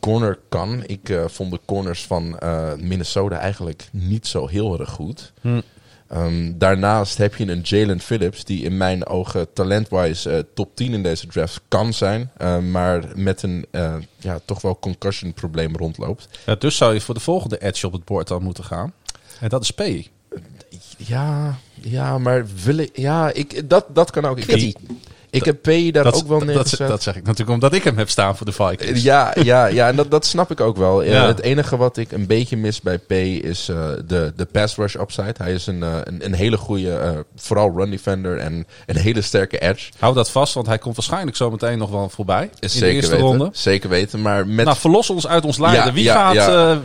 Corner 0.00 0.38
kan. 0.48 0.82
Ik 0.86 1.18
vond 1.26 1.50
de 1.50 1.60
corners 1.64 2.02
van 2.06 2.38
eh, 2.38 2.72
Minnesota 2.74 3.38
eigenlijk 3.38 3.88
niet 3.92 4.26
zo 4.26 4.46
heel 4.46 4.78
erg 4.80 4.90
goed. 4.90 5.32
Hm. 5.40 5.60
Ehm, 6.08 6.52
daarnaast 6.54 7.18
heb 7.18 7.34
je 7.34 7.46
een 7.46 7.60
Jalen 7.60 8.00
Phillips, 8.00 8.44
die 8.44 8.62
in 8.64 8.76
mijn 8.76 9.06
ogen 9.06 9.52
talent-wise 9.52 10.30
eh, 10.30 10.42
top 10.54 10.76
10 10.76 10.92
in 10.92 11.02
deze 11.02 11.26
draft 11.26 11.60
kan 11.68 11.92
zijn. 11.92 12.30
eh, 12.36 12.58
maar 12.58 13.04
met 13.14 13.42
een 13.42 13.66
eh, 13.70 13.94
ja, 14.16 14.40
toch 14.44 14.60
wel 14.60 14.78
concussion 14.78 15.32
probleem 15.32 15.76
rondloopt. 15.76 16.28
Ja, 16.46 16.54
dus 16.54 16.76
zou 16.76 16.94
je 16.94 17.00
voor 17.00 17.14
de 17.14 17.20
volgende 17.20 17.58
edge 17.58 17.86
op 17.86 17.92
het 17.92 18.04
bord 18.04 18.28
dan 18.28 18.42
moeten 18.42 18.64
gaan. 18.64 18.92
En 19.40 19.48
dat 19.48 19.62
is 19.62 19.70
P. 19.70 19.82
Ja, 20.96 21.58
Ja, 21.74 22.18
maar 22.18 22.46
willen... 22.64 22.88
Ja, 22.92 23.32
ik, 23.32 23.68
dat, 23.68 23.84
dat 23.88 24.10
kan 24.10 24.24
ook. 24.24 24.40
Quitty. 24.40 24.66
ik 24.66 24.76
heb 25.30 25.62
P 25.62 25.94
daar 25.94 26.04
Dat, 26.04 26.14
ook 26.14 26.28
wel 26.28 26.38
dat, 26.38 26.46
dat, 26.46 26.56
neergezet. 26.56 26.88
dat 26.88 27.02
zeg 27.02 27.16
ik 27.16 27.22
natuurlijk 27.22 27.50
omdat 27.50 27.72
ik 27.74 27.84
hem 27.84 27.98
heb 27.98 28.10
staan 28.10 28.36
voor 28.36 28.46
de 28.46 28.52
Vikings. 28.52 29.02
Ja, 29.02 29.34
ja, 29.42 29.66
ja 29.66 29.88
en 29.88 29.96
dat, 29.96 30.10
dat 30.10 30.26
snap 30.26 30.50
ik 30.50 30.60
ook 30.60 30.76
wel. 30.76 31.02
Eh, 31.02 31.10
Ja. 31.10 31.26
Het 31.26 31.40
enige 31.40 31.76
wat 31.76 31.96
ik 31.96 32.12
een 32.12 32.26
beetje 32.26 32.56
mis 32.56 32.80
bij 32.80 32.98
P 32.98 33.12
is 33.12 33.68
eh, 33.68 33.88
de, 34.06 34.32
de 34.36 34.44
pass 34.44 34.76
rush 34.76 34.94
upside. 34.94 35.34
Hij 35.36 35.52
is 35.52 35.66
een, 35.66 35.82
eh, 35.82 35.96
een, 36.04 36.24
een 36.24 36.34
hele 36.34 36.56
goede, 36.56 37.24
vooral 37.36 37.72
run 37.76 37.90
defender 37.90 38.38
en 38.38 38.66
een 38.86 38.96
hele 38.96 39.20
sterke 39.22 39.58
edge. 39.58 39.90
Hou 39.98 40.14
dat 40.14 40.30
vast, 40.30 40.54
want 40.54 40.66
hij 40.66 40.78
komt 40.78 40.96
waarschijnlijk 40.96 41.36
zo 41.36 41.50
meteen 41.50 41.78
nog 41.78 41.90
wel 41.90 42.08
voorbij. 42.08 42.50
Is 42.58 42.74
in 42.74 42.80
de 42.80 42.86
eerste 42.86 43.10
weten. 43.10 43.26
ronde. 43.26 43.48
Zeker 43.52 43.88
weten, 43.88 44.22
maar 44.22 44.46
met 44.46 44.64
Nou, 44.64 44.76
verlos 44.76 45.10
ons 45.10 45.26
uit 45.26 45.44
ons 45.44 45.58
lijden. 45.58 45.84
Ja, 45.84 45.92
wie, 45.92 46.04
ja, 46.04 46.32
gaat, 46.34 46.80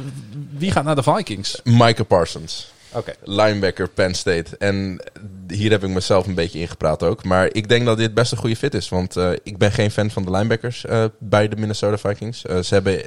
wie 0.58 0.72
gaat 0.72 0.84
naar 0.84 0.96
de 0.96 1.04
Vikings? 1.04 1.60
Micah 1.64 2.08
Parsons. 2.08 2.72
Oké. 2.92 3.14
Linebacker, 3.24 3.90
Penn 3.90 4.14
State. 4.14 4.58
En 4.60 5.02
hier 5.48 5.72
heb 5.72 5.84
ik 5.84 5.90
mezelf 5.90 6.28
een 6.28 6.36
beetje 6.36 6.60
ingepraat 6.60 7.04
ook. 7.04 7.24
Maar 7.24 7.50
ik 7.52 7.70
denk 7.70 7.86
dat 7.86 7.98
dit 7.98 8.14
best 8.14 8.32
een 8.32 8.38
goede 8.38 8.56
fit 8.56 8.74
is. 8.74 8.90
Want 8.90 9.16
eh, 9.18 9.32
ik 9.44 9.58
ben 9.58 9.72
geen 9.72 9.92
fan 9.92 10.10
van 10.12 10.24
de 10.26 10.32
linebackers 10.32 10.86
eh, 10.86 11.06
bij 11.20 11.48
de 11.48 11.56
Minnesota 11.56 11.98
Vikings. 11.98 12.46
Eh, 12.46 12.60
ze 12.60 12.74
hebben 12.74 13.02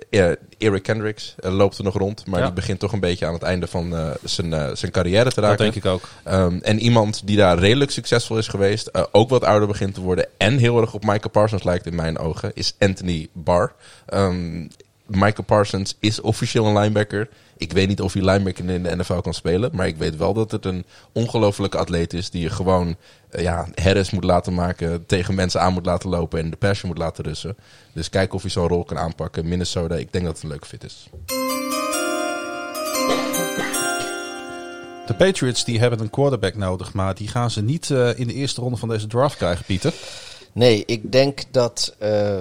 Eric 0.58 0.82
Kendricks, 0.82 1.34
loopt 1.36 1.78
er 1.78 1.84
nog 1.84 1.94
rond. 1.94 2.26
Maar 2.26 2.38
Ja. 2.40 2.44
die 2.46 2.54
begint 2.54 2.78
toch 2.78 2.92
een 2.92 3.00
beetje 3.00 3.26
aan 3.26 3.32
het 3.32 3.42
einde 3.42 3.66
van 3.66 3.94
zijn, 4.24 4.76
zijn 4.76 4.92
carrière 4.92 5.28
te 5.28 5.40
Dat 5.40 5.44
raken. 5.44 5.58
denk 5.64 5.74
ik 5.74 5.84
ook. 5.86 6.08
Um, 6.28 6.58
en 6.62 6.78
iemand 6.78 7.22
die 7.24 7.36
daar 7.36 7.58
redelijk 7.58 7.90
succesvol 7.90 8.38
is 8.38 8.48
geweest, 8.48 9.14
ook 9.14 9.28
wat 9.28 9.44
ouder 9.44 9.68
begint 9.68 9.94
te 9.94 10.00
worden 10.00 10.26
en 10.36 10.58
heel 10.58 10.80
erg 10.80 10.94
op 10.94 11.04
Michael 11.04 11.30
Parsons 11.30 11.62
lijkt 11.62 11.86
in 11.86 11.94
mijn 11.94 12.18
ogen, 12.18 12.50
is 12.54 12.74
Anthony 12.78 13.28
Barr. 13.32 13.72
Um, 14.14 14.68
Michael 15.06 15.42
Parsons 15.46 15.96
is 16.00 16.20
officieel 16.20 16.66
een 16.66 16.78
linebacker. 16.78 17.28
Ik 17.58 17.72
weet 17.72 17.88
niet 17.88 18.00
of 18.00 18.12
hij 18.12 18.22
linebacker 18.22 18.70
in 18.70 18.82
de 18.82 18.96
NFL 18.96 19.18
kan 19.18 19.34
spelen, 19.34 19.70
maar 19.72 19.86
ik 19.86 19.96
weet 19.96 20.16
wel 20.16 20.32
dat 20.34 20.50
het 20.50 20.64
een 20.64 20.84
ongelofelijke 21.12 21.76
atleet 21.78 22.12
is 22.12 22.30
die 22.30 22.42
je 22.42 22.50
gewoon 22.50 22.96
eh, 23.30 23.42
ja, 23.42 23.66
herres 23.74 24.10
moet 24.10 24.24
laten 24.24 24.54
maken, 24.54 25.06
tegen 25.06 25.34
mensen 25.34 25.60
aan 25.60 25.72
moet 25.72 25.86
laten 25.86 26.08
lopen 26.08 26.38
en 26.40 26.50
de 26.50 26.56
passion 26.56 26.88
moet 26.90 26.98
laten 26.98 27.24
russen. 27.24 27.56
Dus 27.92 28.08
kijken 28.10 28.34
of 28.34 28.42
hij 28.42 28.50
zo'n 28.50 28.68
rol 28.68 28.84
kan 28.84 28.98
aanpakken. 28.98 29.48
Minnesota, 29.48 29.94
ik 29.94 30.12
denk 30.12 30.24
dat 30.24 30.34
het 30.34 30.42
een 30.42 30.48
leuke 30.48 30.66
fit 30.66 30.84
is. 30.84 31.08
De 35.06 35.14
Patriots 35.18 35.64
die 35.64 35.78
hebben 35.78 36.00
een 36.00 36.10
quarterback 36.10 36.54
nodig, 36.54 36.92
maar 36.92 37.14
die 37.14 37.28
gaan 37.28 37.50
ze 37.50 37.62
niet 37.62 37.90
eh, 37.90 38.18
in 38.18 38.26
de 38.26 38.34
eerste 38.34 38.60
ronde 38.60 38.76
van 38.76 38.88
deze 38.88 39.06
draft 39.06 39.36
krijgen, 39.36 39.64
Pieter. 39.64 39.94
Nee, 40.52 40.82
ik 40.86 41.12
denk 41.12 41.40
dat. 41.50 41.94
eh, 41.98 42.36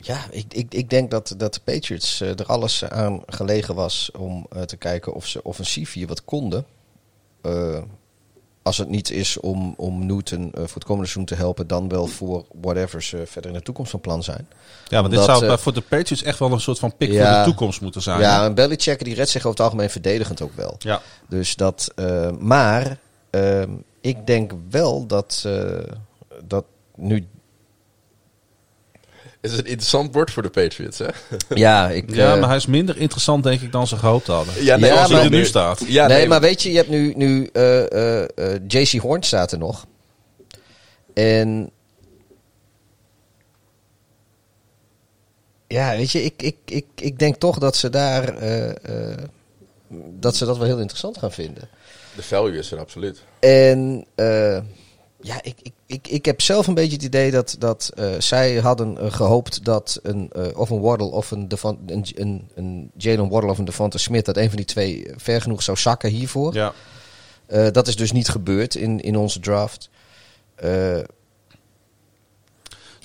ja, 0.00 0.24
ik, 0.30 0.44
ik, 0.54 0.74
ik 0.74 0.90
denk 0.90 1.10
dat, 1.10 1.34
dat 1.36 1.54
de 1.54 1.60
Patriots 1.64 2.20
eh, 2.20 2.38
er 2.38 2.46
alles 2.46 2.84
aan 2.84 3.22
gelegen 3.26 3.74
was 3.74 4.10
om 4.18 4.46
eh, 4.50 4.62
te 4.62 4.76
kijken 4.76 5.14
of 5.14 5.26
ze 5.26 5.42
offensief 5.42 5.92
hier 5.92 6.06
wat 6.06 6.24
konden. 6.24 6.64
Eh, 7.42 7.78
als 8.62 8.78
het 8.78 8.88
niet 8.88 9.10
is 9.10 9.40
om, 9.40 9.74
om 9.76 10.06
Newton 10.06 10.50
voor 10.52 10.62
het 10.62 10.84
komende 10.84 11.08
seizoen 11.08 11.24
te 11.24 11.34
helpen, 11.34 11.66
dan 11.66 11.88
wel 11.88 12.06
voor 12.06 12.44
whatever 12.60 13.02
ze 13.02 13.22
verder 13.26 13.50
in 13.50 13.56
de 13.56 13.62
toekomst 13.62 13.90
van 13.90 14.00
plan 14.00 14.22
zijn. 14.22 14.48
Ja, 14.88 15.00
want 15.00 15.12
dit 15.14 15.24
zou 15.24 15.58
voor 15.58 15.72
de 15.72 15.80
Patriots 15.80 16.22
echt 16.22 16.38
wel 16.38 16.52
een 16.52 16.60
soort 16.60 16.78
van 16.78 16.96
pick 16.96 17.10
Ja. 17.10 17.34
voor 17.34 17.44
de 17.44 17.50
toekomst 17.50 17.80
moeten 17.80 18.02
zijn. 18.02 18.20
ja, 18.20 18.44
en 18.44 18.54
Belichick 18.54 19.04
die 19.04 19.14
redt 19.14 19.28
zich 19.30 19.40
over 19.40 19.50
het 19.50 19.60
algemeen 19.60 19.90
verdedigend 19.90 20.40
ook 20.40 20.54
wel. 20.54 20.74
ja. 20.78 21.02
Dus 21.28 21.56
dat, 21.56 21.94
maar 22.38 22.98
ehm, 23.30 23.70
ik 24.00 24.26
denk 24.26 24.52
wel 24.70 25.06
dat, 25.06 25.48
dat 26.44 26.64
nu. 26.94 27.28
Is 29.42 29.50
het 29.50 29.60
een 29.60 29.66
interessant 29.66 30.10
bord 30.10 30.30
voor 30.30 30.42
de 30.42 30.50
Patriots, 30.50 30.98
hè? 30.98 31.06
Ja, 31.54 31.88
ik, 31.90 32.14
Ja, 32.14 32.32
eh, 32.34 32.38
maar 32.40 32.48
hij 32.48 32.56
is 32.56 32.66
minder 32.66 32.96
interessant, 32.96 33.42
denk 33.44 33.60
ik, 33.60 33.72
dan 33.72 33.86
ze 33.86 33.96
gehoopt 33.96 34.26
hadden. 34.26 34.64
Ja, 34.64 34.76
nee, 34.76 34.90
Zoals 34.90 35.06
hij 35.08 35.16
maar- 35.16 35.24
er 35.24 35.30
nu 35.38 35.44
staat. 35.44 35.82
Ja, 35.86 36.06
nee, 36.06 36.28
maar 36.28 36.40
weet 36.40 36.62
je, 36.62 36.70
je 36.70 36.76
hebt 36.76 36.88
nu, 36.88 37.12
nu 37.16 37.48
eh, 37.52 37.92
eh, 37.92 38.28
eh, 38.34 38.60
JC 38.68 39.00
Horn 39.00 39.22
staat 39.22 39.52
er 39.52 39.58
nog. 39.58 39.86
En 41.14 41.70
ja, 45.66 45.96
weet 45.96 46.10
je, 46.10 46.22
ik, 46.24 46.42
ik, 46.42 46.56
ik, 46.64 46.86
ik 46.94 47.18
denk 47.18 47.36
toch 47.36 47.58
dat 47.58 47.76
ze 47.76 47.90
daar 47.90 48.36
eh, 48.36 48.68
eh, 49.10 49.18
dat 50.18 50.36
ze 50.36 50.44
dat 50.44 50.56
wel 50.58 50.66
heel 50.66 50.78
interessant 50.78 51.18
gaan 51.18 51.32
vinden. 51.32 51.68
De 52.16 52.22
value 52.22 52.58
is 52.58 52.72
er 52.72 52.78
absoluut. 52.78 53.22
En 53.40 54.04
eh, 54.14 54.58
ja, 55.22 55.42
ik, 55.42 55.54
ik, 55.62 55.72
ik, 55.86 56.08
ik 56.08 56.24
heb 56.24 56.40
zelf 56.40 56.66
een 56.66 56.74
beetje 56.74 56.92
het 56.92 57.02
idee 57.02 57.30
dat, 57.30 57.56
dat 57.58 57.90
eh, 57.94 58.08
zij 58.18 58.54
hadden 58.56 58.98
eh, 58.98 59.12
gehoopt 59.12 59.64
dat 59.64 59.98
een, 60.02 60.30
eh, 60.32 60.58
of 60.58 60.70
een 60.70 60.80
Waddle 60.80 61.06
of 61.10 61.30
een, 61.30 61.48
Devon- 61.48 61.78
een, 61.86 62.06
een, 62.14 62.48
een 62.54 62.90
Jalen 62.96 63.28
Waddle 63.28 63.50
of 63.50 63.58
een 63.58 63.64
Devonta 63.64 63.98
Smith, 63.98 64.24
dat 64.24 64.36
een 64.36 64.48
van 64.48 64.56
die 64.56 64.66
twee 64.66 65.06
ver 65.16 65.42
genoeg 65.42 65.62
zou 65.62 65.76
zakken 65.76 66.10
hiervoor. 66.10 66.54
Ja. 66.54 66.72
Dat 67.70 67.88
is 67.88 67.96
dus 67.96 68.12
niet 68.12 68.28
gebeurd 68.28 68.74
in, 68.74 69.00
in 69.00 69.16
onze 69.16 69.40
draft. 69.40 69.90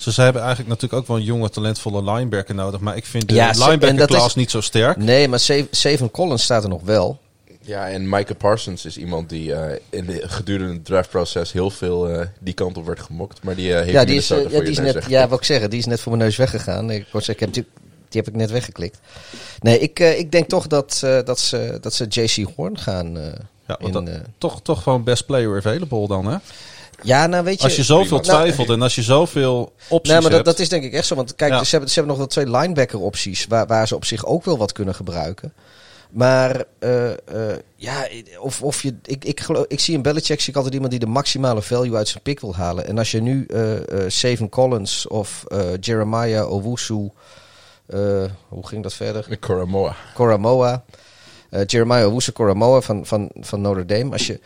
Dus 0.04 0.14
ze 0.14 0.20
hebben 0.22 0.42
eigenlijk 0.42 0.70
natuurlijk 0.70 1.00
ook 1.02 1.08
wel 1.08 1.16
een 1.16 1.22
jonge, 1.24 1.48
talentvolle 1.50 2.12
linebacker 2.12 2.54
nodig. 2.54 2.80
Maar 2.80 2.96
ik 2.96 3.06
vind 3.06 3.28
de 3.28 3.34
Ja, 3.34 3.50
linebacker 3.54 4.32
niet 4.34 4.50
zo 4.50 4.60
sterk. 4.60 4.96
nee, 4.96 5.28
maar 5.28 5.40
Sev- 5.40 5.66
Seven 5.70 6.10
Collins 6.10 6.42
staat 6.42 6.62
er 6.62 6.68
nog 6.68 6.82
wel. 6.82 7.18
Ja, 7.66 7.88
en 7.88 8.08
Micah 8.08 8.36
Parsons 8.36 8.84
is 8.84 8.96
iemand 8.96 9.28
die 9.28 9.54
eh, 9.54 9.78
in 9.90 10.06
de, 10.06 10.22
gedurende 10.28 10.72
het 10.72 10.84
draftproces 10.84 11.52
heel 11.52 11.70
veel 11.70 12.08
eh, 12.08 12.26
die 12.40 12.54
kant 12.54 12.76
op 12.76 12.86
werd 12.86 13.00
gemokt. 13.00 13.42
Maar 13.42 13.54
die 13.54 13.72
eh, 13.74 13.78
heeft 13.80 13.90
Ja, 13.90 14.04
die 14.04 14.16
is, 14.16 14.28
ja, 14.28 14.40
voor 14.40 14.48
die 14.50 14.62
is 14.70 14.78
net, 14.78 15.04
ja, 15.08 15.28
wat 15.28 15.38
ik 15.38 15.44
zeggen, 15.44 15.70
die 15.70 15.78
is 15.78 15.86
net 15.86 16.00
voor 16.00 16.12
mijn 16.12 16.24
neus 16.24 16.36
weggegaan. 16.36 16.90
Ik, 16.90 17.06
wou 17.12 17.24
zeggen, 17.24 17.32
ik 17.34 17.40
heb 17.40 17.64
die, 17.64 17.66
die 18.08 18.20
heb 18.20 18.28
ik 18.28 18.34
net 18.36 18.50
weggeklikt. 18.50 18.98
Nee, 19.60 19.78
ik, 19.78 19.98
ik 20.00 20.32
denk 20.32 20.48
toch 20.48 20.66
dat, 20.66 21.00
eh, 21.04 21.18
dat, 21.24 21.40
ze, 21.40 21.78
dat 21.80 21.94
ze 21.94 22.04
JC 22.08 22.46
Horn 22.56 22.78
gaan. 22.78 23.16
eh, 23.18 23.24
Ja, 23.66 23.76
want 23.80 23.82
in, 23.94 24.04
dat- 24.04 24.08
eh, 24.14 24.20
toch, 24.38 24.62
toch 24.62 24.82
gewoon 24.82 25.04
best 25.04 25.26
player 25.26 25.56
available 25.56 26.06
dan, 26.08 26.26
hè? 26.26 26.36
ja, 27.02 27.26
nou 27.26 27.44
weet 27.44 27.58
je. 27.58 27.64
Als 27.64 27.76
je 27.76 27.82
zoveel 27.84 28.18
Nou, 28.20 28.22
twijfelt 28.28 28.68
en 28.70 28.82
als 28.82 28.94
je 28.94 29.02
zoveel 29.02 29.72
opties 29.88 30.12
Nee, 30.12 30.20
maar 30.20 30.30
dat, 30.30 30.32
hebt. 30.32 30.44
dat 30.44 30.58
is 30.58 30.68
denk 30.68 30.84
ik 30.84 30.92
echt 30.92 31.06
zo. 31.06 31.14
Want 31.14 31.34
kijk, 31.34 31.52
Ja. 31.52 31.64
ze, 31.64 31.70
hebben, 31.70 31.88
ze 31.88 31.94
hebben 31.98 32.16
nog 32.18 32.26
wel 32.26 32.44
twee 32.44 32.50
linebacker 32.56 33.00
opties 33.00 33.46
waar, 33.48 33.66
waar 33.66 33.88
ze 33.88 33.94
op 33.94 34.04
zich 34.04 34.24
ook 34.26 34.44
wel 34.44 34.58
wat 34.58 34.72
kunnen 34.72 34.94
gebruiken. 34.94 35.52
Maar 36.10 36.64
eh, 36.78 37.10
eh, 37.12 37.58
ja, 37.76 38.08
of, 38.40 38.62
of 38.62 38.82
je, 38.82 38.94
ik, 39.02 39.24
ik, 39.24 39.40
geloof, 39.40 39.64
ik 39.68 39.80
zie 39.80 39.94
in 39.94 40.02
Belichick 40.02 40.40
zie 40.40 40.48
ik 40.48 40.56
altijd 40.56 40.74
iemand 40.74 40.90
die 40.92 41.00
de 41.00 41.06
maximale 41.06 41.62
value 41.62 41.96
uit 41.96 42.08
zijn 42.08 42.22
pick 42.22 42.40
wil 42.40 42.54
halen. 42.54 42.86
En 42.86 42.98
als 42.98 43.10
je 43.10 43.22
nu 43.22 43.44
eh 43.46 43.74
eh 43.76 44.10
Seven 44.10 44.48
Collins 44.48 45.06
of 45.06 45.44
Jeremiah 45.80 46.52
Owusu, 46.52 47.10
hoe 48.48 48.66
ging 48.66 48.82
dat 48.82 48.94
verder? 48.94 49.38
Coramoa, 50.14 50.84
eh, 51.50 51.66
Jeremiah 51.66 52.06
Owusu 52.06 52.32
Coramoa 52.32 52.80
van, 52.80 53.06
van, 53.06 53.30
van 53.34 53.60
Notre 53.60 53.84
Dame. 53.84 54.12
Als 54.12 54.26
je 54.26 54.40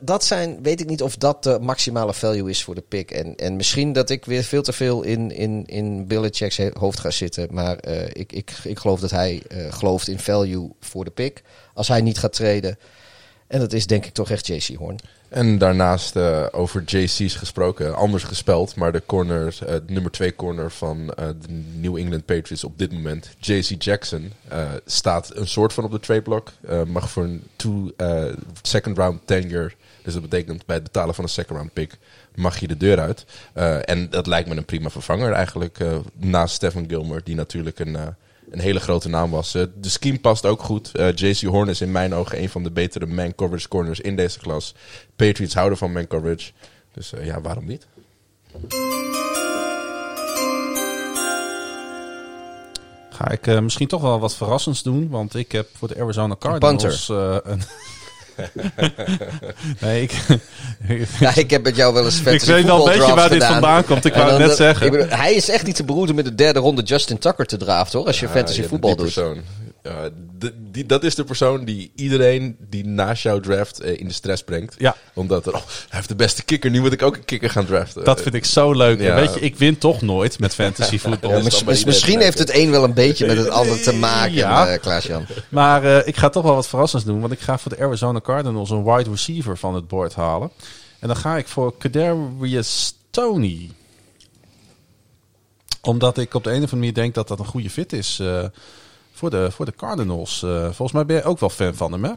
dat 0.00 0.24
zijn, 0.24 0.62
weet 0.62 0.80
ik 0.80 0.88
niet 0.88 1.02
of 1.02 1.16
dat 1.16 1.42
de 1.42 1.58
maximale 1.60 2.14
value 2.14 2.50
is 2.50 2.64
voor 2.64 2.74
de 2.74 2.84
pick. 2.88 3.10
En, 3.10 3.36
en 3.36 3.56
misschien 3.56 3.92
dat 3.92 4.10
ik 4.10 4.24
weer 4.24 4.42
veel 4.42 4.62
te 4.62 4.72
veel 4.72 5.02
in, 5.02 5.30
in, 5.30 5.64
in 5.66 6.06
Belichick's 6.06 6.56
he- 6.56 6.70
hoofd 6.72 7.00
ga 7.00 7.10
zitten. 7.10 7.48
Maar 7.50 7.76
eh, 7.76 8.06
ik, 8.12 8.32
ik, 8.32 8.52
ik 8.64 8.78
geloof 8.78 9.00
dat 9.00 9.10
hij 9.10 9.42
eh, 9.48 9.72
gelooft 9.72 10.08
in 10.08 10.18
value 10.18 10.70
voor 10.80 11.04
de 11.04 11.10
pick. 11.10 11.42
Als 11.74 11.88
hij 11.88 12.00
niet 12.00 12.18
gaat 12.18 12.32
treden. 12.32 12.78
En 13.46 13.58
dat 13.58 13.72
is 13.72 13.86
denk 13.86 14.06
ik 14.06 14.12
toch 14.12 14.30
echt 14.30 14.46
JC 14.46 14.76
Horn. 14.76 14.98
En 15.28 15.58
daarnaast 15.58 16.16
eh, 16.16 16.46
over 16.50 16.82
JC's 16.86 17.34
gesproken, 17.34 17.94
anders 17.94 18.22
gespeld, 18.22 18.76
maar 18.76 18.92
de 18.92 19.02
corner, 19.06 19.56
de 19.60 19.82
nummer 19.86 20.10
twee 20.10 20.34
corner 20.34 20.70
van 20.70 21.06
de 21.06 21.62
New 21.80 21.96
England 21.96 22.24
Patriots 22.24 22.64
op 22.64 22.78
dit 22.78 22.92
moment, 22.92 23.30
JC 23.38 23.82
Jackson, 23.82 24.32
staat 24.84 25.36
een 25.36 25.48
soort 25.48 25.72
van 25.72 25.84
op 25.84 25.90
de 25.90 26.00
trade 26.00 26.22
block. 26.22 26.52
Mag 26.86 27.10
voor 27.10 27.24
een 27.24 27.42
two, 27.56 27.90
second 28.62 28.96
round 28.96 29.20
tenure, 29.24 29.72
dus 30.02 30.12
dat 30.12 30.22
betekent 30.22 30.66
bij 30.66 30.74
het 30.76 30.84
betalen 30.84 31.14
van 31.14 31.24
een 31.24 31.30
second 31.30 31.58
round 31.58 31.72
pick, 31.72 31.98
mag 32.34 32.58
je 32.58 32.68
de 32.68 32.76
deur 32.76 32.98
uit. 33.00 33.24
Eh, 33.52 33.88
en 33.88 34.10
dat 34.10 34.26
lijkt 34.26 34.48
me 34.48 34.56
een 34.56 34.64
prima 34.64 34.90
vervanger 34.90 35.32
eigenlijk, 35.32 35.78
eh, 35.80 35.96
naast 36.16 36.54
Stephen 36.54 36.84
Gilmore, 36.88 37.20
die 37.24 37.34
natuurlijk 37.34 37.78
een... 37.78 37.96
eh, 37.96 38.06
een 38.50 38.58
hele 38.60 38.80
grote 38.80 39.08
naam 39.08 39.30
was. 39.30 39.52
De 39.52 39.70
scheme 39.80 40.18
past 40.18 40.46
ook 40.46 40.62
goed. 40.62 40.94
Eh, 40.94 41.14
JC 41.14 41.40
Horn 41.40 41.68
is 41.68 41.80
in 41.80 41.92
mijn 41.92 42.14
ogen 42.14 42.42
een 42.42 42.48
van 42.48 42.62
de 42.62 42.70
betere 42.70 43.06
man 43.06 43.34
coverage 43.34 43.68
corners 43.68 44.00
in 44.00 44.16
deze 44.16 44.38
klas. 44.38 44.74
Patriots 45.16 45.54
houden 45.54 45.78
van 45.78 45.92
man 45.92 46.06
coverage. 46.06 46.52
Dus 46.92 47.12
ja, 47.22 47.40
waarom 47.40 47.64
niet? 47.66 47.86
Ga 53.10 53.30
ik 53.30 53.60
misschien 53.60 53.88
toch 53.88 54.02
wel 54.02 54.20
wat 54.20 54.34
verrassends 54.36 54.82
doen. 54.82 55.08
Want 55.08 55.34
ik 55.34 55.52
heb 55.52 55.68
voor 55.76 55.88
de 55.88 56.00
Arizona 56.00 56.36
Cardinals... 56.38 57.08
eh, 57.08 57.36
een 57.42 57.62
nee, 59.80 60.02
ik, 60.02 60.12
Ja, 61.20 61.34
ik 61.36 61.50
heb 61.50 61.62
met 61.62 61.76
jou 61.76 61.94
wel 61.94 62.04
eens 62.04 62.16
ik 62.18 62.22
fantasy 62.22 62.52
weet 62.52 62.64
wel 62.64 62.88
een 62.88 62.98
beetje 62.98 63.14
waar 63.14 63.28
dit 63.28 63.44
vandaan 63.44 63.84
komt. 63.84 64.04
Ik 64.04 64.14
wou 64.14 64.28
het 64.28 64.38
net 64.38 64.48
dat- 64.48 64.56
zeggen. 64.56 64.86
ik 64.86 64.92
bedoel, 64.92 65.08
hij 65.08 65.34
is 65.34 65.48
echt 65.48 65.66
niet 65.66 65.76
te 65.76 65.84
beroeren 65.84 66.14
met 66.14 66.24
de 66.24 66.34
derde 66.34 66.58
ronde 66.58 66.82
Justin 66.82 67.18
Tucker 67.18 67.46
te 67.46 67.56
draften 67.56 67.98
hoor. 67.98 68.08
Als 68.08 68.20
je 68.20 68.26
Ja, 68.26 68.32
fantasy 68.32 68.60
je 68.60 68.68
voetbal 68.68 68.96
doet. 68.96 69.04
persoon. 69.04 69.36
De- 70.38 70.52
die, 70.70 70.86
dat 70.86 71.04
is 71.04 71.14
de 71.14 71.24
persoon 71.24 71.64
die 71.64 71.92
iedereen 71.94 72.56
die 72.68 72.86
naast 72.86 73.22
jou 73.22 73.40
draft 73.42 73.80
eh, 73.80 74.00
in 74.00 74.06
de 74.08 74.12
stress 74.14 74.42
brengt. 74.44 74.74
Ja. 74.78 74.96
Omdat 75.14 75.46
er, 75.46 75.54
oh, 75.54 75.60
hij 75.66 75.74
heeft 75.88 76.08
de 76.08 76.14
beste 76.14 76.44
kicker, 76.44 76.70
nu 76.70 76.80
moet 76.80 76.92
ik 76.92 77.02
ook 77.02 77.16
een 77.16 77.24
kicker 77.24 77.50
gaan 77.50 77.66
draften. 77.66 78.04
Dat 78.04 78.22
vind 78.22 78.34
ik 78.34 78.44
zo 78.44 78.72
leuk. 78.72 79.00
Ja. 79.00 79.14
weet 79.14 79.34
je, 79.34 79.40
ik 79.40 79.56
win 79.56 79.78
toch 79.78 80.00
nooit 80.02 80.38
met 80.38 80.54
fantasy 80.54 80.98
voetbal. 80.98 81.30
Ja, 81.36 81.42
mis- 81.42 81.64
mis- 81.64 81.84
misschien 81.84 82.20
heeft 82.20 82.38
het 82.38 82.54
een 82.54 82.70
wel 82.70 82.84
een 82.84 82.94
beetje 82.94 83.26
met 83.26 83.36
het 83.36 83.48
ander 83.60 83.82
te 83.82 83.92
maken, 83.94 84.32
Ja. 84.34 84.68
eh, 84.68 84.80
Klaas-Jan. 84.80 85.26
Maar 85.48 85.84
eh, 85.84 86.06
ik 86.06 86.16
ga 86.16 86.28
toch 86.28 86.42
wel 86.42 86.54
wat 86.54 86.68
verrassends 86.68 87.06
doen. 87.06 87.20
Want 87.20 87.32
ik 87.32 87.40
ga 87.40 87.58
voor 87.58 87.76
de 87.76 87.82
Arizona 87.84 88.20
Cardinals 88.20 88.70
een 88.70 88.84
wide 88.84 89.10
receiver 89.10 89.58
van 89.58 89.74
het 89.74 89.88
bord 89.88 90.14
halen. 90.14 90.50
En 90.98 91.08
dan 91.08 91.16
ga 91.16 91.36
ik 91.36 91.48
voor 91.48 91.74
Kadarius 91.78 92.94
Tony. 93.10 93.70
Omdat 95.80 96.18
ik 96.18 96.34
op 96.34 96.44
de 96.44 96.50
een 96.50 96.54
of 96.56 96.60
andere 96.62 96.76
manier 96.76 96.94
denk 96.94 97.14
dat 97.14 97.28
dat 97.28 97.38
een 97.38 97.44
goede 97.46 97.70
fit 97.70 97.92
is 97.92 98.18
eh, 98.20 98.44
voor, 99.22 99.30
de, 99.30 99.50
voor 99.50 99.64
de 99.64 99.74
Cardinals. 99.76 100.42
Eh, 100.42 100.62
volgens 100.64 100.92
mij 100.92 101.06
ben 101.06 101.16
je 101.16 101.22
ook 101.22 101.40
wel 101.40 101.48
fan 101.50 101.74
van 101.74 101.92
hem, 101.92 102.04
hè? 102.04 102.12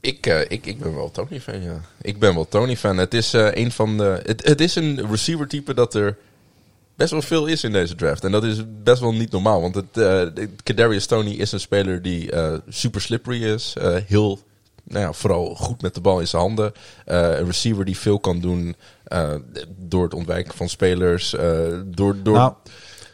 Ik, 0.00 0.26
eh, 0.26 0.40
ik, 0.40 0.66
ik 0.66 0.78
ben 0.78 0.94
wel 0.94 1.10
Tony 1.10 1.40
fan, 1.40 1.62
ja. 1.62 1.80
Ik 2.00 2.18
ben 2.18 2.34
wel 2.34 2.48
Tony 2.48 2.76
fan. 2.76 2.96
Het 2.96 3.14
is 3.14 3.34
eh, 3.34 3.54
een 3.54 3.72
van 3.72 3.96
de. 3.96 4.20
Het, 4.24 4.46
het 4.46 4.60
is 4.60 4.74
een 4.74 5.10
receiver 5.10 5.48
type 5.48 5.74
dat 5.74 5.94
er 5.94 6.16
best 6.94 7.10
wel 7.10 7.22
veel 7.22 7.46
is 7.46 7.64
in 7.64 7.72
deze 7.72 7.94
draft. 7.94 8.24
En 8.24 8.32
dat 8.32 8.44
is 8.44 8.62
best 8.82 9.00
wel 9.00 9.12
niet 9.14 9.30
normaal. 9.30 9.60
Want 9.60 9.74
het, 9.74 9.96
eh 9.96 10.46
Kadarius 10.62 11.06
Tony 11.06 11.30
is 11.30 11.52
een 11.52 11.60
speler 11.60 12.02
die 12.02 12.30
eh, 12.30 12.54
super 12.68 13.00
slippery 13.00 13.44
is. 13.44 13.74
eh, 13.78 13.96
heel, 14.06 14.38
nou 14.84 15.00
ja, 15.04 15.12
vooral 15.12 15.54
goed 15.54 15.82
met 15.82 15.94
de 15.94 16.00
bal 16.00 16.20
in 16.20 16.28
zijn 16.28 16.42
handen. 16.42 16.72
Eh, 17.04 17.38
een 17.38 17.46
receiver 17.46 17.84
die 17.84 17.98
veel 17.98 18.18
kan 18.20 18.40
doen 18.40 18.76
eh, 19.04 19.34
door 19.76 20.04
het 20.04 20.14
ontwijken 20.14 20.54
van 20.54 20.68
spelers. 20.68 21.34
eh, 21.34 21.80
door, 21.86 22.16
door, 22.22 22.34
Nou, 22.36 22.52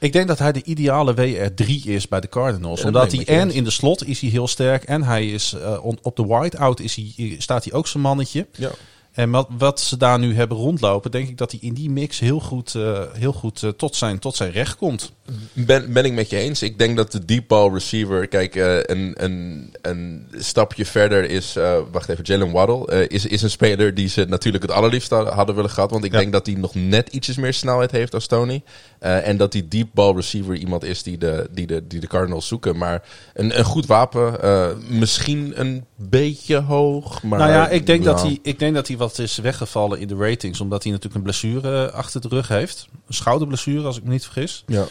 ik 0.00 0.12
denk 0.12 0.28
dat 0.28 0.38
hij 0.38 0.52
de 0.52 0.62
ideale 0.64 1.14
WR3 1.14 1.66
is 1.84 2.08
bij 2.08 2.20
de 2.20 2.28
Cardinals. 2.28 2.80
Ja, 2.80 2.86
omdat 2.86 3.12
hij 3.12 3.24
en 3.26 3.50
in 3.50 3.64
de 3.64 3.70
slot 3.70 4.06
is 4.06 4.20
hij 4.20 4.30
heel 4.30 4.48
sterk. 4.48 4.84
En 4.84 5.02
hij 5.02 5.30
is 5.30 5.52
eh, 5.52 5.84
on- 5.84 5.98
op 6.02 6.16
de 6.16 6.24
whiteout 6.26 6.80
is 6.80 6.94
hij, 6.94 7.34
staat 7.38 7.64
hij 7.64 7.72
ook 7.72 7.86
zijn 7.86 8.02
mannetje. 8.02 8.46
ja. 8.56 8.70
En 9.10 9.30
wat, 9.30 9.48
wat 9.58 9.80
ze 9.80 9.96
daar 9.96 10.18
nu 10.18 10.34
hebben 10.34 10.56
rondlopen, 10.56 11.10
denk 11.10 11.28
ik 11.28 11.36
dat 11.38 11.50
hij 11.50 11.60
in 11.62 11.74
die 11.74 11.90
mix 11.90 12.18
heel 12.18 12.40
goed, 12.40 12.74
eh, 12.74 13.00
heel 13.12 13.32
goed 13.32 13.62
eh, 13.62 13.70
tot, 13.70 13.96
zijn, 13.96 14.18
tot 14.18 14.36
zijn 14.36 14.50
recht 14.52 14.76
komt. 14.76 15.12
Ben, 15.52 15.92
ben 15.92 16.04
ik 16.04 16.12
met 16.12 16.30
je 16.30 16.36
eens. 16.36 16.62
Ik 16.62 16.78
denk 16.78 16.96
dat 16.96 17.12
de 17.12 17.24
deep 17.24 17.48
ball 17.48 17.72
receiver, 17.72 18.26
kijk, 18.28 18.56
eh, 18.56 18.76
een, 18.82 19.14
een, 19.24 19.74
een 19.82 20.26
stapje 20.38 20.84
verder 20.84 21.30
is, 21.30 21.56
eh, 21.56 21.78
wacht 21.92 22.08
even, 22.08 22.24
Jalen 22.24 22.50
Waddle 22.50 22.86
eh, 22.86 23.04
is, 23.08 23.26
is 23.26 23.42
een 23.42 23.50
speler 23.50 23.94
die 23.94 24.08
ze 24.08 24.24
natuurlijk 24.28 24.62
het 24.64 24.72
allerliefst 24.72 25.10
hadden 25.10 25.32
hadden 25.34 25.54
willen 25.54 25.70
gehad. 25.70 25.90
Want 25.90 26.04
ik 26.04 26.12
Ja. 26.12 26.18
denk 26.18 26.32
dat 26.32 26.46
hij 26.46 26.54
nog 26.54 26.74
net 26.74 27.08
ietsjes 27.08 27.36
meer 27.36 27.54
snelheid 27.54 27.90
heeft 27.90 28.14
als 28.14 28.26
Tony. 28.26 28.62
Eh, 29.00 29.28
en 29.28 29.36
dat 29.36 29.52
die 29.52 29.68
deep 29.68 29.88
ball 29.92 30.14
receiver 30.14 30.54
iemand 30.54 30.84
is 30.84 31.02
die 31.02 31.18
de, 31.18 31.48
die 31.50 31.66
de, 31.66 31.86
die 31.86 32.00
de 32.00 32.06
Cardinals 32.06 32.46
zoeken. 32.46 32.76
Maar 32.76 33.02
een, 33.34 33.58
een 33.58 33.64
goed 33.64 33.86
wapen, 33.86 34.42
eh, 34.42 34.68
misschien 34.88 35.60
een 35.60 35.84
beetje 35.96 36.56
hoog. 36.60 37.22
Maar, 37.22 37.38
nou 37.38 37.50
ja, 37.50 37.68
ik 37.68 37.86
denk, 37.86 38.04
dat 38.04 38.22
hij, 38.22 38.38
ik 38.42 38.58
denk 38.58 38.74
dat 38.74 38.88
hij 38.88 38.96
wat 38.96 39.18
is 39.18 39.36
weggevallen 39.36 39.98
in 39.98 40.08
de 40.08 40.16
ratings. 40.16 40.60
Omdat 40.60 40.82
hij 40.82 40.92
natuurlijk 40.92 41.18
een 41.18 41.30
blessure 41.30 41.90
achter 41.90 42.20
de 42.20 42.28
rug 42.28 42.48
heeft. 42.48 42.86
Een 43.06 43.14
schouderblessure, 43.14 43.86
als 43.86 43.96
ik 43.96 44.04
me 44.04 44.10
niet 44.10 44.24
vergis. 44.24 44.64
Ja. 44.66 44.86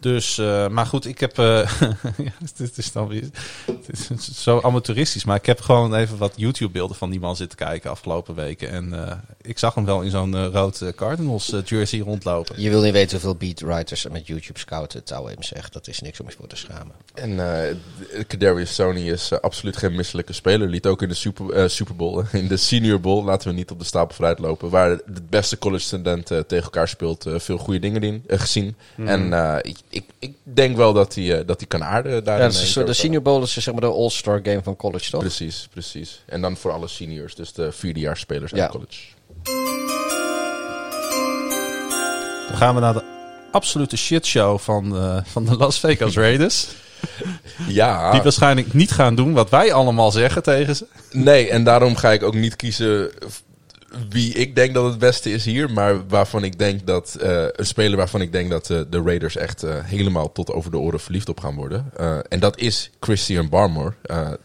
Dus, 0.00 0.38
eh, 0.38 0.68
maar 0.68 0.86
goed, 0.86 1.06
ik 1.06 1.20
heb. 1.20 1.38
eh 1.38 1.70
ja, 2.16 2.32
dit 2.56 2.78
is 2.78 2.92
dan 2.92 3.08
weer. 3.08 3.28
Het 3.66 4.10
is 4.10 4.42
zo 4.42 4.60
amateuristisch. 4.60 5.24
Maar 5.24 5.36
ik 5.36 5.46
heb 5.46 5.60
gewoon 5.60 5.94
even 5.94 6.18
wat 6.18 6.32
YouTube-beelden 6.36 6.96
van 6.96 7.10
die 7.10 7.20
man 7.20 7.36
zitten 7.36 7.58
kijken 7.58 7.90
afgelopen 7.90 8.34
weken. 8.34 8.70
En 8.70 9.08
eh, 9.08 9.16
ik 9.42 9.58
zag 9.58 9.74
hem 9.74 9.84
wel 9.84 10.00
in 10.00 10.10
zo'n 10.10 10.50
rood 10.50 10.92
Cardinals 10.96 11.54
jersey 11.64 11.98
rondlopen. 11.98 12.62
Je 12.62 12.70
wil 12.70 12.82
niet 12.82 12.92
weten 12.92 13.10
hoeveel 13.10 13.34
beatwriters 13.34 14.04
er 14.04 14.12
met 14.12 14.26
YouTube 14.26 14.58
scouten. 14.58 14.98
Het 14.98 15.08
hem 15.08 15.42
zegt, 15.42 15.72
dat 15.72 15.88
is 15.88 16.00
niks 16.00 16.20
om 16.20 16.28
je 16.28 16.34
voor 16.38 16.46
te 16.46 16.56
schamen. 16.56 16.94
En 17.14 17.40
eh 17.40 17.76
Kadarius 18.26 18.74
Tony 18.74 19.10
is 19.10 19.40
absoluut 19.40 19.76
geen 19.76 19.94
misselijke 19.94 20.32
speler. 20.32 20.68
Liet 20.68 20.86
ook 20.86 21.02
in 21.02 21.08
de 21.08 21.14
Super, 21.14 21.50
eh, 21.52 21.68
Super 21.68 21.96
Bowl, 21.96 22.24
in 22.32 22.48
de 22.48 22.56
Senior 22.56 23.00
Bowl, 23.00 23.24
laten 23.24 23.48
we 23.48 23.54
niet 23.54 23.70
op 23.70 23.78
de 23.78 23.84
stapel 23.84 24.14
vooruit 24.14 24.38
lopen, 24.38 24.70
waar 24.70 24.96
de 24.96 25.22
beste 25.28 25.58
college 25.58 25.84
studenten 25.84 26.46
tegen 26.46 26.64
elkaar 26.64 26.88
speelt, 26.88 27.26
veel 27.28 27.58
goede 27.58 27.78
dingen 27.78 28.02
in, 28.02 28.24
gezien. 28.26 28.76
En 28.96 29.32
eh, 29.32 29.72
ik, 29.90 30.04
ik, 30.18 30.34
denk 30.42 30.76
wel 30.76 30.92
dat 30.92 31.14
hij, 31.14 31.38
eh, 31.38 31.46
dat 31.46 31.58
hij 31.58 31.68
kan 31.68 31.84
aarden 31.84 32.24
daar. 32.24 32.38
Ja, 32.38 32.44
dat 32.44 32.52
is, 32.54 32.72
de 32.72 32.92
Senior 32.92 33.22
Bowl 33.22 33.42
is 33.42 33.52
zeg 33.52 33.72
maar 33.72 33.80
de 33.80 33.86
all-star 33.86 34.40
game 34.42 34.62
van 34.62 34.76
college, 34.76 35.10
toch? 35.10 35.20
Precies, 35.20 35.68
precies. 35.70 36.22
En 36.26 36.40
dan 36.40 36.56
voor 36.56 36.72
alle 36.72 36.88
seniors, 36.88 37.34
dus 37.34 37.52
de 37.52 37.72
vierdejaarsspelers 37.72 38.50
Ja. 38.50 38.60
uit 38.62 38.70
college. 38.70 39.00
Dan 42.48 42.56
gaan 42.56 42.74
we 42.74 42.80
naar 42.80 42.92
de 42.92 43.02
absolute 43.52 43.96
shitshow 43.96 44.58
van, 44.58 44.96
eh, 44.96 45.18
van 45.24 45.44
de 45.44 45.56
Las 45.56 45.78
Vegas 45.78 46.14
Raiders. 46.14 46.66
Ja, 47.68 48.10
Die 48.10 48.22
waarschijnlijk 48.22 48.72
niet 48.72 48.90
gaan 48.90 49.14
doen 49.14 49.32
wat 49.32 49.50
wij 49.50 49.72
allemaal 49.72 50.10
zeggen 50.10 50.42
tegen 50.42 50.76
ze. 50.76 50.86
Nee, 51.10 51.48
en 51.50 51.64
daarom 51.64 51.96
ga 51.96 52.10
ik 52.10 52.22
ook 52.22 52.34
niet 52.34 52.56
kiezen 52.56 53.10
wie 54.08 54.34
ik 54.34 54.54
denk 54.54 54.74
dat 54.74 54.84
het 54.84 54.98
beste 54.98 55.32
is 55.32 55.44
hier. 55.44 55.70
Maar 55.70 56.06
waarvan 56.08 56.44
ik 56.44 56.58
denk 56.58 56.86
dat 56.86 57.14
eh, 57.14 57.44
een 57.52 57.66
speler 57.66 57.96
waarvan 57.96 58.20
ik 58.20 58.32
denk 58.32 58.50
dat 58.50 58.70
eh, 58.70 58.80
de 58.90 59.02
Raiders 59.02 59.36
echt 59.36 59.62
eh, 59.62 59.74
helemaal 59.84 60.32
tot 60.32 60.52
over 60.52 60.70
de 60.70 60.78
oren 60.78 61.00
verliefd 61.00 61.28
op 61.28 61.40
gaan 61.40 61.54
worden. 61.54 61.92
En 62.28 62.40
dat 62.40 62.58
is 62.58 62.90
Christian 63.00 63.48
Barmore, 63.48 63.94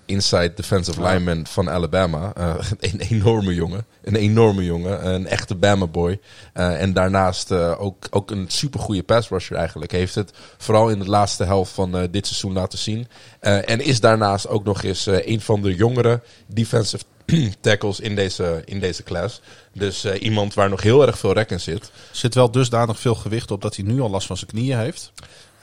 inside 0.05 0.53
defensive 0.55 1.01
lineman 1.01 1.47
van 1.47 1.69
Alabama. 1.69 2.33
Een 2.79 2.99
enorme 2.99 3.53
jongen. 3.53 3.85
Een 4.03 4.15
enorme 4.15 4.63
jongen. 4.63 5.13
Een 5.13 5.27
echte 5.27 5.55
Bama 5.55 5.87
boy. 5.87 6.19
En 6.53 6.93
daarnaast 6.93 7.51
ook, 7.51 8.07
ook 8.09 8.31
een 8.31 8.45
supergoeie 8.47 9.03
pass 9.03 9.29
rusher 9.29 9.55
eigenlijk. 9.55 9.91
Heeft 9.91 10.15
het 10.15 10.31
vooral 10.57 10.89
in 10.89 10.99
de 10.99 11.09
laatste 11.09 11.43
helft 11.43 11.71
van 11.71 12.07
dit 12.11 12.27
seizoen 12.27 12.53
laten 12.53 12.79
zien. 12.79 13.07
En 13.39 13.81
is 13.81 13.99
daarnaast 13.99 14.47
ook 14.47 14.63
nog 14.63 14.83
eens 14.83 15.05
een 15.05 15.41
van 15.41 15.61
de 15.61 15.75
jongere 15.75 16.21
defensive 16.47 17.03
tackles 17.61 17.99
in 17.99 18.15
deze, 18.15 18.61
in 18.65 18.79
deze 18.79 19.03
class. 19.03 19.41
Dus 19.73 20.03
eh, 20.03 20.21
iemand 20.21 20.53
waar 20.53 20.69
nog 20.69 20.81
heel 20.81 21.05
erg 21.07 21.17
veel 21.17 21.33
rek 21.33 21.51
in 21.51 21.59
zit. 21.59 21.91
Zit 22.11 22.35
wel 22.35 22.51
dusdanig 22.51 22.99
veel 22.99 23.15
gewicht 23.15 23.51
op 23.51 23.61
dat 23.61 23.75
hij 23.75 23.85
nu 23.85 24.01
al 24.01 24.09
last 24.09 24.27
van 24.27 24.37
zijn 24.37 24.49
knieën 24.49 24.77
heeft. 24.77 25.11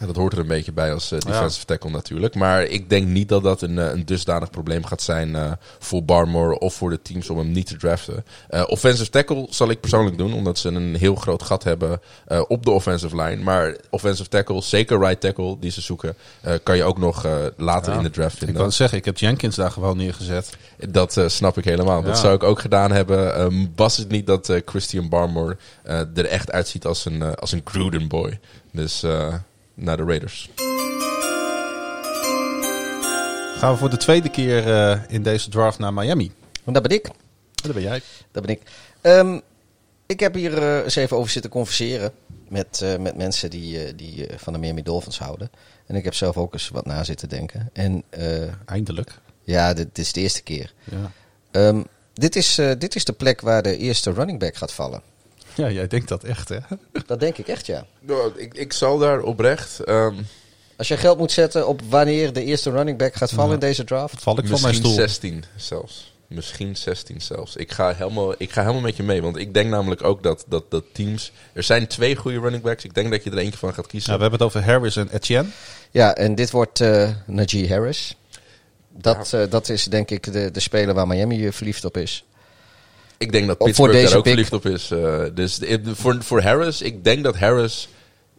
Ja, 0.03 0.09
dat 0.09 0.17
hoort 0.17 0.33
er 0.33 0.39
een 0.39 0.47
beetje 0.47 0.73
bij 0.73 0.93
als 0.93 1.13
eh, 1.13 1.19
defensive 1.21 1.65
tackle 1.65 1.91
natuurlijk. 1.91 2.35
Maar 2.35 2.65
ik 2.65 2.89
denk 2.89 3.07
niet 3.07 3.29
dat 3.29 3.43
dat 3.43 3.63
een, 3.63 3.79
eh, 3.79 3.91
een 3.93 4.05
dusdanig 4.05 4.51
probleem 4.51 4.85
gaat 4.85 5.03
zijn 5.03 5.37
eh, 5.37 5.53
voor 5.79 6.05
Barmore 6.05 6.59
of 6.59 6.75
voor 6.75 6.91
de 6.91 7.03
teams 7.03 7.31
om 7.31 7.39
hem 7.39 7.51
niet 7.53 7.67
te 7.67 7.77
draften. 7.77 8.25
Eh, 8.49 8.65
offensive 8.67 9.11
tackle 9.11 9.47
zal 9.51 9.71
ik 9.71 9.81
persoonlijk 9.81 10.19
doen, 10.19 10.33
omdat 10.33 10.59
ze 10.59 10.69
een 10.69 10.95
heel 10.95 11.15
groot 11.15 11.43
gat 11.43 11.65
hebben 11.65 12.01
op 12.49 12.65
de 12.65 12.71
offensive 12.71 13.17
line. 13.17 13.43
Maar 13.43 13.77
offensive 13.91 14.29
tackle, 14.29 14.63
zeker 14.63 14.99
right 14.99 15.21
tackle 15.21 15.57
die 15.61 15.71
ze 15.71 15.81
zoeken, 15.81 16.17
kan 16.63 16.77
je 16.77 16.85
ook 16.85 16.99
nog 16.99 17.27
later 17.57 17.93
Ja, 17.93 17.99
in 17.99 18.05
de 18.05 18.11
draft 18.11 18.33
Ik 18.33 18.39
vinden. 18.39 18.57
kan 18.57 18.73
zeggen, 18.73 18.99
ik 18.99 19.05
heb 19.05 19.19
Jenkins 19.19 19.57
daar 19.57 19.71
gewoon 19.71 19.97
neergezet. 19.97 20.57
Dat 20.91 21.21
snap 21.27 21.59
ik 21.59 21.65
helemaal. 21.65 22.03
Dat 22.03 22.19
zou 22.19 22.35
ik 22.35 22.43
ook 22.43 22.61
gedaan 22.61 22.93
hebben. 22.93 23.35
Ehm, 23.35 23.67
was 23.77 23.97
het 23.97 24.09
niet 24.09 24.27
dat 24.27 24.53
Christian 24.65 25.09
Barmore 25.09 25.57
er 26.15 26.27
echt 26.27 26.53
uitziet 26.53 26.87
als 26.87 27.05
een, 27.05 27.35
als 27.37 27.53
een 27.53 27.63
Gruden 27.65 28.09
boy. 28.09 28.41
Dus 28.73 29.05
naar 29.75 29.97
de 29.97 30.05
Raiders. 30.05 30.51
Gaan 33.59 33.73
we 33.73 33.79
voor 33.79 33.91
de 33.91 33.97
tweede 33.97 34.31
keer 34.31 34.73
eh, 34.73 35.01
in 35.09 35.23
deze 35.23 35.51
draft 35.51 35.79
naar 35.79 35.95
Miami. 35.95 36.33
Want 36.65 36.77
dat 36.77 36.89
ben 36.89 36.97
ik. 36.97 37.09
Dat 37.55 37.73
ben 37.73 37.83
jij. 37.83 38.01
Dat 38.31 38.47
ben 38.47 38.55
ik. 38.57 38.63
Ehm, 39.01 39.39
ik 40.07 40.21
heb 40.21 40.35
hier 40.35 40.59
eh, 40.59 40.85
eens 40.85 40.97
even 40.97 41.17
over 41.17 41.31
zitten 41.31 41.51
converseren 41.51 42.13
met, 42.49 42.81
eh, 42.83 42.97
met 42.97 43.17
mensen 43.17 43.51
die, 43.51 43.85
eh, 43.85 43.93
die 43.97 44.27
van 44.37 44.53
de 44.53 44.59
Miami 44.59 44.83
Dolphins 44.83 45.19
houden. 45.19 45.51
En 45.87 45.99
ik 45.99 46.05
heb 46.05 46.15
zelf 46.15 46.37
ook 46.37 46.53
eens 46.53 46.69
wat 46.69 46.87
na 46.87 47.05
zitten 47.05 47.29
denken. 47.29 47.71
En 47.73 48.03
eh, 48.11 48.43
Eindelijk. 48.65 49.19
ja, 49.43 49.75
dit, 49.75 49.89
dit 49.93 50.05
is 50.05 50.13
de 50.13 50.21
eerste 50.21 50.43
keer. 50.43 50.73
Ja. 50.85 51.11
Ehm, 51.51 51.83
dit, 52.13 52.37
is, 52.37 52.59
eh, 52.59 52.71
dit 52.79 52.95
is 52.95 53.05
de 53.05 53.13
plek 53.13 53.41
waar 53.41 53.63
de 53.63 53.77
eerste 53.77 54.13
running 54.13 54.39
back 54.39 54.57
gaat 54.57 54.73
vallen. 54.73 55.03
Ja, 55.55 55.71
jij 55.71 55.87
denkt 55.87 56.09
dat 56.09 56.25
echt, 56.25 56.49
hè? 56.49 56.59
Dat 57.07 57.21
denk 57.21 57.39
ik 57.39 57.49
echt, 57.49 57.67
ja. 57.67 57.87
Nou, 58.01 58.33
ik, 58.37 58.55
ik 58.55 58.73
zal 58.73 58.99
daar 58.99 59.21
oprecht 59.21 59.81
ehm, 59.81 60.15
Als 60.77 60.89
je 60.89 60.97
geld 60.97 61.19
moet 61.19 61.33
zetten 61.33 61.69
op 61.69 61.81
wanneer 61.89 62.33
de 62.33 62.45
eerste 62.45 62.71
running 62.71 62.99
back 62.99 63.15
gaat 63.15 63.31
vallen 63.33 63.55
in 63.55 63.61
deze 63.61 63.85
draft. 63.85 64.23
Val 64.23 64.39
ik 64.39 64.47
van 64.47 64.61
mijn 64.61 64.63
misschien 64.63 64.91
stoel. 64.91 65.07
16 65.07 65.45
zelfs. 65.57 66.13
Misschien 66.27 66.77
16 66.77 67.21
zelfs. 67.21 67.57
Ik 67.57 67.73
ga, 67.73 67.95
helemaal, 67.95 68.35
ik 68.39 68.53
ga 68.53 68.61
helemaal 68.61 68.83
met 68.83 68.97
je 68.97 69.03
mee. 69.03 69.23
Want 69.23 69.37
ik 69.37 69.55
denk 69.55 69.71
namelijk 69.71 70.05
ook 70.05 70.23
dat, 70.23 70.45
dat, 70.49 70.71
dat 70.71 70.85
teams... 70.93 71.33
Er 71.53 71.63
zijn 71.63 71.87
twee 71.87 72.17
goede 72.17 72.41
running 72.41 72.63
backs. 72.63 72.85
Ik 72.85 72.95
denk 72.95 73.11
dat 73.11 73.25
je 73.25 73.31
er 73.31 73.39
eentje 73.39 73.59
van 73.59 73.75
gaat 73.75 73.87
kiezen. 73.87 74.11
Ja, 74.11 74.17
we 74.17 74.23
hebben 74.23 74.41
het 74.41 74.49
over 74.49 74.71
Harris 74.71 74.97
en 74.97 75.09
Etienne. 75.13 75.49
Ja, 75.91 76.15
en 76.15 76.35
dit 76.35 76.51
wordt 76.51 76.81
eh 76.81 77.11
Najee 77.27 77.69
Harris. 77.69 78.17
Dat, 78.89 79.33
eh, 79.33 79.51
dat 79.51 79.69
is 79.69 79.85
denk 79.85 80.11
ik 80.11 80.33
de, 80.33 80.51
de 80.51 80.61
speler 80.61 80.95
waar 80.95 81.07
Miami 81.07 81.47
eh, 81.47 81.53
verliefd 81.53 81.85
op 81.85 81.97
is. 81.97 82.25
Ik 83.23 83.33
denk 83.33 83.47
dat 83.47 83.59
Pittsburgh 83.59 84.03
daar 84.05 84.17
ook 84.17 84.23
pick. 84.23 84.33
verliefd 84.33 84.53
op 84.53 84.67
is. 84.67 84.91
eh, 84.91 85.25
dus 85.35 85.61
voor, 85.85 86.23
voor 86.23 86.43
Harris, 86.43 86.83
ik 86.83 87.05
denk 87.05 87.25
dat 87.25 87.37
Harris 87.37 87.89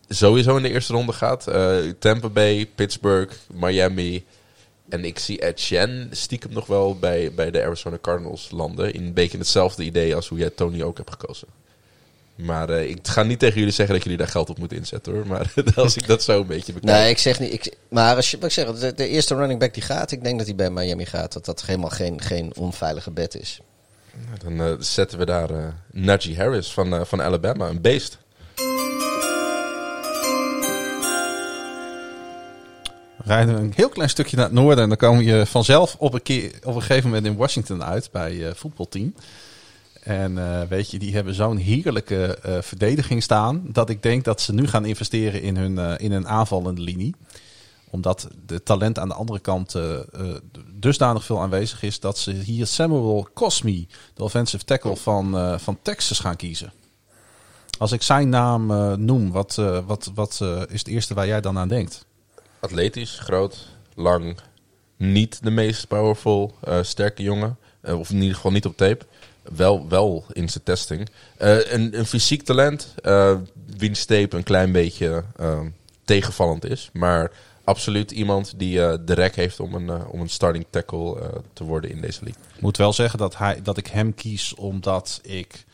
sowieso 0.10 0.55
in 0.57 0.64
de 0.64 0.69
eerste 0.69 0.93
ronde 0.93 1.14
gaat. 1.14 1.47
Eh, 1.47 1.77
Tampa 1.99 2.30
Bay, 2.30 2.69
Pittsburgh, 2.76 3.34
Miami. 3.53 4.23
En 4.89 5.05
ik 5.05 5.19
zie 5.19 5.43
Etienne 5.43 6.07
stiekem 6.11 6.53
nog 6.53 6.65
wel 6.65 6.97
bij, 6.99 7.31
bij 7.35 7.51
de 7.51 7.64
Arizona 7.64 7.97
Cardinals 8.01 8.49
landen. 8.51 8.93
In 8.93 9.03
een 9.03 9.14
beetje 9.14 9.38
hetzelfde 9.38 9.84
idee 9.84 10.15
als 10.15 10.27
hoe 10.27 10.38
jij 10.38 10.49
Tony 10.49 10.81
ook 10.81 10.97
hebt 10.97 11.10
gekozen. 11.10 11.47
Maar 12.35 12.69
eh, 12.69 12.89
ik 12.89 12.99
ga 13.03 13.23
niet 13.23 13.39
tegen 13.39 13.57
jullie 13.57 13.73
zeggen 13.73 13.95
dat 13.95 14.03
jullie 14.03 14.19
daar 14.19 14.27
geld 14.27 14.49
op 14.49 14.57
moeten 14.57 14.77
inzetten 14.77 15.14
hoor. 15.14 15.27
Maar 15.27 15.53
als 15.76 15.95
ik 15.95 16.07
dat 16.07 16.23
zo 16.23 16.39
een 16.41 16.47
beetje 16.47 16.73
bekijk. 16.73 16.97
Nee, 16.97 17.10
ik 17.10 17.18
zeg 17.18 17.39
niet. 17.39 17.53
Ik, 17.53 17.76
maar 17.89 18.15
als 18.15 18.31
je, 18.31 18.38
wat 18.38 18.45
ik 18.45 18.51
zeg, 18.51 18.73
de, 18.73 18.93
de 18.93 19.07
eerste 19.07 19.35
running 19.35 19.60
back 19.60 19.73
die 19.73 19.84
gaat, 19.84 20.11
ik 20.11 20.23
denk 20.23 20.38
dat 20.38 20.47
hij 20.47 20.55
bij 20.55 20.69
Miami 20.69 21.05
gaat. 21.05 21.34
Dat 21.34 21.45
dat 21.45 21.65
helemaal 21.65 21.89
geen, 21.89 22.22
geen 22.22 22.51
onveilige 22.55 23.11
bet 23.11 23.35
is. 23.35 23.60
Dan 24.44 24.61
eh, 24.61 24.73
zetten 24.80 25.18
we 25.18 25.26
daar 25.26 25.49
eh 25.49 25.65
Najee 25.91 26.38
Harris 26.38 26.72
van, 26.72 26.94
eh, 26.94 27.02
van 27.03 27.22
Alabama, 27.22 27.69
een 27.69 27.81
beest. 27.81 28.22
rijden 33.26 33.56
we 33.56 33.61
een 33.61 33.73
heel 33.76 33.90
klein 33.90 34.10
stukje 34.10 34.35
naar 34.35 34.45
het 34.45 34.53
noorden. 34.53 34.84
En 34.84 34.90
dan 34.90 34.98
kom 34.98 35.22
je 35.22 35.45
vanzelf 35.45 35.95
op 35.99 36.14
een, 36.14 36.22
keer, 36.22 36.52
op 36.64 36.76
een 36.76 36.81
gegeven 36.81 37.10
moment 37.10 37.26
in 37.26 37.35
Washington 37.35 37.84
uit 37.84 38.10
bij 38.11 38.48
eh 38.48 38.53
voetbalteam. 38.56 39.14
En 40.03 40.68
weet 40.68 40.91
je, 40.91 40.99
die 40.99 41.15
hebben 41.15 41.34
zo'n 41.34 41.57
heerlijke 41.57 42.38
verdediging 42.61 43.23
staan. 43.23 43.64
Dat 43.68 43.90
ik 43.90 44.03
denk 44.03 44.23
dat 44.23 44.41
ze 44.41 44.53
nu 44.53 44.68
gaan 44.68 44.85
investeren 44.85 45.41
in 45.41 45.57
hun, 45.57 45.98
in 45.98 46.11
een 46.11 46.27
aanvallende 46.27 46.81
linie. 46.81 47.15
Omdat 47.93 48.27
de 48.45 48.63
talent 48.63 48.99
aan 48.99 49.07
de 49.07 49.13
andere 49.13 49.39
kant 49.39 49.75
eh, 49.75 49.99
eh, 49.99 50.03
dusdanig 50.73 51.23
veel 51.23 51.41
aanwezig 51.41 51.83
is. 51.83 51.99
Dat 51.99 52.17
ze 52.17 52.31
hier 52.31 52.67
Samuel 52.67 53.27
Cosme, 53.33 53.85
de 54.13 54.23
offensive 54.23 54.63
tackle 54.63 54.95
van, 54.95 55.37
eh, 55.37 55.57
van 55.57 55.79
Texas, 55.81 56.19
gaan 56.19 56.35
kiezen. 56.35 56.73
Als 57.77 57.91
ik 57.91 58.01
zijn 58.01 58.29
naam 58.29 58.65
noem, 59.05 59.31
wat, 59.31 59.55
wat, 59.85 60.11
wat 60.13 60.41
is 60.69 60.79
het 60.79 60.87
eerste 60.87 61.13
waar 61.13 61.27
jij 61.27 61.41
dan 61.41 61.57
aan 61.57 61.67
denkt? 61.67 62.05
Atletisch, 62.59 63.19
groot, 63.19 63.67
lang. 63.95 64.37
Niet 64.97 65.43
de 65.43 65.51
meest 65.51 65.87
powerful, 65.87 66.55
sterke 66.81 67.23
jongen. 67.23 67.57
Of 67.83 68.09
in 68.09 68.21
ieder 68.21 68.35
geval 68.35 68.51
niet 68.51 68.65
op 68.65 68.77
tape. 68.77 69.05
Wel, 69.55 69.87
wel 69.87 70.25
in 70.31 70.49
zijn 70.49 70.63
testing. 70.63 71.09
Een, 71.37 71.97
een 71.97 72.05
fysiek 72.05 72.43
talent. 72.43 72.93
eh 73.01 73.35
wiens 73.77 74.05
tape 74.05 74.37
een 74.37 74.43
klein 74.43 74.71
beetje 74.71 75.23
tegenvallend 76.05 76.65
is. 76.65 76.89
Maar 76.93 77.31
absoluut 77.64 78.11
iemand 78.11 78.53
die 78.57 78.85
eh, 78.85 78.98
de 79.06 79.14
rek 79.14 79.35
heeft 79.35 79.60
om 79.60 79.73
een, 79.76 79.90
eh, 79.90 80.14
om 80.14 80.22
een 80.22 80.30
starting 80.30 80.65
tackle 80.69 81.19
eh, 81.19 81.27
te 81.53 81.64
worden 81.64 81.90
in 81.90 82.02
deze 82.02 82.23
league. 82.23 82.41
Ik 82.56 82.61
moet 82.61 82.77
wel 82.77 82.94
zeggen 82.94 83.19
dat, 83.19 83.38
hij, 83.38 83.61
dat 83.64 83.77
ik 83.77 83.88
hem 83.88 84.14
kies 84.14 84.56
omdat 84.56 85.19
ik 85.23 85.65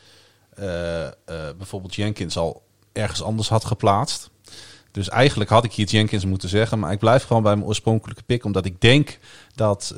bijvoorbeeld 1.56 1.94
Jenkins 1.94 2.36
al 2.36 2.62
ergens 2.92 3.22
anders 3.22 3.48
had 3.48 3.64
geplaatst. 3.64 4.30
Dus 4.90 5.08
eigenlijk 5.08 5.50
had 5.50 5.64
ik 5.64 5.72
hier 5.72 5.86
Jenkins 5.86 6.24
moeten 6.24 6.48
zeggen, 6.48 6.78
maar 6.78 6.92
ik 6.92 6.98
blijf 6.98 7.24
gewoon 7.24 7.42
bij 7.42 7.54
mijn 7.54 7.66
oorspronkelijke 7.66 8.22
pick, 8.22 8.44
omdat 8.44 8.64
ik 8.64 8.80
denk 8.80 9.18
dat 9.54 9.94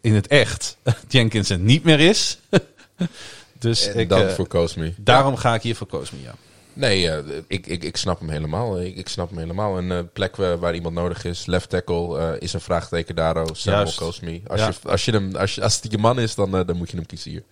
in 0.00 0.14
het 0.14 0.26
echt 0.26 0.76
Jenkins 1.08 1.50
er 1.50 1.58
niet 1.58 1.84
meer 1.84 2.00
is. 2.00 2.38
dus 3.58 3.86
En 3.86 3.98
ik, 3.98 4.08
dan 4.08 4.30
voor 4.30 4.48
daarom 4.96 5.36
ga 5.36 5.54
ik 5.54 5.62
hier 5.62 5.76
voor 5.76 5.86
Cosme, 5.86 6.20
ja. 6.20 6.34
Nee, 6.74 7.10
eh, 7.10 7.18
ik, 7.46 7.66
ik, 7.66 7.84
ik 7.84 7.96
snap 7.96 8.18
hem 8.20 8.28
helemaal. 8.28 8.80
Ik, 8.80 8.96
ik 8.96 9.08
snap 9.08 9.28
hem 9.28 9.38
helemaal. 9.38 9.78
Een 9.78 9.90
eh, 9.92 9.98
plek 10.12 10.36
waar, 10.36 10.58
waar 10.58 10.74
iemand 10.74 10.94
nodig 10.94 11.24
is, 11.24 11.46
left 11.46 11.68
tackle, 11.70 12.18
eh, 12.18 12.30
is 12.38 12.52
een 12.52 12.60
vraagteken 12.60 13.14
daar. 13.14 13.36
oh, 13.36 13.44
Samuel 13.52 13.82
Juist. 13.82 13.98
Cosme. 13.98 14.40
Als, 14.46 14.60
Ja. 14.60 14.66
je, 14.82 14.88
als, 14.88 15.04
je 15.04 15.12
hem, 15.12 15.36
als, 15.36 15.54
je, 15.54 15.62
als 15.62 15.80
het 15.82 15.92
je 15.92 15.98
man 15.98 16.20
is, 16.20 16.34
dan, 16.34 16.50
dan 16.50 16.76
moet 16.76 16.90
je 16.90 16.96
hem 16.96 17.06
kiezen 17.06 17.30
hier. 17.30 17.42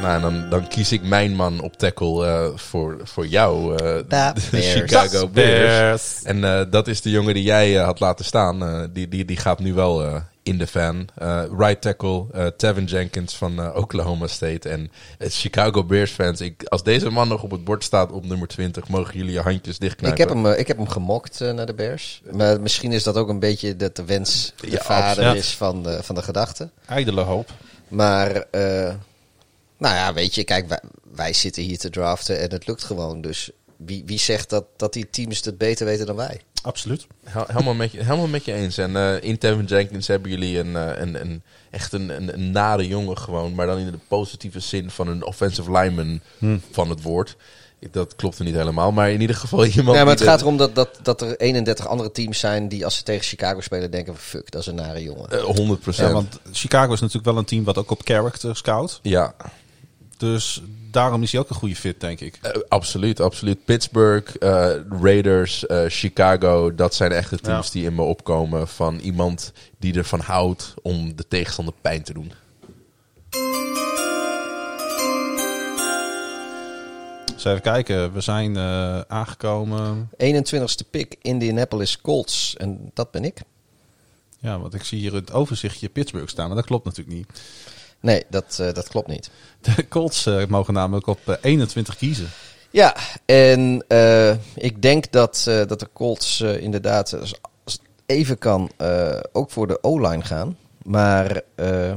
Nou, 0.00 0.14
en 0.14 0.20
dan, 0.20 0.50
dan 0.50 0.68
kies 0.68 0.92
ik 0.92 1.02
mijn 1.02 1.34
man 1.34 1.60
op 1.60 1.76
tackle 1.76 2.26
eh, 2.26 2.46
voor, 2.54 2.96
voor 3.02 3.26
jou. 3.26 3.72
eh, 3.76 3.78
de 3.78 4.32
Bears. 4.50 4.72
Chicago 4.72 5.28
Bears. 5.28 6.22
En 6.22 6.44
eh, 6.44 6.60
dat 6.70 6.88
is 6.88 7.00
de 7.00 7.10
jongen 7.10 7.34
die 7.34 7.42
jij 7.42 7.72
had 7.72 8.00
laten 8.00 8.24
staan. 8.24 8.62
Eh, 8.62 8.82
die, 8.92 9.08
die, 9.08 9.24
die 9.24 9.36
gaat 9.36 9.58
nu 9.58 9.74
wel 9.74 10.04
eh, 10.04 10.14
in 10.46 10.58
de 10.58 10.66
fan. 10.66 11.08
Eh, 11.14 11.44
right 11.58 11.80
tackle, 11.80 12.24
eh, 12.32 12.46
Tevin 12.46 12.84
Jenkins 12.84 13.34
van 13.34 13.60
eh, 13.60 13.76
Oklahoma 13.76 14.26
State. 14.26 14.68
En 14.68 14.90
het 15.18 15.34
Chicago 15.34 15.84
Bears 15.84 16.10
fans. 16.10 16.40
Ik, 16.40 16.64
als 16.64 16.82
deze 16.82 17.10
man 17.10 17.28
nog 17.28 17.42
op 17.42 17.50
het 17.50 17.64
bord 17.64 17.84
staat 17.84 18.12
op 18.12 18.26
nummer 18.26 18.48
20, 18.48 18.88
mogen 18.88 19.14
jullie 19.16 19.32
je 19.32 19.40
handjes 19.40 19.78
dichtknijpen. 19.78 20.22
Ik 20.22 20.28
heb 20.28 20.36
hem, 20.42 20.52
ik 20.52 20.66
heb 20.66 20.76
hem 20.76 20.88
gemokt 20.88 21.40
naar 21.40 21.66
de 21.66 21.74
Bears. 21.74 22.22
Maar 22.32 22.60
misschien 22.60 22.92
is 22.92 23.02
dat 23.02 23.16
ook 23.16 23.28
een 23.28 23.38
beetje 23.38 23.76
dat 23.76 23.96
de 23.96 24.04
wens 24.04 24.52
de 24.60 24.70
Ja, 24.70 24.78
vader 24.82 25.24
absoluut. 25.24 25.42
is 25.42 25.54
van 25.54 25.82
de, 25.82 26.02
van 26.02 26.14
de 26.14 26.22
gedachte. 26.22 26.70
Ijdele 26.86 27.20
hoop. 27.20 27.50
Maar, 27.88 28.30
eh, 28.50 28.94
nou 29.78 29.94
ja, 29.94 30.12
weet 30.12 30.34
je, 30.34 30.44
kijk, 30.44 30.68
wij, 30.68 30.80
wij 31.14 31.32
zitten 31.32 31.62
hier 31.62 31.78
te 31.78 31.90
draften 31.90 32.40
en 32.40 32.50
het 32.50 32.66
lukt 32.66 32.84
gewoon. 32.84 33.20
Dus 33.20 33.50
wie, 33.76 34.02
wie 34.06 34.18
zegt 34.18 34.50
dat, 34.50 34.64
dat 34.76 34.92
die 34.92 35.10
teams 35.10 35.44
het 35.44 35.58
beter 35.58 35.86
weten 35.86 36.06
dan 36.06 36.16
wij? 36.16 36.40
Absoluut. 36.66 37.06
Hel- 37.24 37.44
helemaal, 37.46 37.74
met 37.74 37.92
je, 37.92 37.98
helemaal 37.98 38.26
met 38.26 38.44
je 38.44 38.52
eens. 38.52 38.78
En 38.78 38.96
eh, 38.96 39.22
in 39.22 39.38
Tevin 39.38 39.64
Jenkins 39.64 40.06
hebben 40.06 40.30
jullie 40.30 40.58
een, 40.58 40.76
eh, 40.76 41.00
een, 41.00 41.20
een, 41.20 41.42
echt 41.70 41.92
een, 41.92 42.08
een, 42.08 42.32
een 42.34 42.50
nare 42.50 42.86
jongen 42.86 43.18
gewoon. 43.18 43.54
Maar 43.54 43.66
dan 43.66 43.78
in 43.78 43.90
de 43.90 43.98
positieve 44.08 44.60
zin 44.60 44.90
van 44.90 45.08
een 45.08 45.24
offensive 45.24 45.70
lineman 45.72 46.20
van 46.70 46.90
het 46.90 47.02
woord. 47.02 47.36
Ik- 47.78 47.92
Dat 47.92 48.16
klopt 48.16 48.38
er 48.38 48.44
niet 48.44 48.54
helemaal. 48.54 48.92
Maar 48.92 49.10
in 49.10 49.20
ieder 49.20 49.36
geval 49.36 49.64
iemand... 49.76 49.96
Ja, 49.96 50.04
maar 50.04 50.12
het 50.14 50.22
gaat 50.22 50.40
erom 50.40 50.56
dat, 50.56 50.74
dat, 50.74 50.98
dat 51.02 51.20
er 51.20 51.36
31 51.36 51.86
andere 51.86 52.10
teams 52.12 52.38
zijn 52.38 52.68
die 52.68 52.84
als 52.84 52.96
ze 52.96 53.02
tegen 53.02 53.24
Chicago 53.24 53.60
spelen 53.60 53.90
denken 53.90 54.14
van 54.14 54.22
fuck, 54.22 54.50
dat 54.50 54.60
is 54.60 54.66
een 54.66 54.74
nare 54.74 55.02
jongen. 55.02 55.30
eh, 55.30 55.40
100 55.42 55.96
Ja, 55.96 56.12
want 56.12 56.38
Chicago 56.52 56.92
is 56.92 57.00
natuurlijk 57.00 57.26
wel 57.26 57.36
een 57.38 57.44
team 57.44 57.64
wat 57.64 57.78
ook 57.78 57.90
op 57.90 58.00
character 58.04 58.56
scout. 58.56 58.98
Ja, 59.02 59.34
Dus 60.16 60.62
daarom 60.90 61.22
is 61.22 61.32
hij 61.32 61.40
ook 61.40 61.50
een 61.50 61.56
goede 61.56 61.76
fit, 61.76 62.00
denk 62.00 62.20
ik. 62.20 62.38
eh, 62.42 62.52
absoluut, 62.68 63.20
absoluut. 63.20 63.64
Pittsburgh, 63.64 64.34
eh, 64.40 64.80
Raiders, 65.02 65.66
eh, 65.66 65.84
Chicago, 65.88 66.74
dat 66.74 66.94
zijn 66.94 67.12
echt 67.12 67.30
de 67.30 67.38
teams 67.38 67.66
Ja. 67.66 67.72
die 67.72 67.84
in 67.84 67.94
me 67.94 68.02
opkomen 68.02 68.68
van 68.68 68.98
iemand 68.98 69.52
die 69.78 69.94
ervan 69.94 70.20
houdt 70.20 70.74
om 70.82 71.16
de 71.16 71.28
tegenstander 71.28 71.74
pijn 71.80 72.02
te 72.02 72.12
doen. 72.12 72.32
Dus 77.34 77.44
even 77.44 77.60
kijken, 77.62 78.12
we 78.12 78.20
zijn 78.20 78.56
eh, 78.56 79.00
aangekomen. 79.00 80.10
21ste 80.16 80.90
pick 80.90 81.16
Indianapolis 81.22 82.00
Colts 82.00 82.56
en 82.56 82.90
dat 82.94 83.10
ben 83.10 83.24
ik. 83.24 83.38
Ja, 84.38 84.58
want 84.58 84.74
ik 84.74 84.82
zie 84.82 84.98
hier 84.98 85.14
het 85.14 85.32
overzichtje 85.32 85.88
Pittsburgh 85.88 86.28
staan, 86.28 86.46
maar 86.46 86.56
dat 86.56 86.66
klopt 86.66 86.84
natuurlijk 86.84 87.16
niet. 87.16 87.26
Nee, 88.06 88.24
dat, 88.28 88.58
eh, 88.60 88.72
dat 88.72 88.88
klopt 88.88 89.08
niet. 89.08 89.30
De 89.60 89.88
Colts 89.88 90.26
eh, 90.26 90.46
mogen 90.46 90.74
namelijk 90.74 91.06
op 91.06 91.18
eh, 91.24 91.34
21 91.40 91.96
kiezen. 91.96 92.28
Ja, 92.70 92.96
en 93.24 93.84
eh, 93.88 94.30
ik 94.54 94.82
denk 94.82 95.12
dat, 95.12 95.44
eh, 95.48 95.66
dat 95.66 95.80
de 95.80 95.88
Colts 95.92 96.40
eh, 96.40 96.60
inderdaad, 96.62 97.12
als 97.20 97.38
het 97.64 97.80
even 98.06 98.38
kan, 98.38 98.70
eh, 98.76 99.20
ook 99.32 99.50
voor 99.50 99.66
de 99.66 99.82
O-line 99.82 100.24
gaan. 100.24 100.56
Maar 100.82 101.42
eh, 101.54 101.96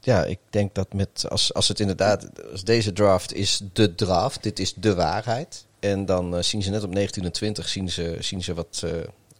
ja, 0.00 0.24
ik 0.24 0.38
denk 0.50 0.74
dat 0.74 0.92
met, 0.92 1.24
als, 1.28 1.54
als 1.54 1.68
het 1.68 1.80
inderdaad, 1.80 2.28
als 2.52 2.64
deze 2.64 2.92
draft 2.92 3.34
is 3.34 3.60
de 3.72 3.94
draft, 3.94 4.42
dit 4.42 4.58
is 4.58 4.74
de 4.74 4.94
waarheid. 4.94 5.64
En 5.80 6.06
dan 6.06 6.36
eh, 6.36 6.42
zien 6.42 6.62
ze 6.62 6.70
net 6.70 6.84
op 6.84 6.94
19 6.94 7.24
en 7.24 7.32
20 7.32 7.68
zien 7.68 7.90
ze, 7.90 8.16
zien 8.20 8.42
ze 8.42 8.54
wat, 8.54 8.82
eh, 8.84 8.90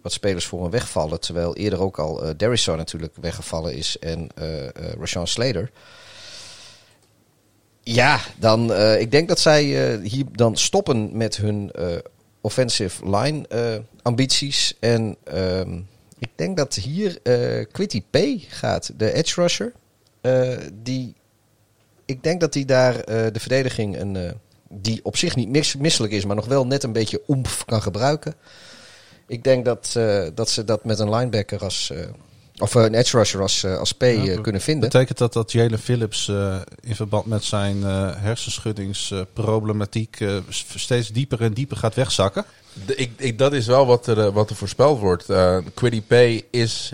wat 0.02 0.12
spelers 0.12 0.46
voor 0.46 0.62
hen 0.62 0.70
wegvallen. 0.70 1.20
Terwijl 1.20 1.56
eerder 1.56 1.80
ook 1.80 1.98
al 1.98 2.22
eh 2.24 2.30
Darisaw 2.36 2.76
natuurlijk 2.76 3.14
weggevallen 3.20 3.74
is 3.74 3.98
en 3.98 4.28
eh 4.34 4.66
eh 4.66 4.72
Rashawn 4.98 5.26
Slater. 5.26 5.70
Ja, 7.82 8.20
dan, 8.38 8.72
eh, 8.72 9.00
ik 9.00 9.10
denk 9.10 9.28
dat 9.28 9.38
zij 9.38 9.92
eh, 9.92 10.10
hier 10.10 10.24
dan 10.32 10.56
stoppen 10.56 11.16
met 11.16 11.36
hun 11.36 11.70
eh, 11.70 11.86
offensive 12.40 13.10
line 13.10 13.46
ambities. 14.02 14.76
En 14.80 15.16
ehm, 15.24 15.80
ik 16.18 16.30
denk 16.34 16.56
dat 16.56 16.74
hier 16.74 17.20
Quitty 17.72 18.02
P 18.10 18.18
gaat, 18.48 18.92
de 18.96 19.12
edge 19.12 19.40
rusher. 19.40 19.72
Die, 20.82 21.14
ik 22.04 22.22
denk 22.22 22.40
dat 22.40 22.54
hij 22.54 22.64
daar 22.64 23.04
de 23.06 23.40
verdediging, 23.40 24.00
een, 24.00 24.34
die 24.68 25.00
op 25.02 25.16
zich 25.16 25.36
niet 25.36 25.48
mis, 25.48 25.76
misselijk 25.76 26.12
is, 26.12 26.24
maar 26.24 26.36
nog 26.36 26.46
wel 26.46 26.66
net 26.66 26.82
een 26.82 26.92
beetje 26.92 27.22
oemf 27.28 27.64
kan 27.64 27.82
gebruiken. 27.82 28.34
Ik 29.26 29.44
denk 29.44 29.64
dat, 29.64 29.92
dat 30.34 30.50
ze 30.50 30.64
dat 30.64 30.84
met 30.84 30.98
een 30.98 31.14
linebacker 31.14 31.64
als, 31.64 31.92
of 32.60 32.74
een 32.74 32.94
edge 32.94 33.16
rusher 33.16 33.40
als, 33.42 33.62
eh, 33.64 33.78
als 33.78 33.92
P 33.92 34.02
eh, 34.02 34.40
kunnen 34.40 34.60
vinden. 34.60 34.90
Betekent 34.90 35.18
dat 35.18 35.32
dat 35.32 35.52
Jalen 35.52 35.78
Phillips 35.78 36.28
eh, 36.28 36.56
in 36.80 36.94
verband 36.94 37.26
met 37.26 37.44
zijn 37.44 37.84
eh 37.84 38.10
hersenschuddingsproblematiek 38.16 40.20
eh, 40.20 40.36
steeds 40.74 41.08
dieper 41.08 41.40
en 41.40 41.52
dieper 41.52 41.76
gaat 41.76 41.94
wegzakken? 41.94 42.44
De- 42.86 42.94
ik, 42.96 43.10
ik, 43.16 43.38
dat 43.38 43.52
is 43.52 43.66
wel 43.66 43.86
wat 43.86 44.06
er, 44.06 44.18
eh, 44.18 44.32
wat 44.32 44.50
er 44.50 44.56
voorspeld 44.56 45.00
wordt. 45.00 45.30
Eh 45.30 45.58
Quiddy 45.74 46.02
Pay 46.02 46.44
is 46.50 46.92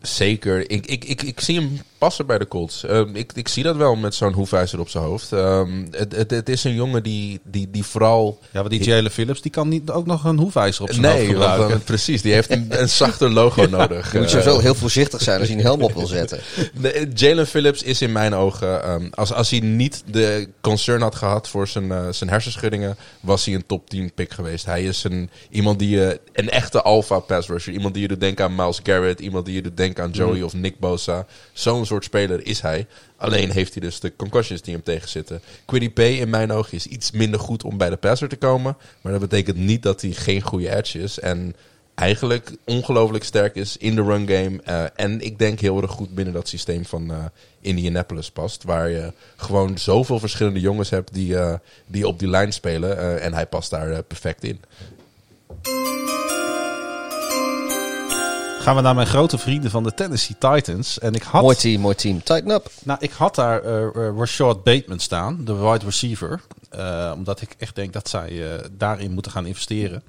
zeker. 0.00 0.70
Ik, 0.70 0.86
ik, 0.86 1.04
ik, 1.04 1.22
ik 1.22 1.40
zie 1.40 1.60
hem 1.60 1.80
passen 2.04 2.26
bij 2.26 2.38
de 2.38 2.48
Colts. 2.48 2.84
Ehm, 2.84 3.16
ik, 3.16 3.32
ik 3.34 3.48
zie 3.48 3.62
dat 3.62 3.76
wel 3.76 3.96
met 3.96 4.14
zo'n 4.14 4.32
hoefijzer 4.32 4.80
op 4.80 4.88
zijn 4.88 5.04
hoofd. 5.04 5.32
Ehm, 5.32 5.84
het, 5.90 6.16
het, 6.16 6.30
het 6.30 6.48
is 6.48 6.64
een 6.64 6.74
jongen 6.74 7.02
die, 7.02 7.40
die, 7.44 7.70
die 7.70 7.84
vooral. 7.84 8.38
Ja, 8.50 8.58
want 8.58 8.70
die 8.70 8.84
Jalen 8.84 9.10
Phillips 9.10 9.40
die 9.42 9.50
kan 9.50 9.68
niet 9.68 9.90
ook 9.90 10.06
nog 10.06 10.24
een 10.24 10.38
hoefijzer 10.38 10.82
op 10.82 10.92
zijn 10.92 11.04
hoofd 11.04 11.16
Nee, 11.18 11.26
gebruiken. 11.26 11.68
dan, 11.68 11.82
precies. 11.94 12.22
Die 12.22 12.32
heeft 12.32 12.50
een, 12.50 12.66
een 12.68 12.88
zachter 12.88 13.30
logo 13.30 13.66
nodig. 13.78 14.12
Je 14.12 14.18
moet 14.18 14.26
Eh, 14.26 14.32
sowieso 14.32 14.58
heel 14.58 14.74
voorzichtig 14.74 15.22
zijn 15.22 15.40
als 15.40 15.48
je 15.48 15.54
een 15.54 15.60
helm 15.60 15.82
op 15.82 15.92
wil 15.92 16.06
zetten. 16.06 16.38
Nee, 16.74 17.08
Jalen 17.14 17.46
Phillips 17.46 17.82
is 17.82 18.02
in 18.02 18.12
mijn 18.12 18.34
ogen, 18.34 18.82
ehm, 18.82 19.06
als, 19.10 19.32
als 19.32 19.50
hij 19.50 19.60
niet 19.60 20.02
de 20.06 20.48
concern 20.60 21.02
had 21.02 21.14
gehad 21.14 21.48
voor 21.48 21.68
zijn, 21.68 21.92
eh, 21.92 22.08
zijn 22.10 22.30
hersenschuddingen, 22.30 22.96
was 23.20 23.44
hij 23.44 23.54
een 23.54 23.66
top 23.66 23.88
10 23.90 24.12
pick 24.14 24.32
geweest. 24.32 24.64
Hij 24.66 24.84
is 24.84 25.04
een, 25.04 25.30
iemand 25.50 25.78
die 25.78 25.90
je, 25.90 26.20
een 26.32 26.50
echte 26.50 26.82
alpha 26.82 27.18
pass 27.18 27.48
rusher. 27.48 27.72
Iemand 27.72 27.94
die 27.94 28.02
je 28.02 28.08
doet 28.08 28.20
denken 28.20 28.44
aan 28.44 28.54
Miles 28.54 28.80
Garrett, 28.82 29.20
iemand 29.20 29.44
die 29.46 29.54
je 29.54 29.62
doet 29.62 29.76
denken 29.76 30.04
aan 30.04 30.10
Joey 30.10 30.42
of 30.42 30.54
Nick 30.54 30.78
Bosa. 30.78 31.26
Zo'n 31.52 31.86
soort 31.86 31.93
soort 31.94 32.04
speler 32.04 32.46
is 32.46 32.60
hij. 32.60 32.86
Alleen 33.16 33.50
heeft 33.50 33.74
hij 33.74 33.82
dus 33.82 34.00
de 34.00 34.16
concussions 34.16 34.62
die 34.62 34.74
hem 34.74 34.82
tegenzitten. 34.82 35.40
Quiddy 35.64 35.90
P 35.90 35.98
in 35.98 36.30
mijn 36.30 36.52
ogen 36.52 36.74
is 36.74 36.86
iets 36.86 37.10
minder 37.10 37.40
goed 37.40 37.64
om 37.64 37.76
bij 37.76 37.90
de 37.90 37.96
passer 37.96 38.28
te 38.28 38.36
komen. 38.36 38.76
Maar 39.00 39.12
dat 39.12 39.20
betekent 39.20 39.56
niet 39.56 39.82
dat 39.82 40.00
hij 40.00 40.10
geen 40.10 40.40
goede 40.40 40.76
edge 40.76 40.98
is. 40.98 41.18
En 41.18 41.54
eigenlijk 41.94 42.56
ongelooflijk 42.64 43.24
sterk 43.24 43.54
is 43.54 43.76
in 43.76 43.94
de 43.94 44.02
run 44.02 44.28
game. 44.28 44.60
Eh, 44.64 44.84
en 44.94 45.20
ik 45.20 45.38
denk 45.38 45.60
heel 45.60 45.82
erg 45.82 45.90
goed 45.90 46.14
binnen 46.14 46.34
dat 46.34 46.48
systeem 46.48 46.84
van 46.84 47.10
eh, 47.10 47.24
Indianapolis 47.60 48.30
past. 48.30 48.64
Waar 48.64 48.88
je 48.88 49.12
gewoon 49.36 49.78
zoveel 49.78 50.18
verschillende 50.18 50.60
jongens 50.60 50.90
hebt 50.90 51.14
die, 51.14 51.38
eh, 51.38 51.54
die 51.86 52.06
op 52.06 52.18
die 52.18 52.28
lijn 52.28 52.52
spelen. 52.52 53.20
en 53.20 53.34
hij 53.34 53.46
past 53.46 53.70
daar 53.70 54.02
perfect 54.02 54.44
in. 54.44 54.60
Gaan 58.64 58.76
we 58.76 58.82
naar 58.82 58.94
mijn 58.94 59.06
grote 59.06 59.38
vrienden 59.38 59.70
van 59.70 59.82
de 59.82 59.94
Tennessee 59.94 60.36
Titans. 60.38 60.98
En 60.98 61.14
ik 61.14 61.22
had, 61.22 61.42
Mooi 61.42 61.56
team, 61.56 61.80
mooi 61.80 61.94
team. 61.94 62.22
Tighten 62.22 62.50
up. 62.50 62.70
nou, 62.82 62.98
ik 63.02 63.10
had 63.10 63.34
daar 63.34 63.62
eh 63.62 63.84
eh, 63.84 64.16
Rashad 64.16 64.62
Bateman 64.64 64.98
staan, 64.98 65.44
de 65.44 65.54
wide 65.54 65.84
receiver. 65.84 66.40
Eh, 66.70 67.12
omdat 67.14 67.40
ik 67.40 67.54
echt 67.58 67.74
denk 67.74 67.92
dat 67.92 68.08
zij 68.08 68.52
eh, 68.52 68.64
daarin 68.72 69.12
moeten 69.12 69.32
gaan 69.32 69.46
investeren. 69.46 70.02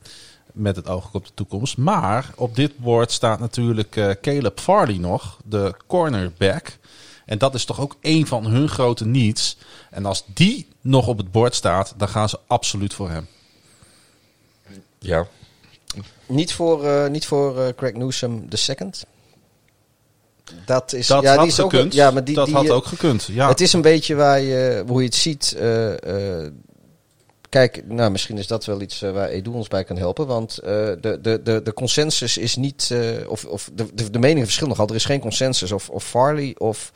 Met 0.54 0.76
het 0.76 0.88
oog 0.88 1.14
op 1.14 1.26
de 1.26 1.32
toekomst. 1.34 1.78
Maar 1.78 2.32
op 2.36 2.56
dit 2.56 2.78
bord 2.78 3.12
staat 3.12 3.40
natuurlijk 3.40 3.96
eh, 3.96 4.10
Caleb 4.22 4.60
Farley 4.60 4.98
nog, 4.98 5.38
de 5.46 5.76
cornerback. 5.88 6.78
En 7.26 7.38
dat 7.38 7.54
is 7.54 7.66
toch 7.66 7.80
ook 7.80 7.96
een 8.02 8.28
van 8.28 8.46
hun 8.46 8.70
grote 8.70 9.06
needs. 9.06 9.58
En 9.90 10.06
als 10.06 10.24
die 10.34 10.68
nog 10.82 11.08
op 11.08 11.18
het 11.18 11.32
bord 11.32 11.56
staat, 11.56 11.94
dan 11.98 12.10
gaan 12.10 12.30
ze 12.30 12.40
absoluut 12.48 12.94
voor 12.94 13.10
hem. 13.10 13.28
Ja, 15.00 15.28
Niet 16.26 16.54
voor, 16.54 16.86
eh, 16.86 17.08
niet 17.10 17.26
voor 17.26 17.60
eh, 17.62 17.68
Craig 17.76 17.94
Newsom 17.94 18.50
the 18.50 18.58
second. 18.58 19.06
Dat 20.66 20.94
is, 20.94 21.08
Dat 21.08 21.22
ja, 21.24 21.30
die 21.32 21.40
had 21.40 21.48
is 21.48 21.60
ook, 21.60 21.70
gekund. 21.72 21.94
ja, 21.94 22.12
maar 22.12 22.24
die, 22.24 22.36
dat 22.36 22.46
die, 22.46 22.56
had 22.56 22.66
eh, 22.66 22.74
ook 22.76 22.86
gekund. 22.86 23.24
Ja. 23.32 23.48
Het 23.48 23.62
is 23.62 23.74
een 23.74 23.82
beetje 23.82 24.16
waar 24.16 24.40
je, 24.40 24.84
hoe 24.88 25.00
je 25.00 25.06
het 25.06 25.16
ziet. 25.16 25.56
eh, 25.58 26.44
eh, 26.44 26.52
kijk, 27.50 27.84
nou, 27.88 28.12
misschien 28.12 28.38
is 28.38 28.48
dat 28.48 28.66
wel 28.66 28.82
iets 28.82 29.00
waar 29.00 29.30
Edu 29.30 29.50
ons 29.50 29.68
bij 29.68 29.84
kan 29.84 29.98
helpen. 29.98 30.28
Want 30.28 30.58
eh, 30.58 30.72
de, 31.02 31.18
de, 31.22 31.42
de, 31.44 31.62
de 31.64 31.74
consensus 31.74 32.38
is 32.38 32.56
niet. 32.56 32.90
eh, 32.92 33.30
of 33.30 33.46
of 33.46 33.70
de, 33.74 33.88
de, 33.94 34.10
de 34.10 34.20
meningen 34.20 34.44
verschillen 34.44 34.70
nogal. 34.72 34.88
Er 34.88 34.96
is 34.96 35.06
geen 35.06 35.20
consensus 35.20 35.72
of, 35.72 35.90
of 35.90 36.04
Farley 36.04 36.56
of 36.58 36.92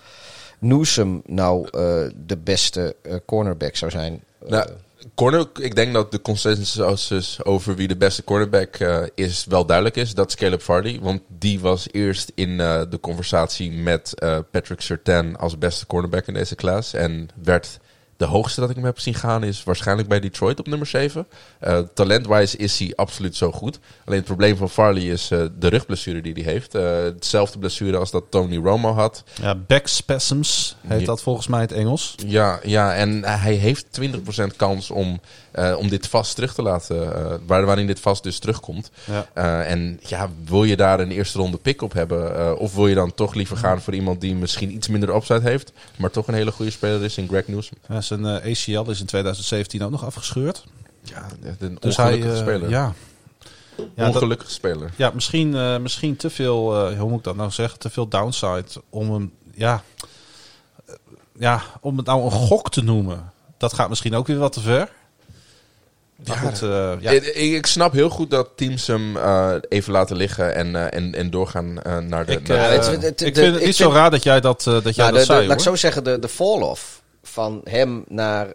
Newsom 0.60 1.22
nou 1.26 1.66
eh, 1.72 2.02
de 2.26 2.38
beste 2.38 2.96
cornerback 3.26 3.76
zou 3.76 3.92
zijn. 3.92 4.24
Nou, 4.48 4.70
corner, 5.16 5.48
ik 5.60 5.76
denk 5.76 5.94
dat 5.94 6.12
de 6.12 6.22
consensus 6.22 7.44
over 7.44 7.76
wie 7.76 7.88
de 7.88 7.98
beste 7.98 8.24
cornerback 8.24 8.76
eh, 8.76 9.04
is 9.16 9.46
wel 9.46 9.66
duidelijk 9.66 9.96
is. 9.96 10.14
Dat 10.14 10.28
is 10.28 10.36
Caleb 10.36 10.62
Farley. 10.62 11.00
Want 11.02 11.22
die 11.28 11.60
was 11.60 11.88
eerst 11.92 12.32
in 12.36 12.60
eh, 12.60 12.82
de 12.90 13.00
conversatie 13.00 13.72
met 13.72 14.14
eh, 14.20 14.38
Patrick 14.52 14.82
Surtain 14.82 15.38
als 15.38 15.58
beste 15.58 15.86
cornerback 15.86 16.28
in 16.28 16.34
deze 16.34 16.56
klas. 16.56 16.94
En 16.94 17.30
werd 17.44 17.80
de 18.20 18.26
hoogste 18.26 18.60
dat 18.60 18.70
ik 18.70 18.76
hem 18.76 18.86
heb 18.86 19.00
zien 19.00 19.14
gaan 19.14 19.44
is 19.44 19.64
waarschijnlijk 19.64 20.08
bij 20.10 20.20
Detroit 20.20 20.60
op 20.60 20.68
nummer 20.68 20.88
7. 20.88 21.28
Eh 21.60 21.80
Talentwise 21.94 22.58
is 22.58 22.80
hij 22.80 22.94
absoluut 22.96 23.36
zo 23.36 23.52
goed. 23.52 23.80
Alleen 24.06 24.18
het 24.18 24.28
probleem 24.28 24.58
van 24.58 24.70
Farley 24.70 25.04
is 25.04 25.32
eh, 25.32 25.46
de 25.60 25.68
rugblessure 25.68 26.22
die 26.22 26.34
hij 26.34 26.44
heeft. 26.44 26.76
Eh, 26.76 27.02
hetzelfde 27.04 27.60
blessure 27.60 27.98
als 27.98 28.12
dat 28.12 28.24
Tony 28.30 28.58
Romo 28.58 28.94
had. 28.94 29.24
Ja, 29.42 29.56
back 29.56 29.88
spasms 29.88 30.76
heet 30.88 31.00
Ja. 31.00 31.06
dat 31.06 31.22
volgens 31.22 31.48
mij 31.48 31.62
in 31.62 31.68
het 31.68 31.76
Engels. 31.78 32.16
Ja, 32.26 32.60
ja, 32.64 32.96
en 32.96 33.24
hij 33.26 33.54
heeft 33.54 33.86
20% 33.92 34.56
kans 34.56 34.92
om, 34.92 35.20
eh, 35.52 35.76
om 35.78 35.90
dit 35.90 36.08
vast 36.08 36.36
terug 36.36 36.54
te 36.54 36.62
laten. 36.62 37.16
eh, 37.16 37.36
waar, 37.46 37.66
waarin 37.66 37.88
dit 37.88 38.00
vast 38.00 38.24
dus 38.24 38.40
terugkomt. 38.40 38.92
Ja. 39.06 39.28
Eh, 39.34 39.72
en 39.72 40.00
ja, 40.02 40.30
wil 40.46 40.64
je 40.64 40.76
daar 40.78 41.00
een 41.00 41.12
eerste 41.12 41.38
ronde 41.38 41.58
pick 41.58 41.82
op 41.82 41.94
hebben? 41.94 42.58
of 42.60 42.76
wil 42.76 42.88
je 42.88 42.96
dan 42.96 43.14
toch 43.14 43.34
liever 43.34 43.58
gaan 43.58 43.82
voor 43.82 43.94
iemand 43.94 44.22
die 44.22 44.36
misschien 44.36 44.74
iets 44.74 44.88
minder 44.88 45.16
upside 45.16 45.42
heeft. 45.42 45.72
Maar 45.96 46.10
toch 46.12 46.28
een 46.28 46.34
hele 46.34 46.52
goede 46.52 46.72
speler 46.72 47.04
is 47.04 47.18
in 47.18 47.28
Greg 47.28 47.48
Newsom. 47.48 47.78
Ja, 47.88 48.02
zijn 48.02 48.26
eh, 48.26 48.34
ACL 48.52 48.90
is 48.90 49.00
in 49.00 49.06
2017 49.06 49.84
ook 49.84 49.92
nog 49.92 50.06
afgescheurd. 50.06 50.64
Ja, 51.04 51.26
een 51.60 51.78
Dus 51.80 51.98
ongelukkige 51.98 52.32
hij, 52.34 52.38
speler. 52.42 52.70
Ja, 52.70 52.94
ja, 53.96 54.08
ongelukkige 54.08 54.52
speler. 54.52 54.92
ja 54.96 55.12
misschien, 55.14 55.82
misschien 55.82 56.16
te 56.16 56.30
veel, 56.30 56.90
hoe 56.98 57.10
moet 57.10 57.18
ik 57.18 57.24
dat 57.24 57.36
nou 57.36 57.52
zeggen, 57.52 57.80
te 57.80 57.90
veel 57.90 58.08
downside 58.08 58.66
om 58.90 59.14
hem, 59.14 59.34
ja, 59.54 59.84
ja, 61.40 61.62
om 61.82 61.98
het 61.98 62.06
nou 62.06 62.24
een 62.24 62.32
gok 62.32 62.72
te 62.72 62.82
noemen. 62.84 63.32
Dat 63.58 63.74
gaat 63.74 63.90
misschien 63.90 64.16
ook 64.16 64.28
weer 64.28 64.38
wat 64.38 64.54
te 64.54 64.62
ver. 64.62 64.90
Maar 66.28 66.44
Ja, 66.44 66.50
goed, 66.50 66.62
eh, 66.62 66.94
ja. 67.00 67.12
Ik, 67.12 67.24
ik 67.36 67.66
snap 67.66 67.92
heel 67.94 68.10
goed 68.10 68.30
dat 68.30 68.50
teams 68.56 68.88
hem 68.88 69.18
eh, 69.18 69.56
even 69.70 69.92
laten 69.92 70.16
liggen 70.16 70.56
en, 70.56 70.76
eh, 70.76 71.00
en, 71.00 71.16
en 71.16 71.30
doorgaan 71.30 71.82
eh, 71.82 71.98
naar 71.98 72.26
de... 72.26 72.32
ik, 72.32 72.48
naar- 72.48 72.72
het- 72.72 72.86
het- 72.88 73.02
het- 73.02 73.22
ik 73.22 73.34
de- 73.36 73.42
vind 73.42 73.56
het 73.56 73.66
niet 73.66 73.76
zo 73.76 73.90
raar 73.92 74.12
dat 74.12 74.24
jij 74.24 74.40
dat, 74.42 74.64
dat, 74.64 74.84
jij 74.84 74.94
Nou, 74.96 75.12
dat 75.12 75.14
de, 75.14 75.20
de- 75.20 75.34
zei, 75.34 75.48
laat 75.48 75.58
ik 75.58 75.64
zo 75.64 75.76
zeggen, 75.76 76.04
de, 76.04 76.20
de 76.20 76.30
fall-off 76.30 77.02
van 77.24 77.62
hem 77.64 78.04
naar 78.08 78.48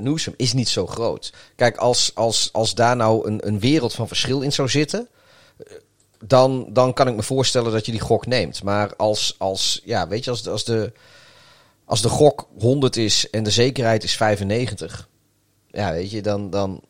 Newsom 0.00 0.34
is 0.36 0.52
niet 0.52 0.68
zo 0.68 0.86
groot. 0.86 1.32
Kijk, 1.56 1.76
als, 1.76 2.10
als, 2.14 2.48
als 2.52 2.74
daar 2.74 2.96
nou 2.96 3.26
een, 3.28 3.46
een 3.46 3.60
wereld 3.60 3.94
van 3.94 4.08
verschil 4.08 4.40
in 4.40 4.52
zou 4.52 4.68
zitten, 4.68 5.08
dan, 6.24 6.66
dan 6.68 6.92
kan 6.92 7.08
ik 7.08 7.14
me 7.16 7.22
voorstellen 7.22 7.72
dat 7.72 7.86
je 7.86 7.92
die 7.92 8.00
gok 8.00 8.26
neemt. 8.26 8.62
Maar 8.62 8.96
als, 8.96 9.34
als 9.38 9.80
ja, 9.84 10.08
weet 10.08 10.24
je, 10.24 10.30
als, 10.30 10.42
de- 10.42 10.50
als, 10.50 10.64
de, 10.64 10.92
als 11.84 12.02
de 12.02 12.08
gok 12.08 12.48
100 12.58 12.96
is 12.96 13.30
en 13.30 13.42
de 13.42 13.50
zekerheid 13.50 14.04
is 14.04 14.16
95, 14.16 15.08
ja, 15.70 15.92
weet 15.92 16.10
je, 16.10 16.22
dan, 16.22 16.50
dan 16.50 16.80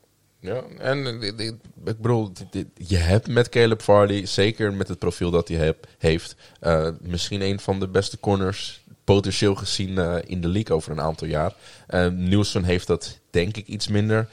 Ja, 0.45 0.63
en 0.79 1.07
eh, 1.23 1.47
ik 1.85 2.01
bedoel, 2.01 2.33
je 2.75 2.97
hebt 2.97 3.29
met 3.29 3.49
Caleb 3.49 3.81
Farley, 3.83 4.27
zeker 4.27 4.73
met 4.73 4.89
het 4.89 4.99
profiel 4.99 5.31
dat 5.31 5.49
hij 5.49 5.57
heb, 5.57 5.87
heeft, 5.99 6.37
eh, 6.61 6.89
misschien 7.01 7.43
een 7.43 7.61
van 7.61 7.81
de 7.81 7.89
beste 7.89 8.21
corners 8.21 8.83
potentieel 9.05 9.55
gezien 9.55 9.99
eh, 9.99 10.17
in 10.27 10.41
de 10.41 10.49
league 10.49 10.77
over 10.77 10.93
een 10.93 11.01
aantal 11.01 11.27
jaar. 11.27 11.55
Uh, 11.91 12.07
Newsom 12.07 12.63
heeft 12.63 12.87
dat 12.87 13.19
denk 13.31 13.57
ik 13.57 13.67
iets 13.67 13.89
minder. 13.89 14.29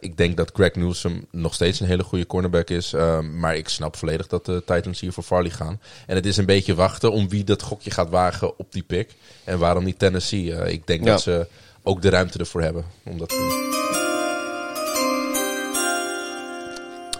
Ik 0.00 0.16
denk 0.16 0.36
dat 0.36 0.50
Greg 0.54 0.74
Newsom 0.74 1.26
nog 1.30 1.54
steeds 1.54 1.80
een 1.80 1.86
hele 1.86 2.02
goede 2.02 2.26
cornerback 2.26 2.70
is. 2.70 2.92
maar 3.32 3.56
ik 3.56 3.68
snap 3.68 3.96
volledig 3.96 4.26
dat 4.26 4.44
de 4.44 4.62
Titans 4.66 5.00
hier 5.00 5.12
voor 5.12 5.22
Farley 5.22 5.50
gaan. 5.50 5.80
En 6.06 6.14
het 6.16 6.26
is 6.26 6.36
een 6.36 6.46
beetje 6.46 6.74
wachten 6.74 7.12
om 7.12 7.28
wie 7.28 7.44
dat 7.44 7.62
gokje 7.62 7.90
gaat 7.90 8.10
wagen 8.10 8.58
op 8.58 8.72
die 8.72 8.82
pick. 8.82 9.14
En 9.44 9.58
waarom 9.58 9.84
niet 9.84 9.98
Tennessee? 9.98 10.72
Ik 10.72 10.86
denk 10.86 11.04
Ja. 11.04 11.10
dat 11.10 11.22
ze 11.22 11.46
ook 11.82 12.02
de 12.02 12.08
ruimte 12.08 12.38
ervoor 12.38 12.62
hebben 12.62 12.84
om 13.04 13.18
dat 13.18 13.28
te 13.28 13.36
doen. 13.36 13.97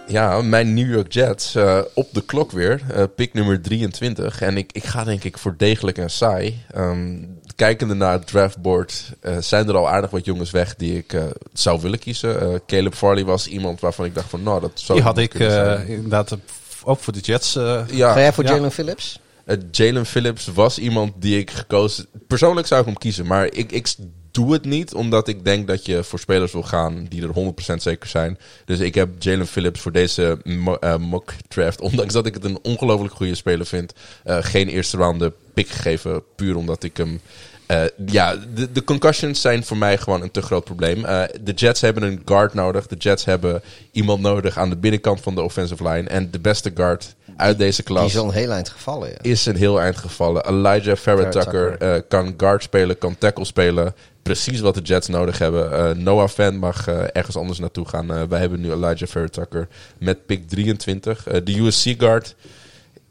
Ja, 0.09 0.41
mijn 0.41 0.73
New 0.73 0.91
York 0.93 1.11
Jets 1.13 1.55
eh, 1.55 1.79
op 1.93 2.07
de 2.11 2.21
klok 2.25 2.51
weer. 2.51 2.81
eh, 2.93 3.03
pick 3.15 3.33
nummer 3.33 3.61
23. 3.61 4.41
En 4.41 4.57
ik, 4.57 4.71
ik 4.71 4.83
ga 4.83 5.03
denk 5.03 5.23
ik 5.23 5.37
voor 5.37 5.53
degelijk 5.57 5.97
en 5.97 6.09
saai. 6.09 6.63
Ehm, 6.71 7.17
kijkende 7.55 7.93
naar 7.93 8.11
het 8.11 8.27
draftboard 8.27 9.11
eh, 9.21 9.37
zijn 9.37 9.67
er 9.67 9.75
al 9.77 9.89
aardig 9.89 10.09
wat 10.09 10.25
jongens 10.25 10.51
weg 10.51 10.75
die 10.75 10.97
ik 10.97 11.13
eh, 11.13 11.23
zou 11.53 11.81
willen 11.81 11.99
kiezen. 11.99 12.41
Eh, 12.41 12.47
Caleb 12.67 12.93
Farley 12.93 13.25
was 13.25 13.47
iemand 13.47 13.79
waarvan 13.79 14.05
ik 14.05 14.15
dacht 14.15 14.29
van 14.29 14.43
nou 14.43 14.61
dat 14.61 14.71
zou 14.73 14.97
Die 14.97 15.07
had 15.07 15.17
ik 15.17 15.33
eh, 15.33 15.89
inderdaad 15.89 16.37
ook 16.83 16.99
voor 16.99 17.13
de 17.13 17.19
Jets. 17.19 17.55
eh, 17.55 17.81
ja, 17.91 18.13
ga 18.13 18.19
jij 18.19 18.33
voor 18.33 18.43
ja. 18.43 18.53
Jalen 18.53 18.71
Phillips? 18.71 19.19
eh, 19.45 19.57
Jalen 19.71 20.05
Phillips 20.05 20.47
was 20.47 20.79
iemand 20.79 21.13
die 21.17 21.39
ik 21.39 21.51
gekozen... 21.51 22.05
Persoonlijk 22.27 22.67
zou 22.67 22.79
ik 22.79 22.85
hem 22.87 22.97
kiezen, 22.97 23.25
maar 23.27 23.45
ik, 23.45 23.71
ik 23.71 23.95
doe 24.31 24.53
het 24.53 24.65
niet 24.65 24.93
omdat 24.93 25.27
ik 25.27 25.45
denk 25.45 25.67
dat 25.67 25.85
je 25.85 26.03
voor 26.03 26.19
spelers 26.19 26.51
wil 26.51 26.63
gaan 26.63 27.05
die 27.09 27.21
er 27.21 27.53
100% 27.73 27.75
zeker 27.75 28.09
zijn. 28.09 28.37
Dus 28.65 28.79
ik 28.79 28.95
heb 28.95 29.09
Jalen 29.19 29.47
Phillips 29.47 29.79
voor 29.79 29.91
deze 29.91 30.37
eh, 30.79 30.95
mock 30.95 31.33
draft, 31.47 31.81
ondanks 31.89 32.13
dat 32.13 32.25
ik 32.25 32.33
het 32.33 32.43
een 32.43 32.59
ongelooflijk 32.61 33.13
goede 33.13 33.35
speler 33.35 33.65
vind, 33.65 33.93
eh, 34.23 34.37
geen 34.41 34.67
eerste 34.67 34.97
ronde 34.97 35.33
pick 35.53 35.67
gegeven, 35.67 36.23
puur 36.35 36.55
omdat 36.55 36.83
ik 36.83 36.97
hem... 36.97 37.21
eh, 37.65 37.83
ja, 38.05 38.35
de, 38.53 38.71
de 38.71 38.83
concussions 38.83 39.41
zijn 39.41 39.63
voor 39.63 39.77
mij 39.77 39.97
gewoon 39.97 40.21
een 40.21 40.31
te 40.31 40.41
groot 40.41 40.63
probleem. 40.63 41.01
De 41.41 41.53
Jets 41.55 41.81
hebben 41.81 42.03
een 42.03 42.21
guard 42.25 42.53
nodig. 42.53 42.87
De 42.87 42.95
Jets 42.95 43.25
hebben 43.25 43.61
iemand 43.91 44.21
nodig 44.21 44.57
aan 44.57 44.69
de 44.69 44.77
binnenkant 44.77 45.21
van 45.21 45.35
de 45.35 45.41
offensive 45.41 45.89
line. 45.89 46.09
En 46.09 46.31
de 46.31 46.39
beste 46.39 46.71
guard 46.75 47.15
uit 47.39 47.57
deze 47.57 47.75
Die 47.75 47.85
klas 47.85 48.05
is 48.05 48.17
al 48.17 48.25
een 48.25 48.33
heel 48.33 48.51
eind 48.51 48.69
gevallen, 48.69 49.09
ja. 49.09 49.15
is 49.21 49.45
een 49.45 49.55
heel 49.55 49.81
eind 49.81 49.97
gevallen. 49.97 50.45
Elijah 50.45 50.97
Farrah-Tucker. 50.97 51.77
eh, 51.77 52.01
kan 52.07 52.33
guard 52.37 52.63
spelen, 52.63 52.97
kan 52.97 53.17
tackle 53.17 53.45
spelen. 53.45 53.95
Precies 54.29 54.59
wat 54.59 54.75
de 54.75 54.81
Jets 54.81 55.07
nodig 55.07 55.37
hebben. 55.37 55.71
Eh, 55.71 55.95
Noah 55.95 56.29
Fan 56.29 56.57
mag 56.57 56.87
eh, 56.87 57.03
ergens 57.13 57.35
anders 57.35 57.59
naartoe 57.59 57.87
gaan. 57.87 58.13
Eh, 58.13 58.23
wij 58.23 58.39
hebben 58.39 58.61
nu 58.61 58.71
Elijah 58.71 59.09
Farrah-Tucker 59.09 59.67
met 59.97 60.25
pick 60.25 60.47
23. 60.47 61.27
Eh, 61.27 61.41
de 61.43 61.59
USC 61.59 61.93
guard. 61.97 62.35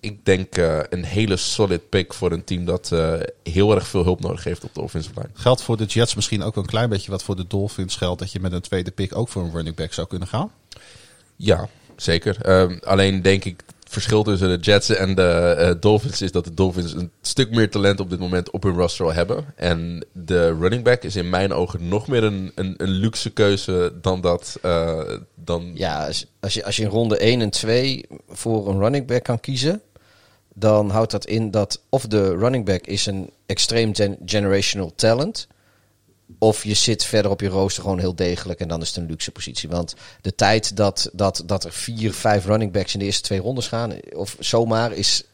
Ik 0.00 0.24
denk 0.24 0.56
een 0.88 1.04
hele 1.04 1.36
solid 1.36 1.88
pick 1.88 2.14
voor 2.14 2.32
een 2.32 2.44
team 2.44 2.64
dat 2.64 2.92
heel 3.42 3.74
erg 3.74 3.86
veel 3.86 4.02
hulp 4.02 4.20
nodig 4.20 4.44
heeft 4.44 4.64
op 4.64 4.74
de 4.74 4.80
offensive 4.80 5.14
line. 5.14 5.30
Geldt 5.34 5.62
voor 5.62 5.76
de 5.76 5.84
Jets 5.84 6.14
misschien 6.14 6.42
ook 6.42 6.56
een 6.56 6.66
klein 6.66 6.88
beetje 6.88 7.10
wat 7.10 7.22
voor 7.22 7.36
de 7.36 7.46
Dolphins 7.46 7.96
geldt. 7.96 8.20
Dat 8.20 8.32
je 8.32 8.40
met 8.40 8.52
een 8.52 8.60
tweede 8.60 8.90
pick 8.90 9.16
ook 9.16 9.28
voor 9.28 9.42
een 9.42 9.52
running 9.52 9.76
back 9.76 9.92
zou 9.92 10.06
kunnen 10.06 10.28
gaan. 10.28 10.50
Ja, 11.36 11.68
zeker. 11.96 12.36
Ehm, 12.42 12.78
alleen 12.84 13.22
denk 13.22 13.44
ik, 13.44 13.62
verschil 13.88 14.22
tussen 14.22 14.48
de 14.48 14.56
Jets 14.64 14.88
en 14.88 15.14
de 15.14 15.22
eh, 15.58 15.70
Dolphins 15.80 16.22
is 16.22 16.32
dat 16.32 16.44
de 16.44 16.54
Dolphins 16.54 16.92
een 16.92 17.10
stuk 17.20 17.50
meer 17.50 17.70
talent 17.70 18.00
op 18.00 18.10
dit 18.10 18.18
moment 18.18 18.50
op 18.50 18.62
hun 18.62 18.74
roster 18.76 19.04
al 19.04 19.12
hebben. 19.12 19.44
En 19.56 20.04
de 20.12 20.56
running 20.58 20.84
back 20.84 21.02
is 21.02 21.16
in 21.16 21.30
mijn 21.30 21.52
ogen 21.52 21.88
nog 21.88 22.08
meer 22.08 22.24
een, 22.24 22.52
een, 22.54 22.74
een 22.76 22.88
luxe 22.90 23.30
keuze 23.30 23.92
dan 24.00 24.20
dat. 24.20 24.58
eh, 24.62 25.00
dan, 25.34 25.70
Ja, 25.74 26.06
als, 26.06 26.26
als, 26.40 26.54
je, 26.54 26.64
als 26.64 26.76
je 26.76 26.82
in 26.82 26.88
ronde 26.88 27.16
1 27.18 27.40
en 27.40 27.50
2 27.50 28.04
voor 28.28 28.68
een 28.68 28.78
running 28.78 29.06
back 29.06 29.22
kan 29.22 29.40
kiezen, 29.40 29.80
dan 30.54 30.90
houdt 30.90 31.10
dat 31.10 31.26
in 31.26 31.50
dat 31.50 31.82
of 31.88 32.06
de 32.06 32.36
running 32.36 32.64
back 32.64 32.86
is 32.86 33.06
een 33.06 33.30
extreem 33.46 33.94
gen- 33.94 34.18
generational 34.26 34.92
talent, 34.94 35.46
of 36.38 36.64
je 36.64 36.74
zit 36.74 37.04
verder 37.04 37.30
op 37.30 37.40
je 37.40 37.48
rooster 37.48 37.82
gewoon 37.82 37.98
heel 37.98 38.14
degelijk 38.14 38.60
en 38.60 38.68
dan 38.68 38.80
is 38.80 38.88
het 38.88 38.96
een 38.96 39.06
luxe 39.06 39.30
positie. 39.30 39.68
Want 39.68 39.94
de 40.20 40.34
tijd 40.34 40.76
dat, 40.76 41.10
dat, 41.12 41.42
dat 41.46 41.64
er 41.64 41.72
vier, 41.72 42.12
vijf 42.12 42.46
running 42.46 42.72
backs 42.72 42.92
in 42.92 42.98
de 42.98 43.04
eerste 43.04 43.22
twee 43.22 43.40
rondes 43.40 43.68
gaan, 43.68 43.92
of 44.12 44.36
zomaar, 44.38 44.92
is, 44.92 45.24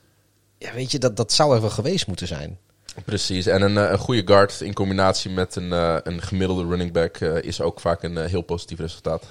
ja, 0.59 0.73
weet 0.73 0.91
je, 0.91 0.99
dat, 0.99 1.17
dat 1.17 1.33
zou 1.33 1.55
er 1.55 1.61
wel 1.61 1.71
geweest 1.71 2.07
moeten 2.07 2.27
zijn. 2.27 2.59
Precies, 3.05 3.47
en 3.47 3.63
een, 3.63 3.79
eh, 3.79 3.91
een 3.91 3.99
goede 3.99 4.23
guard 4.25 4.61
in 4.61 4.73
combinatie 4.73 5.31
met 5.31 5.57
een, 5.57 5.73
eh, 5.73 5.97
een 6.03 6.23
gemiddelde 6.23 6.67
running 6.67 6.93
back 6.93 7.17
eh, 7.17 7.43
is 7.43 7.61
ook 7.61 7.81
vaak 7.81 8.03
een 8.03 8.17
heel 8.17 8.43
positief 8.43 8.79
resultaat. 8.79 9.25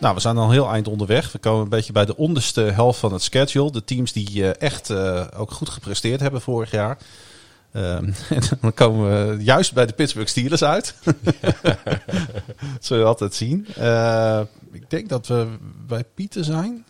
Nou, 0.00 0.14
we 0.14 0.20
zijn 0.20 0.36
al 0.36 0.44
een 0.44 0.50
heel 0.50 0.70
eind 0.70 0.88
onderweg. 0.88 1.32
We 1.32 1.38
komen 1.38 1.62
een 1.62 1.68
beetje 1.68 1.92
bij 1.92 2.04
de 2.04 2.16
onderste 2.16 2.60
helft 2.60 2.98
van 2.98 3.12
het 3.12 3.22
schedule. 3.22 3.72
De 3.72 3.84
teams 3.84 4.12
die 4.12 4.50
eh, 4.50 4.68
echt 4.68 4.90
eh, 4.90 5.26
ook 5.36 5.50
goed 5.50 5.68
gepresteerd 5.68 6.20
hebben 6.20 6.40
vorig 6.40 6.70
jaar. 6.70 6.98
Ehm, 7.72 8.04
en 8.28 8.42
dan 8.60 8.74
komen 8.74 9.36
we 9.36 9.44
juist 9.44 9.72
bij 9.72 9.86
de 9.86 9.92
Pittsburgh 9.92 10.30
Steelers 10.30 10.64
uit. 10.64 10.94
dat 11.04 11.76
zul 12.80 12.98
je 12.98 13.04
altijd 13.04 13.34
zien. 13.34 13.66
Eh, 13.76 14.40
ik 14.72 14.90
denk 14.90 15.08
dat 15.08 15.26
we 15.26 15.46
bij 15.86 16.04
Pieter 16.14 16.44
zijn. 16.44 16.84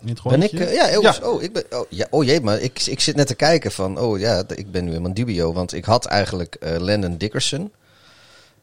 In 0.00 0.08
het 0.08 0.22
Ben 0.22 0.42
ik, 0.42 0.58
ja, 0.58 0.96
oh, 0.96 1.02
Ja. 1.02 1.16
Oh, 1.22 1.42
ik 1.42 1.52
ben, 1.52 1.64
oh, 1.70 1.86
ja, 1.88 2.06
oh 2.10 2.24
jee, 2.24 2.40
maar 2.40 2.60
ik, 2.60 2.86
ik 2.86 3.00
zit 3.00 3.16
net 3.16 3.26
te 3.26 3.34
kijken 3.34 3.72
van, 3.72 3.98
oh 3.98 4.18
ja, 4.18 4.44
ik 4.54 4.70
ben 4.70 4.84
nu 4.84 4.90
helemaal 4.90 5.14
dubio. 5.14 5.52
Want 5.52 5.72
ik 5.72 5.84
had 5.84 6.04
eigenlijk 6.04 6.56
Landon 6.78 7.16
Dickerson, 7.16 7.72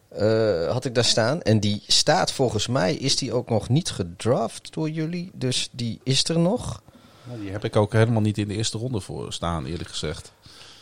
eh, 0.10 0.72
had 0.72 0.86
ik 0.86 0.96
daar 0.96 1.06
staan. 1.06 1.42
En 1.42 1.60
die 1.60 1.84
staat 1.88 2.32
volgens 2.32 2.68
mij, 2.68 2.96
is 2.96 3.16
die 3.18 3.34
ook 3.34 3.50
nog 3.50 3.70
niet 3.70 3.90
gedraft 3.90 4.74
door 4.74 4.90
jullie. 4.90 5.32
Dus 5.34 5.70
die 5.72 6.00
is 6.04 6.24
er 6.24 6.40
nog. 6.40 6.82
Nou, 7.24 7.42
Die 7.42 7.52
heb 7.52 7.64
ik 7.64 7.76
ook 7.76 7.94
helemaal 7.94 8.22
niet 8.22 8.38
in 8.38 8.48
de 8.48 8.56
eerste 8.56 8.78
ronde 8.78 9.00
voor 9.00 9.34
staan, 9.34 9.66
eerlijk 9.66 9.90
gezegd. 9.90 10.32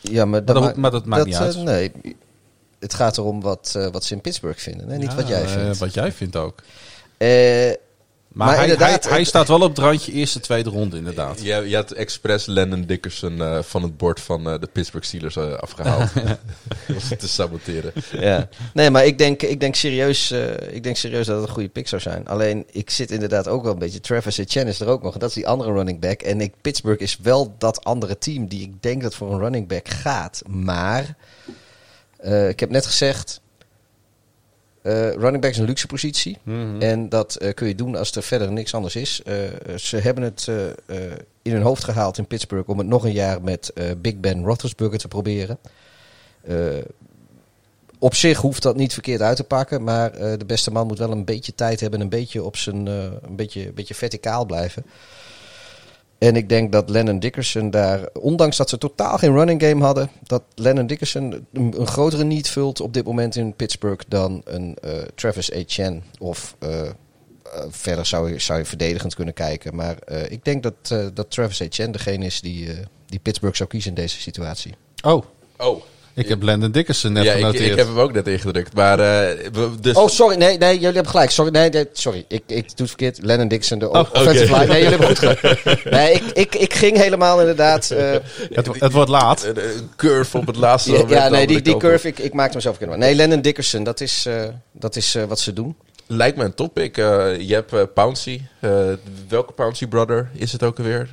Ja, 0.02 0.26
maar, 0.26 0.46
dat- 0.46 0.60
maakt- 0.62 0.76
maar 0.78 0.92
dat 0.92 1.06
maakt 1.06 1.26
niet 1.26 1.34
eh, 1.34 1.40
uit. 1.42 1.58
nee, 1.64 1.92
het 2.80 2.94
gaat 2.94 3.18
erom 3.18 3.42
wat, 3.42 3.74
eh, 3.78 3.88
wat 3.88 4.04
ze 4.04 4.14
in 4.14 4.22
Pittsburgh 4.22 4.60
vinden. 4.60 4.88
Nee, 4.88 4.98
niet 4.98 5.10
Ja, 5.12 5.16
wat 5.16 5.28
jij 5.28 5.44
eh, 5.44 5.50
vindt. 5.52 5.78
wat 5.78 5.94
jij 5.94 6.12
vindt 6.12 6.36
ook. 6.36 6.62
Eh, 8.38 8.44
Maar, 8.46 8.56
Maar 8.56 8.66
hij, 8.66 8.76
hij, 8.76 9.00
hij 9.10 9.18
het- 9.20 9.28
staat 9.28 9.48
wel 9.48 9.62
op 9.62 9.70
het 9.70 9.78
randje 9.78 10.12
eerste, 10.12 10.40
tweede 10.40 10.70
ronde, 10.70 10.98
inderdaad. 10.98 11.42
Je, 11.42 11.70
je 11.70 11.76
had 11.76 11.92
expres 11.92 12.46
Landon 12.46 12.82
Dickerson 12.86 13.42
eh, 13.42 13.62
van 13.62 13.84
het 13.84 13.98
bord 13.98 14.20
van 14.20 14.50
eh, 14.50 14.60
de 14.60 14.68
Pittsburgh 14.68 15.08
Steelers 15.08 15.36
eh, 15.36 15.54
afgehaald. 15.54 16.10
Om 16.88 17.00
ze 17.00 17.16
te 17.16 17.28
saboteren. 17.28 17.92
ja. 18.12 18.50
Nee, 18.74 18.90
maar 18.90 19.06
ik 19.06 19.18
denk, 19.18 19.42
ik, 19.42 19.60
denk 19.60 19.76
serieus, 19.76 20.32
eh, 20.32 20.74
ik 20.76 20.84
denk 20.84 20.96
serieus 20.98 21.26
dat 21.26 21.40
het 21.40 21.48
een 21.48 21.54
goede 21.54 21.70
pick 21.70 21.88
zou 21.88 22.02
zijn. 22.02 22.28
Alleen, 22.28 22.66
ik 22.72 22.90
zit 22.90 23.12
inderdaad 23.12 23.48
ook 23.48 23.64
wel 23.64 23.74
een 23.74 23.80
beetje... 23.80 24.00
Travis 24.00 24.38
Etienne 24.38 24.70
is 24.72 24.80
er 24.80 24.88
ook 24.88 25.04
nog. 25.04 25.14
En 25.14 25.20
dat 25.20 25.30
is 25.30 25.36
die 25.36 25.48
andere 25.48 25.72
running 25.74 26.00
back. 26.00 26.22
En 26.22 26.42
ik, 26.42 26.54
Pittsburgh 26.62 27.02
is 27.02 27.18
wel 27.22 27.56
dat 27.58 27.84
andere 27.84 28.18
team 28.18 28.48
die 28.48 28.62
ik 28.62 28.82
denk 28.82 29.02
dat 29.02 29.16
voor 29.16 29.34
een 29.34 29.40
running 29.40 29.68
back 29.68 29.90
gaat. 29.90 30.42
Maar, 30.48 31.16
eh, 32.18 32.50
ik 32.50 32.60
heb 32.60 32.70
net 32.70 32.86
gezegd... 32.86 33.42
eh, 34.88 35.12
running 35.12 35.42
back 35.42 35.52
is 35.52 35.58
een 35.58 35.66
luxe 35.66 35.88
positie. 35.88 36.38
En 36.80 37.10
dat 37.10 37.36
eh, 37.36 37.54
kun 37.54 37.68
je 37.68 37.76
doen 37.76 37.96
als 37.96 38.12
er 38.12 38.24
verder 38.24 38.52
niks 38.52 38.74
anders 38.74 38.96
is. 38.96 39.22
Eh, 39.26 39.36
ze 39.76 39.98
hebben 39.98 40.24
het 40.24 40.48
in 41.42 41.52
hun 41.52 41.62
hoofd 41.62 41.84
gehaald 41.84 42.18
in 42.18 42.28
Pittsburgh... 42.28 42.70
om 42.70 42.78
het 42.78 42.88
nog 42.88 43.04
een 43.04 43.12
jaar 43.12 43.42
met 43.42 43.74
Big 43.98 44.20
Ben 44.20 44.44
Roethlisberger 44.44 44.98
te 44.98 45.08
proberen. 45.08 45.58
Op 48.00 48.16
zich 48.16 48.38
hoeft 48.38 48.62
dat 48.62 48.76
niet 48.76 48.94
verkeerd 48.94 49.22
uit 49.22 49.36
te 49.36 49.44
pakken, 49.44 49.84
maar 49.84 50.12
de 50.12 50.46
beste 50.46 50.72
man 50.72 50.88
moet 50.88 50.98
wel 50.98 51.12
een 51.12 51.26
beetje 51.26 51.56
tijd 51.56 51.80
hebben 51.80 52.00
en 52.00 52.06
een 52.06 52.12
beetje 52.12 52.44
op 52.44 52.58
zijn 52.58 52.86
een 52.86 53.36
beetje, 53.36 53.68
een 53.68 53.74
beetje 53.74 53.96
verticaal 53.96 54.46
blijven. 54.46 54.86
En 56.18 56.36
ik 56.36 56.50
denk 56.50 56.72
dat 56.72 56.90
Lennon 56.90 57.20
Dickerson 57.20 57.70
daar, 57.70 58.10
ondanks 58.14 58.58
dat 58.58 58.70
ze 58.70 58.78
totaal 58.78 59.18
geen 59.18 59.34
running 59.34 59.64
game 59.64 59.84
hadden, 59.84 60.10
dat 60.24 60.44
Lennon 60.56 60.88
Dickerson 60.88 61.48
een, 61.54 61.74
een 61.80 61.88
grotere 61.88 62.24
need 62.24 62.50
vult 62.50 62.82
op 62.82 62.94
dit 62.94 63.06
moment 63.06 63.36
in 63.36 63.54
Pittsburgh 63.54 64.04
dan 64.08 64.42
een 64.46 64.78
eh, 64.82 64.92
Travis 65.16 65.52
Etienne. 65.52 66.02
Of 66.20 66.56
eh, 66.60 66.82
eh, 66.82 66.90
verder 67.70 68.06
zou 68.06 68.32
je, 68.32 68.40
zou 68.40 68.60
je 68.60 68.66
verdedigend 68.66 69.16
kunnen 69.16 69.34
kijken. 69.34 69.76
Maar 69.76 69.98
eh, 69.98 70.32
ik 70.32 70.46
denk 70.46 70.64
dat, 70.64 70.74
eh, 70.90 71.06
dat 71.14 71.32
Travis 71.32 71.60
Etienne 71.60 71.92
degene 71.92 72.26
is 72.26 72.42
die, 72.42 72.72
eh, 72.72 72.78
die 73.06 73.20
Pittsburgh 73.20 73.58
zou 73.58 73.70
kiezen 73.70 73.90
in 73.90 73.96
deze 73.96 74.22
situatie. 74.22 74.76
Oh, 75.04 75.24
Oh, 75.58 75.82
ik 76.18 76.28
heb 76.28 76.44
Landon 76.44 76.72
Dickerson 76.72 77.12
net 77.12 77.24
ja, 77.24 77.32
ik, 77.32 77.40
genoteerd. 77.40 77.72
ik 77.72 77.76
heb 77.78 77.88
hem 77.88 78.00
ook 78.00 78.14
net 78.14 78.28
ingedrukt. 78.28 78.74
Maar, 78.74 79.00
eh, 79.00 79.38
dus, 79.80 79.96
Oh, 79.96 80.08
sorry. 80.08 80.36
Nee, 80.38 80.58
nee, 80.58 80.74
jullie 80.74 80.86
hebben 80.86 81.12
gelijk. 81.12 81.30
Sorry, 81.32 81.52
nee, 81.52 81.70
nee, 81.70 81.88
sorry. 81.94 82.26
Ik, 82.28 82.44
ik 82.46 82.64
doe 82.64 82.64
het 82.76 82.88
verkeerd. 82.88 83.20
Lennon 83.22 83.48
Dixon, 83.48 83.80
de 83.80 83.90
offensive 83.90 84.54
oké. 84.54 84.60
line. 84.60 84.66
Nee, 84.74 84.84
jullie 84.84 84.98
hebben 84.98 85.08
goed 85.08 85.20
gelijk. 85.20 85.84
Nee, 85.98 86.14
ik, 86.14 86.24
ik, 86.34 86.56
ik 86.56 86.74
ging 86.74 86.98
helemaal 86.98 87.40
inderdaad... 87.40 87.92
eh, 87.92 88.12
het, 88.52 88.68
het 88.80 88.92
wordt 88.92 89.10
laat. 89.10 89.44
een, 89.44 89.90
curve 89.96 90.38
op 90.38 90.48
het 90.48 90.56
laatste 90.56 90.92
ja, 90.92 90.98
moment. 90.98 91.18
ja, 91.22 91.30
nee, 91.30 91.48
die, 91.48 91.62
die 91.62 91.78
curve, 91.78 92.08
ik, 92.08 92.20
ik 92.20 92.34
maakte 92.34 92.56
mezelf 92.56 92.78
kunnen. 92.78 93.00
Nee, 93.00 93.16
Lennon 93.16 93.42
Dickerson, 93.42 93.84
dat 93.84 94.02
is, 94.02 94.26
eh, 94.26 94.44
dat 94.72 94.96
is 94.96 95.16
eh, 95.16 95.24
wat 95.24 95.40
ze 95.40 95.54
doen. 95.54 95.76
Lijkt 96.08 96.38
me 96.38 96.44
een 96.44 96.54
topic. 96.54 96.98
Eh 96.98 97.40
je 97.40 97.54
hebt 97.54 97.74
eh, 97.74 97.82
Pouncy. 97.94 98.42
Eh, 98.60 98.72
welke 99.28 99.54
Pouncy 99.54 99.88
brother 99.88 100.30
is 100.34 100.52
het 100.52 100.64
ook 100.64 100.78
alweer? 100.78 101.10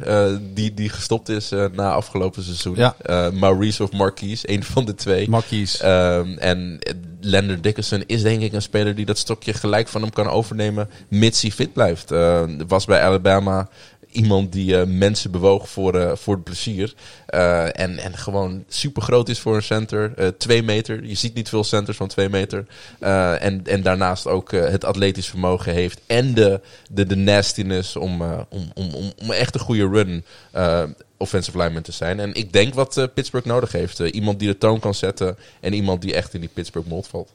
Die, 0.55 0.75
die 0.75 0.89
gestopt 0.89 1.29
is 1.29 1.51
na 1.73 1.93
afgelopen 1.93 2.43
seizoen. 2.43 2.77
Ja. 2.77 2.97
Maurice 3.33 3.83
of 3.83 3.93
Marquise, 3.93 4.51
een 4.51 4.65
van 4.65 4.85
de 4.85 4.95
twee. 4.95 5.29
Marquise. 5.29 5.85
Ehm, 5.85 6.39
en 6.39 6.79
Lander 7.21 7.61
Dickerson 7.61 8.03
is 8.07 8.23
denk 8.23 8.43
ik 8.43 8.53
een 8.53 8.63
speler 8.63 8.95
die 8.95 9.07
dat 9.07 9.19
stokje 9.19 9.53
gelijk 9.53 9.89
van 9.89 10.01
hem 10.01 10.11
kan 10.11 10.29
overnemen, 10.29 10.91
mits 11.09 11.43
hij 11.43 11.51
fit 11.51 11.73
blijft. 11.73 12.11
Was 12.67 12.85
bij 12.85 13.01
Alabama 13.01 13.69
iemand 14.15 14.53
die 14.53 14.79
eh, 14.79 14.87
mensen 14.87 15.31
bewoog 15.31 15.69
voor, 15.69 15.95
eh, 15.95 16.17
voor 16.17 16.35
het 16.35 16.45
plezier. 16.45 16.95
Eh, 17.27 17.81
en, 17.81 17.99
en 17.99 18.17
gewoon 18.17 18.65
super 18.69 19.03
groot 19.03 19.29
is 19.29 19.39
voor 19.39 19.57
een 19.57 19.63
center. 19.63 20.35
Twee 20.39 20.63
meter. 20.63 21.05
Je 21.05 21.15
ziet 21.15 21.35
niet 21.35 21.49
veel 21.49 21.65
centers 21.65 21.97
van 21.97 22.09
twee 22.09 22.29
meter. 22.29 22.67
En, 22.99 23.67
en 23.67 23.83
daarnaast 23.83 24.27
ook 24.27 24.51
het 24.51 24.85
atletisch 24.85 25.29
vermogen 25.29 25.73
heeft. 25.73 26.01
En 26.07 26.35
de, 26.35 26.61
de, 26.91 27.07
de 27.07 27.17
nastiness 27.17 27.97
om, 27.97 28.23
om, 28.23 28.71
om, 28.75 28.95
om, 28.95 29.13
om 29.23 29.31
echt 29.31 29.55
een 29.55 29.61
goede 29.61 29.89
run 29.89 30.25
offensive 31.17 31.59
lineman 31.59 31.83
te 31.83 31.93
zijn. 31.93 32.21
En 32.21 32.35
ik 32.35 32.53
denk 32.53 32.75
wat 32.75 33.09
Pittsburgh 33.15 33.47
nodig 33.47 33.73
heeft. 33.73 33.99
Iemand 33.99 34.39
die 34.39 34.49
de 34.49 34.59
toon 34.59 34.81
kan 34.81 34.95
zetten. 34.95 35.37
En 35.61 35.73
iemand 35.73 36.03
die 36.03 36.15
echt 36.15 36.35
in 36.35 36.41
die 36.41 36.51
Pittsburgh 36.55 36.89
mold 36.89 37.07
valt. 37.07 37.33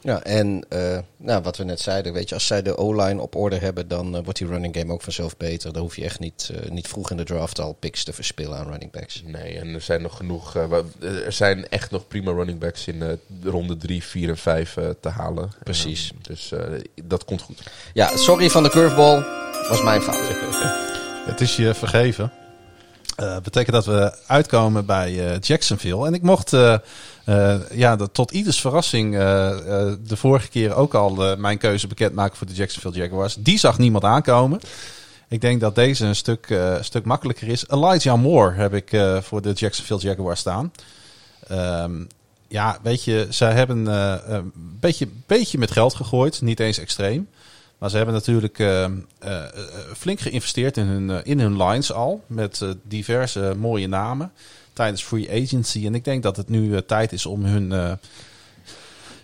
Ja, 0.00 0.22
en 0.22 0.64
eh, 0.68 0.98
nou, 1.16 1.42
wat 1.42 1.56
we 1.56 1.64
net 1.64 1.80
zeiden, 1.80 2.12
weet 2.12 2.28
je, 2.28 2.34
als 2.34 2.46
zij 2.46 2.62
de 2.62 2.76
O-line 2.76 3.20
op 3.22 3.34
orde 3.34 3.56
hebben, 3.56 3.88
dan 3.88 4.16
eh, 4.16 4.22
wordt 4.24 4.38
die 4.38 4.48
running 4.48 4.76
game 4.76 4.92
ook 4.92 5.02
vanzelf 5.02 5.36
beter. 5.36 5.72
Dan 5.72 5.82
hoef 5.82 5.96
je 5.96 6.04
echt 6.04 6.18
niet, 6.18 6.50
eh, 6.54 6.70
niet 6.70 6.88
vroeg 6.88 7.10
in 7.10 7.16
de 7.16 7.24
draft 7.24 7.60
al 7.60 7.72
picks 7.72 8.04
te 8.04 8.12
verspillen 8.12 8.58
aan 8.58 8.68
running 8.70 8.90
backs. 8.90 9.22
Nee, 9.26 9.58
en 9.58 9.74
er 9.74 9.80
zijn 9.80 10.02
nog 10.02 10.16
genoeg. 10.16 10.56
eh, 10.56 10.72
er 11.24 11.32
zijn 11.32 11.68
echt 11.68 11.90
nog 11.90 12.08
prima 12.08 12.30
running 12.32 12.58
backs 12.58 12.86
in 12.86 13.02
eh, 13.02 13.08
de 13.42 13.50
ronde 13.50 13.76
3, 13.76 14.02
4 14.02 14.28
en 14.28 14.36
5 14.36 14.76
eh, 14.76 14.88
te 15.00 15.08
halen. 15.08 15.50
Precies. 15.62 16.10
Eh, 16.12 16.18
dus 16.22 16.52
eh, 16.52 16.60
dat 17.04 17.24
komt 17.24 17.42
goed. 17.42 17.62
Ja, 17.92 18.16
sorry 18.16 18.50
van 18.50 18.62
de 18.62 18.70
curveball, 18.70 19.24
was 19.68 19.82
mijn 19.82 20.02
fout. 20.02 20.20
Het 21.30 21.40
is 21.40 21.56
je 21.56 21.74
vergeven. 21.74 22.32
Eh 23.18 23.36
betekent 23.42 23.74
dat 23.74 23.86
we 23.86 24.18
uitkomen 24.26 24.86
bij 24.86 25.30
eh, 25.30 25.40
Jacksonville. 25.40 26.06
En 26.06 26.14
ik 26.14 26.22
mocht 26.22 26.52
eh, 26.52 26.78
ja, 27.70 27.96
tot 28.12 28.30
ieders 28.30 28.60
verrassing 28.60 29.14
de 29.14 30.16
vorige 30.16 30.48
keer 30.48 30.74
ook 30.74 30.94
al 30.94 31.36
mijn 31.36 31.58
keuze 31.58 31.86
bekendmaken 31.86 32.36
voor 32.36 32.46
de 32.46 32.52
Jacksonville 32.52 32.94
Jaguars. 32.94 33.36
Die 33.38 33.58
zag 33.58 33.78
niemand 33.78 34.04
aankomen. 34.04 34.60
Ik 35.28 35.40
denk 35.40 35.60
dat 35.60 35.74
deze 35.74 36.06
een 36.06 36.16
stuk, 36.16 36.58
stuk 36.80 37.04
makkelijker 37.04 37.48
is. 37.48 37.68
Elijah 37.68 38.20
Moore 38.20 38.54
heb 38.54 38.74
ik 38.74 39.02
voor 39.22 39.42
de 39.42 39.52
Jacksonville 39.52 40.00
Jaguars 40.00 40.40
staan. 40.40 40.72
Ehm, 41.48 42.04
ja, 42.48 42.78
weet 42.82 43.04
je, 43.04 43.26
zij 43.30 43.52
hebben 43.52 43.86
een 43.86 44.52
beetje, 44.54 45.08
beetje 45.26 45.58
met 45.58 45.70
geld 45.70 45.94
gegooid. 45.94 46.40
Niet 46.40 46.60
eens 46.60 46.78
extreem. 46.78 47.28
Maar 47.78 47.90
ze 47.90 47.96
hebben 47.96 48.14
natuurlijk 48.14 48.58
eh, 48.58 48.84
eh, 48.84 48.92
eh, 49.18 49.44
flink 49.96 50.20
geïnvesteerd 50.20 50.76
in 50.76 50.86
hun, 50.86 51.24
in 51.24 51.40
hun 51.40 51.62
lines 51.62 51.92
al. 51.92 52.24
Met 52.26 52.64
diverse 52.82 53.54
mooie 53.58 53.88
namen 53.88 54.32
tijdens 54.72 55.02
free 55.02 55.42
agency. 55.42 55.86
En 55.86 55.94
ik 55.94 56.04
denk 56.04 56.22
dat 56.22 56.36
het 56.36 56.48
nu 56.48 56.82
tijd 56.84 57.12
is 57.12 57.26
om 57.26 57.44
hun 57.44 57.98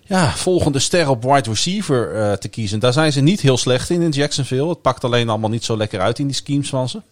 ja, 0.03 0.31
volgende 0.31 0.79
ster 0.79 1.09
op 1.09 1.23
wide 1.23 1.51
receiver 1.51 2.39
te 2.39 2.49
kiezen. 2.49 2.79
Daar 2.79 2.93
zijn 2.93 3.13
ze 3.13 3.21
niet 3.21 3.41
heel 3.41 3.57
slecht 3.57 3.91
in 3.91 4.03
in 4.03 4.11
Jacksonville. 4.11 4.69
Het 4.69 4.83
pakt 4.83 5.05
alleen 5.05 5.29
allemaal 5.29 5.51
niet 5.51 5.65
zo 5.65 5.77
lekker 5.77 6.01
uit 6.01 6.19
in 6.19 6.27
die 6.27 6.35
schemes 6.35 6.69
van 6.69 6.89
ze. 6.89 7.03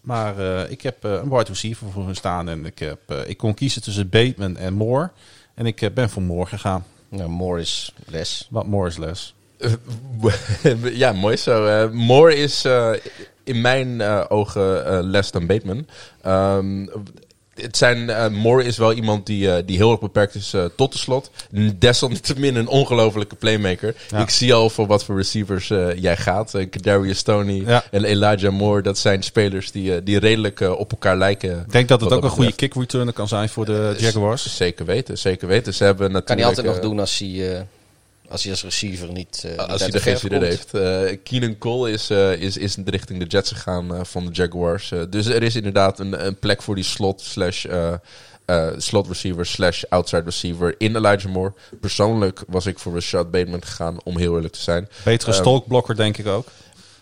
Maar 0.00 0.40
ik 0.70 0.82
heb 0.82 1.04
een 1.04 1.28
wide 1.28 1.44
receiver 1.44 1.90
voor 1.90 2.04
hun 2.04 2.16
staan. 2.16 2.48
En 2.48 2.66
ik, 2.66 2.78
heb, 2.78 3.00
ik 3.26 3.36
kon 3.36 3.54
kiezen 3.54 3.82
tussen 3.82 4.08
Bateman 4.08 4.56
en 4.56 4.74
Moore. 4.74 5.10
En 5.54 5.66
ik 5.66 5.90
ben 5.94 6.10
voor 6.10 6.22
Moore 6.22 6.46
gegaan. 6.46 6.84
Nou, 7.08 7.28
more 7.28 7.60
is 7.60 7.92
less. 8.06 8.46
Wat 8.50 8.66
Moore 8.66 8.88
is 8.88 8.96
les. 8.96 9.34
Eh, 9.60 10.72
ja, 11.02 11.12
mooi 11.12 11.36
zo. 11.36 11.66
Eh, 11.66 11.90
Moore 11.90 12.36
is 12.36 12.64
eh, 12.64 12.90
in 13.44 13.60
mijn 13.60 14.02
ogen 14.28 14.86
eh, 14.86 14.98
less 15.02 15.30
dan 15.30 15.46
Bateman. 15.46 15.86
Ehm, 16.22 16.86
het 17.54 17.76
zijn, 17.76 18.10
eh, 18.10 18.28
Moore 18.28 18.64
is 18.64 18.76
wel 18.78 18.92
iemand 18.92 19.26
die, 19.26 19.64
die 19.64 19.76
heel 19.76 19.90
erg 19.90 20.00
beperkt 20.00 20.34
is 20.34 20.54
tot 20.76 20.92
de 20.92 20.98
slot. 20.98 21.30
Desalniettemin 21.78 22.56
een 22.56 22.68
ongelofelijke 22.68 23.34
playmaker. 23.34 23.94
Ja. 24.10 24.18
Ik 24.18 24.30
zie 24.30 24.54
al 24.54 24.70
voor 24.70 24.86
wat 24.86 25.04
voor 25.04 25.16
receivers 25.16 25.68
jij 25.96 26.16
gaat. 26.16 26.54
Uh, 26.54 26.70
Kadarius 26.70 27.18
Stoney 27.18 27.62
Ja. 27.66 27.84
en 27.90 28.04
Elijah 28.04 28.52
Moore. 28.52 28.82
Dat 28.82 28.98
zijn 28.98 29.22
spelers 29.22 29.70
die, 29.70 30.02
die 30.02 30.18
redelijk 30.18 30.60
op 30.60 30.90
elkaar 30.90 31.16
lijken. 31.16 31.58
Ik 31.66 31.72
denk 31.72 31.88
dat 31.88 32.00
het 32.00 32.12
ook 32.12 32.24
een 32.24 32.30
goede 32.30 32.52
kick 32.52 32.74
returner 32.74 33.14
kan 33.14 33.28
zijn 33.28 33.48
voor 33.48 33.64
de 33.64 33.94
Jaguars. 33.98 34.56
Zeker 34.56 34.84
weten, 34.86 35.18
zeker 35.18 35.48
weten. 35.48 35.74
Ze 35.74 35.84
hebben 35.84 36.12
natuurlijk... 36.12 36.26
Kan 36.26 36.36
hij 36.36 36.46
altijd 36.46 36.66
nog 36.66 36.90
doen 36.90 37.00
als 37.00 37.18
hij, 37.18 37.54
eh, 37.56 37.60
als 38.30 38.42
hij 38.42 38.52
als 38.52 38.62
receiver 38.62 39.12
niet, 39.12 39.44
eh, 39.46 39.68
Als 39.68 39.80
hij 39.80 39.90
de 39.90 40.00
geen 40.00 40.16
zin 40.16 40.42
heeft. 40.42 40.74
Eh 40.74 41.16
Keenan 41.22 41.58
Cole 41.58 41.90
is, 41.90 42.10
eh, 42.10 42.32
is, 42.32 42.56
is 42.56 42.76
richting 42.84 43.18
de 43.20 43.26
Jets 43.26 43.50
gegaan 43.50 44.06
van 44.06 44.26
de 44.26 44.32
Jaguars. 44.32 44.92
Dus 45.10 45.26
er 45.26 45.42
is 45.42 45.56
inderdaad 45.56 45.98
een, 45.98 46.26
een 46.26 46.38
plek 46.38 46.62
voor 46.62 46.74
die 46.74 46.84
slot 46.84 47.20
slash 47.20 47.66
slot 48.76 49.06
receiver 49.06 49.46
slash 49.46 49.82
outside 49.88 50.22
receiver 50.22 50.74
in 50.78 50.96
Elijah 50.96 51.32
Moore. 51.32 51.52
Persoonlijk 51.80 52.42
was 52.46 52.66
ik 52.66 52.78
voor 52.78 52.92
Rashad 52.94 53.30
Bateman 53.30 53.64
gegaan, 53.64 53.96
om 54.04 54.18
heel 54.18 54.34
eerlijk 54.34 54.52
te 54.52 54.60
zijn. 54.62 54.88
Betere 55.04 55.30
Ehm, 55.30 55.40
stalkblokker 55.40 55.96
denk 55.96 56.18
ik 56.18 56.26
ook. 56.26 56.46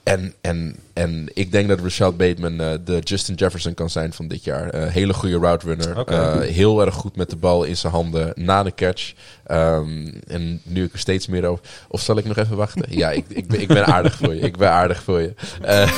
En, 0.09 0.35
en, 0.41 0.77
en 0.93 1.29
ik 1.35 1.53
denk 1.53 1.69
dat 1.69 1.81
Rashad 1.81 2.17
Bateman 2.17 2.61
eh, 2.61 2.73
de 2.85 2.99
Justin 2.99 3.35
Jefferson 3.35 3.75
kan 3.75 3.91
zijn 3.91 4.13
van 4.13 4.29
dit 4.29 4.45
jaar. 4.45 4.71
Eh, 4.71 4.93
hele 4.93 5.15
goede 5.15 5.39
route 5.39 5.67
runner. 5.67 6.07
Eh, 6.07 6.41
heel 6.41 6.85
erg 6.85 6.95
goed 6.95 7.17
met 7.17 7.31
de 7.31 7.37
bal 7.37 7.65
in 7.65 7.77
zijn 7.77 7.93
handen 7.93 8.33
na 8.35 8.63
de 8.63 8.75
catch. 8.75 9.13
Ehm, 9.47 10.13
en 10.27 10.61
nu 10.65 10.85
ik 10.85 10.93
er 10.93 10.99
steeds 10.99 11.27
meer 11.27 11.45
over... 11.47 11.65
Of 11.89 12.01
zal 12.01 12.19
ik 12.19 12.25
nog 12.25 12.37
even 12.37 12.57
wachten? 12.57 12.85
ja, 12.89 13.11
ik, 13.11 13.25
ik, 13.29 13.47
ben, 13.47 13.61
ik 13.61 13.69
ben 13.69 13.87
aardig 13.87 14.17
voor 14.17 14.35
je. 14.35 14.41
Ik 14.41 14.57
ben 14.57 14.71
aardig 14.71 15.03
voor 15.03 15.21
je. 15.21 15.35
Eh, 15.63 15.93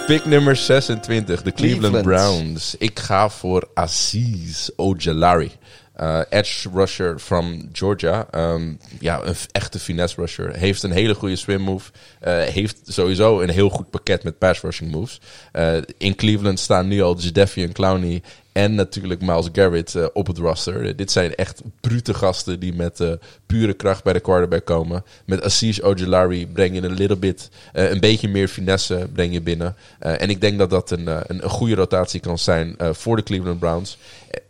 Pick 0.06 0.24
nummer 0.24 0.56
26, 0.56 1.42
de 1.42 1.52
Cleveland, 1.52 1.92
Cleveland. 1.92 2.04
Browns. 2.04 2.74
Ik 2.78 2.98
ga 2.98 3.28
voor 3.28 3.68
Aziz 3.74 4.68
Ojolari. 4.76 5.50
Eh, 5.92 6.20
edge 6.30 6.68
rusher 6.74 7.18
from 7.18 7.68
Georgia. 7.72 8.26
Ehm, 8.30 8.72
ja, 9.00 9.20
een 9.24 9.34
echte 9.52 9.78
finesse 9.78 10.20
rusher. 10.20 10.56
Heeft 10.56 10.82
een 10.82 10.90
hele 10.90 11.14
goede 11.14 11.36
swim 11.36 11.60
move. 11.60 11.90
Eh, 12.20 12.42
heeft 12.42 12.78
sowieso 12.84 13.40
een 13.40 13.50
heel 13.50 13.68
goed 13.68 13.90
pakket 13.90 14.24
met 14.24 14.38
pass 14.38 14.60
rushing 14.60 14.90
moves. 14.90 15.20
Eh, 15.52 15.76
in 15.98 16.14
Cleveland 16.14 16.60
staan 16.60 16.88
nu 16.88 17.02
al 17.02 17.18
Jadeveon 17.18 17.72
Clowney 17.72 18.22
en 18.52 18.74
natuurlijk 18.74 19.20
Miles 19.20 19.48
Garrett 19.52 19.94
eh, 19.94 20.06
op 20.12 20.26
het 20.26 20.38
roster. 20.38 20.86
Eh, 20.86 20.96
dit 20.96 21.10
zijn 21.10 21.34
echt 21.34 21.62
brute 21.80 22.14
gasten 22.14 22.60
die 22.60 22.74
met 22.74 23.00
eh, 23.00 23.12
pure 23.46 23.72
kracht 23.72 24.04
bij 24.04 24.12
de 24.12 24.20
quarterback 24.20 24.64
komen. 24.64 25.04
Met 25.24 25.44
Aziz 25.44 25.80
Ojolari 25.80 26.46
breng 26.46 26.74
je 26.74 26.82
een 26.82 26.92
little 26.94 27.16
bit, 27.16 27.48
eh, 27.72 27.90
een 27.90 28.00
beetje 28.00 28.28
meer 28.28 28.48
finesse 28.48 29.08
breng 29.12 29.32
je 29.32 29.40
binnen. 29.40 29.76
Eh, 29.98 30.22
en 30.22 30.30
ik 30.30 30.40
denk 30.40 30.58
dat 30.58 30.70
dat 30.70 30.90
een, 30.90 31.06
een, 31.06 31.24
een 31.26 31.50
goede 31.50 31.74
rotatie 31.74 32.20
kan 32.20 32.38
zijn 32.38 32.74
eh, 32.78 32.92
voor 32.92 33.16
de 33.16 33.22
Cleveland 33.22 33.58
Browns. 33.58 33.98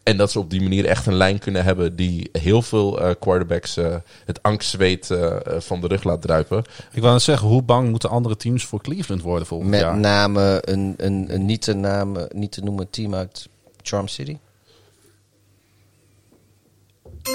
En 0.03 0.17
dat 0.17 0.31
ze 0.31 0.39
op 0.39 0.51
die 0.51 0.63
manier 0.63 0.87
echt 0.87 1.07
een 1.07 1.15
lijn 1.15 1.39
kunnen 1.39 1.65
hebben 1.65 1.97
die 1.97 2.29
heel 2.33 2.63
veel 2.63 3.01
eh, 3.01 3.11
quarterbacks 3.19 3.77
eh, 3.77 3.97
het 4.25 4.43
angstzweet 4.43 5.07
van 5.59 5.81
de 5.81 5.87
rug 5.87 6.05
laat 6.05 6.23
druipen. 6.23 6.65
Ik 6.93 7.01
wou 7.01 7.13
net 7.13 7.23
zeggen, 7.23 7.49
hoe 7.49 7.63
bang 7.63 7.91
moeten 7.91 8.11
andere 8.11 8.37
teams 8.37 8.65
voor 8.65 8.81
Cleveland 8.81 9.23
worden 9.23 9.47
volgend 9.47 9.71
Met 9.71 9.81
jaar? 9.81 9.97
name 9.97 10.59
een, 10.65 10.95
een, 10.97 11.27
een 11.29 11.45
niet, 11.45 11.63
te 11.63 11.75
namen, 11.75 12.29
niet 12.35 12.53
te 12.53 12.61
noemen 12.61 12.91
team 12.91 13.15
uit 13.15 13.49
Charm 13.83 14.09
City. 14.09 14.37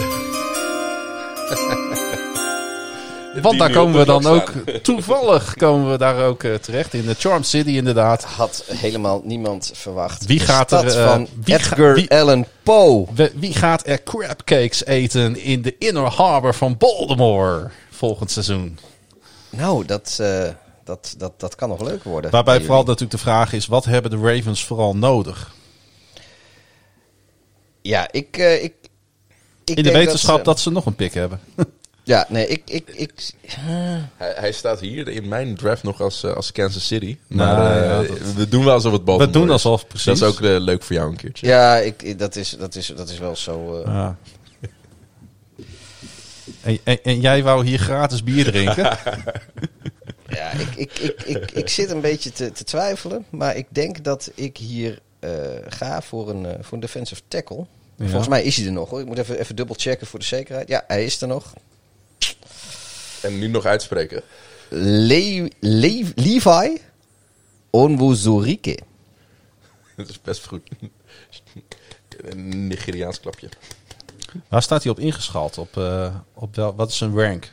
Want 3.42 3.60
daar 3.60 3.72
komen 3.72 3.94
we 3.94 4.00
de 4.00 4.06
dan 4.06 4.26
ook, 4.26 4.52
toevallig 4.84 5.56
komen 5.56 5.92
we 5.92 5.98
daar 5.98 6.26
ook 6.26 6.44
eh, 6.44 6.54
terecht 6.54 6.94
in 6.94 7.06
de 7.06 7.14
Charm 7.14 7.44
City 7.44 7.70
inderdaad. 7.70 8.24
Had 8.24 8.64
helemaal 8.72 9.22
niemand 9.24 9.72
verwacht. 9.74 10.26
Wie 10.26 10.40
De 10.40 10.46
gaat 10.46 10.72
er, 10.72 10.88
eh, 11.00 11.12
van 11.12 11.28
wie 11.44 11.56
ga- 11.56 11.76
Edgar 11.76 11.94
wie- 11.94 12.10
Allan 12.10 12.46
Poe. 12.64 13.08
We- 13.16 13.32
wie 13.36 13.54
gaat 13.54 13.88
er 13.88 14.04
crabcakes 14.04 14.86
eten 14.86 15.38
in 15.42 15.62
de 15.62 15.76
Inner 15.78 16.04
Harbor 16.08 16.54
van 16.54 16.78
Baltimore 16.78 17.70
volgend 17.90 18.32
seizoen? 18.32 18.80
Nou, 19.50 19.86
dat, 19.86 20.18
eh, 20.22 20.48
dat, 20.84 21.16
dat, 21.18 21.40
dat 21.40 21.56
kan 21.56 21.70
nog 21.70 21.82
leuker 21.82 22.10
worden. 22.10 22.32
Waarbij 22.32 22.56
bij 22.58 22.66
vooral 22.66 22.84
natuurlijk 22.84 23.12
de 23.12 23.18
vraag 23.18 23.54
is, 23.54 23.68
wat 23.68 23.86
hebben 23.86 24.12
de 24.12 24.34
Ravens 24.36 24.64
vooral 24.66 24.96
nodig? 24.96 25.54
Ja, 27.88 28.08
ik... 28.12 28.38
eh, 28.38 28.64
ik, 28.64 28.74
ik 28.84 28.90
In 29.64 29.76
de 29.76 29.82
denk 29.82 29.96
wetenschap 29.96 30.38
ze- 30.38 30.44
dat 30.44 30.60
ze 30.60 30.72
nog 30.72 30.86
een 30.86 30.96
pick 30.96 31.14
hebben. 31.14 31.40
Ja, 32.04 32.26
nee, 32.30 32.48
ik... 32.48 32.62
ik, 32.66 32.90
ik 32.90 33.12
Hij, 34.16 34.34
hij 34.38 34.52
staat 34.52 34.80
hier 34.80 35.08
in 35.08 35.28
mijn 35.28 35.56
draft 35.56 35.84
nog 35.84 36.02
als, 36.02 36.24
eh, 36.24 36.34
als 36.34 36.52
Kansas 36.52 36.88
City. 36.88 37.18
Nou, 37.28 37.58
Maar 37.60 37.82
eh, 37.82 38.08
ja, 38.08 38.08
dat- 38.14 38.34
we 38.34 38.50
doen 38.50 38.64
wel 38.66 38.74
alsof 38.74 38.92
het 38.92 39.06
Baltimore 39.06 39.32
We 39.34 39.40
doen 39.40 39.50
alsof, 39.50 39.88
precies. 39.88 40.06
Dat 40.06 40.16
is 40.18 40.24
ook 40.24 40.40
leuk 40.40 40.84
voor 40.84 40.96
jou 40.96 41.10
een 41.10 41.16
keertje. 41.18 41.48
ja, 41.48 41.78
ik, 41.78 42.02
ik- 42.02 42.20
dat, 42.20 42.36
is, 42.36 42.50
dat, 42.50 42.76
is, 42.76 42.88
dat 42.96 43.10
is 43.10 43.18
wel 43.20 43.36
zo... 43.36 43.82
eh, 43.82 43.86
Ja. 43.94 44.18
En, 46.62 46.80
en, 46.84 47.00
en 47.04 47.20
jij 47.22 47.44
wou 47.44 47.66
hier 47.66 47.80
gratis 47.80 48.24
bier 48.24 48.46
drinken? 48.46 48.98
Ja, 50.30 50.52
ik, 50.52 50.68
ik, 50.76 50.92
ik, 51.00 51.22
ik, 51.24 51.52
ik 51.52 51.70
zit 51.70 51.90
een 51.90 52.02
beetje 52.02 52.32
te, 52.32 52.52
te 52.52 52.64
twijfelen. 52.64 53.26
Maar 53.30 53.56
ik 53.56 53.66
denk 53.70 54.04
dat 54.04 54.32
ik 54.36 54.58
hier 54.58 55.00
ga 55.68 56.02
voor 56.02 56.30
een, 56.30 56.46
eh, 56.46 56.54
voor 56.62 56.74
een 56.74 56.80
defensive 56.80 57.22
tackle. 57.28 57.66
Ja. 57.96 58.06
Volgens 58.06 58.28
mij 58.28 58.44
is 58.44 58.58
hij 58.58 58.66
er 58.66 58.72
nog 58.72 58.90
hoor. 58.90 59.00
Ik 59.00 59.06
moet 59.06 59.18
even, 59.18 59.40
even 59.40 59.56
dubbel 59.56 59.76
checken 59.80 60.08
voor 60.08 60.20
de 60.20 60.26
zekerheid. 60.26 60.68
Ja, 60.68 60.84
hij 60.88 61.06
is 61.06 61.22
er 61.22 61.28
nog. 61.28 61.54
En 63.22 63.40
nu 63.40 63.48
nog 63.48 63.66
uitspreken. 63.66 64.22
Le 64.70 65.52
Le 65.60 66.12
Levi 66.16 66.82
Onwuzurike. 67.70 68.80
Dat 69.98 70.10
is 70.10 70.22
best 70.22 70.46
goed. 70.46 70.70
Een 72.18 72.68
Nigeriaans 72.68 73.20
klapje. 73.20 73.50
Waar 74.48 74.62
staat 74.62 74.84
hij 74.84 74.92
op 74.92 75.00
ingeschaald? 75.00 75.58
Op, 75.58 75.78
eh, 75.78 76.16
op 76.34 76.56
wel, 76.56 76.76
wat 76.76 76.90
is 76.90 76.98
zijn 76.98 77.20
rank? 77.20 77.52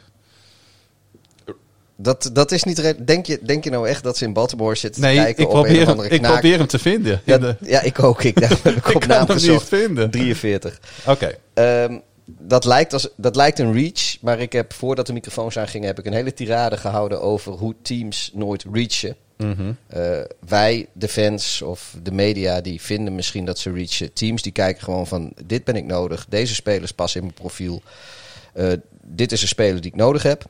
Dat, 2.02 2.30
dat 2.32 2.52
is 2.52 2.62
niet... 2.62 3.06
Denk 3.06 3.26
je, 3.26 3.38
denk 3.42 3.64
je 3.64 3.70
nou 3.70 3.88
echt 3.88 4.02
dat 4.02 4.16
ze 4.16 4.24
in 4.24 4.32
Baltimore 4.32 4.74
zitten 4.74 5.02
Nee, 5.02 5.16
te 5.16 5.22
kijken 5.22 5.42
ik 5.42 5.48
op 5.50 5.54
een 5.54 5.62
probeer, 5.62 5.86
andere 5.86 6.08
ik 6.08 6.22
probeer 6.22 6.58
hem 6.58 6.66
te 6.66 6.78
vinden. 6.78 7.20
Ja, 7.24 7.38
de- 7.38 7.56
ja, 7.60 7.80
ik 7.82 8.02
ook. 8.02 8.22
Ik, 8.22 8.38
heb 8.44 8.50
ik 8.50 8.76
Ik 8.76 8.94
op 8.94 9.00
kan 9.06 9.26
hem 9.26 9.36
niet 9.36 9.62
vinden. 9.62 10.10
43. 10.10 10.80
Oké. 11.06 11.34
Ehm, 11.54 11.98
dat, 12.24 12.64
lijkt 12.64 12.92
als, 12.92 13.08
dat 13.16 13.36
lijkt 13.36 13.58
een 13.58 13.72
reach, 13.72 14.16
maar 14.20 14.40
ik 14.40 14.52
heb 14.52 14.72
voordat 14.72 15.06
de 15.06 15.12
microfoons 15.12 15.58
aangingen, 15.58 15.86
heb 15.86 15.98
ik 15.98 16.06
een 16.06 16.12
hele 16.12 16.34
tirade 16.34 16.76
gehouden 16.76 17.20
over 17.22 17.52
hoe 17.52 17.74
teams 17.82 18.30
nooit 18.34 18.64
reachen. 18.72 19.16
Mhm. 19.36 19.72
Eh, 19.86 20.20
wij, 20.48 20.86
de 20.92 21.08
fans 21.08 21.62
of 21.62 21.94
de 22.02 22.12
media, 22.12 22.60
die 22.60 22.80
vinden 22.80 23.14
misschien 23.14 23.44
dat 23.44 23.58
ze 23.58 23.72
reachen. 23.72 24.12
Teams 24.12 24.42
die 24.42 24.52
kijken 24.52 24.82
gewoon 24.82 25.06
van, 25.06 25.32
dit 25.44 25.64
ben 25.64 25.76
ik 25.76 25.84
nodig, 25.84 26.26
deze 26.28 26.54
spelers 26.54 26.92
passen 26.92 27.20
in 27.20 27.26
mijn 27.26 27.38
profiel. 27.40 27.82
Eh, 28.52 28.66
dit 29.02 29.32
is 29.32 29.42
een 29.42 29.48
speler 29.48 29.80
die 29.80 29.90
ik 29.90 29.96
nodig 29.96 30.22
heb. 30.22 30.44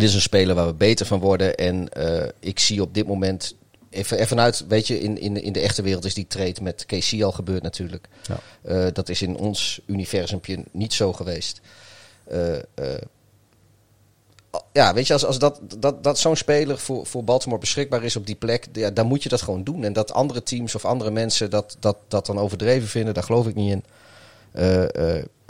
Dit 0.00 0.08
is 0.08 0.14
een 0.14 0.20
speler 0.20 0.54
waar 0.54 0.66
we 0.66 0.74
beter 0.74 1.06
van 1.06 1.18
worden. 1.18 1.56
En 1.56 1.88
eh, 1.88 2.28
ik 2.38 2.58
zie 2.58 2.82
op 2.82 2.94
dit 2.94 3.06
moment, 3.06 3.54
even, 3.90 4.16
even 4.16 4.28
vanuit, 4.28 4.64
weet 4.68 4.86
je, 4.86 5.00
in, 5.00 5.18
in, 5.18 5.42
in 5.42 5.52
de 5.52 5.60
echte 5.60 5.82
wereld 5.82 6.04
is 6.04 6.14
die 6.14 6.26
trade 6.26 6.62
met 6.62 6.86
KC 6.86 7.22
al 7.22 7.32
gebeurd 7.32 7.62
natuurlijk. 7.62 8.08
Ja. 8.22 8.40
Eh, 8.62 8.92
dat 8.92 9.08
is 9.08 9.22
in 9.22 9.36
ons 9.36 9.80
universumpje 9.86 10.64
niet 10.70 10.92
zo 10.92 11.12
geweest. 11.12 11.60
Eh, 12.24 12.56
ja, 14.72 14.94
weet 14.94 15.06
je, 15.06 15.12
als, 15.12 15.24
als 15.24 15.38
dat, 15.38 15.60
dat, 15.78 16.02
dat 16.04 16.18
zo'n 16.18 16.36
speler 16.36 16.78
voor, 16.78 17.06
voor 17.06 17.24
Baltimore 17.24 17.60
beschikbaar 17.60 18.04
is 18.04 18.16
op 18.16 18.26
die 18.26 18.34
plek, 18.34 18.66
ja, 18.72 18.90
dan 18.90 19.06
moet 19.06 19.22
je 19.22 19.28
dat 19.28 19.42
gewoon 19.42 19.64
doen. 19.64 19.84
En 19.84 19.92
dat 19.92 20.12
andere 20.12 20.42
teams 20.42 20.74
of 20.74 20.84
andere 20.84 21.10
mensen 21.10 21.50
dat, 21.50 21.76
dat, 21.80 21.96
dat 22.08 22.26
dan 22.26 22.38
overdreven 22.38 22.88
vinden, 22.88 23.14
daar 23.14 23.22
geloof 23.22 23.46
ik 23.46 23.54
niet 23.54 23.72
in. 23.72 23.84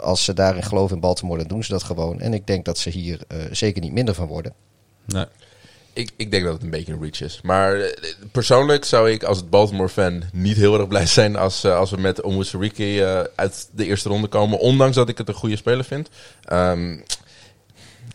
Als 0.01 0.23
ze 0.23 0.33
daarin 0.33 0.63
geloven 0.63 0.95
in 0.95 1.01
Baltimore, 1.01 1.39
dan 1.39 1.47
doen 1.47 1.63
ze 1.63 1.71
dat 1.71 1.83
gewoon. 1.83 2.19
En 2.19 2.33
ik 2.33 2.47
denk 2.47 2.65
dat 2.65 2.77
ze 2.77 2.89
hier 2.89 3.19
eh, 3.27 3.37
zeker 3.51 3.81
niet 3.81 3.91
minder 3.93 4.15
van 4.15 4.27
worden. 4.27 4.53
Nee. 5.05 5.25
Ik, 5.93 6.11
ik 6.15 6.31
denk 6.31 6.43
dat 6.43 6.53
het 6.53 6.63
een 6.63 6.69
beetje 6.69 6.93
een 6.93 7.01
reach 7.01 7.21
is. 7.21 7.39
Maar 7.43 7.79
eh, 7.79 8.13
persoonlijk 8.31 8.85
zou 8.85 9.11
ik 9.11 9.23
als 9.23 9.49
Baltimore-fan 9.49 10.23
niet 10.33 10.57
heel 10.57 10.77
erg 10.79 10.87
blij 10.87 11.05
zijn 11.05 11.35
als, 11.35 11.63
eh, 11.63 11.77
als 11.77 11.91
we 11.91 11.97
met 11.97 12.21
Omwusarike 12.21 13.05
eh 13.05 13.23
uit 13.35 13.69
de 13.71 13.85
eerste 13.85 14.09
ronde 14.09 14.27
komen. 14.27 14.59
Ondanks 14.59 14.95
dat 14.95 15.09
ik 15.09 15.17
het 15.17 15.27
een 15.27 15.33
goede 15.33 15.55
speler 15.55 15.83
vind. 15.85 16.09
Ehm, 16.43 16.91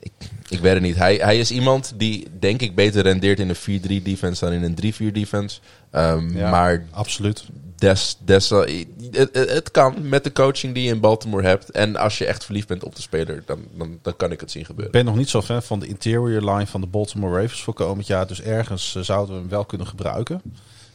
ik, 0.01 0.13
ik 0.49 0.59
weet 0.61 0.75
het 0.75 0.83
niet. 0.83 0.97
Hij, 0.97 1.17
hij 1.17 1.39
is 1.39 1.51
iemand 1.51 1.93
die 1.97 2.27
denk 2.39 2.61
ik 2.61 2.75
beter 2.75 3.03
rendeert 3.03 3.41
in 3.41 3.49
een 3.49 3.81
4-3 4.01 4.03
defense 4.03 4.45
dan 4.45 4.55
in 4.55 4.63
een 4.63 4.95
3-4 5.11 5.13
defense. 5.13 5.61
Ehm, 5.91 6.37
Ja, 6.37 6.51
maar 6.51 6.85
absoluut. 6.91 7.45
Des, 7.79 8.17
des, 8.25 8.51
eh, 8.51 8.85
het, 9.11 9.35
het, 9.35 9.71
kan 9.71 10.09
met 10.09 10.25
de 10.25 10.33
coaching 10.33 10.75
die 10.75 10.83
je 10.83 10.91
in 10.91 11.01
Baltimore 11.01 11.47
hebt. 11.47 11.71
En 11.71 11.97
als 11.97 12.19
je 12.19 12.27
echt 12.27 12.45
verliefd 12.45 12.69
bent 12.69 12.85
op 12.85 12.95
de 12.97 13.03
speler, 13.03 13.43
dan, 13.47 13.65
dan, 13.77 13.99
dan 14.03 14.17
kan 14.17 14.33
ik 14.33 14.41
het 14.41 14.51
zien 14.51 14.61
Ik 14.61 14.67
gebeuren. 14.67 14.93
ben 14.93 15.05
nog 15.05 15.17
niet 15.17 15.29
zo 15.29 15.43
fan 15.43 15.63
van 15.63 15.79
de 15.79 15.87
interior 15.87 16.41
line 16.41 16.67
van 16.67 16.81
de 16.81 16.87
Baltimore 16.87 17.41
Ravens 17.41 17.63
voor 17.63 17.75
komend 17.75 18.07
jaar. 18.07 18.27
Dus 18.27 18.43
ergens 18.43 18.95
eh, 18.95 19.03
zouden 19.03 19.35
we 19.35 19.41
hem 19.41 19.51
wel 19.51 19.65
kunnen 19.65 19.87
gebruiken. 19.87 20.43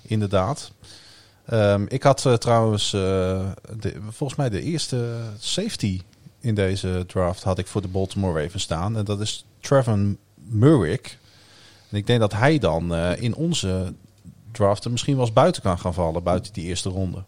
Inderdaad. 0.02 0.72
Ehm, 1.45 1.86
ik 1.88 2.03
had 2.03 2.26
eh, 2.26 2.34
trouwens, 2.34 2.95
volgens 4.10 4.40
mij 4.40 4.49
de 4.49 4.62
eerste 4.62 5.16
safety 5.40 6.02
in 6.40 6.56
deze 6.56 7.03
draft 7.08 7.44
had 7.44 7.58
ik 7.58 7.68
voor 7.68 7.82
de 7.82 7.88
Baltimore 7.88 8.44
Ravens 8.44 8.64
staan. 8.64 8.98
En 8.98 9.06
dat 9.06 9.22
is 9.22 9.45
Trevor 9.60 10.16
Murrick. 10.36 11.18
Ik 11.91 12.08
denk 12.08 12.20
dat 12.20 12.34
hij 12.34 12.60
dan 12.60 12.95
in 12.95 13.36
onze 13.36 13.94
draften 14.52 14.91
misschien 14.91 15.15
wel 15.15 15.26
eens 15.26 15.34
buiten 15.34 15.61
kan 15.61 15.80
gaan 15.80 15.94
vallen, 15.94 16.23
buiten 16.23 16.53
die 16.53 16.65
eerste 16.65 16.90
ronde. 16.90 17.23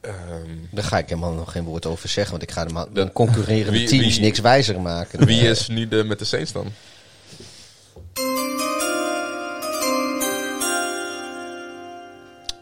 Ehm, 0.00 0.14
Daar 0.70 0.84
ga 0.84 0.98
ik 0.98 1.08
helemaal 1.08 1.32
nog 1.32 1.52
geen 1.52 1.64
woord 1.64 1.86
over 1.86 2.08
zeggen, 2.08 2.30
want 2.32 2.42
ik 2.42 2.50
ga 2.50 2.64
de, 2.64 2.86
de 2.92 3.12
concurrerende 3.12 3.78
wie- 3.78 3.86
teams 3.88 4.14
wie- 4.14 4.20
niks 4.24 4.38
wijzer 4.40 4.80
maken. 4.80 5.26
wie 5.26 5.40
is 5.40 5.68
nu 5.68 5.88
de, 5.88 6.04
met 6.04 6.18
de 6.18 6.24
Saints 6.24 6.52
dan? 6.52 6.66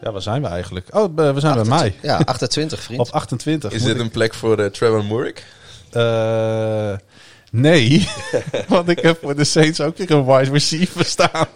Ja, 0.01 0.11
waar 0.11 0.21
zijn 0.21 0.41
we 0.41 0.47
eigenlijk? 0.47 0.95
Oh, 0.95 1.15
we 1.33 1.39
zijn 1.39 1.55
bij 1.55 1.63
mij. 1.65 1.95
Ja, 2.01 2.17
28 2.25 2.81
vriend. 2.81 2.99
Op 3.07 3.09
28. 3.09 3.71
Is 3.71 3.83
dit 3.83 3.95
ik- 3.95 4.01
een 4.01 4.09
plek 4.09 4.33
voor 4.33 4.59
uh, 4.59 4.65
Trevor 4.65 5.05
Murray? 5.05 5.33
Eh, 5.91 6.97
nee, 7.55 8.07
want 8.67 8.89
ik 8.89 8.99
heb 8.99 9.17
voor 9.21 9.35
de 9.35 9.43
Saints 9.43 9.81
ook 9.81 9.97
weer 9.97 10.11
een 10.11 10.25
wide 10.25 10.51
receiver 10.51 11.05
staan. 11.05 11.47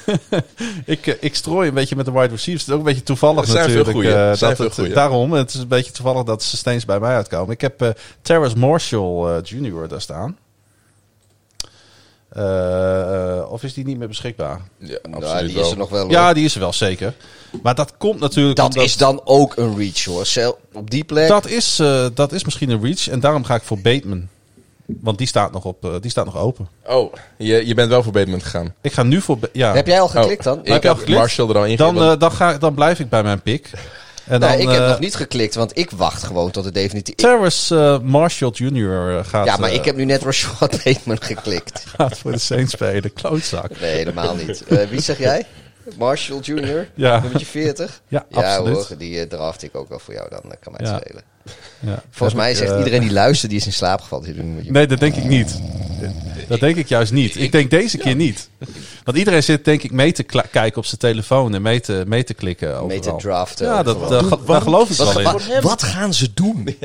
ik, 0.84 1.06
eh, 1.06 1.14
ik 1.20 1.34
strooi 1.34 1.68
een 1.68 1.74
beetje 1.74 1.96
met 1.96 2.04
de 2.04 2.12
wide 2.12 2.26
receivers. 2.26 2.60
Het 2.66 2.68
is 2.68 2.72
ook 2.72 2.78
een 2.78 2.84
beetje 2.92 3.02
toevallig 3.02 3.46
zijn 3.46 3.70
veel 3.70 3.84
natuurlijk. 3.84 4.08
goeie. 4.08 4.36
zijn 4.36 4.50
dat 4.50 4.56
veel 4.56 4.64
het, 4.64 4.74
goeie. 4.74 4.92
daarom, 4.92 5.32
het 5.32 5.54
is 5.54 5.60
een 5.60 5.68
beetje 5.68 5.92
toevallig 5.92 6.22
dat 6.22 6.42
ze 6.42 6.56
steeds 6.56 6.84
bij 6.84 7.00
mij 7.00 7.14
uitkomen. 7.14 7.54
Ik 7.54 7.60
heb 7.60 7.82
eh 7.82 7.88
Terrace 8.22 8.58
Marshall 8.58 9.36
eh, 9.36 9.42
Jr. 9.42 9.88
daar 9.88 10.00
staan. 10.00 10.36
Of 13.50 13.62
is 13.62 13.74
die 13.74 13.84
niet 13.84 13.98
meer 13.98 14.08
beschikbaar? 14.08 14.60
Ja, 14.78 14.98
nou, 15.02 15.46
die 15.46 15.60
is 15.60 15.70
er 15.70 15.76
nog 15.76 15.88
wel. 15.88 16.02
hoor. 16.02 16.10
Ja, 16.10 16.32
die 16.32 16.44
is 16.44 16.54
er 16.54 16.60
wel 16.60 16.72
zeker. 16.72 17.14
Maar 17.62 17.74
dat 17.74 17.96
komt 17.96 18.20
natuurlijk 18.20 18.56
dat 18.56 18.66
omdat- 18.66 18.84
is 18.84 18.96
dan 18.96 19.20
ook 19.24 19.56
een 19.56 19.76
reach 19.76 20.04
hoor. 20.04 20.54
Op 20.72 20.90
die 20.90 21.04
plek. 21.04 21.28
Dat 21.28 21.46
is, 21.46 21.78
eh, 21.78 22.06
dat 22.14 22.32
is 22.32 22.44
misschien 22.44 22.70
een 22.70 22.82
reach. 22.82 23.08
En 23.08 23.20
daarom 23.20 23.44
ga 23.44 23.54
ik 23.54 23.62
voor 23.62 23.78
Bateman. 23.78 24.28
Want 25.00 25.18
die 25.18 25.26
staat 25.26 25.52
nog, 25.52 25.64
op, 25.64 25.84
eh, 25.84 25.90
die 26.00 26.10
staat 26.10 26.24
nog 26.24 26.36
open. 26.36 26.68
Oh, 26.86 27.12
je, 27.38 27.66
je 27.66 27.74
bent 27.74 27.88
wel 27.88 28.02
voor 28.02 28.12
Bateman 28.12 28.42
gegaan. 28.42 28.74
Ik 28.80 28.92
ga 28.92 29.02
nu 29.02 29.20
voor... 29.20 29.38
Ja. 29.52 29.74
Heb 29.74 29.86
jij 29.86 30.00
al 30.00 30.08
geklikt 30.08 30.44
dan? 30.44 30.58
Oh, 30.58 30.64
Heb 30.64 30.76
ik 30.76 30.82
al 30.84 30.88
heb 30.88 30.98
geklikt? 30.98 31.18
Marshall 31.18 31.48
er 31.48 31.56
al 31.56 31.64
in 31.66 31.76
dan, 31.76 31.96
eh, 32.02 32.12
dan, 32.18 32.32
ga, 32.32 32.58
dan 32.58 32.74
blijf 32.74 32.98
ik 33.00 33.08
bij 33.08 33.22
mijn 33.22 33.40
pick. 33.42 33.70
En 34.26 34.40
dan, 34.40 34.48
nee, 34.50 34.58
ik 34.60 34.68
heb 34.68 34.80
eh, 34.82 34.88
nog 34.88 34.98
niet 34.98 35.14
geklikt, 35.14 35.54
want 35.54 35.78
ik 35.78 35.90
wacht 35.90 36.22
gewoon 36.22 36.50
tot 36.50 36.64
het 36.64 36.74
definitief... 36.74 37.14
Ik- 37.14 37.20
Terrace 37.20 37.76
eh, 37.76 37.98
Marshall 38.08 38.50
Jr. 38.50 39.24
gaat, 39.24 39.46
ja, 39.46 39.56
maar 39.56 39.72
ik 39.72 39.84
heb 39.84 39.96
nu 39.96 40.04
net 40.04 40.22
Rashad 40.22 40.70
Bateman 40.84 41.22
geklikt. 41.22 41.84
gaat 41.96 42.18
voor 42.18 42.32
de 42.32 42.38
Saints 42.38 42.72
spelen. 42.72 43.12
Klootzak. 43.12 43.80
Nee, 43.80 43.94
helemaal 43.94 44.34
niet. 44.34 44.64
Eh, 44.68 44.88
wie 44.88 45.00
zeg 45.00 45.18
jij? 45.18 45.46
Marshall 45.98 46.38
Jr. 46.40 46.88
Ja. 46.94 47.20
Nummertje 47.20 47.46
40? 47.46 48.00
Ja, 48.08 48.24
ja 48.28 48.54
absoluut. 48.56 48.74
hoor, 48.88 48.98
die 48.98 49.26
draft 49.26 49.62
ik 49.62 49.76
ook 49.76 49.88
wel 49.88 49.98
voor 49.98 50.14
jou 50.14 50.30
dan. 50.30 50.40
Dat 50.42 50.56
kan 50.60 50.72
mij 50.78 50.86
Ja. 50.90 51.00
schelen. 51.04 51.22
Ja. 51.80 52.02
Volgens 52.10 52.38
mij 52.38 52.54
zegt 52.54 52.70
eh, 52.72 52.78
iedereen 52.78 53.00
die 53.00 53.12
luistert, 53.22 53.50
die 53.50 53.60
is 53.60 53.66
in 53.66 53.72
slaap 53.72 54.00
gevallen. 54.00 54.62
Nee, 54.72 54.86
dat 54.86 55.00
denk 55.00 55.14
ik 55.16 55.24
niet. 55.24 55.60
Dat 56.48 56.60
denk 56.60 56.76
ik 56.76 56.88
juist 56.88 57.12
niet. 57.12 57.36
Ik 57.40 57.52
denk 57.52 57.70
deze 57.70 57.98
keer 57.98 58.14
niet. 58.14 58.48
Want 59.04 59.16
iedereen 59.18 59.42
zit 59.42 59.64
denk 59.64 59.82
ik 59.82 59.90
mee 59.92 60.12
te 60.12 60.22
kijken 60.50 60.76
op 60.76 60.84
zijn 60.84 61.00
telefoon 61.00 61.54
en 61.54 61.62
mee 61.62 61.80
te, 61.80 62.02
mee 62.06 62.24
te 62.24 62.34
klikken. 62.34 62.86
Mee 62.86 62.98
te 62.98 63.12
overal. 63.12 63.18
draften. 63.18 63.66
Ja, 63.66 63.82
dat, 63.82 63.96
overal. 63.96 64.38
eh, 64.40 64.46
daar 64.46 64.60
geloof 64.62 64.90
ik 64.90 64.96
wat, 64.96 65.06
wel 65.12 65.18
in. 65.18 65.24
wat, 65.32 65.42
wat 65.62 65.82
gaan 65.82 66.14
ze 66.14 66.28
doen? 66.34 66.68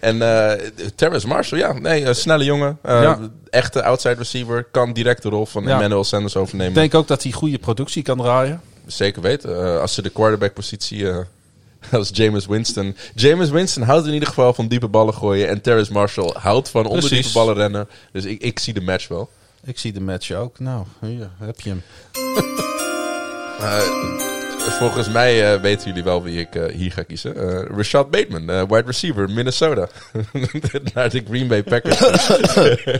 En 0.00 0.22
eh 0.22 0.60
Terrence 0.94 1.26
Marshall, 1.26 1.58
ja, 1.60 1.72
nee, 1.72 2.04
een 2.04 2.14
snelle 2.14 2.44
jongen. 2.44 2.78
eh, 2.82 3.02
Ja. 3.02 3.18
Echte 3.50 3.82
outside 3.82 4.14
receiver. 4.14 4.64
Kan 4.70 4.92
direct 4.92 5.22
de 5.22 5.28
rol 5.28 5.46
van 5.46 5.62
Ja. 5.64 5.70
Emmanuel 5.74 6.04
Sanders 6.04 6.36
overnemen. 6.36 6.68
Ik 6.72 6.74
denk 6.78 6.94
ook 6.94 7.08
dat 7.08 7.22
hij 7.22 7.32
goede 7.32 7.58
productie 7.58 8.02
kan 8.02 8.18
draaien. 8.18 8.60
Zeker 8.86 9.22
weten. 9.22 9.64
Eh, 9.64 9.80
als 9.80 9.94
ze 9.94 10.02
de 10.02 10.10
quarterback 10.10 10.52
positie... 10.54 11.06
eh 11.90 11.98
als 11.98 12.10
Jameis 12.12 12.46
Winston. 12.46 12.96
Jameis 13.14 13.50
Winston 13.50 13.82
houdt 13.82 14.06
in 14.06 14.12
ieder 14.12 14.28
geval 14.28 14.54
van 14.54 14.68
diepe 14.68 14.88
ballen 14.88 15.14
gooien. 15.14 15.48
En 15.48 15.60
Terrence 15.60 15.92
Marshall 15.92 16.34
houdt 16.38 16.68
van 16.68 16.86
onder 16.86 16.98
Precies. 16.98 17.24
diepe 17.24 17.38
ballen 17.38 17.54
rennen. 17.54 17.88
Dus 18.12 18.24
ik, 18.24 18.42
ik 18.42 18.58
zie 18.58 18.74
de 18.74 18.80
match 18.80 19.08
wel. 19.08 19.30
Ik 19.64 19.78
zie 19.78 19.92
de 19.92 20.00
match 20.00 20.30
ook. 20.30 20.58
Nou, 20.58 20.84
hier 21.00 21.30
heb 21.38 21.60
je 21.60 21.68
hem. 21.68 21.82
Eh, 23.60 23.80
volgens 24.78 25.08
mij 25.08 25.52
eh, 25.54 25.60
weten 25.60 25.88
jullie 25.88 26.04
wel 26.04 26.22
wie 26.22 26.38
ik 26.40 26.54
eh, 26.54 26.74
hier 26.74 26.92
ga 26.92 27.02
kiezen. 27.02 27.36
Eh 27.36 27.76
Rashad 27.76 28.10
Bateman, 28.10 28.50
eh, 28.50 28.62
wide 28.68 28.82
receiver, 28.86 29.30
Minnesota. 29.30 29.88
Naar 30.94 31.10
de 31.10 31.22
Green 31.28 31.48
Bay 31.48 31.62
Packers. 31.62 31.98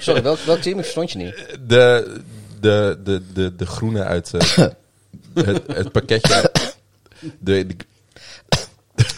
Sorry, 0.05 0.23
welk, 0.23 0.39
welk 0.39 0.59
team? 0.61 0.77
Ik 0.79 0.83
verstond 0.83 1.11
je 1.13 1.19
niet. 1.19 1.35
de, 1.67 2.17
de, 2.61 2.99
de, 3.05 3.23
de, 3.33 3.57
de 3.57 3.67
groene 3.67 4.03
uit 4.03 4.31
eh, 4.35 4.67
het, 5.35 5.63
het 5.67 5.93
pakketje. 5.93 6.51
De, 7.39 7.67
de, 7.67 7.77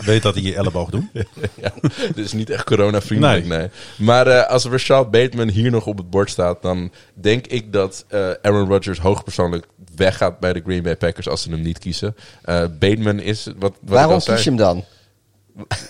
Weet 0.05 0.23
dat 0.23 0.35
hij 0.35 0.43
je 0.43 0.55
elleboog 0.55 0.91
doet. 0.91 1.05
ja, 1.63 1.73
dit 2.15 2.25
is 2.25 2.33
niet 2.33 2.51
echt 2.51 2.65
corona-vriendelijk, 2.65 3.47
Nee. 3.47 3.59
nee. 3.59 3.69
Maar 3.97 4.27
eh, 4.27 4.51
als 4.51 4.65
Rashad 4.65 5.11
Bateman 5.11 5.49
hier 5.49 5.71
nog 5.71 5.87
op 5.87 5.97
het 5.99 6.11
bord 6.11 6.31
staat, 6.31 6.63
dan 6.63 6.93
denk 7.15 7.47
ik 7.47 7.73
dat 7.73 8.05
eh, 8.09 8.31
Aaron 8.43 8.69
Rodgers 8.69 8.99
hoogpersoonlijk 8.99 9.67
weggaat 9.97 10.41
bij 10.41 10.53
de 10.53 10.63
Green 10.65 10.83
Bay 10.83 10.97
Packers 10.97 11.29
als 11.29 11.43
ze 11.43 11.51
hem 11.51 11.63
niet 11.63 11.79
kiezen. 11.79 12.17
Eh, 12.43 12.65
Bateman 12.79 13.21
is, 13.21 13.45
wat, 13.45 13.55
wat 13.59 13.73
Waarom 13.81 14.21
kies 14.23 14.45
je 14.45 14.51
hem 14.51 14.59
dan? 14.59 14.85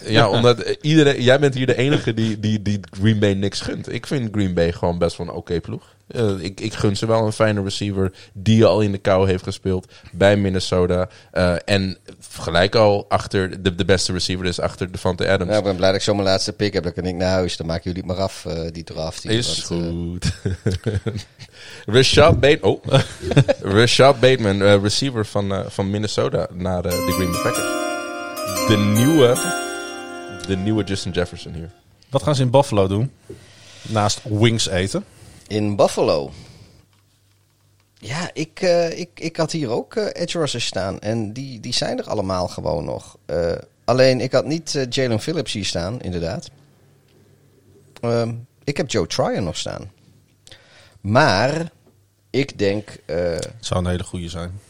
Ja, 0.04 0.28
omdat 0.36 0.76
iedereen, 0.80 1.22
jij 1.22 1.38
bent 1.38 1.54
hier 1.54 1.66
de 1.66 1.76
enige 1.76 2.14
die, 2.14 2.40
die, 2.40 2.62
die 2.62 2.80
Green 3.00 3.18
Bay 3.18 3.32
niks 3.32 3.60
gunt. 3.60 3.92
Ik 3.92 4.06
vind 4.06 4.28
Green 4.32 4.54
Bay 4.54 4.72
gewoon 4.72 4.98
best 4.98 5.16
wel 5.16 5.26
een 5.26 5.32
oké 5.32 5.60
ploeg. 5.60 5.95
Eh, 6.06 6.38
ik, 6.38 6.60
ik 6.60 6.74
gun 6.74 6.96
ze 6.96 7.06
wel 7.06 7.26
een 7.26 7.32
fijne 7.32 7.62
receiver 7.62 8.12
die 8.32 8.64
al 8.64 8.80
in 8.80 8.92
de 8.92 8.98
kou 8.98 9.28
heeft 9.28 9.42
gespeeld 9.42 9.92
bij 10.12 10.36
Minnesota. 10.36 11.08
Eh, 11.30 11.54
en 11.64 11.98
gelijk 12.30 12.74
al 12.74 13.04
achter 13.08 13.62
de, 13.62 13.74
de 13.74 13.84
beste 13.84 14.12
receiver 14.12 14.46
is 14.46 14.60
achter 14.60 14.92
Devante 14.92 15.28
Adams. 15.28 15.46
Nou, 15.46 15.58
ik 15.58 15.64
ben 15.64 15.76
blij 15.76 15.88
dat 15.88 15.98
ik 15.98 16.04
zo 16.04 16.14
mijn 16.14 16.28
laatste 16.28 16.52
pick 16.52 16.72
heb. 16.72 16.82
Dan 16.82 16.92
kan 16.92 17.04
ik 17.04 17.14
naar 17.14 17.30
huis. 17.30 17.56
Dan 17.56 17.66
maken 17.66 17.82
jullie 17.84 17.98
het 17.98 18.10
maar 18.10 18.24
af, 18.24 18.44
eh, 18.44 18.72
die 18.72 18.84
draft. 18.84 19.22
hier. 19.22 19.32
Is 19.32 19.68
Want, 19.68 19.84
goed. 19.84 20.32
Rashad 21.96 22.40
Bateman, 22.40 22.70
oh. 22.70 23.00
Rashad 23.76 24.20
Bateman, 24.20 24.80
receiver 24.80 25.26
van, 25.26 25.64
van 25.68 25.90
Minnesota 25.90 26.48
naar 26.52 26.82
de 26.82 26.88
Green 26.88 27.32
Bay 27.32 27.42
Packers. 27.42 27.84
De 28.68 28.76
nieuwe, 28.76 29.36
de 30.46 30.56
nieuwe 30.56 30.84
Justin 30.84 31.12
Jefferson 31.12 31.52
hier. 31.52 31.70
Wat 32.08 32.22
gaan 32.22 32.34
ze 32.34 32.42
in 32.42 32.50
Buffalo 32.50 32.86
doen? 32.86 33.12
Naast 33.82 34.20
wings 34.24 34.68
eten. 34.68 35.04
In 35.46 35.76
Buffalo. 35.76 36.30
Ja, 37.98 38.30
ik, 38.32 38.60
eh, 38.60 38.98
ik, 38.98 39.10
ik 39.14 39.36
had 39.36 39.52
hier 39.52 39.68
ook 39.68 39.94
eh, 39.94 40.22
edge 40.22 40.38
rushers 40.38 40.66
staan. 40.66 41.00
En 41.00 41.32
die, 41.32 41.60
die 41.60 41.72
zijn 41.72 41.98
er 41.98 42.08
allemaal 42.08 42.48
gewoon 42.48 42.84
nog. 42.84 43.16
Eh, 43.26 43.52
alleen, 43.84 44.20
ik 44.20 44.32
had 44.32 44.44
niet 44.44 44.86
Jalen 44.90 45.20
Phillips 45.20 45.52
hier 45.52 45.64
staan, 45.64 46.00
inderdaad. 46.00 46.50
Ehm, 48.00 48.34
ik 48.64 48.76
heb 48.76 48.90
Joe 48.90 49.06
Tryon 49.06 49.44
nog 49.44 49.56
staan. 49.56 49.90
Maar, 51.00 51.70
ik 52.30 52.58
denk... 52.58 52.98
Het 53.06 53.48
zou 53.60 53.80
een 53.80 53.90
hele 53.90 54.04
goede 54.04 54.28
zijn. 54.28 54.60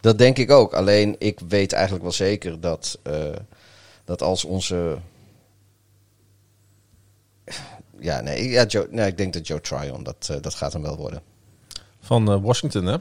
dat 0.00 0.18
denk 0.18 0.38
ik 0.38 0.50
ook. 0.50 0.74
Alleen, 0.74 1.16
ik 1.18 1.40
weet 1.48 1.72
eigenlijk 1.72 2.02
wel 2.02 2.12
zeker 2.12 2.60
dat, 2.60 2.98
dat 4.04 4.22
als 4.22 4.44
onze... 4.44 4.98
Ja, 8.00 8.20
nee, 8.20 8.48
ja, 8.48 8.64
Joe, 8.64 8.86
nee, 8.90 9.06
ik 9.06 9.16
denk 9.16 9.32
dat 9.32 9.46
Joe 9.46 9.60
Tryon, 9.60 10.02
dat, 10.02 10.28
eh, 10.30 10.36
dat 10.40 10.54
gaat 10.54 10.72
hem 10.72 10.82
wel 10.82 10.96
worden. 10.96 11.22
Van 12.00 12.30
eh, 12.30 12.42
Washington, 12.42 12.86
hè? 12.86 12.96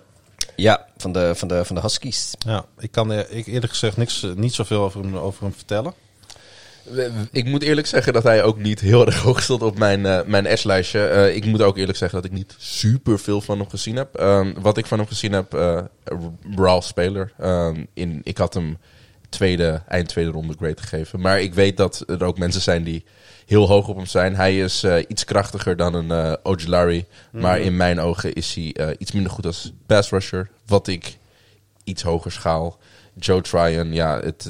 Ja, 0.55 0.85
van 0.97 1.11
de, 1.11 1.31
van 1.35 1.47
de, 1.47 1.65
van 1.65 1.75
de 1.75 1.81
Huskies. 1.81 2.33
Ja, 2.39 2.65
ik 2.79 2.91
kan 2.91 3.11
eh, 3.11 3.37
ik 3.37 3.47
eerlijk 3.47 3.71
gezegd 3.71 3.97
niks, 3.97 4.25
niet 4.35 4.53
zoveel 4.53 4.81
over 4.81 5.01
hem, 5.01 5.17
over 5.17 5.43
hem 5.43 5.53
vertellen. 5.53 5.93
Ik 7.31 7.45
moet 7.45 7.63
eerlijk 7.63 7.87
zeggen 7.87 8.13
dat 8.13 8.23
hij 8.23 8.43
ook 8.43 8.57
niet 8.57 8.79
heel 8.79 9.05
erg 9.05 9.21
hoog 9.21 9.41
stond 9.41 9.61
op 9.61 9.77
mijn, 9.77 10.05
eh 10.05 10.19
mijn 10.25 10.57
S-lijstje. 10.57 11.07
Eh, 11.07 11.35
ik 11.35 11.45
moet 11.45 11.61
ook 11.61 11.77
eerlijk 11.77 11.97
zeggen 11.97 12.21
dat 12.21 12.31
ik 12.31 12.37
niet 12.37 12.55
super 12.57 13.19
veel 13.19 13.41
van 13.41 13.59
hem 13.59 13.69
gezien 13.69 13.95
heb. 13.95 14.15
Ehm, 14.15 14.53
wat 14.61 14.77
ik 14.77 14.85
van 14.85 14.97
hem 14.97 15.07
gezien 15.07 15.31
heb, 15.31 15.53
eh 15.53 15.79
raw 16.55 16.81
speler. 16.81 17.33
Ehm, 17.39 17.85
in, 17.93 18.21
ik 18.23 18.37
had 18.37 18.53
hem 18.53 18.77
tweede, 19.29 19.81
eind 19.87 20.07
tweede 20.07 20.31
ronde 20.31 20.53
grade 20.57 20.81
gegeven. 20.81 21.19
Maar 21.19 21.41
ik 21.41 21.53
weet 21.53 21.77
dat 21.77 22.03
er 22.07 22.23
ook 22.23 22.37
mensen 22.37 22.61
zijn 22.61 22.83
die 22.83 23.03
heel 23.45 23.67
hoog 23.67 23.87
op 23.87 23.95
hem 23.95 24.05
zijn. 24.05 24.35
Hij 24.35 24.59
is 24.59 24.83
eh, 24.83 25.03
iets 25.07 25.23
krachtiger 25.23 25.75
dan 25.75 25.93
een 25.93 26.11
eh 26.11 26.33
Ojulari. 26.43 27.05
Maar 27.31 27.59
in 27.59 27.75
mijn 27.75 27.99
ogen 27.99 28.33
is 28.33 28.53
hij 28.53 28.73
eh, 28.73 28.89
iets 28.97 29.11
minder 29.11 29.31
goed 29.31 29.45
als 29.45 29.73
pass 29.85 30.09
rusher. 30.09 30.49
Wat 30.65 30.87
ik 30.87 31.17
iets 31.83 32.03
hoger 32.03 32.31
schaal. 32.31 32.79
Joe 33.19 33.41
Tryon, 33.41 33.93
ja, 33.93 34.19
het, 34.19 34.49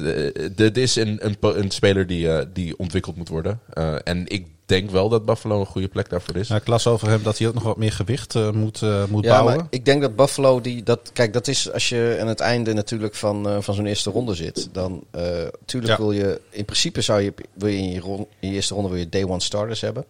dit 0.56 0.76
is 0.76 0.96
een, 0.96 1.18
een, 1.20 1.36
een 1.40 1.70
speler 1.70 2.06
die, 2.06 2.52
die 2.52 2.78
ontwikkeld 2.78 3.16
moet 3.16 3.28
worden. 3.28 3.60
En 4.04 4.26
ik 4.26 4.46
denk 4.68 4.90
wel 4.90 5.08
dat 5.08 5.24
Buffalo 5.24 5.60
een 5.60 5.66
goede 5.66 5.88
plek 5.88 6.10
daarvoor 6.10 6.36
is. 6.36 6.48
Ja, 6.48 6.56
ik 6.56 6.66
las 6.66 6.86
over 6.86 7.08
hem 7.08 7.22
dat 7.22 7.38
hij 7.38 7.48
ook 7.48 7.54
nog 7.54 7.62
wat 7.62 7.76
meer 7.76 7.92
gewicht 7.92 8.34
eh, 8.34 8.50
moet, 8.50 8.82
eh, 8.82 9.04
moet 9.04 9.24
Ja, 9.24 9.30
bouwen. 9.30 9.56
maar 9.56 9.66
ik 9.70 9.84
denk 9.84 10.02
dat 10.02 10.16
Buffalo, 10.16 10.60
die, 10.60 10.82
dat, 10.82 11.10
kijk, 11.12 11.32
dat 11.32 11.48
is 11.48 11.72
als 11.72 11.88
je 11.88 12.16
aan 12.20 12.26
het 12.28 12.40
einde 12.40 12.72
natuurlijk 12.72 13.14
van, 13.14 13.48
eh, 13.48 13.56
van 13.60 13.74
zo'n 13.74 13.86
eerste 13.86 14.10
ronde 14.10 14.34
zit. 14.34 14.68
Dan, 14.72 15.04
eh 15.10 15.22
tuurlijk 15.64 15.92
Ja. 15.92 15.98
wil 15.98 16.12
je, 16.12 16.40
in 16.50 16.64
principe 16.64 17.00
zou 17.00 17.20
je, 17.20 17.32
wil 17.54 17.68
je 17.68 17.76
in 17.76 17.90
je, 17.92 18.00
ron- 18.00 18.26
in 18.40 18.48
je 18.48 18.54
eerste 18.54 18.74
ronde 18.74 18.88
wil 18.88 18.98
je 18.98 19.08
day 19.08 19.24
one 19.24 19.40
starters 19.40 19.80
hebben. 19.80 20.04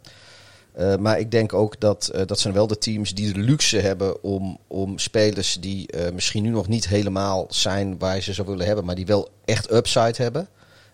Eh, 0.73 0.97
maar 0.97 1.19
ik 1.19 1.31
denk 1.31 1.53
ook 1.53 1.81
dat, 1.81 2.09
eh, 2.09 2.23
dat 2.27 2.39
zijn 2.41 2.55
wel 2.55 2.67
de 2.67 2.79
teams 2.79 3.15
die 3.15 3.33
de 3.33 3.41
luxe 3.41 3.79
hebben 3.79 4.23
om, 4.23 4.59
om 4.67 4.99
spelers 4.99 5.57
die 5.61 5.87
eh, 5.87 6.13
misschien 6.13 6.43
nu 6.43 6.51
nog 6.51 6.69
niet 6.69 6.89
helemaal 6.89 7.47
zijn 7.49 7.99
waar 7.99 8.15
je 8.15 8.23
ze 8.23 8.33
zou 8.33 8.49
willen 8.49 8.67
hebben, 8.67 8.85
maar 8.85 8.95
die 8.95 9.07
wel 9.07 9.29
echt 9.45 9.73
upside 9.73 10.15
hebben. 10.23 10.49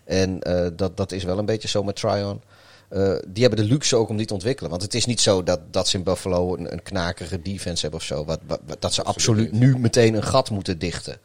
En 0.04 0.40
eh, 0.42 0.66
dat, 0.76 0.96
dat 0.96 1.12
is 1.12 1.24
wel 1.24 1.38
een 1.38 1.44
beetje 1.46 1.68
zo 1.68 1.82
met 1.82 1.96
Tryon. 1.96 2.40
Eh, 2.88 3.14
die 3.28 3.42
hebben 3.44 3.62
de 3.64 3.72
luxe 3.72 3.96
ook 3.96 4.08
om 4.08 4.16
die 4.16 4.26
te 4.26 4.34
ontwikkelen. 4.34 4.70
Want 4.70 4.82
het 4.82 4.94
is 4.94 5.04
niet 5.06 5.20
zo 5.20 5.42
dat, 5.42 5.60
dat 5.70 5.88
ze 5.88 5.96
in 5.96 6.02
Buffalo 6.02 6.56
een, 6.56 6.72
een 6.72 6.82
knakerige 6.82 7.42
defense 7.42 7.82
hebben 7.82 8.00
of 8.00 8.06
zo. 8.06 8.24
Wat, 8.24 8.40
wat, 8.46 8.60
wat- 8.66 8.80
dat 8.82 8.94
ze 8.94 9.02
absoluut 9.02 9.52
nu 9.52 9.78
meteen 9.78 10.14
een 10.14 10.22
gat 10.24 10.50
moeten 10.50 10.78
dichten. 10.78 11.18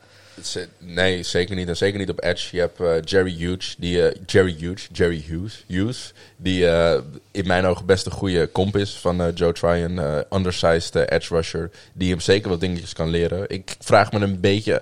Ze- 0.44 0.68
Nee, 0.78 1.24
zeker 1.24 1.56
niet. 1.56 1.68
En 1.68 1.78
zeker 1.78 2.00
niet 2.00 2.10
op 2.10 2.24
Edge. 2.24 2.56
Je 2.56 2.62
hebt 2.62 2.80
eh, 2.80 3.02
Jerry 3.04 3.36
Hughes, 3.38 3.76
die, 3.80 4.08
eh, 4.10 4.22
Jerry 4.26 4.56
Hughes, 4.60 4.88
Jerry 4.92 5.24
Hughes, 5.28 5.64
Hughes 5.68 6.14
die 6.38 6.68
eh, 6.68 7.02
in 7.32 7.48
mijn 7.48 7.66
ogen 7.66 7.86
best 7.86 8.06
een 8.06 8.12
goede 8.12 8.52
comp 8.52 8.78
is 8.78 8.92
van 8.96 9.22
eh, 9.22 9.28
Joe 9.36 9.54
Tryon, 9.54 10.00
eh, 10.00 10.18
undersized 10.32 10.96
eh, 10.96 11.18
edge 11.18 11.36
rusher, 11.36 11.70
die 11.94 12.10
hem 12.10 12.20
zeker 12.20 12.50
wat 12.50 12.60
dingetjes 12.60 12.94
kan 12.94 13.10
leren. 13.10 13.50
Ik 13.50 13.76
vraag 13.80 14.12
me 14.12 14.20
een 14.20 14.40
beetje, 14.40 14.82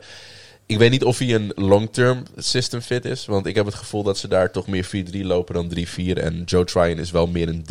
ik 0.67 0.77
weet 0.77 0.91
niet 0.91 1.03
of 1.03 1.17
hij 1.17 1.33
een 1.33 1.51
long-term 1.55 2.23
system 2.35 2.81
fit 2.81 3.05
is, 3.05 3.25
want 3.25 3.45
ik 3.45 3.55
heb 3.55 3.65
het 3.65 3.75
gevoel 3.75 4.03
dat 4.03 4.17
ze 4.17 4.27
daar 4.27 4.51
toch 4.51 4.67
meer 4.67 4.85
4-3 4.85 5.21
lopen 5.21 5.53
dan 5.53 5.71
3-4 5.75 6.13
en 6.13 6.43
Joe 6.43 6.65
Tryon 6.65 6.99
is 6.99 7.11
wel 7.11 7.27
meer 7.27 7.47
een 7.47 7.65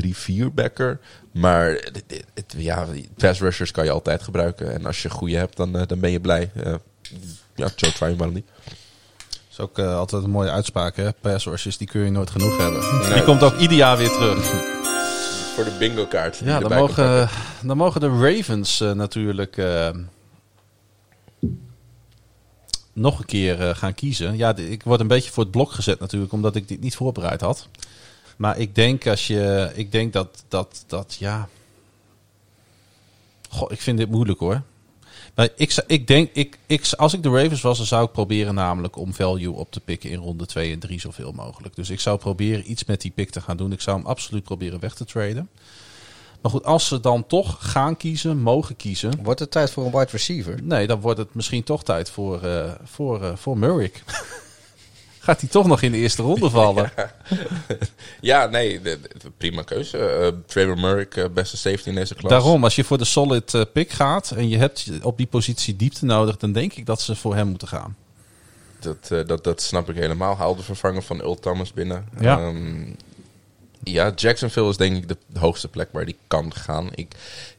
3-4 0.51 0.55
backer. 0.55 0.98
Maar 1.32 1.68
het, 2.35 2.55
ja, 2.56 2.86
pass 3.16 3.40
rushers 3.40 3.70
kan 3.70 3.85
je 3.85 3.90
altijd 3.90 4.23
gebruiken 4.23 4.73
en 4.73 4.86
als 4.86 5.02
je 5.02 5.10
goede 5.10 5.36
hebt, 5.36 5.56
dan, 5.56 5.78
eh, 5.78 5.86
dan 5.86 6.01
ben 6.01 6.10
je 6.10 6.20
blij. 6.20 6.51
Eh, 6.55 6.74
ja, 7.55 7.68
Joe 7.77 7.93
Tryon 7.93 8.16
waarom 8.16 8.35
niet? 8.35 8.47
Dat 8.64 8.74
is 9.51 9.60
ook 9.60 9.78
eh, 9.78 9.97
altijd 9.97 10.23
een 10.23 10.31
mooie 10.31 10.51
uitspraak, 10.51 10.97
hè? 10.97 11.12
Pass 11.12 11.47
rushers, 11.47 11.77
die 11.77 11.86
kun 11.86 12.01
je 12.01 12.10
nooit 12.10 12.31
genoeg 12.31 12.56
hebben. 12.56 12.81
Nee. 12.81 13.12
Die 13.12 13.23
komt 13.23 13.43
ook 13.43 13.59
ieder 13.59 13.77
jaar 13.77 13.97
weer 13.97 14.10
terug. 14.10 14.44
Voor 15.55 15.64
de 15.64 15.77
bingo 15.78 16.06
kaart. 16.06 16.40
Ja, 16.44 16.60
dan 16.60 16.78
mogen, 16.78 17.28
dan 17.62 17.77
mogen 17.77 18.01
de 18.01 18.09
Ravens 18.09 18.78
natuurlijk 18.78 19.56
eh, 19.56 19.89
nog 22.97 23.18
een 23.18 23.24
keer 23.24 23.60
eh, 23.60 23.77
gaan 23.77 23.94
kiezen. 23.94 24.36
Ja, 24.36 24.56
ik 24.56 24.82
word 24.82 25.01
een 25.01 25.06
beetje 25.06 25.31
voor 25.31 25.43
het 25.43 25.52
blok 25.52 25.73
gezet 25.73 26.01
natuurlijk, 26.01 26.32
omdat 26.32 26.56
ik 26.56 26.68
dit 26.68 26.81
niet 26.81 26.97
voorbereid 26.97 27.40
had. 27.40 27.68
Maar 28.36 28.59
ik 28.59 28.74
denk 28.74 29.06
als 29.06 29.27
je, 29.27 29.73
ik 29.74 29.93
denk 29.93 30.12
dat, 30.12 30.44
dat, 30.48 30.85
dat 30.86 31.16
ja. 31.18 31.48
Goh, 33.48 33.73
ik 33.73 33.81
vind 33.81 33.98
dit 33.98 34.10
moeilijk 34.10 34.39
hoor. 34.39 34.62
Maar 35.35 35.48
ik, 35.56 35.85
ik 35.86 36.06
denk, 36.06 36.31
ik, 36.32 36.59
ik, 36.66 36.93
als 36.93 37.14
ik 37.14 37.23
de 37.23 37.28
Ravens 37.28 37.60
was, 37.60 37.77
dan 37.77 37.86
zou 37.86 38.05
ik 38.05 38.12
proberen 38.12 38.55
namelijk 38.55 38.97
om 38.97 39.14
value 39.14 39.52
op 39.52 39.70
te 39.70 39.81
pikken 39.81 40.10
in 40.10 40.18
ronde 40.18 40.47
2 40.47 40.73
en 40.73 40.78
3 40.78 41.01
zoveel 41.01 41.32
mogelijk. 41.32 41.77
Dus 41.77 41.90
ik 41.90 42.01
zou 42.01 42.18
proberen 42.18 42.70
iets 42.70 42.85
met 42.85 43.01
die 43.01 43.10
pick 43.10 43.31
te 43.31 43.40
gaan 43.40 43.56
doen. 43.56 43.73
Ik 43.73 43.81
zou 43.81 43.97
hem 43.97 44.06
absoluut 44.06 44.43
proberen 44.43 44.81
weg 44.81 44.94
te 44.94 45.05
traden. 45.05 45.48
Maar 46.47 46.55
goed, 46.55 46.64
als 46.64 46.86
ze 46.86 47.01
dan 47.01 47.27
toch 47.27 47.56
gaan 47.60 47.97
kiezen, 47.97 48.39
mogen 48.39 48.77
kiezen. 48.77 49.12
Wordt 49.23 49.40
het 49.40 49.51
tijd 49.51 49.70
voor 49.70 49.85
een 49.85 49.90
wide 49.93 50.10
receiver? 50.10 50.59
Nee, 50.62 50.86
dan 50.86 51.01
wordt 51.01 51.18
het 51.18 51.35
misschien 51.35 51.62
toch 51.62 51.85
tijd 51.85 52.10
voor, 52.10 52.43
eh 52.43 52.70
voor, 52.85 53.24
eh 53.24 53.36
voor 53.36 53.59
Murray. 53.59 53.93
Gaat 55.18 55.40
hij 55.40 55.48
toch 55.51 55.66
nog 55.66 55.82
in 55.82 55.93
de 55.93 55.98
eerste 55.98 56.23
ronde 56.23 56.51
vallen? 56.51 56.93
Ja, 58.20 58.47
nee, 58.47 58.81
de- 58.81 59.01
de- 59.18 59.31
prima 59.36 59.62
keuze. 59.62 59.98
Eh 59.98 60.28
Trevor 60.47 60.78
Murray, 60.78 61.06
eh, 61.10 61.24
beste 61.35 61.56
safety 61.56 61.89
in 61.89 61.94
deze 61.94 62.14
klas. 62.14 62.31
Daarom, 62.31 62.64
als 62.64 62.77
je 62.77 62.85
voor 62.85 62.98
de 62.98 63.05
solid 63.05 63.66
pick 63.73 63.90
gaat 63.90 64.31
en 64.31 64.48
je 64.48 64.56
hebt 64.59 64.90
op 65.02 65.16
die 65.16 65.27
positie 65.27 65.77
diepte 65.77 66.05
nodig, 66.05 66.36
dan 66.36 66.52
denk 66.52 66.73
ik 66.73 66.86
dat 66.86 67.01
ze 67.01 67.16
voor 67.16 67.35
hem 67.35 67.48
moeten 67.48 67.68
gaan. 67.68 67.97
Dat, 68.78 68.97
eh, 69.10 69.27
dat, 69.27 69.44
dat 69.44 69.62
snap 69.62 69.89
ik 69.90 69.97
helemaal. 69.97 70.36
Haal 70.36 70.56
de 70.56 70.62
vervanger 70.62 71.02
van 71.02 71.20
Earl 71.20 71.39
Thomas 71.39 71.73
binnen. 71.73 72.09
Ja. 72.20 72.39
Ehm, 72.39 72.85
ja, 73.93 74.13
Jacksonville 74.17 74.69
is 74.69 74.77
denk 74.77 74.97
ik 74.97 75.09
de 75.09 75.17
hoogste 75.39 75.69
plek 75.69 75.89
waar 75.93 76.05
die 76.05 76.17
kan 76.27 76.55
gaan. 76.55 76.89
Ik 76.95 77.09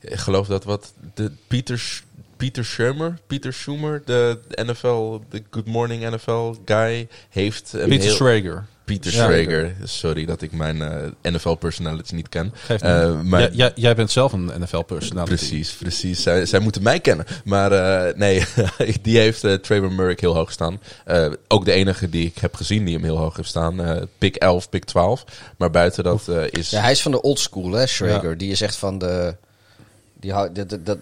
geloof 0.02 0.48
dat 0.48 0.64
wat 0.64 0.94
de 1.14 1.32
Peter, 1.48 2.02
Peter 2.38 2.66
Schumer, 2.66 3.20
Peter 3.28 3.54
Schumer, 3.54 4.02
de 4.06 4.40
NFL, 4.49 5.20
de 5.30 5.44
Good 5.49 5.66
Morning 5.66 6.10
NFL 6.16 6.54
guy, 6.66 7.08
heeft 7.30 7.70
Peter 7.72 7.90
heel- 7.90 8.16
Schrager. 8.16 8.66
Peter 8.88 9.11
Ja. 9.14 9.23
Schrager. 9.26 9.76
Sorry 9.84 10.26
dat 10.26 10.41
ik 10.41 10.51
mijn 10.51 10.81
eh, 10.81 11.31
NFL 11.31 11.51
personality 11.53 12.15
niet 12.15 12.30
ken. 12.30 12.53
Eh, 12.68 13.22
maar 13.22 13.39
jij, 13.41 13.49
jij, 13.53 13.72
jij 13.76 13.95
bent 13.95 14.11
zelf 14.11 14.34
een 14.34 14.51
NFL-personality. 14.59 15.35
Precies, 15.35 15.72
precies. 15.73 16.22
Zij, 16.23 16.45
zij 16.45 16.59
moeten 16.59 16.84
mij 16.84 16.99
kennen. 16.99 17.26
Maar 17.43 17.72
eh, 17.72 18.15
nee, 18.18 18.43
die 19.01 19.18
heeft 19.18 19.43
eh, 19.43 19.53
Trevor 19.53 19.91
Murray 19.91 20.18
heel 20.19 20.35
hoog 20.35 20.51
staan. 20.51 20.80
Eh, 21.05 21.26
ook 21.47 21.65
de 21.65 21.72
enige 21.72 22.09
die 22.09 22.26
ik 22.26 22.38
heb 22.38 22.55
gezien 22.55 22.85
die 22.85 22.93
hem 22.95 23.03
heel 23.03 23.18
hoog 23.18 23.35
heeft 23.35 23.49
staan. 23.49 23.81
Eh 23.81 24.01
pick 24.18 24.35
11, 24.35 24.69
pick 24.69 24.84
12. 24.85 25.23
Maar 25.57 25.72
buiten 25.72 26.03
dat 26.03 26.27
eh, 26.27 26.43
is... 26.49 26.69
Ja, 26.69 26.81
hij 26.81 26.91
is 26.91 27.01
van 27.01 27.11
de 27.11 27.22
old 27.22 27.39
school, 27.39 27.72
hè, 27.72 27.85
Schrager. 27.88 28.38
Die 28.38 28.51
is 28.51 28.61
echt 28.61 28.76
van 28.76 28.97
de... 28.97 29.35
Die, 30.19 30.34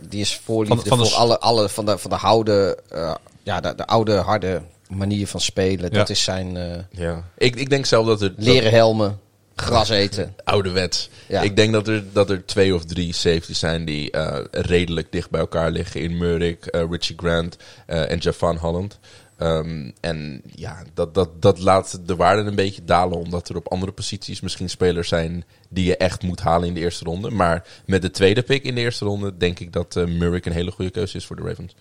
die 0.09 0.21
is 0.21 0.35
voorliefde 0.43 0.75
Van- 0.75 0.87
van 0.87 0.97
de 0.97 1.03
voor 1.03 1.13
s- 1.13 1.17
alle, 1.19 1.39
alle 1.39 1.69
van 1.69 1.85
de, 1.85 1.97
van 1.97 2.09
de 2.09 2.17
oude... 2.17 2.77
eh, 2.89 3.15
ja, 3.43 3.59
de, 3.61 3.75
de 3.75 3.85
oude, 3.85 4.13
harde 4.15 4.61
manier 4.89 5.27
van 5.27 5.39
spelen. 5.39 5.91
Dat 5.91 6.09
is 6.09 6.23
zijn 6.23 6.57
eh, 6.57 6.79
ja. 6.91 7.23
ik, 7.37 7.55
ik 7.55 7.69
denk 7.69 7.85
zelf 7.85 8.05
dat 8.05 8.21
er... 8.21 8.35
dat- 8.35 8.45
leren 8.45 8.71
helmen, 8.71 9.19
gras 9.55 9.89
eten. 9.89 10.35
ouderwets. 10.43 11.09
Ja. 11.27 11.41
Ik 11.41 11.55
denk 11.55 11.73
dat 11.73 11.87
er, 11.87 12.03
dat 12.13 12.29
er 12.29 12.45
twee 12.45 12.75
of 12.75 12.85
drie 12.85 13.13
safeties 13.13 13.59
zijn 13.59 13.85
die 13.85 14.11
eh, 14.11 14.43
redelijk 14.51 15.11
dicht 15.11 15.29
bij 15.29 15.39
elkaar 15.39 15.71
liggen. 15.71 16.01
In 16.01 16.17
Murray, 16.17 16.57
eh, 16.59 16.83
Richie 16.89 17.15
Grant 17.17 17.57
eh, 17.85 18.11
en 18.11 18.17
Javon 18.17 18.57
Holland. 18.57 18.99
Ehm, 19.37 19.91
en 19.99 20.41
ja, 20.55 20.83
dat, 20.93 21.13
dat, 21.13 21.41
dat 21.41 21.59
laat 21.59 21.99
de 22.05 22.15
waarde 22.15 22.41
een 22.41 22.55
beetje 22.55 22.83
dalen. 22.83 23.17
Omdat 23.17 23.49
er 23.49 23.55
op 23.55 23.71
andere 23.71 23.91
posities 23.91 24.41
misschien 24.41 24.69
spelers 24.69 25.07
zijn 25.07 25.45
die 25.69 25.85
je 25.85 25.97
echt 25.97 26.23
moet 26.23 26.41
halen 26.41 26.67
in 26.67 26.73
de 26.73 26.79
eerste 26.79 27.05
ronde. 27.05 27.29
Maar 27.29 27.67
met 27.85 28.01
de 28.01 28.11
tweede 28.11 28.41
pick 28.41 28.63
in 28.63 28.75
de 28.75 28.81
eerste 28.81 29.05
ronde 29.05 29.37
denk 29.37 29.59
ik 29.59 29.73
dat 29.73 29.95
eh 29.95 30.05
Murray 30.05 30.41
een 30.43 30.51
hele 30.51 30.71
goede 30.71 30.91
keuze 30.91 31.17
is 31.17 31.25
voor 31.25 31.35
de 31.35 31.41
Ravens. 31.41 31.75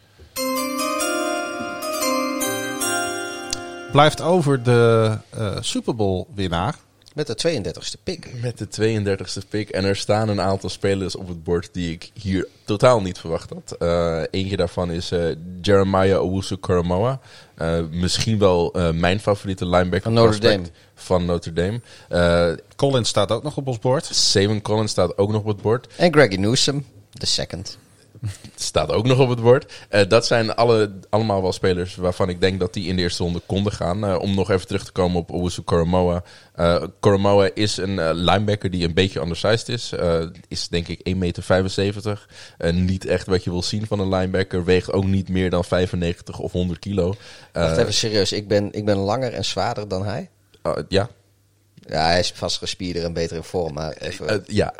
Blijft 3.95 4.21
over 4.21 4.63
de 4.63 5.19
eh 5.31 5.57
Super 5.61 5.95
Bowl 5.95 6.27
winnaar. 6.35 6.75
Met 7.15 7.27
de 7.27 7.63
32e 7.63 8.03
pick. 8.03 8.31
Met 8.43 8.59
de 8.59 8.67
32e 9.17 9.49
pick. 9.49 9.69
En 9.69 9.85
er 9.85 9.97
staan 9.97 10.29
een 10.29 10.41
aantal 10.41 10.69
spelers 10.69 11.17
op 11.17 11.29
het 11.29 11.45
bord 11.45 11.69
die 11.73 11.93
ik 11.93 12.11
hier 12.15 12.49
totaal 12.65 13.01
niet 13.01 13.19
verwacht 13.19 13.51
had. 13.51 13.77
Eh, 13.79 14.23
eentje 14.31 14.57
daarvan 14.57 14.91
is 14.91 15.11
eh, 15.11 15.25
Jeremiah 15.61 16.23
Owusu 16.23 16.57
Koromoa. 16.57 17.21
Eh, 17.55 17.81
misschien 17.91 18.39
wel 18.39 18.73
eh, 18.73 18.91
mijn 18.91 19.21
favoriete 19.21 19.65
linebacker 19.67 20.03
Van 20.03 20.13
Notre 20.13 20.39
prospect 20.39 20.65
Dame. 20.65 20.77
Van 20.95 21.25
Notre 21.25 21.53
Dame. 21.53 21.81
Eh 22.09 22.65
Collins 22.77 23.09
staat 23.09 23.31
ook 23.31 23.43
nog 23.43 23.57
op 23.57 23.67
ons 23.67 23.79
bord. 23.79 24.05
Savon 24.05 24.63
Collins 24.63 24.91
staat 24.91 25.19
ook 25.19 25.31
nog 25.31 25.41
op 25.41 25.47
het 25.47 25.63
bord. 25.63 25.87
En 25.97 26.13
Greggy 26.13 26.37
Newsom, 26.37 26.85
de 27.11 27.27
second. 27.27 27.79
Staat 28.55 28.93
ook 28.93 29.07
nog 29.07 29.19
op 29.19 29.29
het 29.29 29.41
bord. 29.41 29.73
Eh, 29.89 30.09
dat 30.09 30.27
zijn 30.27 30.55
alle, 30.55 30.93
allemaal 31.11 31.43
wel 31.43 31.53
spelers 31.53 31.95
waarvan 31.95 32.29
ik 32.29 32.41
denk 32.41 32.61
dat 32.61 32.73
die 32.73 32.89
in 32.89 32.97
de 32.97 33.03
eerste 33.03 33.23
ronde 33.23 33.41
konden 33.47 33.73
gaan. 33.73 34.05
Eh, 34.05 34.19
om 34.19 34.35
nog 34.35 34.51
even 34.51 34.67
terug 34.67 34.85
te 34.85 34.93
komen 34.93 35.17
op 35.17 35.31
Owusu 35.31 35.63
Koromoa. 35.63 36.23
Koromoa 37.01 37.51
is 37.55 37.77
een 37.77 38.15
linebacker 38.15 38.71
die 38.71 38.85
een 38.85 38.95
beetje 38.95 39.21
undersized 39.21 39.69
is. 39.69 39.93
Is 40.49 40.69
denk 40.69 40.89
ik 40.89 41.01
1,75 41.03 41.15
meter. 41.15 42.27
Niet 42.73 43.07
echt 43.07 43.27
wat 43.27 43.45
je 43.45 43.51
wil 43.51 43.63
zien 43.63 43.87
van 43.87 44.01
een 44.01 44.09
linebacker. 44.09 44.65
Weegt 44.65 44.93
ook 44.93 45.05
niet 45.05 45.29
meer 45.29 45.51
dan 45.51 45.65
95 45.65 46.39
of 46.39 46.53
100 46.53 46.79
kilo. 46.79 47.15
Wacht 47.53 47.77
even 47.77 47.95
serieus, 47.95 48.33
ik 48.33 48.49
ben, 48.49 48.73
ik 48.73 48.85
ben 48.85 48.97
langer 48.97 49.33
en 49.33 49.45
zwaarder 49.45 49.89
dan 49.89 50.05
hij. 50.05 50.31
ja, 50.89 51.09
Ja, 51.89 52.05
hij 52.07 52.19
is 52.19 52.33
vast 52.35 52.59
gespierder 52.59 53.05
en 53.05 53.13
beter 53.13 53.37
in 53.37 53.43
vorm, 53.43 53.75
maar 53.75 53.93
even... 53.93 54.45
Ja. 54.47 54.75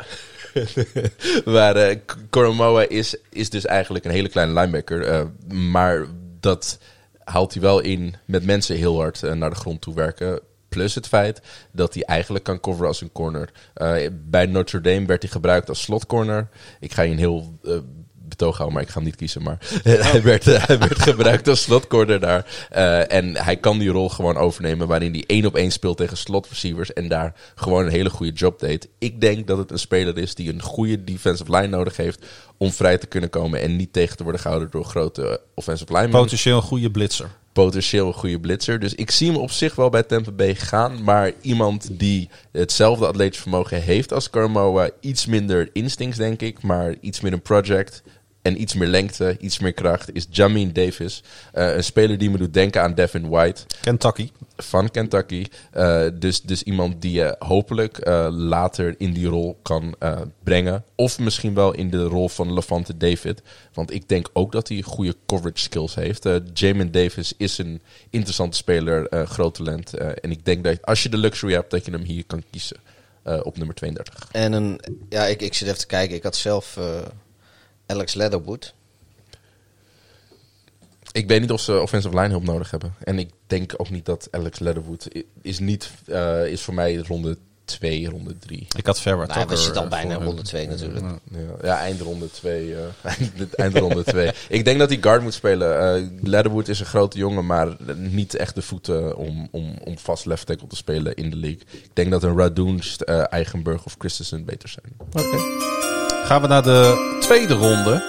maar 1.45 1.95
Koromoa 2.29 2.87
is, 2.87 3.17
is 3.29 3.49
dus 3.49 3.65
eigenlijk 3.65 4.05
een 4.05 4.11
hele 4.11 4.29
kleine 4.29 4.53
linebacker. 4.53 5.07
eh, 5.07 5.25
maar 5.53 6.05
dat 6.39 6.79
haalt 7.23 7.53
hij 7.53 7.61
wel 7.61 7.79
in 7.79 8.15
met 8.25 8.45
mensen 8.45 8.75
heel 8.75 8.99
hard 8.99 9.23
eh, 9.23 9.33
naar 9.33 9.49
de 9.49 9.55
grond 9.55 9.81
toe 9.81 9.93
werken. 9.93 10.39
Plus 10.69 10.95
het 10.95 11.07
feit 11.07 11.41
dat 11.71 11.93
hij 11.93 12.03
eigenlijk 12.03 12.43
kan 12.43 12.59
coveren 12.59 12.87
als 12.87 13.01
een 13.01 13.11
corner. 13.11 13.49
Bij 14.11 14.45
Notre 14.45 14.81
Dame 14.81 15.05
werd 15.05 15.21
hij 15.21 15.31
gebruikt 15.31 15.69
als 15.69 15.81
slotcorner. 15.81 16.49
Ik 16.79 16.93
ga 16.93 17.01
je 17.01 17.11
een 17.11 17.17
heel 17.17 17.59
betoog 18.29 18.55
houden, 18.55 18.73
maar 18.73 18.83
ik 18.83 18.89
ga 18.89 18.95
hem 18.95 19.03
niet 19.03 19.15
kiezen. 19.15 19.43
Maar 19.43 19.57
hij, 19.83 20.21
werd, 20.21 20.45
hij 20.45 20.79
werd 20.79 20.99
gebruikt 21.01 21.47
als 21.47 21.61
slotcorner 21.61 22.19
daar. 22.19 22.67
Eh, 22.69 23.11
en 23.11 23.37
hij 23.37 23.57
kan 23.57 23.77
die 23.79 23.89
rol 23.89 24.09
gewoon 24.09 24.37
overnemen 24.37 24.87
waarin 24.87 25.11
hij 25.11 25.23
één 25.27 25.45
op 25.45 25.55
één 25.55 25.71
speelt 25.71 25.97
tegen 25.97 26.17
slot 26.17 26.47
receivers. 26.47 26.93
En 26.93 27.07
daar 27.07 27.33
gewoon 27.55 27.85
een 27.85 27.91
hele 27.91 28.09
goede 28.09 28.31
job 28.33 28.59
deed. 28.59 28.89
Ik 28.99 29.21
denk 29.21 29.47
dat 29.47 29.57
het 29.57 29.71
een 29.71 29.79
speler 29.79 30.17
is 30.17 30.35
die 30.35 30.53
een 30.53 30.61
goede 30.61 31.03
defensive 31.03 31.51
line 31.51 31.67
nodig 31.67 31.97
heeft 31.97 32.25
om 32.57 32.71
vrij 32.71 32.97
te 32.97 33.07
kunnen 33.07 33.29
komen. 33.29 33.61
En 33.61 33.75
niet 33.75 33.93
tegen 33.93 34.17
te 34.17 34.23
worden 34.23 34.41
gehouden 34.41 34.69
door 34.71 34.85
grote 34.85 35.41
offensive 35.53 35.91
linemen 35.91 36.19
Potentieel 36.21 36.55
een 36.55 36.61
goede 36.63 36.91
blitzer. 36.91 37.29
potentieel 37.53 38.07
een 38.07 38.13
goede 38.13 38.39
blitzer. 38.39 38.79
Dus 38.79 38.95
ik 38.95 39.11
zie 39.11 39.31
hem 39.31 39.37
op 39.39 39.51
zich 39.51 39.75
wel 39.75 39.89
bij 39.89 40.03
Tampa 40.03 40.31
Bay 40.31 40.55
gaan. 40.55 41.03
Maar 41.03 41.31
iemand 41.41 41.87
die 41.91 42.29
hetzelfde 42.51 43.07
atletisch 43.07 43.41
vermogen 43.41 43.81
heeft 43.81 44.13
als 44.13 44.29
Carmoa. 44.29 44.89
Iets 44.99 45.25
minder 45.25 45.69
instincts, 45.73 46.17
denk 46.17 46.41
ik. 46.41 46.61
Maar 46.61 46.95
iets 47.01 47.21
meer 47.21 47.33
een 47.33 47.41
project. 47.41 48.03
En 48.45 48.61
iets 48.61 48.73
meer 48.73 48.87
lengte, 48.87 49.37
iets 49.39 49.59
meer 49.59 49.73
kracht. 49.73 50.13
Is 50.13 50.27
Jamin 50.29 50.73
Davis. 50.73 51.23
Eh, 51.53 51.75
een 51.75 51.83
speler 51.83 52.17
die 52.17 52.29
me 52.29 52.37
doet 52.37 52.53
denken 52.53 52.81
aan 52.81 52.93
Devin 52.93 53.29
White 53.29 53.61
Kentucky. 53.81 54.29
van 54.57 54.91
Kentucky. 54.91 55.45
Eh, 55.71 56.05
dus, 56.13 56.41
dus 56.41 56.63
iemand 56.63 57.01
die 57.01 57.11
je 57.11 57.35
hopelijk 57.39 57.97
eh, 57.97 58.27
later 58.31 58.95
in 58.97 59.13
die 59.13 59.27
rol 59.27 59.59
kan 59.61 59.95
eh, 59.99 60.21
brengen. 60.43 60.83
Of 60.95 61.19
misschien 61.19 61.53
wel 61.53 61.73
in 61.73 61.89
de 61.89 62.03
rol 62.03 62.29
van 62.29 62.53
Levante 62.53 62.97
David. 62.97 63.41
Want 63.73 63.93
ik 63.93 64.09
denk 64.09 64.29
ook 64.33 64.51
dat 64.51 64.67
hij 64.67 64.81
goede 64.81 65.15
coverage 65.25 65.61
skills 65.63 65.95
heeft. 65.95 66.25
Eh 66.25 66.35
Jamin 66.53 66.91
Davis 66.91 67.33
is 67.37 67.57
een 67.57 67.81
interessante 68.09 68.57
speler, 68.57 69.07
eh, 69.07 69.25
groot 69.27 69.53
talent. 69.55 69.93
Eh, 69.93 70.07
en 70.21 70.31
ik 70.31 70.45
denk 70.45 70.63
dat 70.63 70.81
als 70.85 71.03
je 71.03 71.09
de 71.09 71.17
luxury 71.17 71.53
hebt, 71.53 71.71
dat 71.71 71.85
je 71.85 71.91
hem 71.91 72.03
hier 72.03 72.23
kan 72.27 72.43
kiezen. 72.51 72.77
eh, 73.23 73.39
op 73.43 73.57
nummer 73.57 73.75
32. 73.75 74.27
En 74.31 74.53
een, 74.53 74.79
ja, 75.09 75.25
ik, 75.25 75.41
ik 75.41 75.53
zit 75.53 75.67
even 75.67 75.79
te 75.79 75.85
kijken. 75.87 76.15
Ik 76.15 76.23
had 76.23 76.35
zelf 76.35 76.77
eh, 76.77 76.83
Alex 77.85 78.13
Leatherwood. 78.13 78.73
Ik 81.11 81.27
weet 81.27 81.41
niet 81.41 81.51
of 81.51 81.61
ze 81.61 81.79
offensive 81.79 82.15
line 82.15 82.29
hulp 82.29 82.43
nodig 82.43 82.71
hebben. 82.71 82.93
En 83.03 83.19
ik 83.19 83.29
denk 83.47 83.73
ook 83.77 83.89
niet 83.89 84.05
dat 84.05 84.27
Alex 84.31 84.59
Leatherwood 84.59 85.07
is 85.41 85.59
niet 85.59 85.91
eh, 86.05 86.45
is 86.45 86.61
voor 86.61 86.73
mij 86.73 86.95
ronde 86.95 87.37
2, 87.65 88.09
ronde 88.09 88.37
3. 88.37 88.67
Ik 88.77 88.85
had 88.85 89.01
Verward 89.01 89.27
Nou, 89.29 89.41
ook 89.41 89.49
we 89.49 89.55
er, 89.55 89.61
zitten 89.61 89.81
al 89.81 89.87
bijna 89.87 90.15
ronde 90.15 90.41
2 90.41 90.67
natuurlijk. 90.67 91.05
Ja, 91.31 91.39
ja 91.61 91.77
eindronde 91.79 92.31
2. 92.31 92.75
eh 92.75 92.81
eind, 93.19 93.55
eindronde 93.55 94.03
2. 94.03 94.31
Ik 94.49 94.65
denk 94.65 94.79
dat 94.79 94.89
hij 94.89 94.97
guard 95.01 95.21
moet 95.21 95.33
spelen. 95.33 95.79
Eh 95.79 96.07
Leatherwood 96.21 96.67
is 96.67 96.79
een 96.79 96.85
grote 96.85 97.17
jongen, 97.17 97.45
maar 97.45 97.75
niet 97.95 98.35
echt 98.35 98.55
de 98.55 98.61
voeten 98.61 99.17
om, 99.17 99.47
om, 99.51 99.75
om 99.83 99.97
vast 99.97 100.25
left 100.25 100.45
tackle 100.45 100.67
te 100.67 100.75
spelen 100.75 101.15
in 101.15 101.29
de 101.29 101.35
league. 101.35 101.61
Ik 101.71 101.89
denk 101.93 102.11
dat 102.11 102.23
een 102.23 102.37
Radoon, 102.37 102.81
eh 102.99 103.23
Eigenburg 103.29 103.85
of 103.85 103.95
Christensen 103.97 104.45
beter 104.45 104.69
zijn. 104.69 105.84
Gaan 106.25 106.41
we 106.41 106.47
naar 106.47 106.63
de 106.63 107.17
tweede 107.21 107.53
ronde. 107.53 108.03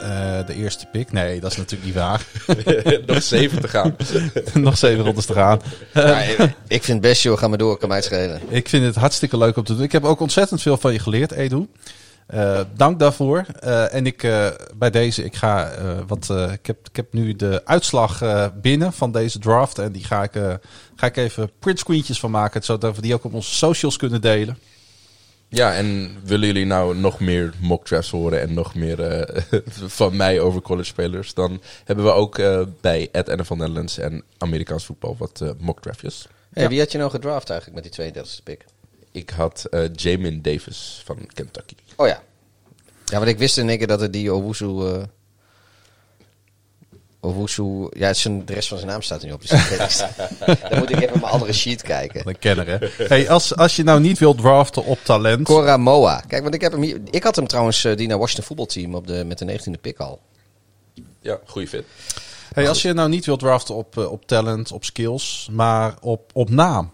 Eh, 0.00 0.46
de 0.46 0.54
eerste 0.54 0.86
pick. 0.92 1.12
Nee, 1.12 1.40
dat 1.40 1.50
is 1.50 1.56
natuurlijk 1.56 1.84
niet 1.84 1.94
waar. 1.94 2.26
Nog 3.06 3.22
7 3.22 3.60
te 3.60 3.68
gaan. 3.68 3.96
Nog 4.54 4.78
zeven 4.78 5.04
rondes 5.04 5.26
te 5.26 5.32
gaan. 5.32 5.60
Ja, 5.94 6.18
ik- 6.20 6.84
vind 6.84 6.86
het 6.86 7.00
best, 7.00 7.22
joh. 7.22 7.38
Ga 7.38 7.48
maar 7.48 7.58
door. 7.58 7.78
Kan 7.78 7.88
mij 7.88 8.02
schelen. 8.02 8.40
Ik 8.48 8.68
vind 8.68 8.84
het 8.84 8.94
hartstikke 8.94 9.36
leuk 9.36 9.56
om 9.56 9.64
te 9.64 9.74
doen. 9.74 9.82
Ik 9.82 9.92
heb 9.92 10.04
ook 10.04 10.20
ontzettend 10.20 10.62
veel 10.62 10.76
van 10.76 10.92
je 10.92 10.98
geleerd, 10.98 11.32
Edu. 11.32 11.68
Eh, 12.26 12.60
dank 12.76 12.98
daarvoor. 12.98 13.44
Eh, 13.60 13.94
en 13.94 14.06
ik 14.06 14.26
bij 14.78 14.90
deze, 14.90 15.24
ik 15.24 15.34
ga 15.36 15.70
wat. 16.06 16.30
ik, 16.52 16.66
heb, 16.66 16.76
ik 16.88 16.96
heb 16.96 17.12
nu 17.12 17.36
de 17.36 17.62
uitslag 17.64 18.20
binnen 18.60 18.92
van 18.92 19.12
deze 19.12 19.38
draft. 19.38 19.78
En 19.78 19.92
die 19.92 20.04
ga 20.04 20.22
ik, 20.22 20.32
ga 20.96 21.06
ik 21.06 21.16
even 21.16 21.50
print 21.58 21.78
screentjes 21.78 22.20
van 22.20 22.30
maken. 22.30 22.62
Zodat 22.62 22.96
we 22.96 23.02
die 23.02 23.14
ook 23.14 23.24
op 23.24 23.34
onze 23.34 23.54
socials 23.54 23.96
kunnen 23.96 24.20
delen. 24.20 24.58
Ja, 25.54 25.74
en 25.74 26.16
willen 26.24 26.46
jullie 26.46 26.66
nou 26.66 26.96
nog 26.96 27.20
meer 27.20 27.52
mock 27.60 27.84
drafts 27.86 28.10
horen 28.10 28.40
en 28.40 28.54
nog 28.54 28.74
meer 28.74 29.02
eh, 29.02 29.42
van 30.00 30.16
mij 30.16 30.40
over 30.40 30.62
college 30.62 30.88
spelers? 30.88 31.34
Dan 31.34 31.62
hebben 31.84 32.04
we 32.04 32.10
ook 32.10 32.38
eh, 32.38 32.62
bij 32.80 33.08
Ed 33.12 33.26
NFL 33.26 33.54
Netherlands 33.54 33.98
en 33.98 34.24
Amerikaans 34.38 34.84
voetbal 34.84 35.16
wat 35.18 35.40
eh, 35.40 35.50
mock 35.58 35.80
draftjes. 35.80 36.26
Hey, 36.52 36.68
Wie 36.68 36.78
had 36.78 36.92
je 36.92 36.98
nou 36.98 37.10
gedraft 37.10 37.50
eigenlijk 37.50 37.82
met 37.82 37.92
die 37.96 38.12
32e 38.12 38.42
pick? 38.42 38.64
Ik 39.10 39.30
had 39.30 39.64
eh 39.64 39.88
Jamin 39.94 40.42
Davis 40.42 41.02
van 41.04 41.18
Kentucky. 41.34 41.74
Oh 41.96 42.06
ja. 42.06 42.22
Ja, 43.04 43.18
want 43.18 43.30
ik 43.30 43.38
wist 43.38 43.58
in 43.58 43.68
één 43.68 43.78
keer 43.78 43.86
dat 43.86 44.00
het 44.00 44.12
die 44.12 44.34
Owusu... 44.34 45.04
Owusu... 47.24 47.86
Ja, 47.90 48.12
zijn, 48.14 48.44
de 48.44 48.52
rest 48.54 48.68
van 48.68 48.78
zijn 48.78 48.90
naam 48.90 49.02
staat 49.02 49.20
er 49.20 49.24
niet 49.26 49.34
op. 49.34 49.40
Dus. 49.40 49.50
Dan 50.70 50.78
moet 50.78 50.90
ik 50.90 51.00
even 51.00 51.20
mijn 51.20 51.32
andere 51.32 51.52
sheet 51.52 51.82
kijken. 51.82 52.28
Een 52.28 52.38
kenner, 52.38 52.66
hè? 52.66 53.04
Hey, 53.06 53.30
als, 53.30 53.56
als 53.56 53.76
je 53.76 53.82
nou 53.82 54.00
niet 54.00 54.18
wilt 54.18 54.38
draften 54.38 54.84
op 54.84 54.98
talent. 55.04 55.46
Cora 55.46 55.76
Moa. 55.76 56.20
Kijk, 56.28 56.42
want 56.42 56.54
ik 56.54 56.60
heb 56.60 56.72
hem 56.72 56.82
hier... 56.82 57.00
Ik 57.10 57.22
had 57.22 57.36
hem 57.36 57.46
trouwens, 57.46 57.84
eh, 57.84 57.96
die 57.96 58.08
naar 58.08 58.18
Washington 58.18 58.44
voetbalteam 58.44 58.94
op 58.94 59.06
de, 59.06 59.24
met 59.24 59.38
de 59.38 59.58
19e 59.60 59.80
pick 59.80 59.98
al. 59.98 60.20
Ja, 61.20 61.38
goede 61.46 61.68
fit. 61.68 61.84
Hey, 62.52 62.68
als 62.68 62.82
je 62.82 62.92
nou 62.92 63.08
niet 63.08 63.26
wilt 63.26 63.38
draften 63.40 63.74
op, 63.74 63.98
eh, 63.98 64.10
op 64.10 64.26
talent, 64.26 64.72
op 64.72 64.84
skills, 64.84 65.48
maar 65.52 65.94
op, 66.00 66.30
op 66.32 66.50
naam. 66.50 66.90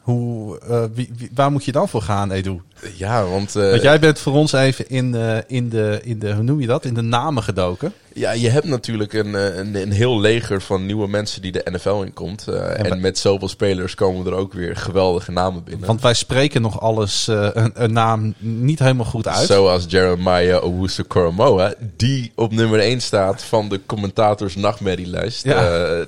Hoe, 0.00 0.58
eh, 0.60 0.84
wie, 0.92 1.10
wie- 1.16 1.30
waar 1.34 1.50
moet 1.52 1.64
je 1.64 1.72
dan 1.72 1.88
voor 1.88 2.02
gaan, 2.02 2.30
Edu? 2.30 2.60
Ja, 2.94 3.24
want, 3.26 3.56
eh, 3.56 3.70
Want 3.70 3.82
jij 3.82 3.98
bent 3.98 4.18
voor 4.18 4.32
ons 4.32 4.52
even 4.52 4.88
in, 4.88 5.14
eh, 5.14 5.38
in, 5.46 5.68
de, 5.68 6.00
in 6.02 6.18
de, 6.18 6.32
hoe 6.34 6.42
noem 6.42 6.60
je 6.60 6.66
dat? 6.66 6.84
In 6.84 6.94
de 6.94 7.02
namen 7.02 7.42
gedoken. 7.42 7.92
ja, 8.14 8.30
je 8.30 8.48
hebt 8.48 8.66
natuurlijk 8.66 9.12
een, 9.12 9.34
eh, 9.34 9.56
een, 9.56 9.74
een 9.74 9.92
heel 9.92 10.20
leger 10.20 10.60
van 10.62 10.86
nieuwe 10.86 11.08
mensen 11.08 11.42
die 11.42 11.52
de 11.52 11.62
NFL 11.70 12.00
in 12.00 12.12
komt. 12.12 12.48
Eh, 12.48 12.90
en 12.90 13.00
met 13.00 13.18
zoveel 13.18 13.48
spelers 13.48 13.94
komen 13.94 14.26
er 14.26 14.32
ook 14.32 14.52
weer 14.52 14.76
geweldige 14.76 15.30
namen 15.32 15.64
binnen. 15.64 15.86
Want 15.86 16.00
wij 16.00 16.14
spreken 16.14 16.62
nog 16.62 16.80
alles, 16.80 17.28
eh, 17.28 17.48
een, 17.52 17.70
een 17.74 17.92
naam 17.92 18.34
niet 18.38 18.78
helemaal 18.78 19.04
goed 19.04 19.28
uit. 19.28 19.46
Zoals 19.46 19.84
Jeremiah 19.88 20.64
Owusu 20.64 21.02
Koromoa, 21.02 21.74
die 21.96 22.32
op 22.34 22.52
nummer 22.52 22.80
1 22.80 23.00
staat 23.00 23.42
van 23.42 23.68
de 23.68 23.80
commentators 23.86 24.54
nachtmerrielijst. 24.56 25.44
Ja. 25.44 25.68
Eh, 25.68 26.00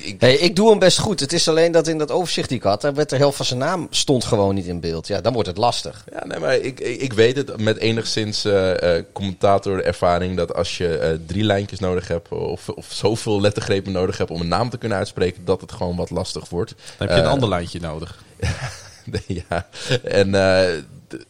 ik, 0.00 0.16
Hey, 0.20 0.34
ik 0.34 0.56
doe 0.56 0.70
hem 0.70 0.78
best 0.78 0.98
goed. 0.98 1.20
Het 1.20 1.32
is 1.32 1.48
alleen 1.48 1.72
dat 1.72 1.86
in 1.88 1.98
dat 1.98 2.10
overzicht 2.10 2.48
die 2.48 2.58
ik 2.58 2.64
had, 2.64 2.80
daar 2.80 2.94
werd 2.94 3.10
de 3.10 3.16
helft 3.16 3.36
van 3.36 3.46
zijn 3.46 3.58
naam 3.58 3.86
stond 3.90 4.24
gewoon 4.24 4.54
niet 4.54 4.66
in 4.66 4.80
beeld. 4.80 5.06
Ja, 5.06 5.20
dan 5.20 5.32
wordt 5.32 5.48
het 5.48 5.56
lastig. 5.56 6.04
Ja, 6.16 6.26
nee, 6.26 6.38
maar 6.38 6.56
ik, 6.56 6.80
ik, 6.80 7.12
weet 7.12 7.36
het 7.36 7.60
met 7.60 7.76
enigszins 7.76 8.44
eh 8.44 8.96
eh 8.96 9.04
commentatorervaring 9.12 10.36
dat 10.36 10.54
als 10.54 10.78
je 10.78 10.98
eh, 10.98 11.18
drie 11.26 11.42
lijntjes 11.42 11.78
nodig 11.78 12.08
hebt 12.08 12.28
of, 12.28 12.68
of 12.68 12.86
zoveel 12.92 13.40
lettergrepen 13.40 13.92
nodig 13.92 14.18
hebt 14.18 14.30
om 14.30 14.40
een 14.40 14.48
naam 14.48 14.70
te 14.70 14.78
kunnen 14.78 14.98
uitspreken, 14.98 15.44
dat 15.44 15.60
het 15.60 15.72
gewoon 15.72 15.96
wat 15.96 16.10
lastig 16.10 16.48
wordt. 16.48 16.74
Dan 16.98 17.08
heb 17.08 17.16
je 17.16 17.22
een 17.22 17.28
ander 17.30 17.48
lijntje 17.48 17.80
nodig. 17.80 18.24
ja, 19.26 19.66
en 20.02 20.34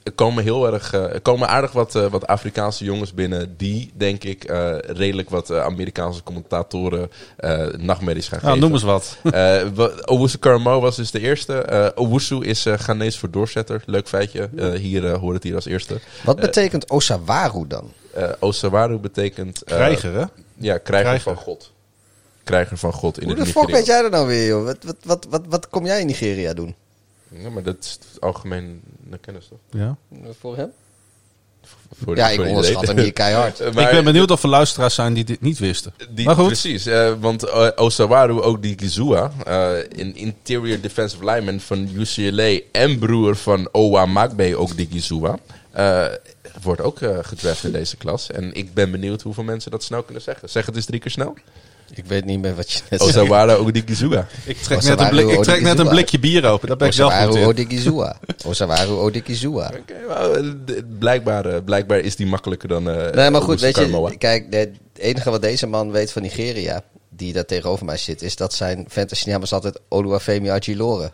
er 0.02 0.12
komen 0.14 0.42
heel 0.44 0.72
erg, 0.72 0.92
eh, 0.92 1.02
er 1.14 1.20
komen 1.20 1.48
aardig 1.48 1.72
wat, 1.72 1.94
eh, 1.94 2.06
wat 2.06 2.26
Afrikaanse 2.26 2.84
jongens 2.84 3.14
binnen 3.14 3.54
die, 3.56 3.90
denk 3.94 4.24
ik, 4.24 4.44
eh, 4.44 4.76
redelijk 4.78 5.30
wat 5.30 5.52
Amerikaanse 5.52 6.22
commentatoren 6.22 7.10
eh 7.36 7.66
nachtmerries 7.78 8.28
gaan 8.28 8.38
Nou, 8.42 8.52
geven. 8.54 8.60
noem 8.68 8.72
eens 8.78 8.82
wat. 8.86 9.16
Eh, 9.22 9.62
wa- 9.74 9.90
Owusu 10.04 10.38
Karamo 10.38 10.80
was 10.80 10.96
dus 10.96 11.10
de 11.10 11.20
eerste. 11.20 11.58
Eh 11.58 11.88
Owusu 11.94 12.44
is 12.44 12.66
uh, 12.66 12.74
Ghanese 12.78 13.18
voor 13.18 13.30
doorzetter. 13.30 13.82
Leuk 13.86 14.08
feitje. 14.08 14.48
Eh, 14.56 14.70
hier 14.72 15.08
hoort 15.16 15.34
het 15.34 15.42
hier 15.42 15.54
als 15.54 15.66
eerste. 15.66 16.00
Wat 16.24 16.40
betekent 16.40 16.90
Osawaru 16.90 17.66
dan? 17.66 17.92
Eh 18.14 18.28
Osawaru 18.40 18.98
betekent... 18.98 19.62
eh, 19.62 19.74
Krijger, 19.76 20.12
hè? 20.12 20.18
Ja, 20.20 20.78
krijger, 20.78 20.78
Krijger. 20.80 21.20
van 21.20 21.36
God. 21.36 21.72
Krijger 22.44 22.76
van 22.78 22.92
God 22.92 23.18
in 23.18 23.26
Hoe 23.28 23.36
het 23.36 23.44
de 23.46 23.52
fuck 23.52 23.70
weet 23.70 23.86
jij 23.86 24.02
dat 24.02 24.10
nou 24.10 24.26
weer, 24.26 24.46
joh? 24.46 24.64
Wat, 24.64 24.76
wat, 24.84 24.96
wat, 25.04 25.26
wat, 25.30 25.42
wat 25.48 25.68
kom 25.68 25.86
jij 25.86 26.00
in 26.00 26.06
Nigeria 26.06 26.54
doen? 26.54 26.74
Ja, 27.30 27.50
maar 27.50 27.62
dat 27.62 27.76
is 27.78 27.98
algemeen 28.20 28.82
kennis 29.20 29.48
toch? 29.48 29.58
Ja. 29.70 29.96
Voor 30.40 30.56
hem? 30.56 30.70
Voor, 32.02 32.16
Ja, 32.16 32.28
ik 32.28 32.40
onderschat 32.40 32.86
hem 32.86 32.98
hier 32.98 33.12
keihard. 33.12 33.60
Eh, 33.60 33.72
maar- 33.74 33.84
ik 33.84 33.90
ben 33.90 34.04
benieuwd 34.04 34.30
of 34.30 34.42
er 34.42 34.48
luisteraars 34.48 34.94
zijn 34.94 35.14
die 35.14 35.24
dit 35.24 35.40
niet 35.40 35.58
wisten. 35.58 35.92
Die, 36.10 36.26
maar 36.26 36.34
goed. 36.34 36.46
Precies, 36.46 36.86
eh, 36.86 37.12
want 37.20 37.42
eh, 37.42 37.68
Osawaru 37.76 38.40
Odigizua, 38.40 39.32
eh 39.44 39.78
een 39.88 40.16
interior 40.16 40.80
defensive 40.80 41.24
lineman 41.24 41.60
van 41.60 41.88
UCLA 41.94 42.58
en 42.72 42.98
broer 42.98 43.36
van 43.36 43.68
Owa 43.72 44.06
Magbe 44.06 44.56
Odigizua, 44.56 45.38
eh 45.70 46.06
wordt 46.62 46.80
ook 46.80 47.00
eh 47.00 47.18
gedraft 47.22 47.64
in 47.64 47.72
deze 47.72 47.96
klas. 47.96 48.30
En 48.30 48.54
ik 48.54 48.74
ben 48.74 48.90
benieuwd 48.90 49.22
hoeveel 49.22 49.44
mensen 49.44 49.70
dat 49.70 49.82
snel 49.82 50.02
kunnen 50.02 50.22
zeggen. 50.22 50.48
Zeg 50.48 50.66
het 50.66 50.76
eens 50.76 50.84
drie 50.84 51.00
keer 51.00 51.10
snel. 51.10 51.34
Ik 51.94 52.04
weet 52.06 52.24
niet 52.24 52.40
meer 52.40 52.54
wat 52.54 52.72
je 52.72 52.80
net 52.90 53.00
zei. 53.02 53.10
Osawaru 53.10 53.52
Odigizua. 53.52 54.26
Ik 54.44 54.56
trek, 54.56 54.78
Osawaru 54.78 54.96
net 54.96 55.20
een, 55.20 55.26
blik, 55.26 55.36
ik 55.36 55.42
trek 55.42 55.60
net 55.60 55.78
een 55.78 55.88
blikje 55.88 56.18
bier 56.18 56.44
open. 56.44 56.68
Daar 56.68 56.76
ben 56.76 56.88
ik 56.88 56.94
wel 56.94 57.10
goed 57.10 57.18
Osawaru 58.44 58.90
in. 58.90 58.98
Odigizua. 58.98 59.72
Blijkbaar, 60.98 61.46
eh, 61.46 61.64
blijkbaar 61.64 61.98
is 61.98 62.16
die 62.16 62.26
makkelijker 62.26 62.68
dan 62.68 62.90
eh 62.90 63.12
Nee, 63.12 63.30
maar 63.30 63.42
goed, 63.42 63.60
weet 63.60 63.76
je, 63.76 64.14
kijk, 64.18 64.46
het 64.50 64.70
enige 64.94 65.30
wat 65.30 65.42
deze 65.42 65.66
man 65.66 65.90
weet 65.90 66.12
van 66.12 66.22
Nigeria, 66.22 66.82
die 67.08 67.32
daar 67.32 67.44
tegenover 67.44 67.84
mij 67.84 67.96
zit, 67.96 68.22
is 68.22 68.36
dat 68.36 68.54
zijn 68.54 68.86
fantasy 68.88 69.28
naam 69.28 69.42
is 69.42 69.52
altijd 69.52 69.80
Oluwafemi 69.88 70.48
Agilore. 70.48 71.10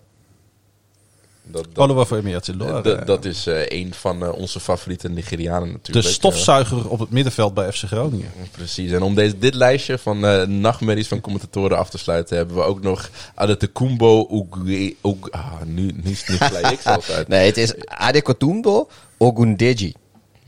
Dat, 1.44 1.66
dat, 1.73 2.86
eh, 2.86 2.97
dat, 2.97 3.06
dat 3.06 3.24
is 3.24 3.47
eh, 3.47 3.69
een 3.69 3.94
van 3.94 4.24
eh, 4.24 4.32
onze 4.32 4.60
favoriete 4.60 5.09
Nigerianen 5.09 5.66
de 5.66 5.73
natuurlijk. 5.73 6.06
Eh, 6.06 6.12
stofzuiger 6.12 6.89
op 6.89 6.98
het 6.98 7.10
middenveld 7.10 7.55
bij 7.55 7.73
FC 7.73 7.85
Groningen. 7.85 8.31
Precies, 8.51 8.90
en 8.90 9.02
om 9.02 9.14
deze, 9.14 9.39
dit 9.39 9.55
lijstje 9.55 9.98
van 9.98 10.27
eh, 10.27 10.47
nachtmerries 10.47 11.09
van 11.09 11.20
commentatoren 11.20 11.78
af 11.78 11.90
te 11.90 11.98
sluiten, 11.98 12.36
hebben 12.36 12.56
we 12.56 12.62
ook 12.62 12.82
nog 12.82 13.10
Adetekumbo 13.35 14.28
Ugwe... 14.31 14.94
Ug, 15.02 15.31
ah, 15.31 15.62
nu, 15.64 15.93
nu, 16.02 16.10
ik 16.10 16.81
zelfs 16.82 17.10
uit. 17.10 17.28
Nee, 17.28 17.47
het 17.47 17.56
is 17.56 17.86
Adekotumbo 17.86 18.89
Ogundeji. 19.19 19.94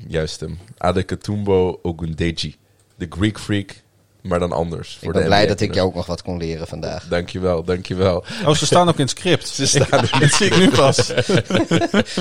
Juist 0.08 0.40
hem. 0.40 0.58
Adeketumbo 0.78 1.78
Ogundeji. 1.82 2.56
De 2.96 3.06
Greek 3.10 3.38
freak, 3.38 3.82
maar 4.24 4.38
dan 4.38 4.52
anders. 4.52 4.98
Ik 5.00 5.12
ben 5.12 5.20
de 5.20 5.26
blij 5.26 5.46
dat 5.46 5.60
ik 5.60 5.74
jou 5.74 5.86
ook 5.86 5.94
nog 5.94 6.06
wat 6.06 6.22
kon 6.22 6.36
leren 6.36 6.66
vandaag. 6.66 7.06
Dankjewel, 7.08 7.64
dankjewel. 7.64 8.24
Oh, 8.46 8.54
ze 8.54 8.66
staan 8.66 8.88
ook 8.88 8.94
in 8.94 9.00
het 9.00 9.10
script. 9.10 9.48
Ze 9.48 9.66
staan 9.66 10.00
er 10.00 10.16
Dat 10.20 10.30
zie 10.30 10.46
ik 10.46 10.56
nu 10.56 10.70
pas. 10.70 11.12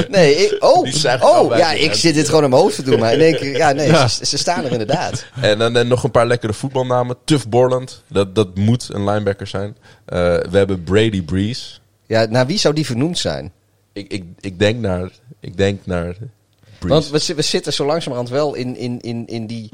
Nee, 0.10 0.36
ik, 0.36 0.64
oh, 0.64 0.88
oh 1.20 1.58
ja, 1.58 1.72
ik 1.72 1.94
zit 1.94 2.14
dit 2.14 2.30
gewoon 2.30 2.44
in 2.44 2.50
mijn 2.50 2.62
hoofd 2.62 2.76
te 2.76 2.84
doen. 2.84 3.00
Maar 3.00 3.14
in 3.14 3.20
één 3.20 3.36
keer, 3.36 3.58
ja, 3.58 3.72
nee, 3.72 3.88
Ja. 3.88 4.08
Ze, 4.08 4.26
ze 4.26 4.38
staan 4.38 4.66
er 4.66 4.72
inderdaad. 4.72 5.26
En 5.42 5.58
dan 5.58 5.88
nog 5.88 6.04
een 6.04 6.12
paar 6.12 6.28
lekkere 6.28 6.54
voetbalnamen. 6.54 7.18
Tuff 7.24 7.48
Borland, 7.48 8.04
dat, 8.08 8.36
dat 8.36 8.56
moet 8.56 8.90
een 8.92 9.04
linebacker 9.04 9.48
zijn. 9.48 9.78
Eh, 10.06 10.18
we 10.50 10.58
hebben 10.58 10.84
Brady 10.84 11.24
Breeze. 11.24 11.80
Ja, 12.08 12.26
naar 12.26 12.46
wie 12.46 12.58
zou 12.58 12.74
die 12.74 12.86
vernoemd 12.86 13.18
zijn? 13.18 13.52
Ik, 13.94 14.12
ik, 14.12 14.24
ik 14.40 14.60
denk 14.60 14.80
naar... 14.80 15.10
Ik 15.40 15.58
denk 15.58 15.86
naar 15.86 16.16
Breeze. 16.80 17.10
Want 17.10 17.10
we, 17.10 17.36
we 17.36 17.42
zitten 17.42 17.74
zo 17.74 17.86
langzamerhand 17.86 18.30
wel 18.30 18.54
in, 18.54 18.76
in, 18.78 19.02
in, 19.02 19.28
in 19.28 19.48
die 19.48 19.70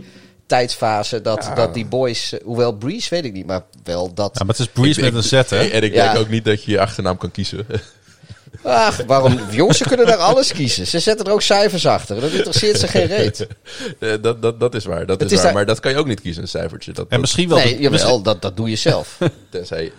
tijdsfase 0.50 1.22
dat, 1.22 1.44
Ja. 1.44 1.56
dat 1.56 1.74
die 1.74 1.86
boys... 1.86 2.34
eh, 2.34 2.40
Hoewel 2.44 2.72
Breeze 2.74 3.10
weet 3.10 3.26
ik 3.26 3.34
niet, 3.34 3.46
maar 3.46 3.62
wel 3.84 4.14
dat... 4.14 4.32
Ja, 4.34 4.40
maar 4.46 4.56
het 4.56 4.60
is 4.66 4.72
Breeze 4.74 5.00
Ik- 5.02 5.06
met 5.14 5.26
ik- 5.26 5.32
een 5.32 5.44
Z, 5.46 5.50
hè? 5.50 5.58
En 5.78 5.84
ik 5.84 5.94
Ja. 5.94 6.06
denk 6.12 6.18
ook 6.26 6.30
niet 6.30 6.46
dat 6.46 6.64
je 6.64 6.72
je 6.72 6.80
achternaam 6.80 7.18
kan 7.18 7.32
kiezen. 7.32 7.66
Ach, 8.64 9.02
waarom? 9.08 9.40
Jongens, 9.52 9.78
ze 9.78 9.84
kunnen 9.84 10.06
daar 10.06 10.18
alles 10.18 10.52
kiezen. 10.54 10.88
Ze 10.88 11.00
zetten 11.00 11.26
er 11.26 11.32
ook 11.32 11.42
cijfers 11.42 11.86
achter. 11.86 12.22
Dat 12.22 12.32
interesseert 12.32 12.80
ze 12.80 12.88
geen 12.88 13.06
reet. 13.06 13.48
Eh, 14.00 14.14
dat, 14.22 14.42
dat, 14.42 14.60
dat 14.60 14.76
is 14.76 14.86
waar, 14.86 15.06
dat 15.06 15.22
is 15.22 15.28
is 15.32 15.34
waar. 15.34 15.44
daar- 15.44 15.54
Maar 15.54 15.66
dat 15.66 15.80
kan 15.80 15.92
je 15.92 15.98
ook 15.98 16.08
niet 16.08 16.22
kiezen, 16.22 16.42
een 16.42 16.48
cijfertje. 16.48 16.92
Dat, 16.92 17.04
En 17.04 17.10
dat- 17.10 17.20
misschien 17.20 17.50
wel... 17.50 17.58
Nee, 17.58 17.76
de- 17.76 17.82
jawel, 17.82 18.22
dat, 18.22 18.42
dat 18.42 18.58
doe 18.58 18.70
je 18.70 18.76
zelf. 18.76 19.18
tenzij, 19.50 19.92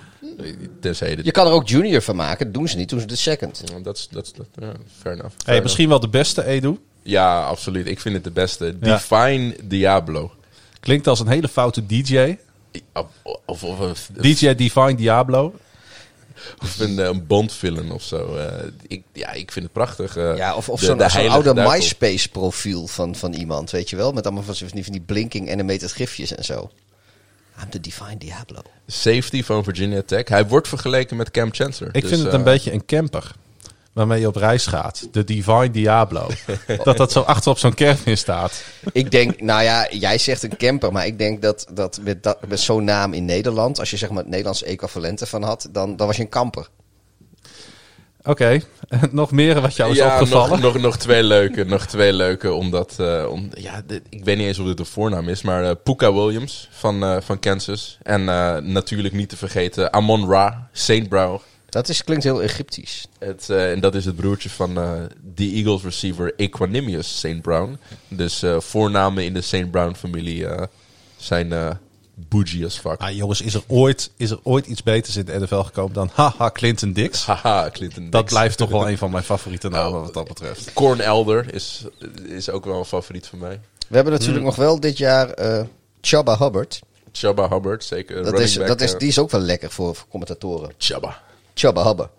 Tenzij 0.80 1.10
je 1.10 1.16
dit... 1.16 1.24
Je 1.24 1.30
kan 1.30 1.46
er 1.46 1.52
ook 1.52 1.68
junior 1.68 2.00
van 2.02 2.16
maken. 2.16 2.44
Dat 2.44 2.54
doen 2.54 2.68
ze 2.68 2.76
niet. 2.76 2.88
Doen 2.88 3.00
ze 3.00 3.06
de 3.06 3.16
second. 3.16 3.62
Dat 3.82 3.96
is, 3.96 4.08
dat 4.10 4.32
dat, 4.36 4.46
ja, 4.60 4.72
fair 5.02 5.14
enough. 5.16 5.34
Hey, 5.44 5.62
misschien 5.62 5.88
wel 5.88 6.00
de 6.00 6.08
beste 6.08 6.44
Edu. 6.44 6.78
Ja, 7.02 7.40
absoluut. 7.44 7.86
Ik 7.86 8.00
vind 8.00 8.14
het 8.14 8.24
de 8.24 8.30
beste. 8.30 8.76
Ja. 8.80 8.96
Divine 9.08 9.56
Diablo. 9.64 10.32
Klinkt 10.80 11.06
als 11.06 11.20
een 11.20 11.28
hele 11.28 11.48
foute 11.48 11.86
DJ. 11.86 12.36
Of, 12.92 13.06
of, 13.44 13.62
of, 13.64 13.80
of, 13.80 14.08
DJ 14.20 14.54
Divine 14.54 14.94
Diablo. 14.94 15.54
of 16.62 16.78
een, 16.78 16.98
eh, 16.98 17.04
een 17.04 17.26
Bond-villain 17.26 17.90
of 17.90 18.02
zo. 18.02 18.36
Eh, 18.36 18.66
ik, 18.86 19.02
ja, 19.12 19.32
ik 19.32 19.52
vind 19.52 19.64
het 19.64 19.74
prachtig. 19.74 20.16
eh, 20.16 20.36
Ja, 20.36 20.54
of, 20.54 20.68
of 20.68 20.80
de- 20.80 20.86
zo'n 20.86 21.00
oude 21.30 21.54
duivel. 21.54 21.76
MySpace 21.78 22.28
profiel 22.28 22.86
van, 22.86 23.14
van 23.14 23.32
iemand, 23.32 23.70
weet 23.70 23.90
je 23.90 23.96
wel? 23.96 24.12
Met 24.12 24.24
allemaal 24.24 24.42
van, 24.42 24.54
van 24.56 24.68
die, 24.72 24.84
van 24.84 24.92
die 24.92 25.02
blinking 25.02 25.50
animated 25.52 25.92
gifjes 25.92 26.34
en 26.34 26.44
zo. 26.44 26.70
I'm 27.62 27.70
the 27.70 27.80
Divine 27.80 28.16
Diablo. 28.18 28.60
Safety 28.86 29.42
van 29.42 29.64
Virginia 29.64 30.02
Tech. 30.06 30.28
Hij 30.28 30.46
wordt 30.46 30.68
vergeleken 30.68 31.16
met 31.16 31.30
Cam 31.30 31.48
Chancellor. 31.54 31.94
Ik 31.94 32.00
Dus, 32.02 32.10
vind 32.10 32.22
het 32.22 32.32
eh, 32.32 32.38
een 32.38 32.44
beetje 32.44 32.72
een 32.72 32.84
camper. 32.86 33.32
Waarmee 33.92 34.20
je 34.20 34.26
op 34.26 34.36
reis 34.36 34.66
gaat. 34.66 35.08
De 35.12 35.24
Divine 35.24 35.70
Diablo. 35.70 36.28
dat 36.84 36.96
dat 36.96 37.12
zo 37.12 37.20
achter 37.20 37.50
op 37.50 37.58
zo'n 37.58 37.74
caravan 37.74 38.16
staat. 38.16 38.64
Ik 38.92 39.10
denk, 39.10 39.40
nou 39.40 39.62
ja, 39.62 39.88
jij 39.90 40.18
zegt 40.18 40.42
een 40.42 40.56
camper, 40.56 40.92
maar 40.92 41.06
ik 41.06 41.18
denk 41.18 41.42
dat, 41.42 41.66
dat 41.72 42.00
met, 42.02 42.22
dat, 42.22 42.38
met 42.48 42.60
zo'n 42.60 42.84
naam 42.84 43.12
in 43.12 43.24
Nederland, 43.24 43.78
als 43.78 43.90
je 43.90 43.96
zeg 43.96 44.08
maar 44.08 44.18
het 44.18 44.28
Nederlandse 44.28 44.64
equivalent 44.64 45.20
ervan 45.20 45.42
had, 45.42 45.68
dan, 45.70 45.96
dan 45.96 46.06
was 46.06 46.16
je 46.16 46.22
een 46.22 46.28
kamper. 46.28 46.68
Oké, 48.22 48.60
nog 49.10 49.30
meer 49.30 49.60
wat 49.60 49.76
jou 49.76 49.90
is 49.90 49.96
ja, 49.96 50.12
opgevallen? 50.12 50.60
Nog, 50.60 50.72
nog, 50.72 50.82
nog 50.82 50.96
twee 50.96 51.22
leuke. 51.22 51.64
nog 51.64 51.86
twee 51.86 52.12
leuke, 52.12 52.52
omdat... 52.52 52.94
eh, 52.98 53.26
om, 53.30 53.48
ja, 53.54 53.82
dit- 53.86 54.02
ik 54.08 54.24
weet 54.24 54.36
niet 54.36 54.46
eens 54.46 54.58
of 54.58 54.66
dit 54.66 54.78
een 54.78 54.86
voornaam 54.86 55.28
is, 55.28 55.42
maar 55.42 55.64
eh 55.64 55.70
Puka 55.84 56.12
Williams 56.12 56.68
van, 56.72 57.02
eh, 57.02 57.16
van 57.20 57.38
Kansas. 57.38 57.98
En 58.02 58.28
eh, 58.28 58.56
natuurlijk 58.56 59.14
niet 59.14 59.28
te 59.28 59.36
vergeten 59.36 59.92
Amon 59.92 60.30
Ra, 60.30 60.68
Saint 60.72 61.08
Brown. 61.08 61.40
Dat 61.70 61.88
is, 61.88 62.04
klinkt 62.04 62.24
heel 62.24 62.42
Egyptisch. 62.42 63.06
Het, 63.18 63.50
eh, 63.50 63.70
en 63.70 63.80
dat 63.80 63.94
is 63.94 64.04
het 64.04 64.16
broertje 64.16 64.50
van 64.50 64.78
eh 64.78 64.92
de 65.34 65.44
Eagles 65.44 65.82
receiver 65.82 66.32
Equanimous 66.36 67.18
St. 67.18 67.40
Brown. 67.42 67.78
Dus 68.08 68.42
eh, 68.42 68.60
voornamen 68.60 69.24
in 69.24 69.34
de 69.34 69.40
St. 69.40 69.70
Brown 69.70 69.94
familie 69.94 70.46
eh, 70.46 70.66
zijn 71.16 71.52
eh 71.52 71.70
bougie 72.28 72.64
as 72.64 72.78
fuck. 72.78 73.00
Ah, 73.00 73.10
jongens, 73.10 73.40
is 73.40 73.54
er, 73.54 73.62
ooit, 73.66 74.10
is 74.16 74.30
er 74.30 74.40
ooit 74.42 74.66
iets 74.66 74.82
beters 74.82 75.16
in 75.16 75.24
de 75.24 75.40
NFL 75.40 75.60
gekomen 75.60 75.92
dan 75.94 76.10
haha 76.12 76.50
Clinton 76.50 76.92
Dix? 76.92 77.24
Haha, 77.26 77.70
Clinton 77.70 78.10
Dat 78.10 78.20
Dix. 78.20 78.32
blijft 78.32 78.56
toch 78.58 78.70
wel 78.70 78.88
een 78.88 78.98
van 78.98 79.10
mijn 79.10 79.24
favoriete 79.24 79.68
namen 79.68 80.00
wat 80.00 80.14
dat 80.14 80.28
betreft. 80.28 80.72
Corn 80.72 81.00
Elder 81.00 81.54
is, 81.54 81.84
is 82.24 82.50
ook 82.50 82.64
wel 82.64 82.78
een 82.78 82.84
favoriet 82.84 83.26
van 83.26 83.38
mij. 83.38 83.60
We 83.88 83.94
hebben 83.94 84.12
natuurlijk 84.12 84.44
nog 84.44 84.56
wel 84.56 84.80
dit 84.80 84.98
jaar 84.98 85.30
eh 85.30 85.64
Chubba 86.00 86.38
Hubbard. 86.38 86.80
Chubba 87.12 87.48
Hubbard, 87.48 87.84
zeker. 87.84 88.16
Dat 88.16 88.24
running 88.24 88.44
is, 88.44 88.56
back, 88.56 88.66
dat 88.66 88.80
is, 88.80 88.92
eh, 88.92 88.98
die 88.98 89.08
is 89.08 89.18
ook 89.18 89.30
wel 89.30 89.40
lekker 89.40 89.70
voor, 89.70 89.94
voor 89.94 90.06
commentatoren. 90.08 90.72
Chubba. 91.54 91.82
Chubba 91.84 91.84
Hubbard. 91.88 92.10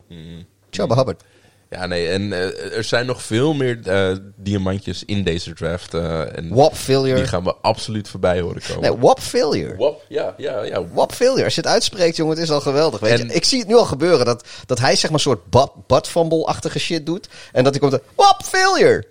Chubba 0.69 0.95
Hubbard. 0.95 1.23
Ja, 1.69 1.85
nee, 1.85 2.07
en 2.09 2.33
eh, 2.33 2.77
er 2.77 2.83
zijn 2.83 3.05
nog 3.05 3.21
veel 3.23 3.53
meer 3.53 3.79
eh, 3.87 4.15
diamantjes 4.35 5.03
in 5.05 5.23
deze 5.23 5.53
draft. 5.53 5.93
eh, 5.93 6.37
en 6.37 6.49
Wap 6.53 6.69
die 6.71 6.79
Failure. 6.79 7.27
gaan 7.27 7.43
we 7.43 7.55
absoluut 7.61 8.07
voorbij 8.09 8.39
horen 8.41 8.61
komen. 8.67 8.81
Nee, 8.81 8.97
Wap 8.99 9.19
Failure. 9.19 9.75
Wap, 9.75 10.05
ja, 10.07 10.33
ja, 10.37 10.61
ja. 10.63 10.87
Wap 10.87 11.11
Failure. 11.11 11.43
Als 11.43 11.55
je 11.55 11.61
het 11.61 11.69
uitspreekt, 11.69 12.15
jongen, 12.15 12.33
het 12.35 12.43
is 12.43 12.51
al 12.51 12.61
geweldig. 12.61 12.99
Weet 12.99 13.19
En- 13.19 13.27
je? 13.27 13.33
Ik 13.33 13.43
zie 13.43 13.59
het 13.59 13.67
nu 13.67 13.75
al 13.75 13.85
gebeuren. 13.85 14.25
Dat, 14.25 14.47
dat 14.65 14.79
hij 14.79 14.91
zeg 14.95 15.03
maar 15.03 15.13
een 15.13 15.19
soort 15.19 15.49
butt, 15.49 15.71
butt 15.87 16.07
fumble-achtige 16.07 16.79
shit 16.79 17.05
doet. 17.05 17.29
En 17.51 17.63
dat 17.63 17.71
hij 17.79 17.89
komt... 17.89 18.01
Wap 18.15 18.43
Failure. 18.43 19.07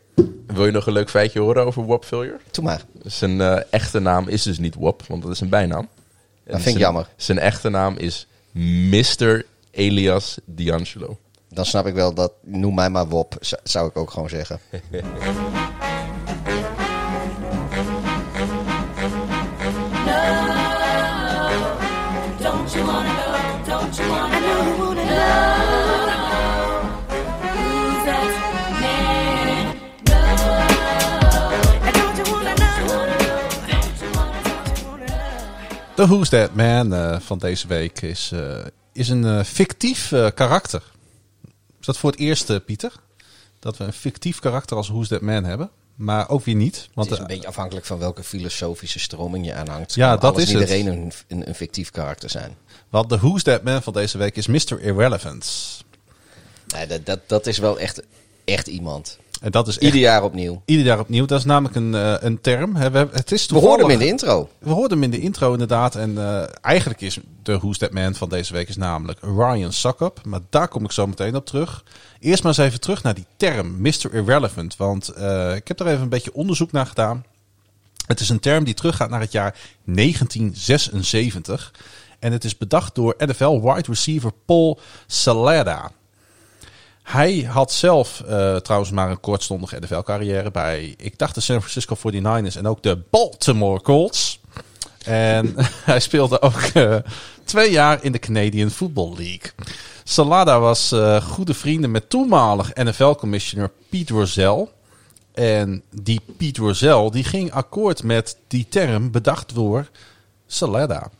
Wil 0.47 0.67
je 0.67 0.73
nog 0.73 0.87
een 0.87 0.93
leuk 0.93 1.11
feitje 1.11 1.41
horen 1.41 1.65
over 1.67 1.87
Wap 1.87 2.05
Failure? 2.05 2.39
Doe 2.51 2.65
maar. 2.65 2.83
Zijn 3.05 3.41
echte 3.71 3.99
naam 4.01 4.29
is 4.29 4.43
dus 4.43 4.59
niet 4.59 4.75
Wap, 4.79 5.03
want 5.09 5.23
dat 5.23 5.31
is 5.33 5.41
een 5.41 5.49
bijnaam. 5.49 5.89
En 6.45 6.53
vind 6.53 6.57
ik 6.57 6.63
zijn- 6.63 6.79
jammer. 6.79 7.09
Zijn 7.17 7.39
echte 7.39 7.69
naam 7.69 7.97
is 7.97 8.27
Mr. 8.53 9.45
Elias 9.71 10.39
D'Angelo. 10.45 11.19
Dan 11.49 11.65
snap 11.65 11.87
ik 11.87 11.95
wel 11.95 12.15
dat... 12.15 12.33
Noem 12.43 12.75
mij 12.75 12.91
maar 12.91 13.09
Wop, 13.09 13.37
zou 13.63 13.89
ik 13.89 13.97
ook 13.97 14.11
gewoon 14.11 14.29
zeggen. 14.29 14.61
De 36.01 36.07
Who's 36.07 36.29
That 36.29 36.55
Man 36.55 36.95
eh, 36.95 37.21
van 37.21 37.39
deze 37.39 37.67
week 37.67 38.01
is, 38.01 38.31
eh, 38.33 38.57
is 38.93 39.09
een 39.09 39.25
eh, 39.25 39.45
fictief 39.45 40.12
eh, 40.12 40.27
karakter. 40.35 40.83
Is 41.81 41.87
dat 41.87 41.97
voor 41.97 42.11
het 42.11 42.21
eerst, 42.21 42.51
eh, 42.51 42.57
Pieter? 42.67 42.93
Dat 43.59 43.77
we 43.77 43.85
een 43.85 43.93
fictief 43.93 44.39
karakter 44.39 44.77
als 44.77 44.89
Who's 44.89 45.09
That 45.09 45.21
Man 45.21 45.45
hebben. 45.45 45.71
Maar 45.95 46.29
ook 46.29 46.45
weer 46.45 46.55
niet. 46.55 46.89
Want 46.95 47.11
het 47.11 47.19
is 47.19 47.25
een 47.25 47.31
beetje 47.35 47.49
afhankelijk 47.49 47.87
van 47.87 47.99
welke 47.99 48.23
filosofische 48.23 48.99
stroming 48.99 49.47
je 49.47 49.55
aanhangt. 49.55 49.95
Ja, 49.95 50.17
dat 50.17 50.39
is 50.39 50.51
iedereen 50.51 50.87
een, 50.87 51.12
een, 51.29 51.49
een 51.49 51.55
fictief 51.55 51.91
karakter 51.91 52.31
zijn. 52.31 52.57
want 52.89 53.09
de 53.09 53.19
Who's 53.19 53.43
That 53.43 53.62
Man 53.62 53.83
van 53.83 53.93
deze 53.93 54.19
week 54.19 54.37
is 54.37 54.47
Mr. 54.47 54.81
Irrelevant. 54.81 55.79
Nee, 56.67 56.87
dat, 56.87 57.07
dat, 57.07 57.21
dat 57.27 57.47
is 57.47 57.59
wel 57.59 57.79
echt, 57.79 58.03
echt 58.45 58.67
iemand. 58.67 59.19
En 59.41 59.51
dat 59.51 59.69
is 59.69 59.75
echt 59.75 59.85
Ieder 59.85 60.01
jaar 60.01 60.23
opnieuw. 60.23 60.62
ieder 60.65 60.85
jaar 60.87 60.99
opnieuw. 60.99 61.27
Dat 61.27 61.39
is 61.39 61.45
namelijk 61.45 61.75
een, 61.77 61.95
eh, 61.95 62.15
een 62.19 62.41
term. 62.41 62.75
We, 62.75 63.09
het 63.12 63.33
is 63.33 63.47
We 63.47 63.59
hoorden 63.59 63.87
hem 63.87 63.95
in 63.95 63.99
de 63.99 64.07
intro. 64.07 64.49
We 64.59 64.71
hoorden 64.71 65.01
hem 65.01 65.03
in 65.03 65.19
de 65.19 65.21
intro 65.21 65.53
inderdaad. 65.53 65.95
En 65.95 66.19
eh, 66.19 66.43
eigenlijk 66.61 67.01
is 67.01 67.19
de 67.43 67.59
Who's 67.59 67.79
That 67.79 67.93
Man 67.93 68.15
van 68.15 68.29
deze 68.29 68.53
week 68.53 68.69
is 68.69 68.77
namelijk 68.77 69.19
Ryan 69.21 69.73
Suckup. 69.73 70.21
Maar 70.25 70.41
daar 70.51 70.69
kom 70.69 70.85
ik 70.85 70.93
zo 70.93 71.07
meteen 71.07 71.37
op 71.37 71.47
terug. 71.47 71.85
Eerst 72.19 72.43
maar 72.43 72.53
eens 72.59 72.67
even 72.67 72.81
terug 72.81 73.03
naar 73.03 73.15
die 73.15 73.27
term, 73.37 73.81
Mr. 73.81 74.15
Irrelevant. 74.15 74.77
Want 74.77 75.09
eh, 75.09 75.55
ik 75.55 75.69
heb 75.69 75.81
er 75.81 75.87
even 75.87 76.03
een 76.03 76.09
beetje 76.09 76.35
onderzoek 76.35 76.73
naar 76.73 76.87
gedaan. 76.87 77.25
Het 78.07 78.21
is 78.21 78.29
een 78.29 78.41
term 78.41 78.65
die 78.65 78.75
teruggaat 78.75 79.11
naar 79.11 79.21
het 79.21 79.33
jaar 79.33 79.57
1976. 79.85 81.73
En 82.19 82.33
het 82.33 82.45
is 82.45 82.57
bedacht 82.59 82.95
door 82.95 83.15
NFL 83.19 83.61
wide 83.61 83.89
receiver 83.89 84.33
Paul 84.45 84.81
Salada. 85.07 85.91
Hij 87.11 87.41
had 87.41 87.73
zelf 87.73 88.20
eh, 88.20 88.57
trouwens 88.57 88.91
maar 88.91 89.11
een 89.11 89.20
kortstondige 89.20 89.78
NFL-carrière 89.81 90.51
bij, 90.51 90.95
ik 90.97 91.19
dacht 91.19 91.35
de 91.35 91.41
San 91.41 91.62
Francisco 91.62 91.97
49ers 91.97 92.57
en 92.57 92.66
ook 92.66 92.82
de 92.82 93.03
Baltimore 93.11 93.81
Colts. 93.81 94.41
En 95.05 95.55
hij 95.91 96.01
speelde 96.01 96.43
ook 96.43 96.61
eh, 96.61 96.97
twee 97.45 97.70
jaar 97.70 98.05
in 98.05 98.12
de 98.12 98.19
Canadian 98.19 98.70
Football 98.70 99.15
League. 99.16 99.51
Salada 100.05 100.61
was 100.61 100.93
eh, 100.93 101.23
goede 101.23 101.55
vrienden 101.55 101.91
met 101.91 102.11
toenmalig 102.11 102.74
NFL-commissioner 102.74 103.70
Pete 103.89 104.12
Rozelle. 104.12 104.69
En 105.32 105.82
die 105.91 106.20
Pete 106.37 106.61
Rozelle 106.61 107.11
die 107.11 107.24
ging 107.24 107.53
akkoord 107.53 108.03
met 108.03 108.37
die 108.47 108.66
term 108.69 109.11
bedacht 109.11 109.55
door 109.55 109.89
Salada. 110.47 111.11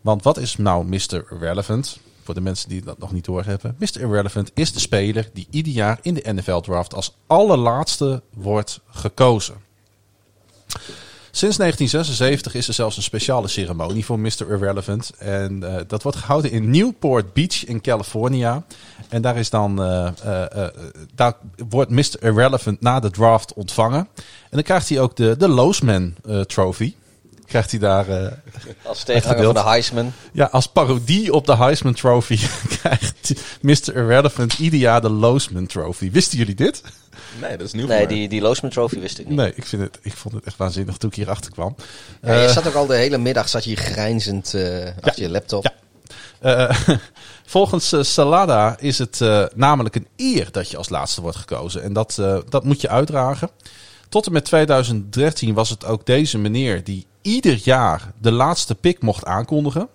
Want 0.00 0.22
wat 0.22 0.38
is 0.38 0.56
nou 0.56 0.84
Mr. 0.84 1.24
Irrelevant? 1.30 1.98
Voor 2.24 2.34
de 2.34 2.40
mensen 2.40 2.68
die 2.68 2.84
dat 2.84 2.98
nog 2.98 3.12
niet 3.12 3.24
doorhebben. 3.24 3.76
Mr. 3.78 4.00
Irrelevant 4.00 4.50
is 4.54 4.72
de 4.72 4.80
speler 4.80 5.30
die 5.32 5.46
ieder 5.50 5.72
jaar 5.72 5.98
in 6.02 6.14
de 6.14 6.32
NFL 6.32 6.60
draft 6.60 6.94
als 6.94 7.16
allerlaatste 7.26 8.22
wordt 8.30 8.80
gekozen. 8.86 9.54
Sinds 11.30 11.56
1976 11.56 12.54
is 12.54 12.68
er 12.68 12.74
zelfs 12.74 12.96
een 12.96 13.02
speciale 13.02 13.48
ceremonie 13.48 14.04
voor 14.04 14.18
Mr. 14.18 14.50
Irrelevant. 14.50 15.10
En 15.18 15.62
eh, 15.62 15.82
dat 15.86 16.02
wordt 16.02 16.18
gehouden 16.18 16.50
in 16.50 16.70
Newport 16.70 17.32
Beach 17.32 17.64
in 17.64 17.80
California. 17.80 18.64
En 19.08 19.22
daar, 19.22 19.36
is 19.36 19.50
dan, 19.50 19.82
eh, 19.82 20.06
eh, 20.06 20.68
daar 21.14 21.36
wordt 21.68 21.90
Mr. 21.90 22.16
Irrelevant 22.20 22.80
na 22.80 23.00
de 23.00 23.10
draft 23.10 23.52
ontvangen. 23.52 24.08
En 24.18 24.50
dan 24.50 24.62
krijgt 24.62 24.88
hij 24.88 25.00
ook 25.00 25.16
de, 25.16 25.36
de 25.38 25.48
Loosman 25.48 26.14
Trophy. 26.46 26.94
Krijgt 27.46 27.70
hij 27.70 27.80
daar 27.80 28.08
eh, 28.08 28.32
Als 28.82 29.02
tegenhanger 29.02 29.44
van 29.44 29.54
de 29.54 29.62
Heisman. 29.62 30.12
ja, 30.32 30.44
als 30.52 30.66
parodie 30.66 31.32
op 31.32 31.46
de 31.46 31.56
Heisman 31.56 31.94
Trophy 31.94 32.38
krijgt 32.80 33.32
Mr. 33.60 33.94
Irrelevant 33.96 34.58
ieder 34.58 34.78
jaar 34.78 35.00
de 35.00 35.10
Loosman 35.10 35.66
Trophy. 35.66 36.10
Wisten 36.10 36.38
jullie 36.38 36.54
dit? 36.54 36.82
Nee, 37.40 37.56
dat 37.56 37.66
is 37.66 37.72
nieuw 37.72 37.86
Nee, 37.86 37.98
voor 37.98 38.06
mij. 38.06 38.16
die, 38.16 38.28
die 38.28 38.40
Loosman 38.40 38.70
Trophy 38.70 38.98
wist 39.00 39.18
ik 39.18 39.26
niet. 39.28 39.36
Nee, 39.36 39.52
ik, 39.54 39.66
vind 39.66 39.82
het, 39.82 39.98
ik 40.02 40.12
vond 40.12 40.34
het 40.34 40.44
echt 40.44 40.56
waanzinnig 40.56 40.96
toen 40.96 41.10
ik 41.10 41.16
hierachter 41.16 41.50
kwam. 41.50 41.76
Ja, 42.22 42.34
je 42.34 42.46
Eh, 42.46 42.52
zat 42.52 42.66
ook 42.68 42.74
al 42.74 42.86
de 42.86 42.94
hele 42.96 43.18
middag 43.18 43.48
zat 43.48 43.64
je 43.64 43.70
hier 43.70 43.78
grijnzend 43.78 44.54
eh 44.54 44.86
achter 45.00 45.22
je 45.22 45.28
laptop. 45.30 45.62
Ja. 45.64 45.72
Eh, 46.68 46.78
volgens 47.46 47.92
Salada 48.00 48.76
is 48.78 48.98
het 48.98 49.20
eh, 49.20 49.44
namelijk 49.54 49.94
een 49.94 50.06
eer 50.16 50.48
dat 50.50 50.70
je 50.70 50.76
als 50.76 50.88
laatste 50.88 51.20
wordt 51.20 51.36
gekozen. 51.36 51.82
En 51.82 51.92
dat, 51.92 52.18
eh, 52.18 52.38
dat 52.48 52.64
moet 52.64 52.80
je 52.80 52.88
uitdragen. 52.88 53.50
Tot 54.08 54.26
en 54.26 54.32
met 54.32 54.44
2013 54.44 55.54
was 55.54 55.70
het 55.70 55.84
ook 55.84 56.06
deze 56.06 56.38
meneer 56.38 56.84
die 56.84 57.06
ieder 57.24 57.60
jaar 57.62 58.12
de 58.20 58.32
laatste 58.32 58.74
pick 58.74 59.02
mocht 59.02 59.24
aankondigen. 59.24 59.88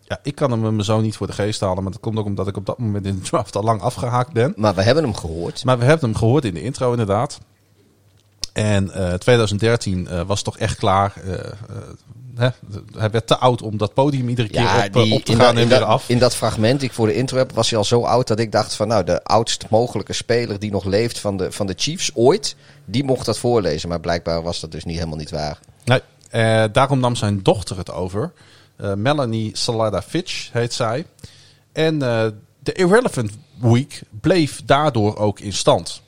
Ja, 0.00 0.18
ik 0.22 0.34
kan 0.34 0.50
hem 0.50 0.76
me 0.76 0.84
zo 0.84 1.00
niet 1.00 1.16
voor 1.16 1.26
de 1.26 1.32
geest 1.32 1.60
halen, 1.60 1.82
maar 1.82 1.92
dat 1.92 2.00
komt 2.00 2.18
ook 2.18 2.26
omdat 2.26 2.48
ik 2.48 2.56
op 2.56 2.66
dat 2.66 2.78
moment 2.78 3.06
in 3.06 3.14
de 3.14 3.20
draft 3.20 3.56
al 3.56 3.62
lang 3.62 3.80
afgehaakt 3.80 4.32
ben. 4.32 4.52
Maar 4.56 4.74
we 4.74 4.82
hebben 4.82 5.04
hem 5.04 5.14
gehoord. 5.14 5.64
Maar 5.64 5.78
we 5.78 5.84
hebben 5.84 6.08
hem 6.10 6.18
gehoord 6.18 6.44
in 6.44 6.54
de 6.54 6.62
intro 6.62 6.90
inderdaad. 6.90 7.40
En 8.52 8.90
eh, 8.90 9.14
2013 9.14 10.06
eh, 10.06 10.20
was 10.26 10.42
toch 10.42 10.58
echt 10.58 10.76
klaar. 10.76 11.12
Eh, 11.24 11.34
eh, 11.34 11.46
hè? 12.34 12.48
Hij 12.96 13.10
werd 13.10 13.26
te 13.26 13.36
oud 13.36 13.62
om 13.62 13.76
dat 13.76 13.94
podium 13.94 14.28
iedere 14.28 14.48
keer 14.48 14.84
op, 14.86 14.96
eh, 14.96 15.12
op 15.12 15.24
te 15.24 15.32
in, 15.32 15.38
gaan 15.38 15.46
dat, 15.46 15.54
en 15.54 15.62
in, 15.62 15.68
weer 15.68 15.78
dat, 15.78 15.88
af. 15.88 16.08
in 16.08 16.18
dat 16.18 16.34
fragment 16.34 16.80
die 16.80 16.88
ik 16.88 16.94
voor 16.94 17.06
de 17.06 17.14
intro 17.14 17.38
heb, 17.38 17.52
was 17.52 17.70
hij 17.70 17.78
al 17.78 17.84
zo 17.84 18.02
oud 18.02 18.26
dat 18.26 18.38
ik 18.38 18.52
dacht 18.52 18.74
van 18.74 18.88
nou, 18.88 19.04
de 19.04 19.24
oudst 19.24 19.66
mogelijke 19.70 20.12
speler 20.12 20.58
die 20.58 20.70
nog 20.70 20.84
leeft 20.84 21.18
van 21.18 21.36
de, 21.36 21.52
van 21.52 21.66
de 21.66 21.74
Chiefs 21.76 22.10
ooit, 22.14 22.56
die 22.84 23.04
mocht 23.04 23.26
dat 23.26 23.38
voorlezen. 23.38 23.88
Maar 23.88 24.00
blijkbaar 24.00 24.42
was 24.42 24.60
dat 24.60 24.72
dus 24.72 24.84
niet 24.84 24.96
helemaal 24.96 25.18
niet 25.18 25.30
waar. 25.30 25.58
Nee, 25.84 26.00
eh, 26.34 26.64
daarom 26.72 27.00
nam 27.00 27.16
zijn 27.16 27.42
dochter 27.42 27.76
het 27.76 27.90
over. 27.90 28.32
Eh, 28.76 28.94
Melanie 28.94 29.56
Salada 29.56 30.02
Fitch 30.02 30.52
heet 30.52 30.72
zij. 30.72 31.06
En 31.72 32.02
eh, 32.02 32.26
de 32.58 32.72
Irrelevant 32.72 33.30
Week 33.60 34.02
bleef 34.20 34.62
daardoor 34.64 35.16
ook 35.16 35.40
in 35.40 35.52
stand. 35.52 36.02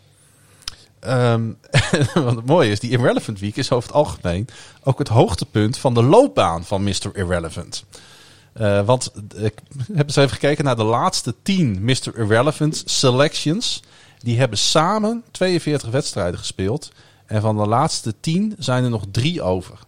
Ehm, 1.00 1.52
wat 2.14 2.36
het 2.36 2.46
mooie 2.46 2.70
is, 2.70 2.80
die 2.80 2.90
Irrelevant 2.90 3.38
Week 3.40 3.56
is 3.56 3.70
over 3.70 3.88
het 3.88 3.98
algemeen 3.98 4.48
ook 4.82 4.98
het 4.98 5.08
hoogtepunt 5.08 5.78
van 5.78 5.94
de 5.94 6.02
loopbaan 6.02 6.64
van 6.64 6.82
Mr. 6.82 7.10
Irrelevant. 7.12 7.84
Want 8.84 9.12
ik 9.34 9.54
heb 9.92 10.06
eens 10.06 10.16
even 10.16 10.30
gekeken 10.30 10.64
naar 10.64 10.76
de 10.76 10.84
laatste 10.84 11.34
10 11.42 11.78
Mr. 11.84 12.18
Irrelevant 12.18 12.82
selections. 12.86 13.82
Die 14.18 14.38
hebben 14.38 14.58
samen 14.58 15.24
42 15.30 15.90
wedstrijden 15.90 16.38
gespeeld. 16.38 16.92
En 17.26 17.40
van 17.40 17.56
de 17.56 17.66
laatste 17.66 18.14
10 18.20 18.54
zijn 18.58 18.84
er 18.84 18.90
nog 18.90 19.04
drie 19.10 19.42
over. 19.42 19.78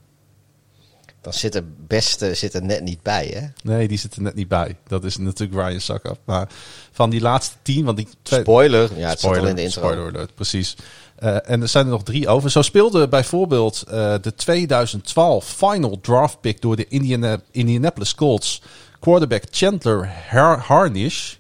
Dan 1.31 1.39
zit 1.39 1.55
er 1.55 1.65
beste 1.87 2.35
zit 2.35 2.55
er 2.55 2.63
net 2.63 2.83
niet 2.83 3.03
bij, 3.03 3.27
hè? 3.35 3.71
Nee, 3.73 3.89
die 3.89 3.99
zitten 3.99 4.23
net 4.23 4.35
niet 4.35 4.49
bij. 4.49 4.77
Dat 4.87 5.05
is 5.05 5.17
natuurlijk 5.17 5.67
Ryan 5.69 5.81
Suckup. 5.81 6.19
Maar 6.25 6.49
van 6.93 7.11
die 7.11 7.21
laatste 7.21 7.55
10, 7.63 7.85
want 7.85 7.97
die 7.97 8.09
twee, 8.23 8.41
Spoiler, 8.41 8.91
ja, 8.97 9.09
het 9.09 9.21
zit 9.21 9.31
al 9.39 9.47
in 9.47 9.55
de 9.57 9.63
intro. 9.63 9.81
Spoiler 9.83 10.09
alert, 10.09 10.35
precies. 10.35 10.77
Eh, 11.17 11.37
en 11.51 11.63
er 11.63 11.69
zijn 11.69 11.85
er 11.85 11.91
nog 11.91 12.03
drie 12.03 12.29
over. 12.29 12.51
Zo 12.51 12.63
speelde 12.63 13.09
bijvoorbeeld 13.09 13.85
eh, 13.89 14.15
de 14.21 14.35
2012 14.35 15.45
final 15.45 15.99
draft 16.01 16.41
pick 16.41 16.61
door 16.61 16.77
de 16.77 16.87
Indiana, 16.89 17.41
Indianapolis 17.51 18.15
Colts 18.15 18.63
quarterback 19.01 19.43
Chandler 19.51 20.11
Har- 20.29 20.59
Harnish 20.59 21.35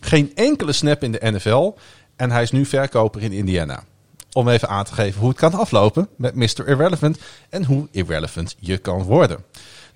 geen 0.00 0.32
enkele 0.34 0.72
snap 0.72 1.02
in 1.02 1.12
de 1.12 1.18
NFL. 1.30 1.72
En 2.16 2.30
hij 2.30 2.42
is 2.42 2.50
nu 2.50 2.66
verkoper 2.66 3.22
in 3.22 3.32
Indiana. 3.32 3.84
Om 4.32 4.48
even 4.48 4.68
aan 4.68 4.84
te 4.84 4.94
geven 4.94 5.20
hoe 5.20 5.28
het 5.28 5.38
kan 5.38 5.54
aflopen 5.54 6.08
met 6.16 6.34
Mr. 6.34 6.68
Irrelevant 6.68 7.18
en 7.48 7.64
hoe 7.64 7.88
irrelevant 7.90 8.56
je 8.58 8.78
kan 8.78 9.02
worden. 9.02 9.44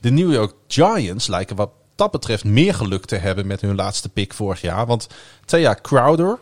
De 0.00 0.10
New 0.10 0.32
York 0.32 0.54
Giants 0.66 1.26
lijken 1.26 1.56
wat 1.56 1.70
dat 1.94 2.10
betreft 2.10 2.44
meer 2.44 2.74
geluk 2.74 3.04
te 3.04 3.16
hebben 3.16 3.46
met 3.46 3.60
hun 3.60 3.74
laatste 3.74 4.08
pick 4.08 4.34
vorig 4.34 4.60
jaar. 4.60 4.86
Want 4.86 5.06
Thea 5.44 5.78
Crowder, 5.82 6.38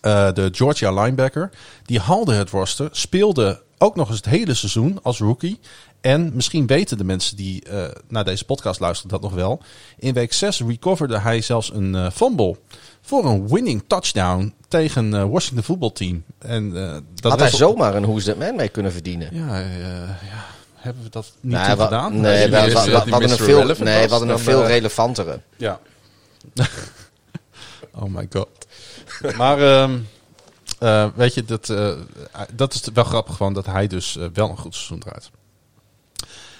eh, 0.00 0.32
de 0.32 0.48
Georgia 0.52 1.02
linebacker, 1.02 1.50
die 1.84 2.00
haalde 2.00 2.34
het 2.34 2.50
roster, 2.50 2.88
speelde 2.92 3.62
ook 3.78 3.96
nog 3.96 4.08
eens 4.08 4.16
het 4.16 4.26
hele 4.26 4.54
seizoen 4.54 4.98
als 5.02 5.18
rookie. 5.18 5.60
En 6.00 6.30
misschien 6.34 6.66
weten 6.66 6.98
de 6.98 7.04
mensen 7.04 7.36
die 7.36 7.62
eh, 7.64 7.84
naar 8.08 8.24
deze 8.24 8.44
podcast 8.44 8.80
luisteren 8.80 9.10
dat 9.10 9.20
nog 9.20 9.34
wel. 9.34 9.62
In 9.98 10.14
week 10.14 10.32
6 10.32 10.60
recoverde 10.60 11.18
hij 11.18 11.40
zelfs 11.40 11.72
een 11.72 11.94
eh, 11.94 12.10
fumble 12.10 12.56
voor 13.06 13.24
een 13.24 13.48
winning 13.48 13.82
touchdown 13.86 14.54
tegen 14.68 15.14
eh 15.14 15.24
Washington 15.24 15.64
voetbalteam. 15.64 16.24
En, 16.38 16.76
eh, 16.76 16.96
dat 17.14 17.30
Had 17.30 17.40
hij 17.40 17.50
zomaar 17.50 17.94
een 17.94 18.02
Who's 18.02 18.24
That 18.24 18.38
Man 18.38 18.56
mee 18.56 18.68
kunnen 18.68 18.92
verdienen? 18.92 19.28
Ja, 19.32 19.60
eh, 19.60 19.68
ja, 20.28 20.46
hebben 20.74 21.02
we 21.02 21.08
dat 21.10 21.32
niet 21.40 21.58
gedaan? 21.58 22.20
Nee, 22.20 22.48
we, 22.48 22.56
hadden 22.56 23.22
een 23.22 23.36
veel, 23.36 23.64
nee, 23.64 23.74
we 23.74 24.00
was, 24.00 24.10
hadden 24.10 24.20
een 24.20 24.26
dan, 24.26 24.38
veel 24.38 24.66
relevantere. 24.66 25.40
Ja. 25.56 25.80
oh 28.00 28.14
my 28.14 28.26
god. 28.30 28.48
Maar 29.36 29.58
ehm, 29.58 29.98
eh, 30.78 31.06
weet 31.14 31.34
je, 31.34 31.44
dat, 31.44 31.68
eh, 31.68 31.94
dat 32.52 32.74
is 32.74 32.82
wel 32.94 33.04
grappig 33.04 33.36
gewoon 33.36 33.54
dat 33.54 33.66
hij 33.66 33.86
dus 33.86 34.18
wel 34.32 34.50
een 34.50 34.58
goed 34.58 34.74
seizoen 34.74 34.98
draait. 34.98 35.30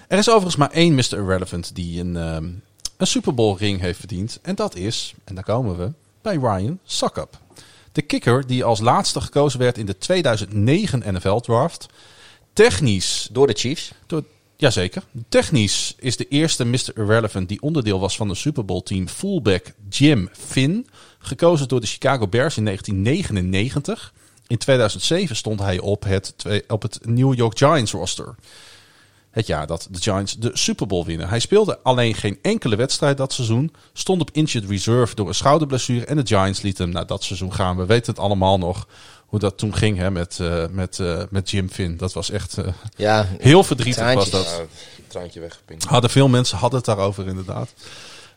Er 0.08 0.18
is 0.18 0.28
overigens 0.28 0.56
maar 0.56 0.70
één 0.70 0.94
Mr. 0.94 1.12
Irrelevant 1.12 1.74
die 1.74 2.00
een, 2.00 2.16
ehm, 2.16 2.48
een 2.96 3.06
Super 3.06 3.34
Bowl 3.34 3.56
ring 3.56 3.80
heeft 3.80 3.98
verdiend. 3.98 4.38
En 4.42 4.54
dat 4.54 4.74
is, 4.74 5.14
en 5.24 5.34
daar 5.34 5.44
komen 5.44 5.76
we, 5.76 5.92
bij 6.26 6.36
Ryan 6.36 6.78
Suckup. 6.84 7.38
De 7.92 8.02
kicker 8.02 8.46
die 8.46 8.64
als 8.64 8.80
laatste 8.80 9.20
gekozen 9.20 9.58
werd 9.58 9.78
in 9.78 9.86
de 9.86 9.98
2009 9.98 11.02
NFL 11.14 11.36
Draft. 11.36 11.86
Technisch 12.52 13.28
Door 13.32 13.46
de 13.46 13.52
Chiefs. 13.52 13.92
door, 14.06 14.24
jazeker. 14.56 15.02
Technisch 15.28 15.94
is 15.98 16.16
de 16.16 16.28
eerste 16.28 16.64
Mr. 16.64 16.90
Irrelevant 16.94 17.48
die 17.48 17.62
onderdeel 17.62 18.00
was 18.00 18.16
van 18.16 18.28
de 18.28 18.34
Super 18.34 18.64
Bowl 18.64 18.82
team 18.82 19.08
fullback 19.08 19.72
Jim 19.88 20.28
Finn. 20.32 20.86
Gekozen 21.18 21.68
door 21.68 21.80
de 21.80 21.86
Chicago 21.86 22.28
Bears 22.28 22.56
in 22.56 22.64
1999. 22.64 24.12
In 24.46 24.58
2007 24.58 25.36
stond 25.36 25.60
hij 25.60 25.78
op 25.78 26.04
het, 26.04 26.34
op 26.68 26.82
het 26.82 26.98
New 27.04 27.34
York 27.34 27.58
Giants 27.58 27.92
roster. 27.92 28.34
Het 29.36 29.46
jaar 29.46 29.66
dat 29.66 29.88
de 29.90 30.00
Giants 30.00 30.36
de 30.36 30.50
Super 30.52 30.86
Bowl 30.86 31.04
winnen. 31.06 31.28
Hij 31.28 31.38
speelde 31.38 31.78
alleen 31.82 32.14
geen 32.14 32.38
enkele 32.42 32.76
wedstrijd 32.76 33.16
dat 33.16 33.32
seizoen. 33.32 33.72
Stond 33.92 34.20
op 34.20 34.30
injured 34.32 34.70
reserve 34.70 35.14
door 35.14 35.28
een 35.28 35.34
schouderblessure. 35.34 36.04
En 36.06 36.16
de 36.16 36.26
Giants 36.26 36.60
lieten 36.62 36.84
hem 36.84 36.92
naar 36.94 37.06
dat 37.06 37.24
seizoen 37.24 37.52
gaan. 37.54 37.76
We 37.76 37.86
weten 37.86 38.12
het 38.12 38.22
allemaal 38.22 38.58
nog. 38.58 38.86
Hoe 39.26 39.38
dat 39.38 39.58
toen 39.58 39.74
ging 39.76 39.98
hè, 39.98 40.10
met, 40.10 40.40
eh, 40.40 40.64
met, 40.70 40.98
eh, 40.98 41.22
met 41.30 41.50
Jim 41.50 41.70
Finn. 41.70 41.96
Dat 41.96 42.12
was 42.12 42.30
echt 42.30 42.58
eh, 42.58 42.66
Ja, 42.96 43.26
heel 43.38 43.64
verdrietig 43.64 44.02
Traantjes. 44.02 44.30
was 44.30 44.44
dat. 44.44 44.56
Ja, 44.58 44.64
traantje 45.06 45.40
weggepinkt. 45.40 45.84
Hadden 45.84 46.10
veel 46.10 46.28
mensen 46.28 46.58
hadden 46.58 46.78
het 46.78 46.88
daarover 46.88 47.26
inderdaad. 47.26 47.72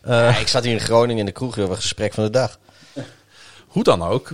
ja, 0.06 0.36
ik 0.38 0.48
zat 0.48 0.64
hier 0.64 0.72
in 0.72 0.80
Groningen 0.80 1.18
in 1.18 1.24
de 1.26 1.32
kroeg. 1.32 1.56
Een 1.56 1.76
gesprek 1.76 2.14
van 2.14 2.24
de 2.24 2.30
dag. 2.30 2.58
Hoe 3.66 3.82
dan 3.82 4.02
ook. 4.02 4.30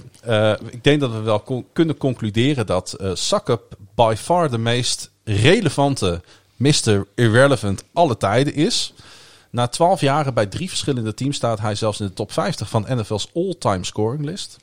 ik 0.70 0.84
denk 0.84 1.00
dat 1.00 1.10
we 1.12 1.20
wel 1.20 1.42
con- 1.42 1.66
kunnen 1.72 1.96
concluderen 1.96 2.66
dat 2.66 2.96
Suckup 3.12 3.76
by 3.94 4.14
far 4.18 4.50
de 4.50 4.58
meest 4.58 5.10
relevante 5.24 6.20
Mr. 6.56 7.06
Irrelevant 7.14 7.84
alle 7.92 8.16
tijden 8.16 8.54
is. 8.54 8.94
Na 9.50 9.66
12 9.66 10.00
jaren 10.00 10.34
bij 10.34 10.46
drie 10.46 10.68
verschillende 10.68 11.14
teams 11.14 11.36
staat 11.36 11.60
hij 11.60 11.74
zelfs 11.74 12.00
in 12.00 12.06
de 12.06 12.12
top 12.12 12.32
50 12.32 12.68
van 12.68 12.86
NFL's 12.88 13.28
all-time 13.34 13.84
scoring 13.84 14.24
list. 14.24 14.56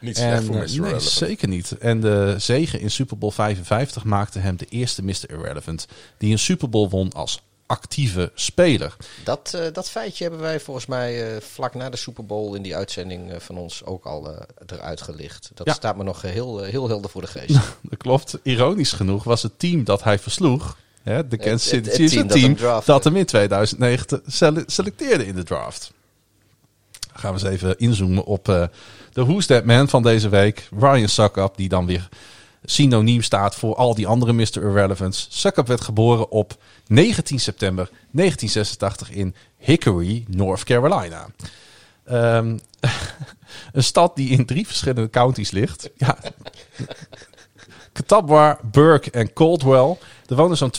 Niet 0.00 0.16
slecht 0.16 0.44
voor 0.44 0.54
eh, 0.54 0.60
Mr. 0.60 0.68
nee, 0.68 0.80
Relevant. 0.80 1.02
zeker 1.02 1.48
niet. 1.48 1.78
En 1.78 2.00
de 2.00 2.34
zege 2.38 2.80
in 2.80 2.90
Super 2.90 3.18
Bowl 3.18 3.32
55 3.32 4.04
maakte 4.04 4.38
hem 4.38 4.56
de 4.56 4.66
eerste 4.68 5.04
Mr. 5.04 5.30
Irrelevant 5.30 5.86
die 6.18 6.32
een 6.32 6.38
Super 6.38 6.68
Bowl 6.68 6.88
won 6.88 7.12
als 7.12 7.42
actieve 7.68 8.30
speler. 8.34 8.96
Dat, 9.24 9.52
eh, 9.54 9.72
dat 9.72 9.90
feitje 9.90 10.22
hebben 10.24 10.40
wij 10.42 10.60
volgens 10.60 10.86
mij 10.86 11.34
eh, 11.34 11.40
vlak 11.42 11.74
na 11.74 11.90
de 11.90 11.96
Super 11.96 12.26
Bowl 12.26 12.54
in 12.54 12.62
die 12.62 12.76
uitzending 12.76 13.30
eh, 13.32 13.40
van 13.40 13.56
ons 13.58 13.84
ook 13.84 14.04
al 14.04 14.36
eruit 14.66 15.00
gelicht. 15.00 15.50
Dat 15.54 15.66
Ja. 15.66 15.72
staat 15.72 15.96
me 15.96 16.02
nog 16.02 16.22
heel, 16.22 16.62
heel 16.62 16.88
helder 16.88 17.10
voor 17.10 17.20
de 17.20 17.26
geest. 17.26 17.54
Dat 17.90 17.98
klopt. 17.98 18.38
Ironisch 18.42 18.92
genoeg 18.92 19.24
was 19.24 19.42
het 19.42 19.58
team 19.58 19.84
dat 19.84 20.02
hij 20.02 20.18
versloeg. 20.18 20.76
Hè, 21.02 21.28
de 21.28 21.36
Kansas 21.36 21.68
City 21.68 21.88
het 21.88 21.96
Chiefs, 21.96 22.12
team 22.12 22.26
dat 22.28 22.38
hem 22.40 22.56
draftte. 22.56 22.90
dat 22.92 23.04
hem 23.04 23.16
in 23.16 23.26
2009 23.26 24.22
sele- 24.26 24.64
selecteerde 24.66 25.26
in 25.26 25.34
de 25.34 25.42
draft. 25.42 25.92
Gaan 27.12 27.34
we 27.34 27.40
eens 27.40 27.48
even 27.48 27.78
inzoomen 27.78 28.24
op 28.24 28.44
de 28.44 28.70
Who's 29.12 29.46
That 29.46 29.64
Man 29.64 29.88
van 29.88 30.02
deze 30.02 30.28
week. 30.28 30.68
Ryan 30.78 31.08
Suckup, 31.08 31.56
die 31.56 31.68
dan 31.68 31.86
weer 31.86 32.08
synoniem 32.70 33.22
staat 33.22 33.54
voor 33.54 33.74
al 33.74 33.94
die 33.94 34.06
andere 34.06 34.32
Mr. 34.32 34.62
Irrelevants. 34.62 35.26
Suckup 35.30 35.66
werd 35.66 35.80
geboren 35.80 36.30
op 36.30 36.56
19 36.86 37.40
september 37.40 37.90
1986 38.10 39.10
in 39.10 39.34
Hickory, 39.56 40.24
North 40.28 40.64
Carolina. 40.64 41.26
Ehm, 42.04 42.58
een 43.72 43.84
stad 43.84 44.16
die 44.16 44.30
in 44.30 44.46
drie 44.46 44.66
verschillende 44.66 45.10
counties 45.10 45.50
ligt. 45.50 45.90
Ja, 45.96 46.18
Catawba, 47.92 48.58
Burke 48.62 49.10
en 49.10 49.32
Caldwell. 49.32 49.96
Er 50.26 50.36
wonen 50.36 50.56
zo'n 50.56 50.72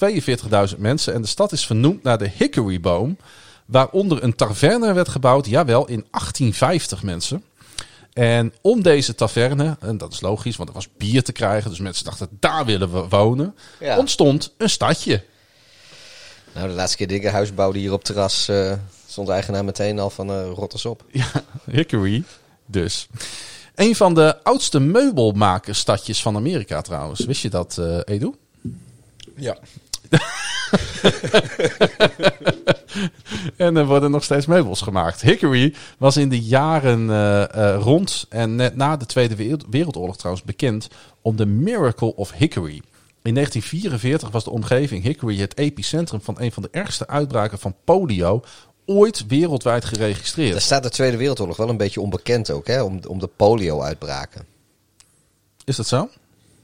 42.000 0.74 0.78
mensen 0.78 1.14
en 1.14 1.22
de 1.22 1.28
stad 1.28 1.52
is 1.52 1.66
vernoemd 1.66 2.04
naar 2.04 2.18
de 2.18 2.30
Hickoryboom. 2.38 3.18
Waaronder 3.66 4.24
een 4.24 4.36
taverne 4.36 4.94
werd 4.94 5.10
gebouwd, 5.10 5.46
jawel, 5.46 5.88
in 5.88 6.06
1850 6.12 7.04
mensen. 7.04 7.44
En 8.20 8.54
om 8.62 8.82
deze 8.82 9.16
taverne, 9.16 9.78
en 9.80 9.98
dat 9.98 10.14
is 10.14 10.22
logisch, 10.22 10.56
want 10.56 10.70
er 10.70 10.76
was 10.76 10.88
bier 10.98 11.24
te 11.24 11.32
krijgen, 11.32 11.70
dus 11.70 11.80
mensen 11.80 12.06
dachten, 12.06 12.28
daar 12.40 12.66
willen 12.66 12.92
we 12.94 13.08
wonen, 13.10 13.56
Ja. 13.80 13.98
ontstond 13.98 14.54
een 14.58 14.70
stadje. 14.70 15.24
nou, 16.54 16.68
de 16.68 16.74
laatste 16.74 16.98
keer 16.98 17.08
dat 17.08 17.16
ik 17.18 17.24
een 17.24 17.32
huis 17.32 17.54
bouwde 17.54 17.80
hier 17.80 17.94
op 17.94 18.04
terras, 18.04 18.48
eh, 18.48 18.74
stond 19.08 19.28
de 19.28 19.34
eigenaar 19.34 19.66
meteen 19.66 20.00
al 20.00 20.10
van 20.10 20.30
eh 20.32 20.50
rotters 20.56 20.86
op. 20.86 21.04
Ja, 21.12 21.26
Hickory 21.72 22.24
dus. 22.66 23.08
Een 23.76 23.96
van 23.96 24.14
de 24.14 24.44
oudste 24.44 24.80
meubelmakersstadjes 24.80 26.22
van 26.22 26.36
Amerika 26.36 26.82
trouwens. 26.82 27.26
Wist 27.26 27.42
je 27.42 27.50
dat, 27.50 27.78
eh 27.78 28.00
Edu? 28.06 28.34
Ja. 29.36 29.58
En 33.58 33.76
er 33.78 33.86
worden 33.86 34.12
nog 34.12 34.24
steeds 34.24 34.46
meubels 34.46 34.82
gemaakt. 34.82 35.22
Hickory 35.22 35.74
was 35.98 36.18
in 36.18 36.30
de 36.30 36.40
jaren 36.42 37.10
eh, 37.10 37.44
eh, 37.74 37.82
rond 37.82 38.26
en 38.30 38.56
net 38.56 38.76
na 38.76 38.98
de 38.98 39.06
Tweede 39.06 39.36
Wereld- 39.36 39.66
Wereldoorlog 39.70 40.18
trouwens 40.18 40.46
bekend 40.46 40.88
om 41.22 41.36
de 41.36 41.46
Miracle 41.46 42.16
of 42.16 42.32
Hickory. 42.32 42.82
In 43.22 43.34
1944 43.34 44.30
was 44.30 44.44
de 44.44 44.50
omgeving 44.50 45.04
Hickory 45.04 45.38
het 45.40 45.58
epicentrum 45.58 46.22
van 46.22 46.36
een 46.40 46.52
van 46.52 46.64
de 46.64 46.70
ergste 46.72 47.08
uitbraken 47.08 47.60
van 47.60 47.76
polio 47.84 48.44
ooit 48.86 49.28
wereldwijd 49.28 49.82
Daar 49.82 49.92
geregistreerd. 49.92 50.62
staat 50.62 50.84
de 50.84 50.90
Tweede 50.90 51.18
Wereldoorlog 51.18 51.58
wel 51.58 51.70
een 51.70 51.78
beetje 51.78 52.02
onbekend 52.02 52.52
ook, 52.52 52.68
hè? 52.68 52.82
Om, 52.82 53.00
om 53.08 53.20
de 53.20 53.28
polio-uitbraken. 53.28 54.46
Is 55.66 55.76
dat 55.76 55.88
zo? 55.88 56.10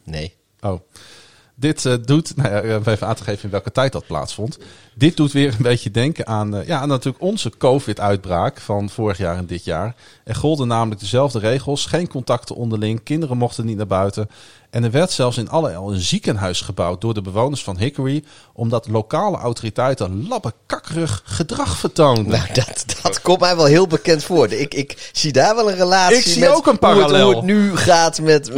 Nee. 0.03 0.33
Oh. 0.61 0.79
Dit 1.55 1.85
eh, 1.85 1.93
doet, 2.01 2.35
nou 2.35 2.49
ja, 2.49 2.77
even 2.77 3.07
aan 3.07 3.15
te 3.15 3.23
geven 3.23 3.43
in 3.43 3.49
welke 3.49 3.71
tijd 3.71 3.91
dat 3.91 4.07
plaatsvond. 4.07 4.57
Dit 4.97 5.17
doet 5.17 5.31
weer 5.31 5.47
een 5.47 5.55
beetje 5.63 5.91
denken 5.91 6.27
aan, 6.27 6.55
eh, 6.55 6.67
ja, 6.67 6.79
aan 6.79 6.87
natuurlijk 6.87 7.23
onze 7.23 7.51
COVID-uitbraak 7.57 8.59
van 8.59 8.89
vorig 8.89 9.17
jaar 9.17 9.37
en 9.37 9.45
dit 9.45 9.63
jaar. 9.63 9.95
Er 10.23 10.35
golden 10.35 10.67
namelijk 10.67 10.99
dezelfde 11.01 11.39
regels. 11.39 11.85
Geen 11.85 12.07
contacten 12.07 12.55
onderling. 12.55 13.03
Kinderen 13.03 13.37
mochten 13.37 13.65
niet 13.65 13.77
naar 13.77 13.87
buiten. 13.87 14.29
En 14.69 14.83
er 14.83 14.91
werd 14.91 15.11
zelfs 15.11 15.37
in 15.37 15.49
Allerijl 15.49 15.91
een 15.93 15.99
ziekenhuis 15.99 16.61
gebouwd 16.61 17.01
door 17.01 17.13
de 17.13 17.21
bewoners 17.21 17.63
van 17.63 17.77
Hickory. 17.77 18.23
Omdat 18.53 18.87
lokale 18.87 19.37
autoriteiten 19.37 20.27
labbekakkerig 20.27 21.21
gedrag 21.25 21.77
vertoonden. 21.77 22.27
Nou, 22.27 22.53
dat, 22.53 22.85
dat 23.01 23.21
komt 23.21 23.39
mij 23.39 23.55
wel 23.55 23.65
heel 23.65 23.87
bekend 23.87 24.23
voor. 24.23 24.51
Ik, 24.51 24.73
ik 24.73 25.09
zie 25.13 25.31
daar 25.31 25.55
wel 25.55 25.69
een 25.71 25.77
relatie 25.77 26.17
Ik 26.17 26.23
zie 26.23 26.39
met 26.39 26.49
ook 26.49 26.55
een 26.55 26.63
hoe 26.63 26.71
het- 26.71 26.79
parallel. 26.79 27.25
Hoe 27.25 27.35
het, 27.35 27.43
nu 27.45 27.75
gaat 27.77 28.21
met... 28.21 28.51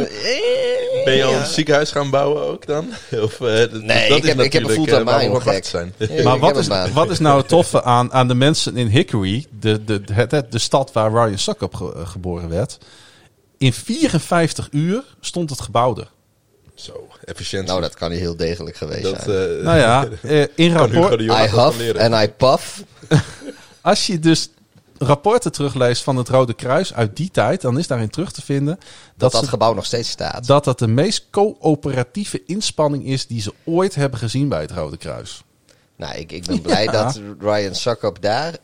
Ben 1.04 1.14
je 1.16 1.24
al 1.24 1.30
Ja. 1.32 1.38
een 1.40 1.46
ziekenhuis 1.46 1.90
gaan 1.90 2.10
bouwen 2.10 2.42
ook 2.46 2.66
dan? 2.66 2.86
Of, 3.22 3.40
eh, 3.40 3.48
Nee, 3.72 4.08
dat 4.08 4.18
ik 4.18 4.22
is 4.24 4.28
heb- 4.28 4.40
ik 4.40 4.52
heb 4.52 4.62
een 4.62 4.68
natuurlijk, 4.68 5.08
fulltime 5.08 5.36
eh, 5.38 5.40
gek. 5.40 5.64
zijn. 5.64 5.94
Ja, 5.98 6.27
Maar 6.28 6.38
wat 6.38 6.56
is, 6.56 6.92
wat 6.92 7.10
is 7.10 7.18
nou 7.18 7.38
het 7.38 7.48
toffe 7.48 7.82
aan, 7.82 8.12
aan 8.12 8.28
de 8.28 8.34
mensen 8.34 8.76
in 8.76 8.86
Hickory, 8.86 9.46
de, 9.60 9.84
de, 9.84 10.02
het, 10.12 10.30
het- 10.30 10.52
de 10.52 10.58
stad 10.58 10.92
waar 10.92 11.10
Ryan 11.10 11.38
Suckup 11.38 11.74
ge- 11.74 11.92
geboren 12.04 12.48
werd? 12.48 12.78
In 13.58 13.72
54 13.72 14.68
uur 14.70 15.02
stond 15.20 15.50
het 15.50 15.60
gebouw 15.60 15.96
er. 15.96 16.10
Zo, 16.74 17.06
efficiëntie. 17.24 17.68
Nou, 17.68 17.80
dat 17.80 17.94
kan 17.94 18.10
niet 18.10 18.18
heel 18.18 18.36
degelijk 18.36 18.76
geweest 18.76 19.02
dat, 19.02 19.22
zijn. 19.22 19.58
eh, 19.58 19.64
Nou 19.64 19.78
ja, 19.78 20.08
eh, 20.22 20.44
in 20.54 20.72
rapport, 20.72 21.18
de 21.18 21.24
I 21.24 21.30
huff 21.56 21.76
leren. 21.78 22.00
en 22.00 22.22
I 22.22 22.28
puff. 22.28 22.82
als 23.80 24.06
je 24.06 24.18
dus 24.18 24.48
rapporten 24.98 25.52
terugleest 25.52 26.02
van 26.02 26.16
het 26.16 26.28
Rode 26.28 26.54
Kruis 26.54 26.94
uit 26.94 27.16
die 27.16 27.30
tijd, 27.30 27.60
dan 27.60 27.78
is 27.78 27.86
daarin 27.86 28.10
terug 28.10 28.32
te 28.32 28.42
vinden 28.42 28.74
Dat 28.76 28.86
dat 29.16 29.32
dat 29.32 29.42
ze- 29.44 29.48
gebouw 29.48 29.74
nog 29.74 29.84
steeds 29.86 30.08
staat. 30.10 30.46
dat 30.46 30.64
dat 30.64 30.78
de 30.78 30.86
meest 30.88 31.26
coöperatieve 31.30 32.42
inspanning 32.46 33.04
is 33.06 33.26
die 33.26 33.40
ze 33.40 33.52
ooit 33.64 33.94
hebben 33.94 34.18
gezien 34.18 34.48
bij 34.48 34.60
het 34.60 34.70
Rode 34.70 34.96
Kruis. 34.96 35.42
Nou, 35.98 36.14
ik, 36.16 36.32
ik 36.32 36.46
ben 36.46 36.60
blij 36.62 36.84
Ja. 36.84 36.92
dat 36.92 37.20
Ryan 37.38 37.74
Suckup 37.74 38.22
daar 38.22 38.56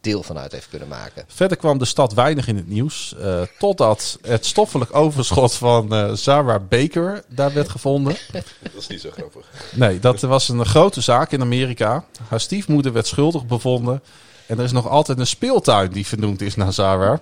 deel 0.00 0.22
van 0.22 0.38
uit 0.38 0.52
heeft 0.52 0.68
kunnen 0.68 0.88
maken. 0.88 1.24
Verder 1.26 1.56
kwam 1.56 1.78
de 1.78 1.84
stad 1.84 2.12
weinig 2.14 2.46
in 2.48 2.56
het 2.56 2.68
nieuws, 2.68 3.14
eh, 3.20 3.40
totdat 3.58 4.18
het 4.22 4.46
stoffelijk 4.46 4.94
overschot 4.96 5.54
van 5.54 5.94
eh 5.94 6.14
Sarah 6.14 6.60
Baker 6.68 7.24
daar 7.28 7.52
werd 7.52 7.68
gevonden. 7.68 8.16
Dat 8.32 8.72
is 8.78 8.86
niet 8.86 9.00
zo 9.00 9.10
grappig. 9.10 9.46
Nee, 9.74 9.98
dat 9.98 10.20
was 10.20 10.48
een 10.48 10.66
grote 10.66 11.00
zaak 11.00 11.32
in 11.32 11.40
Amerika. 11.40 12.04
Haar 12.28 12.40
stiefmoeder 12.40 12.92
werd 12.92 13.06
schuldig 13.06 13.46
bevonden. 13.46 14.02
En 14.46 14.58
er 14.58 14.64
is 14.64 14.72
nog 14.72 14.88
altijd 14.88 15.18
een 15.18 15.26
speeltuin 15.26 15.90
die 15.92 16.06
vernoemd 16.06 16.40
is 16.40 16.54
naar 16.56 16.72
Sarah. 16.72 17.18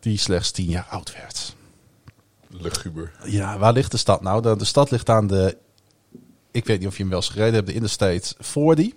Die 0.00 0.18
slechts 0.18 0.50
tien 0.50 0.68
jaar 0.68 0.86
oud 0.90 1.12
werd. 1.12 1.54
Luguber. 2.48 3.12
Ja, 3.24 3.58
waar 3.58 3.72
ligt 3.72 3.90
de 3.90 3.96
stad 3.96 4.22
nou? 4.22 4.42
De, 4.42 4.56
de 4.56 4.64
stad 4.64 4.90
ligt 4.90 5.08
aan 5.08 5.26
de... 5.26 5.56
Ik 6.56 6.64
weet 6.66 6.78
niet 6.78 6.88
of 6.88 6.94
je 6.96 7.00
hem 7.00 7.10
wel 7.10 7.18
eens 7.20 7.28
gereden 7.28 7.54
hebt. 7.54 7.66
De 7.66 7.72
Interstate 7.74 8.34
40. 8.38 8.92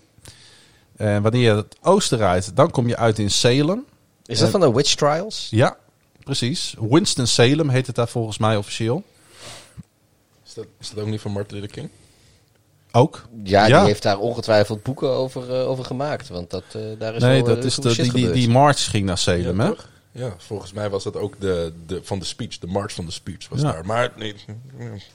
En 0.98 1.22
wanneer 1.22 1.42
je 1.42 1.56
het 1.56 1.76
oosten 1.82 2.18
rijdt, 2.18 2.56
dan 2.56 2.72
kom 2.72 2.88
je 2.88 2.98
uit 2.98 3.20
in 3.20 3.32
Salem. 3.32 3.86
Is 4.26 4.38
dat 4.38 4.46
Eh, 4.48 4.52
van 4.52 4.60
de 4.62 4.74
Witch 4.74 4.96
Trials? 4.96 5.48
Ja, 5.52 5.78
precies. 6.24 6.76
Winston-Salem 6.80 7.70
heet 7.70 7.88
het 7.88 7.96
daar 7.96 8.08
volgens 8.08 8.38
mij 8.38 8.56
officieel. 8.58 9.04
Is 10.46 10.54
dat, 10.54 10.66
is 10.80 10.90
dat 10.90 11.04
ook 11.04 11.10
niet 11.10 11.22
van 11.22 11.32
Martin 11.32 11.56
Luther 11.60 11.72
King? 11.72 11.90
Ook. 12.92 13.28
Ja, 13.44 13.66
Ja. 13.68 13.78
die 13.80 13.88
heeft 13.88 14.04
daar 14.04 14.20
ongetwijfeld 14.20 14.84
boeken 14.84 15.10
over, 15.10 15.54
eh, 15.60 15.68
over 15.70 15.86
gemaakt. 15.86 16.28
Want 16.28 16.50
dat, 16.50 16.64
eh, 16.74 16.82
daar 17.00 17.16
is 17.16 17.22
Nee, 17.22 17.36
wel, 17.44 17.48
dat 17.56 17.58
eh, 17.58 17.64
is 17.66 17.76
de, 17.76 17.82
die, 17.82 17.96
die, 17.96 18.10
gebeurd. 18.12 18.34
die 18.34 18.50
march 18.50 18.90
ging 18.90 19.06
naar 19.06 19.18
Salem, 19.18 19.58
ja, 19.60 19.64
hè? 19.64 19.70
toch? 19.70 19.90
Ja, 20.12 20.34
volgens 20.38 20.74
mij 20.74 20.90
was 20.90 21.04
dat 21.04 21.16
ook 21.16 21.40
de, 21.40 21.74
de, 21.86 22.00
van 22.04 22.20
de 22.20 22.26
speech. 22.26 22.58
De 22.60 22.68
march 22.68 22.94
van 22.94 23.06
de 23.06 23.12
speech 23.12 23.50
was 23.50 23.62
Ja. 23.62 23.72
daar. 23.72 23.86
Maar 23.86 24.12
nee, 24.18 24.36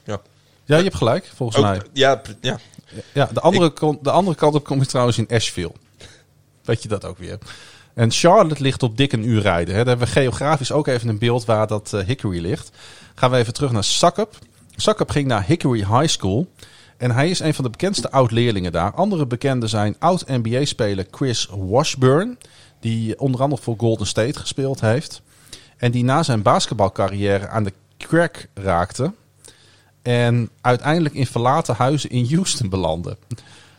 ja. 0.05 0.21
Ja, 0.65 0.77
je 0.77 0.82
hebt 0.82 0.95
gelijk, 0.97 1.31
volgens 1.35 1.59
mij. 1.62 1.82
Ja, 1.93 2.20
ja. 2.41 2.59
Ja, 3.12 3.28
de 3.32 3.41
andere, 3.41 3.70
kon- 3.70 3.99
de 4.03 4.11
andere 4.11 4.36
kant 4.36 4.55
op 4.55 4.65
kom 4.65 4.78
je 4.78 4.86
trouwens 4.86 5.19
in 5.19 5.28
Asheville. 5.31 5.73
Weet 6.65 6.82
je 6.82 6.89
dat 6.89 7.05
ook 7.05 7.19
weer. 7.19 7.39
En 7.95 8.11
Charlotte 8.11 8.62
ligt 8.62 8.82
op 8.82 8.97
dik 8.97 9.12
een 9.12 9.28
uur 9.28 9.41
rijden. 9.41 9.74
Hè. 9.74 9.85
Daar 9.85 9.97
hebben 9.97 10.07
we 10.15 10.20
geografisch 10.20 10.73
ook 10.73 10.86
even 10.86 11.09
een 11.09 11.19
beeld 11.19 11.45
waar 11.45 11.66
dat 11.66 11.93
eh, 11.93 12.05
Hickory 12.07 12.41
ligt. 12.41 12.70
Gaan 13.15 13.31
we 13.31 13.36
even 13.36 13.53
terug 13.53 13.73
naar 13.73 13.85
Suckup. 13.85 14.39
Suckup 14.77 15.11
ging 15.11 15.27
naar 15.27 15.45
Hickory 15.47 15.78
High 15.78 16.07
School. 16.07 16.51
En 16.97 17.11
hij 17.11 17.31
is 17.31 17.41
een 17.41 17.55
van 17.55 17.65
de 17.65 17.70
bekendste 17.70 18.11
oud-leerlingen 18.11 18.73
daar. 18.73 18.93
Andere 18.93 19.27
bekenden 19.27 19.69
zijn 19.69 19.97
oud-NBA-speler 19.99 21.07
Chris 21.11 21.49
Washburn. 21.51 22.39
Die 22.81 23.19
onder 23.19 23.41
andere 23.43 23.62
voor 23.62 23.74
Golden 23.78 24.07
State 24.07 24.39
gespeeld 24.39 24.81
heeft. 24.81 25.23
En 25.77 25.91
die 25.91 26.05
na 26.05 26.23
zijn 26.23 26.43
basketbalcarrière 26.43 27.49
aan 27.49 27.65
de 27.65 27.73
crack 27.99 28.47
raakte. 28.55 29.12
En 30.05 30.49
uiteindelijk 30.61 31.15
in 31.15 31.27
verlaten 31.27 31.75
huizen 31.75 32.11
in 32.11 32.27
Houston 32.35 32.69
belandde. 32.69 33.17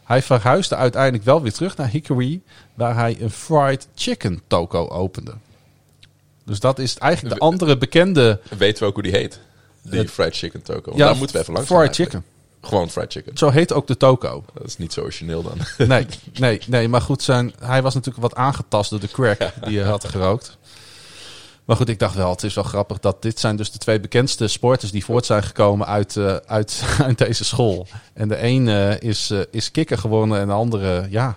Hij 0.03 0.21
verhuisde 0.21 0.75
uiteindelijk 0.75 1.23
wel 1.23 1.41
weer 1.41 1.53
terug 1.53 1.77
naar 1.77 1.89
Hickory, 1.89 2.41
waar 2.73 2.95
hij 2.95 3.17
een 3.19 3.29
fried 3.31 3.87
chicken 3.95 4.41
toko 4.47 4.87
opende. 4.89 5.33
Dus 6.45 6.59
dat 6.59 6.79
is 6.79 6.97
eigenlijk 6.97 7.35
de 7.35 7.41
andere 7.41 7.77
bekende. 7.77 8.39
Weten 8.57 8.79
we 8.83 8.87
ook 8.89 8.93
hoe 8.93 9.03
die 9.03 9.11
heet? 9.11 9.39
Die 9.81 9.99
Het- 9.99 10.11
fried 10.11 10.35
chicken 10.35 10.61
toko. 10.61 10.91
Ja, 10.95 11.05
Daar 11.05 11.15
moeten 11.15 11.35
we 11.35 11.41
even 11.41 11.53
langs. 11.53 11.67
fried 11.69 11.79
eigenlijk. 11.81 12.11
chicken. 12.11 12.29
Gewoon 12.61 12.89
fried 12.89 13.11
chicken. 13.11 13.37
Zo 13.37 13.49
heet 13.49 13.73
ook 13.73 13.87
de 13.87 13.97
toko. 13.97 14.43
Dat 14.53 14.65
is 14.67 14.77
niet 14.77 14.93
zo 14.93 15.01
origineel 15.01 15.43
dan. 15.43 15.87
Nee, 15.87 16.05
nee, 16.39 16.61
nee, 16.67 16.87
maar 16.87 17.01
goed, 17.01 17.21
zijn, 17.23 17.53
hij 17.59 17.81
was 17.81 17.93
natuurlijk 17.93 18.23
wat 18.23 18.35
aangetast 18.35 18.89
door 18.89 18.99
de 18.99 19.07
crack 19.07 19.39
die 19.67 19.79
hij 19.79 19.87
had 19.89 20.05
gerookt. 20.05 20.57
Maar 21.65 21.75
goed, 21.75 21.89
ik 21.89 21.99
dacht 21.99 22.15
wel, 22.15 22.29
het 22.29 22.43
is 22.43 22.53
wel 22.53 22.63
grappig 22.63 22.99
dat 22.99 23.21
dit 23.21 23.39
zijn 23.39 23.55
dus 23.55 23.71
de 23.71 23.77
twee 23.77 23.99
bekendste 23.99 24.47
sporters 24.47 24.91
die 24.91 25.05
voort 25.05 25.25
zijn 25.25 25.43
gekomen 25.43 25.87
uit, 25.87 26.17
eh, 26.17 26.35
uit, 26.35 26.83
uit 27.07 27.17
deze 27.17 27.43
school. 27.43 27.87
En 28.13 28.27
de 28.27 28.43
een 28.43 28.67
eh, 28.67 28.99
is, 28.99 29.29
eh, 29.29 29.39
is 29.51 29.71
kikker 29.71 29.97
geworden 29.97 30.39
en 30.39 30.47
de 30.47 30.53
andere 30.53 31.07
ja, 31.09 31.35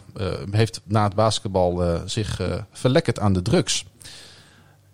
heeft 0.51 0.81
na 0.85 1.05
het 1.05 1.15
basketbal 1.15 2.01
zich 2.05 2.41
verlekkerd 2.73 3.19
aan 3.19 3.33
de 3.33 3.43
drugs. 3.43 3.85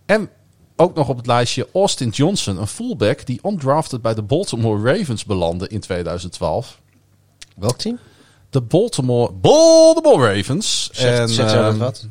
En 0.06 0.28
ook 0.76 0.94
nog 0.94 1.08
op 1.08 1.16
het 1.16 1.26
lijstje 1.26 1.68
Austin 1.72 2.08
Johnson, 2.08 2.60
een 2.60 2.66
fullback 2.66 3.26
die 3.26 3.40
undrafted 3.42 4.02
bij 4.02 4.14
de 4.14 4.22
Baltimore 4.22 4.92
Ravens 4.92 5.24
belandde 5.24 5.68
in 5.68 5.80
2012. 5.80 6.80
Welk 7.56 7.78
team? 7.78 7.98
De 8.50 8.60
Baltimore, 8.60 9.32
Baltimore 9.32 10.34
Ravens. 10.34 10.88
Zeg, 10.92 11.30
zeg 11.30 11.50
zo 11.50 11.56
ehm, 11.56 11.78
wat. 11.78 12.06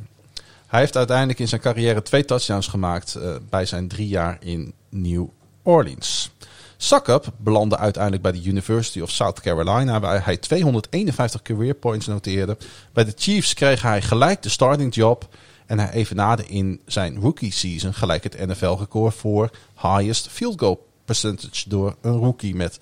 Hij 0.74 0.82
heeft 0.82 0.98
uiteindelijk 0.98 1.40
in 1.40 1.48
zijn 1.48 1.62
carrière 1.62 2.02
twee 2.02 2.26
touchdowns 2.26 2.68
gemaakt 2.68 3.16
eh, 3.16 3.36
bij 3.50 3.66
zijn 3.66 3.88
drie 3.88 4.08
jaar 4.08 4.38
in 4.40 4.74
New 4.90 5.26
Orleans. 5.64 6.32
Suckup 6.78 7.32
belandde 7.38 7.78
uiteindelijk 7.78 8.24
bij 8.24 8.32
de 8.32 8.44
University 8.44 9.00
of 9.00 9.10
South 9.10 9.42
Carolina, 9.42 10.00
waar 10.00 10.26
hij 10.26 10.38
251 10.38 11.42
career 11.42 11.74
points 11.74 12.08
noteerde. 12.08 12.58
Bij 12.94 13.06
de 13.06 13.14
Chiefs 13.16 13.54
kreeg 13.54 13.82
hij 13.82 14.02
gelijk 14.02 14.42
de 14.42 14.50
starting 14.50 14.96
job 14.96 15.28
en 15.66 15.80
hij 15.80 15.92
evenaarde 15.92 16.46
in 16.46 16.82
zijn 16.86 17.20
rookie 17.20 17.52
season 17.52 17.94
gelijk 17.94 18.24
het 18.24 18.48
NFL-record 18.48 19.16
voor 19.16 19.50
highest 19.82 20.28
field 20.28 20.60
goal 20.60 20.88
percentage 21.06 21.70
door 21.70 21.96
een 22.02 22.18
rookie 22.18 22.56
met 22.56 22.78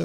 86,2%. 0.00 0.04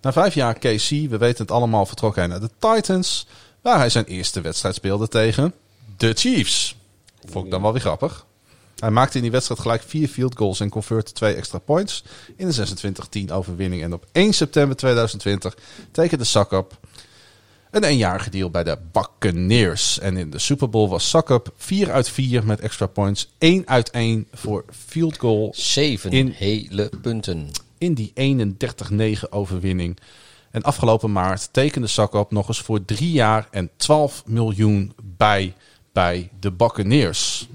Na 0.00 0.12
vijf 0.12 0.34
jaar 0.34 0.54
KC, 0.54 0.88
we 0.88 1.18
weten 1.18 1.42
het 1.42 1.50
allemaal, 1.50 1.86
vertrok 1.86 2.16
hij 2.16 2.26
naar 2.26 2.40
de 2.40 2.50
Titans. 2.58 3.26
Waar 3.62 3.78
hij 3.78 3.88
zijn 3.90 4.04
eerste 4.04 4.40
wedstrijd 4.40 4.74
speelde 4.74 5.08
tegen 5.08 5.54
de 5.96 6.12
Chiefs. 6.14 6.76
Vond 7.24 7.44
ik 7.44 7.50
dan 7.50 7.62
wel 7.62 7.72
weer 7.72 7.80
grappig. 7.80 8.26
Hij 8.78 8.90
maakte 8.90 9.16
in 9.16 9.22
die 9.22 9.30
wedstrijd 9.32 9.60
gelijk 9.60 9.82
vier 9.82 10.08
field 10.08 10.36
goals 10.36 10.60
en 10.60 10.68
convertte 10.68 11.12
twee 11.12 11.34
extra 11.34 11.58
points. 11.58 12.04
In 12.36 12.48
de 12.50 12.66
26-10 13.28 13.32
overwinning. 13.32 13.82
En 13.82 13.92
op 13.92 14.06
1 14.12 14.32
september 14.32 14.76
2020 14.76 15.56
tekende 15.90 16.24
Suckup 16.24 16.78
een 17.70 17.84
eenjarige 17.84 18.30
deal 18.30 18.50
bij 18.50 18.64
de 18.64 18.78
Buccaneers. 18.92 19.98
En 19.98 20.16
in 20.16 20.30
de 20.30 20.38
Super 20.38 20.68
Bowl 20.68 20.88
was 20.90 21.08
Suckup 21.10 21.52
4 21.56 21.92
uit 21.92 22.08
4 22.10 22.44
met 22.44 22.60
extra 22.60 22.86
points. 22.86 23.28
1 23.38 23.62
uit 23.66 23.90
1 23.90 24.26
voor 24.32 24.64
field 24.86 25.18
goal 25.18 25.52
Zeven 25.56 26.10
in- 26.10 26.28
hele 26.36 26.90
punten. 27.02 27.50
in 27.78 27.94
die 27.94 28.12
31-9 28.14 29.28
overwinning. 29.30 29.98
En 30.58 30.64
afgelopen 30.64 31.12
maart 31.12 31.48
tekende 31.52 31.86
Suckup 31.86 32.30
nog 32.30 32.48
eens 32.48 32.60
voor 32.60 32.84
drie 32.84 33.12
jaar 33.12 33.46
en 33.50 33.70
12 33.76 34.22
miljoen 34.26 34.92
bij 35.02 35.54
bij 35.92 36.30
de 36.40 36.52
Buccaneers. 36.52 37.48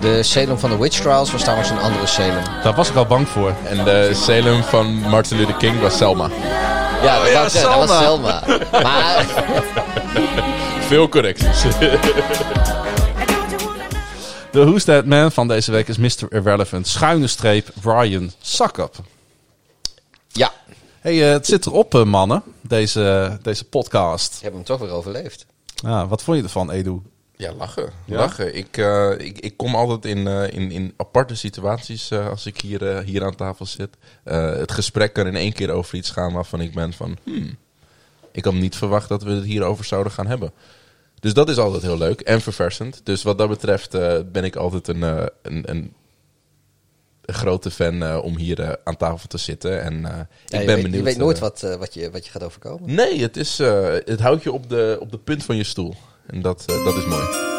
De 0.00 0.22
Salem 0.22 0.58
van 0.58 0.70
de 0.70 0.78
Witch 0.78 1.00
Trials 1.00 1.32
was 1.32 1.40
trouwens 1.40 1.70
een 1.70 1.78
andere 1.78 2.06
Salem. 2.06 2.44
Daar 2.62 2.74
was 2.74 2.88
ik 2.90 2.96
al 2.96 3.06
bang 3.06 3.28
voor. 3.28 3.54
En 3.64 3.84
de 3.84 4.10
Salem 4.14 4.62
van 4.62 4.86
Martin 4.86 5.36
Luther 5.36 5.54
King 5.56 5.80
was 5.80 5.96
Selma. 5.96 6.28
Ja, 7.02 7.22
dat, 7.22 7.32
wou 7.32 7.44
ik 7.44 7.50
zeggen, 7.50 7.78
dat 7.78 7.88
was 7.88 7.98
Selma. 7.98 8.42
Maar 8.82 9.26
Veel 10.88 11.08
correcties. 11.08 11.64
De 14.52 14.64
Who's 14.64 14.84
That 14.84 15.06
Man 15.06 15.32
van 15.32 15.48
deze 15.48 15.70
week 15.70 15.88
is 15.88 15.96
Mr. 15.96 16.32
Irrelevant. 16.32 16.86
Schuine 16.86 17.26
streep 17.26 17.68
Ryan 17.82 18.32
Suckup. 18.40 18.96
ja, 20.28 20.52
Hey, 21.00 21.26
eh, 21.26 21.32
het 21.32 21.46
zit 21.46 21.66
erop, 21.66 21.94
eh, 21.94 22.04
mannen. 22.04 22.42
Deze, 22.60 23.38
deze 23.42 23.64
podcast. 23.64 24.36
ik 24.36 24.42
heb 24.42 24.52
hem 24.52 24.64
toch 24.64 24.80
weer 24.80 24.90
overleefd. 24.90 25.46
Ja, 25.74 26.06
wat 26.06 26.22
vond 26.22 26.36
je 26.36 26.42
ervan, 26.42 26.70
Edu? 26.70 27.02
Ja, 27.36 27.52
lachen. 27.52 27.90
Ja? 28.04 28.16
lachen. 28.16 28.54
Ik, 28.54 28.76
eh, 28.76 29.10
ik, 29.18 29.38
ik 29.38 29.56
kom 29.56 29.74
altijd 29.74 30.04
in, 30.04 30.26
in, 30.26 30.70
in 30.70 30.94
aparte 30.96 31.34
situaties 31.34 32.12
als 32.12 32.46
ik 32.46 32.60
hier, 32.60 33.02
hier 33.02 33.24
aan 33.24 33.34
tafel 33.34 33.66
zit. 33.66 33.96
Het 34.24 34.72
gesprek 34.72 35.12
kan 35.12 35.26
in 35.26 35.36
één 35.36 35.52
keer 35.52 35.70
over 35.70 35.94
iets 35.94 36.10
gaan 36.10 36.32
waarvan 36.32 36.60
ik 36.60 36.74
ben 36.74 36.92
van... 36.92 37.16
Hmm, 37.24 37.56
ik 38.32 38.44
had 38.44 38.54
niet 38.54 38.76
verwacht 38.76 39.08
dat 39.08 39.22
we 39.22 39.30
het 39.30 39.44
hierover 39.44 39.84
zouden 39.84 40.12
gaan 40.12 40.26
hebben. 40.26 40.52
Dus 41.20 41.34
dat 41.34 41.48
is 41.48 41.58
altijd 41.58 41.82
heel 41.82 41.98
leuk 41.98 42.20
en 42.20 42.40
verversend. 42.40 43.00
Dus 43.04 43.22
wat 43.22 43.38
dat 43.38 43.48
betreft 43.48 43.94
eh, 43.94 44.18
ben 44.32 44.44
ik 44.44 44.56
altijd 44.56 44.88
een, 44.88 45.02
eh, 45.02 45.26
een, 45.42 45.70
een, 45.70 45.94
een 47.24 47.34
grote 47.34 47.70
fan 47.70 48.02
eh, 48.02 48.18
om 48.22 48.36
hier 48.36 48.78
aan 48.84 48.96
tafel 48.96 49.28
te 49.28 49.38
zitten. 49.38 49.82
En 49.82 50.00
Ja, 50.00 50.28
ik 50.44 50.66
ben 50.66 50.66
weet, 50.66 50.76
benieuwd. 50.76 50.94
Je 50.94 51.02
weet 51.02 51.16
nooit 51.16 51.38
wat, 51.38 51.60
wat, 51.78 51.94
je, 51.94 52.10
wat 52.10 52.24
je 52.24 52.30
gaat 52.30 52.42
overkomen. 52.42 52.94
Nee, 52.94 53.20
het, 53.20 53.36
is, 53.36 53.58
het 54.04 54.20
houdt 54.20 54.42
je 54.42 54.52
op 54.52 54.68
de, 54.68 54.96
op 55.00 55.10
de 55.10 55.18
punt 55.18 55.44
van 55.44 55.56
je 55.56 55.64
stoel. 55.64 55.94
En 56.26 56.42
dat, 56.42 56.62
dat 56.66 56.96
is 56.96 57.06
mooi. 57.06 57.58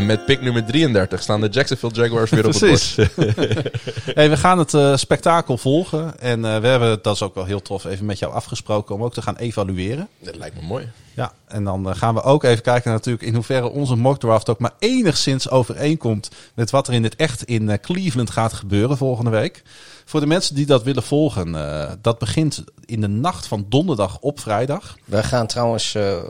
En 0.00 0.06
met 0.06 0.24
pick 0.24 0.40
nummer 0.40 0.64
33 0.64 1.22
staan 1.22 1.40
de 1.40 1.48
Jacksonville 1.48 1.92
Jaguars 1.92 2.30
weer 2.30 2.46
op 2.46 2.52
het 2.52 2.60
bord. 2.60 2.96
Hey, 4.18 4.30
we 4.30 4.36
gaan 4.36 4.58
het 4.58 4.74
eh, 4.74 4.96
spektakel 4.96 5.58
volgen. 5.58 6.20
En 6.20 6.44
eh, 6.44 6.60
we 6.60 6.66
hebben, 6.66 6.98
dat 7.02 7.14
is 7.14 7.22
ook 7.22 7.34
wel 7.34 7.44
heel 7.44 7.62
tof, 7.62 7.84
even 7.84 8.06
met 8.06 8.18
jou 8.18 8.32
afgesproken 8.32 8.94
om 8.94 9.02
ook 9.02 9.12
te 9.12 9.22
gaan 9.22 9.36
evalueren. 9.36 10.08
Dat 10.18 10.36
lijkt 10.36 10.60
me 10.60 10.66
mooi. 10.66 10.88
Ja, 11.14 11.32
en 11.46 11.64
dan 11.64 11.88
eh, 11.88 11.96
gaan 11.96 12.14
we 12.14 12.22
ook 12.22 12.44
even 12.44 12.62
kijken 12.62 12.90
natuurlijk 12.90 13.24
in 13.24 13.34
hoeverre 13.34 13.68
onze 13.68 13.96
mock 13.96 14.18
draft 14.18 14.48
ook 14.48 14.58
maar 14.58 14.74
enigszins 14.78 15.50
overeenkomt 15.50 16.30
met 16.54 16.70
wat 16.70 16.88
er 16.88 16.94
in 16.94 17.04
het 17.04 17.16
echt 17.16 17.44
in 17.44 17.80
Cleveland 17.80 18.30
gaat 18.30 18.52
gebeuren 18.52 18.96
volgende 18.96 19.30
week. 19.30 19.62
Voor 20.04 20.20
de 20.20 20.26
mensen 20.26 20.54
die 20.54 20.66
dat 20.66 20.82
willen 20.82 21.02
volgen, 21.02 21.54
eh, 21.54 21.92
dat 22.02 22.18
begint 22.18 22.64
in 22.84 23.00
de 23.00 23.08
nacht 23.08 23.46
van 23.46 23.66
donderdag 23.68 24.18
op 24.20 24.40
vrijdag. 24.40 24.96
We 25.04 25.22
gaan 25.22 25.46
trouwens, 25.46 25.94
eh, 25.94 26.22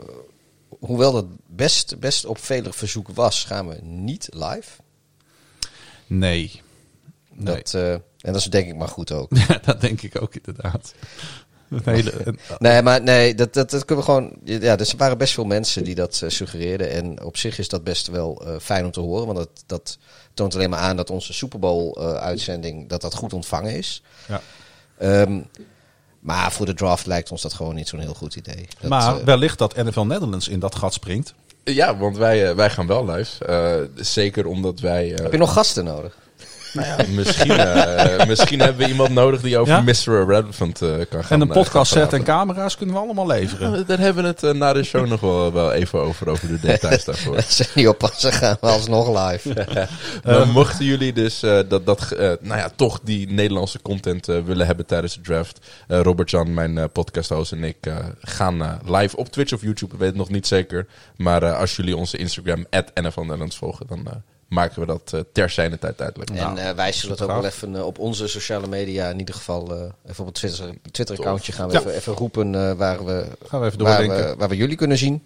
hoewel 0.79 1.11
dat 1.11 1.25
best, 1.61 1.99
best 1.99 2.25
op 2.25 2.37
vele 2.37 2.73
verzoek 2.73 3.07
was, 3.13 3.43
gaan 3.43 3.67
we 3.67 3.77
niet 3.81 4.27
live. 4.31 4.69
Nee. 6.07 6.61
Nee. 7.33 7.55
Dat, 7.55 7.73
eh, 7.73 7.91
en 7.93 8.01
dat 8.21 8.35
is 8.35 8.43
denk 8.45 8.67
ik 8.67 8.75
maar 8.75 8.87
goed 8.87 9.11
ook. 9.11 9.31
Ja, 9.47 9.59
dat 9.65 9.81
denk 9.81 10.01
ik 10.01 10.21
ook 10.21 10.35
inderdaad. 10.35 10.93
Een 11.69 11.81
hele, 11.83 12.11
een- 12.27 12.39
Nee, 12.59 12.81
maar 12.81 13.01
nee, 13.01 13.35
dat, 13.35 13.53
dat, 13.53 13.69
dat 13.69 13.85
kunnen 13.85 14.05
we 14.05 14.11
gewoon. 14.11 14.33
Ja, 14.43 14.77
er 14.77 14.93
waren 14.97 15.17
best 15.17 15.33
veel 15.33 15.45
mensen 15.45 15.83
die 15.83 15.95
dat 15.95 16.21
eh, 16.23 16.29
suggereerden. 16.29 16.91
En 16.91 17.23
op 17.23 17.37
zich 17.37 17.57
is 17.59 17.67
dat 17.69 17.83
best 17.83 18.07
wel 18.07 18.45
eh, 18.45 18.59
fijn 18.59 18.85
om 18.85 18.91
te 18.91 18.99
horen. 18.99 19.25
Want 19.25 19.37
dat, 19.37 19.63
dat 19.65 19.97
toont 20.33 20.55
alleen 20.55 20.69
maar 20.69 20.79
aan 20.79 20.95
dat 20.95 21.09
onze 21.09 21.33
Super 21.33 21.59
Bowl 21.59 21.93
eh, 21.97 22.13
uitzending 22.13 22.89
dat 22.89 23.01
dat 23.01 23.13
goed 23.15 23.33
ontvangen 23.33 23.75
is. 23.75 24.03
Ja. 24.27 24.41
Ehm, 24.97 25.41
maar 26.19 26.51
voor 26.51 26.65
de 26.65 26.73
draft 26.73 27.05
lijkt 27.05 27.31
ons 27.31 27.41
dat 27.41 27.53
gewoon 27.53 27.75
niet 27.75 27.87
zo'n 27.87 27.99
heel 27.99 28.13
goed 28.13 28.35
idee. 28.35 28.67
Dat, 28.79 28.89
maar 28.89 29.23
wellicht 29.25 29.57
dat 29.57 29.75
NFL 29.75 30.01
Netherlands 30.01 30.47
in 30.47 30.59
dat 30.59 30.75
gat 30.75 30.93
springt. 30.93 31.33
Ja, 31.63 31.97
want 31.97 32.17
wij, 32.17 32.49
eh, 32.49 32.55
wij 32.55 32.69
gaan 32.69 32.87
wel 32.87 33.05
live. 33.11 33.45
Eh, 33.45 33.75
zeker 33.95 34.45
omdat 34.45 34.79
wij... 34.79 35.13
eh, 35.13 35.23
heb 35.23 35.31
je 35.31 35.37
nog 35.37 35.53
gasten 35.53 35.83
nodig? 35.83 36.17
Nou 36.73 36.87
ja, 36.87 36.97
misschien, 37.15 37.51
eh, 37.51 38.27
misschien 38.27 38.59
hebben 38.59 38.77
we 38.85 38.87
iemand 38.91 39.09
nodig 39.09 39.41
die 39.41 39.57
over 39.57 39.73
Ja? 39.73 39.81
Mr. 39.81 40.19
Irrelevant 40.19 40.81
eh, 40.81 40.89
kan 41.09 41.23
gaan 41.23 41.29
En 41.29 41.41
een 41.41 41.47
eh, 41.47 41.53
podcast 41.53 41.91
set 41.91 42.13
en 42.13 42.23
camera's 42.23 42.77
kunnen 42.77 42.95
we 42.95 43.01
allemaal 43.01 43.27
leveren. 43.27 43.71
Ja, 43.77 43.83
Daar 43.83 43.99
hebben 43.99 44.23
we 44.23 44.29
het 44.47 44.57
na 44.57 44.73
de 44.73 44.83
show 44.83 45.07
nog 45.07 45.19
wel, 45.19 45.53
wel 45.53 45.71
even 45.73 46.01
over, 46.01 46.29
over 46.29 46.47
de 46.47 46.59
details 46.59 47.05
daarvoor. 47.05 47.35
Als 47.35 47.55
ze 47.55 47.65
niet 47.75 47.87
oppassen, 47.87 48.31
gaan 48.33 48.57
we 48.61 48.67
alsnog 48.67 49.29
live. 49.29 49.67
Maar 50.23 50.47
mochten 50.61 50.85
jullie 50.85 51.13
dus 51.13 51.43
eh, 51.43 51.59
dat, 51.67 51.85
dat, 51.85 52.11
eh, 52.11 52.31
nou 52.41 52.59
ja, 52.59 52.69
toch 52.75 52.99
die 53.03 53.29
Nederlandse 53.31 53.81
content 53.81 54.25
willen 54.25 54.65
hebben 54.65 54.85
tijdens 54.85 55.13
de 55.13 55.21
draft. 55.21 55.59
eh, 55.87 55.99
Robert-Jan, 56.01 56.53
mijn 56.53 56.91
podcasthost 56.91 57.51
en 57.51 57.63
ik 57.63 57.77
eh, 57.81 57.95
gaan 58.21 58.79
live 58.85 59.17
op 59.17 59.31
Twitch 59.31 59.53
of 59.53 59.61
YouTube. 59.61 59.93
Ik 59.93 59.99
weet 59.99 60.09
het 60.09 60.17
nog 60.17 60.29
niet 60.29 60.47
zeker. 60.47 60.87
Maar 61.17 61.43
eh, 61.43 61.59
als 61.59 61.75
jullie 61.75 61.95
onze 61.97 62.17
Instagram, 62.17 62.65
NFL 62.93 63.19
Nederlands 63.21 63.57
volgen, 63.57 63.85
dan 63.87 64.07
eh, 64.07 64.13
maken 64.51 64.79
we 64.79 64.85
dat 64.85 65.11
eh, 65.13 65.19
ter 65.33 65.49
zijner 65.49 65.79
tijd 65.79 65.97
duidelijk. 65.97 66.29
En 66.29 66.57
eh, 66.57 66.75
wij 66.75 66.91
zullen 66.91 67.11
het 67.17 67.21
ook 67.23 67.31
wel 67.31 67.45
even 67.45 67.75
eh, 67.75 67.85
op 67.85 67.99
onze 67.99 68.27
sociale 68.27 68.67
media, 68.67 69.09
in 69.09 69.19
ieder 69.19 69.35
geval 69.35 69.75
eh, 69.75 69.81
even 70.09 70.19
op 70.19 70.25
het 70.25 70.33
Twitter- 70.35 70.73
Twitter-accountje 70.91 71.51
gaan 71.51 71.67
we 71.67 71.73
Ja. 71.73 71.79
even, 71.79 71.93
even 71.93 72.13
roepen 72.13 72.55
eh, 72.69 72.73
waar, 72.77 73.05
we, 73.05 73.25
Gaan 73.47 73.59
we 73.59 73.65
even 73.65 73.83
waar, 73.83 73.97
doordenken. 73.97 74.29
we, 74.29 74.35
waar 74.35 74.49
we 74.49 74.55
jullie 74.55 74.75
kunnen 74.75 74.97
zien. 74.97 75.23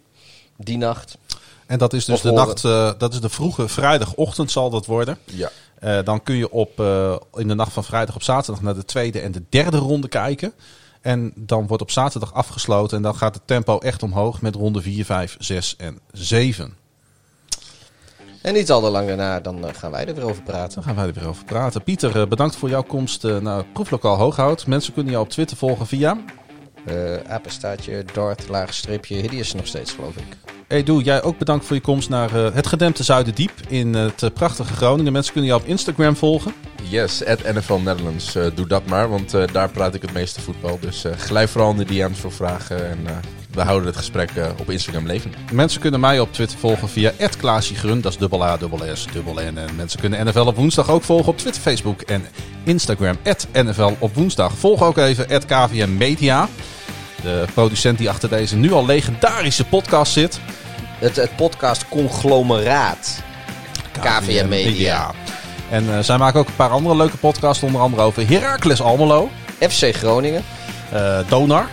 Die 0.58 0.78
nacht. 0.78 1.18
En 1.66 1.78
dat 1.78 1.94
is 1.94 2.06
dus 2.06 2.16
Of 2.16 2.22
de 2.22 2.30
horen. 2.30 2.48
nacht, 2.48 2.66
eh, 2.66 2.92
dat 2.98 3.14
is 3.14 3.20
de 3.22 3.30
vroege 3.30 3.68
vrijdagochtend 3.68 4.52
zal 4.52 4.70
dat 4.70 4.86
worden. 4.86 5.18
Ja. 5.24 5.50
Eh, 5.80 6.00
dan 6.04 6.24
kun 6.24 6.36
je 6.36 6.52
op, 6.52 6.80
eh, 6.80 7.16
in 7.34 7.48
de 7.48 7.54
nacht 7.56 7.74
van 7.74 7.84
vrijdag 7.84 8.16
op 8.16 8.24
zaterdag 8.24 8.62
naar 8.62 8.76
de 8.76 8.86
tweede 8.86 9.20
en 9.20 9.32
de 9.32 9.44
derde 9.50 9.78
ronde 9.78 10.08
kijken. 10.08 10.54
En 11.02 11.32
dan 11.36 11.68
wordt 11.68 11.84
op 11.84 11.92
zaterdag 11.92 12.34
afgesloten 12.34 12.98
en 12.98 13.04
dan 13.04 13.16
gaat 13.16 13.34
het 13.36 13.48
tempo 13.48 13.78
echt 13.80 14.04
omhoog 14.04 14.42
met 14.42 14.56
ronde 14.56 14.82
4, 14.82 15.06
5, 15.06 15.36
6 15.40 15.76
en 15.78 16.00
7. 16.12 16.76
En 18.46 18.54
niet 18.54 18.72
al 18.72 18.82
te 18.82 18.90
lang 18.90 19.08
daarna, 19.08 19.40
dan 19.40 19.68
eh, 19.68 19.74
gaan 19.74 19.92
wij 19.92 20.08
er 20.08 20.16
weer 20.16 20.24
over 20.24 20.44
praten. 20.44 20.76
Dan 20.76 20.84
gaan 20.84 20.96
wij 20.96 21.06
er 21.06 21.14
weer 21.14 21.28
over 21.28 21.46
praten. 21.46 21.84
Pieter, 21.84 22.22
eh, 22.22 22.28
bedankt 22.28 22.56
voor 22.56 22.70
jouw 22.70 22.84
komst 22.84 23.24
eh, 23.24 23.38
naar 23.38 23.66
Proeflokaal 23.74 24.18
Hooghout. 24.18 24.68
Mensen 24.68 24.94
kunnen 24.94 25.12
jou 25.12 25.24
op 25.24 25.32
Twitter 25.32 25.58
volgen 25.58 25.88
via... 25.88 26.18
Eh 26.86 27.18
apenstaartje, 27.28 28.06
Dart, 28.14 28.50
laagstreepje, 28.50 29.16
Hideous 29.16 29.54
nog 29.54 29.68
steeds, 29.68 29.92
geloof 29.92 30.16
ik. 30.16 30.38
Edu, 30.68 31.02
jij 31.02 31.24
ook 31.24 31.38
bedankt 31.38 31.66
voor 31.66 31.76
je 31.76 31.82
komst 31.82 32.10
naar 32.10 32.46
eh, 32.46 32.54
het 32.54 32.68
gedempte 32.68 33.04
Zuiderdiep 33.04 33.52
in 33.68 33.94
het 33.94 34.24
eh, 34.24 34.30
prachtige 34.34 34.74
Groningen. 34.74 35.12
Mensen 35.12 35.34
kunnen 35.34 35.50
jou 35.50 35.62
op 35.62 35.68
Instagram 35.68 36.16
volgen. 36.16 36.54
Yes, 36.90 37.26
at 37.26 37.54
NFL 37.54 37.74
Netherlands. 37.74 38.36
eh, 38.36 38.46
doe 38.56 38.68
dat 38.68 38.86
maar, 38.86 39.10
want 39.10 39.32
daar 39.52 39.70
praat 39.70 39.96
ik 39.96 40.02
het 40.02 40.14
meeste 40.14 40.42
voetbal. 40.42 40.78
Dus 40.80 41.04
glijf 41.18 41.52
vooral 41.52 41.72
in 41.72 41.78
de 41.78 41.86
DM's 41.86 42.20
voor 42.20 42.32
vragen. 42.32 42.90
En 42.90 42.98
we 43.52 43.62
houden 43.62 43.88
het 43.88 43.98
gesprek 43.98 44.32
op 44.60 44.70
Instagram 44.70 45.06
levend. 45.06 45.36
Mensen 45.52 45.82
kunnen 45.82 46.00
mij 46.00 46.20
op 46.20 46.34
Twitter 46.34 46.58
volgen 46.58 46.90
via 46.90 47.12
@klaasjegrun. 47.38 48.02
Dat 48.02 48.12
is 48.12 48.18
dubbel 48.18 48.44
A, 48.44 48.58
dubbel 48.58 48.80
S, 48.94 49.08
dubbel 49.14 49.34
N. 49.34 49.58
En 49.58 49.76
mensen 49.76 50.00
kunnen 50.00 50.26
NFL 50.26 50.40
op 50.40 50.56
woensdag 50.56 50.90
ook 50.90 51.04
volgen 51.04 51.28
op 51.28 51.38
Twitter, 51.38 51.62
Facebook 51.62 52.02
en 52.02 52.26
Instagram. 52.64 53.18
NFL 53.54 53.94
op 54.00 54.16
woensdag. 54.16 54.54
Volg 54.58 54.84
ook 54.84 54.98
even 54.98 55.28
KVM 55.46 55.98
Media. 55.98 56.50
De 57.26 57.46
producent 57.54 57.98
die 57.98 58.10
achter 58.10 58.30
deze 58.30 58.56
nu 58.56 58.72
al 58.74 58.86
legendarische 58.86 59.64
podcast 59.66 60.12
zit. 60.14 60.40
Het, 61.00 61.16
het 61.16 61.36
podcast 61.36 61.88
Conglomeraat. 61.90 63.22
KVM 63.92 64.48
Media. 64.48 65.12
En 65.70 65.94
eh, 65.94 66.00
zij 66.00 66.18
maken 66.18 66.40
ook 66.40 66.48
een 66.48 66.56
paar 66.56 66.70
andere 66.70 66.96
leuke 66.96 67.18
podcasts. 67.18 67.64
Onder 67.64 67.82
andere 67.82 68.02
over 68.04 68.28
Heracles 68.30 68.82
Almelo. 68.82 69.30
FC 69.70 69.96
Groningen. 69.96 70.44
eh, 70.92 71.20
Donar. 71.28 71.68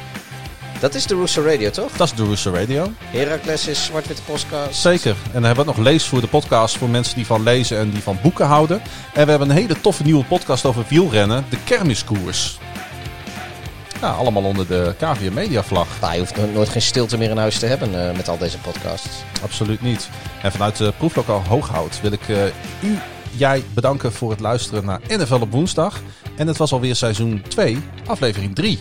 Dat 0.80 0.94
is 0.94 1.06
de 1.06 1.14
Rooster 1.14 1.44
Radio, 1.44 1.70
toch? 1.70 1.92
Dat 1.96 2.06
is 2.06 2.14
de 2.14 2.24
Rooster 2.24 2.54
Radio. 2.54 2.92
Heracles 3.04 3.66
is 3.66 3.84
Zwart-Witte 3.84 4.22
Podcast. 4.22 4.80
Zeker. 4.80 5.10
En 5.10 5.32
dan 5.32 5.44
hebben 5.44 5.64
we 5.64 5.70
nog 5.76 5.80
Lees 5.80 6.04
voor 6.04 6.20
de 6.20 6.26
podcast 6.26 6.76
voor 6.78 6.88
mensen 6.88 7.14
die 7.14 7.26
van 7.26 7.42
lezen 7.42 7.78
en 7.78 7.90
die 7.90 8.02
van 8.02 8.18
boeken 8.22 8.46
houden. 8.46 8.82
En 9.14 9.24
we 9.24 9.30
hebben 9.30 9.50
een 9.50 9.56
hele 9.56 9.80
toffe 9.80 10.02
nieuwe 10.02 10.24
podcast 10.24 10.64
over 10.64 10.84
wielrennen, 10.88 11.44
de 11.48 11.56
Kermiskoers. 11.64 12.58
Ja, 14.02 14.10
allemaal 14.10 14.42
onder 14.42 14.66
de 14.66 14.94
KVM 14.98 15.32
Media 15.32 15.62
vlag. 15.62 15.86
Nou, 16.01 16.12
je 16.12 16.18
hoeft 16.18 16.36
no- 16.36 16.46
nooit 16.46 16.68
geen 16.68 16.82
stilte 16.82 17.18
meer 17.18 17.30
in 17.30 17.36
huis 17.36 17.59
te 17.59 17.66
hebben 17.66 18.09
eh, 18.09 18.16
met 18.16 18.28
al 18.28 18.38
deze 18.38 18.59
podcasts. 18.59 19.09
Absoluut 19.43 19.82
niet. 19.82 20.09
En 20.43 20.52
vanuit 20.52 20.77
de 20.77 20.93
proeflokaal 20.98 21.43
Hooghout 21.48 22.01
wil 22.01 22.12
ik 22.12 22.28
eh, 22.28 22.44
u, 22.80 22.98
jij 23.36 23.64
bedanken 23.74 24.12
voor 24.12 24.30
het 24.30 24.40
luisteren 24.40 24.85
naar 24.85 25.01
NFL 25.09 25.35
op 25.40 25.52
woensdag. 25.52 26.01
En 26.36 26.46
het 26.46 26.56
was 26.56 26.72
alweer 26.72 26.96
seizoen 26.96 27.43
2, 27.48 27.78
aflevering 28.06 28.54
3. 28.54 28.78